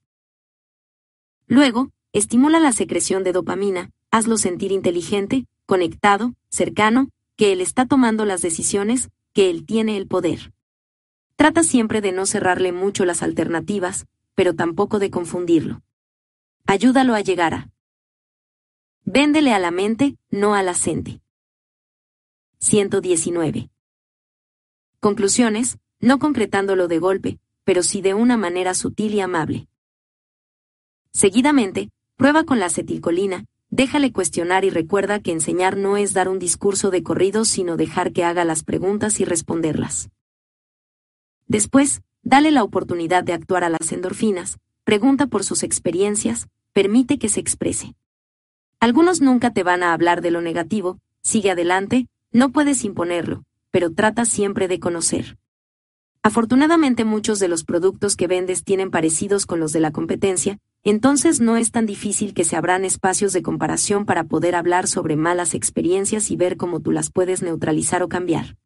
Luego, 1.47 1.91
estimula 2.13 2.61
la 2.61 2.73
secreción 2.73 3.25
de 3.25 3.33
dopamina, 3.33 3.91
hazlo 4.11 4.37
sentir 4.37 4.73
inteligente, 4.73 5.47
conectado, 5.67 6.35
cercano, 6.51 7.09
que 7.37 7.53
él 7.53 7.61
está 7.61 7.87
tomando 7.87 8.25
las 8.25 8.43
decisiones, 8.43 9.11
que 9.33 9.51
él 9.51 9.65
tiene 9.65 9.97
el 9.97 10.07
poder. 10.07 10.53
Trata 11.37 11.63
siempre 11.63 12.01
de 12.01 12.13
no 12.13 12.27
cerrarle 12.27 12.73
mucho 12.73 13.05
las 13.05 13.23
alternativas, 13.23 14.07
pero 14.35 14.55
tampoco 14.55 14.99
de 14.99 15.11
confundirlo. 15.11 15.83
Ayúdalo 16.67 17.15
a 17.15 17.21
llegar 17.21 17.55
a 17.55 17.69
Véndele 19.05 19.53
a 19.53 19.59
la 19.59 19.73
mente, 19.73 20.17
no 20.31 20.55
a 20.55 20.63
la 20.63 20.75
gente. 20.75 21.21
119. 22.59 23.69
Conclusiones, 25.01 25.79
no 25.99 26.21
concretándolo 26.21 26.87
de 26.87 27.01
golpe, 27.01 27.41
pero 27.65 27.83
sí 27.83 28.01
de 28.01 28.15
una 28.15 28.37
manera 28.37 28.75
sutil 28.75 29.15
y 29.15 29.21
amable. 29.21 29.67
Seguidamente, 31.13 31.91
prueba 32.17 32.45
con 32.45 32.59
la 32.59 32.67
acetilcolina, 32.67 33.45
déjale 33.71 34.13
cuestionar 34.13 34.65
y 34.65 34.71
recuerda 34.71 35.21
que 35.21 35.33
enseñar 35.33 35.77
no 35.77 35.97
es 35.97 36.15
dar 36.15 36.29
un 36.29 36.39
discurso 36.39 36.91
de 36.91 37.03
corrido 37.03 37.45
sino 37.45 37.77
dejar 37.77 38.13
que 38.13 38.25
haga 38.25 38.45
las 38.45 38.65
preguntas 38.65 39.21
y 39.21 39.25
responderlas. 39.25 40.11
Después, 41.47 42.03
dale 42.23 42.51
la 42.51 42.65
oportunidad 42.65 43.25
de 43.25 43.35
actuar 43.35 43.63
a 43.65 43.69
las 43.69 43.93
endorfinas, 43.93 44.59
pregunta 44.85 45.27
por 45.27 45.45
sus 45.45 45.63
experiencias, 45.63 46.49
permite 46.73 47.19
que 47.19 47.29
se 47.29 47.41
exprese. 47.41 47.95
Algunos 48.81 49.21
nunca 49.21 49.53
te 49.53 49.63
van 49.63 49.83
a 49.83 49.93
hablar 49.93 50.23
de 50.23 50.31
lo 50.31 50.41
negativo, 50.41 50.99
sigue 51.23 51.51
adelante, 51.51 52.09
no 52.33 52.51
puedes 52.51 52.85
imponerlo, 52.85 53.45
pero 53.71 53.93
trata 53.93 54.25
siempre 54.25 54.67
de 54.67 54.81
conocer. 54.81 55.37
Afortunadamente 56.23 57.05
muchos 57.05 57.39
de 57.39 57.49
los 57.49 57.65
productos 57.65 58.17
que 58.17 58.29
vendes 58.29 58.65
tienen 58.65 58.91
parecidos 58.91 59.45
con 59.45 59.61
los 59.61 59.73
de 59.73 59.81
la 59.81 59.93
competencia, 59.93 60.59
entonces 60.91 61.41
no 61.41 61.57
es 61.57 61.71
tan 61.71 61.87
difícil 61.87 62.35
que 62.35 62.45
se 62.45 62.57
abran 62.57 62.85
espacios 62.85 63.33
de 63.33 63.43
comparación 63.43 64.05
para 64.05 64.25
poder 64.25 64.57
hablar 64.57 64.89
sobre 64.89 65.17
malas 65.17 65.55
experiencias 65.55 66.31
y 66.31 66.37
ver 66.37 66.57
cómo 66.57 66.81
tú 66.81 66.91
las 66.91 67.11
puedes 67.11 67.43
neutralizar 67.43 68.03
o 68.03 68.09
cambiar. 68.09 68.57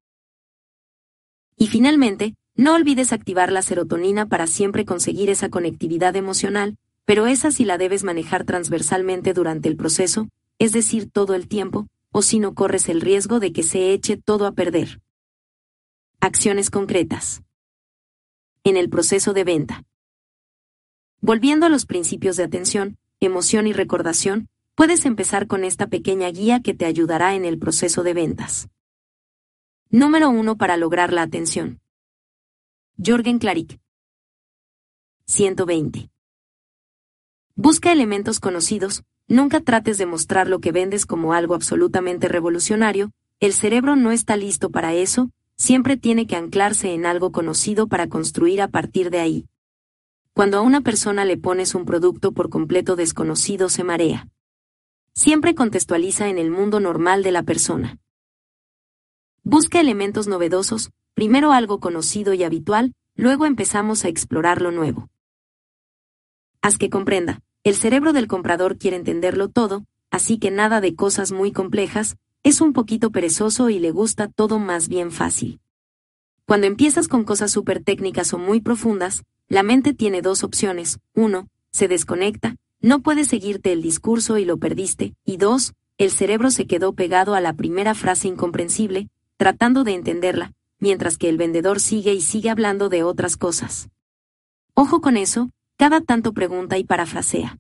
Y 1.59 1.67
finalmente, 1.67 2.35
no 2.55 2.75
olvides 2.75 3.12
activar 3.12 3.53
la 3.53 3.61
serotonina 3.62 4.27
para 4.27 4.47
siempre 4.47 4.86
conseguir 4.86 5.28
esa 5.28 5.51
conectividad 5.51 6.17
emocional, 6.17 6.78
pero 7.05 7.27
esa 7.27 7.51
sí 7.51 7.65
la 7.65 7.78
debes 7.78 8.03
manejar 8.03 8.45
transversalmente 8.45 9.35
durante 9.35 9.69
el 9.69 9.77
proceso, 9.77 10.28
es 10.59 10.73
decir, 10.73 11.11
todo 11.11 11.35
el 11.35 11.49
tiempo, 11.49 11.86
o 12.12 12.23
si 12.23 12.39
no 12.39 12.55
corres 12.55 12.89
el 12.89 13.03
riesgo 13.03 13.41
de 13.41 13.53
que 13.53 13.62
se 13.62 13.93
eche 13.93 14.17
todo 14.17 14.47
a 14.47 14.53
perder. 14.53 15.01
Acciones 16.20 16.70
concretas. 16.70 17.43
En 18.65 18.77
el 18.77 18.89
proceso 18.89 19.35
de 19.35 19.45
venta. 19.45 19.86
Volviendo 21.27 21.67
a 21.67 21.69
los 21.69 21.87
principios 21.87 22.37
de 22.37 22.45
atención, 22.45 22.99
emoción 23.19 23.67
y 23.67 23.73
recordación, 23.73 24.49
puedes 24.77 25.05
empezar 25.07 25.49
con 25.49 25.65
esta 25.65 25.89
pequeña 25.89 26.31
guía 26.31 26.63
que 26.63 26.73
te 26.73 26.85
ayudará 26.85 27.35
en 27.35 27.45
el 27.45 27.59
proceso 27.59 28.05
de 28.05 28.15
ventas. 28.15 28.69
Número 29.91 30.31
1 30.31 30.57
para 30.57 30.77
lograr 30.77 31.13
la 31.13 31.23
atención. 31.23 31.81
Jorgen 33.05 33.41
Claric. 33.41 33.81
120. 35.25 36.11
Busca 37.57 37.91
elementos 37.91 38.39
conocidos, 38.39 39.03
nunca 39.27 39.61
trates 39.61 39.99
de 39.99 40.07
mostrar 40.07 40.47
lo 40.47 40.61
que 40.61 40.71
vendes 40.71 41.07
como 41.07 41.33
algo 41.33 41.57
absolutamente 41.57 42.29
revolucionario, 42.29 43.11
el 43.41 43.53
cerebro 43.53 43.97
no 43.97 44.13
está 44.13 44.37
listo 44.37 44.71
para 44.71 44.95
eso, 44.95 45.31
siempre 45.57 45.97
tiene 45.97 46.29
que 46.29 46.37
anclarse 46.37 46.95
en 46.95 47.05
algo 47.05 47.33
conocido 47.33 47.89
para 47.89 48.09
construir 48.09 48.63
a 48.63 48.69
partir 48.69 49.11
de 49.11 49.19
ahí. 49.19 49.49
Cuando 50.37 50.59
a 50.59 50.61
una 50.61 50.83
persona 50.83 51.25
le 51.25 51.39
pones 51.39 51.75
un 51.75 51.87
producto 51.87 52.33
por 52.33 52.51
completo 52.51 52.95
desconocido 52.95 53.71
se 53.71 53.85
marea. 53.85 54.29
Siempre 55.15 55.55
contextualiza 55.55 56.29
en 56.29 56.37
el 56.37 56.51
mundo 56.51 56.79
normal 56.79 57.23
de 57.23 57.33
la 57.33 57.43
persona. 57.43 57.97
Busca 59.45 59.81
elementos 59.81 60.27
novedosos, 60.27 60.91
primero 61.15 61.53
algo 61.53 61.81
conocido 61.81 62.35
y 62.35 62.45
habitual, 62.45 62.93
luego 63.15 63.47
empezamos 63.47 64.05
a 64.05 64.09
explorar 64.09 64.61
lo 64.61 64.73
nuevo. 64.73 65.09
Haz 66.61 66.77
que 66.77 66.91
comprenda. 66.91 67.41
El 67.65 67.75
cerebro 67.75 68.13
del 68.13 68.27
comprador 68.27 68.77
quiere 68.77 68.99
entenderlo 68.99 69.49
todo, 69.49 69.87
así 70.11 70.39
que 70.39 70.51
nada 70.51 70.83
de 70.83 70.95
cosas 70.95 71.33
muy 71.33 71.51
complejas, 71.51 72.19
es 72.43 72.61
un 72.61 72.75
poquito 72.75 73.11
perezoso 73.11 73.71
y 73.71 73.79
le 73.79 73.91
gusta 73.91 74.29
todo 74.29 74.59
más 74.59 74.89
bien 74.89 75.13
fácil. 75.13 75.61
Cuando 76.47 76.68
empiezas 76.68 77.08
con 77.08 77.25
cosas 77.25 77.50
súper 77.50 77.83
técnicas 77.83 78.33
o 78.33 78.39
muy 78.39 78.60
profundas, 78.60 79.25
la 79.49 79.65
mente 79.65 79.94
tiene 79.94 80.23
dos 80.23 80.44
opciones. 80.44 81.00
Uno, 81.12 81.49
se 81.73 81.89
desconecta, 81.89 82.55
no 82.81 83.02
puedes 83.02 83.26
seguirte 83.26 83.73
el 83.73 83.83
discurso 83.83 84.39
y 84.39 84.44
lo 84.44 84.57
perdiste. 84.57 85.15
Y 85.25 85.39
dos, 85.39 85.75
el 85.99 86.12
cerebro 86.12 86.52
se 86.52 86.68
quedó 86.68 86.92
pegado 86.92 87.34
a 87.34 87.41
la 87.41 87.52
primera 87.52 87.94
frase 87.97 88.28
incomprensible, 88.28 89.08
tratando 89.36 89.83
de 89.83 89.94
entenderla, 89.94 90.52
mientras 90.78 91.18
que 91.18 91.28
el 91.28 91.36
vendedor 91.36 91.81
sigue 91.81 92.15
y 92.15 92.20
sigue 92.20 92.49
hablando 92.49 92.89
de 92.89 93.02
otras 93.02 93.36
cosas. 93.36 93.89
Ojo 94.75 95.00
con 95.00 95.16
eso, 95.16 95.50
cada 95.76 96.00
tanto 96.00 96.33
pregunta 96.33 96.78
y 96.78 96.84
parafrasea. 96.84 97.58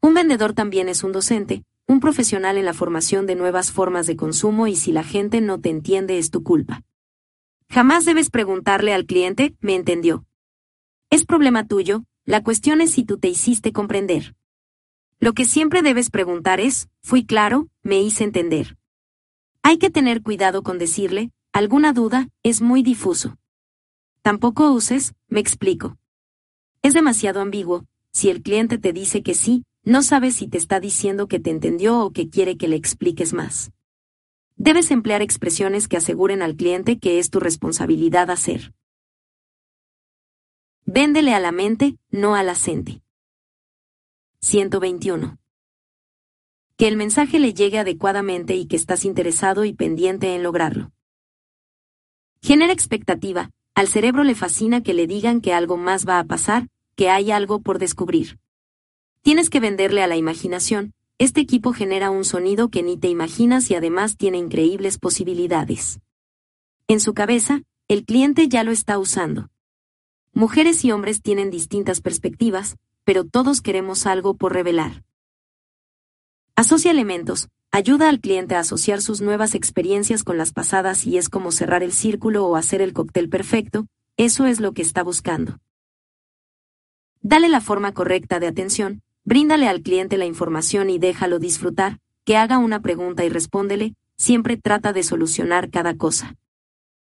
Un 0.00 0.14
vendedor 0.14 0.52
también 0.52 0.88
es 0.88 1.04
un 1.04 1.12
docente, 1.12 1.62
un 1.90 1.98
profesional 1.98 2.56
en 2.56 2.64
la 2.64 2.72
formación 2.72 3.26
de 3.26 3.34
nuevas 3.34 3.72
formas 3.72 4.06
de 4.06 4.14
consumo 4.14 4.68
y 4.68 4.76
si 4.76 4.92
la 4.92 5.02
gente 5.02 5.40
no 5.40 5.60
te 5.60 5.70
entiende 5.70 6.18
es 6.18 6.30
tu 6.30 6.44
culpa. 6.44 6.84
Jamás 7.68 8.04
debes 8.04 8.30
preguntarle 8.30 8.94
al 8.94 9.06
cliente, 9.06 9.56
¿me 9.60 9.74
entendió? 9.74 10.24
Es 11.10 11.24
problema 11.24 11.66
tuyo, 11.66 12.04
la 12.24 12.44
cuestión 12.44 12.80
es 12.80 12.92
si 12.92 13.02
tú 13.02 13.18
te 13.18 13.26
hiciste 13.26 13.72
comprender. 13.72 14.36
Lo 15.18 15.32
que 15.32 15.44
siempre 15.44 15.82
debes 15.82 16.10
preguntar 16.10 16.60
es, 16.60 16.88
¿fui 17.02 17.26
claro? 17.26 17.66
¿Me 17.82 18.00
hice 18.00 18.22
entender? 18.22 18.76
Hay 19.64 19.78
que 19.78 19.90
tener 19.90 20.22
cuidado 20.22 20.62
con 20.62 20.78
decirle, 20.78 21.32
alguna 21.52 21.92
duda, 21.92 22.28
es 22.44 22.60
muy 22.60 22.84
difuso. 22.84 23.36
Tampoco 24.22 24.70
uses, 24.70 25.14
me 25.26 25.40
explico. 25.40 25.98
Es 26.82 26.94
demasiado 26.94 27.40
ambiguo, 27.40 27.84
si 28.12 28.30
el 28.30 28.42
cliente 28.42 28.78
te 28.78 28.92
dice 28.92 29.24
que 29.24 29.34
sí, 29.34 29.64
no 29.82 30.02
sabes 30.02 30.36
si 30.36 30.48
te 30.48 30.58
está 30.58 30.80
diciendo 30.80 31.26
que 31.26 31.40
te 31.40 31.50
entendió 31.50 32.00
o 32.00 32.10
que 32.10 32.28
quiere 32.28 32.56
que 32.56 32.68
le 32.68 32.76
expliques 32.76 33.32
más. 33.32 33.72
Debes 34.56 34.90
emplear 34.90 35.22
expresiones 35.22 35.88
que 35.88 35.96
aseguren 35.96 36.42
al 36.42 36.56
cliente 36.56 36.98
que 36.98 37.18
es 37.18 37.30
tu 37.30 37.40
responsabilidad 37.40 38.30
hacer. 38.30 38.74
Véndele 40.84 41.32
a 41.34 41.40
la 41.40 41.52
mente, 41.52 41.96
no 42.10 42.34
a 42.34 42.42
la 42.42 42.54
121. 42.54 45.38
Que 46.76 46.88
el 46.88 46.96
mensaje 46.96 47.38
le 47.38 47.54
llegue 47.54 47.78
adecuadamente 47.78 48.56
y 48.56 48.66
que 48.66 48.76
estás 48.76 49.04
interesado 49.04 49.64
y 49.64 49.72
pendiente 49.72 50.34
en 50.34 50.42
lograrlo. 50.42 50.90
Genera 52.42 52.72
expectativa, 52.72 53.50
al 53.74 53.86
cerebro 53.86 54.24
le 54.24 54.34
fascina 54.34 54.82
que 54.82 54.94
le 54.94 55.06
digan 55.06 55.40
que 55.40 55.54
algo 55.54 55.76
más 55.76 56.08
va 56.08 56.18
a 56.18 56.24
pasar, 56.24 56.66
que 56.96 57.08
hay 57.08 57.30
algo 57.30 57.60
por 57.60 57.78
descubrir. 57.78 58.39
Tienes 59.22 59.50
que 59.50 59.60
venderle 59.60 60.02
a 60.02 60.06
la 60.06 60.16
imaginación, 60.16 60.94
este 61.18 61.42
equipo 61.42 61.74
genera 61.74 62.10
un 62.10 62.24
sonido 62.24 62.70
que 62.70 62.82
ni 62.82 62.96
te 62.96 63.08
imaginas 63.08 63.70
y 63.70 63.74
además 63.74 64.16
tiene 64.16 64.38
increíbles 64.38 64.98
posibilidades. 64.98 66.00
En 66.88 67.00
su 67.00 67.12
cabeza, 67.12 67.62
el 67.88 68.06
cliente 68.06 68.48
ya 68.48 68.64
lo 68.64 68.72
está 68.72 68.98
usando. 68.98 69.50
Mujeres 70.32 70.84
y 70.86 70.92
hombres 70.92 71.20
tienen 71.20 71.50
distintas 71.50 72.00
perspectivas, 72.00 72.76
pero 73.04 73.24
todos 73.24 73.60
queremos 73.60 74.06
algo 74.06 74.34
por 74.34 74.54
revelar. 74.54 75.04
Asocia 76.56 76.90
elementos, 76.90 77.48
ayuda 77.70 78.08
al 78.08 78.20
cliente 78.20 78.54
a 78.54 78.60
asociar 78.60 79.02
sus 79.02 79.20
nuevas 79.20 79.54
experiencias 79.54 80.24
con 80.24 80.38
las 80.38 80.52
pasadas 80.52 81.06
y 81.06 81.18
es 81.18 81.28
como 81.28 81.52
cerrar 81.52 81.82
el 81.82 81.92
círculo 81.92 82.46
o 82.46 82.56
hacer 82.56 82.80
el 82.80 82.94
cóctel 82.94 83.28
perfecto, 83.28 83.86
eso 84.16 84.46
es 84.46 84.60
lo 84.60 84.72
que 84.72 84.82
está 84.82 85.02
buscando. 85.02 85.58
Dale 87.20 87.50
la 87.50 87.60
forma 87.60 87.92
correcta 87.92 88.40
de 88.40 88.46
atención, 88.46 89.02
bríndale 89.24 89.68
al 89.68 89.82
cliente 89.82 90.18
la 90.18 90.26
información 90.26 90.90
y 90.90 90.98
déjalo 90.98 91.38
disfrutar, 91.38 91.98
que 92.24 92.36
haga 92.36 92.58
una 92.58 92.80
pregunta 92.80 93.24
y 93.24 93.28
respóndele, 93.28 93.94
siempre 94.16 94.56
trata 94.56 94.92
de 94.92 95.02
solucionar 95.02 95.70
cada 95.70 95.96
cosa. 95.96 96.36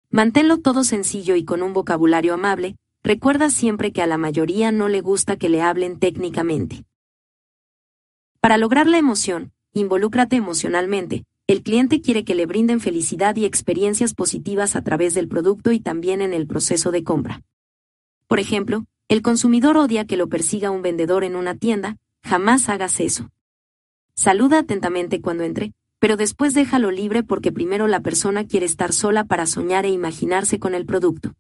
Manténlo 0.10 0.58
todo 0.58 0.84
sencillo 0.84 1.36
y 1.36 1.46
con 1.46 1.62
un 1.62 1.74
vocabulario 1.74 2.34
amable, 2.34 2.76
Recuerda 3.04 3.50
siempre 3.50 3.94
que 3.94 4.02
a 4.02 4.08
la 4.08 4.18
mayoría 4.18 4.72
no 4.72 4.90
le 4.90 5.00
gusta 5.02 5.38
que 5.38 5.50
le 5.50 5.62
hablen 5.62 6.00
técnicamente. 6.00 6.84
Para 8.42 8.58
lograr 8.58 8.88
la 8.88 8.98
emoción, 8.98 9.54
involúcrate 9.74 10.36
emocionalmente. 10.36 11.24
El 11.48 11.64
cliente 11.64 12.02
quiere 12.02 12.26
que 12.26 12.36
le 12.36 12.46
brinden 12.46 12.80
felicidad 12.80 13.36
y 13.38 13.46
experiencias 13.46 14.14
positivas 14.14 14.76
a 14.76 14.84
través 14.84 15.14
del 15.14 15.28
producto 15.28 15.72
y 15.72 15.80
también 15.80 16.22
en 16.22 16.34
el 16.34 16.46
proceso 16.46 16.92
de 16.92 17.04
compra. 17.04 17.42
Por 18.28 18.40
ejemplo, 18.40 18.86
el 19.10 19.22
consumidor 19.22 19.76
odia 19.76 20.06
que 20.06 20.16
lo 20.16 20.30
persiga 20.30 20.72
un 20.72 20.82
vendedor 20.82 21.26
en 21.26 21.36
una 21.36 21.56
tienda, 21.56 21.98
jamás 22.24 22.70
hagas 22.70 23.02
eso. 23.02 23.30
Saluda 24.16 24.60
atentamente 24.60 25.20
cuando 25.20 25.44
entre, 25.44 25.74
pero 26.00 26.16
después 26.16 26.54
déjalo 26.54 26.92
libre 26.92 27.24
porque 27.24 27.52
primero 27.52 27.88
la 27.88 28.00
persona 28.00 28.48
quiere 28.48 28.66
estar 28.66 28.94
sola 28.94 29.26
para 29.26 29.46
soñar 29.46 29.86
e 29.86 29.90
imaginarse 29.90 30.60
con 30.60 30.74
el 30.74 30.86
producto 30.86 31.36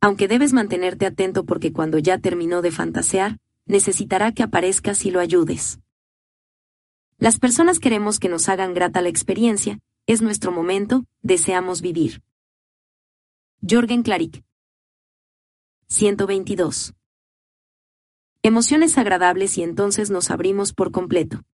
aunque 0.00 0.28
debes 0.28 0.52
mantenerte 0.52 1.06
atento 1.06 1.44
porque 1.44 1.72
cuando 1.72 1.98
ya 1.98 2.18
terminó 2.18 2.62
de 2.62 2.70
fantasear, 2.70 3.38
necesitará 3.66 4.32
que 4.32 4.42
aparezcas 4.42 5.04
y 5.04 5.10
lo 5.10 5.20
ayudes. 5.20 5.80
Las 7.18 7.38
personas 7.38 7.80
queremos 7.80 8.20
que 8.20 8.28
nos 8.28 8.48
hagan 8.48 8.74
grata 8.74 9.02
la 9.02 9.08
experiencia, 9.08 9.80
es 10.06 10.22
nuestro 10.22 10.52
momento, 10.52 11.04
deseamos 11.22 11.82
vivir. 11.82 12.22
Jorgen 13.68 14.02
Klarik 14.02 14.44
122. 15.90 16.92
Emociones 18.42 18.98
agradables 18.98 19.56
y 19.56 19.62
entonces 19.62 20.10
nos 20.10 20.30
abrimos 20.30 20.74
por 20.74 20.90
completo. 20.90 21.44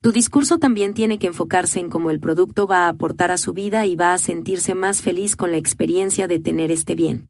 Tu 0.00 0.10
discurso 0.10 0.58
también 0.58 0.94
tiene 0.94 1.20
que 1.20 1.28
enfocarse 1.28 1.78
en 1.78 1.88
cómo 1.88 2.10
el 2.10 2.18
producto 2.18 2.66
va 2.66 2.86
a 2.86 2.88
aportar 2.88 3.30
a 3.30 3.38
su 3.38 3.52
vida 3.52 3.86
y 3.86 3.94
va 3.94 4.14
a 4.14 4.18
sentirse 4.18 4.74
más 4.74 5.00
feliz 5.00 5.36
con 5.36 5.52
la 5.52 5.58
experiencia 5.58 6.26
de 6.26 6.40
tener 6.40 6.72
este 6.72 6.96
bien. 6.96 7.28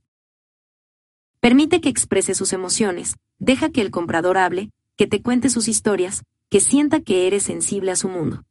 Permite 1.41 1.83
que 1.83 1.91
exprese 1.91 2.35
sus 2.35 2.55
emociones, 2.55 3.17
deja 3.39 3.69
que 3.69 3.83
el 3.83 3.91
comprador 3.91 4.39
hable, 4.39 4.71
que 4.97 5.07
te 5.07 5.21
cuente 5.21 5.51
sus 5.51 5.69
historias, 5.69 6.23
que 6.49 6.61
sienta 6.61 7.01
que 7.01 7.27
eres 7.27 7.43
sensible 7.43 7.91
a 7.91 7.97
su 7.97 8.09
mundo. 8.09 8.43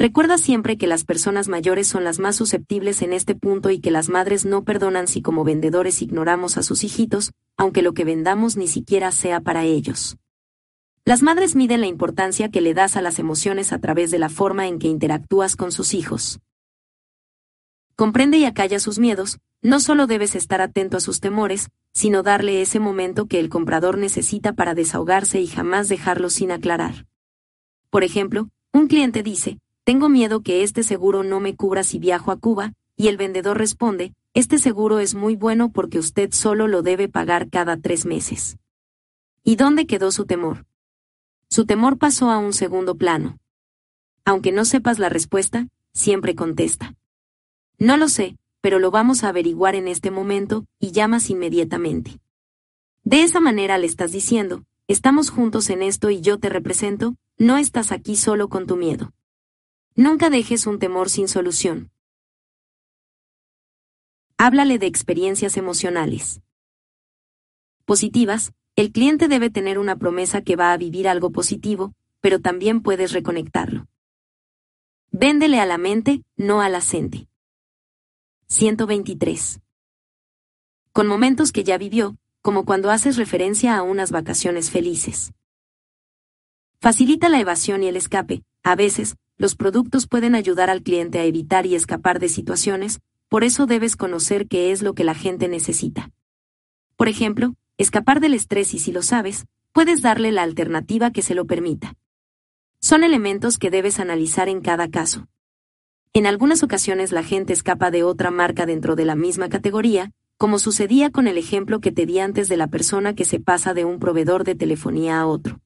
Recuerda 0.00 0.38
siempre 0.38 0.78
que 0.78 0.86
las 0.86 1.04
personas 1.04 1.48
mayores 1.48 1.86
son 1.86 2.04
las 2.04 2.20
más 2.20 2.34
susceptibles 2.34 3.02
en 3.02 3.12
este 3.12 3.34
punto 3.34 3.68
y 3.68 3.80
que 3.80 3.90
las 3.90 4.08
madres 4.08 4.46
no 4.46 4.64
perdonan 4.64 5.06
si 5.06 5.20
como 5.20 5.44
vendedores 5.44 6.00
ignoramos 6.00 6.56
a 6.56 6.62
sus 6.62 6.84
hijitos, 6.84 7.32
aunque 7.58 7.82
lo 7.82 7.92
que 7.92 8.06
vendamos 8.06 8.56
ni 8.56 8.66
siquiera 8.66 9.12
sea 9.12 9.40
para 9.40 9.66
ellos. 9.66 10.16
Las 11.04 11.20
madres 11.20 11.54
miden 11.54 11.82
la 11.82 11.86
importancia 11.86 12.50
que 12.50 12.62
le 12.62 12.72
das 12.72 12.96
a 12.96 13.02
las 13.02 13.18
emociones 13.18 13.74
a 13.74 13.78
través 13.78 14.10
de 14.10 14.18
la 14.18 14.30
forma 14.30 14.66
en 14.68 14.78
que 14.78 14.88
interactúas 14.88 15.54
con 15.54 15.70
sus 15.70 15.92
hijos. 15.92 16.40
Comprende 17.94 18.38
y 18.38 18.46
acalla 18.46 18.80
sus 18.80 18.98
miedos, 18.98 19.38
no 19.60 19.80
solo 19.80 20.06
debes 20.06 20.34
estar 20.34 20.62
atento 20.62 20.96
a 20.96 21.00
sus 21.00 21.20
temores, 21.20 21.68
sino 21.92 22.22
darle 22.22 22.62
ese 22.62 22.80
momento 22.80 23.26
que 23.26 23.38
el 23.38 23.50
comprador 23.50 23.98
necesita 23.98 24.54
para 24.54 24.72
desahogarse 24.72 25.42
y 25.42 25.46
jamás 25.46 25.90
dejarlo 25.90 26.30
sin 26.30 26.52
aclarar. 26.52 27.04
Por 27.90 28.02
ejemplo, 28.02 28.48
un 28.72 28.86
cliente 28.86 29.22
dice, 29.22 29.58
tengo 29.90 30.08
miedo 30.08 30.40
que 30.40 30.62
este 30.62 30.84
seguro 30.84 31.24
no 31.24 31.40
me 31.40 31.56
cubra 31.56 31.82
si 31.82 31.98
viajo 31.98 32.30
a 32.30 32.36
Cuba, 32.36 32.74
y 32.96 33.08
el 33.08 33.16
vendedor 33.16 33.58
responde, 33.58 34.14
este 34.34 34.58
seguro 34.58 35.00
es 35.00 35.16
muy 35.16 35.34
bueno 35.34 35.72
porque 35.72 35.98
usted 35.98 36.30
solo 36.30 36.68
lo 36.68 36.82
debe 36.82 37.08
pagar 37.08 37.50
cada 37.50 37.76
tres 37.76 38.06
meses. 38.06 38.56
¿Y 39.42 39.56
dónde 39.56 39.88
quedó 39.88 40.12
su 40.12 40.26
temor? 40.26 40.64
Su 41.48 41.66
temor 41.66 41.98
pasó 41.98 42.30
a 42.30 42.38
un 42.38 42.52
segundo 42.52 42.94
plano. 42.94 43.40
Aunque 44.24 44.52
no 44.52 44.64
sepas 44.64 45.00
la 45.00 45.08
respuesta, 45.08 45.66
siempre 45.92 46.36
contesta. 46.36 46.94
No 47.76 47.96
lo 47.96 48.08
sé, 48.08 48.36
pero 48.60 48.78
lo 48.78 48.92
vamos 48.92 49.24
a 49.24 49.30
averiguar 49.30 49.74
en 49.74 49.88
este 49.88 50.12
momento, 50.12 50.66
y 50.78 50.92
llamas 50.92 51.30
inmediatamente. 51.30 52.20
De 53.02 53.24
esa 53.24 53.40
manera 53.40 53.76
le 53.76 53.86
estás 53.86 54.12
diciendo, 54.12 54.62
estamos 54.86 55.30
juntos 55.30 55.68
en 55.68 55.82
esto 55.82 56.10
y 56.10 56.20
yo 56.20 56.38
te 56.38 56.48
represento, 56.48 57.16
no 57.38 57.58
estás 57.58 57.90
aquí 57.90 58.14
solo 58.14 58.48
con 58.48 58.68
tu 58.68 58.76
miedo. 58.76 59.12
Nunca 59.96 60.30
dejes 60.30 60.66
un 60.66 60.78
temor 60.78 61.10
sin 61.10 61.28
solución. 61.28 61.90
Háblale 64.38 64.78
de 64.78 64.86
experiencias 64.86 65.56
emocionales. 65.56 66.40
Positivas, 67.84 68.52
el 68.76 68.92
cliente 68.92 69.26
debe 69.28 69.50
tener 69.50 69.78
una 69.78 69.96
promesa 69.96 70.42
que 70.42 70.56
va 70.56 70.72
a 70.72 70.76
vivir 70.76 71.08
algo 71.08 71.32
positivo, 71.32 71.94
pero 72.20 72.40
también 72.40 72.82
puedes 72.82 73.12
reconectarlo. 73.12 73.88
Véndele 75.10 75.58
a 75.58 75.66
la 75.66 75.76
mente, 75.76 76.22
no 76.36 76.60
a 76.60 76.68
la 76.68 76.80
123. 76.80 79.60
Con 80.92 81.06
momentos 81.06 81.52
que 81.52 81.62
ya 81.64 81.78
vivió, 81.78 82.16
como 82.42 82.64
cuando 82.64 82.90
haces 82.90 83.16
referencia 83.16 83.76
a 83.76 83.82
unas 83.82 84.12
vacaciones 84.12 84.70
felices. 84.70 85.32
Facilita 86.80 87.28
la 87.28 87.40
evasión 87.40 87.82
y 87.82 87.88
el 87.88 87.96
escape. 87.96 88.44
A 88.62 88.76
veces, 88.76 89.16
los 89.40 89.56
productos 89.56 90.06
pueden 90.06 90.34
ayudar 90.34 90.68
al 90.68 90.82
cliente 90.82 91.18
a 91.18 91.24
evitar 91.24 91.64
y 91.64 91.74
escapar 91.74 92.20
de 92.20 92.28
situaciones, 92.28 93.00
por 93.30 93.42
eso 93.42 93.64
debes 93.64 93.96
conocer 93.96 94.46
qué 94.46 94.70
es 94.70 94.82
lo 94.82 94.92
que 94.92 95.02
la 95.02 95.14
gente 95.14 95.48
necesita. 95.48 96.10
Por 96.94 97.08
ejemplo, 97.08 97.54
escapar 97.78 98.20
del 98.20 98.34
estrés 98.34 98.74
y 98.74 98.78
si 98.78 98.92
lo 98.92 99.00
sabes, 99.00 99.46
puedes 99.72 100.02
darle 100.02 100.30
la 100.30 100.42
alternativa 100.42 101.10
que 101.10 101.22
se 101.22 101.34
lo 101.34 101.46
permita. 101.46 101.94
Son 102.82 103.02
elementos 103.02 103.56
que 103.56 103.70
debes 103.70 103.98
analizar 103.98 104.50
en 104.50 104.60
cada 104.60 104.90
caso. 104.90 105.26
En 106.12 106.26
algunas 106.26 106.62
ocasiones 106.62 107.10
la 107.10 107.22
gente 107.22 107.54
escapa 107.54 107.90
de 107.90 108.02
otra 108.02 108.30
marca 108.30 108.66
dentro 108.66 108.94
de 108.94 109.06
la 109.06 109.14
misma 109.14 109.48
categoría, 109.48 110.12
como 110.36 110.58
sucedía 110.58 111.08
con 111.08 111.26
el 111.26 111.38
ejemplo 111.38 111.80
que 111.80 111.92
te 111.92 112.04
di 112.04 112.18
antes 112.18 112.50
de 112.50 112.58
la 112.58 112.66
persona 112.66 113.14
que 113.14 113.24
se 113.24 113.40
pasa 113.40 113.72
de 113.72 113.86
un 113.86 114.00
proveedor 114.00 114.44
de 114.44 114.54
telefonía 114.54 115.18
a 115.18 115.26
otro. 115.26 115.62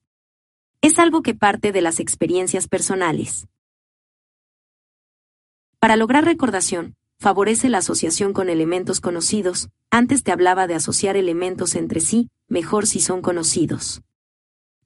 Es 0.79 0.97
algo 0.97 1.23
que 1.23 1.35
parte 1.35 1.73
de 1.73 1.81
las 1.81 1.99
experiencias 1.99 2.69
personales. 2.69 3.49
Para 5.85 5.97
lograr 5.97 6.25
recordación, 6.25 6.95
favorece 7.19 7.69
la 7.69 7.77
asociación 7.77 8.33
con 8.33 8.49
elementos 8.49 9.01
conocidos, 9.01 9.69
antes 9.91 10.23
te 10.23 10.31
hablaba 10.31 10.65
de 10.65 10.73
asociar 10.73 11.15
elementos 11.15 11.75
entre 11.75 11.99
sí, 11.99 12.31
mejor 12.47 12.87
si 12.87 12.99
son 12.99 13.21
conocidos. 13.21 14.01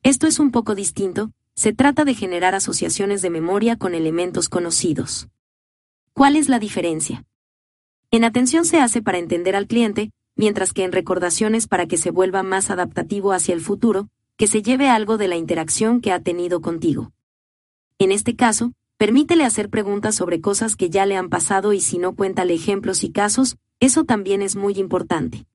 Esto 0.04 0.28
es 0.28 0.40
un 0.40 0.52
poco 0.52 0.76
distinto, 0.76 1.32
se 1.56 1.72
trata 1.72 2.04
de 2.04 2.16
generar 2.16 2.54
asociaciones 2.54 3.22
de 3.22 3.30
memoria 3.30 3.78
con 3.78 3.96
elementos 3.96 4.50
conocidos. 4.50 5.30
¿Cuál 6.12 6.36
es 6.36 6.50
la 6.50 6.60
diferencia? 6.60 7.24
En 8.12 8.26
atención 8.26 8.66
se 8.66 8.82
hace 8.82 9.02
para 9.02 9.20
entender 9.20 9.56
al 9.56 9.68
cliente, 9.68 10.12
mientras 10.36 10.74
que 10.74 10.84
en 10.84 10.92
recordaciones 10.92 11.70
para 11.70 11.86
que 11.86 11.96
se 11.96 12.12
vuelva 12.12 12.44
más 12.44 12.72
adaptativo 12.72 13.32
hacia 13.32 13.54
el 13.54 13.62
futuro, 13.62 14.10
que 14.36 14.48
se 14.48 14.62
lleve 14.62 14.90
algo 14.90 15.18
de 15.18 15.30
la 15.30 15.38
interacción 15.38 16.02
que 16.02 16.12
ha 16.12 16.20
tenido 16.20 16.60
contigo. 16.60 17.14
En 18.00 18.12
este 18.12 18.36
caso, 18.36 18.74
permítele 19.00 19.46
hacer 19.46 19.70
preguntas 19.70 20.14
sobre 20.14 20.42
cosas 20.42 20.76
que 20.76 20.90
ya 20.90 21.06
le 21.06 21.16
han 21.16 21.30
pasado 21.30 21.72
y 21.72 21.80
si 21.80 21.98
no 21.98 22.18
cuéntale 22.18 22.54
ejemplos 22.54 23.06
y 23.06 23.14
casos, 23.14 23.56
eso 23.80 24.04
también 24.04 24.42
es 24.42 24.58
muy 24.58 24.74
importante. 24.74 25.48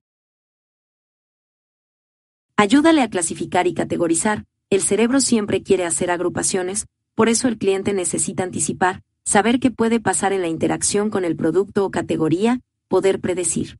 Ayúdale 2.57 3.03
a 3.03 3.09
clasificar 3.09 3.67
y 3.67 3.75
categorizar, 3.75 4.45
el 4.71 4.81
cerebro 4.81 5.21
siempre 5.21 5.61
quiere 5.61 5.85
hacer 5.85 6.09
agrupaciones, 6.09 6.87
por 7.13 7.29
eso 7.29 7.47
el 7.47 7.59
cliente 7.59 7.93
necesita 7.93 8.41
anticipar, 8.41 9.03
saber 9.23 9.59
qué 9.59 9.69
puede 9.69 9.99
pasar 9.99 10.33
en 10.33 10.41
la 10.41 10.47
interacción 10.47 11.11
con 11.11 11.23
el 11.23 11.35
producto 11.35 11.85
o 11.85 11.91
categoría, 11.91 12.61
poder 12.87 13.21
predecir. 13.21 13.77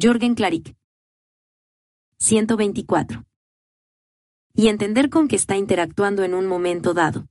Jorgen 0.00 0.36
Klarik. 0.36 0.76
124. 2.18 3.24
Y 4.54 4.68
entender 4.68 5.10
con 5.10 5.26
qué 5.26 5.34
está 5.34 5.56
interactuando 5.56 6.22
en 6.22 6.34
un 6.34 6.46
momento 6.46 6.94
dado. 6.94 7.26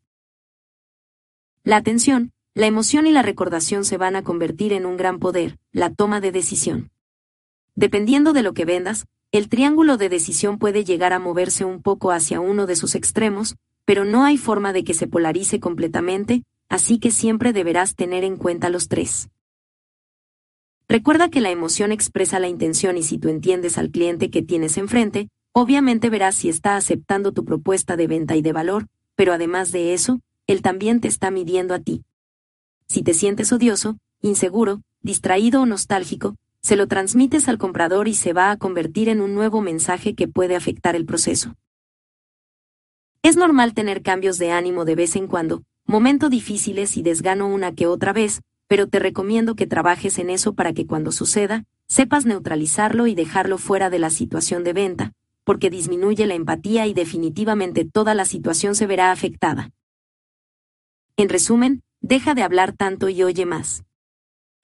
La 1.64 1.78
atención, 1.78 2.32
la 2.56 2.66
emoción 2.66 3.06
y 3.06 3.12
la 3.12 3.22
recordación 3.22 3.86
se 3.86 3.98
van 3.98 4.16
a 4.16 4.24
convertir 4.24 4.74
en 4.74 4.88
un 4.88 4.98
gran 4.98 5.20
poder, 5.20 5.60
la 5.72 5.94
toma 5.94 6.20
de 6.20 6.32
decisión. 6.32 6.90
Dependiendo 7.76 8.34
de 8.34 8.42
lo 8.42 8.54
que 8.54 8.66
vendas, 8.66 9.06
el 9.32 9.48
triángulo 9.48 9.98
de 9.98 10.10
decisión 10.10 10.58
puede 10.58 10.84
llegar 10.84 11.14
a 11.14 11.20
moverse 11.20 11.64
un 11.64 11.84
poco 11.84 12.12
hacia 12.12 12.40
uno 12.40 12.66
de 12.66 12.76
sus 12.76 12.96
extremos, 12.96 13.58
pero 13.86 14.06
no 14.06 14.26
hay 14.26 14.40
forma 14.40 14.74
de 14.74 14.84
que 14.84 14.96
se 14.96 15.06
polarice 15.06 15.60
completamente, 15.60 16.44
así 16.68 16.98
que 16.98 17.12
siempre 17.12 17.54
deberás 17.54 17.94
tener 17.94 18.24
en 18.24 18.38
cuenta 18.38 18.70
los 18.70 18.88
tres. 18.88 19.30
Recuerda 20.90 21.30
que 21.30 21.42
la 21.42 21.52
emoción 21.52 21.92
expresa 21.92 22.40
la 22.40 22.48
intención 22.48 22.98
y 22.98 23.04
si 23.04 23.20
tú 23.20 23.30
entiendes 23.30 23.78
al 23.78 23.92
cliente 23.92 24.32
que 24.32 24.42
tienes 24.42 24.78
enfrente, 24.78 25.30
obviamente 25.54 26.10
verás 26.10 26.34
si 26.34 26.50
está 26.50 26.76
aceptando 26.76 27.34
tu 27.34 27.46
propuesta 27.46 27.96
de 27.98 28.08
venta 28.08 28.36
y 28.36 28.42
de 28.42 28.52
valor, 28.52 28.88
pero 29.16 29.32
además 29.32 29.72
de 29.72 29.94
eso, 29.94 30.22
él 30.52 30.62
también 30.62 31.02
te 31.02 31.08
está 31.08 31.32
midiendo 31.32 31.74
a 31.74 31.80
ti. 31.80 32.04
Si 32.88 33.04
te 33.04 33.14
sientes 33.14 33.52
odioso, 33.52 33.98
inseguro, 34.22 34.82
distraído 35.02 35.62
o 35.62 35.66
nostálgico, 35.66 36.36
se 36.62 36.76
lo 36.76 36.88
transmites 36.88 37.48
al 37.48 37.58
comprador 37.58 38.08
y 38.08 38.14
se 38.14 38.34
va 38.34 38.52
a 38.52 38.58
convertir 38.58 39.10
en 39.10 39.22
un 39.22 39.34
nuevo 39.34 39.62
mensaje 39.62 40.14
que 40.16 40.28
puede 40.28 40.56
afectar 40.56 40.96
el 40.96 41.06
proceso. 41.06 41.56
Es 43.24 43.36
normal 43.36 43.74
tener 43.74 44.02
cambios 44.02 44.38
de 44.38 44.52
ánimo 44.52 44.86
de 44.86 44.96
vez 44.96 45.16
en 45.16 45.28
cuando, 45.28 45.64
Momento 45.92 46.30
difíciles 46.30 46.96
y 46.96 47.02
desgano 47.02 47.48
una 47.48 47.74
que 47.74 47.88
otra 47.88 48.14
vez, 48.14 48.42
pero 48.68 48.88
te 48.88 49.00
recomiendo 49.00 49.56
que 49.56 49.68
trabajes 49.68 50.20
en 50.20 50.30
eso 50.30 50.54
para 50.54 50.72
que 50.74 50.86
cuando 50.86 51.12
suceda, 51.12 51.66
sepas 51.88 52.26
neutralizarlo 52.26 53.08
y 53.08 53.16
dejarlo 53.16 53.58
fuera 53.58 53.90
de 53.90 54.00
la 54.00 54.10
situación 54.10 54.64
de 54.64 54.72
venta, 54.72 55.12
porque 55.44 55.70
disminuye 55.70 56.26
la 56.28 56.36
empatía 56.36 56.88
y 56.88 56.94
definitivamente 56.94 57.84
toda 57.84 58.16
la 58.16 58.24
situación 58.24 58.76
se 58.76 58.88
verá 58.88 59.12
afectada. 59.12 59.72
En 61.18 61.30
resumen, 61.30 61.84
deja 62.02 62.34
de 62.34 62.44
hablar 62.44 62.74
tanto 62.74 63.10
y 63.10 63.24
oye 63.24 63.46
más. 63.46 63.84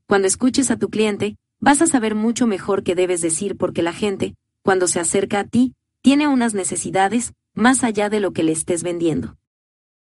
Cuando 0.05 0.27
escuches 0.27 0.71
a 0.71 0.77
tu 0.77 0.89
cliente, 0.89 1.37
vas 1.59 1.81
a 1.81 1.87
saber 1.87 2.15
mucho 2.15 2.47
mejor 2.47 2.83
qué 2.83 2.95
debes 2.95 3.21
decir 3.21 3.57
porque 3.57 3.83
la 3.83 3.93
gente, 3.93 4.35
cuando 4.61 4.87
se 4.87 4.99
acerca 4.99 5.39
a 5.39 5.43
ti, 5.43 5.75
tiene 6.01 6.27
unas 6.27 6.53
necesidades, 6.53 7.33
más 7.53 7.83
allá 7.83 8.09
de 8.09 8.19
lo 8.19 8.31
que 8.31 8.43
le 8.43 8.51
estés 8.51 8.83
vendiendo. 8.83 9.37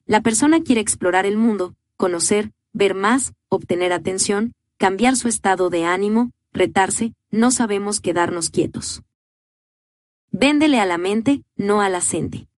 La 0.06 0.20
persona 0.20 0.62
quiere 0.62 0.80
explorar 0.80 1.26
el 1.26 1.36
mundo, 1.36 1.74
conocer, 1.96 2.52
ver 2.72 2.94
más, 2.94 3.34
obtener 3.48 3.92
atención, 3.92 4.52
cambiar 4.78 5.16
su 5.16 5.28
estado 5.28 5.70
de 5.70 5.84
ánimo, 5.84 6.32
retarse, 6.52 7.14
no 7.30 7.50
sabemos 7.50 8.00
quedarnos 8.00 8.50
quietos. 8.50 9.02
Véndele 10.30 10.80
a 10.80 10.86
la 10.86 10.98
mente, 10.98 11.42
no 11.56 11.82
a 11.82 11.88
la 11.88 12.00
gente. 12.00 12.48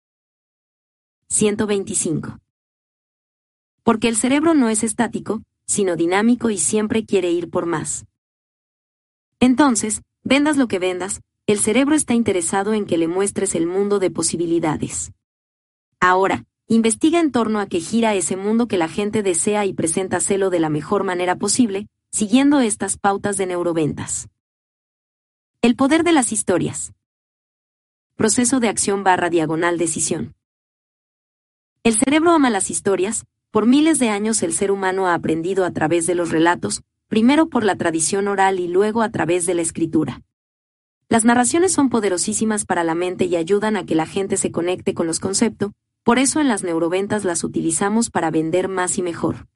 125. 1.28 2.38
Porque 3.84 4.08
el 4.08 4.16
cerebro 4.16 4.54
no 4.54 4.68
es 4.68 4.82
estático, 4.82 5.42
sino 5.66 5.94
dinámico 5.94 6.50
y 6.50 6.58
siempre 6.58 7.04
quiere 7.04 7.30
ir 7.30 7.48
por 7.48 7.66
más. 7.66 8.06
Entonces, 9.38 10.02
vendas 10.24 10.56
lo 10.56 10.66
que 10.66 10.80
vendas, 10.80 11.20
el 11.46 11.60
cerebro 11.60 11.94
está 11.94 12.14
interesado 12.14 12.74
en 12.74 12.86
que 12.86 12.98
le 12.98 13.06
muestres 13.06 13.54
el 13.54 13.68
mundo 13.68 14.00
de 14.00 14.10
posibilidades. 14.10 15.12
Ahora, 16.00 16.44
Investiga 16.66 17.20
en 17.20 17.30
torno 17.30 17.60
a 17.60 17.66
qué 17.66 17.78
gira 17.78 18.14
ese 18.14 18.36
mundo 18.36 18.68
que 18.68 18.78
la 18.78 18.88
gente 18.88 19.22
desea 19.22 19.66
y 19.66 19.74
preséntaselo 19.74 20.48
de 20.48 20.60
la 20.60 20.70
mejor 20.70 21.04
manera 21.04 21.36
posible, 21.36 21.88
siguiendo 22.10 22.60
estas 22.60 22.96
pautas 22.96 23.36
de 23.36 23.46
neuroventas. 23.46 24.28
El 25.60 25.76
poder 25.76 26.04
de 26.04 26.12
las 26.12 26.32
historias. 26.32 26.94
Proceso 28.16 28.60
de 28.60 28.68
acción 28.68 29.04
barra 29.04 29.28
diagonal 29.28 29.76
decisión. 29.76 30.34
El 31.82 31.98
cerebro 31.98 32.30
ama 32.30 32.48
las 32.48 32.70
historias, 32.70 33.26
por 33.54 33.66
miles 33.66 34.00
de 34.00 34.08
años 34.08 34.42
el 34.42 34.52
ser 34.52 34.72
humano 34.72 35.06
ha 35.06 35.14
aprendido 35.14 35.64
a 35.64 35.70
través 35.70 36.08
de 36.08 36.16
los 36.16 36.32
relatos, 36.32 36.82
primero 37.06 37.48
por 37.48 37.62
la 37.62 37.76
tradición 37.76 38.26
oral 38.26 38.58
y 38.58 38.66
luego 38.66 39.00
a 39.00 39.12
través 39.12 39.46
de 39.46 39.54
la 39.54 39.62
escritura. 39.62 40.22
Las 41.08 41.24
narraciones 41.24 41.70
son 41.70 41.88
poderosísimas 41.88 42.64
para 42.64 42.82
la 42.82 42.96
mente 42.96 43.26
y 43.26 43.36
ayudan 43.36 43.76
a 43.76 43.86
que 43.86 43.94
la 43.94 44.06
gente 44.06 44.38
se 44.38 44.50
conecte 44.50 44.92
con 44.92 45.06
los 45.06 45.20
conceptos, 45.20 45.70
por 46.02 46.18
eso 46.18 46.40
en 46.40 46.48
las 46.48 46.64
neuroventas 46.64 47.24
las 47.24 47.44
utilizamos 47.44 48.10
para 48.10 48.32
vender 48.32 48.66
más 48.66 48.98
y 48.98 49.02
mejor. 49.02 49.46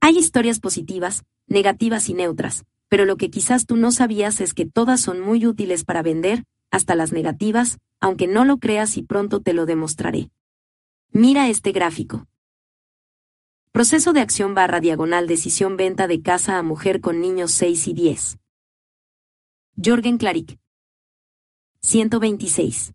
Hay 0.00 0.18
historias 0.18 0.58
positivas, 0.58 1.22
negativas 1.46 2.08
y 2.08 2.14
neutras, 2.14 2.64
pero 2.88 3.04
lo 3.04 3.16
que 3.18 3.30
quizás 3.30 3.66
tú 3.66 3.76
no 3.76 3.92
sabías 3.92 4.40
es 4.40 4.52
que 4.52 4.66
todas 4.66 5.00
son 5.00 5.20
muy 5.20 5.46
útiles 5.46 5.84
para 5.84 6.02
vender, 6.02 6.42
hasta 6.72 6.96
las 6.96 7.12
negativas, 7.12 7.78
aunque 8.00 8.26
no 8.26 8.44
lo 8.44 8.58
creas 8.58 8.96
y 8.96 9.04
pronto 9.04 9.38
te 9.42 9.52
lo 9.52 9.64
demostraré. 9.64 10.30
Mira 11.12 11.48
este 11.48 11.70
gráfico. 11.70 12.26
Proceso 13.78 14.12
de 14.12 14.18
acción 14.18 14.54
barra 14.54 14.80
diagonal 14.80 15.28
decisión 15.28 15.76
venta 15.76 16.08
de 16.08 16.20
casa 16.20 16.58
a 16.58 16.64
mujer 16.64 17.00
con 17.00 17.20
niños 17.20 17.52
6 17.52 17.86
y 17.86 17.92
10. 17.92 18.38
Jorgen 19.80 20.18
Klarik. 20.18 20.58
126. 21.82 22.94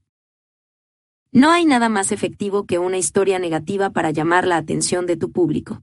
No 1.32 1.52
hay 1.52 1.64
nada 1.64 1.88
más 1.88 2.12
efectivo 2.12 2.66
que 2.66 2.80
una 2.80 2.98
historia 2.98 3.40
negativa 3.40 3.92
para 3.92 4.12
llamar 4.12 4.46
la 4.46 4.58
atención 4.58 5.06
de 5.06 5.16
tu 5.16 5.32
público. 5.32 5.82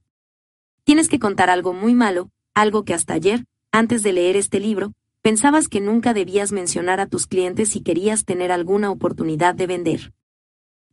Tienes 0.84 1.08
que 1.08 1.18
contar 1.18 1.48
algo 1.48 1.72
muy 1.72 1.94
malo, 1.94 2.28
algo 2.52 2.84
que 2.84 2.92
hasta 2.92 3.14
ayer, 3.14 3.46
antes 3.72 4.02
de 4.02 4.12
leer 4.12 4.36
este 4.36 4.60
libro, 4.60 4.92
pensabas 5.22 5.68
que 5.68 5.80
nunca 5.80 6.12
debías 6.12 6.52
mencionar 6.52 7.00
a 7.00 7.06
tus 7.06 7.26
clientes 7.26 7.70
si 7.70 7.80
querías 7.80 8.26
tener 8.26 8.52
alguna 8.52 8.90
oportunidad 8.90 9.54
de 9.54 9.66
vender. 9.66 10.12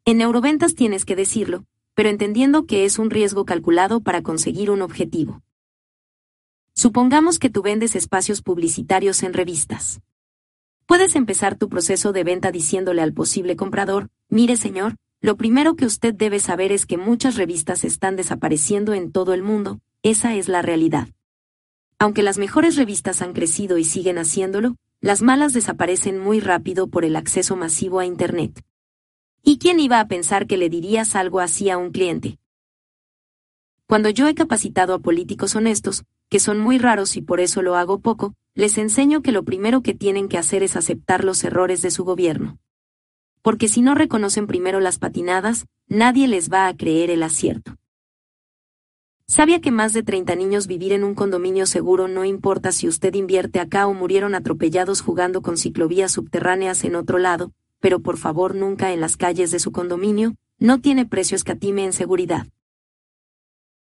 En 0.06 0.20
neuroventas 0.20 0.76
tienes 0.76 1.04
que 1.04 1.18
decirlo, 1.18 1.66
pero 1.98 2.10
entendiendo 2.10 2.68
que 2.68 2.86
es 2.86 3.00
un 3.00 3.10
riesgo 3.10 3.44
calculado 3.44 4.02
para 4.02 4.22
conseguir 4.22 4.70
un 4.70 4.84
objetivo. 4.84 5.42
Supongamos 6.76 7.40
que 7.40 7.50
tú 7.50 7.64
vendes 7.64 7.96
espacios 7.96 8.44
publicitarios 8.44 9.24
en 9.24 9.34
revistas. 9.34 10.00
Puedes 10.86 11.16
empezar 11.16 11.58
tu 11.58 11.70
proceso 11.70 12.14
de 12.14 12.24
venta 12.24 12.52
diciéndole 12.52 13.02
al 13.02 13.14
posible 13.14 13.56
comprador, 13.56 14.10
mire 14.30 14.58
señor, 14.58 14.96
lo 15.22 15.38
primero 15.38 15.76
que 15.76 15.88
usted 15.88 16.14
debe 16.14 16.40
saber 16.40 16.72
es 16.72 16.86
que 16.86 16.98
muchas 16.98 17.36
revistas 17.36 17.84
están 17.84 18.16
desapareciendo 18.16 18.94
en 18.94 19.12
todo 19.12 19.34
el 19.34 19.42
mundo, 19.42 19.80
esa 20.04 20.36
es 20.36 20.48
la 20.50 20.62
realidad. 20.62 21.08
Aunque 21.98 22.22
las 22.22 22.38
mejores 22.38 22.76
revistas 22.76 23.24
han 23.24 23.34
crecido 23.34 23.80
y 23.80 23.84
siguen 23.84 24.20
haciéndolo, 24.20 24.76
las 25.02 25.24
malas 25.24 25.52
desaparecen 25.52 26.20
muy 26.20 26.42
rápido 26.42 26.90
por 26.90 27.06
el 27.06 27.16
acceso 27.16 27.56
masivo 27.56 27.98
a 27.98 28.06
Internet. 28.06 28.64
¿Y 29.50 29.60
quién 29.60 29.80
iba 29.80 30.02
a 30.02 30.10
pensar 30.10 30.46
que 30.46 30.58
le 30.58 30.70
dirías 30.70 31.16
algo 31.16 31.40
así 31.40 31.70
a 31.70 31.78
un 31.78 31.92
cliente? 31.92 32.38
Cuando 33.88 34.10
yo 34.10 34.28
he 34.28 34.36
capacitado 34.36 34.94
a 34.94 35.00
políticos 35.00 35.56
honestos, 35.56 36.04
que 36.28 36.42
son 36.42 36.60
muy 36.60 36.80
raros 36.80 37.16
y 37.16 37.22
por 37.22 37.40
eso 37.40 37.62
lo 37.62 37.78
hago 37.78 38.02
poco, 38.02 38.34
les 38.56 38.78
enseño 38.78 39.22
que 39.22 39.32
lo 39.32 39.44
primero 39.44 39.82
que 39.82 39.94
tienen 39.94 40.28
que 40.28 40.38
hacer 40.38 40.64
es 40.64 40.76
aceptar 40.76 41.24
los 41.24 41.46
errores 41.46 41.82
de 41.82 41.92
su 41.92 42.04
gobierno. 42.04 42.60
Porque 43.42 43.70
si 43.70 43.80
no 43.80 43.96
reconocen 43.96 44.48
primero 44.48 44.82
las 44.82 45.00
patinadas, 45.00 45.66
nadie 45.88 46.28
les 46.28 46.52
va 46.52 46.68
a 46.68 46.76
creer 46.76 47.10
el 47.10 47.24
acierto. 47.24 47.78
¿Sabía 49.28 49.62
que 49.62 49.72
más 49.72 49.94
de 49.94 50.04
30 50.04 50.36
niños 50.36 50.68
vivir 50.68 50.92
en 50.92 51.06
un 51.06 51.16
condominio 51.16 51.68
seguro 51.68 52.10
no 52.10 52.26
importa 52.26 52.74
si 52.74 52.90
usted 52.90 53.16
invierte 53.16 53.62
acá 53.62 53.88
o 53.88 53.94
murieron 53.94 54.36
atropellados 54.36 55.00
jugando 55.00 55.42
con 55.42 55.56
ciclovías 55.56 56.12
subterráneas 56.12 56.84
en 56.84 56.98
otro 56.98 57.18
lado, 57.18 57.54
pero 57.80 58.02
por 58.02 58.18
favor 58.18 58.56
nunca 58.56 58.92
en 58.94 59.02
las 59.02 59.18
calles 59.18 59.52
de 59.52 59.60
su 59.60 59.72
condominio, 59.72 60.36
no 60.60 60.82
tiene 60.82 61.06
precio 61.06 61.36
escatime 61.36 61.86
en 61.86 61.94
seguridad. 61.94 62.48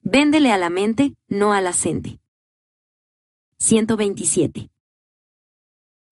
Véndele 0.01 0.51
a 0.51 0.57
la 0.57 0.69
mente, 0.69 1.15
no 1.27 1.53
a 1.53 1.61
la 1.61 1.73
gente. 1.73 2.19
127. 3.57 4.71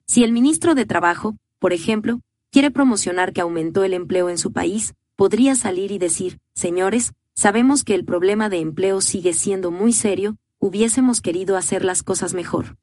Si 0.06 0.24
el 0.24 0.32
ministro 0.32 0.75
de 0.75 0.85
Trabajo, 0.85 1.35
por 1.59 1.74
ejemplo, 1.74 2.22
quiere 2.51 2.72
promocionar 2.72 3.33
que 3.33 3.41
aumentó 3.41 3.83
el 3.83 3.93
empleo 3.93 4.30
en 4.30 4.38
su 4.38 4.51
país, 4.51 4.93
podría 5.16 5.56
salir 5.56 5.91
y 5.91 5.98
decir, 5.98 6.40
señores, 6.53 7.14
sabemos 7.35 7.83
que 7.83 7.95
el 7.95 8.06
problema 8.06 8.49
de 8.49 8.59
empleo 8.59 9.01
sigue 9.01 9.33
siendo 9.33 9.72
muy 9.72 9.93
serio, 9.93 10.38
hubiésemos 10.59 11.22
querido 11.22 11.58
hacer 11.58 11.83
las 11.83 12.03
cosas 12.03 12.33
mejor. 12.33 12.77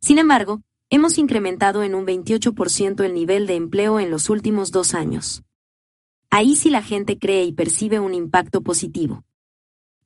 Sin 0.00 0.18
embargo, 0.18 0.62
hemos 0.90 1.18
incrementado 1.18 1.82
en 1.82 1.94
un 1.94 2.06
28% 2.06 3.04
el 3.04 3.14
nivel 3.14 3.46
de 3.46 3.56
empleo 3.56 4.00
en 4.00 4.10
los 4.10 4.30
últimos 4.30 4.70
dos 4.70 4.94
años. 4.94 5.42
Ahí 6.30 6.56
sí 6.56 6.70
la 6.70 6.82
gente 6.82 7.18
cree 7.18 7.44
y 7.44 7.52
percibe 7.52 8.00
un 8.00 8.14
impacto 8.14 8.62
positivo. 8.62 9.24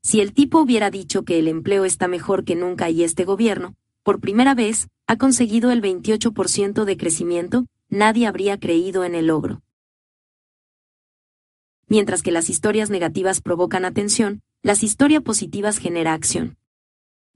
Si 0.03 0.21
el 0.21 0.33
tipo 0.33 0.61
hubiera 0.61 0.91
dicho 0.91 1.25
que 1.25 1.39
el 1.39 1.47
empleo 1.47 1.85
está 1.85 2.09
mejor 2.09 2.45
que 2.45 2.57
nunca 2.57 2.91
y 2.91 3.05
este 3.05 3.25
gobierno, 3.25 3.77
por 4.03 4.21
primera 4.21 4.55
vez, 4.55 4.89
ha 5.07 5.17
conseguido 5.17 5.71
el 5.71 5.81
28% 5.81 6.85
de 6.85 6.97
crecimiento, 6.97 7.67
nadie 7.89 8.27
habría 8.27 8.59
creído 8.59 9.05
en 9.05 9.15
el 9.15 9.29
logro. 9.29 9.63
Mientras 11.87 12.23
que 12.23 12.33
las 12.33 12.51
historias 12.51 12.91
negativas 12.91 13.41
provocan 13.41 13.85
atención, 13.85 14.43
las 14.63 14.83
historias 14.83 15.23
positivas 15.23 15.79
genera 15.79 16.15
acción. 16.15 16.57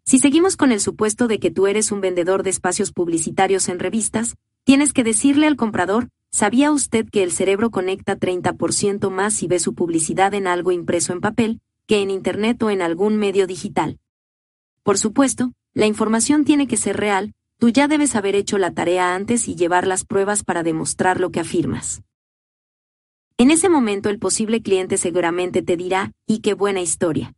Si 0.08 0.20
seguimos 0.20 0.56
con 0.56 0.70
el 0.70 0.80
supuesto 0.80 1.26
de 1.26 1.40
que 1.40 1.50
tú 1.50 1.66
eres 1.66 1.90
un 1.90 2.00
vendedor 2.00 2.44
de 2.44 2.50
espacios 2.50 2.92
publicitarios 2.92 3.68
en 3.68 3.80
revistas, 3.80 4.36
tienes 4.62 4.92
que 4.92 5.02
decirle 5.02 5.48
al 5.48 5.56
comprador, 5.56 6.10
¿sabía 6.30 6.70
usted 6.70 7.06
que 7.10 7.24
el 7.24 7.32
cerebro 7.32 7.70
conecta 7.70 8.16
30% 8.16 9.10
más 9.10 9.34
si 9.34 9.48
ve 9.48 9.58
su 9.58 9.74
publicidad 9.74 10.32
en 10.34 10.46
algo 10.46 10.70
impreso 10.70 11.12
en 11.12 11.20
papel, 11.20 11.60
que 11.86 12.02
en 12.02 12.10
Internet 12.10 12.62
o 12.62 12.70
en 12.70 12.82
algún 12.82 13.16
medio 13.16 13.46
digital. 13.46 13.98
Por 14.82 14.98
supuesto, 14.98 15.52
la 15.72 15.86
información 15.86 16.44
tiene 16.44 16.66
que 16.66 16.76
ser 16.76 16.96
real, 16.96 17.32
tú 17.58 17.70
ya 17.70 17.88
debes 17.88 18.14
haber 18.14 18.34
hecho 18.34 18.58
la 18.58 18.72
tarea 18.72 19.14
antes 19.14 19.48
y 19.48 19.56
llevar 19.56 19.86
las 19.86 20.04
pruebas 20.04 20.44
para 20.44 20.62
demostrar 20.62 21.20
lo 21.20 21.30
que 21.30 21.40
afirmas. 21.40 22.02
En 23.38 23.50
ese 23.50 23.68
momento 23.68 24.08
el 24.08 24.18
posible 24.18 24.62
cliente 24.62 24.98
seguramente 24.98 25.62
te 25.62 25.76
dirá, 25.76 26.12
y 26.26 26.40
qué 26.40 26.54
buena 26.54 26.80
historia. 26.80 27.34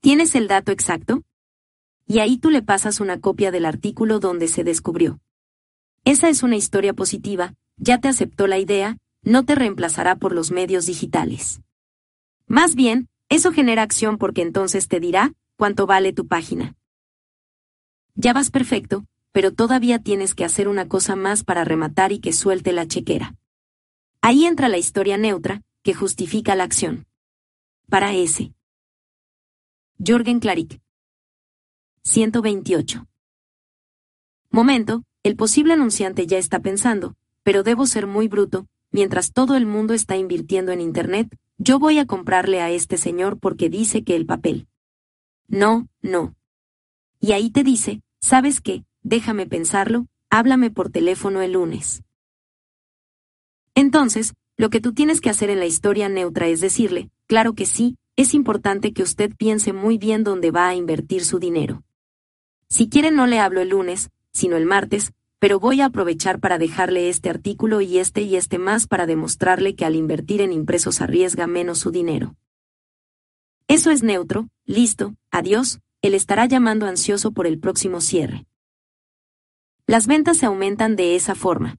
¿Tienes 0.00 0.34
el 0.34 0.48
dato 0.48 0.70
exacto? 0.70 1.22
Y 2.08 2.20
ahí 2.20 2.38
tú 2.38 2.50
le 2.50 2.62
pasas 2.62 3.00
una 3.00 3.20
copia 3.20 3.50
del 3.50 3.66
artículo 3.66 4.18
donde 4.18 4.48
se 4.48 4.64
descubrió. 4.64 5.20
Esa 6.04 6.30
es 6.30 6.42
una 6.42 6.56
historia 6.56 6.94
positiva, 6.94 7.52
ya 7.76 8.00
te 8.00 8.08
aceptó 8.08 8.46
la 8.46 8.58
idea, 8.58 8.96
no 9.22 9.44
te 9.44 9.54
reemplazará 9.54 10.16
por 10.16 10.34
los 10.34 10.50
medios 10.50 10.86
digitales. 10.86 11.60
Más 12.46 12.74
bien, 12.74 13.08
eso 13.28 13.52
genera 13.52 13.82
acción 13.82 14.16
porque 14.16 14.40
entonces 14.40 14.88
te 14.88 15.00
dirá 15.00 15.34
cuánto 15.56 15.86
vale 15.86 16.14
tu 16.14 16.26
página. 16.26 16.74
Ya 18.14 18.32
vas 18.32 18.50
perfecto, 18.50 19.04
pero 19.32 19.52
todavía 19.52 19.98
tienes 19.98 20.34
que 20.34 20.46
hacer 20.46 20.66
una 20.66 20.88
cosa 20.88 21.14
más 21.14 21.44
para 21.44 21.62
rematar 21.62 22.12
y 22.12 22.20
que 22.20 22.32
suelte 22.32 22.72
la 22.72 22.88
chequera. 22.88 23.36
Ahí 24.22 24.46
entra 24.46 24.68
la 24.68 24.78
historia 24.78 25.18
neutra, 25.18 25.62
que 25.82 25.92
justifica 25.92 26.54
la 26.54 26.64
acción. 26.64 27.06
Para 27.90 28.14
ese. 28.14 28.54
Jorgen 30.04 30.40
Klarik. 30.40 30.80
128. 32.04 33.06
Momento, 34.50 35.04
el 35.22 35.36
posible 35.36 35.74
anunciante 35.74 36.26
ya 36.26 36.38
está 36.38 36.60
pensando, 36.60 37.14
pero 37.42 37.62
debo 37.62 37.86
ser 37.86 38.06
muy 38.06 38.28
bruto, 38.28 38.66
mientras 38.90 39.32
todo 39.32 39.56
el 39.56 39.66
mundo 39.66 39.94
está 39.94 40.16
invirtiendo 40.16 40.72
en 40.72 40.80
Internet, 40.80 41.36
yo 41.58 41.78
voy 41.78 41.98
a 41.98 42.06
comprarle 42.06 42.60
a 42.60 42.70
este 42.70 42.96
señor 42.96 43.38
porque 43.38 43.68
dice 43.68 44.04
que 44.04 44.16
el 44.16 44.26
papel. 44.26 44.68
No, 45.48 45.88
no. 46.02 46.34
Y 47.20 47.32
ahí 47.32 47.50
te 47.50 47.64
dice, 47.64 48.00
¿sabes 48.20 48.60
qué? 48.60 48.84
Déjame 49.02 49.46
pensarlo, 49.46 50.06
háblame 50.30 50.70
por 50.70 50.90
teléfono 50.90 51.42
el 51.42 51.52
lunes. 51.52 52.02
Entonces, 53.74 54.34
lo 54.56 54.70
que 54.70 54.80
tú 54.80 54.92
tienes 54.92 55.20
que 55.20 55.30
hacer 55.30 55.50
en 55.50 55.58
la 55.58 55.66
historia 55.66 56.08
neutra 56.08 56.48
es 56.48 56.60
decirle, 56.60 57.10
claro 57.26 57.54
que 57.54 57.66
sí, 57.66 57.96
es 58.16 58.34
importante 58.34 58.92
que 58.92 59.02
usted 59.02 59.32
piense 59.36 59.72
muy 59.72 59.98
bien 59.98 60.24
dónde 60.24 60.50
va 60.50 60.68
a 60.68 60.74
invertir 60.74 61.24
su 61.24 61.38
dinero. 61.38 61.84
Si 62.68 62.88
quiere 62.88 63.10
no 63.10 63.26
le 63.26 63.40
hablo 63.40 63.60
el 63.60 63.70
lunes, 63.70 64.10
sino 64.32 64.56
el 64.56 64.66
martes, 64.66 65.12
pero 65.38 65.60
voy 65.60 65.80
a 65.80 65.86
aprovechar 65.86 66.40
para 66.40 66.58
dejarle 66.58 67.08
este 67.08 67.30
artículo 67.30 67.80
y 67.80 67.98
este 67.98 68.22
y 68.22 68.36
este 68.36 68.58
más 68.58 68.86
para 68.86 69.06
demostrarle 69.06 69.74
que 69.74 69.84
al 69.84 69.94
invertir 69.94 70.40
en 70.40 70.52
impresos 70.52 71.00
arriesga 71.00 71.46
menos 71.46 71.78
su 71.78 71.90
dinero. 71.90 72.34
Eso 73.68 73.90
es 73.90 74.02
neutro, 74.02 74.48
listo, 74.64 75.14
adiós, 75.30 75.80
él 76.02 76.14
estará 76.14 76.46
llamando 76.46 76.86
ansioso 76.86 77.32
por 77.32 77.46
el 77.46 77.58
próximo 77.58 78.00
cierre. 78.00 78.46
Las 79.86 80.06
ventas 80.06 80.38
se 80.38 80.46
aumentan 80.46 80.96
de 80.96 81.16
esa 81.16 81.34
forma. 81.34 81.76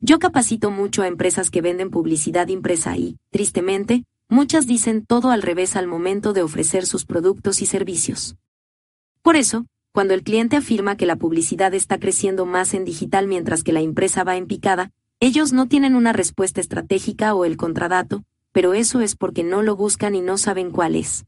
Yo 0.00 0.18
capacito 0.18 0.70
mucho 0.70 1.02
a 1.02 1.08
empresas 1.08 1.50
que 1.50 1.62
venden 1.62 1.90
publicidad 1.90 2.48
impresa 2.48 2.96
y, 2.96 3.18
tristemente, 3.30 4.04
muchas 4.28 4.66
dicen 4.66 5.04
todo 5.04 5.30
al 5.30 5.42
revés 5.42 5.74
al 5.74 5.86
momento 5.86 6.32
de 6.32 6.42
ofrecer 6.42 6.86
sus 6.86 7.04
productos 7.06 7.62
y 7.62 7.66
servicios. 7.66 8.36
Por 9.22 9.36
eso, 9.36 9.66
cuando 9.96 10.12
el 10.12 10.22
cliente 10.22 10.56
afirma 10.56 10.98
que 10.98 11.06
la 11.06 11.16
publicidad 11.16 11.72
está 11.72 11.98
creciendo 11.98 12.44
más 12.44 12.74
en 12.74 12.84
digital 12.84 13.26
mientras 13.26 13.62
que 13.62 13.72
la 13.72 13.80
impresa 13.80 14.24
va 14.24 14.36
en 14.36 14.46
picada, 14.46 14.92
ellos 15.20 15.54
no 15.54 15.68
tienen 15.68 15.94
una 15.94 16.12
respuesta 16.12 16.60
estratégica 16.60 17.34
o 17.34 17.46
el 17.46 17.56
contradato, 17.56 18.22
pero 18.52 18.74
eso 18.74 19.00
es 19.00 19.16
porque 19.16 19.42
no 19.42 19.62
lo 19.62 19.74
buscan 19.74 20.14
y 20.14 20.20
no 20.20 20.36
saben 20.36 20.70
cuál 20.70 20.96
es. 20.96 21.24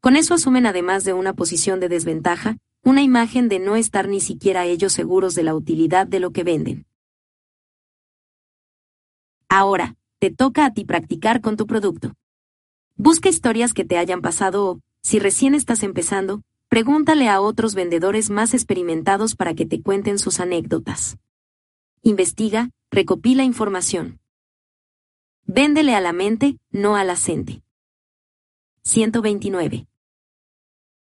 Con 0.00 0.16
eso 0.16 0.34
asumen 0.34 0.66
además 0.66 1.04
de 1.04 1.12
una 1.12 1.34
posición 1.34 1.78
de 1.78 1.88
desventaja, 1.88 2.56
una 2.82 3.02
imagen 3.02 3.48
de 3.48 3.60
no 3.60 3.76
estar 3.76 4.08
ni 4.08 4.18
siquiera 4.18 4.64
ellos 4.64 4.92
seguros 4.92 5.36
de 5.36 5.44
la 5.44 5.54
utilidad 5.54 6.08
de 6.08 6.18
lo 6.18 6.32
que 6.32 6.42
venden. 6.42 6.86
Ahora, 9.48 9.94
te 10.18 10.32
toca 10.32 10.66
a 10.66 10.74
ti 10.74 10.84
practicar 10.84 11.40
con 11.40 11.56
tu 11.56 11.68
producto. 11.68 12.14
Busca 12.96 13.28
historias 13.28 13.72
que 13.72 13.84
te 13.84 13.96
hayan 13.96 14.22
pasado 14.22 14.66
o, 14.66 14.80
si 15.02 15.20
recién 15.20 15.54
estás 15.54 15.84
empezando, 15.84 16.42
Pregúntale 16.68 17.28
a 17.28 17.40
otros 17.40 17.74
vendedores 17.74 18.28
más 18.28 18.52
experimentados 18.52 19.36
para 19.36 19.54
que 19.54 19.66
te 19.66 19.82
cuenten 19.82 20.18
sus 20.18 20.40
anécdotas. 20.40 21.16
Investiga, 22.02 22.70
recopila 22.90 23.44
información. 23.44 24.20
Véndele 25.44 25.94
a 25.94 26.00
la 26.00 26.12
mente, 26.12 26.58
no 26.70 26.96
a 26.96 27.04
la 27.04 27.14
gente. 27.14 27.62
129. 28.82 29.86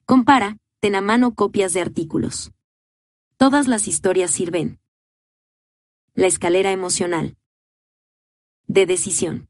Compara, 0.06 0.58
ten 0.80 0.96
a 0.96 1.02
mano 1.02 1.36
copias 1.36 1.74
de 1.74 1.82
artículos. 1.82 2.52
Todas 3.38 3.68
las 3.68 3.88
historias 3.88 4.32
sirven. 4.32 4.80
La 6.14 6.28
escalera 6.28 6.72
emocional. 6.72 7.38
De 8.68 8.86
decisión. 8.86 9.50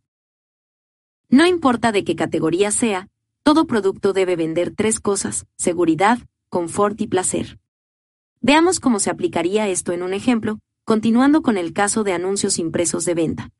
No 1.29 1.45
importa 1.45 1.91
de 1.91 2.03
qué 2.03 2.15
categoría 2.15 2.71
sea, 2.71 3.09
todo 3.43 3.65
producto 3.65 4.13
debe 4.13 4.35
vender 4.35 4.73
tres 4.75 4.99
cosas, 4.99 5.45
seguridad, 5.57 6.19
confort 6.49 6.99
y 7.01 7.07
placer. 7.07 7.59
Veamos 8.39 8.79
cómo 8.79 8.99
se 8.99 9.09
aplicaría 9.09 9.67
esto 9.67 9.93
en 9.93 10.03
un 10.03 10.13
ejemplo, 10.13 10.59
continuando 10.83 11.41
con 11.41 11.57
el 11.57 11.73
caso 11.73 12.03
de 12.03 12.13
anuncios 12.13 12.59
impresos 12.59 13.05
de 13.05 13.13
venta. 13.13 13.51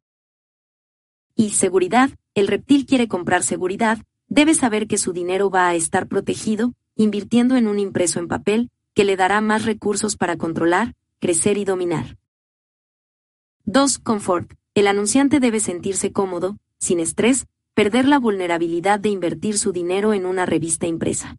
Y 1.35 1.51
seguridad, 1.51 2.11
el 2.35 2.47
reptil 2.47 2.85
quiere 2.85 3.07
comprar 3.07 3.43
seguridad, 3.43 3.99
debe 4.27 4.53
saber 4.53 4.87
que 4.87 4.97
su 4.97 5.13
dinero 5.13 5.49
va 5.49 5.67
a 5.67 5.75
estar 5.75 6.07
protegido, 6.07 6.73
invirtiendo 6.95 7.55
en 7.55 7.67
un 7.67 7.79
impreso 7.79 8.19
en 8.19 8.27
papel, 8.27 8.69
que 8.93 9.05
le 9.05 9.15
dará 9.15 9.41
más 9.41 9.65
recursos 9.65 10.17
para 10.17 10.37
controlar, 10.37 10.95
crecer 11.19 11.57
y 11.57 11.65
dominar. 11.65 12.17
2. 13.65 13.99
Confort. 13.99 14.53
El 14.73 14.87
anunciante 14.87 15.39
debe 15.39 15.59
sentirse 15.59 16.11
cómodo, 16.11 16.57
sin 16.79 16.99
estrés, 16.99 17.47
perder 17.73 18.05
la 18.05 18.19
vulnerabilidad 18.19 18.99
de 18.99 19.09
invertir 19.09 19.57
su 19.57 19.71
dinero 19.71 20.13
en 20.13 20.25
una 20.25 20.45
revista 20.45 20.87
impresa. 20.87 21.37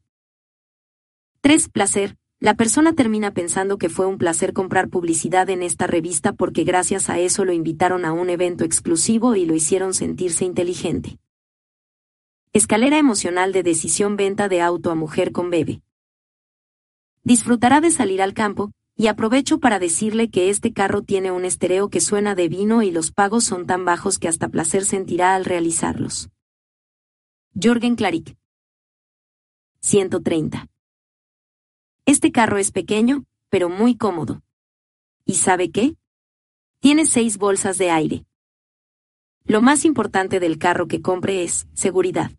3. 1.42 1.68
Placer. 1.68 2.16
La 2.40 2.54
persona 2.54 2.92
termina 2.92 3.32
pensando 3.32 3.78
que 3.78 3.88
fue 3.88 4.06
un 4.06 4.18
placer 4.18 4.52
comprar 4.52 4.88
publicidad 4.88 5.48
en 5.50 5.62
esta 5.62 5.86
revista 5.86 6.32
porque 6.32 6.64
gracias 6.64 7.08
a 7.08 7.20
eso 7.20 7.44
lo 7.44 7.52
invitaron 7.52 8.04
a 8.04 8.12
un 8.12 8.30
evento 8.30 8.64
exclusivo 8.64 9.36
y 9.36 9.44
lo 9.44 9.54
hicieron 9.54 9.94
sentirse 9.94 10.44
inteligente. 10.44 11.18
Escalera 12.52 12.98
emocional 12.98 13.52
de 13.52 13.62
decisión 13.62 14.16
venta 14.16 14.48
de 14.48 14.60
auto 14.60 14.90
a 14.90 14.94
mujer 14.94 15.30
con 15.30 15.50
bebé. 15.50 15.82
Disfrutará 17.22 17.80
de 17.80 17.92
salir 17.92 18.20
al 18.20 18.34
campo, 18.34 18.72
y 18.96 19.06
aprovecho 19.06 19.58
para 19.58 19.78
decirle 19.78 20.30
que 20.30 20.50
este 20.50 20.72
carro 20.72 21.02
tiene 21.02 21.30
un 21.30 21.44
estereo 21.44 21.88
que 21.88 22.00
suena 22.00 22.34
de 22.34 22.48
vino 22.48 22.82
y 22.82 22.90
los 22.90 23.10
pagos 23.10 23.44
son 23.44 23.66
tan 23.66 23.84
bajos 23.84 24.18
que 24.18 24.28
hasta 24.28 24.48
placer 24.48 24.84
sentirá 24.84 25.34
al 25.34 25.44
realizarlos. 25.44 26.30
Jorgen 27.60 27.96
Klarik 27.96 28.36
130. 29.80 30.68
Este 32.06 32.32
carro 32.32 32.58
es 32.58 32.70
pequeño, 32.70 33.24
pero 33.48 33.68
muy 33.68 33.96
cómodo. 33.96 34.42
¿Y 35.24 35.34
sabe 35.34 35.70
qué? 35.70 35.96
Tiene 36.80 37.06
seis 37.06 37.38
bolsas 37.38 37.78
de 37.78 37.90
aire. 37.90 38.24
Lo 39.44 39.60
más 39.60 39.84
importante 39.84 40.38
del 40.38 40.58
carro 40.58 40.86
que 40.86 41.02
compre 41.02 41.42
es 41.42 41.66
seguridad. 41.74 42.30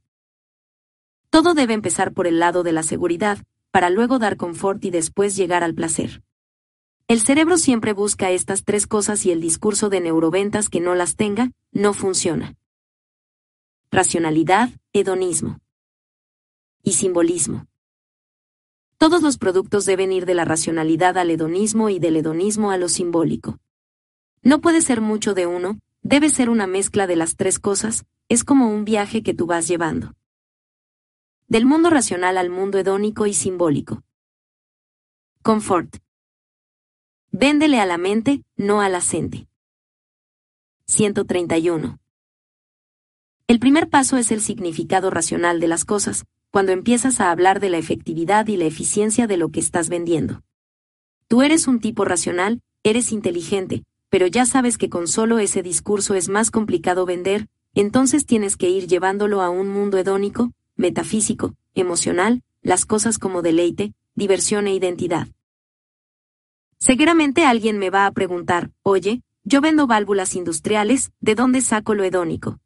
Todo 1.29 1.53
debe 1.53 1.73
empezar 1.73 2.13
por 2.13 2.27
el 2.27 2.39
lado 2.39 2.63
de 2.63 2.71
la 2.71 2.83
seguridad, 2.83 3.39
para 3.71 3.89
luego 3.89 4.19
dar 4.19 4.37
confort 4.37 4.83
y 4.85 4.91
después 4.91 5.35
llegar 5.35 5.63
al 5.63 5.73
placer. 5.73 6.23
El 7.07 7.19
cerebro 7.19 7.57
siempre 7.57 7.91
busca 7.91 8.31
estas 8.31 8.63
tres 8.63 8.87
cosas 8.87 9.25
y 9.25 9.31
el 9.31 9.41
discurso 9.41 9.89
de 9.89 9.99
neuroventas 9.99 10.69
que 10.69 10.79
no 10.79 10.95
las 10.95 11.15
tenga, 11.15 11.51
no 11.71 11.93
funciona. 11.93 12.55
Racionalidad, 13.91 14.69
hedonismo. 14.93 15.59
Y 16.81 16.93
simbolismo. 16.93 17.67
Todos 18.97 19.21
los 19.21 19.37
productos 19.37 19.85
deben 19.85 20.13
ir 20.13 20.25
de 20.25 20.33
la 20.33 20.45
racionalidad 20.45 21.17
al 21.17 21.29
hedonismo 21.29 21.89
y 21.89 21.99
del 21.99 22.15
hedonismo 22.15 22.71
a 22.71 22.77
lo 22.77 22.87
simbólico. 22.87 23.59
No 24.41 24.61
puede 24.61 24.81
ser 24.81 25.01
mucho 25.01 25.33
de 25.33 25.45
uno, 25.45 25.79
debe 26.03 26.29
ser 26.29 26.49
una 26.49 26.67
mezcla 26.67 27.05
de 27.05 27.17
las 27.17 27.35
tres 27.35 27.59
cosas, 27.59 28.05
es 28.29 28.45
como 28.45 28.69
un 28.69 28.85
viaje 28.85 29.23
que 29.23 29.33
tú 29.33 29.45
vas 29.45 29.67
llevando. 29.67 30.13
Del 31.47 31.65
mundo 31.65 31.89
racional 31.89 32.37
al 32.37 32.49
mundo 32.49 32.77
hedónico 32.79 33.27
y 33.27 33.33
simbólico. 33.33 34.03
Confort. 35.41 35.97
Véndele 37.35 37.79
a 37.79 37.87
la 37.87 37.97
mente, 37.97 38.43
no 38.57 38.79
a 38.79 38.89
la 38.89 39.01
gente. 39.01 39.47
131. 40.85 41.97
El 43.47 43.59
primer 43.59 43.89
paso 43.89 44.17
es 44.17 44.31
el 44.31 44.39
significado 44.39 45.09
racional 45.09 45.59
de 45.59 45.67
las 45.67 45.83
cosas, 45.83 46.25
cuando 46.51 46.73
empiezas 46.73 47.19
a 47.19 47.31
hablar 47.31 47.59
de 47.59 47.71
la 47.71 47.79
efectividad 47.79 48.45
y 48.45 48.57
la 48.57 48.65
eficiencia 48.65 49.25
de 49.25 49.37
lo 49.37 49.49
que 49.49 49.59
estás 49.59 49.89
vendiendo. 49.89 50.43
Tú 51.27 51.41
eres 51.41 51.67
un 51.67 51.79
tipo 51.79 52.05
racional, 52.05 52.61
eres 52.83 53.11
inteligente, 53.11 53.83
pero 54.09 54.27
ya 54.27 54.45
sabes 54.45 54.77
que 54.77 54.89
con 54.91 55.07
solo 55.07 55.39
ese 55.39 55.63
discurso 55.63 56.13
es 56.13 56.29
más 56.29 56.51
complicado 56.51 57.07
vender, 57.07 57.47
entonces 57.73 58.27
tienes 58.27 58.57
que 58.57 58.69
ir 58.69 58.85
llevándolo 58.85 59.41
a 59.41 59.49
un 59.49 59.69
mundo 59.69 59.97
hedónico, 59.97 60.51
metafísico, 60.75 61.55
emocional, 61.73 62.43
las 62.61 62.85
cosas 62.85 63.17
como 63.17 63.41
deleite, 63.41 63.95
diversión 64.13 64.67
e 64.67 64.75
identidad. 64.75 65.29
Seguramente 66.85 67.45
alguien 67.45 67.79
me 67.79 67.89
va 67.89 68.05
a 68.05 68.11
preguntar, 68.11 68.69
oye, 68.81 69.21
yo 69.45 69.61
vendo 69.61 69.87
válvulas 69.87 70.35
industriales, 70.35 71.13
¿de 71.21 71.33
dónde 71.33 71.61
saco 71.61 71.95
lo 71.95 72.03
hedónico? 72.03 72.59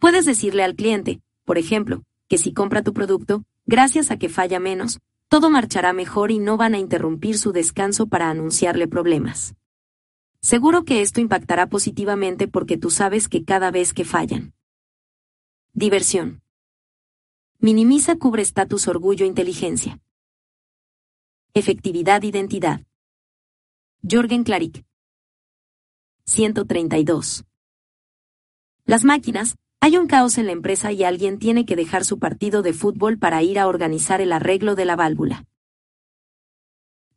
Puedes 0.00 0.24
decirle 0.24 0.64
al 0.64 0.74
cliente, 0.74 1.20
por 1.44 1.56
ejemplo, 1.56 2.02
que 2.26 2.36
si 2.36 2.52
compra 2.52 2.82
tu 2.82 2.92
producto, 2.92 3.44
gracias 3.64 4.10
a 4.10 4.18
que 4.18 4.28
falla 4.28 4.58
menos, 4.58 4.98
todo 5.28 5.50
marchará 5.50 5.92
mejor 5.92 6.32
y 6.32 6.40
no 6.40 6.56
van 6.56 6.74
a 6.74 6.78
interrumpir 6.78 7.38
su 7.38 7.52
descanso 7.52 8.08
para 8.08 8.28
anunciarle 8.28 8.88
problemas. 8.88 9.54
Seguro 10.40 10.84
que 10.84 11.00
esto 11.00 11.20
impactará 11.20 11.68
positivamente 11.68 12.48
porque 12.48 12.76
tú 12.76 12.90
sabes 12.90 13.28
que 13.28 13.44
cada 13.44 13.70
vez 13.70 13.94
que 13.94 14.04
fallan. 14.04 14.52
Diversión. 15.74 16.42
Minimiza 17.60 18.16
cubre 18.16 18.42
estatus 18.42 18.88
orgullo 18.88 19.24
inteligencia. 19.24 20.00
Efectividad 21.54 22.24
identidad. 22.24 22.87
Jorgen 24.02 24.44
Klarik. 24.44 24.84
132. 26.24 27.44
Las 28.84 29.04
máquinas, 29.04 29.56
hay 29.80 29.96
un 29.96 30.06
caos 30.06 30.38
en 30.38 30.46
la 30.46 30.52
empresa 30.52 30.92
y 30.92 31.02
alguien 31.02 31.38
tiene 31.38 31.66
que 31.66 31.74
dejar 31.74 32.04
su 32.04 32.20
partido 32.20 32.62
de 32.62 32.72
fútbol 32.72 33.18
para 33.18 33.42
ir 33.42 33.58
a 33.58 33.66
organizar 33.66 34.20
el 34.20 34.32
arreglo 34.32 34.76
de 34.76 34.84
la 34.84 34.94
válvula. 34.94 35.46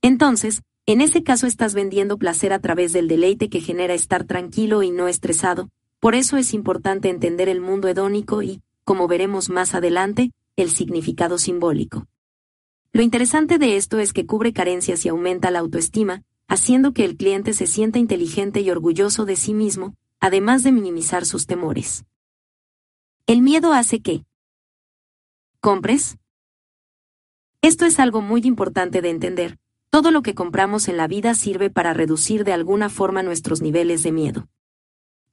Entonces, 0.01 0.63
en 0.87 1.01
ese 1.01 1.23
caso 1.23 1.45
estás 1.45 1.75
vendiendo 1.75 2.17
placer 2.17 2.51
a 2.51 2.59
través 2.59 2.93
del 2.93 3.07
deleite 3.07 3.49
que 3.49 3.61
genera 3.61 3.93
estar 3.93 4.23
tranquilo 4.23 4.81
y 4.81 4.89
no 4.89 5.07
estresado, 5.07 5.69
por 5.99 6.15
eso 6.15 6.37
es 6.37 6.51
importante 6.51 7.09
entender 7.09 7.47
el 7.47 7.61
mundo 7.61 7.89
hedónico 7.89 8.41
y, 8.41 8.63
como 8.83 9.07
veremos 9.07 9.49
más 9.49 9.75
adelante, 9.75 10.31
el 10.55 10.71
significado 10.71 11.37
simbólico. 11.37 12.07
Lo 12.91 13.03
interesante 13.03 13.59
de 13.59 13.77
esto 13.77 13.99
es 13.99 14.13
que 14.13 14.25
cubre 14.25 14.51
carencias 14.51 15.05
y 15.05 15.09
aumenta 15.09 15.51
la 15.51 15.59
autoestima, 15.59 16.23
haciendo 16.51 16.91
que 16.91 17.05
el 17.05 17.15
cliente 17.15 17.53
se 17.53 17.65
sienta 17.65 17.97
inteligente 17.97 18.59
y 18.59 18.69
orgulloso 18.69 19.23
de 19.23 19.37
sí 19.37 19.53
mismo, 19.53 19.95
además 20.19 20.63
de 20.63 20.73
minimizar 20.73 21.25
sus 21.25 21.47
temores. 21.47 22.03
El 23.25 23.41
miedo 23.41 23.71
hace 23.71 24.01
que 24.01 24.25
compres. 25.61 26.17
Esto 27.61 27.85
es 27.85 28.01
algo 28.01 28.19
muy 28.19 28.41
importante 28.41 29.01
de 29.01 29.11
entender. 29.11 29.59
Todo 29.89 30.11
lo 30.11 30.23
que 30.23 30.35
compramos 30.35 30.89
en 30.89 30.97
la 30.97 31.07
vida 31.07 31.35
sirve 31.35 31.69
para 31.69 31.93
reducir 31.93 32.43
de 32.43 32.51
alguna 32.51 32.89
forma 32.89 33.23
nuestros 33.23 33.61
niveles 33.61 34.03
de 34.03 34.11
miedo. 34.11 34.49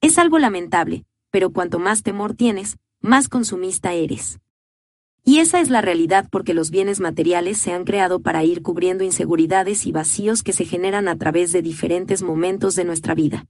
Es 0.01 0.19
algo 0.19 0.39
lamentable, 0.39 1.05
pero 1.33 1.51
cuanto 1.51 1.81
más 1.81 2.05
temor 2.05 2.35
tienes, 2.35 2.79
más 3.01 3.29
consumista 3.29 3.93
eres. 3.93 4.39
Y 5.29 5.41
esa 5.41 5.61
es 5.61 5.69
la 5.69 5.83
realidad 5.83 6.27
porque 6.33 6.55
los 6.55 6.71
bienes 6.71 7.01
materiales 7.01 7.59
se 7.59 7.71
han 7.71 7.85
creado 7.85 8.21
para 8.23 8.45
ir 8.45 8.63
cubriendo 8.63 9.05
inseguridades 9.05 9.85
y 9.85 9.93
vacíos 9.93 10.43
que 10.43 10.55
se 10.55 10.65
generan 10.65 11.07
a 11.07 11.19
través 11.19 11.53
de 11.53 11.61
diferentes 11.61 12.23
momentos 12.23 12.77
de 12.77 12.85
nuestra 12.85 13.15
vida. 13.15 13.45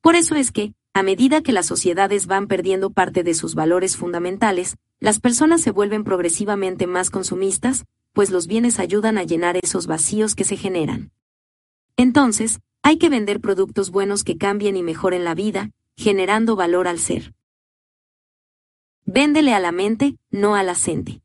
Por 0.00 0.14
eso 0.14 0.36
es 0.36 0.52
que, 0.52 0.74
a 0.94 1.02
medida 1.02 1.42
que 1.42 1.50
las 1.50 1.66
sociedades 1.66 2.28
van 2.28 2.46
perdiendo 2.46 2.90
parte 2.90 3.24
de 3.24 3.34
sus 3.34 3.56
valores 3.56 3.96
fundamentales, 3.96 4.76
las 5.00 5.18
personas 5.18 5.60
se 5.60 5.72
vuelven 5.72 6.04
progresivamente 6.04 6.86
más 6.86 7.10
consumistas, 7.10 7.84
pues 8.12 8.30
los 8.30 8.46
bienes 8.46 8.78
ayudan 8.78 9.18
a 9.18 9.24
llenar 9.24 9.56
esos 9.56 9.88
vacíos 9.88 10.36
que 10.36 10.44
se 10.44 10.56
generan. 10.56 11.10
Entonces, 11.96 12.60
hay 12.84 12.98
que 12.98 13.08
vender 13.08 13.40
productos 13.40 13.90
buenos 13.90 14.22
que 14.22 14.38
cambien 14.38 14.76
y 14.76 14.84
mejoren 14.84 15.24
la 15.24 15.34
vida, 15.34 15.72
generando 15.96 16.54
valor 16.54 16.86
al 16.86 17.00
ser. 17.00 17.34
Véndele 19.10 19.54
a 19.54 19.58
la 19.58 19.72
mente, 19.72 20.18
no 20.30 20.54
a 20.54 20.62
la 20.62 20.74
gente. 20.74 21.22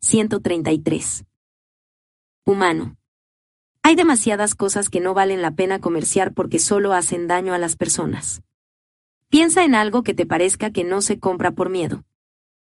133. 0.00 1.24
Humano. 2.44 2.96
Hay 3.84 3.94
demasiadas 3.94 4.56
cosas 4.56 4.90
que 4.90 4.98
no 4.98 5.14
valen 5.14 5.42
la 5.42 5.52
pena 5.52 5.80
comerciar 5.80 6.34
porque 6.34 6.58
solo 6.58 6.92
hacen 6.92 7.28
daño 7.28 7.54
a 7.54 7.58
las 7.58 7.76
personas. 7.76 8.42
Piensa 9.28 9.62
en 9.62 9.76
algo 9.76 10.02
que 10.02 10.12
te 10.12 10.26
parezca 10.26 10.72
que 10.72 10.82
no 10.82 11.02
se 11.02 11.20
compra 11.20 11.52
por 11.52 11.70
miedo. 11.70 12.02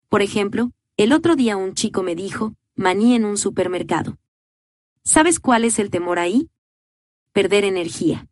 Por 0.08 0.20
ejemplo, 0.20 0.72
el 0.96 1.12
otro 1.12 1.36
día 1.36 1.56
un 1.56 1.74
chico 1.74 2.02
me 2.02 2.16
dijo, 2.16 2.54
maní 2.74 3.14
en 3.14 3.24
un 3.24 3.38
supermercado. 3.38 4.18
¿Sabes 5.04 5.38
cuál 5.38 5.62
es 5.62 5.78
el 5.78 5.90
temor 5.90 6.18
ahí? 6.18 6.50
Perder 7.32 7.64
energía. 7.64 8.26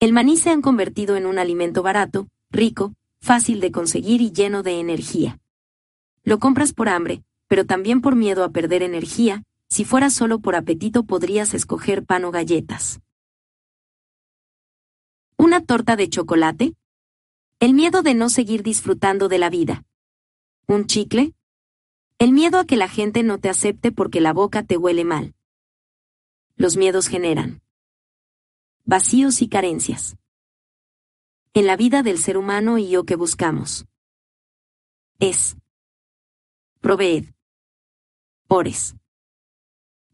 El 0.00 0.14
maní 0.14 0.38
se 0.38 0.48
han 0.48 0.62
convertido 0.62 1.16
en 1.16 1.26
un 1.26 1.38
alimento 1.38 1.82
barato, 1.82 2.26
rico, 2.48 2.94
fácil 3.22 3.60
de 3.60 3.70
conseguir 3.70 4.20
y 4.20 4.32
lleno 4.32 4.64
de 4.64 4.80
energía. 4.80 5.38
Lo 6.24 6.40
compras 6.40 6.72
por 6.72 6.88
hambre, 6.88 7.22
pero 7.46 7.64
también 7.64 8.00
por 8.00 8.16
miedo 8.16 8.42
a 8.42 8.50
perder 8.50 8.82
energía, 8.82 9.44
si 9.68 9.84
fuera 9.84 10.10
solo 10.10 10.40
por 10.40 10.56
apetito 10.56 11.04
podrías 11.04 11.54
escoger 11.54 12.04
pan 12.04 12.24
o 12.24 12.32
galletas. 12.32 13.00
¿Una 15.36 15.64
torta 15.64 15.96
de 15.96 16.08
chocolate? 16.08 16.74
El 17.60 17.74
miedo 17.74 18.02
de 18.02 18.14
no 18.14 18.28
seguir 18.28 18.64
disfrutando 18.64 19.28
de 19.28 19.38
la 19.38 19.50
vida. 19.50 19.84
¿Un 20.66 20.86
chicle? 20.86 21.32
El 22.18 22.32
miedo 22.32 22.58
a 22.58 22.66
que 22.66 22.76
la 22.76 22.88
gente 22.88 23.22
no 23.22 23.38
te 23.38 23.48
acepte 23.48 23.92
porque 23.92 24.20
la 24.20 24.32
boca 24.32 24.64
te 24.64 24.76
huele 24.76 25.04
mal. 25.04 25.34
Los 26.56 26.76
miedos 26.76 27.06
generan 27.06 27.62
vacíos 28.84 29.42
y 29.42 29.48
carencias. 29.48 30.16
En 31.54 31.66
la 31.66 31.76
vida 31.76 32.02
del 32.02 32.16
ser 32.16 32.38
humano 32.38 32.78
y 32.78 32.88
yo 32.88 33.04
que 33.04 33.14
buscamos. 33.14 33.84
Es. 35.18 35.54
Proveed. 36.80 37.26
Ores. 38.48 38.96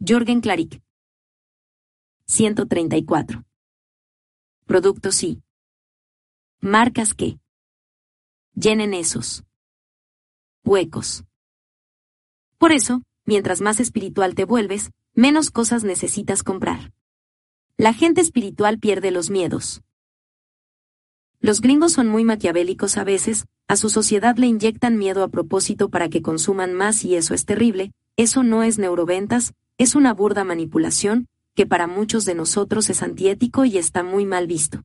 Jorgen 0.05 0.41
Klarik. 0.41 0.83
134. 2.27 3.45
Productos 4.67 5.15
sí. 5.15 5.41
Marcas 6.61 7.15
que 7.15 7.39
llenen 8.55 8.93
esos 8.93 9.45
huecos. 10.65 11.23
Por 12.59 12.73
eso, 12.73 13.03
mientras 13.25 13.61
más 13.61 13.79
espiritual 13.79 14.35
te 14.35 14.45
vuelves, 14.45 14.91
menos 15.15 15.53
cosas 15.53 15.85
necesitas 15.85 16.43
comprar. 16.43 16.93
La 17.77 17.95
gente 17.95 18.21
espiritual 18.21 18.81
pierde 18.81 19.13
los 19.13 19.31
miedos. 19.31 19.83
Los 21.41 21.61
gringos 21.61 21.93
son 21.93 22.09
muy 22.09 22.25
maquiavélicos 22.25 22.97
a 22.97 23.05
veces, 23.05 23.47
a 23.69 23.77
su 23.77 23.91
sociedad 23.91 24.37
le 24.37 24.47
inyectan 24.47 24.99
miedo 24.99 25.23
a 25.23 25.29
propósito 25.29 25.89
para 25.89 26.09
que 26.09 26.23
consuman 26.23 26.75
más 26.75 27.05
y 27.05 27.15
eso 27.15 27.35
es 27.35 27.45
terrible, 27.45 27.93
eso 28.17 28.43
no 28.43 28.65
es 28.65 28.79
neuroventas, 28.79 29.55
es 29.79 29.95
una 29.95 30.13
burda 30.13 30.43
manipulación, 30.43 31.29
que 31.55 31.67
para 31.67 31.87
muchos 31.87 32.25
de 32.25 32.35
nosotros 32.35 32.91
es 32.91 33.03
antiético 33.03 33.65
y 33.65 33.79
está 33.79 34.03
muy 34.03 34.27
mal 34.27 34.47
visto. 34.47 34.83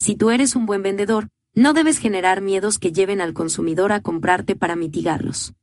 Si 0.00 0.16
tú 0.16 0.30
eres 0.30 0.56
un 0.56 0.66
buen 0.66 0.82
vendedor, 0.82 1.28
no 1.54 1.72
debes 1.72 1.98
generar 1.98 2.40
miedos 2.40 2.78
que 2.78 2.92
lleven 2.92 3.20
al 3.20 3.34
consumidor 3.34 3.92
a 3.92 4.00
comprarte 4.00 4.56
para 4.56 4.76
mitigarlos. 4.76 5.54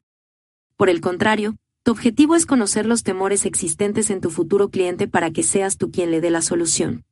Por 0.78 0.90
el 0.90 1.02
contrario, 1.02 1.58
tu 1.84 1.92
objetivo 1.92 2.36
es 2.36 2.46
conocer 2.46 2.86
los 2.86 3.04
temores 3.04 3.46
existentes 3.46 4.10
en 4.10 4.20
tu 4.20 4.30
futuro 4.30 4.70
cliente 4.70 5.08
para 5.08 5.32
que 5.32 5.44
seas 5.44 5.78
tú 5.78 5.92
quien 5.92 6.12
le 6.12 6.20
dé 6.20 6.32
la 6.32 6.42
solución. 6.42 7.06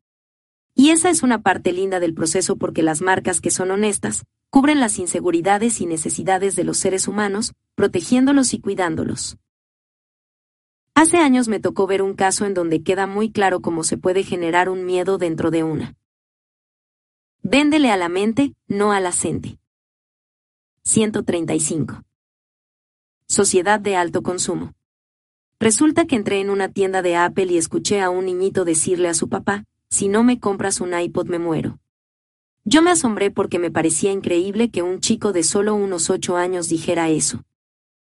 Y 0.75 0.89
esa 0.89 1.09
es 1.09 1.23
una 1.23 1.41
parte 1.41 1.71
linda 1.71 1.99
del 1.99 2.13
proceso 2.13 2.55
porque 2.57 2.83
las 2.83 3.01
marcas 3.01 3.41
que 3.41 3.51
son 3.51 3.71
honestas, 3.71 4.25
cubren 4.49 4.79
las 4.79 4.99
inseguridades 4.99 5.81
y 5.81 5.85
necesidades 5.85 6.55
de 6.55 6.63
los 6.63 6.77
seres 6.77 7.07
humanos, 7.07 7.53
protegiéndolos 7.75 8.53
y 8.53 8.59
cuidándolos. 8.59 9.37
Hace 10.95 11.17
años 11.17 11.47
me 11.47 11.59
tocó 11.59 11.87
ver 11.87 12.01
un 12.01 12.13
caso 12.13 12.45
en 12.45 12.53
donde 12.53 12.83
queda 12.83 13.07
muy 13.07 13.31
claro 13.31 13.61
cómo 13.61 13.83
se 13.83 13.97
puede 13.97 14.23
generar 14.23 14.69
un 14.69 14.85
miedo 14.85 15.17
dentro 15.17 15.49
de 15.49 15.63
una. 15.63 15.95
Véndele 17.41 17.91
a 17.91 17.97
la 17.97 18.09
mente, 18.09 18.53
no 18.67 18.91
a 18.91 18.99
la 18.99 19.11
gente. 19.11 19.57
135. 20.83 22.03
Sociedad 23.27 23.79
de 23.79 23.95
alto 23.95 24.21
consumo. 24.21 24.73
Resulta 25.59 26.05
que 26.05 26.15
entré 26.15 26.41
en 26.41 26.49
una 26.49 26.69
tienda 26.69 27.01
de 27.01 27.15
Apple 27.15 27.45
y 27.45 27.57
escuché 27.57 28.01
a 28.01 28.09
un 28.09 28.25
niñito 28.25 28.65
decirle 28.65 29.09
a 29.09 29.13
su 29.13 29.29
papá, 29.29 29.65
si 29.93 30.07
no 30.07 30.23
me 30.23 30.39
compras 30.39 30.81
un 30.81 30.99
iPod 30.99 31.27
me 31.27 31.37
muero. 31.37 31.77
Yo 32.65 32.81
me 32.81 32.89
asombré 32.89 33.29
porque 33.29 33.59
me 33.59 33.69
parecía 33.69 34.11
increíble 34.11 34.71
que 34.71 34.81
un 34.81 35.01
chico 35.01 35.33
de 35.33 35.43
solo 35.43 35.75
unos 35.75 36.09
ocho 36.09 36.35
años 36.35 36.67
dijera 36.67 37.11
eso. 37.11 37.43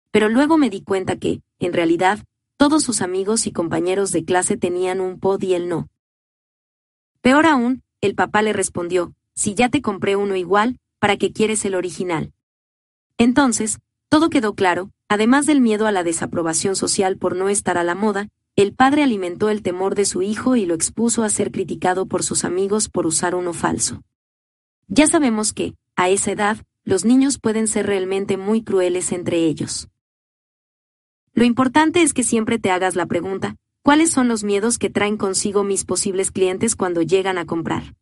Pero 0.10 0.28
luego 0.28 0.58
me 0.58 0.72
di 0.72 0.82
cuenta 0.82 1.18
que, 1.18 1.44
en 1.60 1.74
realidad, 1.74 2.26
todos 2.58 2.82
sus 2.82 3.04
amigos 3.04 3.46
y 3.46 3.52
compañeros 3.52 4.12
de 4.12 4.26
clase 4.26 4.58
tenían 4.58 5.00
un 5.00 5.20
pod 5.20 5.40
y 5.44 5.54
él 5.54 5.70
no. 5.70 5.88
Peor 7.22 7.46
aún, 7.46 7.84
el 8.02 8.16
papá 8.16 8.42
le 8.42 8.54
respondió, 8.54 9.14
si 9.36 9.54
ya 9.54 9.70
te 9.70 9.84
compré 9.84 10.16
uno 10.16 10.36
igual, 10.36 10.80
¿para 10.98 11.18
qué 11.18 11.32
quieres 11.32 11.64
el 11.64 11.76
original? 11.76 12.34
Entonces, 13.20 13.78
todo 14.10 14.32
quedó 14.32 14.56
claro, 14.56 14.90
además 15.10 15.46
del 15.46 15.62
miedo 15.62 15.86
a 15.86 15.92
la 15.92 16.04
desaprobación 16.04 16.76
social 16.76 17.18
por 17.18 17.36
no 17.36 17.50
estar 17.50 17.78
a 17.78 17.84
la 17.84 17.94
moda, 17.94 18.30
el 18.58 18.74
padre 18.74 19.04
alimentó 19.04 19.50
el 19.50 19.62
temor 19.62 19.94
de 19.94 20.04
su 20.04 20.24
hijo 20.24 20.56
y 20.56 20.66
lo 20.66 20.74
expuso 20.74 21.24
a 21.24 21.30
ser 21.30 21.52
criticado 21.52 22.08
por 22.08 22.24
sus 22.24 22.44
amigos 22.44 22.90
por 22.90 23.06
usar 23.06 23.36
uno 23.36 23.54
falso. 23.54 24.02
Ya 24.88 25.06
sabemos 25.06 25.54
que, 25.54 25.76
a 25.96 26.10
esa 26.10 26.32
edad, 26.32 26.58
los 26.84 27.06
niños 27.06 27.38
pueden 27.38 27.68
ser 27.68 27.86
realmente 27.86 28.36
muy 28.36 28.64
crueles 28.64 29.12
entre 29.12 29.46
ellos. 29.46 29.90
Lo 31.34 31.44
importante 31.44 32.02
es 32.02 32.16
que 32.16 32.24
siempre 32.24 32.58
te 32.58 32.72
hagas 32.72 32.96
la 32.96 33.06
pregunta, 33.06 33.58
¿cuáles 33.84 34.10
son 34.10 34.28
los 34.28 34.44
miedos 34.44 34.80
que 34.80 34.90
traen 34.90 35.18
consigo 35.18 35.64
mis 35.64 35.86
posibles 35.86 36.32
clientes 36.32 36.76
cuando 36.76 37.04
llegan 37.04 37.38
a 37.38 37.46
comprar? 37.46 37.94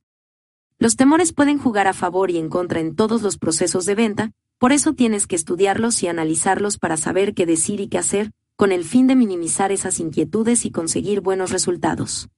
Los 0.80 0.96
temores 0.96 1.34
pueden 1.34 1.58
jugar 1.58 1.88
a 1.88 1.94
favor 1.94 2.32
y 2.32 2.38
en 2.38 2.48
contra 2.48 2.80
en 2.80 2.96
todos 2.96 3.22
los 3.24 3.38
procesos 3.38 3.86
de 3.86 3.96
venta, 3.96 4.32
por 4.58 4.72
eso 4.72 4.94
tienes 4.94 5.28
que 5.28 5.36
estudiarlos 5.36 6.02
y 6.02 6.08
analizarlos 6.08 6.78
para 6.78 6.96
saber 6.96 7.34
qué 7.34 7.46
decir 7.46 7.82
y 7.82 7.90
qué 7.90 7.98
hacer, 7.98 8.32
con 8.56 8.72
el 8.72 8.86
fin 8.86 9.08
de 9.08 9.16
minimizar 9.16 9.72
esas 9.72 10.00
inquietudes 10.00 10.66
y 10.66 10.72
conseguir 10.72 11.22
buenos 11.22 11.52
resultados. 11.52 12.30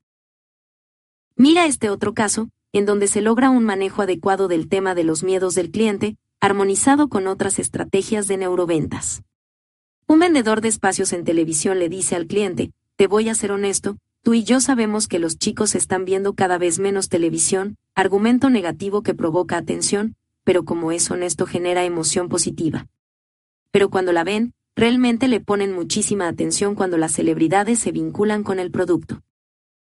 Mira 1.36 1.68
este 1.68 1.90
otro 1.92 2.14
caso, 2.16 2.50
en 2.74 2.86
donde 2.86 3.08
se 3.08 3.22
logra 3.22 3.52
un 3.52 3.64
manejo 3.64 4.02
adecuado 4.02 4.48
del 4.48 4.68
tema 4.68 4.96
de 4.96 5.04
los 5.04 5.24
miedos 5.24 5.54
del 5.54 5.70
cliente, 5.70 6.18
armonizado 6.40 7.08
con 7.08 7.28
otras 7.28 7.60
estrategias 7.60 8.28
de 8.28 8.38
neuroventas. 8.38 9.22
Un 10.08 10.20
vendedor 10.20 10.62
de 10.62 10.70
espacios 10.70 11.14
en 11.14 11.24
televisión 11.24 11.80
le 11.80 11.90
dice 11.90 12.16
al 12.16 12.28
cliente, 12.28 12.72
te 12.96 13.08
voy 13.08 13.30
a 13.30 13.36
ser 13.36 13.52
honesto, 13.52 13.98
tú 14.24 14.34
y 14.34 14.44
yo 14.44 14.60
sabemos 14.60 15.08
que 15.08 15.20
los 15.20 15.38
chicos 15.38 15.76
están 15.76 16.06
viendo 16.06 16.34
cada 16.34 16.58
vez 16.58 16.80
menos 16.80 17.10
televisión, 17.10 17.78
argumento 17.94 18.50
negativo 18.50 19.04
que 19.04 19.14
provoca 19.14 19.58
atención, 19.58 20.16
pero 20.44 20.66
como 20.66 20.92
es 20.92 21.12
honesto 21.12 21.46
genera 21.46 21.84
emoción 21.84 22.30
positiva. 22.30 22.88
Pero 23.70 23.90
cuando 23.90 24.14
la 24.14 24.24
ven, 24.24 24.54
realmente 24.78 25.28
le 25.28 25.42
ponen 25.42 25.74
muchísima 25.74 26.28
atención 26.28 26.76
cuando 26.76 26.98
las 26.98 27.12
celebridades 27.12 27.80
se 27.80 27.92
vinculan 27.92 28.44
con 28.44 28.60
el 28.60 28.70
producto. 28.70 29.24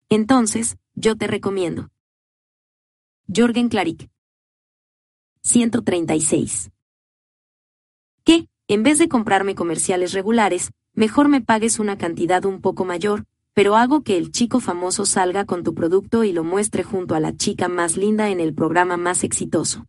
Entonces, 0.08 0.78
yo 0.94 1.16
te 1.16 1.26
recomiendo, 1.26 1.90
Jorgen 3.32 3.68
Klarik. 3.68 4.10
136. 5.42 6.70
Que, 8.24 8.48
en 8.68 8.82
vez 8.82 8.98
de 8.98 9.08
comprarme 9.08 9.54
comerciales 9.54 10.12
regulares, 10.12 10.72
mejor 10.94 11.28
me 11.28 11.42
pagues 11.42 11.78
una 11.78 11.96
cantidad 11.96 12.44
un 12.46 12.60
poco 12.60 12.84
mayor, 12.84 13.24
pero 13.52 13.76
hago 13.76 14.02
que 14.02 14.16
el 14.16 14.32
chico 14.32 14.60
famoso 14.60 15.04
salga 15.04 15.44
con 15.44 15.62
tu 15.62 15.74
producto 15.74 16.24
y 16.24 16.32
lo 16.32 16.42
muestre 16.42 16.84
junto 16.84 17.14
a 17.14 17.20
la 17.20 17.36
chica 17.36 17.68
más 17.68 17.96
linda 17.96 18.30
en 18.30 18.40
el 18.40 18.54
programa 18.54 18.96
más 18.96 19.24
exitoso. 19.24 19.86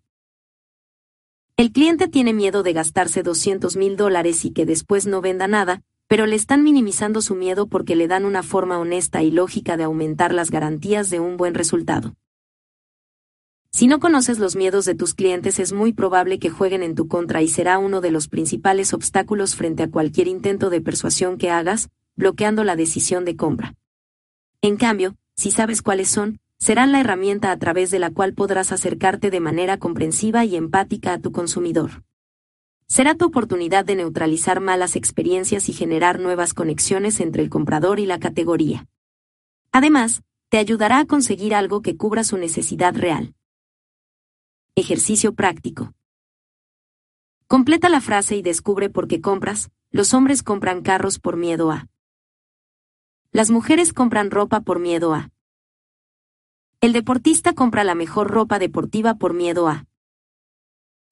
El 1.62 1.72
cliente 1.72 2.08
tiene 2.08 2.34
miedo 2.34 2.64
de 2.64 2.74
gastarse 2.74 3.22
200 3.22 3.78
mil 3.78 3.96
dólares 3.96 4.46
y 4.46 4.50
que 4.50 4.66
después 4.66 5.06
no 5.06 5.22
venda 5.22 5.48
nada, 5.48 5.84
pero 6.08 6.26
le 6.26 6.36
están 6.36 6.64
minimizando 6.64 7.22
su 7.22 7.36
miedo 7.36 7.68
porque 7.68 7.96
le 7.96 8.08
dan 8.08 8.26
una 8.26 8.42
forma 8.42 8.80
honesta 8.80 9.22
y 9.22 9.30
lógica 9.30 9.78
de 9.78 9.84
aumentar 9.84 10.34
las 10.34 10.50
garantías 10.50 11.12
de 11.12 11.20
un 11.20 11.38
buen 11.38 11.54
resultado. 11.54 12.16
Si 13.72 13.86
no 13.86 14.00
conoces 14.00 14.40
los 14.40 14.56
miedos 14.56 14.86
de 14.86 14.96
tus 14.96 15.14
clientes 15.14 15.60
es 15.60 15.72
muy 15.72 15.94
probable 15.94 16.40
que 16.40 16.50
jueguen 16.50 16.82
en 16.82 16.96
tu 16.96 17.08
contra 17.08 17.44
y 17.44 17.48
será 17.48 17.78
uno 17.78 18.02
de 18.02 18.10
los 18.10 18.28
principales 18.28 18.92
obstáculos 18.92 19.56
frente 19.56 19.84
a 19.84 19.92
cualquier 19.92 20.28
intento 20.28 20.72
de 20.72 20.82
persuasión 20.82 21.38
que 21.38 21.52
hagas, 21.52 21.90
bloqueando 22.16 22.64
la 22.64 22.76
decisión 22.76 23.24
de 23.24 23.36
compra. 23.36 23.76
En 24.64 24.78
cambio, 24.78 25.16
si 25.36 25.52
sabes 25.52 25.84
cuáles 25.84 26.10
son, 26.10 26.40
serán 26.62 26.92
la 26.92 27.00
herramienta 27.00 27.52
a 27.52 27.58
través 27.58 27.90
de 27.90 27.98
la 27.98 28.12
cual 28.12 28.36
podrás 28.36 28.72
acercarte 28.72 29.32
de 29.32 29.40
manera 29.40 29.80
comprensiva 29.80 30.46
y 30.46 30.56
empática 30.56 31.12
a 31.12 31.20
tu 31.20 31.32
consumidor. 31.32 32.04
Será 32.88 33.16
tu 33.16 33.26
oportunidad 33.26 33.84
de 33.84 33.96
neutralizar 33.96 34.60
malas 34.62 34.96
experiencias 34.96 35.70
y 35.70 35.74
generar 35.74 36.20
nuevas 36.20 36.54
conexiones 36.54 37.20
entre 37.20 37.42
el 37.42 37.50
comprador 37.50 38.00
y 38.00 38.06
la 38.06 38.20
categoría. 38.20 38.86
Además, 39.72 40.22
te 40.50 40.60
ayudará 40.60 41.00
a 41.00 41.06
conseguir 41.06 41.56
algo 41.56 41.82
que 41.82 41.98
cubra 41.98 42.24
su 42.24 42.38
necesidad 42.38 42.96
real. 42.96 43.34
Ejercicio 44.76 45.34
práctico. 45.34 45.96
Completa 47.48 47.90
la 47.90 48.02
frase 48.02 48.36
y 48.36 48.44
descubre 48.44 48.92
por 48.92 49.08
qué 49.08 49.20
compras. 49.20 49.72
Los 49.90 50.14
hombres 50.14 50.44
compran 50.44 50.84
carros 50.84 51.18
por 51.18 51.38
miedo 51.38 51.72
a. 51.72 51.88
Las 53.32 53.50
mujeres 53.50 53.94
compran 53.94 54.30
ropa 54.30 54.62
por 54.62 54.78
miedo 54.78 55.16
a. 55.16 55.32
El 56.82 56.94
deportista 56.94 57.54
compra 57.54 57.84
la 57.84 57.94
mejor 57.94 58.32
ropa 58.32 58.58
deportiva 58.58 59.14
por 59.14 59.36
miedo 59.36 59.68
a. 59.68 59.86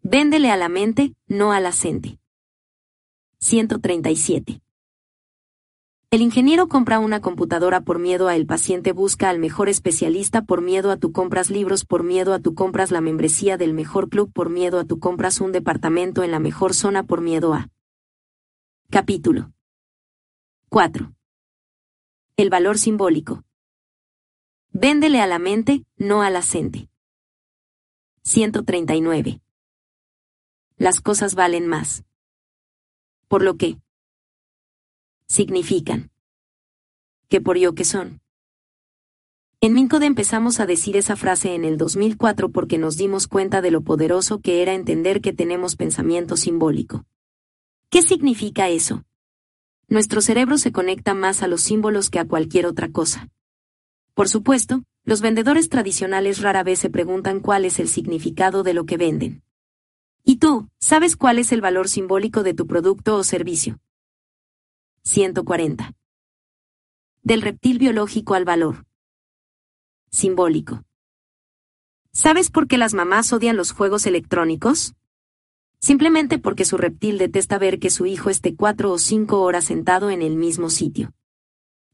Véndele 0.01 0.49
a 0.49 0.57
la 0.57 0.67
mente, 0.67 1.13
no 1.27 1.51
a 1.51 1.59
la 1.59 1.71
gente. 1.71 2.17
137. 3.37 4.63
El 6.09 6.21
ingeniero 6.23 6.67
compra 6.69 6.97
una 6.97 7.21
computadora 7.21 7.81
por 7.81 7.99
miedo 7.99 8.27
a 8.27 8.35
el 8.35 8.47
paciente 8.47 8.93
busca 8.93 9.29
al 9.29 9.37
mejor 9.37 9.69
especialista 9.69 10.41
por 10.41 10.63
miedo 10.63 10.89
a 10.89 10.97
tu 10.97 11.11
compras 11.11 11.51
libros 11.51 11.85
por 11.85 12.01
miedo 12.01 12.33
a 12.33 12.39
tu 12.39 12.55
compras 12.55 12.89
la 12.89 12.99
membresía 12.99 13.55
del 13.57 13.75
mejor 13.75 14.09
club 14.09 14.33
por 14.33 14.49
miedo 14.49 14.79
a 14.79 14.85
tu 14.85 14.97
compras 14.97 15.39
un 15.39 15.51
departamento 15.51 16.23
en 16.23 16.31
la 16.31 16.39
mejor 16.39 16.73
zona 16.73 17.03
por 17.03 17.21
miedo 17.21 17.53
a. 17.53 17.69
Capítulo 18.89 19.51
4. 20.69 21.13
El 22.37 22.49
valor 22.49 22.79
simbólico. 22.79 23.43
Véndele 24.71 25.19
a 25.19 25.27
la 25.27 25.39
mente, 25.39 25.85
no 25.97 26.21
a 26.21 26.29
la 26.29 26.41
gente. 26.41 26.89
139. 28.23 29.41
Las 30.77 31.01
cosas 31.01 31.35
valen 31.35 31.67
más. 31.67 32.03
Por 33.27 33.43
lo 33.43 33.57
que, 33.57 33.77
significan. 35.27 36.11
¿Qué 37.29 37.41
por 37.41 37.57
yo 37.57 37.73
que 37.75 37.83
son? 37.83 38.21
En 39.61 39.73
Mincode 39.73 40.05
empezamos 40.05 40.59
a 40.59 40.65
decir 40.65 40.97
esa 40.97 41.15
frase 41.15 41.53
en 41.53 41.65
el 41.65 41.77
2004 41.77 42.49
porque 42.49 42.77
nos 42.77 42.95
dimos 42.95 43.27
cuenta 43.27 43.61
de 43.61 43.71
lo 43.71 43.81
poderoso 43.81 44.39
que 44.39 44.61
era 44.61 44.73
entender 44.73 45.19
que 45.21 45.33
tenemos 45.33 45.75
pensamiento 45.75 46.37
simbólico. 46.37 47.05
¿Qué 47.89 48.01
significa 48.01 48.69
eso? 48.69 49.03
Nuestro 49.87 50.21
cerebro 50.21 50.57
se 50.57 50.71
conecta 50.71 51.13
más 51.13 51.43
a 51.43 51.47
los 51.47 51.61
símbolos 51.61 52.09
que 52.09 52.19
a 52.19 52.27
cualquier 52.27 52.67
otra 52.67 52.89
cosa. 52.89 53.29
Por 54.19 54.27
supuesto, 54.27 54.83
los 55.05 55.21
vendedores 55.21 55.69
tradicionales 55.69 56.41
rara 56.41 56.61
vez 56.61 56.79
se 56.79 56.89
preguntan 56.89 57.39
cuál 57.39 57.63
es 57.63 57.79
el 57.79 57.87
significado 57.87 58.63
de 58.63 58.73
lo 58.73 58.85
que 58.85 58.97
venden. 58.97 59.43
¿Y 60.25 60.39
tú, 60.39 60.67
sabes 60.77 61.15
cuál 61.15 61.39
es 61.39 61.53
el 61.53 61.61
valor 61.61 61.87
simbólico 61.87 62.43
de 62.43 62.53
tu 62.53 62.67
producto 62.67 63.15
o 63.15 63.23
servicio? 63.23 63.79
140. 65.03 65.93
Del 67.23 67.41
reptil 67.41 67.79
biológico 67.79 68.33
al 68.33 68.43
valor. 68.43 68.85
Simbólico. 70.11 70.83
¿Sabes 72.11 72.51
por 72.51 72.67
qué 72.67 72.77
las 72.77 72.93
mamás 72.93 73.31
odian 73.31 73.55
los 73.55 73.71
juegos 73.71 74.05
electrónicos? 74.05 74.95
Simplemente 75.79 76.39
porque 76.39 76.65
su 76.65 76.75
reptil 76.75 77.19
detesta 77.19 77.57
ver 77.57 77.79
que 77.79 77.89
su 77.89 78.05
hijo 78.05 78.29
esté 78.29 78.53
cuatro 78.57 78.91
o 78.91 78.97
cinco 78.97 79.43
horas 79.43 79.63
sentado 79.63 80.09
en 80.09 80.21
el 80.21 80.35
mismo 80.35 80.69
sitio. 80.69 81.13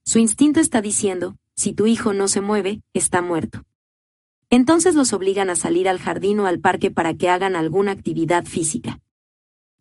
Su 0.03 0.17
instinto 0.17 0.59
está 0.59 0.81
diciendo, 0.81 1.37
si 1.55 1.73
tu 1.73 1.87
hijo 1.87 2.13
no 2.13 2.27
se 2.27 2.41
mueve, 2.41 2.81
está 2.93 3.21
muerto. 3.21 3.63
Entonces 4.49 4.95
los 4.95 5.13
obligan 5.13 5.49
a 5.49 5.55
salir 5.55 5.89
al 5.89 5.99
jardín 5.99 6.39
o 6.39 6.47
al 6.47 6.59
parque 6.59 6.91
para 6.91 7.13
que 7.13 7.29
hagan 7.29 7.55
alguna 7.55 7.91
actividad 7.91 8.45
física. 8.45 8.99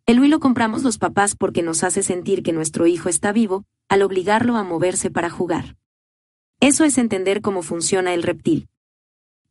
El 0.05 0.19
Wii 0.19 0.29
lo 0.29 0.39
compramos 0.39 0.83
los 0.83 0.97
papás 0.97 1.35
porque 1.35 1.63
nos 1.63 1.83
hace 1.83 2.03
sentir 2.03 2.43
que 2.43 2.53
nuestro 2.53 2.87
hijo 2.87 3.09
está 3.09 3.31
vivo, 3.31 3.65
al 3.89 4.01
obligarlo 4.01 4.55
a 4.55 4.63
moverse 4.63 5.09
para 5.09 5.29
jugar. 5.29 5.77
Eso 6.59 6.83
es 6.83 6.97
entender 6.97 7.41
cómo 7.41 7.61
funciona 7.61 8.13
el 8.13 8.23
reptil. 8.23 8.67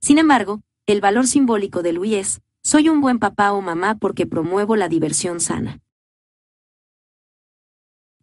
Sin 0.00 0.18
embargo, 0.18 0.62
el 0.86 1.00
valor 1.00 1.26
simbólico 1.26 1.82
del 1.82 1.98
Wii 1.98 2.14
es, 2.16 2.40
soy 2.62 2.88
un 2.88 3.00
buen 3.00 3.18
papá 3.18 3.52
o 3.52 3.60
mamá 3.60 3.96
porque 3.96 4.26
promuevo 4.26 4.76
la 4.76 4.88
diversión 4.88 5.40
sana. 5.40 5.80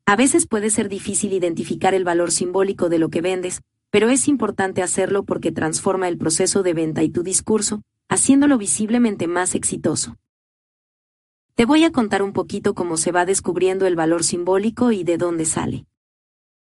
A 0.05 0.15
veces 0.15 0.47
puede 0.47 0.69
ser 0.69 0.89
difícil 0.89 1.31
identificar 1.31 1.93
el 1.93 2.03
valor 2.03 2.31
simbólico 2.31 2.89
de 2.89 2.99
lo 2.99 3.09
que 3.09 3.21
vendes, 3.21 3.61
pero 3.91 4.09
es 4.09 4.27
importante 4.27 4.81
hacerlo 4.81 5.23
porque 5.23 5.51
transforma 5.51 6.07
el 6.07 6.17
proceso 6.17 6.63
de 6.63 6.73
venta 6.73 7.03
y 7.03 7.09
tu 7.09 7.21
discurso, 7.21 7.83
haciéndolo 8.09 8.57
visiblemente 8.57 9.27
más 9.27 9.53
exitoso. 9.53 10.17
Te 11.53 11.65
voy 11.65 11.83
a 11.83 11.91
contar 11.91 12.23
un 12.23 12.33
poquito 12.33 12.73
cómo 12.73 12.97
se 12.97 13.11
va 13.11 13.25
descubriendo 13.25 13.85
el 13.85 13.95
valor 13.95 14.23
simbólico 14.23 14.91
y 14.91 15.03
de 15.03 15.17
dónde 15.17 15.45
sale. 15.45 15.85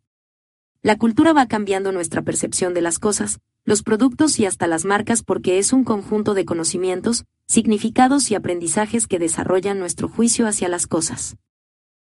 La 0.81 0.97
cultura 0.97 1.31
va 1.31 1.47
cambiando 1.47 1.93
nuestra 1.93 2.23
percepción 2.23 2.73
de 2.73 2.81
las 2.81 2.99
cosas, 2.99 3.39
los 3.63 3.83
productos 3.83 4.37
y 4.37 4.45
hasta 4.45 4.67
las 4.67 4.83
marcas 4.83 5.23
porque 5.23 5.59
es 5.59 5.71
un 5.71 5.85
conjunto 5.85 6.33
de 6.33 6.43
conocimientos, 6.43 7.23
significados 7.47 8.29
y 8.31 8.35
aprendizajes 8.35 9.07
que 9.07 9.17
desarrollan 9.17 9.79
nuestro 9.79 10.09
juicio 10.09 10.45
hacia 10.45 10.67
las 10.67 10.85
cosas. 10.85 11.37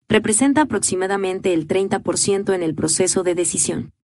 Representa 0.06 0.60
aproximadamente 0.60 1.55
el 1.55 1.66
30% 1.66 2.55
en 2.55 2.62
el 2.62 2.74
proceso 2.74 3.22
de 3.22 3.34
decisión. 3.34 3.94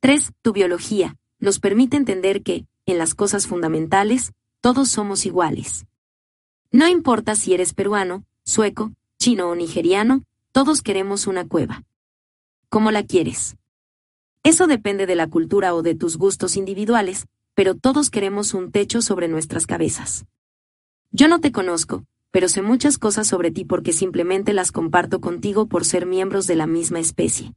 3. 0.00 0.32
Tu 0.42 0.52
biología 0.52 1.16
nos 1.38 1.60
permite 1.60 1.96
entender 1.96 2.42
que, 2.42 2.66
en 2.84 2.98
las 2.98 3.14
cosas 3.14 3.46
fundamentales, 3.46 4.34
todos 4.60 4.90
somos 4.90 5.24
iguales. 5.24 5.86
No 6.70 6.86
importa 6.88 7.36
si 7.36 7.54
eres 7.54 7.72
peruano, 7.72 8.26
sueco, 8.44 8.92
chino 9.18 9.48
o 9.48 9.54
nigeriano, 9.54 10.22
todos 10.52 10.82
queremos 10.82 11.26
una 11.26 11.46
cueva. 11.46 11.82
¿Cómo 12.68 12.90
la 12.90 13.02
quieres? 13.02 13.56
Eso 14.42 14.66
depende 14.66 15.06
de 15.06 15.16
la 15.16 15.26
cultura 15.28 15.74
o 15.74 15.82
de 15.82 15.94
tus 15.94 16.16
gustos 16.16 16.56
individuales, 16.56 17.26
pero 17.54 17.74
todos 17.74 18.10
queremos 18.10 18.52
un 18.52 18.70
techo 18.70 19.00
sobre 19.00 19.28
nuestras 19.28 19.66
cabezas. 19.66 20.26
Yo 21.10 21.28
no 21.28 21.40
te 21.40 21.52
conozco, 21.52 22.04
pero 22.30 22.48
sé 22.48 22.60
muchas 22.60 22.98
cosas 22.98 23.26
sobre 23.26 23.50
ti 23.50 23.64
porque 23.64 23.92
simplemente 23.92 24.52
las 24.52 24.72
comparto 24.72 25.20
contigo 25.20 25.66
por 25.66 25.84
ser 25.84 26.04
miembros 26.04 26.46
de 26.46 26.56
la 26.56 26.66
misma 26.66 27.00
especie. 27.00 27.54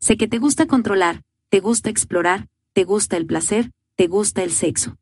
Sé 0.00 0.16
que 0.16 0.28
te 0.28 0.38
gusta 0.38 0.66
controlar, 0.66 1.22
te 1.48 1.60
gusta 1.60 1.88
explorar, 1.88 2.48
te 2.72 2.84
gusta 2.84 3.16
el 3.16 3.26
placer, 3.26 3.70
te 3.94 4.08
gusta 4.08 4.42
el 4.42 4.50
sexo. 4.50 4.98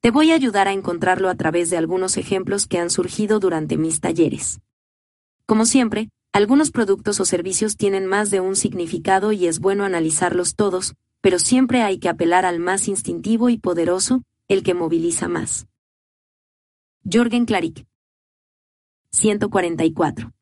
Te 0.00 0.12
voy 0.12 0.30
a 0.30 0.36
ayudar 0.36 0.68
a 0.68 0.72
encontrarlo 0.72 1.28
a 1.28 1.34
través 1.34 1.70
de 1.70 1.76
algunos 1.76 2.16
ejemplos 2.16 2.68
que 2.68 2.78
han 2.78 2.90
surgido 2.90 3.40
durante 3.40 3.76
mis 3.76 4.00
talleres. 4.00 4.60
Como 5.44 5.66
siempre, 5.66 6.10
algunos 6.32 6.70
productos 6.70 7.18
o 7.18 7.24
servicios 7.24 7.76
tienen 7.76 8.06
más 8.06 8.30
de 8.30 8.38
un 8.38 8.54
significado 8.54 9.32
y 9.32 9.48
es 9.48 9.58
bueno 9.58 9.84
analizarlos 9.84 10.54
todos, 10.54 10.94
pero 11.28 11.38
siempre 11.38 11.82
hay 11.82 11.98
que 11.98 12.08
apelar 12.08 12.46
al 12.46 12.58
más 12.58 12.88
instintivo 12.88 13.50
y 13.50 13.58
poderoso, 13.58 14.22
el 14.48 14.62
que 14.62 14.72
moviliza 14.72 15.28
más. 15.28 15.66
Jorgen 17.04 17.44
Claric. 17.44 17.86
144. 19.12 20.32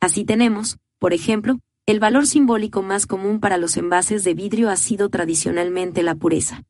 Así 0.00 0.26
tenemos, 0.26 0.76
por 0.98 1.14
ejemplo, 1.14 1.60
el 1.86 1.98
valor 1.98 2.26
simbólico 2.26 2.82
más 2.82 3.06
común 3.06 3.40
para 3.40 3.56
los 3.56 3.78
envases 3.78 4.22
de 4.22 4.34
vidrio 4.34 4.68
ha 4.68 4.76
sido 4.76 5.08
tradicionalmente 5.08 6.02
la 6.02 6.14
pureza. 6.14 6.64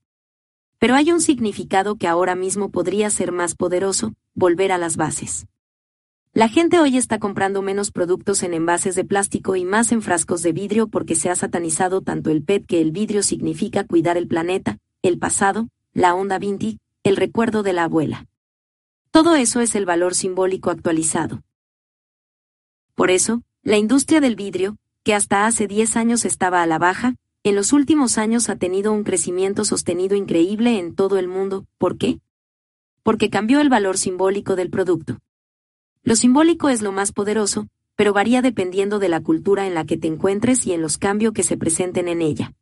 Pero 0.78 0.94
hay 0.94 1.10
un 1.10 1.20
significado 1.20 1.97
que 1.97 2.07
ahora 2.07 2.36
mismo 2.36 2.70
podría 2.70 3.10
ser 3.10 3.32
más 3.32 3.57
poderoso, 3.57 4.15
volver 4.34 4.70
a 4.70 4.78
las 4.78 4.97
bases. 4.97 5.48
La 6.39 6.49
gente 6.49 6.78
hoy 6.78 6.97
está 6.97 7.18
comprando 7.18 7.62
menos 7.62 7.91
productos 7.91 8.44
en 8.44 8.55
envases 8.55 8.94
de 8.94 9.05
plástico 9.05 9.57
y 9.57 9.65
más 9.65 9.91
en 9.91 10.02
frascos 10.02 10.41
de 10.41 10.52
vidrio 10.52 10.86
porque 10.86 11.17
se 11.17 11.31
ha 11.31 11.34
satanizado 11.34 12.00
tanto 12.00 12.31
el 12.31 12.44
PET 12.44 12.65
que 12.65 12.81
el 12.81 12.92
vidrio 12.92 13.25
significa 13.25 13.83
cuidar 13.83 14.17
el 14.17 14.28
planeta, 14.28 14.78
el 15.02 15.18
pasado, 15.18 15.68
la 15.94 16.15
onda 16.15 16.39
Vinti, 16.39 16.78
el 17.02 17.17
recuerdo 17.17 17.65
de 17.65 17.73
la 17.73 17.83
abuela. 17.83 18.28
Todo 19.10 19.34
eso 19.34 19.60
es 19.60 19.75
el 19.75 19.84
valor 19.84 20.15
simbólico 20.15 20.70
actualizado. 20.70 21.42
Por 22.94 23.10
eso, 23.10 23.42
la 23.65 23.76
industria 23.76 24.20
del 24.20 24.36
vidrio, 24.36 24.76
que 25.02 25.15
hasta 25.15 25.44
hace 25.44 25.67
10 25.67 25.97
años 25.97 26.25
estaba 26.25 26.62
a 26.62 26.67
la 26.68 26.78
baja, 26.78 27.17
en 27.42 27.57
los 27.57 27.73
últimos 27.73 28.17
años 28.17 28.49
ha 28.49 28.55
tenido 28.55 28.92
un 28.92 29.02
crecimiento 29.02 29.65
sostenido 29.65 30.15
increíble 30.15 30.78
en 30.78 30.94
todo 30.94 31.18
el 31.18 31.26
mundo. 31.26 31.67
¿Por 31.78 31.99
qué? 31.99 32.20
Porque 33.02 33.28
cambió 33.28 33.60
el 33.60 33.70
valor 33.70 33.99
simbólico 33.99 34.55
del 34.55 34.70
producto. 34.70 35.18
Lo 36.09 36.17
simbólico 36.17 36.70
es 36.70 36.81
lo 36.81 36.91
más 36.91 37.12
poderoso, 37.12 37.69
pero 37.95 38.15
varía 38.15 38.41
dependiendo 38.41 38.99
de 38.99 39.11
la 39.11 39.20
cultura 39.20 39.67
en 39.67 39.75
la 39.75 39.85
que 39.85 39.99
te 39.99 40.09
encuentres 40.09 40.67
y 40.67 40.73
en 40.73 40.81
los 40.81 40.97
cambios 40.97 41.35
que 41.35 41.43
se 41.43 41.59
presenten 41.59 42.09
en 42.09 42.23
ella. 42.23 42.55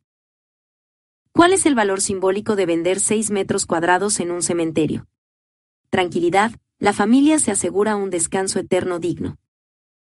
¿Cuál 1.31 1.53
es 1.53 1.65
el 1.65 1.73
valor 1.73 2.01
simbólico 2.01 2.57
de 2.57 2.65
vender 2.65 2.99
6 2.99 3.31
metros 3.31 3.65
cuadrados 3.65 4.19
en 4.19 4.31
un 4.31 4.41
cementerio? 4.41 5.07
Tranquilidad, 5.89 6.51
la 6.77 6.91
familia 6.91 7.39
se 7.39 7.51
asegura 7.51 7.95
un 7.95 8.09
descanso 8.09 8.59
eterno 8.59 8.99
digno. 8.99 9.37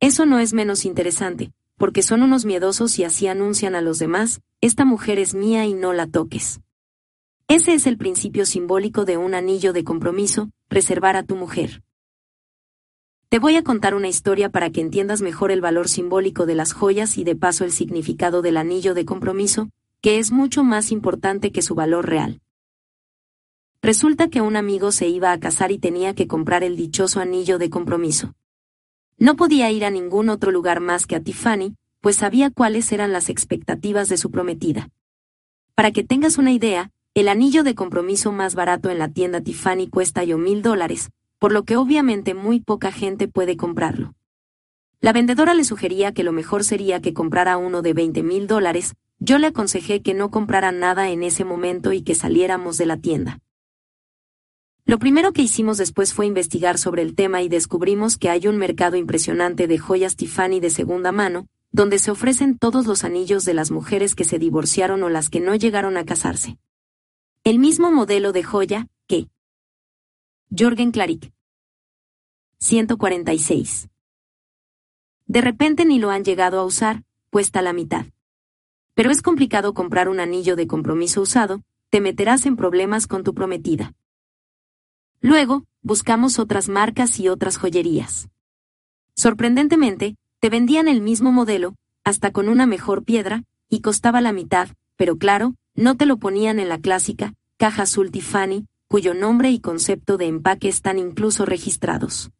Eso 0.00 0.26
no 0.26 0.40
es 0.40 0.52
menos 0.52 0.84
interesante, 0.84 1.52
porque 1.76 2.02
son 2.02 2.24
unos 2.24 2.44
miedosos 2.44 2.98
y 2.98 3.04
así 3.04 3.28
anuncian 3.28 3.76
a 3.76 3.82
los 3.82 4.00
demás, 4.00 4.40
esta 4.60 4.84
mujer 4.84 5.20
es 5.20 5.32
mía 5.32 5.64
y 5.64 5.74
no 5.74 5.92
la 5.92 6.08
toques. 6.08 6.60
Ese 7.50 7.74
es 7.74 7.88
el 7.88 7.96
principio 7.98 8.46
simbólico 8.46 9.04
de 9.04 9.16
un 9.16 9.34
anillo 9.34 9.72
de 9.72 9.82
compromiso, 9.82 10.52
reservar 10.68 11.16
a 11.16 11.24
tu 11.24 11.34
mujer. 11.34 11.82
Te 13.28 13.40
voy 13.40 13.56
a 13.56 13.64
contar 13.64 13.96
una 13.96 14.06
historia 14.06 14.50
para 14.50 14.70
que 14.70 14.80
entiendas 14.80 15.20
mejor 15.20 15.50
el 15.50 15.60
valor 15.60 15.88
simbólico 15.88 16.46
de 16.46 16.54
las 16.54 16.72
joyas 16.72 17.18
y 17.18 17.24
de 17.24 17.34
paso 17.34 17.64
el 17.64 17.72
significado 17.72 18.40
del 18.40 18.56
anillo 18.56 18.94
de 18.94 19.04
compromiso, 19.04 19.68
que 20.00 20.20
es 20.20 20.30
mucho 20.30 20.62
más 20.62 20.92
importante 20.92 21.50
que 21.50 21.60
su 21.60 21.74
valor 21.74 22.08
real. 22.08 22.40
Resulta 23.82 24.28
que 24.28 24.42
un 24.42 24.54
amigo 24.54 24.92
se 24.92 25.08
iba 25.08 25.32
a 25.32 25.40
casar 25.40 25.72
y 25.72 25.78
tenía 25.78 26.14
que 26.14 26.28
comprar 26.28 26.62
el 26.62 26.76
dichoso 26.76 27.18
anillo 27.18 27.58
de 27.58 27.68
compromiso. 27.68 28.32
No 29.18 29.34
podía 29.34 29.72
ir 29.72 29.84
a 29.84 29.90
ningún 29.90 30.28
otro 30.28 30.52
lugar 30.52 30.78
más 30.78 31.04
que 31.04 31.16
a 31.16 31.20
Tiffany, 31.20 31.74
pues 32.00 32.14
sabía 32.14 32.50
cuáles 32.50 32.92
eran 32.92 33.12
las 33.12 33.28
expectativas 33.28 34.08
de 34.08 34.18
su 34.18 34.30
prometida. 34.30 34.90
Para 35.74 35.90
que 35.90 36.04
tengas 36.04 36.38
una 36.38 36.52
idea, 36.52 36.92
el 37.12 37.28
anillo 37.28 37.64
de 37.64 37.74
compromiso 37.74 38.30
más 38.30 38.54
barato 38.54 38.88
en 38.88 39.00
la 39.00 39.08
tienda 39.08 39.40
Tiffany 39.40 39.88
cuesta 39.88 40.22
yo 40.22 40.38
mil 40.38 40.62
dólares, 40.62 41.10
por 41.40 41.50
lo 41.50 41.64
que 41.64 41.76
obviamente 41.76 42.34
muy 42.34 42.60
poca 42.60 42.92
gente 42.92 43.26
puede 43.26 43.56
comprarlo. 43.56 44.14
La 45.00 45.12
vendedora 45.12 45.54
le 45.54 45.64
sugería 45.64 46.12
que 46.12 46.22
lo 46.22 46.30
mejor 46.30 46.62
sería 46.62 47.00
que 47.00 47.12
comprara 47.12 47.56
uno 47.56 47.82
de 47.82 47.94
20 47.94 48.22
mil 48.22 48.46
dólares, 48.46 48.94
yo 49.18 49.38
le 49.38 49.48
aconsejé 49.48 50.02
que 50.02 50.14
no 50.14 50.30
comprara 50.30 50.70
nada 50.70 51.10
en 51.10 51.24
ese 51.24 51.44
momento 51.44 51.92
y 51.92 52.02
que 52.02 52.14
saliéramos 52.14 52.78
de 52.78 52.86
la 52.86 52.96
tienda. 52.96 53.40
Lo 54.84 55.00
primero 55.00 55.32
que 55.32 55.42
hicimos 55.42 55.78
después 55.78 56.14
fue 56.14 56.26
investigar 56.26 56.78
sobre 56.78 57.02
el 57.02 57.16
tema 57.16 57.42
y 57.42 57.48
descubrimos 57.48 58.18
que 58.18 58.30
hay 58.30 58.46
un 58.46 58.56
mercado 58.56 58.96
impresionante 58.96 59.66
de 59.66 59.78
joyas 59.78 60.14
Tiffany 60.14 60.60
de 60.60 60.70
segunda 60.70 61.10
mano, 61.10 61.48
donde 61.72 61.98
se 61.98 62.12
ofrecen 62.12 62.56
todos 62.56 62.86
los 62.86 63.02
anillos 63.02 63.44
de 63.44 63.54
las 63.54 63.72
mujeres 63.72 64.14
que 64.14 64.24
se 64.24 64.38
divorciaron 64.38 65.02
o 65.02 65.08
las 65.08 65.28
que 65.28 65.40
no 65.40 65.56
llegaron 65.56 65.96
a 65.96 66.04
casarse. 66.04 66.56
El 67.42 67.58
mismo 67.58 67.90
modelo 67.90 68.32
de 68.32 68.42
joya, 68.42 68.86
que 69.06 69.30
Jorgen 70.56 70.90
Claric. 70.90 71.32
146. 72.58 73.88
De 75.24 75.40
repente 75.40 75.86
ni 75.86 75.98
lo 75.98 76.10
han 76.10 76.22
llegado 76.22 76.60
a 76.60 76.66
usar, 76.66 77.02
cuesta 77.30 77.62
la 77.62 77.72
mitad. 77.72 78.04
Pero 78.92 79.10
es 79.10 79.22
complicado 79.22 79.72
comprar 79.72 80.10
un 80.10 80.20
anillo 80.20 80.54
de 80.54 80.66
compromiso 80.66 81.22
usado, 81.22 81.62
te 81.88 82.02
meterás 82.02 82.44
en 82.44 82.56
problemas 82.56 83.06
con 83.06 83.24
tu 83.24 83.32
prometida. 83.32 83.94
Luego, 85.22 85.64
buscamos 85.80 86.38
otras 86.38 86.68
marcas 86.68 87.18
y 87.18 87.30
otras 87.30 87.56
joyerías. 87.56 88.28
Sorprendentemente, 89.14 90.18
te 90.40 90.50
vendían 90.50 90.88
el 90.88 91.00
mismo 91.00 91.32
modelo, 91.32 91.74
hasta 92.04 92.32
con 92.32 92.50
una 92.50 92.66
mejor 92.66 93.02
piedra, 93.02 93.44
y 93.70 93.80
costaba 93.80 94.20
la 94.20 94.32
mitad, 94.32 94.68
pero 94.96 95.16
claro, 95.16 95.54
no 95.80 95.96
te 95.96 96.04
lo 96.04 96.18
ponían 96.18 96.58
en 96.58 96.68
la 96.68 96.78
clásica, 96.78 97.32
caja 97.56 97.84
azul 97.84 98.10
Tiffany, 98.10 98.66
cuyo 98.86 99.14
nombre 99.14 99.50
y 99.50 99.60
concepto 99.60 100.18
de 100.18 100.26
empaque 100.26 100.68
están 100.68 100.98
incluso 100.98 101.46
registrados. 101.46 102.30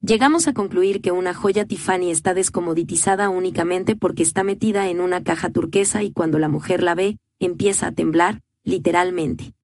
Llegamos 0.00 0.48
a 0.48 0.52
concluir 0.52 1.00
que 1.00 1.12
una 1.12 1.32
joya 1.32 1.64
Tiffany 1.64 2.10
está 2.10 2.34
descomoditizada 2.34 3.28
únicamente 3.28 3.94
porque 3.94 4.24
está 4.24 4.42
metida 4.42 4.88
en 4.88 5.00
una 5.00 5.22
caja 5.22 5.50
turquesa 5.50 6.02
y 6.02 6.10
cuando 6.10 6.40
la 6.40 6.48
mujer 6.48 6.82
la 6.82 6.96
ve, 6.96 7.18
empieza 7.38 7.86
a 7.86 7.92
temblar, 7.92 8.40
literalmente. 8.64 9.54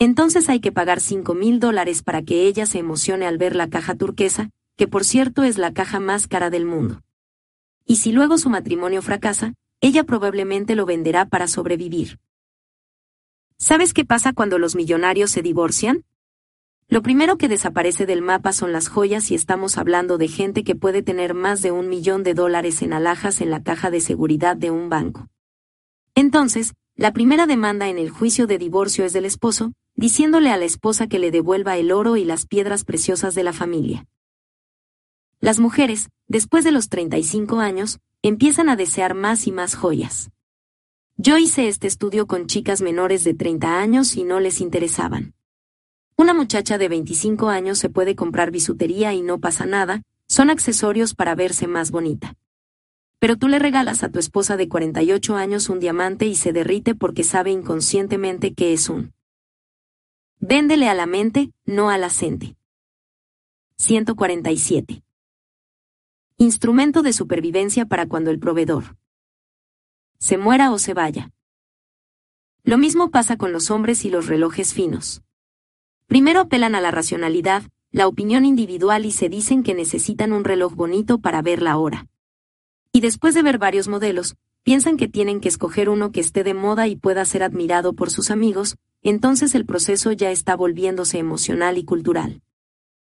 Entonces 0.00 0.48
hay 0.48 0.58
que 0.58 0.72
pagar 0.72 0.98
5 0.98 1.32
mil 1.34 1.60
dólares 1.60 2.02
para 2.02 2.22
que 2.22 2.48
ella 2.48 2.66
se 2.66 2.80
emocione 2.80 3.24
al 3.24 3.38
ver 3.38 3.54
la 3.54 3.68
caja 3.68 3.94
turquesa, 3.94 4.50
que 4.76 4.88
por 4.88 5.04
cierto 5.04 5.44
es 5.44 5.58
la 5.58 5.72
caja 5.72 6.00
más 6.00 6.26
cara 6.26 6.50
del 6.50 6.66
mundo. 6.66 7.02
Y 7.86 7.96
si 7.96 8.10
luego 8.10 8.36
su 8.38 8.50
matrimonio 8.50 9.00
fracasa, 9.00 9.54
ella 9.82 10.04
probablemente 10.04 10.76
lo 10.76 10.86
venderá 10.86 11.26
para 11.26 11.48
sobrevivir. 11.48 12.20
¿Sabes 13.58 13.92
qué 13.92 14.04
pasa 14.04 14.32
cuando 14.32 14.58
los 14.58 14.74
millonarios 14.74 15.30
se 15.30 15.42
divorcian? 15.42 16.04
Lo 16.88 17.02
primero 17.02 17.36
que 17.36 17.48
desaparece 17.48 18.06
del 18.06 18.22
mapa 18.22 18.52
son 18.52 18.72
las 18.72 18.88
joyas 18.88 19.30
y 19.30 19.34
estamos 19.34 19.78
hablando 19.78 20.18
de 20.18 20.28
gente 20.28 20.62
que 20.62 20.76
puede 20.76 21.02
tener 21.02 21.34
más 21.34 21.62
de 21.62 21.72
un 21.72 21.88
millón 21.88 22.22
de 22.22 22.34
dólares 22.34 22.80
en 22.82 22.92
alhajas 22.92 23.40
en 23.40 23.50
la 23.50 23.62
caja 23.62 23.90
de 23.90 24.00
seguridad 24.00 24.56
de 24.56 24.70
un 24.70 24.88
banco. 24.88 25.28
Entonces, 26.14 26.74
la 26.94 27.12
primera 27.12 27.46
demanda 27.46 27.88
en 27.88 27.98
el 27.98 28.10
juicio 28.10 28.46
de 28.46 28.58
divorcio 28.58 29.04
es 29.04 29.12
del 29.12 29.24
esposo, 29.24 29.72
diciéndole 29.94 30.50
a 30.50 30.56
la 30.56 30.64
esposa 30.64 31.08
que 31.08 31.18
le 31.18 31.30
devuelva 31.30 31.76
el 31.76 31.90
oro 31.90 32.16
y 32.16 32.24
las 32.24 32.46
piedras 32.46 32.84
preciosas 32.84 33.34
de 33.34 33.42
la 33.42 33.52
familia. 33.52 34.06
Las 35.40 35.58
mujeres, 35.58 36.08
después 36.28 36.64
de 36.64 36.70
los 36.70 36.88
35 36.88 37.58
años, 37.58 37.98
empiezan 38.22 38.68
a 38.68 38.76
desear 38.76 39.14
más 39.14 39.46
y 39.46 39.52
más 39.52 39.74
joyas. 39.74 40.30
Yo 41.16 41.38
hice 41.38 41.68
este 41.68 41.88
estudio 41.88 42.26
con 42.26 42.46
chicas 42.46 42.80
menores 42.80 43.24
de 43.24 43.34
30 43.34 43.80
años 43.80 44.16
y 44.16 44.24
no 44.24 44.40
les 44.40 44.60
interesaban. 44.60 45.34
Una 46.16 46.32
muchacha 46.32 46.78
de 46.78 46.88
25 46.88 47.48
años 47.48 47.78
se 47.78 47.88
puede 47.90 48.14
comprar 48.14 48.50
bisutería 48.50 49.12
y 49.12 49.22
no 49.22 49.40
pasa 49.40 49.66
nada, 49.66 50.02
son 50.26 50.50
accesorios 50.50 51.14
para 51.14 51.34
verse 51.34 51.66
más 51.66 51.90
bonita. 51.90 52.36
Pero 53.18 53.36
tú 53.36 53.48
le 53.48 53.58
regalas 53.58 54.02
a 54.02 54.08
tu 54.08 54.18
esposa 54.18 54.56
de 54.56 54.68
48 54.68 55.36
años 55.36 55.68
un 55.68 55.80
diamante 55.80 56.26
y 56.26 56.36
se 56.36 56.52
derrite 56.52 56.94
porque 56.94 57.24
sabe 57.24 57.50
inconscientemente 57.50 58.54
que 58.54 58.72
es 58.72 58.88
un 58.88 59.12
Véndele 60.44 60.88
a 60.88 60.94
la 60.94 61.06
mente, 61.06 61.52
no 61.64 61.88
a 61.88 61.98
la 61.98 62.10
gente. 62.10 62.56
147. 63.76 65.01
Instrumento 66.42 67.02
de 67.02 67.12
supervivencia 67.12 67.86
para 67.86 68.08
cuando 68.08 68.32
el 68.32 68.40
proveedor 68.40 68.96
se 70.18 70.38
muera 70.38 70.72
o 70.72 70.78
se 70.80 70.92
vaya. 70.92 71.30
Lo 72.64 72.78
mismo 72.78 73.12
pasa 73.12 73.36
con 73.36 73.52
los 73.52 73.70
hombres 73.70 74.04
y 74.04 74.10
los 74.10 74.26
relojes 74.26 74.74
finos. 74.74 75.22
Primero 76.08 76.40
apelan 76.40 76.74
a 76.74 76.80
la 76.80 76.90
racionalidad, 76.90 77.62
la 77.92 78.08
opinión 78.08 78.44
individual 78.44 79.06
y 79.06 79.12
se 79.12 79.28
dicen 79.28 79.62
que 79.62 79.72
necesitan 79.72 80.32
un 80.32 80.42
reloj 80.42 80.74
bonito 80.74 81.18
para 81.18 81.42
ver 81.42 81.62
la 81.62 81.76
hora. 81.76 82.08
Y 82.90 83.02
después 83.02 83.36
de 83.36 83.44
ver 83.44 83.58
varios 83.58 83.86
modelos, 83.86 84.34
piensan 84.64 84.96
que 84.96 85.06
tienen 85.06 85.38
que 85.38 85.48
escoger 85.48 85.88
uno 85.88 86.10
que 86.10 86.18
esté 86.18 86.42
de 86.42 86.54
moda 86.54 86.88
y 86.88 86.96
pueda 86.96 87.24
ser 87.24 87.44
admirado 87.44 87.92
por 87.92 88.10
sus 88.10 88.32
amigos, 88.32 88.78
entonces 89.02 89.54
el 89.54 89.64
proceso 89.64 90.10
ya 90.10 90.32
está 90.32 90.56
volviéndose 90.56 91.18
emocional 91.18 91.78
y 91.78 91.84
cultural. 91.84 92.42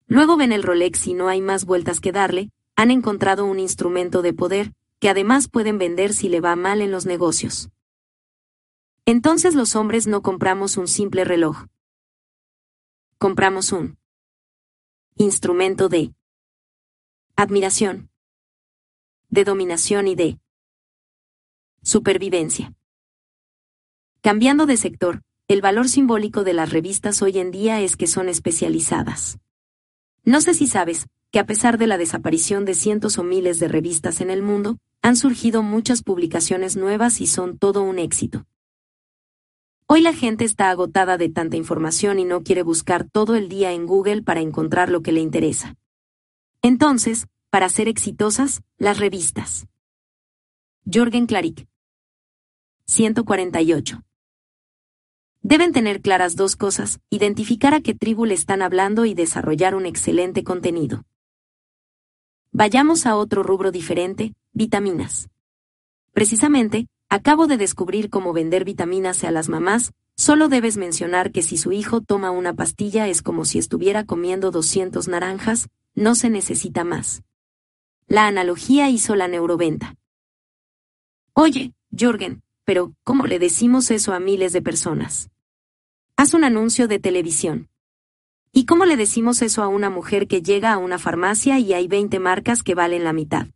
Luego 0.08 0.36
ven 0.36 0.52
el 0.52 0.64
Rolex 0.64 1.08
y 1.08 1.14
no 1.14 1.30
hay 1.30 1.40
más 1.40 1.64
vueltas 1.64 2.02
que 2.02 2.12
darle, 2.12 2.50
han 2.76 2.92
encontrado 2.92 3.46
un 3.46 3.60
instrumento 3.60 4.22
de 4.22 4.34
poder, 4.34 4.74
que 5.00 5.10
además 5.10 5.48
pueden 5.48 5.78
vender 5.78 6.14
si 6.14 6.30
le 6.30 6.42
va 6.42 6.56
mal 6.56 6.82
en 6.82 6.92
los 6.92 7.06
negocios. 7.06 7.70
Entonces 9.06 9.54
los 9.54 9.76
hombres 9.76 10.08
no 10.08 10.22
compramos 10.22 10.78
un 10.78 10.88
simple 10.88 11.26
reloj. 11.26 11.66
Compramos 13.18 13.72
un 13.72 13.98
instrumento 15.16 15.90
de 15.90 16.14
admiración, 17.36 18.10
de 19.30 19.44
dominación 19.44 20.08
y 20.08 20.16
de 20.16 20.40
supervivencia. 21.82 22.74
Cambiando 24.22 24.66
de 24.66 24.78
sector, 24.78 25.22
el 25.50 25.62
valor 25.62 25.90
simbólico 25.90 26.46
de 26.46 26.54
las 26.54 26.72
revistas 26.72 27.22
hoy 27.22 27.40
en 27.40 27.52
día 27.52 27.82
es 27.82 27.98
que 27.98 28.08
son 28.08 28.30
especializadas. 28.30 29.38
No 30.24 30.40
sé 30.40 30.54
si 30.54 30.68
sabes, 30.68 31.08
que 31.34 31.40
a 31.40 31.48
pesar 31.48 31.80
de 31.80 31.88
la 31.88 31.98
desaparición 31.98 32.64
de 32.64 32.76
cientos 32.76 33.18
o 33.18 33.24
miles 33.24 33.60
de 33.60 33.68
revistas 33.68 34.22
en 34.22 34.30
el 34.30 34.44
mundo, 34.44 34.78
han 35.02 35.16
surgido 35.16 35.64
muchas 35.64 36.04
publicaciones 36.04 36.78
nuevas 36.78 37.22
y 37.22 37.26
son 37.26 37.58
todo 37.58 37.82
un 37.82 37.98
éxito. 37.98 38.46
Hoy 39.88 40.02
la 40.02 40.14
gente 40.14 40.46
está 40.46 40.70
agotada 40.70 41.18
de 41.18 41.30
tanta 41.30 41.58
información 41.58 42.20
y 42.20 42.24
no 42.24 42.44
quiere 42.44 42.62
buscar 42.62 43.10
todo 43.10 43.34
el 43.34 43.50
día 43.50 43.72
en 43.72 43.88
Google 43.88 44.22
para 44.22 44.42
encontrar 44.42 44.92
lo 44.92 45.02
que 45.02 45.12
le 45.12 45.22
interesa. 45.22 45.76
Entonces, 46.62 47.26
para 47.50 47.68
ser 47.68 47.88
exitosas, 47.88 48.62
las 48.78 49.00
revistas. 49.00 49.66
Jorgen 50.86 51.26
Klarik. 51.26 51.66
148. 52.86 54.04
Deben 55.42 55.72
tener 55.72 56.00
claras 56.02 56.36
dos 56.36 56.56
cosas, 56.56 57.00
identificar 57.10 57.74
a 57.74 57.82
qué 57.82 57.96
tribu 57.96 58.26
le 58.26 58.36
están 58.36 58.62
hablando 58.62 59.06
y 59.06 59.16
desarrollar 59.16 59.74
un 59.74 59.88
excelente 59.88 60.44
contenido. 60.44 61.04
Vayamos 62.56 63.08
a 63.08 63.16
otro 63.16 63.42
rubro 63.42 63.72
diferente, 63.72 64.36
vitaminas. 64.52 65.28
Precisamente, 66.12 66.86
acabo 67.10 67.48
de 67.48 67.58
descubrir 67.58 68.12
cómo 68.12 68.32
vender 68.32 68.64
vitaminas 68.64 69.24
a 69.24 69.32
las 69.32 69.50
mamás, 69.50 69.92
solo 70.16 70.50
debes 70.50 70.78
mencionar 70.78 71.32
que 71.32 71.42
si 71.42 71.58
su 71.58 71.72
hijo 71.72 72.02
toma 72.02 72.30
una 72.30 72.54
pastilla 72.54 73.08
es 73.08 73.24
como 73.24 73.46
si 73.46 73.58
estuviera 73.58 74.04
comiendo 74.06 74.52
200 74.52 75.08
naranjas, 75.08 75.68
no 75.96 76.14
se 76.14 76.30
necesita 76.30 76.84
más. 76.84 77.24
La 78.06 78.28
analogía 78.28 78.88
hizo 78.88 79.16
la 79.16 79.28
neuroventa. 79.28 79.96
Oye, 81.34 81.74
Jorgen, 81.98 82.44
pero 82.66 82.94
¿cómo 83.04 83.26
le 83.26 83.40
decimos 83.40 83.90
eso 83.90 84.14
a 84.14 84.20
miles 84.20 84.54
de 84.54 84.62
personas? 84.62 85.32
Haz 86.18 86.36
un 86.36 86.44
anuncio 86.44 86.88
de 86.88 87.00
televisión. 87.00 87.70
¿Y 88.56 88.66
cómo 88.66 88.86
le 88.86 88.98
decimos 88.98 89.42
eso 89.42 89.64
a 89.64 89.68
una 89.68 89.90
mujer 89.90 90.28
que 90.28 90.44
llega 90.44 90.72
a 90.74 90.78
una 90.78 91.00
farmacia 91.00 91.58
y 91.58 91.74
hay 91.74 91.88
20 91.88 92.20
marcas 92.20 92.62
que 92.62 92.76
valen 92.76 93.04
la 93.04 93.12
mitad? 93.12 93.48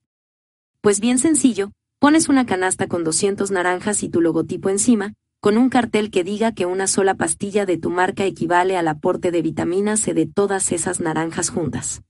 Pues 0.81 0.99
bien 0.99 1.19
sencillo, 1.19 1.71
pones 1.99 2.29
una 2.29 2.47
canasta 2.47 2.87
con 2.87 3.03
200 3.03 3.51
naranjas 3.51 4.01
y 4.01 4.09
tu 4.09 4.21
logotipo 4.21 4.69
encima, 4.69 5.13
con 5.39 5.59
un 5.59 5.69
cartel 5.69 6.09
que 6.09 6.23
diga 6.23 6.51
que 6.51 6.65
una 6.65 6.87
sola 6.87 7.13
pastilla 7.13 7.67
de 7.67 7.77
tu 7.77 7.91
marca 7.91 8.25
equivale 8.25 8.75
al 8.75 8.87
aporte 8.87 9.29
de 9.29 9.43
vitamina 9.43 9.97
C 9.97 10.15
de 10.15 10.25
todas 10.25 10.71
esas 10.71 10.99
naranjas 10.99 11.51
juntas. 11.51 12.01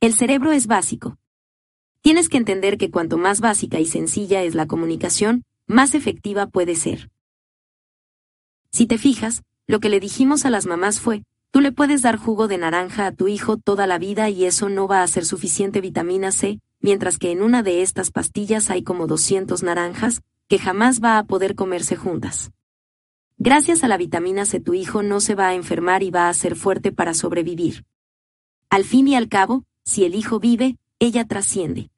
El 0.00 0.14
cerebro 0.14 0.50
es 0.50 0.66
básico. 0.66 1.18
Tienes 2.00 2.28
que 2.28 2.38
entender 2.38 2.78
que 2.78 2.90
cuanto 2.90 3.16
más 3.16 3.40
básica 3.40 3.78
y 3.78 3.86
sencilla 3.86 4.42
es 4.42 4.56
la 4.56 4.66
comunicación, 4.66 5.44
más 5.68 5.94
efectiva 5.94 6.48
puede 6.48 6.74
ser. 6.74 7.12
Si 8.72 8.86
te 8.86 8.98
fijas, 8.98 9.44
lo 9.68 9.78
que 9.78 9.88
le 9.88 10.00
dijimos 10.00 10.44
a 10.44 10.50
las 10.50 10.66
mamás 10.66 10.98
fue, 10.98 11.22
Tú 11.52 11.60
le 11.60 11.72
puedes 11.72 12.02
dar 12.02 12.16
jugo 12.16 12.46
de 12.46 12.58
naranja 12.58 13.06
a 13.06 13.12
tu 13.12 13.26
hijo 13.26 13.56
toda 13.56 13.88
la 13.88 13.98
vida 13.98 14.30
y 14.30 14.44
eso 14.44 14.68
no 14.68 14.86
va 14.86 15.02
a 15.02 15.08
ser 15.08 15.24
suficiente 15.24 15.80
vitamina 15.80 16.30
C, 16.30 16.60
mientras 16.80 17.18
que 17.18 17.32
en 17.32 17.42
una 17.42 17.64
de 17.64 17.82
estas 17.82 18.12
pastillas 18.12 18.70
hay 18.70 18.82
como 18.82 19.08
200 19.08 19.62
naranjas, 19.64 20.22
que 20.48 20.58
jamás 20.58 21.02
va 21.02 21.18
a 21.18 21.24
poder 21.24 21.56
comerse 21.56 21.96
juntas. 21.96 22.52
Gracias 23.36 23.82
a 23.82 23.88
la 23.88 23.96
vitamina 23.96 24.44
C 24.44 24.60
tu 24.60 24.74
hijo 24.74 25.02
no 25.02 25.18
se 25.18 25.34
va 25.34 25.48
a 25.48 25.54
enfermar 25.54 26.02
y 26.02 26.10
va 26.10 26.28
a 26.28 26.34
ser 26.34 26.54
fuerte 26.54 26.92
para 26.92 27.14
sobrevivir. 27.14 27.84
Al 28.68 28.84
fin 28.84 29.08
y 29.08 29.16
al 29.16 29.28
cabo, 29.28 29.64
si 29.84 30.04
el 30.04 30.14
hijo 30.14 30.38
vive, 30.38 30.76
ella 31.00 31.24
trasciende. 31.24 31.90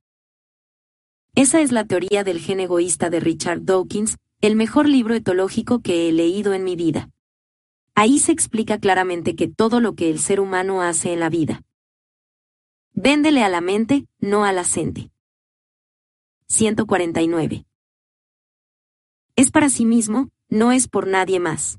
Esa 1.35 1.61
es 1.61 1.73
la 1.73 1.85
teoría 1.85 2.25
del 2.25 2.41
gen 2.41 2.61
egoísta 2.61 3.11
de 3.11 3.21
Richard 3.21 3.65
Dawkins, 3.65 4.17
el 4.41 4.57
mejor 4.57 4.89
libro 4.89 5.15
etológico 5.15 5.81
que 5.81 6.09
he 6.09 6.13
leído 6.13 6.55
en 6.55 6.65
mi 6.65 6.77
vida. 6.77 7.11
Ahí 7.95 8.19
se 8.19 8.33
explica 8.33 8.79
claramente 8.79 9.37
que 9.37 9.49
todo 9.49 9.81
lo 9.81 9.95
que 9.95 10.11
el 10.11 10.19
ser 10.19 10.41
humano 10.41 10.83
hace 10.83 11.13
en 11.13 11.21
la 11.21 11.29
vida. 11.29 11.63
Véndele 12.95 13.43
a 13.43 13.49
la 13.49 13.61
mente, 13.61 14.07
no 14.19 14.45
a 14.45 14.53
la 14.53 14.65
gente. 14.65 15.11
149. 16.49 17.65
Es 19.37 19.51
para 19.51 19.69
sí 19.69 19.85
mismo, 19.85 20.31
no 20.49 20.73
es 20.73 20.89
por 20.89 21.07
nadie 21.07 21.41
más. 21.41 21.79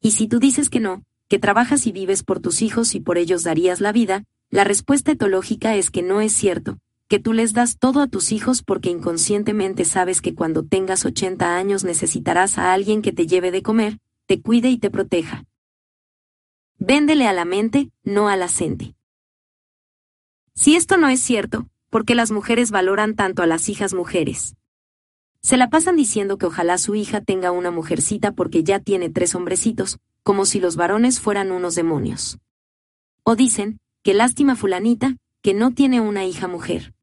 Y 0.00 0.12
si 0.12 0.28
tú 0.28 0.38
dices 0.38 0.70
que 0.70 0.80
no, 0.80 1.02
que 1.28 1.38
trabajas 1.38 1.86
y 1.86 1.92
vives 1.92 2.22
por 2.22 2.40
tus 2.40 2.62
hijos 2.62 2.94
y 2.94 3.00
por 3.00 3.18
ellos 3.18 3.42
darías 3.44 3.80
la 3.80 3.92
vida, 3.92 4.24
la 4.50 4.64
respuesta 4.64 5.12
etológica 5.12 5.76
es 5.76 5.90
que 5.90 6.02
no 6.02 6.20
es 6.20 6.32
cierto, 6.32 6.78
que 7.08 7.18
tú 7.18 7.32
les 7.32 7.52
das 7.52 7.78
todo 7.78 8.00
a 8.00 8.06
tus 8.06 8.32
hijos 8.32 8.62
porque 8.62 8.90
inconscientemente 8.90 9.84
sabes 9.84 10.20
que 10.20 10.34
cuando 10.34 10.64
tengas 10.64 11.04
80 11.04 11.56
años 11.56 11.84
necesitarás 11.84 12.58
a 12.58 12.72
alguien 12.72 13.02
que 13.02 13.12
te 13.12 13.26
lleve 13.26 13.50
de 13.50 13.62
comer, 13.62 13.98
te 14.30 14.40
cuide 14.40 14.70
y 14.70 14.78
te 14.78 14.92
proteja. 14.92 15.44
Véndele 16.78 17.26
a 17.26 17.32
la 17.32 17.44
mente, 17.44 17.90
no 18.04 18.28
a 18.28 18.36
la 18.36 18.46
gente. 18.46 18.94
Si 20.54 20.76
esto 20.76 20.96
no 20.98 21.08
es 21.08 21.18
cierto, 21.18 21.66
¿por 21.88 22.04
qué 22.04 22.14
las 22.14 22.30
mujeres 22.30 22.70
valoran 22.70 23.16
tanto 23.16 23.42
a 23.42 23.48
las 23.48 23.68
hijas 23.68 23.92
mujeres? 23.92 24.54
Se 25.42 25.56
la 25.56 25.68
pasan 25.68 25.96
diciendo 25.96 26.38
que 26.38 26.46
ojalá 26.46 26.78
su 26.78 26.94
hija 26.94 27.20
tenga 27.20 27.50
una 27.50 27.72
mujercita 27.72 28.30
porque 28.30 28.62
ya 28.62 28.78
tiene 28.78 29.10
tres 29.10 29.34
hombrecitos, 29.34 29.98
como 30.22 30.46
si 30.46 30.60
los 30.60 30.76
varones 30.76 31.18
fueran 31.18 31.50
unos 31.50 31.74
demonios. 31.74 32.38
O 33.24 33.34
dicen, 33.34 33.80
que 34.04 34.14
lástima 34.14 34.54
fulanita, 34.54 35.16
que 35.42 35.54
no 35.54 35.72
tiene 35.72 36.00
una 36.00 36.24
hija 36.24 36.46
mujer. 36.46 36.94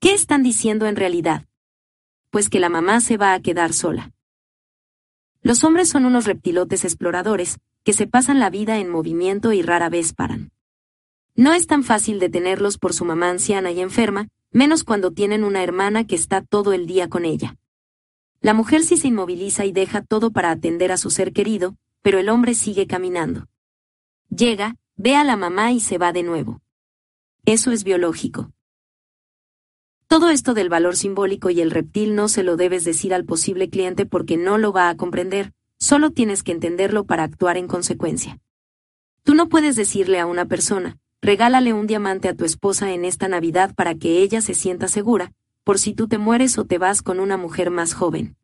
¿Qué 0.00 0.12
están 0.12 0.42
diciendo 0.42 0.84
en 0.84 0.96
realidad? 0.96 1.46
Pues 2.28 2.50
que 2.50 2.60
la 2.60 2.68
mamá 2.68 3.00
se 3.00 3.16
va 3.16 3.32
a 3.32 3.40
quedar 3.40 3.72
sola. 3.72 4.12
Los 5.42 5.64
hombres 5.64 5.88
son 5.88 6.04
unos 6.04 6.24
reptilotes 6.24 6.84
exploradores, 6.84 7.58
que 7.84 7.92
se 7.92 8.06
pasan 8.06 8.38
la 8.38 8.48
vida 8.48 8.78
en 8.78 8.88
movimiento 8.88 9.52
y 9.52 9.62
rara 9.62 9.88
vez 9.88 10.12
paran. 10.12 10.52
No 11.34 11.52
es 11.52 11.66
tan 11.66 11.82
fácil 11.82 12.20
detenerlos 12.20 12.78
por 12.78 12.92
su 12.92 13.04
mamá 13.04 13.30
anciana 13.30 13.72
y 13.72 13.80
enferma, 13.80 14.28
menos 14.52 14.84
cuando 14.84 15.12
tienen 15.12 15.44
una 15.44 15.62
hermana 15.62 16.06
que 16.06 16.14
está 16.14 16.42
todo 16.42 16.72
el 16.72 16.86
día 16.86 17.08
con 17.08 17.24
ella. 17.24 17.56
La 18.40 18.54
mujer 18.54 18.82
sí 18.82 18.96
se 18.96 19.08
inmoviliza 19.08 19.64
y 19.64 19.72
deja 19.72 20.02
todo 20.02 20.30
para 20.30 20.50
atender 20.50 20.92
a 20.92 20.96
su 20.96 21.10
ser 21.10 21.32
querido, 21.32 21.76
pero 22.02 22.18
el 22.18 22.28
hombre 22.28 22.54
sigue 22.54 22.86
caminando. 22.86 23.48
Llega, 24.28 24.76
ve 24.96 25.16
a 25.16 25.24
la 25.24 25.36
mamá 25.36 25.72
y 25.72 25.80
se 25.80 25.98
va 25.98 26.12
de 26.12 26.22
nuevo. 26.22 26.60
Eso 27.44 27.70
es 27.72 27.82
biológico. 27.82 28.52
Todo 30.12 30.28
esto 30.28 30.52
del 30.52 30.68
valor 30.68 30.94
simbólico 30.94 31.48
y 31.48 31.62
el 31.62 31.70
reptil 31.70 32.14
no 32.14 32.28
se 32.28 32.42
lo 32.42 32.58
debes 32.58 32.84
decir 32.84 33.14
al 33.14 33.24
posible 33.24 33.70
cliente 33.70 34.04
porque 34.04 34.36
no 34.36 34.58
lo 34.58 34.70
va 34.70 34.90
a 34.90 34.94
comprender, 34.94 35.54
solo 35.78 36.10
tienes 36.10 36.42
que 36.42 36.52
entenderlo 36.52 37.06
para 37.06 37.22
actuar 37.22 37.56
en 37.56 37.66
consecuencia. 37.66 38.38
Tú 39.22 39.34
no 39.34 39.48
puedes 39.48 39.74
decirle 39.74 40.20
a 40.20 40.26
una 40.26 40.44
persona, 40.44 40.98
regálale 41.22 41.72
un 41.72 41.86
diamante 41.86 42.28
a 42.28 42.34
tu 42.34 42.44
esposa 42.44 42.92
en 42.92 43.06
esta 43.06 43.26
Navidad 43.26 43.74
para 43.74 43.94
que 43.94 44.18
ella 44.18 44.42
se 44.42 44.52
sienta 44.52 44.86
segura, 44.86 45.32
por 45.64 45.78
si 45.78 45.94
tú 45.94 46.08
te 46.08 46.18
mueres 46.18 46.58
o 46.58 46.66
te 46.66 46.76
vas 46.76 47.00
con 47.00 47.18
una 47.18 47.38
mujer 47.38 47.70
más 47.70 47.94
joven. 47.94 48.36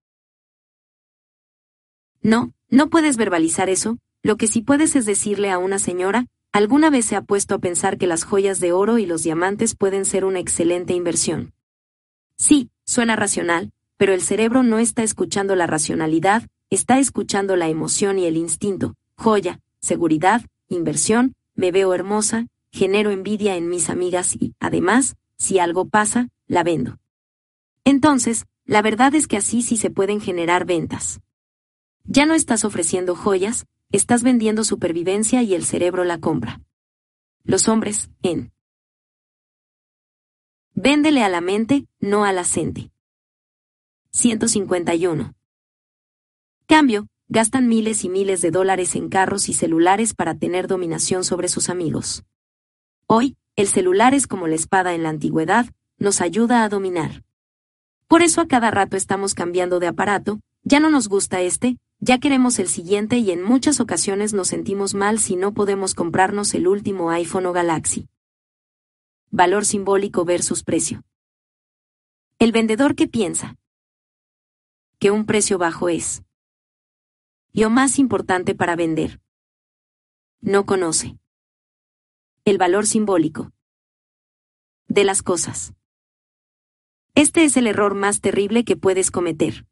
No, 2.22 2.54
no 2.70 2.88
puedes 2.88 3.18
verbalizar 3.18 3.68
eso, 3.68 3.98
lo 4.22 4.38
que 4.38 4.46
sí 4.46 4.62
puedes 4.62 4.96
es 4.96 5.04
decirle 5.04 5.50
a 5.50 5.58
una 5.58 5.78
señora, 5.78 6.28
alguna 6.50 6.88
vez 6.88 7.04
se 7.04 7.14
ha 7.14 7.20
puesto 7.20 7.56
a 7.56 7.58
pensar 7.58 7.98
que 7.98 8.06
las 8.06 8.24
joyas 8.24 8.58
de 8.58 8.72
oro 8.72 8.96
y 8.96 9.04
los 9.04 9.22
diamantes 9.22 9.74
pueden 9.74 10.06
ser 10.06 10.24
una 10.24 10.38
excelente 10.38 10.94
inversión. 10.94 11.52
Sí, 12.38 12.70
suena 12.84 13.16
racional, 13.16 13.72
pero 13.96 14.14
el 14.14 14.22
cerebro 14.22 14.62
no 14.62 14.78
está 14.78 15.02
escuchando 15.02 15.56
la 15.56 15.66
racionalidad, 15.66 16.48
está 16.70 16.98
escuchando 16.98 17.56
la 17.56 17.68
emoción 17.68 18.18
y 18.18 18.26
el 18.26 18.36
instinto. 18.36 18.94
Joya, 19.16 19.60
seguridad, 19.80 20.42
inversión, 20.68 21.34
me 21.54 21.72
veo 21.72 21.92
hermosa, 21.92 22.46
genero 22.70 23.10
envidia 23.10 23.56
en 23.56 23.68
mis 23.68 23.90
amigas 23.90 24.36
y, 24.38 24.54
además, 24.60 25.16
si 25.36 25.58
algo 25.58 25.88
pasa, 25.88 26.28
la 26.46 26.62
vendo. 26.62 26.98
Entonces, 27.84 28.46
la 28.64 28.82
verdad 28.82 29.14
es 29.14 29.26
que 29.26 29.36
así 29.36 29.62
sí 29.62 29.76
se 29.76 29.90
pueden 29.90 30.20
generar 30.20 30.64
ventas. 30.64 31.20
Ya 32.04 32.24
no 32.24 32.34
estás 32.34 32.64
ofreciendo 32.64 33.16
joyas, 33.16 33.66
estás 33.90 34.22
vendiendo 34.22 34.62
supervivencia 34.62 35.42
y 35.42 35.54
el 35.54 35.64
cerebro 35.64 36.04
la 36.04 36.18
compra. 36.18 36.60
Los 37.44 37.68
hombres, 37.68 38.10
en. 38.22 38.52
Véndele 40.80 41.24
a 41.24 41.28
la 41.28 41.40
mente, 41.40 41.88
no 41.98 42.24
a 42.24 42.32
la 42.32 42.44
gente. 42.44 42.92
151. 44.12 45.34
Cambio, 46.68 47.08
gastan 47.26 47.66
miles 47.66 48.04
y 48.04 48.08
miles 48.08 48.42
de 48.42 48.52
dólares 48.52 48.94
en 48.94 49.08
carros 49.08 49.48
y 49.48 49.54
celulares 49.54 50.14
para 50.14 50.36
tener 50.36 50.68
dominación 50.68 51.24
sobre 51.24 51.48
sus 51.48 51.68
amigos. 51.68 52.22
Hoy, 53.08 53.36
el 53.56 53.66
celular 53.66 54.14
es 54.14 54.28
como 54.28 54.46
la 54.46 54.54
espada 54.54 54.94
en 54.94 55.02
la 55.02 55.08
antigüedad, 55.08 55.66
nos 55.98 56.20
ayuda 56.20 56.62
a 56.62 56.68
dominar. 56.68 57.24
Por 58.06 58.22
eso 58.22 58.40
a 58.40 58.46
cada 58.46 58.70
rato 58.70 58.96
estamos 58.96 59.34
cambiando 59.34 59.80
de 59.80 59.88
aparato, 59.88 60.38
ya 60.62 60.78
no 60.78 60.90
nos 60.90 61.08
gusta 61.08 61.40
este, 61.40 61.78
ya 61.98 62.18
queremos 62.18 62.60
el 62.60 62.68
siguiente 62.68 63.18
y 63.18 63.32
en 63.32 63.42
muchas 63.42 63.80
ocasiones 63.80 64.32
nos 64.32 64.46
sentimos 64.46 64.94
mal 64.94 65.18
si 65.18 65.34
no 65.34 65.52
podemos 65.54 65.94
comprarnos 65.94 66.54
el 66.54 66.68
último 66.68 67.10
iPhone 67.10 67.46
o 67.46 67.52
Galaxy. 67.52 68.06
Valor 69.30 69.66
simbólico 69.66 70.24
versus 70.24 70.62
precio. 70.64 71.04
El 72.38 72.50
vendedor 72.50 72.94
que 72.94 73.06
piensa 73.06 73.56
que 74.98 75.10
un 75.10 75.26
precio 75.26 75.58
bajo 75.58 75.90
es 75.90 76.22
lo 77.52 77.68
más 77.68 77.98
importante 77.98 78.54
para 78.54 78.74
vender. 78.74 79.20
No 80.40 80.64
conoce 80.64 81.18
el 82.46 82.56
valor 82.56 82.86
simbólico 82.86 83.52
de 84.86 85.04
las 85.04 85.22
cosas. 85.22 85.74
Este 87.14 87.44
es 87.44 87.58
el 87.58 87.66
error 87.66 87.94
más 87.94 88.22
terrible 88.22 88.64
que 88.64 88.76
puedes 88.76 89.10
cometer. 89.10 89.66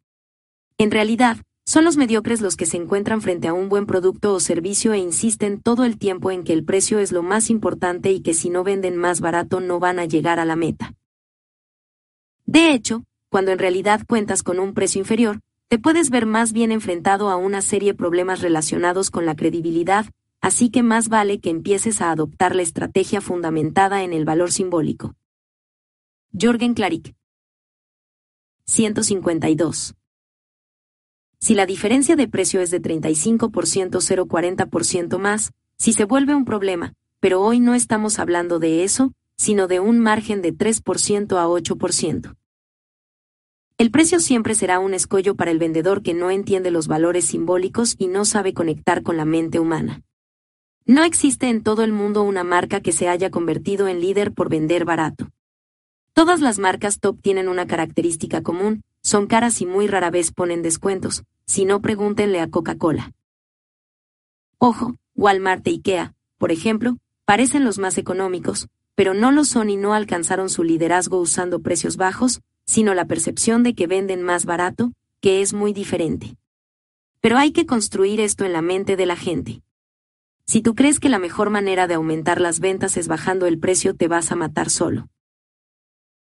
En 0.76 0.90
realidad, 0.90 1.38
son 1.68 1.84
los 1.84 1.96
mediocres 1.96 2.40
los 2.40 2.56
que 2.56 2.64
se 2.64 2.76
encuentran 2.76 3.20
frente 3.20 3.48
a 3.48 3.52
un 3.52 3.68
buen 3.68 3.86
producto 3.86 4.32
o 4.32 4.38
servicio 4.38 4.92
e 4.92 4.98
insisten 4.98 5.60
todo 5.60 5.84
el 5.84 5.98
tiempo 5.98 6.30
en 6.30 6.44
que 6.44 6.52
el 6.52 6.64
precio 6.64 7.00
es 7.00 7.10
lo 7.10 7.24
más 7.24 7.50
importante 7.50 8.12
y 8.12 8.20
que 8.20 8.34
si 8.34 8.50
no 8.50 8.62
venden 8.62 8.96
más 8.96 9.20
barato 9.20 9.58
no 9.58 9.80
van 9.80 9.98
a 9.98 10.04
llegar 10.04 10.38
a 10.38 10.44
la 10.44 10.54
meta. 10.54 10.94
De 12.44 12.72
hecho, 12.72 13.02
cuando 13.30 13.50
en 13.50 13.58
realidad 13.58 14.02
cuentas 14.08 14.44
con 14.44 14.60
un 14.60 14.74
precio 14.74 15.00
inferior, 15.00 15.40
te 15.68 15.80
puedes 15.80 16.10
ver 16.10 16.24
más 16.24 16.52
bien 16.52 16.70
enfrentado 16.70 17.30
a 17.30 17.36
una 17.36 17.60
serie 17.60 17.92
de 17.92 17.98
problemas 17.98 18.42
relacionados 18.42 19.10
con 19.10 19.26
la 19.26 19.34
credibilidad, 19.34 20.06
así 20.40 20.70
que 20.70 20.84
más 20.84 21.08
vale 21.08 21.40
que 21.40 21.50
empieces 21.50 22.00
a 22.00 22.12
adoptar 22.12 22.54
la 22.54 22.62
estrategia 22.62 23.20
fundamentada 23.20 24.04
en 24.04 24.12
el 24.12 24.24
valor 24.24 24.52
simbólico. 24.52 25.16
Jorgen 26.32 26.74
Klarik 26.74 27.16
152. 28.66 29.96
Si 31.46 31.54
la 31.54 31.64
diferencia 31.64 32.16
de 32.16 32.26
precio 32.26 32.60
es 32.60 32.72
de 32.72 32.82
35% 32.82 33.50
0,40% 33.50 35.18
más, 35.20 35.52
si 35.78 35.92
se 35.92 36.04
vuelve 36.04 36.34
un 36.34 36.44
problema, 36.44 36.94
pero 37.20 37.40
hoy 37.40 37.60
no 37.60 37.76
estamos 37.76 38.18
hablando 38.18 38.58
de 38.58 38.82
eso, 38.82 39.12
sino 39.36 39.68
de 39.68 39.78
un 39.78 40.00
margen 40.00 40.42
de 40.42 40.52
3% 40.52 41.36
a 41.36 41.46
8%. 41.46 42.34
El 43.78 43.90
precio 43.92 44.18
siempre 44.18 44.56
será 44.56 44.80
un 44.80 44.92
escollo 44.92 45.36
para 45.36 45.52
el 45.52 45.60
vendedor 45.60 46.02
que 46.02 46.14
no 46.14 46.32
entiende 46.32 46.72
los 46.72 46.88
valores 46.88 47.26
simbólicos 47.26 47.94
y 47.96 48.08
no 48.08 48.24
sabe 48.24 48.52
conectar 48.52 49.04
con 49.04 49.16
la 49.16 49.24
mente 49.24 49.60
humana. 49.60 50.02
No 50.84 51.04
existe 51.04 51.48
en 51.48 51.62
todo 51.62 51.84
el 51.84 51.92
mundo 51.92 52.24
una 52.24 52.42
marca 52.42 52.80
que 52.80 52.90
se 52.90 53.06
haya 53.06 53.30
convertido 53.30 53.86
en 53.86 54.00
líder 54.00 54.32
por 54.32 54.48
vender 54.48 54.84
barato. 54.84 55.28
Todas 56.12 56.40
las 56.40 56.58
marcas 56.58 56.98
top 56.98 57.22
tienen 57.22 57.48
una 57.48 57.68
característica 57.68 58.42
común, 58.42 58.82
son 59.00 59.28
caras 59.28 59.60
y 59.60 59.66
muy 59.66 59.86
rara 59.86 60.10
vez 60.10 60.32
ponen 60.32 60.62
descuentos, 60.62 61.22
si 61.46 61.64
no 61.64 61.80
pregúntenle 61.80 62.40
a 62.40 62.50
Coca-Cola. 62.50 63.12
Ojo, 64.58 64.96
Walmart 65.14 65.66
e 65.66 65.70
IKEA, 65.70 66.14
por 66.38 66.52
ejemplo, 66.52 66.98
parecen 67.24 67.64
los 67.64 67.78
más 67.78 67.98
económicos, 67.98 68.68
pero 68.94 69.14
no 69.14 69.30
lo 69.30 69.44
son 69.44 69.70
y 69.70 69.76
no 69.76 69.94
alcanzaron 69.94 70.48
su 70.48 70.64
liderazgo 70.64 71.20
usando 71.20 71.60
precios 71.60 71.96
bajos, 71.96 72.40
sino 72.66 72.94
la 72.94 73.06
percepción 73.06 73.62
de 73.62 73.74
que 73.74 73.86
venden 73.86 74.22
más 74.22 74.44
barato, 74.44 74.92
que 75.20 75.42
es 75.42 75.52
muy 75.52 75.72
diferente. 75.72 76.36
Pero 77.20 77.38
hay 77.38 77.52
que 77.52 77.66
construir 77.66 78.20
esto 78.20 78.44
en 78.44 78.52
la 78.52 78.62
mente 78.62 78.96
de 78.96 79.06
la 79.06 79.16
gente. 79.16 79.62
Si 80.46 80.62
tú 80.62 80.74
crees 80.74 81.00
que 81.00 81.08
la 81.08 81.18
mejor 81.18 81.50
manera 81.50 81.86
de 81.86 81.94
aumentar 81.94 82.40
las 82.40 82.60
ventas 82.60 82.96
es 82.96 83.08
bajando 83.08 83.46
el 83.46 83.58
precio, 83.58 83.94
te 83.94 84.08
vas 84.08 84.30
a 84.32 84.36
matar 84.36 84.70
solo. 84.70 85.08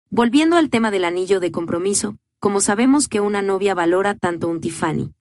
Volviendo 0.09 0.57
al 0.57 0.69
tema 0.69 0.91
del 0.91 1.05
anillo 1.05 1.39
de 1.39 1.51
compromiso, 1.51 2.17
como 2.39 2.61
sabemos 2.61 3.09
que 3.09 3.19
una 3.19 3.41
novia 3.41 3.73
valora 3.73 4.15
tanto 4.15 4.47
un 4.47 4.61
Tiffany? 4.61 5.11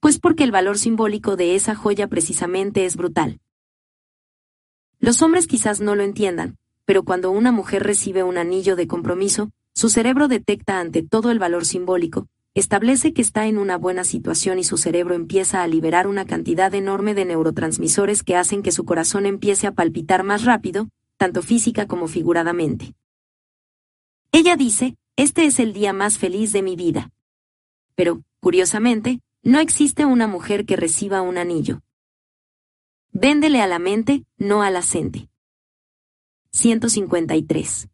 Pues 0.00 0.18
porque 0.18 0.42
el 0.42 0.50
valor 0.50 0.76
simbólico 0.76 1.36
de 1.36 1.54
esa 1.54 1.76
joya 1.76 2.08
precisamente 2.08 2.84
es 2.84 2.96
brutal. 2.96 3.38
Los 4.98 5.22
hombres 5.22 5.46
quizás 5.46 5.80
no 5.80 5.94
lo 5.94 6.02
entiendan, 6.02 6.58
pero 6.84 7.04
cuando 7.04 7.30
una 7.30 7.52
mujer 7.52 7.84
recibe 7.84 8.24
un 8.24 8.38
anillo 8.38 8.74
de 8.74 8.88
compromiso, 8.88 9.50
su 9.72 9.88
cerebro 9.88 10.26
detecta 10.26 10.80
ante 10.80 11.04
todo 11.04 11.30
el 11.30 11.38
valor 11.38 11.64
simbólico, 11.64 12.26
establece 12.54 13.12
que 13.12 13.22
está 13.22 13.46
en 13.46 13.56
una 13.56 13.78
buena 13.78 14.02
situación 14.02 14.58
y 14.58 14.64
su 14.64 14.78
cerebro 14.78 15.14
empieza 15.14 15.62
a 15.62 15.68
liberar 15.68 16.08
una 16.08 16.26
cantidad 16.26 16.74
enorme 16.74 17.14
de 17.14 17.24
neurotransmisores 17.24 18.24
que 18.24 18.34
hacen 18.34 18.64
que 18.64 18.72
su 18.72 18.84
corazón 18.84 19.26
empiece 19.26 19.68
a 19.68 19.72
palpitar 19.72 20.24
más 20.24 20.44
rápido, 20.44 20.88
tanto 21.16 21.40
física 21.40 21.86
como 21.86 22.08
figuradamente. 22.08 22.94
Ella 24.32 24.56
dice, 24.56 24.96
este 25.16 25.44
es 25.44 25.58
el 25.58 25.72
día 25.72 25.92
más 25.92 26.18
feliz 26.18 26.52
de 26.52 26.62
mi 26.62 26.76
vida. 26.76 27.10
Pero, 27.94 28.22
curiosamente, 28.40 29.20
no 29.42 29.60
existe 29.60 30.04
una 30.04 30.26
mujer 30.26 30.64
que 30.64 30.76
reciba 30.76 31.20
un 31.20 31.36
anillo. 31.36 31.82
Véndele 33.12 33.60
a 33.60 33.66
la 33.66 33.78
mente, 33.78 34.24
no 34.38 34.62
a 34.62 34.70
la 34.70 34.82
153. 36.52 37.88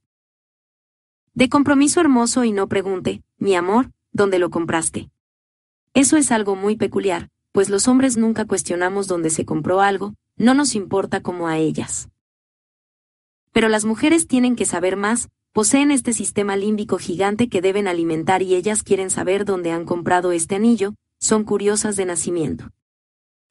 De 1.35 1.49
compromiso 1.49 2.01
hermoso 2.01 2.45
y 2.45 2.53
no 2.53 2.69
pregunte, 2.69 3.23
mi 3.37 3.55
amor, 3.55 3.91
¿dónde 4.13 4.39
lo 4.39 4.51
compraste? 4.51 5.11
Eso 5.95 6.17
es 6.17 6.31
algo 6.31 6.55
muy 6.55 6.77
peculiar, 6.77 7.31
pues 7.53 7.69
los 7.71 7.89
hombres 7.89 8.17
nunca 8.17 8.45
cuestionamos 8.45 9.07
dónde 9.07 9.31
se 9.31 9.45
compró 9.45 9.81
algo, 9.81 10.15
no 10.37 10.55
nos 10.55 10.75
importa 10.75 11.21
como 11.21 11.49
a 11.49 11.59
ellas. 11.59 12.09
Pero 13.53 13.69
las 13.69 13.85
mujeres 13.85 14.27
tienen 14.29 14.55
que 14.55 14.67
saber 14.67 14.97
más, 14.97 15.29
poseen 15.59 15.91
este 15.91 16.13
sistema 16.13 16.55
límbico 16.55 16.99
gigante 16.99 17.49
que 17.49 17.61
deben 17.61 17.89
alimentar 17.89 18.43
y 18.43 18.55
ellas 18.55 18.85
quieren 18.85 19.11
saber 19.11 19.45
dónde 19.45 19.73
han 19.73 19.85
comprado 19.87 20.31
este 20.31 20.55
anillo, 20.55 20.95
son 21.19 21.43
curiosas 21.43 21.97
de 21.97 22.05
nacimiento. 22.05 22.71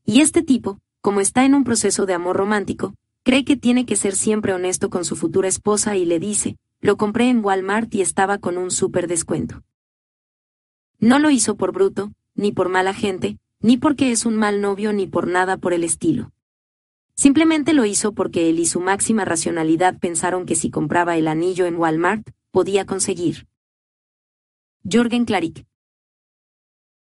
Y 0.05 0.21
este 0.21 0.41
tipo, 0.41 0.79
como 1.01 1.19
está 1.19 1.43
en 1.43 1.53
un 1.53 1.65
proceso 1.65 2.05
de 2.05 2.13
amor 2.13 2.37
romántico, 2.37 2.93
cree 3.23 3.43
que 3.43 3.57
tiene 3.57 3.85
que 3.85 3.97
ser 3.97 4.15
siempre 4.15 4.53
honesto 4.53 4.89
con 4.89 5.03
su 5.03 5.17
futura 5.17 5.49
esposa 5.49 5.97
y 5.97 6.05
le 6.05 6.17
dice, 6.17 6.55
lo 6.79 6.95
compré 6.95 7.27
en 7.27 7.43
Walmart 7.43 7.93
y 7.93 7.99
estaba 7.99 8.37
con 8.37 8.57
un 8.57 8.71
súper 8.71 9.09
descuento. 9.09 9.63
No 10.99 11.19
lo 11.19 11.29
hizo 11.29 11.57
por 11.57 11.73
bruto, 11.73 12.13
ni 12.35 12.53
por 12.53 12.69
mala 12.69 12.93
gente, 12.93 13.37
ni 13.59 13.75
porque 13.75 14.13
es 14.13 14.25
un 14.25 14.37
mal 14.37 14.61
novio 14.61 14.93
ni 14.93 15.07
por 15.07 15.27
nada 15.27 15.57
por 15.57 15.73
el 15.73 15.83
estilo. 15.83 16.31
Simplemente 17.17 17.73
lo 17.73 17.85
hizo 17.85 18.13
porque 18.13 18.47
él 18.49 18.59
y 18.59 18.67
su 18.67 18.79
máxima 18.79 19.25
racionalidad 19.25 19.97
pensaron 19.97 20.45
que 20.45 20.55
si 20.55 20.69
compraba 20.69 21.17
el 21.17 21.27
anillo 21.27 21.65
en 21.65 21.75
Walmart, 21.75 22.29
podía 22.51 22.85
conseguir. 22.85 23.47
Jorgen 24.89 25.25
Klarik. 25.25 25.65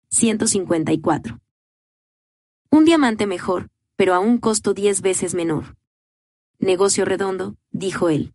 154. 0.09 1.39
Un 2.71 2.85
diamante 2.87 3.27
mejor, 3.27 3.69
pero 3.97 4.15
a 4.15 4.19
un 4.19 4.39
costo 4.39 4.73
diez 4.73 5.03
veces 5.03 5.35
menor. 5.35 5.77
Negocio 6.59 7.05
redondo, 7.05 7.57
dijo 7.71 8.09
él. 8.09 8.33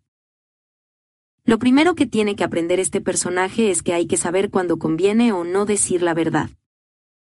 Lo 1.43 1.57
primero 1.57 1.95
que 1.95 2.05
tiene 2.05 2.35
que 2.35 2.43
aprender 2.43 2.79
este 2.79 3.01
personaje 3.01 3.71
es 3.71 3.81
que 3.81 3.93
hay 3.93 4.05
que 4.05 4.17
saber 4.17 4.51
cuándo 4.51 4.77
conviene 4.77 5.33
o 5.33 5.43
no 5.43 5.65
decir 5.65 6.03
la 6.03 6.13
verdad. 6.13 6.51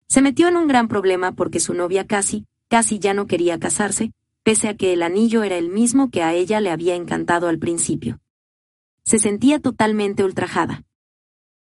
Se 0.06 0.22
metió 0.22 0.48
en 0.48 0.56
un 0.56 0.68
gran 0.68 0.88
problema 0.88 1.32
porque 1.32 1.60
su 1.60 1.74
novia 1.74 2.06
casi, 2.06 2.46
casi 2.68 2.98
ya 2.98 3.12
no 3.12 3.26
quería 3.26 3.58
casarse, 3.58 4.12
pese 4.48 4.68
a 4.68 4.74
que 4.78 4.94
el 4.94 5.02
anillo 5.02 5.42
era 5.42 5.58
el 5.58 5.68
mismo 5.68 6.10
que 6.10 6.22
a 6.22 6.32
ella 6.32 6.62
le 6.62 6.70
había 6.70 6.94
encantado 6.94 7.48
al 7.48 7.58
principio. 7.58 8.18
Se 9.04 9.18
sentía 9.18 9.60
totalmente 9.60 10.24
ultrajada. 10.24 10.86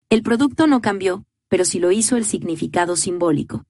El 0.09 0.24
producto 0.24 0.67
no 0.67 0.80
cambió, 0.80 1.25
pero 1.49 1.66
sí 1.66 1.80
lo 1.80 1.91
hizo 1.91 2.16
el 2.16 2.24
significado 2.24 2.95
simbólico. 2.95 3.66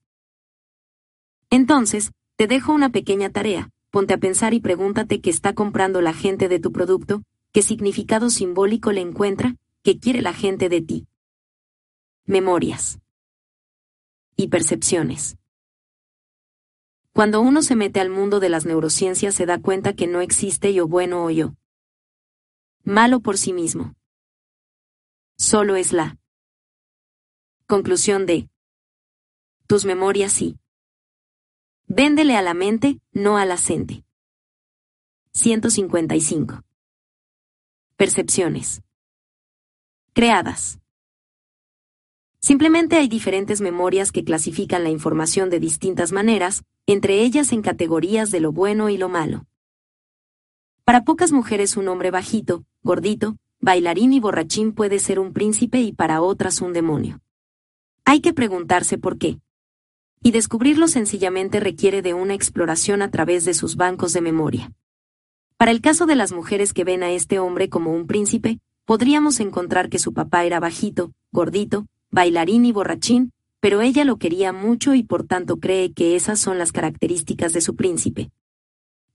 Entonces, 1.50 2.12
te 2.36 2.46
dejo 2.46 2.74
una 2.74 2.92
pequeña 2.92 3.32
tarea, 3.32 3.72
ponte 3.90 4.14
a 4.14 4.20
pensar 4.20 4.54
y 4.54 4.60
pregúntate 4.60 5.20
qué 5.20 5.32
está 5.32 5.56
comprando 5.56 6.00
la 6.02 6.14
gente 6.14 6.48
de 6.48 6.60
tu 6.60 6.72
producto, 6.72 7.24
¿Qué 7.52 7.64
significado 7.64 8.30
simbólico 8.30 8.92
le 8.92 9.02
encuentra? 9.02 9.56
¿Qué 9.82 9.98
quiere 9.98 10.22
la 10.22 10.34
gente 10.34 10.70
de 10.70 10.82
ti? 10.82 11.08
Memorias. 12.28 13.00
Y 14.36 14.50
percepciones. 14.50 15.38
Cuando 17.18 17.42
uno 17.42 17.64
se 17.64 17.76
mete 17.76 18.00
al 18.00 18.12
mundo 18.12 18.40
de 18.40 18.48
las 18.48 18.68
neurociencias 18.68 19.34
se 19.34 19.48
da 19.48 19.60
cuenta 19.60 19.96
que 19.96 20.06
no 20.06 20.22
existe 20.22 20.72
yo 20.72 20.88
bueno 20.88 21.26
o 21.26 21.32
yo 21.32 21.56
malo 22.84 23.22
por 23.22 23.40
sí 23.40 23.54
mismo. 23.54 23.96
Solo 25.36 25.78
es 25.78 25.94
la 25.94 26.20
conclusión 27.66 28.28
de 28.28 28.52
tus 29.66 29.84
memorias 29.84 30.32
sí. 30.32 30.60
Véndele 31.88 32.38
a 32.38 32.44
la 32.44 32.54
mente, 32.54 33.02
no 33.14 33.40
a 33.40 33.46
la 33.46 33.58
gente. 33.58 34.06
155. 35.34 36.62
Percepciones. 37.96 38.84
Creadas. 40.14 40.78
Simplemente 42.40 42.98
hay 42.98 43.08
diferentes 43.08 43.62
memorias 43.62 44.12
que 44.12 44.24
clasifican 44.24 44.84
la 44.84 44.90
información 44.90 45.50
de 45.50 45.60
distintas 45.60 46.12
maneras, 46.12 46.64
entre 46.86 47.22
ellas 47.22 47.52
en 47.52 47.62
categorías 47.62 48.32
de 48.32 48.40
lo 48.40 48.52
bueno 48.52 48.90
y 48.90 48.98
lo 48.98 49.10
malo. 49.10 49.46
Para 50.84 51.04
pocas 51.04 51.32
mujeres 51.32 51.76
un 51.76 51.88
hombre 51.90 52.12
bajito, 52.12 52.64
gordito, 52.82 53.36
bailarín 53.60 54.14
y 54.14 54.20
borrachín 54.20 54.72
puede 54.72 55.00
ser 55.00 55.20
un 55.20 55.34
príncipe 55.34 55.82
y 55.82 55.92
para 55.92 56.22
otras 56.22 56.62
un 56.62 56.74
demonio. 56.74 57.20
Hay 58.06 58.22
que 58.22 58.34
preguntarse 58.34 58.98
por 58.98 59.18
qué. 59.18 59.40
Y 60.24 60.32
descubrirlo 60.32 60.88
sencillamente 60.88 61.60
requiere 61.60 62.02
de 62.02 62.14
una 62.14 62.34
exploración 62.34 63.02
a 63.02 63.12
través 63.12 63.44
de 63.44 63.54
sus 63.54 63.76
bancos 63.76 64.14
de 64.14 64.22
memoria. 64.22 64.72
Para 65.58 65.72
el 65.72 65.82
caso 65.82 66.06
de 66.06 66.16
las 66.16 66.32
mujeres 66.32 66.72
que 66.72 66.84
ven 66.84 67.04
a 67.04 67.12
este 67.12 67.40
hombre 67.40 67.68
como 67.68 67.92
un 67.92 68.08
príncipe, 68.08 68.60
podríamos 68.86 69.40
encontrar 69.42 69.90
que 69.90 70.00
su 70.00 70.14
papá 70.14 70.46
era 70.46 70.62
bajito, 70.62 71.12
gordito, 71.32 71.88
bailarín 72.12 72.66
y 72.66 72.72
borrachín, 72.72 73.32
pero 73.60 73.82
ella 73.82 74.06
lo 74.06 74.18
quería 74.18 74.54
mucho 74.54 74.94
y 74.94 75.04
por 75.04 75.26
tanto 75.26 75.58
cree 75.58 75.94
que 75.94 76.16
esas 76.16 76.40
son 76.40 76.58
las 76.58 76.72
características 76.72 77.54
de 77.54 77.62
su 77.62 77.76
príncipe. 77.76 78.30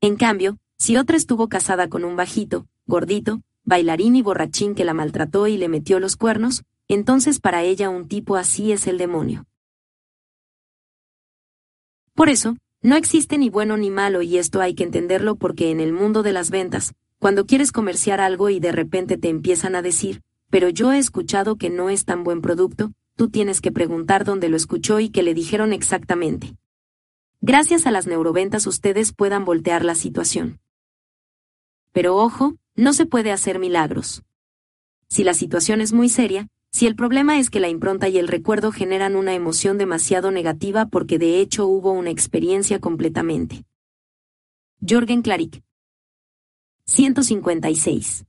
En 0.00 0.16
cambio, 0.16 0.58
si 0.78 0.96
otra 0.96 1.16
estuvo 1.16 1.48
casada 1.48 1.88
con 1.88 2.04
un 2.04 2.16
bajito, 2.16 2.66
gordito, 2.86 3.40
bailarín 3.64 4.16
y 4.16 4.22
borrachín 4.22 4.74
que 4.74 4.84
la 4.84 4.94
maltrató 4.94 5.46
y 5.46 5.56
le 5.56 5.68
metió 5.68 6.00
los 6.00 6.16
cuernos, 6.16 6.64
entonces 6.88 7.38
para 7.38 7.62
ella 7.62 7.88
un 7.88 8.08
tipo 8.08 8.36
así 8.36 8.72
es 8.72 8.86
el 8.86 8.98
demonio. 8.98 9.46
Por 12.14 12.28
eso, 12.28 12.56
no 12.82 12.96
existe 12.96 13.38
ni 13.38 13.48
bueno 13.48 13.76
ni 13.76 13.90
malo 13.90 14.22
y 14.22 14.38
esto 14.38 14.60
hay 14.60 14.74
que 14.74 14.82
entenderlo 14.82 15.36
porque 15.36 15.70
en 15.70 15.80
el 15.80 15.92
mundo 15.92 16.22
de 16.22 16.32
las 16.32 16.50
ventas, 16.50 16.94
cuando 17.18 17.46
quieres 17.46 17.70
comerciar 17.70 18.20
algo 18.20 18.50
y 18.50 18.58
de 18.58 18.72
repente 18.72 19.16
te 19.16 19.28
empiezan 19.28 19.76
a 19.76 19.82
decir, 19.82 20.20
pero 20.52 20.68
yo 20.68 20.92
he 20.92 20.98
escuchado 20.98 21.56
que 21.56 21.70
no 21.70 21.88
es 21.88 22.04
tan 22.04 22.24
buen 22.24 22.42
producto, 22.42 22.92
tú 23.16 23.30
tienes 23.30 23.62
que 23.62 23.72
preguntar 23.72 24.26
dónde 24.26 24.50
lo 24.50 24.58
escuchó 24.58 25.00
y 25.00 25.08
que 25.08 25.22
le 25.22 25.32
dijeron 25.32 25.72
exactamente. 25.72 26.58
Gracias 27.40 27.86
a 27.86 27.90
las 27.90 28.06
neuroventas 28.06 28.66
ustedes 28.66 29.14
puedan 29.14 29.46
voltear 29.46 29.82
la 29.82 29.94
situación. 29.94 30.60
Pero 31.92 32.18
ojo, 32.18 32.56
no 32.76 32.92
se 32.92 33.06
puede 33.06 33.32
hacer 33.32 33.58
milagros. 33.58 34.24
Si 35.08 35.24
la 35.24 35.32
situación 35.32 35.80
es 35.80 35.94
muy 35.94 36.10
seria, 36.10 36.48
si 36.70 36.86
el 36.86 36.96
problema 36.96 37.38
es 37.38 37.48
que 37.48 37.58
la 37.58 37.70
impronta 37.70 38.10
y 38.10 38.18
el 38.18 38.28
recuerdo 38.28 38.72
generan 38.72 39.16
una 39.16 39.32
emoción 39.32 39.78
demasiado 39.78 40.30
negativa 40.30 40.84
porque 40.84 41.18
de 41.18 41.40
hecho 41.40 41.66
hubo 41.66 41.92
una 41.92 42.10
experiencia 42.10 42.78
completamente. 42.78 43.64
Jorgen 44.86 45.22
Claric. 45.22 45.62
156. 46.84 48.26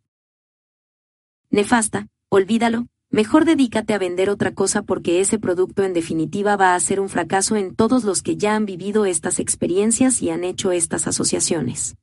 Nefasta, 1.50 2.08
olvídalo, 2.36 2.88
mejor 3.12 3.45
dedícate 3.45 3.94
a 3.94 4.00
vender 4.00 4.32
otra 4.32 4.56
cosa 4.56 4.82
porque 4.82 5.20
ese 5.20 5.38
producto 5.38 5.84
en 5.84 5.94
definitiva 5.94 6.56
va 6.56 6.74
a 6.74 6.80
ser 6.80 7.00
un 7.00 7.08
fracaso 7.08 7.56
en 7.56 7.76
todos 7.76 8.03
los 8.03 8.24
que 8.24 8.38
ya 8.38 8.56
han 8.56 8.66
vivido 8.66 9.06
estas 9.06 9.38
experiencias 9.38 10.20
y 10.24 10.32
han 10.32 10.44
hecho 10.44 10.72
estas 10.72 11.06
asociaciones. 11.06 11.95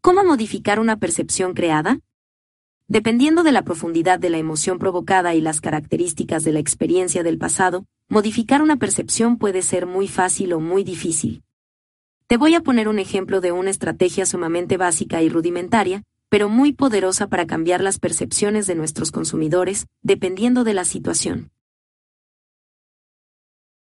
¿Cómo 0.00 0.24
modificar 0.24 0.80
una 0.80 0.96
percepción 0.96 1.52
creada? 1.52 1.98
Dependiendo 2.88 3.42
de 3.42 3.52
la 3.52 3.62
profundidad 3.62 4.18
de 4.18 4.30
la 4.30 4.38
emoción 4.38 4.78
provocada 4.78 5.34
y 5.34 5.42
las 5.42 5.60
características 5.60 6.44
de 6.44 6.52
la 6.52 6.58
experiencia 6.58 7.22
del 7.22 7.36
pasado, 7.36 7.84
modificar 8.08 8.62
una 8.62 8.76
percepción 8.76 9.36
puede 9.36 9.60
ser 9.60 9.84
muy 9.84 10.08
fácil 10.08 10.54
o 10.54 10.60
muy 10.60 10.82
difícil. 10.82 11.42
Te 12.26 12.38
voy 12.38 12.54
a 12.54 12.62
poner 12.62 12.88
un 12.88 12.98
ejemplo 12.98 13.42
de 13.42 13.52
una 13.52 13.68
estrategia 13.68 14.24
sumamente 14.24 14.78
básica 14.78 15.20
y 15.20 15.28
rudimentaria, 15.28 16.04
pero 16.32 16.48
muy 16.48 16.72
poderosa 16.72 17.26
para 17.26 17.46
cambiar 17.46 17.82
las 17.82 17.98
percepciones 17.98 18.66
de 18.66 18.74
nuestros 18.74 19.10
consumidores, 19.10 19.86
dependiendo 20.00 20.64
de 20.64 20.72
la 20.72 20.86
situación. 20.86 21.50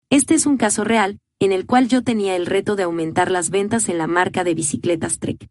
Este 0.10 0.34
es 0.34 0.46
un 0.46 0.58
caso 0.58 0.84
real, 0.84 1.22
en 1.40 1.54
el 1.54 1.66
cual 1.66 1.88
yo 1.88 2.04
tenía 2.04 2.36
el 2.36 2.46
reto 2.46 2.76
de 2.76 2.84
aumentar 2.84 3.32
las 3.32 3.52
ventas 3.52 3.88
en 3.88 3.98
la 3.98 4.06
marca 4.06 4.44
de 4.44 4.54
bicicletas 4.54 5.20
Trek. 5.20 5.48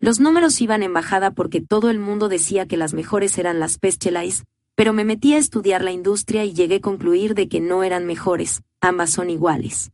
Los 0.00 0.18
números 0.18 0.60
iban 0.60 0.82
en 0.82 0.92
bajada 0.92 1.30
porque 1.30 1.60
todo 1.60 1.88
el 1.88 2.00
mundo 2.00 2.28
decía 2.28 2.66
que 2.66 2.76
las 2.76 2.94
mejores 2.94 3.38
eran 3.38 3.60
las 3.60 3.74
Specialized, 3.74 4.44
pero 4.74 4.92
me 4.92 5.04
metí 5.04 5.34
a 5.34 5.38
estudiar 5.38 5.84
la 5.84 5.92
industria 5.92 6.44
y 6.44 6.52
llegué 6.52 6.78
a 6.78 6.80
concluir 6.80 7.36
de 7.36 7.48
que 7.48 7.60
no 7.60 7.84
eran 7.84 8.06
mejores, 8.06 8.62
ambas 8.80 9.10
son 9.10 9.30
iguales. 9.30 9.92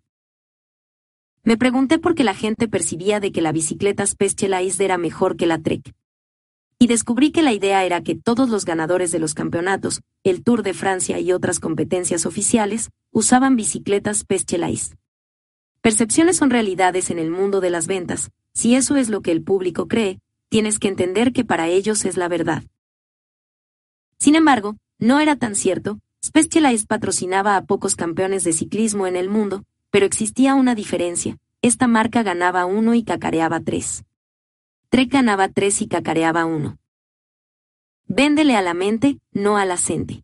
Me 1.43 1.59
pregunté 1.59 1.99
por 1.99 2.15
qué 2.15 2.25
la 2.25 2.35
gente 2.35 2.67
percibía 2.67 3.21
de 3.21 3.31
que 3.31 3.43
la 3.43 3.53
bicicleta 3.53 4.07
Specialized 4.07 4.81
era 4.81 4.97
mejor 4.97 5.37
que 5.37 5.45
la 5.45 5.59
Trek. 5.59 5.93
Y 6.79 6.87
descubrí 6.87 7.31
que 7.31 7.43
la 7.43 7.53
idea 7.53 7.85
era 7.85 8.03
que 8.03 8.15
todos 8.15 8.49
los 8.49 8.65
ganadores 8.65 9.13
de 9.13 9.19
los 9.19 9.35
campeonatos, 9.35 10.03
el 10.25 10.43
Tour 10.43 10.63
de 10.63 10.75
Francia 10.75 11.19
y 11.21 11.33
otras 11.33 11.61
competencias 11.61 12.27
oficiales, 12.27 12.91
usaban 13.13 13.57
bicicletas 13.57 14.19
Specialized. 14.19 14.97
Percepciones 15.81 16.37
son 16.37 16.51
realidades 16.51 17.11
en 17.11 17.19
el 17.19 17.31
mundo 17.31 17.61
de 17.61 17.71
las 17.71 17.87
ventas, 17.87 18.31
si 18.55 18.75
eso 18.75 18.97
es 18.97 19.09
lo 19.09 19.21
que 19.21 19.33
el 19.33 19.43
público 19.43 19.89
cree, 19.89 20.19
tienes 20.49 20.79
que 20.79 20.89
entender 20.89 21.33
que 21.33 21.45
para 21.45 21.69
ellos 21.69 22.05
es 22.05 22.17
la 22.17 22.29
verdad. 22.29 22.63
Sin 24.19 24.35
embargo, 24.35 24.77
no 24.99 25.21
era 25.21 25.37
tan 25.37 25.55
cierto, 25.55 26.01
Specialized 26.25 26.87
patrocinaba 26.87 27.57
a 27.57 27.65
pocos 27.67 27.97
campeones 27.97 28.45
de 28.45 28.55
ciclismo 28.55 29.07
en 29.07 29.17
el 29.17 29.29
mundo, 29.29 29.65
pero 29.91 30.07
existía 30.07 30.55
una 30.55 30.75
diferencia, 30.75 31.37
esta 31.61 31.87
marca 31.87 32.23
ganaba 32.23 32.65
uno 32.67 32.95
y 32.95 33.05
cacareaba 33.05 33.61
tres. 33.61 34.05
Trek 34.95 35.11
ganaba 35.11 35.49
tres 35.49 35.83
y 35.83 35.89
cacareaba 35.89 36.45
uno. 36.45 36.79
Véndele 38.07 38.55
a 38.55 38.63
la 38.63 38.75
mente, 38.75 39.19
no 39.33 39.57
a 39.57 39.65
la 39.65 39.77
gente. 39.77 40.23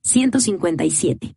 157. 0.00 1.36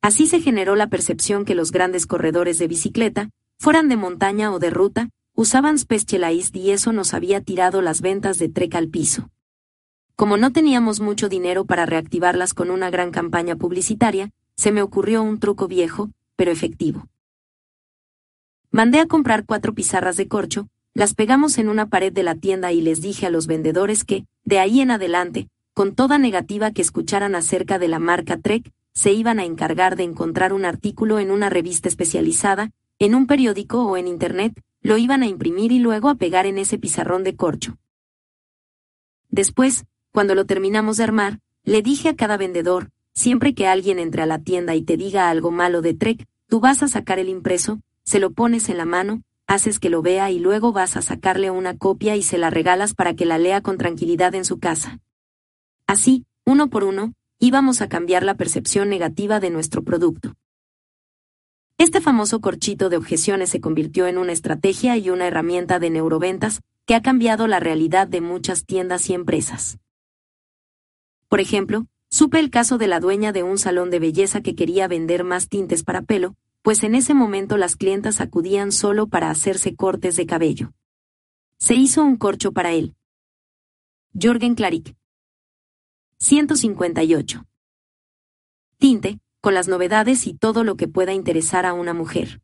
Así 0.00 0.28
se 0.28 0.40
generó 0.40 0.76
la 0.76 0.86
percepción 0.86 1.44
que 1.44 1.56
los 1.56 1.72
grandes 1.72 2.06
corredores 2.06 2.60
de 2.60 2.68
bicicleta, 2.68 3.30
fueran 3.58 3.88
de 3.88 3.96
montaña 3.96 4.52
o 4.52 4.60
de 4.60 4.70
ruta, 4.70 5.08
usaban 5.34 5.76
Specialized 5.76 6.54
y 6.54 6.70
eso 6.70 6.92
nos 6.92 7.14
había 7.14 7.40
tirado 7.40 7.82
las 7.82 8.00
ventas 8.00 8.38
de 8.38 8.48
Trek 8.48 8.76
al 8.76 8.90
piso. 8.90 9.30
Como 10.14 10.36
no 10.36 10.52
teníamos 10.52 11.00
mucho 11.00 11.28
dinero 11.28 11.64
para 11.64 11.84
reactivarlas 11.84 12.54
con 12.54 12.70
una 12.70 12.90
gran 12.90 13.10
campaña 13.10 13.56
publicitaria, 13.56 14.30
se 14.54 14.70
me 14.70 14.82
ocurrió 14.82 15.20
un 15.24 15.40
truco 15.40 15.66
viejo, 15.66 16.10
pero 16.36 16.52
efectivo. 16.52 17.08
Mandé 18.74 18.98
a 18.98 19.06
comprar 19.06 19.46
cuatro 19.46 19.72
pizarras 19.72 20.16
de 20.16 20.26
corcho, 20.26 20.66
las 20.94 21.14
pegamos 21.14 21.58
en 21.58 21.68
una 21.68 21.86
pared 21.86 22.12
de 22.12 22.24
la 22.24 22.34
tienda 22.34 22.72
y 22.72 22.80
les 22.80 23.00
dije 23.00 23.24
a 23.24 23.30
los 23.30 23.46
vendedores 23.46 24.02
que, 24.02 24.26
de 24.42 24.58
ahí 24.58 24.80
en 24.80 24.90
adelante, 24.90 25.46
con 25.74 25.94
toda 25.94 26.18
negativa 26.18 26.72
que 26.72 26.82
escucharan 26.82 27.36
acerca 27.36 27.78
de 27.78 27.86
la 27.86 28.00
marca 28.00 28.36
Trek, 28.36 28.72
se 28.92 29.12
iban 29.12 29.38
a 29.38 29.44
encargar 29.44 29.94
de 29.94 30.02
encontrar 30.02 30.52
un 30.52 30.64
artículo 30.64 31.20
en 31.20 31.30
una 31.30 31.50
revista 31.50 31.88
especializada, 31.88 32.72
en 32.98 33.14
un 33.14 33.28
periódico 33.28 33.86
o 33.86 33.96
en 33.96 34.08
Internet, 34.08 34.60
lo 34.82 34.98
iban 34.98 35.22
a 35.22 35.28
imprimir 35.28 35.70
y 35.70 35.78
luego 35.78 36.08
a 36.08 36.16
pegar 36.16 36.44
en 36.44 36.58
ese 36.58 36.76
pizarrón 36.76 37.22
de 37.22 37.36
corcho. 37.36 37.78
Después, 39.28 39.84
cuando 40.10 40.34
lo 40.34 40.46
terminamos 40.46 40.96
de 40.96 41.04
armar, 41.04 41.38
le 41.62 41.80
dije 41.80 42.08
a 42.08 42.16
cada 42.16 42.36
vendedor, 42.36 42.90
siempre 43.12 43.54
que 43.54 43.68
alguien 43.68 44.00
entre 44.00 44.22
a 44.22 44.26
la 44.26 44.40
tienda 44.40 44.74
y 44.74 44.82
te 44.82 44.96
diga 44.96 45.30
algo 45.30 45.52
malo 45.52 45.80
de 45.80 45.94
Trek, 45.94 46.26
tú 46.48 46.58
vas 46.58 46.82
a 46.82 46.88
sacar 46.88 47.20
el 47.20 47.28
impreso, 47.28 47.78
se 48.04 48.20
lo 48.20 48.32
pones 48.32 48.68
en 48.68 48.78
la 48.78 48.84
mano, 48.84 49.22
haces 49.46 49.78
que 49.78 49.90
lo 49.90 50.02
vea 50.02 50.30
y 50.30 50.38
luego 50.38 50.72
vas 50.72 50.96
a 50.96 51.02
sacarle 51.02 51.50
una 51.50 51.76
copia 51.76 52.16
y 52.16 52.22
se 52.22 52.38
la 52.38 52.50
regalas 52.50 52.94
para 52.94 53.14
que 53.14 53.24
la 53.24 53.38
lea 53.38 53.60
con 53.60 53.78
tranquilidad 53.78 54.34
en 54.34 54.44
su 54.44 54.58
casa. 54.58 55.00
Así, 55.86 56.24
uno 56.46 56.70
por 56.70 56.84
uno, 56.84 57.14
íbamos 57.38 57.80
a 57.80 57.88
cambiar 57.88 58.22
la 58.22 58.36
percepción 58.36 58.88
negativa 58.88 59.40
de 59.40 59.50
nuestro 59.50 59.82
producto. 59.82 60.34
Este 61.76 62.00
famoso 62.00 62.40
corchito 62.40 62.88
de 62.88 62.96
objeciones 62.96 63.50
se 63.50 63.60
convirtió 63.60 64.06
en 64.06 64.16
una 64.16 64.32
estrategia 64.32 64.96
y 64.96 65.10
una 65.10 65.26
herramienta 65.26 65.78
de 65.78 65.90
neuroventas 65.90 66.60
que 66.86 66.94
ha 66.94 67.02
cambiado 67.02 67.46
la 67.46 67.60
realidad 67.60 68.06
de 68.06 68.20
muchas 68.20 68.64
tiendas 68.64 69.10
y 69.10 69.14
empresas. 69.14 69.78
Por 71.28 71.40
ejemplo, 71.40 71.86
supe 72.10 72.38
el 72.38 72.50
caso 72.50 72.78
de 72.78 72.86
la 72.86 73.00
dueña 73.00 73.32
de 73.32 73.42
un 73.42 73.58
salón 73.58 73.90
de 73.90 73.98
belleza 73.98 74.40
que 74.40 74.54
quería 74.54 74.86
vender 74.86 75.24
más 75.24 75.48
tintes 75.48 75.82
para 75.82 76.02
pelo, 76.02 76.36
pues 76.64 76.82
en 76.82 76.94
ese 76.94 77.12
momento 77.12 77.58
las 77.58 77.76
clientas 77.76 78.22
acudían 78.22 78.72
solo 78.72 79.06
para 79.06 79.28
hacerse 79.28 79.76
cortes 79.76 80.16
de 80.16 80.24
cabello. 80.24 80.72
Se 81.58 81.74
hizo 81.74 82.02
un 82.02 82.16
corcho 82.16 82.52
para 82.52 82.72
él. 82.72 82.96
Jorgen 84.18 84.54
Claric. 84.54 84.96
158. 86.20 87.44
Tinte, 88.78 89.20
con 89.42 89.52
las 89.52 89.68
novedades 89.68 90.26
y 90.26 90.32
todo 90.32 90.64
lo 90.64 90.76
que 90.76 90.88
pueda 90.88 91.12
interesar 91.12 91.66
a 91.66 91.74
una 91.74 91.92
mujer. 91.92 92.40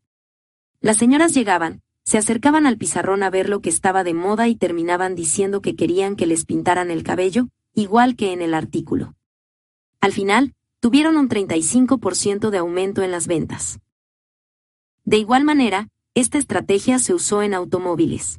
Las 0.82 0.98
señoras 0.98 1.32
llegaban, 1.32 1.80
se 2.04 2.18
acercaban 2.18 2.66
al 2.66 2.76
pizarrón 2.76 3.22
a 3.22 3.30
ver 3.30 3.48
lo 3.48 3.62
que 3.62 3.70
estaba 3.70 4.04
de 4.04 4.12
moda 4.12 4.48
y 4.48 4.54
terminaban 4.54 5.14
diciendo 5.14 5.62
que 5.62 5.76
querían 5.76 6.14
que 6.14 6.26
les 6.26 6.44
pintaran 6.44 6.90
el 6.90 7.04
cabello, 7.04 7.48
igual 7.72 8.16
que 8.16 8.34
en 8.34 8.42
el 8.42 8.52
artículo. 8.52 9.14
Al 10.02 10.12
final, 10.12 10.52
tuvieron 10.78 11.16
un 11.16 11.30
35% 11.30 12.50
de 12.50 12.58
aumento 12.58 13.02
en 13.02 13.12
las 13.12 13.26
ventas. 13.26 13.80
De 15.10 15.18
igual 15.18 15.42
manera, 15.42 15.88
esta 16.14 16.38
estrategia 16.38 17.00
se 17.00 17.12
usó 17.12 17.42
en 17.42 17.52
automóviles. 17.52 18.38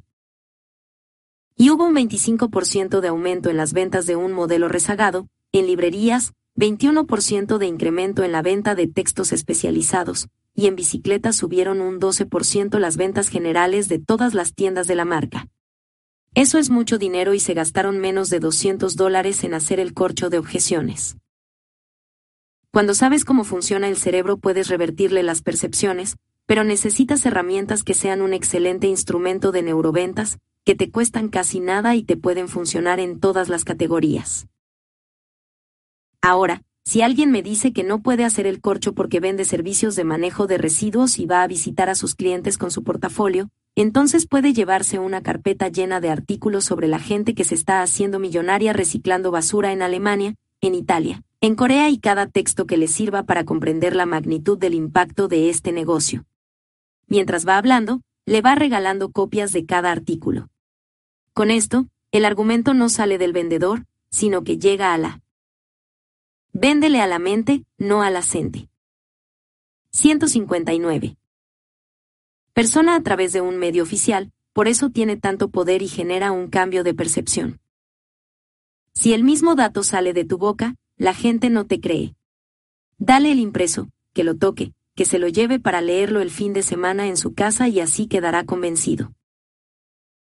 Y 1.58 1.69
hubo 1.69 1.83
un 1.83 1.93
25% 1.93 3.01
de 3.01 3.09
aumento 3.09 3.50
en 3.50 3.58
las 3.58 3.74
ventas 3.74 4.06
de 4.06 4.16
un 4.16 4.32
modelo 4.32 4.69
rezagado, 4.69 5.27
en 5.51 5.67
librerías, 5.67 6.32
21% 6.56 7.58
de 7.58 7.66
incremento 7.66 8.24
en 8.24 8.32
la 8.32 8.41
venta 8.41 8.74
de 8.74 8.88
textos 8.88 9.33
especializados, 9.33 10.30
y 10.56 10.67
en 10.67 10.77
bicicletas 10.77 11.35
subieron 11.35 11.82
un 11.82 12.00
12% 12.00 12.80
las 12.80 12.95
ventas 12.95 13.27
generales 13.27 13.90
de 13.90 14.00
todas 14.00 14.33
las 14.33 14.53
tiendas 14.53 14.88
de 14.88 14.95
la 14.95 15.03
marca. 15.03 15.50
Eso 16.35 16.58
es 16.58 16.69
mucho 16.69 16.98
dinero 16.98 17.33
y 17.33 17.41
se 17.41 17.53
gastaron 17.53 18.00
menos 18.00 18.30
de 18.30 18.40
200 18.40 18.95
dólares 18.95 19.43
en 19.43 19.56
hacer 19.56 19.82
el 19.82 19.93
corcho 19.93 20.30
de 20.30 20.38
objeciones. 20.38 21.17
Cuando 22.72 22.93
sabes 22.93 23.25
cómo 23.25 23.43
funciona 23.43 23.90
el 23.90 23.98
cerebro 23.98 24.38
puedes 24.38 24.69
revertirle 24.69 25.22
las 25.22 25.41
percepciones, 25.41 26.16
pero 26.51 26.65
necesitas 26.65 27.25
herramientas 27.25 27.81
que 27.81 27.93
sean 27.93 28.21
un 28.21 28.33
excelente 28.33 28.85
instrumento 28.85 29.53
de 29.53 29.61
neuroventas, 29.61 30.38
que 30.65 30.75
te 30.75 30.91
cuestan 30.91 31.30
casi 31.30 31.61
nada 31.61 31.95
y 31.95 32.03
te 32.03 32.17
pueden 32.17 32.49
funcionar 32.49 32.99
en 32.99 33.21
todas 33.21 33.47
las 33.47 33.63
categorías. 33.63 34.47
Ahora, 36.21 36.61
si 36.83 37.03
alguien 37.03 37.31
me 37.31 37.41
dice 37.41 37.71
que 37.71 37.85
no 37.85 38.01
puede 38.01 38.25
hacer 38.25 38.47
el 38.47 38.59
corcho 38.59 38.91
porque 38.91 39.21
vende 39.21 39.45
servicios 39.45 39.95
de 39.95 40.03
manejo 40.03 40.45
de 40.45 40.57
residuos 40.57 41.19
y 41.19 41.25
va 41.25 41.41
a 41.41 41.47
visitar 41.47 41.88
a 41.88 41.95
sus 41.95 42.15
clientes 42.15 42.57
con 42.57 42.69
su 42.69 42.83
portafolio, 42.83 43.47
entonces 43.77 44.27
puede 44.27 44.51
llevarse 44.51 44.99
una 44.99 45.21
carpeta 45.21 45.69
llena 45.69 46.01
de 46.01 46.09
artículos 46.09 46.65
sobre 46.65 46.89
la 46.89 46.99
gente 46.99 47.33
que 47.33 47.45
se 47.45 47.55
está 47.55 47.81
haciendo 47.81 48.19
millonaria 48.19 48.73
reciclando 48.73 49.31
basura 49.31 49.71
en 49.71 49.81
Alemania, 49.81 50.35
en 50.59 50.75
Italia, 50.75 51.23
en 51.39 51.55
Corea 51.55 51.89
y 51.89 51.97
cada 51.97 52.27
texto 52.27 52.65
que 52.65 52.75
le 52.75 52.89
sirva 52.89 53.23
para 53.23 53.45
comprender 53.45 53.95
la 53.95 54.05
magnitud 54.05 54.57
del 54.57 54.73
impacto 54.73 55.30
de 55.30 55.49
este 55.49 55.71
negocio. 55.71 56.25
Mientras 57.11 57.45
va 57.45 57.57
hablando, 57.57 57.99
le 58.25 58.41
va 58.41 58.56
regalando 58.56 59.11
copias 59.11 59.51
de 59.51 59.65
cada 59.65 59.91
artículo. 59.91 60.48
Con 61.33 61.51
esto, 61.51 61.90
el 62.14 62.23
argumento 62.23 62.73
no 62.73 62.88
sale 62.88 63.17
del 63.17 63.33
vendedor, 63.33 63.85
sino 64.09 64.45
que 64.45 64.57
llega 64.57 64.93
a 64.93 64.98
la 64.98 65.22
Véndele 66.53 67.01
a 67.01 67.07
la 67.07 67.19
mente, 67.19 67.65
no 67.77 68.01
a 68.01 68.11
la 68.11 68.22
gente. 68.22 68.69
159. 69.91 71.17
Persona 72.53 72.95
a 72.95 73.03
través 73.03 73.33
de 73.33 73.41
un 73.41 73.57
medio 73.57 73.83
oficial, 73.83 74.31
por 74.53 74.69
eso 74.69 74.90
tiene 74.90 75.17
tanto 75.17 75.49
poder 75.49 75.81
y 75.81 75.90
genera 75.90 76.31
un 76.31 76.48
cambio 76.48 76.85
de 76.85 76.93
percepción. 76.93 77.59
Si 78.93 79.11
el 79.11 79.25
mismo 79.25 79.56
dato 79.56 79.83
sale 79.83 80.14
de 80.14 80.23
tu 80.23 80.38
boca, 80.38 80.75
la 80.95 81.14
gente 81.14 81.49
no 81.49 81.67
te 81.67 81.81
cree. 81.81 82.15
Dale 82.99 83.33
el 83.33 83.40
impreso, 83.40 83.90
que 84.14 84.23
lo 84.23 84.38
toque, 84.38 84.72
que 84.95 85.06
se 85.06 85.20
lo 85.20 85.28
lleve 85.28 85.60
para 85.60 85.82
leerlo 85.82 86.22
el 86.22 86.32
fin 86.32 86.53
de 86.53 86.64
semana 86.64 87.08
en 87.08 87.18
su 87.18 87.34
casa 87.34 87.68
y 87.68 87.80
así 87.80 88.08
quedará 88.08 88.45
convencido. 88.45 89.14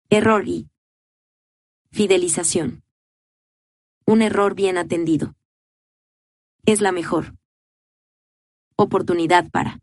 Error 0.09 0.47
y 0.47 0.69
fidelización. 1.91 2.83
Un 4.05 4.21
error 4.21 4.55
bien 4.55 4.77
atendido 4.77 5.35
es 6.65 6.81
la 6.81 6.91
mejor 6.91 7.35
oportunidad 8.75 9.49
para 9.49 9.79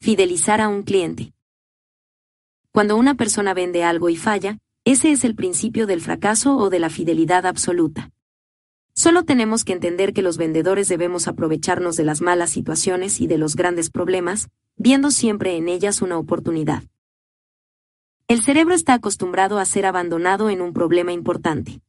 fidelizar 0.00 0.60
a 0.60 0.68
un 0.68 0.82
cliente. 0.82 1.32
Cuando 2.72 2.96
una 2.96 3.14
persona 3.14 3.52
vende 3.52 3.84
algo 3.84 4.08
y 4.08 4.16
falla, 4.16 4.58
ese 4.84 5.12
es 5.12 5.24
el 5.24 5.34
principio 5.34 5.86
del 5.86 6.00
fracaso 6.00 6.56
o 6.56 6.70
de 6.70 6.78
la 6.78 6.88
fidelidad 6.88 7.46
absoluta. 7.46 8.10
Solo 9.02 9.22
tenemos 9.22 9.64
que 9.64 9.72
entender 9.72 10.12
que 10.12 10.20
los 10.20 10.36
vendedores 10.36 10.86
debemos 10.86 11.26
aprovecharnos 11.26 11.96
de 11.96 12.04
las 12.04 12.20
malas 12.20 12.50
situaciones 12.50 13.22
y 13.22 13.26
de 13.26 13.38
los 13.38 13.56
grandes 13.56 13.88
problemas, 13.88 14.50
viendo 14.76 15.10
siempre 15.10 15.56
en 15.56 15.70
ellas 15.70 16.02
una 16.02 16.18
oportunidad. 16.18 16.82
El 18.28 18.42
cerebro 18.42 18.74
está 18.74 18.92
acostumbrado 18.92 19.58
a 19.58 19.64
ser 19.64 19.86
abandonado 19.86 20.50
en 20.50 20.60
un 20.60 20.74
problema 20.74 21.14
importante. 21.14 21.80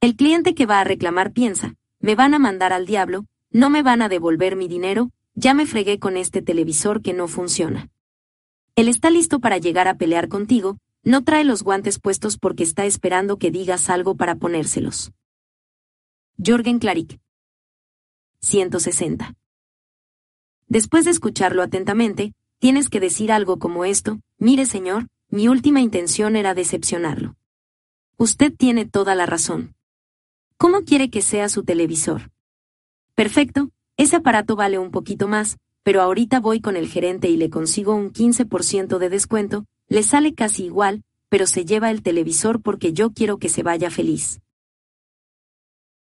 El 0.00 0.16
cliente 0.16 0.56
que 0.56 0.66
va 0.66 0.80
a 0.80 0.82
reclamar 0.82 1.30
piensa, 1.30 1.76
me 2.00 2.16
van 2.16 2.34
a 2.34 2.40
mandar 2.40 2.72
al 2.72 2.84
diablo, 2.84 3.26
no 3.52 3.70
me 3.70 3.84
van 3.84 4.02
a 4.02 4.08
devolver 4.08 4.56
mi 4.56 4.66
dinero, 4.66 5.12
ya 5.36 5.54
me 5.54 5.66
fregué 5.66 6.00
con 6.00 6.16
este 6.16 6.42
televisor 6.42 7.00
que 7.00 7.12
no 7.12 7.28
funciona. 7.28 7.90
Él 8.74 8.88
está 8.88 9.08
listo 9.08 9.38
para 9.38 9.58
llegar 9.58 9.86
a 9.86 9.98
pelear 9.98 10.26
contigo, 10.26 10.78
no 11.04 11.22
trae 11.22 11.44
los 11.44 11.62
guantes 11.62 12.00
puestos 12.00 12.38
porque 12.38 12.64
está 12.64 12.86
esperando 12.86 13.38
que 13.38 13.52
digas 13.52 13.88
algo 13.88 14.16
para 14.16 14.34
ponérselos. 14.34 15.12
Jorgen 16.36 16.80
Clarick. 16.80 17.20
160. 18.40 19.34
Después 20.66 21.04
de 21.04 21.12
escucharlo 21.12 21.62
atentamente, 21.62 22.34
tienes 22.58 22.88
que 22.88 22.98
decir 22.98 23.30
algo 23.30 23.60
como 23.60 23.84
esto, 23.84 24.18
mire 24.38 24.66
señor, 24.66 25.06
mi 25.28 25.46
última 25.46 25.80
intención 25.80 26.34
era 26.34 26.52
decepcionarlo. 26.52 27.36
Usted 28.16 28.52
tiene 28.52 28.84
toda 28.84 29.14
la 29.14 29.26
razón. 29.26 29.76
¿Cómo 30.56 30.82
quiere 30.82 31.08
que 31.08 31.22
sea 31.22 31.48
su 31.48 31.62
televisor? 31.62 32.32
Perfecto, 33.14 33.70
ese 33.96 34.16
aparato 34.16 34.56
vale 34.56 34.78
un 34.80 34.90
poquito 34.90 35.28
más, 35.28 35.56
pero 35.84 36.02
ahorita 36.02 36.40
voy 36.40 36.60
con 36.60 36.76
el 36.76 36.88
gerente 36.88 37.28
y 37.28 37.36
le 37.36 37.48
consigo 37.48 37.94
un 37.94 38.12
15% 38.12 38.98
de 38.98 39.08
descuento, 39.08 39.66
le 39.86 40.02
sale 40.02 40.34
casi 40.34 40.64
igual, 40.64 41.04
pero 41.28 41.46
se 41.46 41.64
lleva 41.64 41.92
el 41.92 42.02
televisor 42.02 42.60
porque 42.60 42.92
yo 42.92 43.12
quiero 43.12 43.38
que 43.38 43.48
se 43.48 43.62
vaya 43.62 43.88
feliz. 43.88 44.40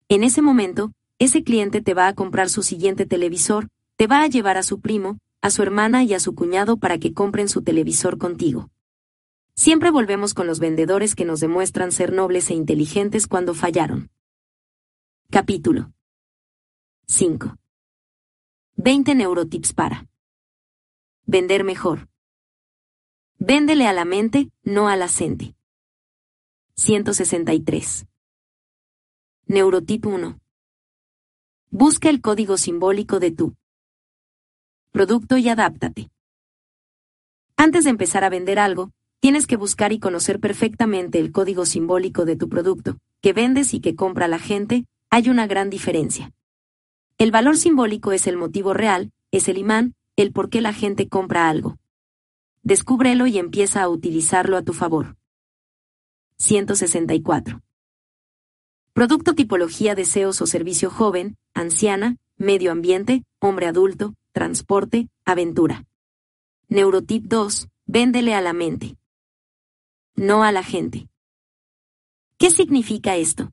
En 0.09 0.23
ese 0.23 0.41
momento, 0.41 0.93
ese 1.19 1.43
cliente 1.43 1.81
te 1.81 1.93
va 1.93 2.07
a 2.07 2.15
comprar 2.15 2.49
su 2.49 2.63
siguiente 2.63 3.05
televisor, 3.05 3.67
te 3.97 4.07
va 4.07 4.21
a 4.21 4.27
llevar 4.27 4.55
a 4.55 4.63
su 4.63 4.79
primo, 4.79 5.19
a 5.41 5.49
su 5.49 5.63
hermana 5.63 6.03
y 6.05 6.13
a 6.13 6.21
su 6.21 6.33
cuñado 6.33 6.77
para 6.77 6.97
que 6.97 7.13
compren 7.13 7.49
su 7.49 7.61
televisor 7.61 8.17
contigo. 8.17 8.69
Siempre 9.53 9.91
volvemos 9.91 10.33
con 10.33 10.47
los 10.47 10.59
vendedores 10.59 11.13
que 11.13 11.25
nos 11.25 11.41
demuestran 11.41 11.91
ser 11.91 12.13
nobles 12.13 12.49
e 12.49 12.53
inteligentes 12.53 13.27
cuando 13.27 13.53
fallaron. 13.53 14.09
Capítulo 15.29 15.91
5. 17.07 17.57
20 18.77 19.15
neurotips 19.15 19.73
para 19.73 20.07
vender 21.25 21.65
mejor. 21.65 22.07
Véndele 23.39 23.87
a 23.87 23.93
la 23.93 24.05
mente, 24.05 24.51
no 24.63 24.87
a 24.87 24.95
la 24.95 25.09
gente. 25.09 25.53
163. 26.75 28.07
Neurotip 29.49 30.05
1. 30.05 30.41
Busca 31.69 32.09
el 32.09 32.19
código 32.19 32.57
simbólico 32.57 33.21
de 33.21 33.31
tu 33.31 33.55
producto 34.91 35.37
y 35.37 35.47
adáptate. 35.47 36.09
Antes 37.55 37.85
de 37.85 37.91
empezar 37.91 38.25
a 38.25 38.29
vender 38.29 38.59
algo, 38.59 38.91
tienes 39.21 39.47
que 39.47 39.55
buscar 39.55 39.93
y 39.93 39.99
conocer 39.99 40.41
perfectamente 40.41 41.19
el 41.19 41.31
código 41.31 41.65
simbólico 41.65 42.25
de 42.25 42.35
tu 42.35 42.49
producto, 42.49 42.97
que 43.21 43.31
vendes 43.31 43.73
y 43.73 43.79
que 43.79 43.95
compra 43.95 44.27
la 44.27 44.37
gente, 44.37 44.85
hay 45.09 45.29
una 45.29 45.47
gran 45.47 45.69
diferencia. 45.69 46.33
El 47.17 47.31
valor 47.31 47.55
simbólico 47.55 48.11
es 48.11 48.27
el 48.27 48.35
motivo 48.35 48.73
real, 48.73 49.13
es 49.31 49.47
el 49.47 49.57
imán, 49.57 49.95
el 50.17 50.33
por 50.33 50.49
qué 50.49 50.59
la 50.59 50.73
gente 50.73 51.07
compra 51.07 51.47
algo. 51.47 51.77
Descúbrelo 52.63 53.27
y 53.27 53.37
empieza 53.37 53.81
a 53.81 53.87
utilizarlo 53.87 54.57
a 54.57 54.63
tu 54.63 54.73
favor. 54.73 55.15
164. 56.35 57.61
Producto 58.97 59.35
tipología 59.35 59.93
deseos 59.93 60.41
o 60.41 60.47
servicio 60.47 60.89
joven, 60.89 61.37
anciana, 61.53 62.17
medio 62.35 62.71
ambiente, 62.71 63.23
hombre 63.39 63.67
adulto, 63.67 64.15
transporte, 64.31 65.07
aventura. 65.23 65.85
Neurotip 66.67 67.25
2. 67.25 67.67
Véndele 67.85 68.33
a 68.33 68.41
la 68.41 68.53
mente. 68.53 68.95
No 70.15 70.43
a 70.43 70.51
la 70.51 70.63
gente. 70.63 71.07
¿Qué 72.39 72.49
significa 72.49 73.17
esto? 73.17 73.51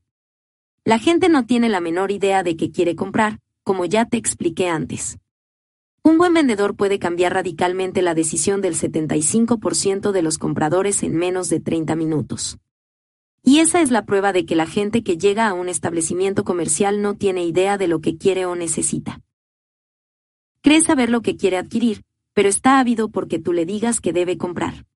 La 0.83 0.97
gente 0.97 1.29
no 1.29 1.45
tiene 1.45 1.69
la 1.69 1.79
menor 1.79 2.09
idea 2.09 2.41
de 2.41 2.57
qué 2.57 2.71
quiere 2.71 2.95
comprar, 2.95 3.37
como 3.61 3.85
ya 3.85 4.05
te 4.05 4.17
expliqué 4.17 4.67
antes. 4.67 5.19
Un 6.01 6.17
buen 6.17 6.33
vendedor 6.33 6.75
puede 6.75 6.97
cambiar 6.97 7.35
radicalmente 7.35 8.01
la 8.01 8.15
decisión 8.15 8.61
del 8.61 8.73
75% 8.73 10.11
de 10.11 10.21
los 10.23 10.39
compradores 10.39 11.03
en 11.03 11.15
menos 11.15 11.49
de 11.49 11.59
30 11.59 11.95
minutos. 11.95 12.57
Y 13.47 13.59
esa 13.59 13.79
es 13.79 13.91
la 13.91 14.05
prueba 14.05 14.33
de 14.33 14.47
que 14.47 14.55
la 14.55 14.65
gente 14.65 15.03
que 15.03 15.17
llega 15.17 15.47
a 15.47 15.53
un 15.53 15.69
establecimiento 15.69 16.43
comercial 16.43 17.03
no 17.03 17.15
tiene 17.15 17.45
idea 17.45 17.77
de 17.77 17.87
lo 17.87 18.01
que 18.01 18.17
quiere 18.17 18.47
o 18.47 18.55
necesita. 18.55 19.21
Cree 20.61 20.81
saber 20.81 21.11
lo 21.11 21.21
que 21.21 21.37
quiere 21.37 21.57
adquirir, 21.57 22.01
pero 22.33 22.49
está 22.49 22.79
ávido 22.79 23.09
porque 23.09 23.37
tú 23.37 23.53
le 23.53 23.67
digas 23.67 24.01
que 24.01 24.13
debe 24.13 24.39
comprar. 24.39 24.87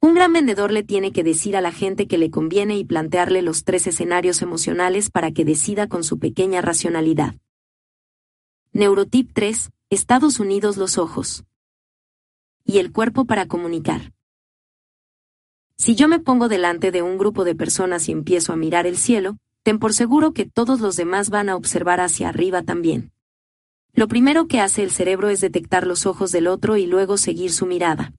Un 0.00 0.14
gran 0.14 0.32
vendedor 0.32 0.72
le 0.72 0.82
tiene 0.82 1.12
que 1.12 1.22
decir 1.22 1.56
a 1.56 1.60
la 1.60 1.70
gente 1.70 2.08
que 2.08 2.18
le 2.18 2.30
conviene 2.30 2.76
y 2.76 2.84
plantearle 2.84 3.42
los 3.42 3.62
tres 3.62 3.86
escenarios 3.86 4.42
emocionales 4.42 5.08
para 5.08 5.30
que 5.30 5.44
decida 5.44 5.88
con 5.88 6.02
su 6.02 6.18
pequeña 6.18 6.60
racionalidad. 6.60 7.36
Neurotip 8.72 9.30
3, 9.32 9.70
Estados 9.90 10.40
Unidos 10.40 10.76
los 10.78 10.98
ojos. 10.98 11.44
Y 12.64 12.78
el 12.78 12.90
cuerpo 12.90 13.24
para 13.24 13.46
comunicar. 13.46 14.12
Si 15.78 15.94
yo 15.94 16.08
me 16.08 16.18
pongo 16.18 16.48
delante 16.48 16.90
de 16.90 17.02
un 17.02 17.18
grupo 17.18 17.44
de 17.44 17.54
personas 17.54 18.08
y 18.08 18.12
empiezo 18.12 18.52
a 18.52 18.56
mirar 18.56 18.88
el 18.88 18.96
cielo, 18.96 19.38
ten 19.62 19.78
por 19.78 19.94
seguro 19.94 20.32
que 20.32 20.44
todos 20.44 20.80
los 20.80 20.96
demás 20.96 21.30
van 21.30 21.48
a 21.48 21.54
observar 21.54 22.00
hacia 22.00 22.28
arriba 22.28 22.64
también. 22.64 23.12
Lo 23.94 24.08
primero 24.08 24.48
que 24.48 24.60
hace 24.60 24.82
el 24.82 24.90
cerebro 24.90 25.28
es 25.28 25.40
detectar 25.40 25.86
los 25.86 26.04
ojos 26.04 26.32
del 26.32 26.48
otro 26.48 26.76
y 26.76 26.86
luego 26.86 27.16
seguir 27.16 27.52
su 27.52 27.64
mirada. 27.64 28.12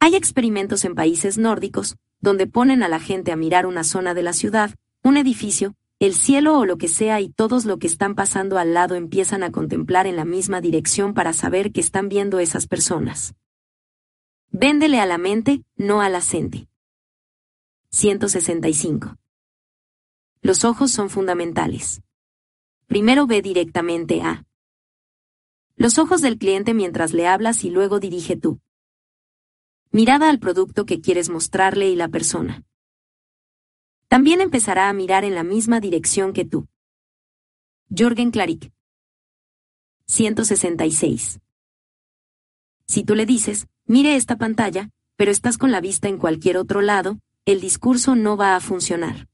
Hay 0.00 0.14
experimentos 0.14 0.84
en 0.84 0.94
países 0.94 1.38
nórdicos, 1.38 1.96
donde 2.20 2.46
ponen 2.46 2.82
a 2.82 2.88
la 2.88 3.00
gente 3.00 3.32
a 3.32 3.36
mirar 3.36 3.64
una 3.64 3.82
zona 3.82 4.12
de 4.12 4.22
la 4.22 4.34
ciudad, 4.34 4.74
un 5.02 5.16
edificio, 5.16 5.74
el 5.98 6.14
cielo 6.14 6.58
o 6.58 6.66
lo 6.66 6.76
que 6.76 6.88
sea 6.88 7.22
y 7.22 7.30
todos 7.30 7.64
lo 7.64 7.78
que 7.78 7.86
están 7.86 8.14
pasando 8.14 8.58
al 8.58 8.74
lado 8.74 8.96
empiezan 8.96 9.42
a 9.42 9.50
contemplar 9.50 10.06
en 10.06 10.16
la 10.16 10.26
misma 10.26 10.60
dirección 10.60 11.14
para 11.14 11.32
saber 11.32 11.72
que 11.72 11.80
están 11.80 12.10
viendo 12.10 12.38
esas 12.38 12.66
personas. 12.66 13.34
Véndele 14.52 15.00
a 15.00 15.06
la 15.06 15.18
mente, 15.18 15.64
no 15.76 16.00
a 16.00 16.08
la 16.08 16.20
gente. 16.20 16.68
165. 17.90 19.16
Los 20.42 20.64
ojos 20.64 20.92
son 20.92 21.10
fundamentales. 21.10 22.02
Primero 22.86 23.26
ve 23.26 23.42
directamente 23.42 24.22
a 24.22 24.44
los 25.76 25.98
ojos 25.98 26.20
del 26.20 26.38
cliente 26.38 26.74
mientras 26.74 27.12
le 27.12 27.26
hablas 27.26 27.64
y 27.64 27.70
luego 27.70 27.98
dirige 27.98 28.36
tú. 28.36 28.60
Mirada 29.90 30.28
al 30.30 30.38
producto 30.38 30.84
que 30.84 31.00
quieres 31.00 31.30
mostrarle 31.30 31.88
y 31.88 31.96
la 31.96 32.08
persona 32.08 32.62
también 34.12 34.42
empezará 34.42 34.90
a 34.90 34.92
mirar 34.92 35.24
en 35.24 35.34
la 35.34 35.42
misma 35.42 35.80
dirección 35.80 36.34
que 36.34 36.44
tú. 36.44 36.68
Jorgen 37.88 38.30
Klarik. 38.30 38.70
166. 40.04 41.40
Si 42.86 43.04
tú 43.04 43.14
le 43.14 43.24
dices, 43.24 43.68
mire 43.86 44.16
esta 44.16 44.36
pantalla, 44.36 44.90
pero 45.16 45.30
estás 45.30 45.58
con 45.58 45.70
la 45.70 45.80
vista 45.80 46.08
en 46.08 46.18
cualquier 46.18 46.56
otro 46.56 46.80
lado, 46.80 47.18
el 47.44 47.60
discurso 47.60 48.14
no 48.14 48.36
va 48.36 48.56
a 48.56 48.60
funcionar. 48.60 49.28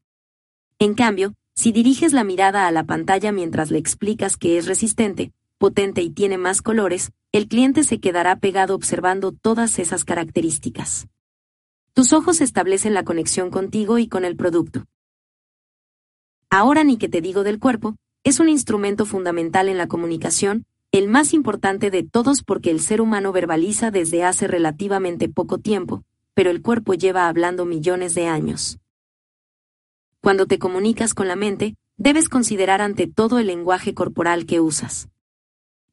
En 0.78 0.94
cambio, 0.94 1.34
si 1.54 1.72
diriges 1.72 2.12
la 2.12 2.24
mirada 2.24 2.66
a 2.66 2.72
la 2.72 2.84
pantalla 2.84 3.32
mientras 3.32 3.70
le 3.70 3.78
explicas 3.78 4.36
que 4.36 4.58
es 4.58 4.66
resistente, 4.66 5.32
potente 5.58 6.02
y 6.02 6.10
tiene 6.10 6.38
más 6.38 6.62
colores, 6.62 7.10
el 7.32 7.48
cliente 7.48 7.84
se 7.84 8.00
quedará 8.00 8.36
pegado 8.36 8.74
observando 8.74 9.32
todas 9.32 9.78
esas 9.78 10.04
características. 10.04 11.08
Tus 11.94 12.12
ojos 12.12 12.40
establecen 12.40 12.94
la 12.94 13.02
conexión 13.02 13.50
contigo 13.50 13.98
y 13.98 14.06
con 14.06 14.24
el 14.24 14.36
producto. 14.36 14.84
Ahora 16.48 16.84
ni 16.84 16.96
que 16.96 17.08
te 17.08 17.20
digo 17.20 17.42
del 17.42 17.58
cuerpo, 17.58 17.96
es 18.24 18.40
un 18.40 18.48
instrumento 18.48 19.04
fundamental 19.04 19.68
en 19.68 19.78
la 19.78 19.88
comunicación, 19.88 20.64
el 20.90 21.06
más 21.06 21.34
importante 21.34 21.90
de 21.90 22.02
todos 22.02 22.42
porque 22.42 22.70
el 22.70 22.80
ser 22.80 23.02
humano 23.02 23.30
verbaliza 23.30 23.90
desde 23.90 24.24
hace 24.24 24.48
relativamente 24.48 25.28
poco 25.28 25.58
tiempo, 25.58 26.02
pero 26.32 26.50
el 26.50 26.62
cuerpo 26.62 26.94
lleva 26.94 27.28
hablando 27.28 27.66
millones 27.66 28.14
de 28.14 28.26
años. 28.26 28.78
Cuando 30.22 30.46
te 30.46 30.58
comunicas 30.58 31.12
con 31.12 31.28
la 31.28 31.36
mente, 31.36 31.76
debes 31.98 32.30
considerar 32.30 32.80
ante 32.80 33.06
todo 33.06 33.38
el 33.38 33.48
lenguaje 33.48 33.92
corporal 33.92 34.46
que 34.46 34.60
usas. 34.60 35.08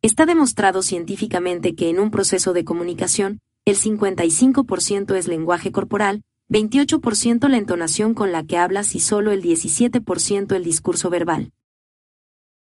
Está 0.01 0.25
demostrado 0.25 0.81
científicamente 0.81 1.75
que 1.75 1.89
en 1.89 1.99
un 1.99 2.09
proceso 2.09 2.53
de 2.53 2.63
comunicación, 2.63 3.41
el 3.65 3.75
55% 3.75 5.15
es 5.15 5.27
lenguaje 5.27 5.71
corporal, 5.73 6.23
28% 6.49 7.49
la 7.49 7.57
entonación 7.57 8.13
con 8.13 8.31
la 8.31 8.45
que 8.45 8.57
hablas 8.57 8.95
y 8.95 8.99
solo 8.99 9.31
el 9.31 9.43
17% 9.43 10.55
el 10.55 10.63
discurso 10.63 11.09
verbal. 11.09 11.51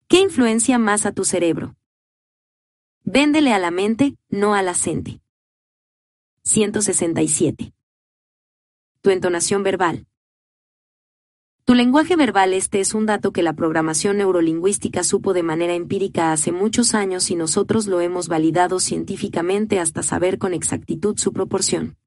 ¿Qué 0.07 0.19
influencia 0.19 0.80
más 0.80 1.06
a 1.06 1.11
tu 1.11 1.23
cerebro? 1.23 1.75
Véndele 3.11 3.53
a 3.53 3.57
la 3.57 3.71
mente, 3.71 4.17
no 4.29 4.53
a 4.53 4.61
la 4.61 4.75
gente. 4.75 5.19
167. 6.43 7.73
Tu 9.01 9.09
entonación 9.09 9.63
verbal. 9.63 10.05
Tu 11.65 11.73
lenguaje 11.73 12.15
verbal 12.15 12.53
este 12.53 12.81
es 12.81 12.93
un 12.93 13.07
dato 13.07 13.31
que 13.31 13.41
la 13.41 13.53
programación 13.53 14.17
neurolingüística 14.17 15.03
supo 15.03 15.33
de 15.33 15.41
manera 15.41 15.73
empírica 15.73 16.31
hace 16.31 16.51
muchos 16.51 16.93
años 16.93 17.31
y 17.31 17.35
nosotros 17.35 17.88
lo 17.88 17.99
hemos 17.99 18.27
validado 18.27 18.79
científicamente 18.79 19.79
hasta 19.79 20.03
saber 20.03 20.38
con 20.38 20.53
exactitud 20.53 21.17
su 21.17 21.33
proporción. 21.33 21.97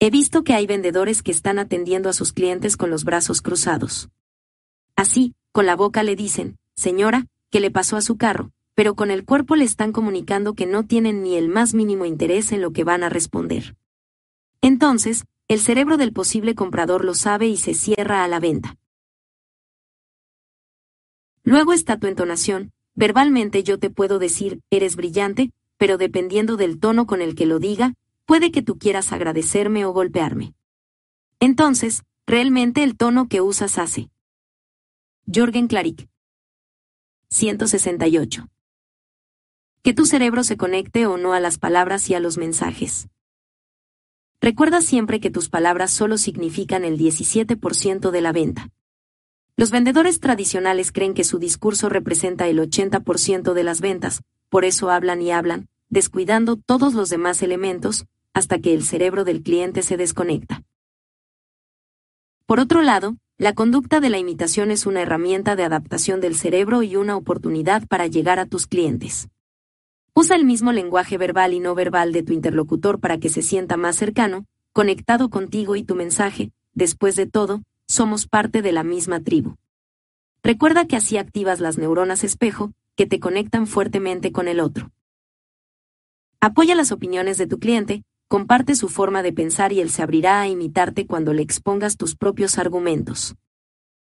He 0.00 0.10
visto 0.10 0.44
que 0.44 0.52
hay 0.52 0.66
vendedores 0.66 1.22
que 1.22 1.30
están 1.30 1.58
atendiendo 1.58 2.10
a 2.10 2.12
sus 2.12 2.34
clientes 2.34 2.76
con 2.76 2.90
los 2.90 3.04
brazos 3.04 3.40
cruzados. 3.40 4.10
Así, 4.96 5.34
con 5.50 5.64
la 5.64 5.76
boca 5.76 6.02
le 6.02 6.14
dicen, 6.14 6.58
señora, 6.76 7.24
¿qué 7.48 7.58
le 7.58 7.70
pasó 7.70 7.96
a 7.96 8.02
su 8.02 8.18
carro? 8.18 8.52
Pero 8.74 8.94
con 8.94 9.10
el 9.10 9.24
cuerpo 9.24 9.56
le 9.56 9.64
están 9.64 9.92
comunicando 9.92 10.54
que 10.54 10.66
no 10.66 10.86
tienen 10.86 11.22
ni 11.22 11.36
el 11.36 11.48
más 11.48 11.74
mínimo 11.74 12.04
interés 12.04 12.52
en 12.52 12.62
lo 12.62 12.72
que 12.72 12.84
van 12.84 13.02
a 13.02 13.08
responder. 13.08 13.76
Entonces, 14.60 15.24
el 15.48 15.60
cerebro 15.60 15.96
del 15.96 16.12
posible 16.12 16.54
comprador 16.54 17.04
lo 17.04 17.14
sabe 17.14 17.48
y 17.48 17.56
se 17.56 17.74
cierra 17.74 18.24
a 18.24 18.28
la 18.28 18.40
venta. 18.40 18.76
Luego 21.42 21.72
está 21.72 21.98
tu 21.98 22.06
entonación, 22.06 22.72
verbalmente 22.94 23.62
yo 23.64 23.78
te 23.78 23.90
puedo 23.90 24.18
decir, 24.18 24.60
eres 24.70 24.96
brillante, 24.96 25.50
pero 25.76 25.98
dependiendo 25.98 26.56
del 26.56 26.78
tono 26.78 27.06
con 27.06 27.20
el 27.20 27.34
que 27.34 27.46
lo 27.46 27.58
diga, 27.58 27.94
puede 28.24 28.52
que 28.52 28.62
tú 28.62 28.78
quieras 28.78 29.12
agradecerme 29.12 29.84
o 29.84 29.92
golpearme. 29.92 30.54
Entonces, 31.40 32.04
realmente 32.26 32.84
el 32.84 32.96
tono 32.96 33.28
que 33.28 33.40
usas 33.40 33.78
hace. 33.78 34.08
Jorgen 35.26 35.66
Klarik. 35.66 36.08
168. 37.30 38.48
Que 39.84 39.92
tu 39.92 40.06
cerebro 40.06 40.44
se 40.44 40.56
conecte 40.56 41.06
o 41.06 41.16
no 41.16 41.32
a 41.32 41.40
las 41.40 41.58
palabras 41.58 42.08
y 42.08 42.14
a 42.14 42.20
los 42.20 42.38
mensajes. 42.38 43.08
Recuerda 44.40 44.80
siempre 44.80 45.18
que 45.18 45.30
tus 45.30 45.48
palabras 45.48 45.90
solo 45.90 46.18
significan 46.18 46.84
el 46.84 46.96
17% 46.96 48.12
de 48.12 48.20
la 48.20 48.30
venta. 48.30 48.68
Los 49.56 49.72
vendedores 49.72 50.20
tradicionales 50.20 50.92
creen 50.92 51.14
que 51.14 51.24
su 51.24 51.40
discurso 51.40 51.88
representa 51.88 52.46
el 52.46 52.60
80% 52.60 53.54
de 53.54 53.64
las 53.64 53.80
ventas, 53.80 54.22
por 54.50 54.64
eso 54.64 54.88
hablan 54.88 55.20
y 55.20 55.32
hablan, 55.32 55.66
descuidando 55.88 56.54
todos 56.54 56.94
los 56.94 57.10
demás 57.10 57.42
elementos, 57.42 58.06
hasta 58.34 58.60
que 58.60 58.74
el 58.74 58.84
cerebro 58.84 59.24
del 59.24 59.42
cliente 59.42 59.82
se 59.82 59.96
desconecta. 59.96 60.62
Por 62.46 62.60
otro 62.60 62.82
lado, 62.82 63.16
la 63.36 63.52
conducta 63.52 63.98
de 63.98 64.10
la 64.10 64.18
imitación 64.18 64.70
es 64.70 64.86
una 64.86 65.02
herramienta 65.02 65.56
de 65.56 65.64
adaptación 65.64 66.20
del 66.20 66.36
cerebro 66.36 66.84
y 66.84 66.94
una 66.94 67.16
oportunidad 67.16 67.88
para 67.88 68.06
llegar 68.06 68.38
a 68.38 68.46
tus 68.46 68.68
clientes. 68.68 69.28
Usa 70.14 70.36
el 70.36 70.44
mismo 70.44 70.72
lenguaje 70.72 71.16
verbal 71.16 71.54
y 71.54 71.60
no 71.60 71.74
verbal 71.74 72.12
de 72.12 72.22
tu 72.22 72.34
interlocutor 72.34 73.00
para 73.00 73.18
que 73.18 73.30
se 73.30 73.40
sienta 73.40 73.78
más 73.78 73.96
cercano, 73.96 74.44
conectado 74.74 75.30
contigo 75.30 75.74
y 75.74 75.84
tu 75.84 75.94
mensaje, 75.94 76.52
después 76.74 77.16
de 77.16 77.26
todo, 77.26 77.62
somos 77.88 78.26
parte 78.26 78.60
de 78.60 78.72
la 78.72 78.84
misma 78.84 79.20
tribu. 79.20 79.56
Recuerda 80.42 80.86
que 80.86 80.96
así 80.96 81.16
activas 81.16 81.60
las 81.60 81.78
neuronas 81.78 82.24
espejo, 82.24 82.72
que 82.94 83.06
te 83.06 83.20
conectan 83.20 83.66
fuertemente 83.66 84.32
con 84.32 84.48
el 84.48 84.60
otro. 84.60 84.90
Apoya 86.40 86.74
las 86.74 86.92
opiniones 86.92 87.38
de 87.38 87.46
tu 87.46 87.58
cliente, 87.58 88.02
comparte 88.28 88.74
su 88.74 88.90
forma 88.90 89.22
de 89.22 89.32
pensar 89.32 89.72
y 89.72 89.80
él 89.80 89.88
se 89.88 90.02
abrirá 90.02 90.42
a 90.42 90.48
imitarte 90.48 91.06
cuando 91.06 91.32
le 91.32 91.42
expongas 91.42 91.96
tus 91.96 92.16
propios 92.16 92.58
argumentos. 92.58 93.34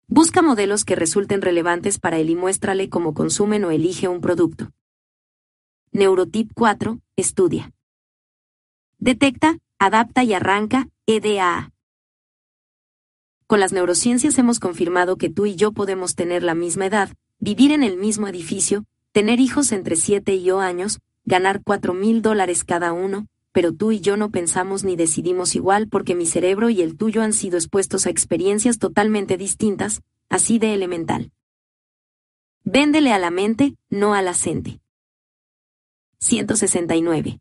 Busca 0.09 0.41
modelos 0.41 0.87
que 0.87 0.97
resulten 0.97 1.43
relevantes 1.43 1.99
para 1.99 2.19
él 2.19 2.31
y 2.31 2.37
muéstrale 2.37 2.89
cómo 2.89 3.13
consumen 3.13 3.65
o 3.65 3.71
elige 3.71 4.09
un 4.09 4.23
producto. 4.23 4.71
Neurotip 5.93 6.53
4, 6.55 7.01
estudia. 7.17 7.73
Detecta, 8.99 9.59
adapta 9.77 10.23
y 10.23 10.35
arranca, 10.35 10.89
EDA. 11.05 11.73
Con 13.49 13.59
las 13.59 13.73
neurociencias 13.73 14.39
hemos 14.39 14.61
confirmado 14.61 15.17
que 15.17 15.31
tú 15.31 15.47
y 15.47 15.57
yo 15.57 15.73
podemos 15.73 16.15
tener 16.15 16.45
la 16.45 16.55
misma 16.55 16.87
edad, 16.87 17.11
vivir 17.41 17.73
en 17.73 17.83
el 17.83 17.97
mismo 17.97 18.29
edificio, 18.29 18.85
tener 19.11 19.41
hijos 19.41 19.73
entre 19.73 19.97
7 19.97 20.33
y 20.37 20.53
8 20.53 20.61
años, 20.61 21.01
ganar 21.25 21.61
4 21.65 21.93
mil 21.93 22.23
dólares 22.23 22.63
cada 22.63 22.93
uno, 22.93 23.27
pero 23.51 23.75
tú 23.75 23.91
y 23.91 23.99
yo 23.99 24.17
no 24.17 24.31
pensamos 24.31 24.85
ni 24.85 24.95
decidimos 24.95 25.57
igual 25.57 25.89
porque 25.89 26.15
mi 26.15 26.27
cerebro 26.27 26.71
y 26.71 26.83
el 26.83 26.97
tuyo 26.97 27.21
han 27.21 27.33
sido 27.33 27.57
expuestos 27.57 28.07
a 28.07 28.11
experiencias 28.11 28.79
totalmente 28.79 29.37
distintas, 29.37 30.03
así 30.29 30.61
de 30.61 30.73
elemental. 30.73 31.33
Véndele 32.63 33.13
a 33.13 33.19
la 33.19 33.33
mente, 33.33 33.75
no 33.89 34.15
a 34.15 34.23
la. 34.23 34.35
169. 36.23 37.41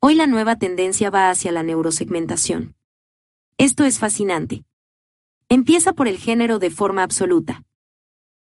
Hoy 0.00 0.16
la 0.16 0.26
nueva 0.26 0.56
tendencia 0.56 1.10
va 1.10 1.30
hacia 1.30 1.52
la 1.52 1.62
neurosegmentación. 1.62 2.74
Esto 3.56 3.84
es 3.84 4.00
fascinante. 4.00 4.64
Empieza 5.48 5.92
por 5.92 6.08
el 6.08 6.18
género 6.18 6.58
de 6.58 6.70
forma 6.70 7.04
absoluta. 7.04 7.62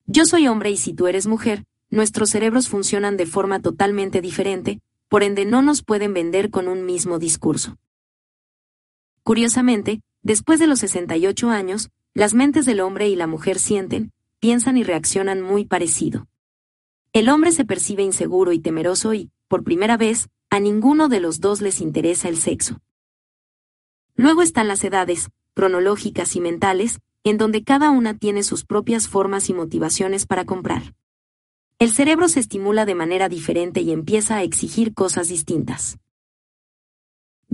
Yo 0.06 0.24
soy 0.24 0.48
hombre 0.48 0.70
y 0.70 0.78
si 0.78 0.94
tú 0.94 1.06
eres 1.06 1.26
mujer, 1.26 1.64
nuestros 1.90 2.30
cerebros 2.30 2.70
funcionan 2.70 3.18
de 3.18 3.26
forma 3.26 3.60
totalmente 3.60 4.22
diferente, 4.22 4.80
por 5.10 5.22
ende 5.22 5.44
no 5.44 5.60
nos 5.60 5.82
pueden 5.82 6.14
vender 6.14 6.48
con 6.48 6.66
un 6.66 6.86
mismo 6.86 7.18
discurso. 7.18 7.76
Curiosamente, 9.22 10.00
después 10.22 10.58
de 10.58 10.66
los 10.66 10.78
68 10.78 11.50
años, 11.50 11.90
las 12.14 12.32
mentes 12.32 12.64
del 12.64 12.80
hombre 12.80 13.06
y 13.10 13.16
la 13.16 13.26
mujer 13.26 13.58
sienten, 13.58 14.12
piensan 14.40 14.78
y 14.78 14.82
reaccionan 14.82 15.42
muy 15.42 15.66
parecido. 15.66 16.26
El 17.14 17.28
hombre 17.28 17.52
se 17.52 17.64
percibe 17.64 18.02
inseguro 18.02 18.50
y 18.50 18.58
temeroso 18.58 19.14
y, 19.14 19.30
por 19.46 19.62
primera 19.62 19.96
vez, 19.96 20.30
a 20.50 20.58
ninguno 20.58 21.08
de 21.08 21.20
los 21.20 21.38
dos 21.38 21.60
les 21.60 21.80
interesa 21.80 22.28
el 22.28 22.36
sexo. 22.36 22.80
Luego 24.16 24.42
están 24.42 24.66
las 24.66 24.82
edades, 24.82 25.30
cronológicas 25.54 26.34
y 26.34 26.40
mentales, 26.40 26.98
en 27.22 27.38
donde 27.38 27.62
cada 27.62 27.92
una 27.92 28.18
tiene 28.18 28.42
sus 28.42 28.64
propias 28.64 29.06
formas 29.06 29.48
y 29.48 29.54
motivaciones 29.54 30.26
para 30.26 30.44
comprar. 30.44 30.96
El 31.78 31.92
cerebro 31.92 32.26
se 32.26 32.40
estimula 32.40 32.84
de 32.84 32.96
manera 32.96 33.28
diferente 33.28 33.80
y 33.80 33.92
empieza 33.92 34.38
a 34.38 34.42
exigir 34.42 34.92
cosas 34.92 35.28
distintas. 35.28 35.98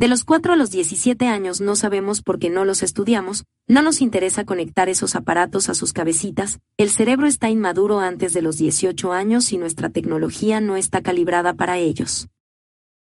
De 0.01 0.09
los 0.09 0.25
4 0.25 0.55
a 0.55 0.57
los 0.57 0.70
17 0.70 1.27
años 1.27 1.61
no 1.61 1.77
sabemos 1.77 2.23
por 2.23 2.39
qué 2.39 2.49
no 2.49 2.65
los 2.65 2.83
estudiamos, 2.83 3.45
no 3.69 3.83
nos 3.83 4.01
interesa 4.01 4.47
conectar 4.47 4.89
esos 4.89 5.15
aparatos 5.15 5.69
a 5.69 5.75
sus 5.75 5.93
cabecitas, 5.93 6.59
el 6.79 6.89
cerebro 6.89 7.27
está 7.27 7.51
inmaduro 7.51 8.01
antes 8.01 8.33
de 8.33 8.41
los 8.41 8.57
18 8.57 9.12
años 9.12 9.53
y 9.53 9.59
nuestra 9.59 9.91
tecnología 9.91 10.62
no 10.62 10.77
está 10.77 11.03
calibrada 11.03 11.53
para 11.53 11.77
ellos. 11.77 12.29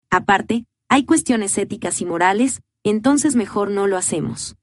Aparte, 0.10 0.64
hay 0.88 1.04
cuestiones 1.04 1.58
éticas 1.58 2.00
y 2.00 2.06
morales, 2.06 2.62
entonces 2.86 3.36
mejor 3.36 3.72
no 3.72 3.88
lo 3.88 3.98
hacemos. 3.98 4.56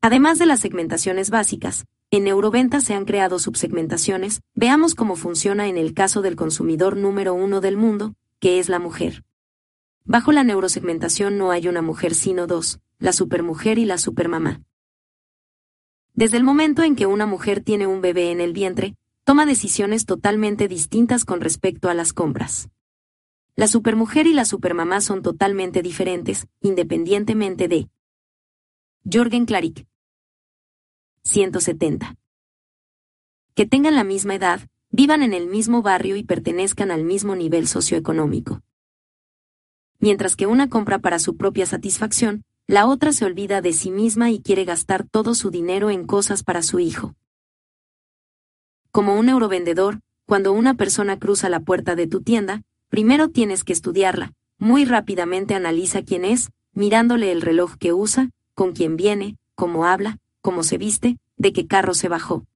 Además 0.00 0.38
de 0.38 0.46
las 0.46 0.60
segmentaciones 0.60 1.30
básicas, 1.30 1.84
en 2.12 2.22
neuroventa 2.22 2.80
se 2.80 2.94
han 2.94 3.06
creado 3.06 3.40
subsegmentaciones, 3.40 4.40
veamos 4.54 4.94
cómo 4.94 5.16
funciona 5.16 5.66
en 5.66 5.78
el 5.78 5.94
caso 5.94 6.22
del 6.22 6.36
consumidor 6.36 6.96
número 6.96 7.34
uno 7.34 7.60
del 7.60 7.76
mundo, 7.76 8.14
que 8.38 8.60
es 8.60 8.68
la 8.68 8.78
mujer. 8.78 9.24
Bajo 10.08 10.30
la 10.30 10.44
neurosegmentación 10.44 11.36
no 11.36 11.50
hay 11.50 11.66
una 11.66 11.82
mujer 11.82 12.14
sino 12.14 12.46
dos, 12.46 12.78
la 13.00 13.12
supermujer 13.12 13.76
y 13.80 13.86
la 13.86 13.98
supermamá. 13.98 14.62
Desde 16.14 16.36
el 16.36 16.44
momento 16.44 16.84
en 16.84 16.94
que 16.94 17.06
una 17.06 17.26
mujer 17.26 17.60
tiene 17.60 17.88
un 17.88 18.00
bebé 18.00 18.30
en 18.30 18.40
el 18.40 18.52
vientre, 18.52 18.94
toma 19.24 19.46
decisiones 19.46 20.06
totalmente 20.06 20.68
distintas 20.68 21.24
con 21.24 21.40
respecto 21.40 21.88
a 21.88 21.94
las 21.94 22.12
compras. 22.12 22.68
La 23.56 23.66
supermujer 23.66 24.28
y 24.28 24.32
la 24.32 24.44
supermamá 24.44 25.00
son 25.00 25.22
totalmente 25.22 25.82
diferentes, 25.82 26.46
independientemente 26.60 27.66
de 27.66 27.88
Jorgen 29.10 29.44
Clarick. 29.44 29.88
170. 31.24 32.14
Que 33.56 33.66
tengan 33.66 33.96
la 33.96 34.04
misma 34.04 34.36
edad, 34.36 34.60
vivan 34.90 35.24
en 35.24 35.34
el 35.34 35.48
mismo 35.48 35.82
barrio 35.82 36.14
y 36.14 36.22
pertenezcan 36.22 36.92
al 36.92 37.02
mismo 37.02 37.34
nivel 37.34 37.66
socioeconómico 37.66 38.62
mientras 39.98 40.36
que 40.36 40.46
una 40.46 40.68
compra 40.68 40.98
para 40.98 41.18
su 41.18 41.36
propia 41.36 41.66
satisfacción, 41.66 42.44
la 42.66 42.86
otra 42.86 43.12
se 43.12 43.24
olvida 43.24 43.60
de 43.60 43.72
sí 43.72 43.90
misma 43.90 44.30
y 44.30 44.40
quiere 44.40 44.64
gastar 44.64 45.06
todo 45.08 45.34
su 45.34 45.50
dinero 45.50 45.90
en 45.90 46.06
cosas 46.06 46.42
para 46.42 46.62
su 46.62 46.80
hijo. 46.80 47.14
Como 48.90 49.16
un 49.18 49.28
eurovendedor, 49.28 50.00
cuando 50.26 50.52
una 50.52 50.74
persona 50.74 51.18
cruza 51.18 51.48
la 51.48 51.60
puerta 51.60 51.94
de 51.94 52.06
tu 52.06 52.22
tienda, 52.22 52.62
primero 52.88 53.28
tienes 53.28 53.62
que 53.62 53.72
estudiarla, 53.72 54.32
muy 54.58 54.84
rápidamente 54.84 55.54
analiza 55.54 56.02
quién 56.02 56.24
es, 56.24 56.50
mirándole 56.72 57.30
el 57.30 57.42
reloj 57.42 57.76
que 57.76 57.92
usa, 57.92 58.30
con 58.54 58.72
quién 58.72 58.96
viene, 58.96 59.36
cómo 59.54 59.84
habla, 59.84 60.18
cómo 60.40 60.62
se 60.62 60.78
viste, 60.78 61.18
de 61.36 61.52
qué 61.52 61.66
carro 61.66 61.94
se 61.94 62.08
bajó. 62.08 62.46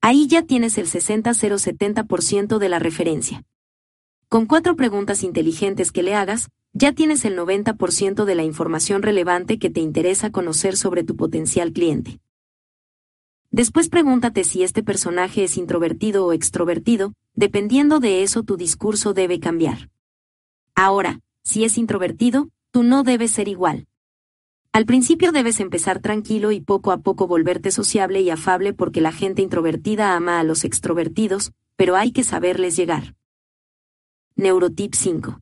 Ahí 0.00 0.28
ya 0.28 0.42
tienes 0.42 0.78
el 0.78 0.86
60-070% 0.86 2.58
de 2.58 2.68
la 2.68 2.78
referencia. 2.78 3.44
Con 4.28 4.46
cuatro 4.46 4.76
preguntas 4.76 5.22
inteligentes 5.22 5.92
que 5.92 6.02
le 6.02 6.14
hagas, 6.14 6.48
ya 6.78 6.92
tienes 6.92 7.24
el 7.24 7.38
90% 7.38 8.26
de 8.26 8.34
la 8.34 8.44
información 8.44 9.00
relevante 9.00 9.58
que 9.58 9.70
te 9.70 9.80
interesa 9.80 10.30
conocer 10.30 10.76
sobre 10.76 11.04
tu 11.04 11.16
potencial 11.16 11.72
cliente. 11.72 12.20
Después 13.50 13.88
pregúntate 13.88 14.44
si 14.44 14.62
este 14.62 14.82
personaje 14.82 15.44
es 15.44 15.56
introvertido 15.56 16.26
o 16.26 16.34
extrovertido, 16.34 17.14
dependiendo 17.34 17.98
de 17.98 18.22
eso 18.22 18.42
tu 18.42 18.58
discurso 18.58 19.14
debe 19.14 19.40
cambiar. 19.40 19.88
Ahora, 20.74 21.20
si 21.42 21.64
es 21.64 21.78
introvertido, 21.78 22.50
tú 22.72 22.82
no 22.82 23.04
debes 23.04 23.30
ser 23.30 23.48
igual. 23.48 23.86
Al 24.72 24.84
principio 24.84 25.32
debes 25.32 25.60
empezar 25.60 26.00
tranquilo 26.00 26.52
y 26.52 26.60
poco 26.60 26.92
a 26.92 26.98
poco 26.98 27.26
volverte 27.26 27.70
sociable 27.70 28.20
y 28.20 28.28
afable 28.28 28.74
porque 28.74 29.00
la 29.00 29.12
gente 29.12 29.40
introvertida 29.40 30.14
ama 30.14 30.40
a 30.40 30.44
los 30.44 30.62
extrovertidos, 30.64 31.52
pero 31.76 31.96
hay 31.96 32.12
que 32.12 32.22
saberles 32.22 32.76
llegar. 32.76 33.14
Neurotip 34.34 34.92
5. 34.92 35.40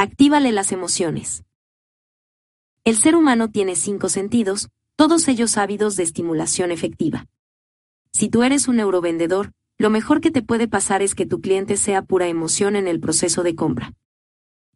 Actívale 0.00 0.52
las 0.52 0.70
emociones. 0.70 1.42
El 2.84 2.96
ser 2.96 3.16
humano 3.16 3.50
tiene 3.50 3.74
cinco 3.74 4.08
sentidos, 4.08 4.68
todos 4.94 5.26
ellos 5.26 5.56
ávidos 5.56 5.96
de 5.96 6.04
estimulación 6.04 6.70
efectiva. 6.70 7.26
Si 8.12 8.28
tú 8.28 8.44
eres 8.44 8.68
un 8.68 8.76
neurovendedor, 8.76 9.50
lo 9.76 9.90
mejor 9.90 10.20
que 10.20 10.30
te 10.30 10.40
puede 10.40 10.68
pasar 10.68 11.02
es 11.02 11.16
que 11.16 11.26
tu 11.26 11.40
cliente 11.40 11.76
sea 11.76 12.02
pura 12.02 12.28
emoción 12.28 12.76
en 12.76 12.86
el 12.86 13.00
proceso 13.00 13.42
de 13.42 13.56
compra. 13.56 13.92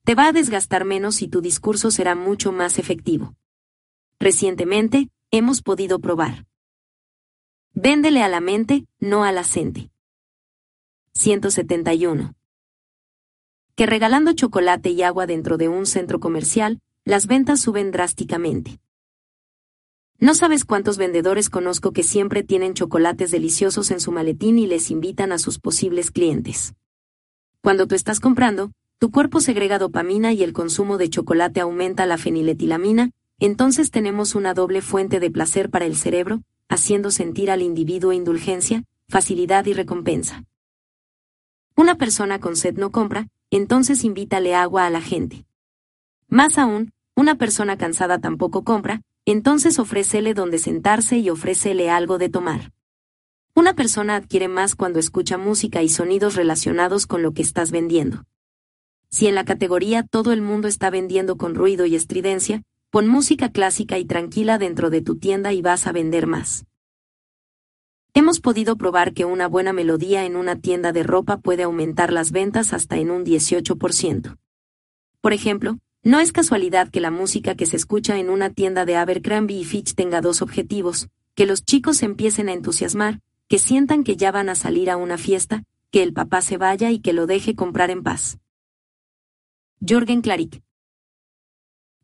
Te 0.02 0.16
va 0.16 0.26
a 0.26 0.32
desgastar 0.32 0.84
menos 0.84 1.22
y 1.22 1.28
tu 1.28 1.40
discurso 1.40 1.92
será 1.92 2.16
mucho 2.16 2.50
más 2.50 2.80
efectivo. 2.80 3.36
Recientemente, 4.18 5.08
hemos 5.30 5.62
podido 5.62 6.00
probar. 6.00 6.46
Véndele 7.74 8.24
a 8.24 8.28
la 8.28 8.40
mente, 8.40 8.88
no 8.98 9.22
a 9.22 9.30
la 9.30 9.44
171 9.44 12.34
que 13.74 13.86
regalando 13.86 14.32
chocolate 14.32 14.90
y 14.90 15.02
agua 15.02 15.26
dentro 15.26 15.56
de 15.56 15.68
un 15.68 15.86
centro 15.86 16.20
comercial, 16.20 16.80
las 17.04 17.26
ventas 17.26 17.60
suben 17.60 17.90
drásticamente. 17.90 18.78
No 20.18 20.34
sabes 20.34 20.64
cuántos 20.64 20.98
vendedores 20.98 21.50
conozco 21.50 21.92
que 21.92 22.04
siempre 22.04 22.44
tienen 22.44 22.74
chocolates 22.74 23.30
deliciosos 23.32 23.90
en 23.90 23.98
su 23.98 24.12
maletín 24.12 24.56
y 24.56 24.66
les 24.66 24.90
invitan 24.90 25.32
a 25.32 25.38
sus 25.38 25.58
posibles 25.58 26.12
clientes. 26.12 26.74
Cuando 27.60 27.88
tú 27.88 27.94
estás 27.94 28.20
comprando, 28.20 28.70
tu 28.98 29.10
cuerpo 29.10 29.40
segrega 29.40 29.80
dopamina 29.80 30.32
y 30.32 30.44
el 30.44 30.52
consumo 30.52 30.96
de 30.96 31.10
chocolate 31.10 31.60
aumenta 31.60 32.06
la 32.06 32.18
feniletilamina, 32.18 33.10
entonces 33.40 33.90
tenemos 33.90 34.36
una 34.36 34.54
doble 34.54 34.80
fuente 34.80 35.18
de 35.18 35.30
placer 35.32 35.70
para 35.70 35.86
el 35.86 35.96
cerebro, 35.96 36.42
haciendo 36.68 37.10
sentir 37.10 37.50
al 37.50 37.62
individuo 37.62 38.12
indulgencia, 38.12 38.84
facilidad 39.08 39.66
y 39.66 39.72
recompensa. 39.72 40.44
Una 41.74 41.96
persona 41.96 42.38
con 42.38 42.54
sed 42.54 42.76
no 42.76 42.92
compra, 42.92 43.26
entonces 43.56 44.04
invítale 44.04 44.54
agua 44.54 44.86
a 44.86 44.90
la 44.90 45.00
gente. 45.00 45.44
Más 46.28 46.58
aún, 46.58 46.92
una 47.14 47.36
persona 47.36 47.76
cansada 47.76 48.18
tampoco 48.18 48.64
compra, 48.64 49.02
entonces 49.26 49.78
ofrécele 49.78 50.34
donde 50.34 50.58
sentarse 50.58 51.18
y 51.18 51.30
ofrécele 51.30 51.90
algo 51.90 52.18
de 52.18 52.28
tomar. 52.28 52.72
Una 53.54 53.74
persona 53.74 54.16
adquiere 54.16 54.48
más 54.48 54.74
cuando 54.74 54.98
escucha 54.98 55.36
música 55.36 55.82
y 55.82 55.90
sonidos 55.90 56.34
relacionados 56.34 57.06
con 57.06 57.22
lo 57.22 57.32
que 57.32 57.42
estás 57.42 57.70
vendiendo. 57.70 58.24
Si 59.10 59.26
en 59.26 59.34
la 59.34 59.44
categoría 59.44 60.02
todo 60.02 60.32
el 60.32 60.40
mundo 60.40 60.68
está 60.68 60.88
vendiendo 60.88 61.36
con 61.36 61.54
ruido 61.54 61.84
y 61.84 61.94
estridencia, 61.94 62.62
pon 62.90 63.06
música 63.08 63.52
clásica 63.52 63.98
y 63.98 64.06
tranquila 64.06 64.56
dentro 64.56 64.88
de 64.88 65.02
tu 65.02 65.18
tienda 65.18 65.52
y 65.52 65.60
vas 65.60 65.86
a 65.86 65.92
vender 65.92 66.26
más. 66.26 66.64
Hemos 68.14 68.40
podido 68.40 68.76
probar 68.76 69.14
que 69.14 69.24
una 69.24 69.48
buena 69.48 69.72
melodía 69.72 70.26
en 70.26 70.36
una 70.36 70.56
tienda 70.56 70.92
de 70.92 71.02
ropa 71.02 71.38
puede 71.38 71.62
aumentar 71.62 72.12
las 72.12 72.30
ventas 72.30 72.74
hasta 72.74 72.98
en 72.98 73.10
un 73.10 73.24
18%. 73.24 74.36
Por 75.22 75.32
ejemplo, 75.32 75.78
no 76.02 76.20
es 76.20 76.30
casualidad 76.30 76.90
que 76.90 77.00
la 77.00 77.10
música 77.10 77.54
que 77.54 77.64
se 77.64 77.76
escucha 77.76 78.18
en 78.18 78.28
una 78.28 78.50
tienda 78.50 78.84
de 78.84 78.96
Abercrombie 78.96 79.60
y 79.60 79.64
Fitch 79.64 79.94
tenga 79.94 80.20
dos 80.20 80.42
objetivos, 80.42 81.08
que 81.34 81.46
los 81.46 81.64
chicos 81.64 82.02
empiecen 82.02 82.50
a 82.50 82.52
entusiasmar, 82.52 83.20
que 83.48 83.58
sientan 83.58 84.04
que 84.04 84.16
ya 84.16 84.30
van 84.30 84.50
a 84.50 84.56
salir 84.56 84.90
a 84.90 84.98
una 84.98 85.16
fiesta, 85.16 85.64
que 85.90 86.02
el 86.02 86.12
papá 86.12 86.42
se 86.42 86.58
vaya 86.58 86.90
y 86.90 86.98
que 86.98 87.14
lo 87.14 87.26
deje 87.26 87.54
comprar 87.54 87.90
en 87.90 88.02
paz. 88.02 88.38
Jorgen 89.80 90.20
Clarick 90.20 90.62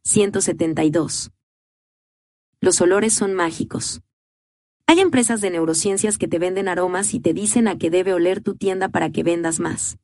172. 0.05 1.33
Los 2.61 2.81
olores 2.81 3.12
son 3.12 3.35
mágicos. 3.35 4.01
Hay 4.91 5.00
empresas 5.00 5.42
de 5.42 5.50
neurociencias 5.50 6.17
que 6.17 6.28
te 6.28 6.39
venden 6.39 6.67
aromas 6.67 7.12
y 7.12 7.20
te 7.20 7.34
dicen 7.34 7.68
a 7.68 7.76
qué 7.76 7.91
debe 7.91 8.15
oler 8.15 8.41
tu 8.41 8.55
tienda 8.55 8.89
para 8.89 9.10
que 9.10 9.23
vendas 9.23 9.60
más. 9.60 9.99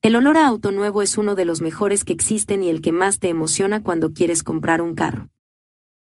El 0.00 0.14
olor 0.14 0.36
a 0.36 0.46
auto 0.46 0.70
nuevo 0.70 1.02
es 1.02 1.18
uno 1.18 1.34
de 1.34 1.44
los 1.44 1.60
mejores 1.60 2.04
que 2.04 2.12
existen 2.12 2.62
y 2.62 2.68
el 2.68 2.82
que 2.82 2.92
más 2.92 3.18
te 3.18 3.28
emociona 3.30 3.82
cuando 3.82 4.12
quieres 4.12 4.44
comprar 4.44 4.80
un 4.80 4.94
carro. 4.94 5.28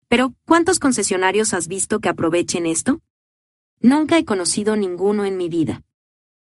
Pero, 0.07 0.33
¿cuántos 0.47 0.79
concesionarios 0.79 1.53
has 1.53 1.67
visto 1.67 1.99
que 1.99 2.09
aprovechen 2.09 2.65
esto? 2.65 3.01
Nunca 3.81 4.17
he 4.17 4.25
conocido 4.25 4.75
ninguno 4.75 5.23
en 5.23 5.37
mi 5.37 5.47
vida. 5.47 5.83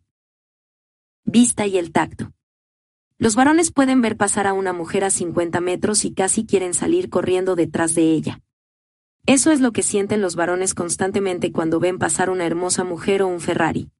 Vista 1.24 1.66
y 1.66 1.78
el 1.78 1.90
tacto. 1.90 2.34
Los 3.22 3.36
varones 3.36 3.70
pueden 3.70 4.00
ver 4.00 4.16
pasar 4.16 4.48
a 4.48 4.52
una 4.52 4.72
mujer 4.72 5.04
a 5.04 5.10
50 5.10 5.60
metros 5.60 6.04
y 6.04 6.12
casi 6.12 6.44
quieren 6.44 6.74
salir 6.74 7.08
corriendo 7.08 7.54
detrás 7.54 7.94
de 7.94 8.10
ella. 8.10 8.40
Eso 9.26 9.52
es 9.52 9.60
lo 9.60 9.70
que 9.70 9.84
sienten 9.84 10.20
los 10.20 10.34
varones 10.34 10.74
constantemente 10.74 11.52
cuando 11.52 11.78
ven 11.78 12.00
pasar 12.00 12.30
una 12.30 12.46
hermosa 12.46 12.82
mujer 12.82 13.22
o 13.22 13.28
un 13.28 13.38
Ferrari. 13.38 13.90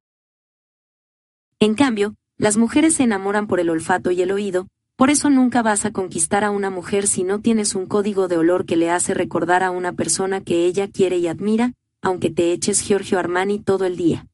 En 1.59 1.73
cambio, 1.73 2.15
las 2.35 2.57
mujeres 2.57 2.95
se 2.95 3.03
enamoran 3.03 3.47
por 3.47 3.61
el 3.61 3.69
olfato 3.69 4.11
y 4.11 4.21
el 4.21 4.29
oído, 4.29 4.67
por 4.97 5.09
eso 5.09 5.29
nunca 5.29 5.61
vas 5.61 5.85
a 5.85 5.91
conquistar 5.91 6.43
a 6.43 6.51
una 6.51 6.69
mujer 6.69 7.07
si 7.07 7.23
no 7.23 7.39
tienes 7.39 7.75
un 7.75 7.85
código 7.85 8.27
de 8.27 8.35
olor 8.35 8.65
que 8.65 8.75
le 8.75 8.89
hace 8.89 9.13
recordar 9.13 9.63
a 9.63 9.71
una 9.71 9.93
persona 9.93 10.41
que 10.41 10.65
ella 10.65 10.89
quiere 10.89 11.15
y 11.15 11.27
admira, 11.27 11.71
aunque 12.01 12.29
te 12.29 12.51
eches 12.51 12.81
Giorgio 12.81 13.19
Armani 13.19 13.59
todo 13.59 13.85
el 13.85 13.95
día. 13.95 14.27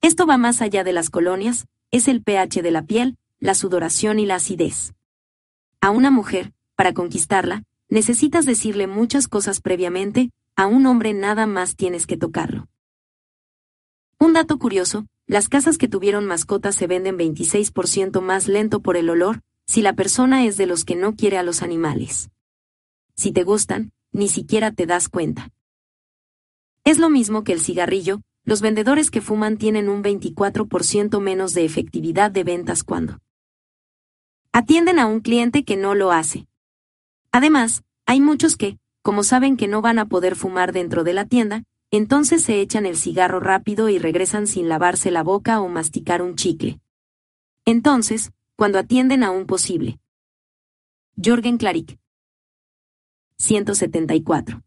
Esto 0.00 0.26
va 0.26 0.36
más 0.36 0.62
allá 0.62 0.82
de 0.82 0.94
las 0.94 1.10
colonias, 1.10 1.68
es 1.92 2.08
el 2.08 2.24
pH 2.24 2.62
de 2.62 2.72
la 2.72 2.82
piel, 2.82 3.16
la 3.40 3.54
sudoración 3.54 4.18
y 4.18 4.26
la 4.26 4.36
acidez. 4.36 4.94
A 5.80 5.90
una 5.90 6.10
mujer, 6.10 6.52
para 6.76 6.92
conquistarla, 6.92 7.64
necesitas 7.88 8.44
decirle 8.44 8.86
muchas 8.86 9.28
cosas 9.28 9.60
previamente, 9.60 10.30
a 10.56 10.66
un 10.66 10.86
hombre 10.86 11.14
nada 11.14 11.46
más 11.46 11.74
tienes 11.74 12.06
que 12.06 12.18
tocarlo. 12.18 12.68
Un 14.18 14.34
dato 14.34 14.58
curioso, 14.58 15.06
las 15.26 15.48
casas 15.48 15.78
que 15.78 15.88
tuvieron 15.88 16.26
mascotas 16.26 16.74
se 16.74 16.86
venden 16.86 17.18
26% 17.18 18.20
más 18.20 18.46
lento 18.46 18.80
por 18.80 18.98
el 18.98 19.08
olor, 19.08 19.40
si 19.66 19.80
la 19.80 19.94
persona 19.94 20.44
es 20.44 20.58
de 20.58 20.66
los 20.66 20.84
que 20.84 20.96
no 20.96 21.16
quiere 21.16 21.38
a 21.38 21.42
los 21.42 21.62
animales. 21.62 22.28
Si 23.16 23.32
te 23.32 23.42
gustan, 23.42 23.92
ni 24.12 24.28
siquiera 24.28 24.70
te 24.70 24.84
das 24.84 25.08
cuenta. 25.08 25.48
Es 26.84 26.98
lo 26.98 27.08
mismo 27.08 27.44
que 27.44 27.52
el 27.52 27.60
cigarrillo, 27.60 28.20
los 28.44 28.60
vendedores 28.60 29.10
que 29.10 29.20
fuman 29.20 29.56
tienen 29.56 29.88
un 29.88 30.02
24% 30.02 31.20
menos 31.20 31.54
de 31.54 31.64
efectividad 31.64 32.30
de 32.30 32.44
ventas 32.44 32.84
cuando 32.84 33.18
atienden 34.52 34.98
a 34.98 35.06
un 35.06 35.20
cliente 35.20 35.64
que 35.64 35.76
no 35.76 35.94
lo 35.94 36.12
hace. 36.12 36.46
Además, 37.32 37.82
hay 38.06 38.20
muchos 38.20 38.56
que, 38.56 38.78
como 39.02 39.22
saben 39.22 39.56
que 39.56 39.68
no 39.68 39.82
van 39.82 39.98
a 39.98 40.08
poder 40.08 40.36
fumar 40.36 40.72
dentro 40.72 41.04
de 41.04 41.14
la 41.14 41.24
tienda, 41.26 41.64
entonces 41.90 42.42
se 42.42 42.60
echan 42.60 42.86
el 42.86 42.96
cigarro 42.96 43.40
rápido 43.40 43.88
y 43.88 43.98
regresan 43.98 44.46
sin 44.46 44.68
lavarse 44.68 45.10
la 45.10 45.22
boca 45.22 45.60
o 45.60 45.68
masticar 45.68 46.22
un 46.22 46.36
chicle. 46.36 46.80
Entonces, 47.64 48.32
cuando 48.56 48.78
atienden 48.78 49.22
a 49.22 49.30
un 49.30 49.46
posible. 49.46 49.98
Jorgen 51.22 51.56
Claric. 51.56 51.98
174. 53.38 54.62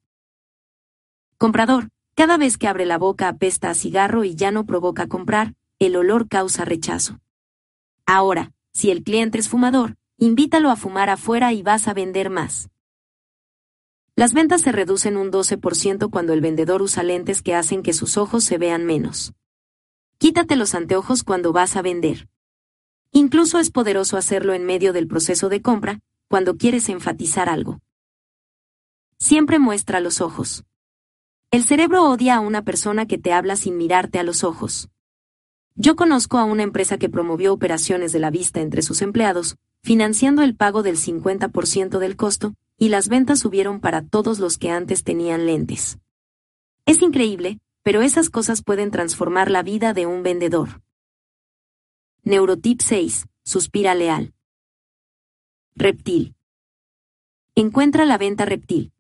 Comprador, 1.38 1.90
cada 2.16 2.38
vez 2.38 2.58
que 2.58 2.68
abre 2.68 2.86
la 2.86 2.98
boca 2.98 3.28
apesta 3.28 3.70
a 3.70 3.74
cigarro 3.74 4.24
y 4.24 4.36
ya 4.36 4.52
no 4.52 4.66
provoca 4.66 5.08
comprar, 5.08 5.54
el 5.80 5.96
olor 5.96 6.28
causa 6.28 6.66
rechazo. 6.66 7.20
Ahora, 8.06 8.52
si 8.74 8.92
el 8.92 9.04
cliente 9.04 9.38
es 9.38 9.50
fumador, 9.50 9.96
invítalo 10.18 10.70
a 10.70 10.76
fumar 10.76 11.10
afuera 11.10 11.54
y 11.54 11.62
vas 11.62 11.88
a 11.88 11.94
vender 11.94 12.30
más. 12.30 12.70
Las 14.16 14.34
ventas 14.34 14.62
se 14.62 14.72
reducen 14.72 15.18
un 15.18 15.32
12% 15.32 16.10
cuando 16.10 16.34
el 16.34 16.42
vendedor 16.42 16.82
usa 16.82 17.04
lentes 17.04 17.42
que 17.42 17.56
hacen 17.56 17.82
que 17.82 17.94
sus 17.94 18.18
ojos 18.18 18.44
se 18.44 18.58
vean 18.58 18.86
menos. 18.86 19.34
Quítate 20.18 20.56
los 20.56 20.76
anteojos 20.76 21.24
cuando 21.24 21.52
vas 21.52 21.76
a 21.76 21.82
vender. 21.82 22.28
Incluso 23.12 23.60
es 23.60 23.72
poderoso 23.72 24.18
hacerlo 24.18 24.54
en 24.54 24.66
medio 24.66 24.94
del 24.94 25.08
proceso 25.08 25.50
de 25.50 25.62
compra, 25.62 26.00
cuando 26.28 26.58
quieres 26.58 26.90
enfatizar 26.90 27.50
algo. 27.50 27.80
Siempre 29.20 29.60
muestra 29.60 30.00
los 30.00 30.22
ojos. 30.22 30.64
El 31.52 31.64
cerebro 31.64 32.10
odia 32.10 32.36
a 32.36 32.40
una 32.40 32.64
persona 32.64 33.06
que 33.06 33.18
te 33.18 33.32
habla 33.32 33.56
sin 33.56 33.78
mirarte 33.78 34.20
a 34.20 34.24
los 34.24 34.44
ojos. 34.44 34.90
Yo 35.76 35.96
conozco 35.96 36.38
a 36.38 36.44
una 36.44 36.64
empresa 36.64 36.98
que 36.98 37.10
promovió 37.10 37.52
operaciones 37.52 38.12
de 38.12 38.20
la 38.20 38.30
vista 38.30 38.62
entre 38.62 38.84
sus 38.84 39.02
empleados, 39.02 39.58
financiando 39.82 40.44
el 40.44 40.56
pago 40.56 40.84
del 40.84 40.98
50% 40.98 41.98
del 41.98 42.16
costo, 42.16 42.54
y 42.78 42.90
las 42.90 43.10
ventas 43.10 43.40
subieron 43.40 43.80
para 43.80 44.04
todos 44.04 44.40
los 44.40 44.58
que 44.58 44.70
antes 44.70 45.04
tenían 45.04 45.46
lentes. 45.46 45.98
Es 46.86 47.02
increíble, 47.02 47.60
pero 47.82 48.02
esas 48.02 48.30
cosas 48.30 48.62
pueden 48.62 48.92
transformar 48.92 49.50
la 49.50 49.64
vida 49.64 49.94
de 49.94 50.06
un 50.06 50.22
vendedor. 50.22 50.82
Neurotip 52.24 52.82
6. 52.82 53.26
Suspira 53.44 53.96
leal. 53.96 54.34
Reptil. 55.76 56.36
Encuentra 57.56 58.06
la 58.06 58.18
venta 58.18 58.46
reptil. 58.46 58.94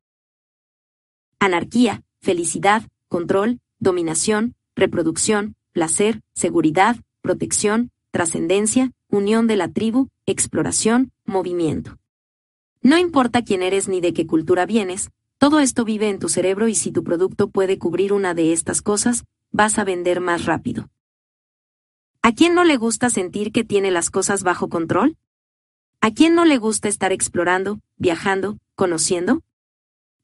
Anarquía, 1.40 2.04
felicidad, 2.22 2.84
control, 3.10 3.60
dominación, 3.80 4.56
reproducción, 4.76 5.56
placer, 5.74 6.22
seguridad, 6.34 6.96
protección, 7.22 7.92
trascendencia, 8.12 8.92
unión 9.10 9.48
de 9.48 9.58
la 9.58 9.68
tribu, 9.68 10.10
exploración, 10.26 11.12
movimiento. 11.26 11.98
No 12.82 12.98
importa 12.98 13.44
quién 13.44 13.64
eres 13.64 13.88
ni 13.88 14.00
de 14.00 14.14
qué 14.14 14.26
cultura 14.28 14.66
vienes, 14.66 15.10
todo 15.38 15.60
esto 15.60 15.84
vive 15.84 16.10
en 16.10 16.20
tu 16.20 16.30
cerebro 16.30 16.68
y 16.68 16.76
si 16.76 16.92
tu 16.92 17.04
producto 17.04 17.50
puede 17.50 17.78
cubrir 17.78 18.14
una 18.14 18.34
de 18.34 18.54
estas 18.54 18.82
cosas, 18.82 19.26
vas 19.52 19.78
a 19.78 19.84
vender 19.84 20.22
más 20.22 20.46
rápido. 20.46 20.90
¿A 22.22 22.32
quién 22.34 22.56
no 22.56 22.64
le 22.64 22.78
gusta 22.78 23.10
sentir 23.10 23.52
que 23.52 23.66
tiene 23.66 23.92
las 23.92 24.10
cosas 24.10 24.44
bajo 24.44 24.70
control? 24.70 25.18
¿A 26.00 26.12
quién 26.12 26.36
no 26.36 26.46
le 26.46 26.58
gusta 26.58 26.88
estar 26.88 27.12
explorando, 27.12 27.82
viajando, 27.98 28.58
conociendo? 28.76 29.42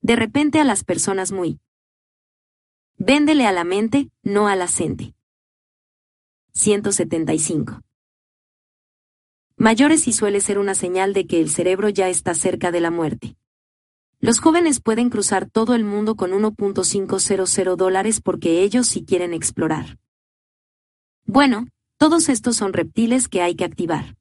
De 0.01 0.15
repente 0.15 0.59
a 0.59 0.63
las 0.63 0.85
personas 0.85 1.31
muy. 1.31 1.59
Véndele 2.97 3.45
a 3.45 3.51
la 3.51 3.63
mente, 3.63 4.09
no 4.23 4.47
a 4.47 4.55
la 4.55 4.67
gente. 4.67 5.13
175. 6.53 7.81
Mayores 9.55 10.07
y 10.07 10.13
suele 10.13 10.41
ser 10.41 10.57
una 10.57 10.73
señal 10.73 11.13
de 11.13 11.27
que 11.27 11.39
el 11.41 11.49
cerebro 11.49 11.89
ya 11.89 12.09
está 12.09 12.33
cerca 12.33 12.71
de 12.71 12.81
la 12.81 12.91
muerte. 12.91 13.35
Los 14.19 14.39
jóvenes 14.39 14.81
pueden 14.81 15.09
cruzar 15.09 15.49
todo 15.49 15.75
el 15.75 15.83
mundo 15.83 16.15
con 16.15 16.31
1.500 16.31 17.75
dólares 17.75 18.21
porque 18.21 18.61
ellos 18.61 18.87
sí 18.87 19.05
quieren 19.05 19.33
explorar. 19.33 19.97
Bueno, 21.25 21.67
todos 21.97 22.29
estos 22.29 22.55
son 22.55 22.73
reptiles 22.73 23.27
que 23.27 23.41
hay 23.41 23.55
que 23.55 23.65
activar. 23.65 24.15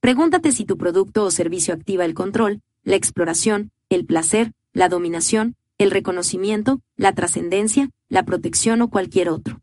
Pregúntate 0.00 0.52
si 0.52 0.64
tu 0.64 0.78
producto 0.78 1.24
o 1.24 1.30
servicio 1.30 1.74
activa 1.74 2.04
el 2.04 2.14
control, 2.14 2.62
la 2.84 2.96
exploración, 2.96 3.72
el 3.90 4.06
placer, 4.06 4.52
la 4.72 4.88
dominación, 4.88 5.56
el 5.78 5.90
reconocimiento, 5.90 6.80
la 6.96 7.14
trascendencia, 7.14 7.90
la 8.08 8.24
protección 8.24 8.80
o 8.82 8.88
cualquier 8.88 9.28
otro 9.28 9.60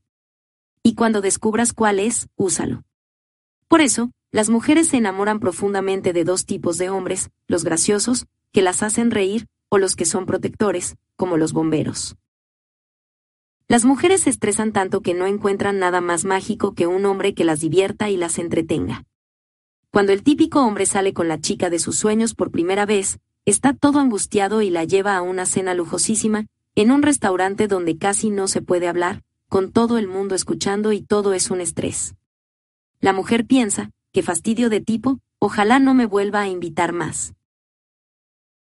y 0.88 0.96
cuando 0.96 1.20
descubras 1.20 1.74
cuál 1.74 2.00
es, 2.00 2.30
úsalo. 2.38 2.86
Por 3.68 3.82
eso, 3.82 4.10
las 4.32 4.50
mujeres 4.50 4.88
se 4.88 4.96
enamoran 4.96 5.42
profundamente 5.42 6.14
de 6.14 6.24
dos 6.24 6.46
tipos 6.46 6.78
de 6.78 6.90
hombres, 6.90 7.30
los 7.46 7.66
graciosos, 7.66 8.26
que 8.54 8.62
las 8.62 8.84
hacen 8.84 9.12
reír, 9.12 9.48
o 9.68 9.80
los 9.80 9.98
que 9.98 10.06
son 10.06 10.26
protectores, 10.26 10.96
como 11.18 11.36
los 11.36 11.52
bomberos. 11.52 12.16
Las 13.68 13.84
mujeres 13.84 14.22
se 14.22 14.30
estresan 14.30 14.72
tanto 14.72 15.02
que 15.02 15.14
no 15.14 15.28
encuentran 15.28 15.78
nada 15.78 16.00
más 16.00 16.24
mágico 16.24 16.74
que 16.74 16.88
un 16.88 17.06
hombre 17.06 17.34
que 17.34 17.44
las 17.44 17.60
divierta 17.60 18.10
y 18.10 18.16
las 18.16 18.40
entretenga. 18.40 19.04
Cuando 19.92 20.14
el 20.14 20.24
típico 20.24 20.62
hombre 20.62 20.86
sale 20.86 21.14
con 21.14 21.28
la 21.28 21.42
chica 21.42 21.70
de 21.70 21.80
sus 21.80 21.98
sueños 21.98 22.34
por 22.34 22.50
primera 22.50 22.86
vez, 22.86 23.20
está 23.44 23.74
todo 23.74 24.00
angustiado 24.00 24.62
y 24.62 24.70
la 24.70 24.86
lleva 24.86 25.18
a 25.18 25.22
una 25.22 25.46
cena 25.46 25.74
lujosísima, 25.74 26.46
en 26.76 26.92
un 26.92 27.02
restaurante 27.02 27.68
donde 27.68 27.98
casi 27.98 28.30
no 28.30 28.48
se 28.48 28.62
puede 28.62 28.88
hablar, 28.88 29.24
con 29.50 29.72
todo 29.72 29.98
el 29.98 30.08
mundo 30.08 30.36
escuchando 30.36 30.92
y 30.92 31.02
todo 31.02 31.34
es 31.34 31.50
un 31.50 31.62
estrés. 31.62 32.16
La 33.00 33.14
mujer 33.14 33.46
piensa, 33.46 33.92
que 34.12 34.24
fastidio 34.24 34.70
de 34.70 34.82
tipo, 34.82 35.20
ojalá 35.40 35.80
no 35.80 35.94
me 35.94 36.06
vuelva 36.06 36.42
a 36.42 36.48
invitar 36.48 36.94
más. 36.94 37.34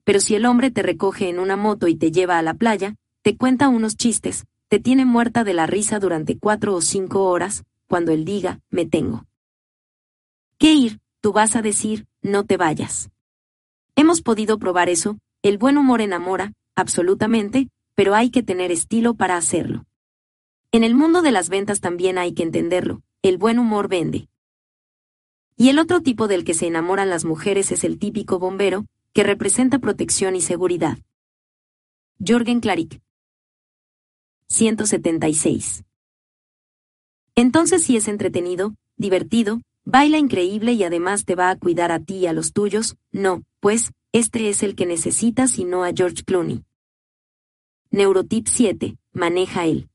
Pero 0.04 0.20
si 0.20 0.34
el 0.34 0.46
hombre 0.46 0.70
te 0.70 0.82
recoge 0.82 1.28
en 1.28 1.38
una 1.38 1.56
moto 1.56 1.88
y 1.88 1.96
te 1.96 2.10
lleva 2.10 2.38
a 2.38 2.42
la 2.42 2.54
playa, 2.54 2.96
te 3.22 3.36
cuenta 3.36 3.68
unos 3.68 3.96
chistes, 3.96 4.44
te 4.68 4.80
tiene 4.80 5.04
muerta 5.04 5.44
de 5.44 5.54
la 5.54 5.66
risa 5.66 5.98
durante 5.98 6.38
cuatro 6.38 6.74
o 6.74 6.80
cinco 6.80 7.24
horas, 7.24 7.64
cuando 7.86 8.12
él 8.12 8.24
diga, 8.24 8.60
me 8.70 8.86
tengo. 8.86 9.26
¿Qué 10.58 10.72
ir? 10.72 11.00
Tú 11.20 11.32
vas 11.32 11.56
a 11.56 11.62
decir, 11.62 12.06
no 12.22 12.44
te 12.44 12.56
vayas. 12.56 13.10
Hemos 13.96 14.20
podido 14.22 14.58
probar 14.58 14.88
eso, 14.88 15.18
el 15.42 15.58
buen 15.58 15.78
humor 15.78 16.00
enamora, 16.00 16.52
absolutamente, 16.74 17.68
pero 17.94 18.14
hay 18.14 18.30
que 18.30 18.42
tener 18.42 18.72
estilo 18.72 19.14
para 19.14 19.36
hacerlo. 19.36 19.84
En 20.74 20.82
el 20.82 20.96
mundo 20.96 21.22
de 21.22 21.30
las 21.30 21.50
ventas 21.50 21.80
también 21.80 22.18
hay 22.18 22.34
que 22.34 22.42
entenderlo, 22.42 23.00
el 23.22 23.38
buen 23.38 23.60
humor 23.60 23.86
vende. 23.86 24.26
Y 25.56 25.68
el 25.68 25.78
otro 25.78 26.00
tipo 26.00 26.26
del 26.26 26.44
que 26.44 26.52
se 26.52 26.66
enamoran 26.66 27.10
las 27.10 27.24
mujeres 27.24 27.70
es 27.70 27.84
el 27.84 27.96
típico 27.96 28.40
bombero, 28.40 28.84
que 29.12 29.22
representa 29.22 29.78
protección 29.78 30.34
y 30.34 30.40
seguridad. 30.40 30.98
Jorgen 32.18 32.58
Clarick. 32.58 33.00
176. 34.48 35.84
Entonces 37.36 37.84
si 37.84 37.96
es 37.96 38.08
entretenido, 38.08 38.74
divertido, 38.96 39.60
baila 39.84 40.18
increíble 40.18 40.72
y 40.72 40.82
además 40.82 41.24
te 41.24 41.36
va 41.36 41.50
a 41.50 41.56
cuidar 41.56 41.92
a 41.92 42.00
ti 42.00 42.16
y 42.16 42.26
a 42.26 42.32
los 42.32 42.52
tuyos, 42.52 42.96
no, 43.12 43.44
pues, 43.60 43.92
este 44.10 44.48
es 44.48 44.64
el 44.64 44.74
que 44.74 44.86
necesitas 44.86 45.56
y 45.56 45.64
no 45.66 45.84
a 45.84 45.92
George 45.92 46.24
Clooney. 46.24 46.64
Neurotip 47.92 48.48
7, 48.48 48.96
maneja 49.12 49.66
él. 49.66 49.88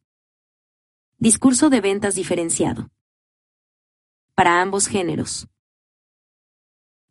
Discurso 1.21 1.69
de 1.69 1.81
ventas 1.81 2.15
diferenciado. 2.15 2.91
Para 4.35 4.61
ambos 4.61 4.87
géneros. 4.87 5.49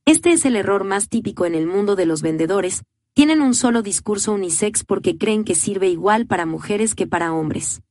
Este 0.07 0.33
es 0.33 0.47
el 0.47 0.57
error 0.57 0.85
más 0.85 1.11
típico 1.11 1.45
en 1.45 1.55
el 1.55 1.67
mundo 1.67 1.95
de 1.95 2.07
los 2.07 2.23
vendedores, 2.23 2.85
tienen 3.13 3.43
un 3.43 3.53
solo 3.53 3.83
discurso 3.83 4.33
unisex 4.33 4.83
porque 4.83 5.19
creen 5.19 5.45
que 5.45 5.55
sirve 5.55 5.91
igual 5.91 6.27
para 6.27 6.47
mujeres 6.47 6.95
que 6.95 7.07
para 7.07 7.35
hombres. 7.35 7.83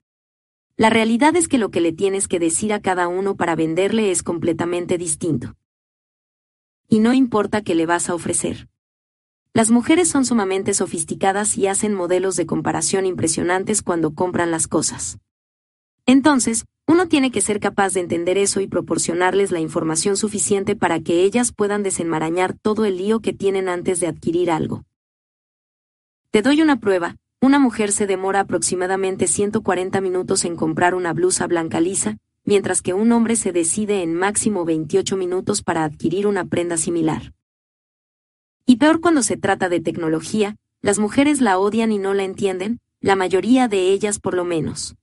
La 0.75 0.89
realidad 0.89 1.35
es 1.35 1.47
que 1.47 1.59
lo 1.59 1.69
que 1.69 1.81
le 1.81 1.93
tienes 1.93 2.27
que 2.27 2.39
decir 2.39 2.73
a 2.73 2.81
cada 2.81 3.07
uno 3.07 3.35
para 3.35 3.55
venderle 3.55 4.09
es 4.09 4.23
completamente 4.23 4.97
distinto. 4.97 5.55
Y 6.87 6.97
no 6.97 7.13
importa 7.13 7.61
qué 7.61 7.75
le 7.75 7.85
vas 7.85 8.09
a 8.09 8.15
ofrecer. 8.15 8.69
Las 9.53 9.69
mujeres 9.69 10.09
son 10.09 10.25
sumamente 10.25 10.73
sofisticadas 10.73 11.59
y 11.59 11.67
hacen 11.67 11.93
modelos 11.93 12.35
de 12.37 12.47
comparación 12.47 13.05
impresionantes 13.05 13.83
cuando 13.83 14.15
compran 14.15 14.49
las 14.49 14.67
cosas. 14.67 15.19
Entonces, 16.07 16.65
uno 16.87 17.09
tiene 17.09 17.31
que 17.31 17.41
ser 17.41 17.59
capaz 17.59 17.93
de 17.93 17.99
entender 17.99 18.37
eso 18.37 18.61
y 18.61 18.67
proporcionarles 18.67 19.51
la 19.51 19.59
información 19.59 20.15
suficiente 20.15 20.77
para 20.77 21.01
que 21.01 21.23
ellas 21.23 21.51
puedan 21.51 21.83
desenmarañar 21.83 22.53
todo 22.53 22.85
el 22.85 22.97
lío 22.97 23.19
que 23.19 23.33
tienen 23.33 23.67
antes 23.67 23.99
de 23.99 24.07
adquirir 24.07 24.49
algo. 24.49 24.85
Te 26.31 26.41
doy 26.41 26.61
una 26.61 26.79
prueba, 26.79 27.17
una 27.41 27.59
mujer 27.59 27.91
se 27.91 28.07
demora 28.07 28.39
aproximadamente 28.39 29.27
140 29.27 29.99
minutos 29.99 30.45
en 30.45 30.55
comprar 30.55 30.95
una 30.95 31.11
blusa 31.11 31.45
blanca 31.45 31.81
lisa, 31.81 32.17
mientras 32.45 32.81
que 32.81 32.93
un 32.93 33.11
hombre 33.11 33.35
se 33.35 33.51
decide 33.51 34.01
en 34.01 34.13
máximo 34.13 34.63
28 34.63 35.17
minutos 35.17 35.61
para 35.61 35.83
adquirir 35.83 36.25
una 36.25 36.45
prenda 36.45 36.77
similar. 36.77 37.33
Y 38.65 38.77
peor 38.77 39.01
cuando 39.01 39.23
se 39.23 39.35
trata 39.35 39.67
de 39.67 39.81
tecnología, 39.81 40.55
las 40.81 40.99
mujeres 40.99 41.41
la 41.41 41.59
odian 41.59 41.91
y 41.91 41.97
no 41.97 42.13
la 42.13 42.23
entienden, 42.23 42.79
la 43.01 43.17
mayoría 43.17 43.67
de 43.67 43.89
ellas 43.91 44.19
por 44.19 44.35
lo 44.35 44.45
menos. 44.45 44.95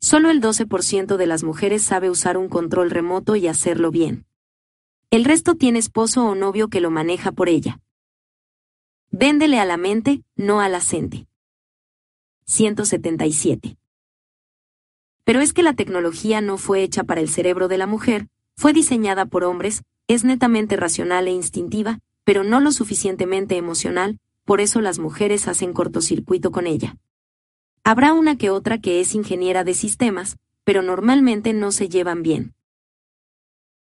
Solo 0.00 0.30
el 0.30 0.40
12% 0.40 1.16
de 1.16 1.26
las 1.26 1.42
mujeres 1.42 1.82
sabe 1.82 2.10
usar 2.10 2.36
un 2.36 2.48
control 2.48 2.90
remoto 2.90 3.36
y 3.36 3.48
hacerlo 3.48 3.90
bien. 3.90 4.26
El 5.10 5.24
resto 5.24 5.54
tiene 5.54 5.78
esposo 5.78 6.24
o 6.24 6.34
novio 6.34 6.68
que 6.68 6.80
lo 6.80 6.90
maneja 6.90 7.32
por 7.32 7.48
ella. 7.48 7.80
Véndele 9.10 9.58
a 9.58 9.64
la 9.64 9.76
mente, 9.76 10.22
no 10.36 10.60
a 10.60 10.68
la 10.68 10.80
177. 10.80 13.76
Pero 15.24 15.40
es 15.40 15.52
que 15.52 15.62
la 15.62 15.74
tecnología 15.74 16.40
no 16.40 16.58
fue 16.58 16.82
hecha 16.82 17.04
para 17.04 17.20
el 17.20 17.28
cerebro 17.28 17.68
de 17.68 17.78
la 17.78 17.86
mujer, 17.86 18.28
fue 18.56 18.72
diseñada 18.72 19.26
por 19.26 19.44
hombres, 19.44 19.82
es 20.06 20.24
netamente 20.24 20.76
racional 20.76 21.28
e 21.28 21.32
instintiva, 21.32 22.00
pero 22.24 22.44
no 22.44 22.60
lo 22.60 22.72
suficientemente 22.72 23.56
emocional, 23.56 24.18
por 24.44 24.60
eso 24.60 24.80
las 24.80 24.98
mujeres 24.98 25.48
hacen 25.48 25.72
cortocircuito 25.72 26.50
con 26.50 26.66
ella. 26.66 26.96
Habrá 27.84 28.12
una 28.12 28.36
que 28.36 28.50
otra 28.50 28.78
que 28.78 29.00
es 29.00 29.14
ingeniera 29.14 29.64
de 29.64 29.74
sistemas, 29.74 30.36
pero 30.64 30.82
normalmente 30.82 31.52
no 31.52 31.72
se 31.72 31.88
llevan 31.88 32.22
bien. 32.22 32.54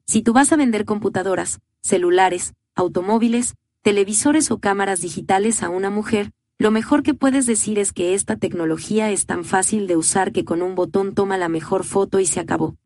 Si 0.06 0.22
tú 0.22 0.32
vas 0.32 0.52
a 0.52 0.56
vender 0.56 0.84
computadoras, 0.84 1.60
celulares, 1.82 2.54
automóviles, 2.74 3.54
televisores 3.82 4.50
o 4.50 4.58
cámaras 4.58 5.00
digitales 5.00 5.62
a 5.62 5.68
una 5.68 5.90
mujer, 5.90 6.32
lo 6.58 6.70
mejor 6.70 7.02
que 7.02 7.14
puedes 7.14 7.46
decir 7.46 7.78
es 7.78 7.92
que 7.92 8.14
esta 8.14 8.36
tecnología 8.36 9.10
es 9.10 9.26
tan 9.26 9.44
fácil 9.44 9.86
de 9.86 9.96
usar 9.96 10.32
que 10.32 10.44
con 10.44 10.62
un 10.62 10.74
botón 10.74 11.14
toma 11.14 11.36
la 11.36 11.48
mejor 11.48 11.84
foto 11.84 12.20
y 12.20 12.26
se 12.26 12.40
acabó. 12.40 12.76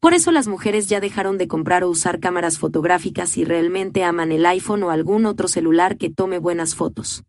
Por 0.00 0.14
eso 0.14 0.32
las 0.32 0.48
mujeres 0.48 0.88
ya 0.88 0.98
dejaron 0.98 1.36
de 1.36 1.46
comprar 1.46 1.84
o 1.84 1.90
usar 1.90 2.20
cámaras 2.20 2.58
fotográficas 2.58 3.36
y 3.36 3.44
realmente 3.44 4.02
aman 4.02 4.32
el 4.32 4.46
iPhone 4.46 4.82
o 4.84 4.90
algún 4.90 5.26
otro 5.26 5.46
celular 5.46 5.98
que 5.98 6.08
tome 6.08 6.38
buenas 6.38 6.74
fotos. 6.74 7.24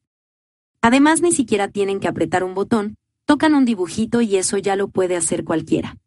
Además 0.82 1.22
ni 1.22 1.32
siquiera 1.32 1.68
tienen 1.68 2.00
que 2.00 2.08
apretar 2.08 2.44
un 2.44 2.56
botón, 2.56 2.98
tocan 3.26 3.54
un 3.54 3.66
dibujito 3.66 4.22
y 4.22 4.36
eso 4.38 4.58
ya 4.58 4.76
lo 4.76 4.88
puede 4.88 5.16
hacer 5.16 5.44
cualquiera. 5.44 5.98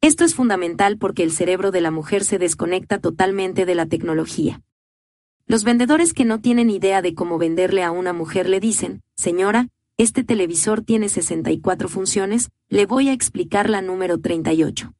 Esto 0.00 0.24
es 0.24 0.34
fundamental 0.34 0.98
porque 0.98 1.22
el 1.22 1.32
cerebro 1.32 1.70
de 1.70 1.80
la 1.80 1.90
mujer 1.90 2.24
se 2.24 2.38
desconecta 2.38 2.98
totalmente 2.98 3.66
de 3.66 3.74
la 3.74 3.86
tecnología. 3.86 4.62
Los 5.46 5.64
vendedores 5.64 6.12
que 6.12 6.24
no 6.24 6.40
tienen 6.40 6.68
idea 6.68 7.00
de 7.00 7.14
cómo 7.14 7.38
venderle 7.38 7.82
a 7.82 7.90
una 7.90 8.12
mujer 8.12 8.48
le 8.48 8.60
dicen, 8.60 9.02
señora, 9.16 9.68
este 9.96 10.22
televisor 10.22 10.82
tiene 10.82 11.08
64 11.08 11.88
funciones, 11.88 12.50
le 12.68 12.86
voy 12.86 13.08
a 13.08 13.12
explicar 13.12 13.70
la 13.70 13.82
número 13.82 14.20
38. 14.20 14.94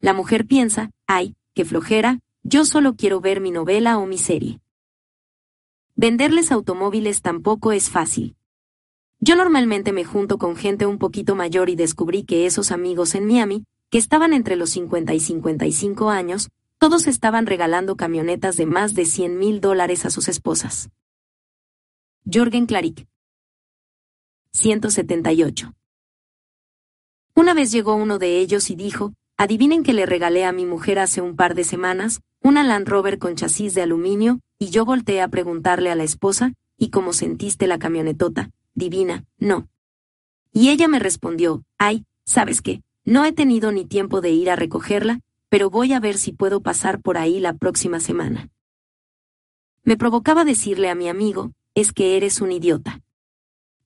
La 0.00 0.14
mujer 0.14 0.46
piensa, 0.46 0.90
ay, 1.06 1.36
qué 1.54 1.64
flojera, 1.64 2.20
yo 2.42 2.64
solo 2.64 2.96
quiero 2.96 3.20
ver 3.20 3.40
mi 3.40 3.50
novela 3.50 3.98
o 3.98 4.06
mi 4.06 4.18
serie. 4.18 4.58
Venderles 6.00 6.52
automóviles 6.52 7.22
tampoco 7.22 7.72
es 7.72 7.90
fácil. 7.90 8.36
Yo 9.18 9.34
normalmente 9.34 9.92
me 9.92 10.04
junto 10.04 10.38
con 10.38 10.54
gente 10.54 10.86
un 10.86 10.96
poquito 10.96 11.34
mayor 11.34 11.70
y 11.70 11.74
descubrí 11.74 12.22
que 12.22 12.46
esos 12.46 12.70
amigos 12.70 13.16
en 13.16 13.26
Miami, 13.26 13.64
que 13.90 13.98
estaban 13.98 14.32
entre 14.32 14.54
los 14.54 14.70
50 14.70 15.12
y 15.14 15.18
55 15.18 16.08
años, 16.08 16.50
todos 16.78 17.08
estaban 17.08 17.46
regalando 17.46 17.96
camionetas 17.96 18.56
de 18.56 18.64
más 18.64 18.94
de 18.94 19.06
100 19.06 19.38
mil 19.38 19.60
dólares 19.60 20.06
a 20.06 20.10
sus 20.10 20.28
esposas. 20.28 20.88
Jorgen 22.32 22.66
Clarick. 22.66 23.08
178. 24.52 25.74
Una 27.34 27.54
vez 27.54 27.72
llegó 27.72 27.96
uno 27.96 28.20
de 28.20 28.38
ellos 28.38 28.70
y 28.70 28.76
dijo, 28.76 29.14
adivinen 29.36 29.82
que 29.82 29.94
le 29.94 30.06
regalé 30.06 30.44
a 30.44 30.52
mi 30.52 30.64
mujer 30.64 31.00
hace 31.00 31.20
un 31.20 31.34
par 31.34 31.56
de 31.56 31.64
semanas, 31.64 32.20
una 32.42 32.62
Land 32.62 32.88
Rover 32.88 33.18
con 33.18 33.34
chasis 33.34 33.74
de 33.74 33.82
aluminio, 33.82 34.40
y 34.58 34.70
yo 34.70 34.84
volteé 34.84 35.20
a 35.22 35.28
preguntarle 35.28 35.90
a 35.90 35.94
la 35.94 36.04
esposa, 36.04 36.54
¿y 36.76 36.90
cómo 36.90 37.12
sentiste 37.12 37.66
la 37.66 37.78
camionetota? 37.78 38.50
Divina, 38.74 39.24
no. 39.38 39.68
Y 40.52 40.70
ella 40.70 40.88
me 40.88 40.98
respondió, 40.98 41.64
ay, 41.78 42.04
¿sabes 42.24 42.62
qué? 42.62 42.82
No 43.04 43.24
he 43.24 43.32
tenido 43.32 43.72
ni 43.72 43.84
tiempo 43.84 44.20
de 44.20 44.30
ir 44.30 44.50
a 44.50 44.56
recogerla, 44.56 45.20
pero 45.48 45.70
voy 45.70 45.92
a 45.92 46.00
ver 46.00 46.18
si 46.18 46.32
puedo 46.32 46.60
pasar 46.60 47.00
por 47.00 47.18
ahí 47.18 47.40
la 47.40 47.54
próxima 47.54 48.00
semana. 48.00 48.48
Me 49.82 49.96
provocaba 49.96 50.44
decirle 50.44 50.90
a 50.90 50.94
mi 50.94 51.08
amigo, 51.08 51.52
es 51.74 51.92
que 51.92 52.16
eres 52.16 52.40
un 52.40 52.52
idiota. 52.52 53.00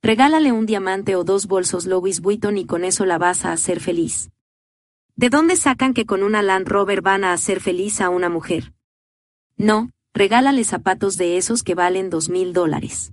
Regálale 0.03 0.51
un 0.51 0.67
diamante 0.67 1.15
o 1.15 1.23
dos 1.23 1.47
bolsos 1.47 1.87
Louis 1.87 2.21
Vuitton 2.21 2.59
y 2.59 2.67
con 2.67 2.85
eso 2.85 3.07
la 3.07 3.19
vas 3.19 3.45
a 3.45 3.53
hacer 3.53 3.79
feliz. 3.79 4.31
¿De 5.15 5.29
dónde 5.29 5.57
sacan 5.57 5.93
que 5.93 6.07
con 6.07 6.23
una 6.23 6.43
Land 6.43 6.67
Rover 6.69 7.03
van 7.03 7.25
a 7.25 7.35
hacer 7.35 7.61
feliz 7.61 8.01
a 8.01 8.09
una 8.09 8.31
mujer? 8.31 8.73
No, 9.59 9.91
regálale 10.15 10.65
zapatos 10.65 11.19
de 11.19 11.37
esos 11.37 11.63
que 11.63 11.75
valen 11.75 12.09
dos 12.09 12.31
mil 12.31 12.55
dólares. 12.55 13.13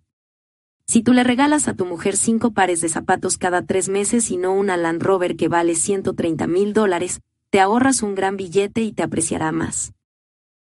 Si 0.88 1.04
tú 1.04 1.12
le 1.12 1.26
regalas 1.26 1.68
a 1.68 1.76
tu 1.76 1.86
mujer 1.86 2.16
cinco 2.16 2.52
pares 2.52 2.80
de 2.80 2.90
zapatos 2.90 3.38
cada 3.38 3.66
tres 3.66 3.90
meses 3.90 4.32
y 4.32 4.38
no 4.38 4.54
una 4.54 4.78
Land 4.78 5.04
Rover 5.04 5.36
que 5.36 5.50
vale 5.50 5.76
130 5.76 6.48
mil 6.48 6.74
dólares, 6.74 7.20
te 7.50 7.60
ahorras 7.60 8.02
un 8.02 8.16
gran 8.16 8.38
billete 8.38 8.82
y 8.82 8.94
te 8.94 9.04
apreciará 9.04 9.52
más. 9.52 9.94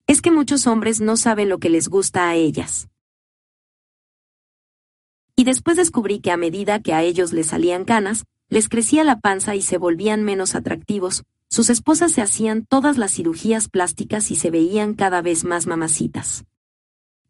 Es 0.08 0.22
que 0.22 0.32
muchos 0.32 0.66
hombres 0.66 1.02
no 1.02 1.18
saben 1.18 1.50
lo 1.50 1.60
que 1.60 1.70
les 1.70 1.90
gusta 1.90 2.30
a 2.30 2.36
ellas. 2.36 2.88
Y 5.36 5.44
después 5.44 5.76
descubrí 5.76 6.20
que 6.20 6.32
a 6.32 6.38
medida 6.38 6.82
que 6.82 6.94
a 6.94 7.04
ellos 7.04 7.34
les 7.34 7.48
salían 7.48 7.84
canas, 7.84 8.26
les 8.50 8.70
crecía 8.70 9.04
la 9.04 9.20
panza 9.20 9.56
y 9.56 9.62
se 9.62 9.78
volvían 9.78 10.24
menos 10.24 10.56
atractivos, 10.56 11.24
sus 11.50 11.70
esposas 11.70 12.12
se 12.12 12.22
hacían 12.22 12.66
todas 12.66 12.98
las 12.98 13.14
cirugías 13.14 13.70
plásticas 13.70 14.32
y 14.32 14.36
se 14.36 14.52
veían 14.52 14.94
cada 14.94 15.22
vez 15.22 15.44
más 15.44 15.68
mamacitas. 15.68 16.46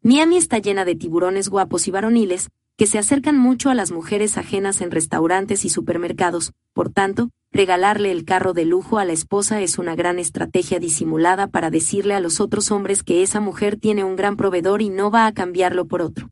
Miami 0.02 0.36
está 0.36 0.58
llena 0.58 0.84
de 0.84 0.94
tiburones 0.94 1.48
guapos 1.48 1.88
y 1.88 1.90
varoniles, 1.90 2.50
que 2.76 2.86
se 2.86 2.98
acercan 2.98 3.36
mucho 3.36 3.70
a 3.70 3.74
las 3.74 3.90
mujeres 3.90 4.38
ajenas 4.38 4.80
en 4.80 4.92
restaurantes 4.92 5.64
y 5.64 5.68
supermercados, 5.68 6.52
por 6.72 6.90
tanto, 6.90 7.30
regalarle 7.50 8.12
el 8.12 8.24
carro 8.24 8.52
de 8.52 8.64
lujo 8.64 8.98
a 8.98 9.04
la 9.04 9.12
esposa 9.12 9.60
es 9.60 9.78
una 9.78 9.96
gran 9.96 10.20
estrategia 10.20 10.78
disimulada 10.78 11.48
para 11.48 11.70
decirle 11.70 12.14
a 12.14 12.20
los 12.20 12.40
otros 12.40 12.70
hombres 12.70 13.02
que 13.02 13.24
esa 13.24 13.40
mujer 13.40 13.78
tiene 13.80 14.04
un 14.04 14.14
gran 14.14 14.36
proveedor 14.36 14.80
y 14.82 14.90
no 14.90 15.10
va 15.10 15.26
a 15.26 15.34
cambiarlo 15.34 15.88
por 15.88 16.02
otro. 16.02 16.30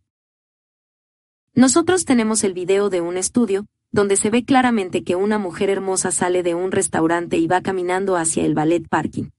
Nosotros 1.53 2.05
tenemos 2.05 2.45
el 2.45 2.53
video 2.53 2.91
de 2.91 3.01
un 3.01 3.17
estudio, 3.17 3.67
donde 3.97 4.17
se 4.17 4.29
ve 4.29 4.45
claramente 4.45 5.03
que 5.05 5.17
una 5.17 5.39
mujer 5.39 5.71
hermosa 5.71 6.11
sale 6.11 6.43
de 6.43 6.55
un 6.55 6.71
restaurante 6.71 7.39
y 7.39 7.47
va 7.47 7.63
caminando 7.63 8.17
hacia 8.17 8.45
el 8.45 8.53
ballet 8.53 8.87
parking. 8.87 9.31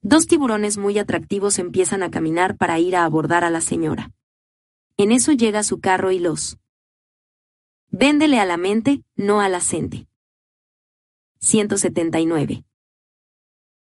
Dos 0.00 0.26
tiburones 0.26 0.78
muy 0.78 0.98
atractivos 0.98 1.58
empiezan 1.58 2.02
a 2.02 2.10
caminar 2.10 2.56
para 2.56 2.78
ir 2.78 2.96
a 2.96 3.04
abordar 3.04 3.44
a 3.44 3.50
la 3.50 3.60
señora. 3.60 4.10
En 4.96 5.12
eso 5.12 5.32
llega 5.32 5.62
su 5.62 5.80
carro 5.80 6.12
y 6.12 6.18
los 6.18 6.56
Véndele 7.90 8.40
a 8.40 8.46
la 8.46 8.56
mente, 8.56 9.02
no 9.16 9.42
a 9.42 9.50
la 9.50 9.60
gente. 9.60 10.06
179. 11.40 12.64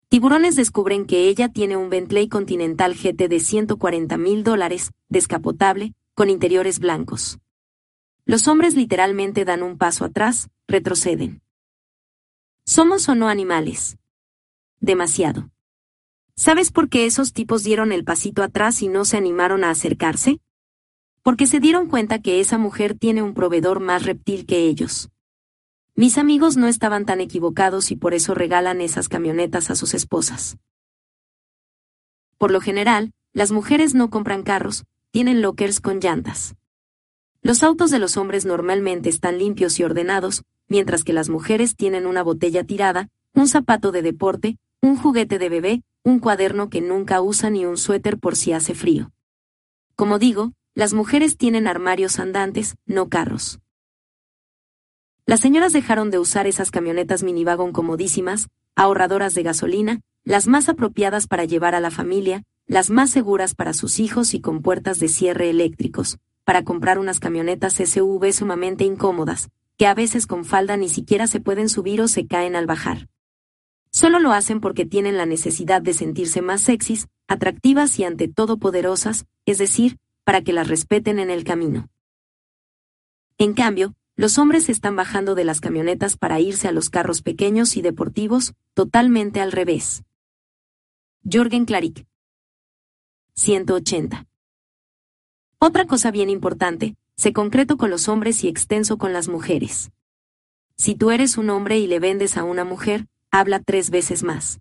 Tiburones 0.09 0.57
descubren 0.57 1.06
que 1.06 1.30
ella 1.30 1.48
tiene 1.48 1.77
un 1.77 1.90
Bentley 1.90 2.27
Continental 2.27 2.95
GT 2.95 3.30
de 3.30 3.40
140 3.40 4.17
mil 4.17 4.43
dólares, 4.43 4.91
descapotable, 5.07 5.93
con 6.15 6.30
interiores 6.30 6.80
blancos. 6.80 7.40
Los 8.28 8.48
hombres 8.48 8.74
literalmente 8.76 9.45
dan 9.45 9.62
un 9.62 9.78
paso 9.78 10.04
atrás, 10.04 10.50
retroceden. 10.68 11.44
¿Somos 12.66 13.08
o 13.08 13.14
no 13.14 13.28
animales? 13.28 14.00
Demasiado. 14.80 15.52
¿Sabes 16.36 16.72
por 16.72 16.90
qué 16.90 17.06
esos 17.06 17.34
tipos 17.34 17.64
dieron 17.64 17.92
el 17.92 18.04
pasito 18.04 18.42
atrás 18.42 18.82
y 18.82 18.88
no 18.88 19.06
se 19.06 19.18
animaron 19.18 19.64
a 19.64 19.70
acercarse? 19.70 20.42
Porque 21.22 21.45
se 21.45 21.60
dieron 21.60 21.88
cuenta 21.88 22.20
que 22.20 22.40
esa 22.40 22.58
mujer 22.58 22.98
tiene 22.98 23.22
un 23.22 23.36
proveedor 23.36 23.80
más 23.80 24.06
reptil 24.06 24.48
que 24.48 24.68
ellos. 24.68 25.12
Mis 25.94 26.18
amigos 26.18 26.58
no 26.58 26.68
estaban 26.68 27.06
tan 27.06 27.22
equivocados 27.22 27.92
y 27.92 27.95
por 27.95 28.16
eso 28.16 28.34
regalan 28.34 28.82
esas 28.82 29.08
camionetas 29.08 29.70
a 29.70 29.76
sus 29.76 29.94
esposas. 29.94 30.58
Por 32.40 32.50
lo 32.50 32.60
general, 32.60 33.12
las 33.34 33.52
mujeres 33.52 33.94
no 33.94 34.10
compran 34.10 34.42
carros, 34.42 34.84
tienen 35.12 35.44
lockers 35.44 35.80
con 35.80 36.00
llantas. 36.00 36.56
Los 37.45 37.61
autos 37.61 37.91
de 37.91 37.99
los 37.99 38.17
hombres 38.17 38.43
normalmente 38.43 39.07
están 39.07 39.38
limpios 39.38 39.80
y 39.80 39.83
ordenados, 39.83 40.41
mientras 40.67 41.03
que 41.03 41.14
las 41.14 41.30
mujeres 41.30 41.75
tienen 41.75 42.07
una 42.07 42.24
botella 42.24 42.64
tirada, 42.64 43.09
un 43.35 43.48
zapato 43.48 43.91
de 43.91 44.01
deporte, 44.01 44.57
un 44.82 44.98
juguete 44.98 45.38
de 45.38 45.49
bebé, 45.49 45.83
un 46.01 46.17
cuaderno 46.17 46.72
que 46.72 46.82
nunca 46.82 47.22
usan 47.22 47.56
y 47.56 47.67
un 47.67 47.77
suéter 47.77 48.17
por 48.17 48.35
si 48.35 48.51
hace 48.51 48.74
frío. 48.74 49.11
Como 49.95 50.17
digo, 50.17 50.53
las 50.74 50.93
mujeres 50.93 51.38
tienen 51.38 51.67
armarios 51.67 52.17
andantes, 52.17 52.77
no 52.88 53.09
carros. 53.09 53.59
Las 55.27 55.41
señoras 55.41 55.72
dejaron 55.72 56.09
de 56.09 56.17
usar 56.17 56.48
esas 56.48 56.72
camionetas 56.72 57.22
minivagon 57.22 57.74
comodísimas, 57.74 58.48
ahorradoras 58.75 59.35
de 59.35 59.43
gasolina, 59.43 60.01
las 60.24 60.48
más 60.48 60.67
apropiadas 60.67 61.27
para 61.27 61.45
llevar 61.45 61.75
a 61.75 61.80
la 61.80 61.91
familia, 61.91 62.41
las 62.65 62.90
más 62.90 63.11
seguras 63.11 63.53
para 63.53 63.74
sus 63.74 63.99
hijos 63.99 64.33
y 64.33 64.41
con 64.41 64.64
puertas 64.64 64.99
de 64.99 65.09
cierre 65.09 65.51
eléctricos, 65.51 66.17
para 66.45 66.64
comprar 66.64 66.99
unas 66.99 67.19
camionetas 67.19 67.74
SUV 67.74 68.32
sumamente 68.32 68.85
incómodas, 68.85 69.49
que 69.77 69.88
a 69.88 69.93
veces 69.93 70.27
con 70.27 70.45
falda 70.45 70.77
ni 70.77 70.88
siquiera 70.88 71.27
se 71.27 71.41
pueden 71.41 71.67
subir 71.67 72.01
o 72.01 72.07
se 72.07 72.27
caen 72.27 72.56
al 72.56 72.67
bajar. 72.67 73.09
Solo 73.91 74.19
lo 74.19 74.32
hacen 74.32 74.61
porque 74.61 74.85
tienen 74.85 75.17
la 75.17 75.25
necesidad 75.25 75.82
de 75.82 75.93
sentirse 75.93 76.41
más 76.41 76.61
sexys, 76.61 77.07
atractivas 77.27 77.98
y 77.99 78.03
ante 78.03 78.27
todo 78.27 78.57
poderosas, 78.57 79.25
es 79.45 79.57
decir, 79.57 79.98
para 80.24 80.41
que 80.41 80.53
las 80.53 80.67
respeten 80.67 81.19
en 81.19 81.30
el 81.30 81.43
camino. 81.43 81.90
En 83.38 83.53
cambio, 83.53 83.95
los 84.15 84.38
hombres 84.38 84.69
están 84.69 84.95
bajando 84.95 85.35
de 85.35 85.43
las 85.43 85.59
camionetas 85.59 86.15
para 86.15 86.40
irse 86.40 86.67
a 86.67 86.72
los 86.72 86.90
carros 86.90 87.22
pequeños 87.22 87.75
y 87.75 87.82
deportivos, 87.82 88.53
totalmente 88.74 89.41
al 89.41 89.51
revés. 89.51 90.03
Jorgen 91.30 91.65
Klarik. 91.65 92.06
180. 93.35 94.25
Otra 95.59 95.85
cosa 95.85 96.11
bien 96.11 96.30
importante, 96.30 96.95
sé 97.16 97.34
concreto 97.34 97.77
con 97.77 97.90
los 97.90 98.09
hombres 98.09 98.43
y 98.43 98.48
extenso 98.48 98.98
con 98.98 99.14
las 99.14 99.27
mujeres. 99.27 99.92
Si 100.75 100.95
tú 100.95 101.11
eres 101.11 101.38
un 101.38 101.50
hombre 101.50 101.80
y 101.80 101.88
le 101.88 102.00
vendes 102.00 102.38
a 102.38 102.43
una 102.43 102.66
mujer, 102.66 103.08
habla 103.32 103.61
tres 103.61 103.90
veces 103.90 104.24
más. 104.24 104.59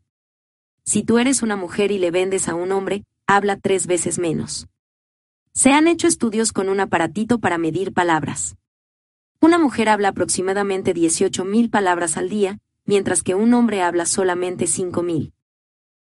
Si 0.85 1.03
tú 1.03 1.19
eres 1.19 1.43
una 1.43 1.57
mujer 1.57 1.91
y 1.91 1.99
le 1.99 2.11
vendes 2.11 2.49
a 2.49 2.55
un 2.55 2.71
hombre, 2.71 3.05
habla 3.27 3.57
tres 3.57 3.87
veces 3.87 4.19
menos. 4.19 4.69
Se 5.53 5.73
han 5.73 5.89
hecho 5.89 6.07
estudios 6.07 6.53
con 6.53 6.69
un 6.69 6.81
aparatito 6.81 7.39
para 7.39 7.59
medir 7.59 7.93
palabras. 7.93 8.57
Una 9.41 9.59
mujer 9.59 9.89
habla 9.89 10.09
aproximadamente 10.09 10.95
18.000 10.95 11.71
palabras 11.71 12.17
al 12.17 12.29
día, 12.29 12.59
mientras 12.85 13.23
que 13.23 13.35
un 13.35 13.53
hombre 13.55 13.83
habla 13.83 14.07
solamente 14.07 14.67
5.000. 14.67 15.33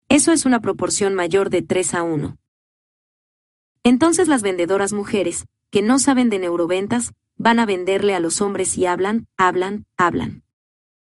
Eso 0.09 0.33
es 0.33 0.47
una 0.47 0.61
proporción 0.61 1.15
mayor 1.15 1.51
de 1.51 1.63
3 1.63 1.95
a 1.95 2.03
1. 2.03 2.39
Entonces 3.87 4.27
las 4.27 4.43
vendedoras 4.43 4.93
mujeres, 4.93 5.47
que 5.71 5.81
no 5.81 6.01
saben 6.01 6.29
de 6.29 6.41
neuroventas, 6.41 7.13
van 7.37 7.61
a 7.61 7.67
venderle 7.67 8.17
a 8.17 8.21
los 8.21 8.41
hombres 8.41 8.77
y 8.77 8.85
hablan, 8.85 9.29
hablan, 9.37 9.87
hablan. 9.97 10.43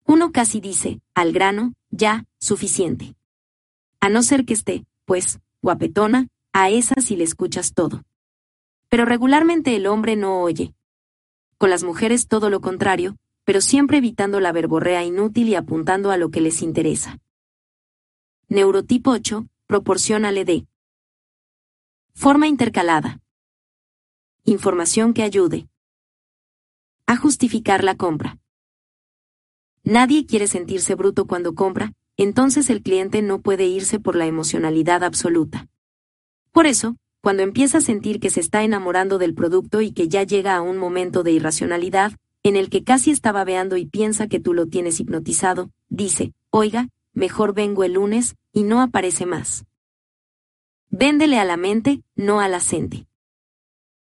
Uno 0.03 0.33
casi 0.33 0.59
dice, 0.59 0.99
al 1.15 1.31
grano, 1.31 1.75
ya, 1.91 2.25
suficiente. 2.41 3.15
A 4.01 4.09
no 4.09 4.21
ser 4.21 4.43
que 4.43 4.53
esté, 4.53 4.85
pues, 5.05 5.39
guapetona, 5.61 6.27
a 6.51 6.69
esa 6.69 6.95
si 6.99 7.15
le 7.15 7.23
escuchas 7.23 7.73
todo. 7.73 8.03
Pero 8.89 9.05
regularmente 9.05 9.73
el 9.73 9.87
hombre 9.87 10.17
no 10.17 10.41
oye. 10.41 10.73
Con 11.57 11.69
las 11.69 11.85
mujeres 11.85 12.27
todo 12.27 12.49
lo 12.49 12.59
contrario, 12.59 13.15
pero 13.45 13.61
siempre 13.61 13.99
evitando 13.99 14.41
la 14.41 14.51
verborrea 14.51 15.05
inútil 15.05 15.47
y 15.47 15.55
apuntando 15.55 16.11
a 16.11 16.17
lo 16.17 16.31
que 16.31 16.41
les 16.41 16.61
interesa. 16.61 17.17
Neurotipo 18.49 19.11
8, 19.11 19.47
proporcionale 19.67 20.43
de. 20.43 20.67
Forma 22.19 22.47
intercalada. 22.47 23.19
Información 24.43 25.13
que 25.13 25.21
ayude. 25.21 25.67
A 27.05 27.15
justificar 27.15 27.83
la 27.83 27.95
compra. 27.95 28.39
Nadie 29.83 30.25
quiere 30.25 30.47
sentirse 30.47 30.95
bruto 30.95 31.27
cuando 31.27 31.53
compra, 31.53 31.93
entonces 32.17 32.71
el 32.71 32.81
cliente 32.81 33.21
no 33.21 33.41
puede 33.41 33.67
irse 33.67 33.99
por 33.99 34.15
la 34.15 34.25
emocionalidad 34.25 35.03
absoluta. 35.03 35.67
Por 36.51 36.65
eso, 36.65 36.95
cuando 37.21 37.43
empieza 37.43 37.77
a 37.77 37.81
sentir 37.81 38.19
que 38.19 38.31
se 38.31 38.39
está 38.39 38.63
enamorando 38.63 39.19
del 39.19 39.35
producto 39.35 39.81
y 39.81 39.91
que 39.91 40.07
ya 40.07 40.23
llega 40.23 40.55
a 40.55 40.61
un 40.61 40.79
momento 40.79 41.21
de 41.21 41.33
irracionalidad, 41.33 42.13
en 42.41 42.55
el 42.55 42.71
que 42.71 42.83
casi 42.83 43.11
está 43.11 43.31
babeando 43.31 43.77
y 43.77 43.85
piensa 43.85 44.27
que 44.27 44.39
tú 44.39 44.55
lo 44.55 44.65
tienes 44.65 44.99
hipnotizado, 44.99 45.69
dice, 45.87 46.33
oiga, 46.49 46.89
mejor 47.13 47.53
vengo 47.53 47.83
el 47.83 47.93
lunes, 47.93 48.35
y 48.51 48.63
no 48.63 48.81
aparece 48.81 49.27
más. 49.27 49.67
Véndele 50.89 51.37
a 51.37 51.43
la 51.43 51.57
mente, 51.57 52.01
no 52.15 52.39
a 52.39 52.47
la 52.47 52.61
gente. 52.61 53.07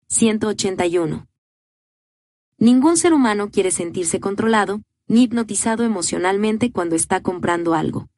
181. 0.07 1.27
Ningún 2.59 2.97
ser 2.97 3.13
humano 3.13 3.51
quiere 3.51 3.73
sentirse 3.73 4.21
controlado, 4.21 4.83
ni 5.09 5.25
hipnotizado 5.25 5.83
emocionalmente 5.83 6.71
cuando 6.71 6.95
está 6.95 7.23
comprando 7.23 7.75
algo. 7.75 8.09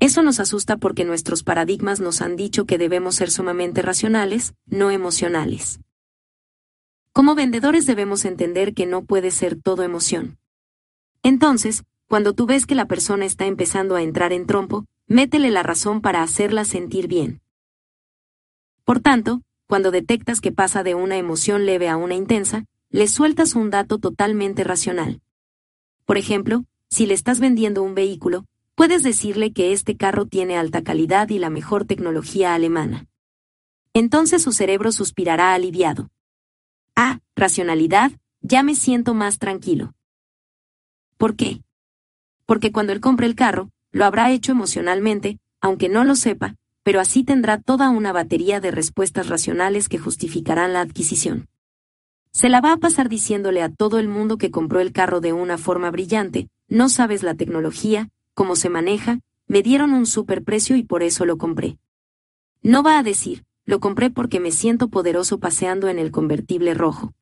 Eso 0.00 0.22
nos 0.22 0.40
asusta 0.40 0.78
porque 0.78 1.04
nuestros 1.04 1.42
paradigmas 1.42 2.00
nos 2.00 2.22
han 2.22 2.36
dicho 2.36 2.64
que 2.64 2.78
debemos 2.78 3.16
ser 3.16 3.30
sumamente 3.30 3.82
racionales, 3.82 4.54
no 4.64 4.90
emocionales. 4.90 5.80
Como 7.12 7.34
vendedores 7.34 7.84
debemos 7.84 8.24
entender 8.24 8.72
que 8.72 8.86
no 8.86 9.04
puede 9.04 9.30
ser 9.30 9.60
todo 9.60 9.82
emoción. 9.82 10.38
Entonces, 11.22 11.84
cuando 12.08 12.32
tú 12.32 12.46
ves 12.46 12.64
que 12.66 12.74
la 12.74 12.86
persona 12.86 13.26
está 13.26 13.46
empezando 13.46 13.96
a 13.96 14.02
entrar 14.02 14.32
en 14.32 14.46
trompo, 14.46 14.86
métele 15.06 15.50
la 15.50 15.62
razón 15.62 16.00
para 16.00 16.22
hacerla 16.22 16.64
sentir 16.64 17.08
bien. 17.08 17.42
Por 18.86 19.00
tanto, 19.00 19.42
cuando 19.66 19.90
detectas 19.90 20.40
que 20.40 20.52
pasa 20.52 20.84
de 20.84 20.94
una 20.94 21.16
emoción 21.16 21.66
leve 21.66 21.88
a 21.88 21.96
una 21.96 22.14
intensa, 22.14 22.66
le 22.88 23.08
sueltas 23.08 23.56
un 23.56 23.68
dato 23.68 23.98
totalmente 23.98 24.62
racional. 24.62 25.20
Por 26.04 26.18
ejemplo, 26.18 26.64
si 26.88 27.04
le 27.06 27.14
estás 27.14 27.40
vendiendo 27.40 27.82
un 27.82 27.96
vehículo, 27.96 28.46
puedes 28.76 29.02
decirle 29.02 29.52
que 29.52 29.72
este 29.72 29.96
carro 29.96 30.26
tiene 30.26 30.56
alta 30.56 30.84
calidad 30.84 31.30
y 31.30 31.40
la 31.40 31.50
mejor 31.50 31.84
tecnología 31.84 32.54
alemana. 32.54 33.08
Entonces 33.92 34.44
su 34.44 34.52
cerebro 34.52 34.92
suspirará 34.92 35.52
aliviado. 35.52 36.08
Ah, 36.94 37.18
racionalidad, 37.34 38.12
ya 38.40 38.62
me 38.62 38.76
siento 38.76 39.14
más 39.14 39.40
tranquilo. 39.40 39.94
¿Por 41.16 41.34
qué? 41.34 41.60
Porque 42.46 42.70
cuando 42.70 42.92
él 42.92 43.00
compre 43.00 43.26
el 43.26 43.34
carro, 43.34 43.72
lo 43.90 44.04
habrá 44.04 44.30
hecho 44.30 44.52
emocionalmente, 44.52 45.40
aunque 45.60 45.88
no 45.88 46.04
lo 46.04 46.14
sepa, 46.14 46.54
pero 46.86 47.00
así 47.00 47.24
tendrá 47.24 47.60
toda 47.60 47.90
una 47.90 48.12
batería 48.12 48.60
de 48.60 48.70
respuestas 48.70 49.28
racionales 49.28 49.88
que 49.88 49.98
justificarán 49.98 50.72
la 50.72 50.82
adquisición. 50.82 51.48
Se 52.30 52.48
la 52.48 52.60
va 52.60 52.70
a 52.74 52.76
pasar 52.76 53.08
diciéndole 53.08 53.60
a 53.60 53.72
todo 53.72 53.98
el 53.98 54.06
mundo 54.06 54.38
que 54.38 54.52
compró 54.52 54.78
el 54.78 54.92
carro 54.92 55.20
de 55.20 55.32
una 55.32 55.58
forma 55.58 55.90
brillante, 55.90 56.48
no 56.68 56.88
sabes 56.88 57.24
la 57.24 57.34
tecnología, 57.34 58.08
cómo 58.34 58.54
se 58.54 58.68
maneja, 58.68 59.18
me 59.48 59.62
dieron 59.62 59.94
un 59.94 60.06
superprecio 60.06 60.76
y 60.76 60.84
por 60.84 61.02
eso 61.02 61.26
lo 61.26 61.38
compré. 61.38 61.76
No 62.62 62.84
va 62.84 63.00
a 63.00 63.02
decir, 63.02 63.42
lo 63.64 63.80
compré 63.80 64.10
porque 64.10 64.38
me 64.38 64.52
siento 64.52 64.86
poderoso 64.86 65.40
paseando 65.40 65.88
en 65.88 65.98
el 65.98 66.12
convertible 66.12 66.72
rojo. 66.72 67.14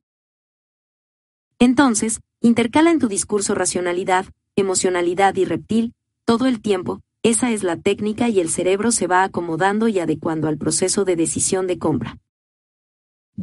Entonces, 1.57 2.21
intercala 2.39 2.91
en 2.91 2.99
tu 2.99 3.07
discurso 3.07 3.55
racionalidad, 3.55 4.27
emocionalidad 4.55 5.35
y 5.37 5.45
reptil, 5.45 5.95
todo 6.23 6.45
el 6.45 6.61
tiempo, 6.61 7.01
esa 7.27 7.49
es 7.49 7.63
la 7.63 7.75
técnica 7.75 8.29
y 8.29 8.39
el 8.39 8.49
cerebro 8.49 8.91
se 8.91 9.07
va 9.07 9.23
acomodando 9.23 9.87
y 9.87 9.97
adecuando 9.97 10.47
al 10.47 10.59
proceso 10.59 11.05
de 11.05 11.15
decisión 11.15 11.65
de 11.65 11.79
compra. 11.79 12.19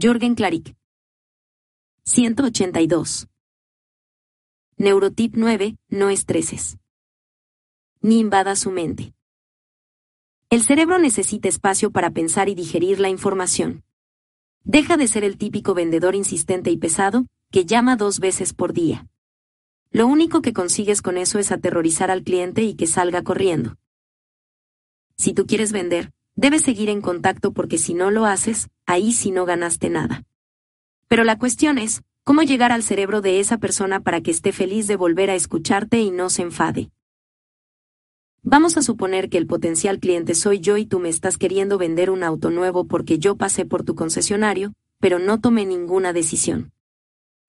Jorgen 0.00 0.36
Klarik 0.36 0.76
182. 2.04 3.26
Neurotip 4.76 5.34
9. 5.34 5.76
No 5.88 6.10
estreses. 6.10 6.78
Ni 8.00 8.20
invada 8.20 8.54
su 8.54 8.70
mente. 8.70 9.14
El 10.48 10.62
cerebro 10.62 11.00
necesita 11.00 11.48
espacio 11.48 11.90
para 11.90 12.12
pensar 12.12 12.48
y 12.48 12.54
digerir 12.54 13.00
la 13.00 13.08
información. 13.08 13.82
Deja 14.62 14.96
de 14.96 15.08
ser 15.08 15.24
el 15.24 15.38
típico 15.38 15.74
vendedor 15.74 16.14
insistente 16.14 16.70
y 16.70 16.76
pesado, 16.76 17.26
que 17.50 17.66
llama 17.66 17.96
dos 17.96 18.20
veces 18.20 18.52
por 18.52 18.72
día. 18.72 19.08
Lo 19.92 20.06
único 20.06 20.40
que 20.40 20.54
consigues 20.54 21.02
con 21.02 21.18
eso 21.18 21.38
es 21.38 21.52
aterrorizar 21.52 22.10
al 22.10 22.22
cliente 22.22 22.62
y 22.62 22.74
que 22.74 22.86
salga 22.86 23.22
corriendo. 23.22 23.76
Si 25.16 25.34
tú 25.34 25.46
quieres 25.46 25.70
vender, 25.70 26.12
debes 26.34 26.62
seguir 26.62 26.88
en 26.88 27.02
contacto 27.02 27.52
porque 27.52 27.76
si 27.76 27.92
no 27.92 28.10
lo 28.10 28.24
haces, 28.24 28.68
ahí 28.86 29.12
sí 29.12 29.30
no 29.30 29.44
ganaste 29.44 29.90
nada. 29.90 30.24
Pero 31.08 31.24
la 31.24 31.38
cuestión 31.38 31.76
es, 31.76 32.00
¿cómo 32.24 32.42
llegar 32.42 32.72
al 32.72 32.82
cerebro 32.82 33.20
de 33.20 33.38
esa 33.38 33.58
persona 33.58 34.00
para 34.00 34.22
que 34.22 34.30
esté 34.30 34.52
feliz 34.52 34.86
de 34.86 34.96
volver 34.96 35.28
a 35.28 35.34
escucharte 35.34 36.00
y 36.00 36.10
no 36.10 36.30
se 36.30 36.40
enfade? 36.40 36.90
Vamos 38.42 38.78
a 38.78 38.82
suponer 38.82 39.28
que 39.28 39.36
el 39.36 39.46
potencial 39.46 40.00
cliente 40.00 40.34
soy 40.34 40.60
yo 40.60 40.78
y 40.78 40.86
tú 40.86 41.00
me 41.00 41.10
estás 41.10 41.36
queriendo 41.36 41.76
vender 41.76 42.08
un 42.08 42.24
auto 42.24 42.50
nuevo 42.50 42.86
porque 42.86 43.18
yo 43.18 43.36
pasé 43.36 43.66
por 43.66 43.84
tu 43.84 43.94
concesionario, 43.94 44.72
pero 45.00 45.18
no 45.18 45.38
tomé 45.38 45.66
ninguna 45.66 46.14
decisión. 46.14 46.72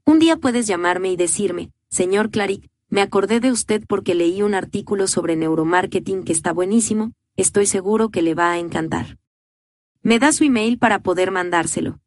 Un 0.06 0.20
día 0.20 0.36
puedes 0.36 0.68
llamarme 0.68 1.10
y 1.10 1.16
decirme, 1.16 1.72
señor 1.94 2.32
Claric, 2.32 2.72
me 2.90 3.02
acordé 3.02 3.40
de 3.40 3.52
usted 3.52 3.84
porque 3.88 4.16
leí 4.16 4.42
un 4.42 4.56
artículo 4.56 5.06
sobre 5.06 5.36
neuromarketing 5.36 6.24
que 6.24 6.34
está 6.34 6.52
buenísimo, 6.52 7.14
estoy 7.36 7.68
seguro 7.68 8.10
que 8.10 8.24
le 8.24 8.34
va 8.34 8.52
a 8.52 8.58
encantar. 8.58 9.20
Me 10.02 10.18
da 10.18 10.32
su 10.32 10.44
email 10.44 10.80
para 10.80 11.04
poder 11.04 11.30
mandárselo. 11.30 12.00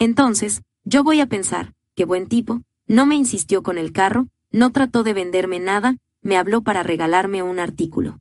Entonces, 0.00 0.62
yo 0.82 1.04
voy 1.04 1.20
a 1.20 1.26
pensar, 1.26 1.72
qué 1.94 2.04
buen 2.04 2.26
tipo, 2.26 2.62
no 2.88 3.06
me 3.06 3.14
insistió 3.14 3.62
con 3.62 3.78
el 3.78 3.92
carro, 3.92 4.26
no 4.50 4.72
trató 4.72 5.04
de 5.04 5.14
venderme 5.14 5.60
nada, 5.60 5.96
me 6.20 6.36
habló 6.36 6.62
para 6.62 6.82
regalarme 6.82 7.44
un 7.44 7.60
artículo. 7.60 8.20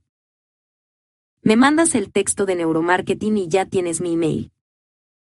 Me 1.42 1.56
mandas 1.56 1.96
el 1.96 2.12
texto 2.12 2.46
de 2.46 2.58
neuromarketing 2.58 3.40
y 3.40 3.48
ya 3.48 3.66
tienes 3.66 4.02
mi 4.02 4.14
email. 4.14 4.52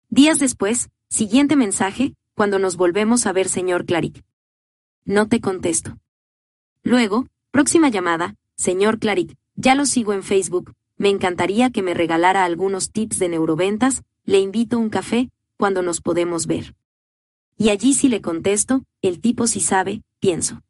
Días 0.09 0.39
después, 0.39 0.89
siguiente 1.11 1.55
mensaje, 1.55 2.15
cuando 2.35 2.59
nos 2.59 2.79
volvemos 2.79 3.27
a 3.27 3.33
ver, 3.33 3.51
señor 3.51 3.85
Claric. 3.85 4.25
No 5.11 5.27
te 5.27 5.41
contesto. 5.41 5.99
Luego, 6.85 7.27
próxima 7.51 7.89
llamada, 7.89 8.37
señor 8.57 9.01
Claric, 9.01 9.37
ya 9.57 9.75
lo 9.75 9.85
sigo 9.85 10.13
en 10.13 10.23
Facebook, 10.23 10.73
me 10.99 11.09
encantaría 11.09 11.71
que 11.71 11.83
me 11.83 11.95
regalara 11.95 12.45
algunos 12.45 12.93
tips 12.93 13.19
de 13.19 13.29
neuroventas, 13.29 14.05
le 14.25 14.39
invito 14.39 14.79
un 14.79 14.89
café, 14.89 15.29
cuando 15.57 15.83
nos 15.83 16.01
podemos 16.01 16.47
ver. 16.47 16.77
Y 17.59 17.71
allí 17.71 17.93
si 17.93 18.07
le 18.07 18.21
contesto, 18.21 18.85
el 19.03 19.21
tipo 19.21 19.49
sí 19.49 19.59
sabe, 19.59 20.05
pienso. 20.21 20.63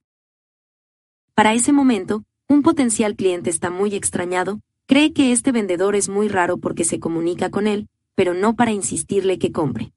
Para 1.35 1.53
ese 1.53 1.75
momento, 1.75 2.25
un 2.49 2.63
potencial 2.63 3.17
cliente 3.17 3.51
está 3.51 3.69
muy 3.69 3.95
extrañado, 3.95 4.63
cree 4.87 5.13
que 5.13 5.33
este 5.33 5.53
vendedor 5.53 5.97
es 5.97 6.09
muy 6.09 6.29
raro 6.29 6.57
porque 6.57 6.85
se 6.85 6.99
comunica 6.99 7.51
con 7.51 7.67
él, 7.67 7.91
pero 8.15 8.33
no 8.33 8.57
para 8.57 8.73
insistirle 8.73 9.39
que 9.39 9.53
compre. 9.53 9.93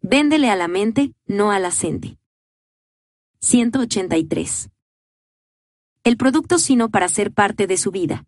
Véndele 0.00 0.50
a 0.50 0.56
la 0.56 0.66
mente, 0.66 1.12
no 1.28 1.52
a 1.52 1.60
la 1.60 1.70
gente. 1.70 2.18
183. 3.44 4.70
El 6.04 6.16
producto 6.16 6.60
sino 6.60 6.90
para 6.90 7.08
ser 7.08 7.32
parte 7.32 7.66
de 7.66 7.76
su 7.76 7.90
vida. 7.90 8.24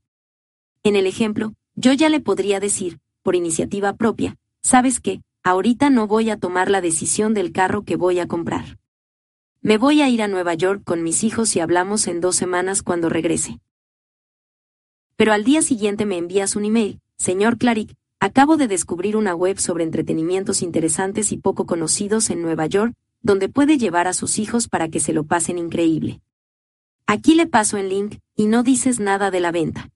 En 0.83 0.97
el 0.97 1.07
ejemplo, 1.07 1.55
yo 1.76 1.93
ya 1.93 2.09
le 2.09 2.18
podría 2.18 2.59
decir, 2.59 2.99
por 3.23 3.36
iniciativa 3.36 3.93
propia, 3.93 4.36
¿sabes 4.60 4.99
qué? 4.99 5.23
Ahorita 5.44 5.89
no 5.89 6.09
voy 6.09 6.31
a 6.31 6.36
tomar 6.36 6.68
la 6.68 6.81
decisión 6.81 7.33
del 7.33 7.52
carro 7.52 7.84
que 7.84 7.94
voy 7.94 8.18
a 8.18 8.26
comprar. 8.26 8.81
Me 9.60 9.78
voy 9.78 10.02
a 10.02 10.09
ir 10.09 10.20
a 10.20 10.26
Nueva 10.26 10.55
York 10.55 10.83
con 10.84 11.05
mis 11.05 11.23
hijos 11.23 11.55
y 11.55 11.60
hablamos 11.60 12.09
en 12.09 12.20
dos 12.20 12.34
semanas 12.34 12.83
cuando 12.83 13.09
regrese. 13.09 13.60
Pero 15.15 15.33
al 15.33 15.44
día 15.44 15.62
siguiente 15.62 16.07
me 16.07 16.18
envías 16.18 16.57
un 16.57 16.65
email, 16.65 16.99
señor 17.18 17.57
Claric, 17.57 17.94
acabo 18.18 18.57
de 18.57 18.67
descubrir 18.67 19.17
una 19.17 19.36
web 19.36 19.60
sobre 19.60 19.84
entretenimientos 19.84 20.60
interesantes 20.60 21.31
y 21.31 21.36
poco 21.36 21.67
conocidos 21.67 22.31
en 22.31 22.43
Nueva 22.43 22.67
York, 22.67 22.94
donde 23.25 23.49
puede 23.49 23.78
llevar 23.78 24.07
a 24.07 24.12
sus 24.12 24.39
hijos 24.39 24.69
para 24.69 24.89
que 24.89 25.01
se 25.01 25.15
lo 25.15 25.25
pasen 25.25 25.59
increíble. 25.59 26.20
Aquí 27.07 27.35
le 27.35 27.47
paso 27.47 27.78
el 27.78 27.89
link, 27.89 28.19
y 28.36 28.47
no 28.47 28.62
dices 28.62 29.01
nada 29.01 29.31
de 29.31 29.41
la 29.41 29.51
venta. 29.51 29.91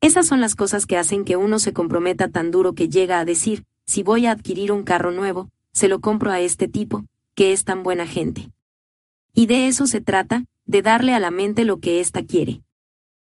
Esas 0.00 0.26
son 0.26 0.40
las 0.40 0.54
cosas 0.54 0.86
que 0.86 0.96
hacen 0.96 1.24
que 1.24 1.36
uno 1.36 1.58
se 1.58 1.72
comprometa 1.72 2.28
tan 2.28 2.52
duro 2.52 2.74
que 2.74 2.88
llega 2.88 3.18
a 3.18 3.24
decir, 3.24 3.64
si 3.86 4.04
voy 4.04 4.26
a 4.26 4.30
adquirir 4.30 4.70
un 4.70 4.84
carro 4.84 5.10
nuevo, 5.10 5.50
se 5.72 5.88
lo 5.88 6.00
compro 6.00 6.30
a 6.30 6.40
este 6.40 6.68
tipo, 6.68 7.04
que 7.34 7.52
es 7.52 7.64
tan 7.64 7.82
buena 7.82 8.06
gente. 8.06 8.50
Y 9.34 9.46
de 9.46 9.66
eso 9.66 9.86
se 9.88 10.00
trata, 10.00 10.44
de 10.66 10.82
darle 10.82 11.12
a 11.12 11.20
la 11.20 11.32
mente 11.32 11.64
lo 11.64 11.80
que 11.80 11.98
ésta 11.98 12.24
quiere. 12.24 12.62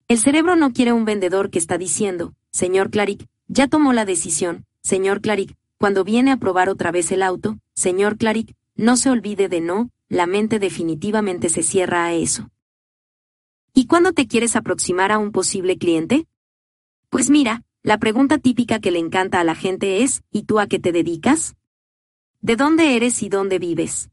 El 0.09 0.19
cerebro 0.19 0.57
no 0.57 0.73
quiere 0.73 0.93
un 0.93 1.05
vendedor 1.05 1.51
que 1.51 1.61
está 1.61 1.79
diciendo, 1.79 2.35
señor 2.51 2.91
Claric, 2.91 3.27
ya 3.47 3.69
tomó 3.69 3.93
la 3.93 4.05
decisión, 4.05 4.67
señor 4.83 5.21
Claric, 5.21 5.57
cuando 5.81 6.05
viene 6.05 6.31
a 6.31 6.37
probar 6.37 6.69
otra 6.69 6.91
vez 6.93 7.11
el 7.11 7.23
auto, 7.23 7.59
señor 7.75 8.19
Claric, 8.19 8.55
no 8.77 8.99
se 8.99 9.09
olvide 9.09 9.49
de 9.49 9.63
no, 9.63 9.89
la 10.11 10.27
mente 10.27 10.59
definitivamente 10.59 11.49
se 11.49 11.63
cierra 11.63 12.05
a 12.05 12.13
eso. 12.13 12.51
¿Y 13.73 13.87
cuándo 13.87 14.13
te 14.13 14.27
quieres 14.27 14.57
aproximar 14.57 15.11
a 15.11 15.17
un 15.17 15.33
posible 15.33 15.79
cliente? 15.79 16.27
Pues 17.09 17.31
mira, 17.31 17.63
la 17.83 17.97
pregunta 17.97 18.37
típica 18.37 18.79
que 18.79 18.91
le 18.91 18.99
encanta 18.99 19.41
a 19.41 19.45
la 19.45 19.55
gente 19.55 20.03
es, 20.03 20.23
¿y 20.31 20.43
tú 20.43 20.61
a 20.61 20.67
qué 20.67 20.79
te 20.79 20.93
dedicas? 20.93 21.57
¿De 22.43 22.57
dónde 22.57 22.95
eres 22.95 23.23
y 23.23 23.31
dónde 23.31 23.59
vives? 23.59 24.11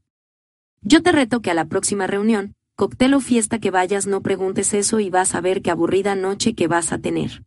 Yo 0.80 1.02
te 1.02 1.12
reto 1.12 1.42
que 1.42 1.50
a 1.50 1.54
la 1.54 1.66
próxima 1.66 2.06
reunión, 2.06 2.54
cóctel 2.76 3.12
o 3.12 3.20
fiesta 3.20 3.58
que 3.58 3.70
vayas 3.70 4.06
no 4.06 4.22
preguntes 4.22 4.72
eso 4.72 5.00
y 5.00 5.10
vas 5.10 5.34
a 5.34 5.42
ver 5.42 5.60
qué 5.60 5.70
aburrida 5.70 6.14
noche 6.14 6.54
que 6.54 6.66
vas 6.66 6.92
a 6.92 6.98
tener. 6.98 7.44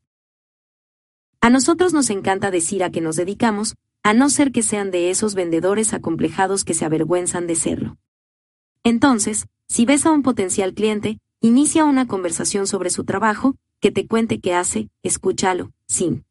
A 1.40 1.50
nosotros 1.50 1.92
nos 1.92 2.12
encanta 2.12 2.52
decir 2.52 2.84
a 2.84 2.92
qué 2.92 3.02
nos 3.02 3.16
dedicamos, 3.16 3.78
a 4.04 4.14
no 4.14 4.30
ser 4.30 4.52
que 4.52 4.64
sean 4.64 4.92
de 4.92 5.12
esos 5.12 5.36
vendedores 5.36 5.94
acomplejados 5.94 6.64
que 6.64 6.74
se 6.74 6.86
avergüenzan 6.86 7.48
de 7.48 7.56
serlo. 7.56 7.98
Entonces, 8.84 9.48
si 9.68 9.86
ves 9.86 10.06
a 10.06 10.12
un 10.12 10.24
potencial 10.24 10.74
cliente, 10.74 11.20
inicia 11.40 11.86
una 11.86 12.08
conversación 12.08 12.68
sobre 12.68 12.90
su 12.90 13.04
trabajo, 13.04 13.56
que 13.80 13.92
te 13.92 14.08
cuente 14.08 14.40
qué 14.40 14.54
hace, 14.54 14.90
escúchalo, 15.04 15.72
sin. 15.88 16.26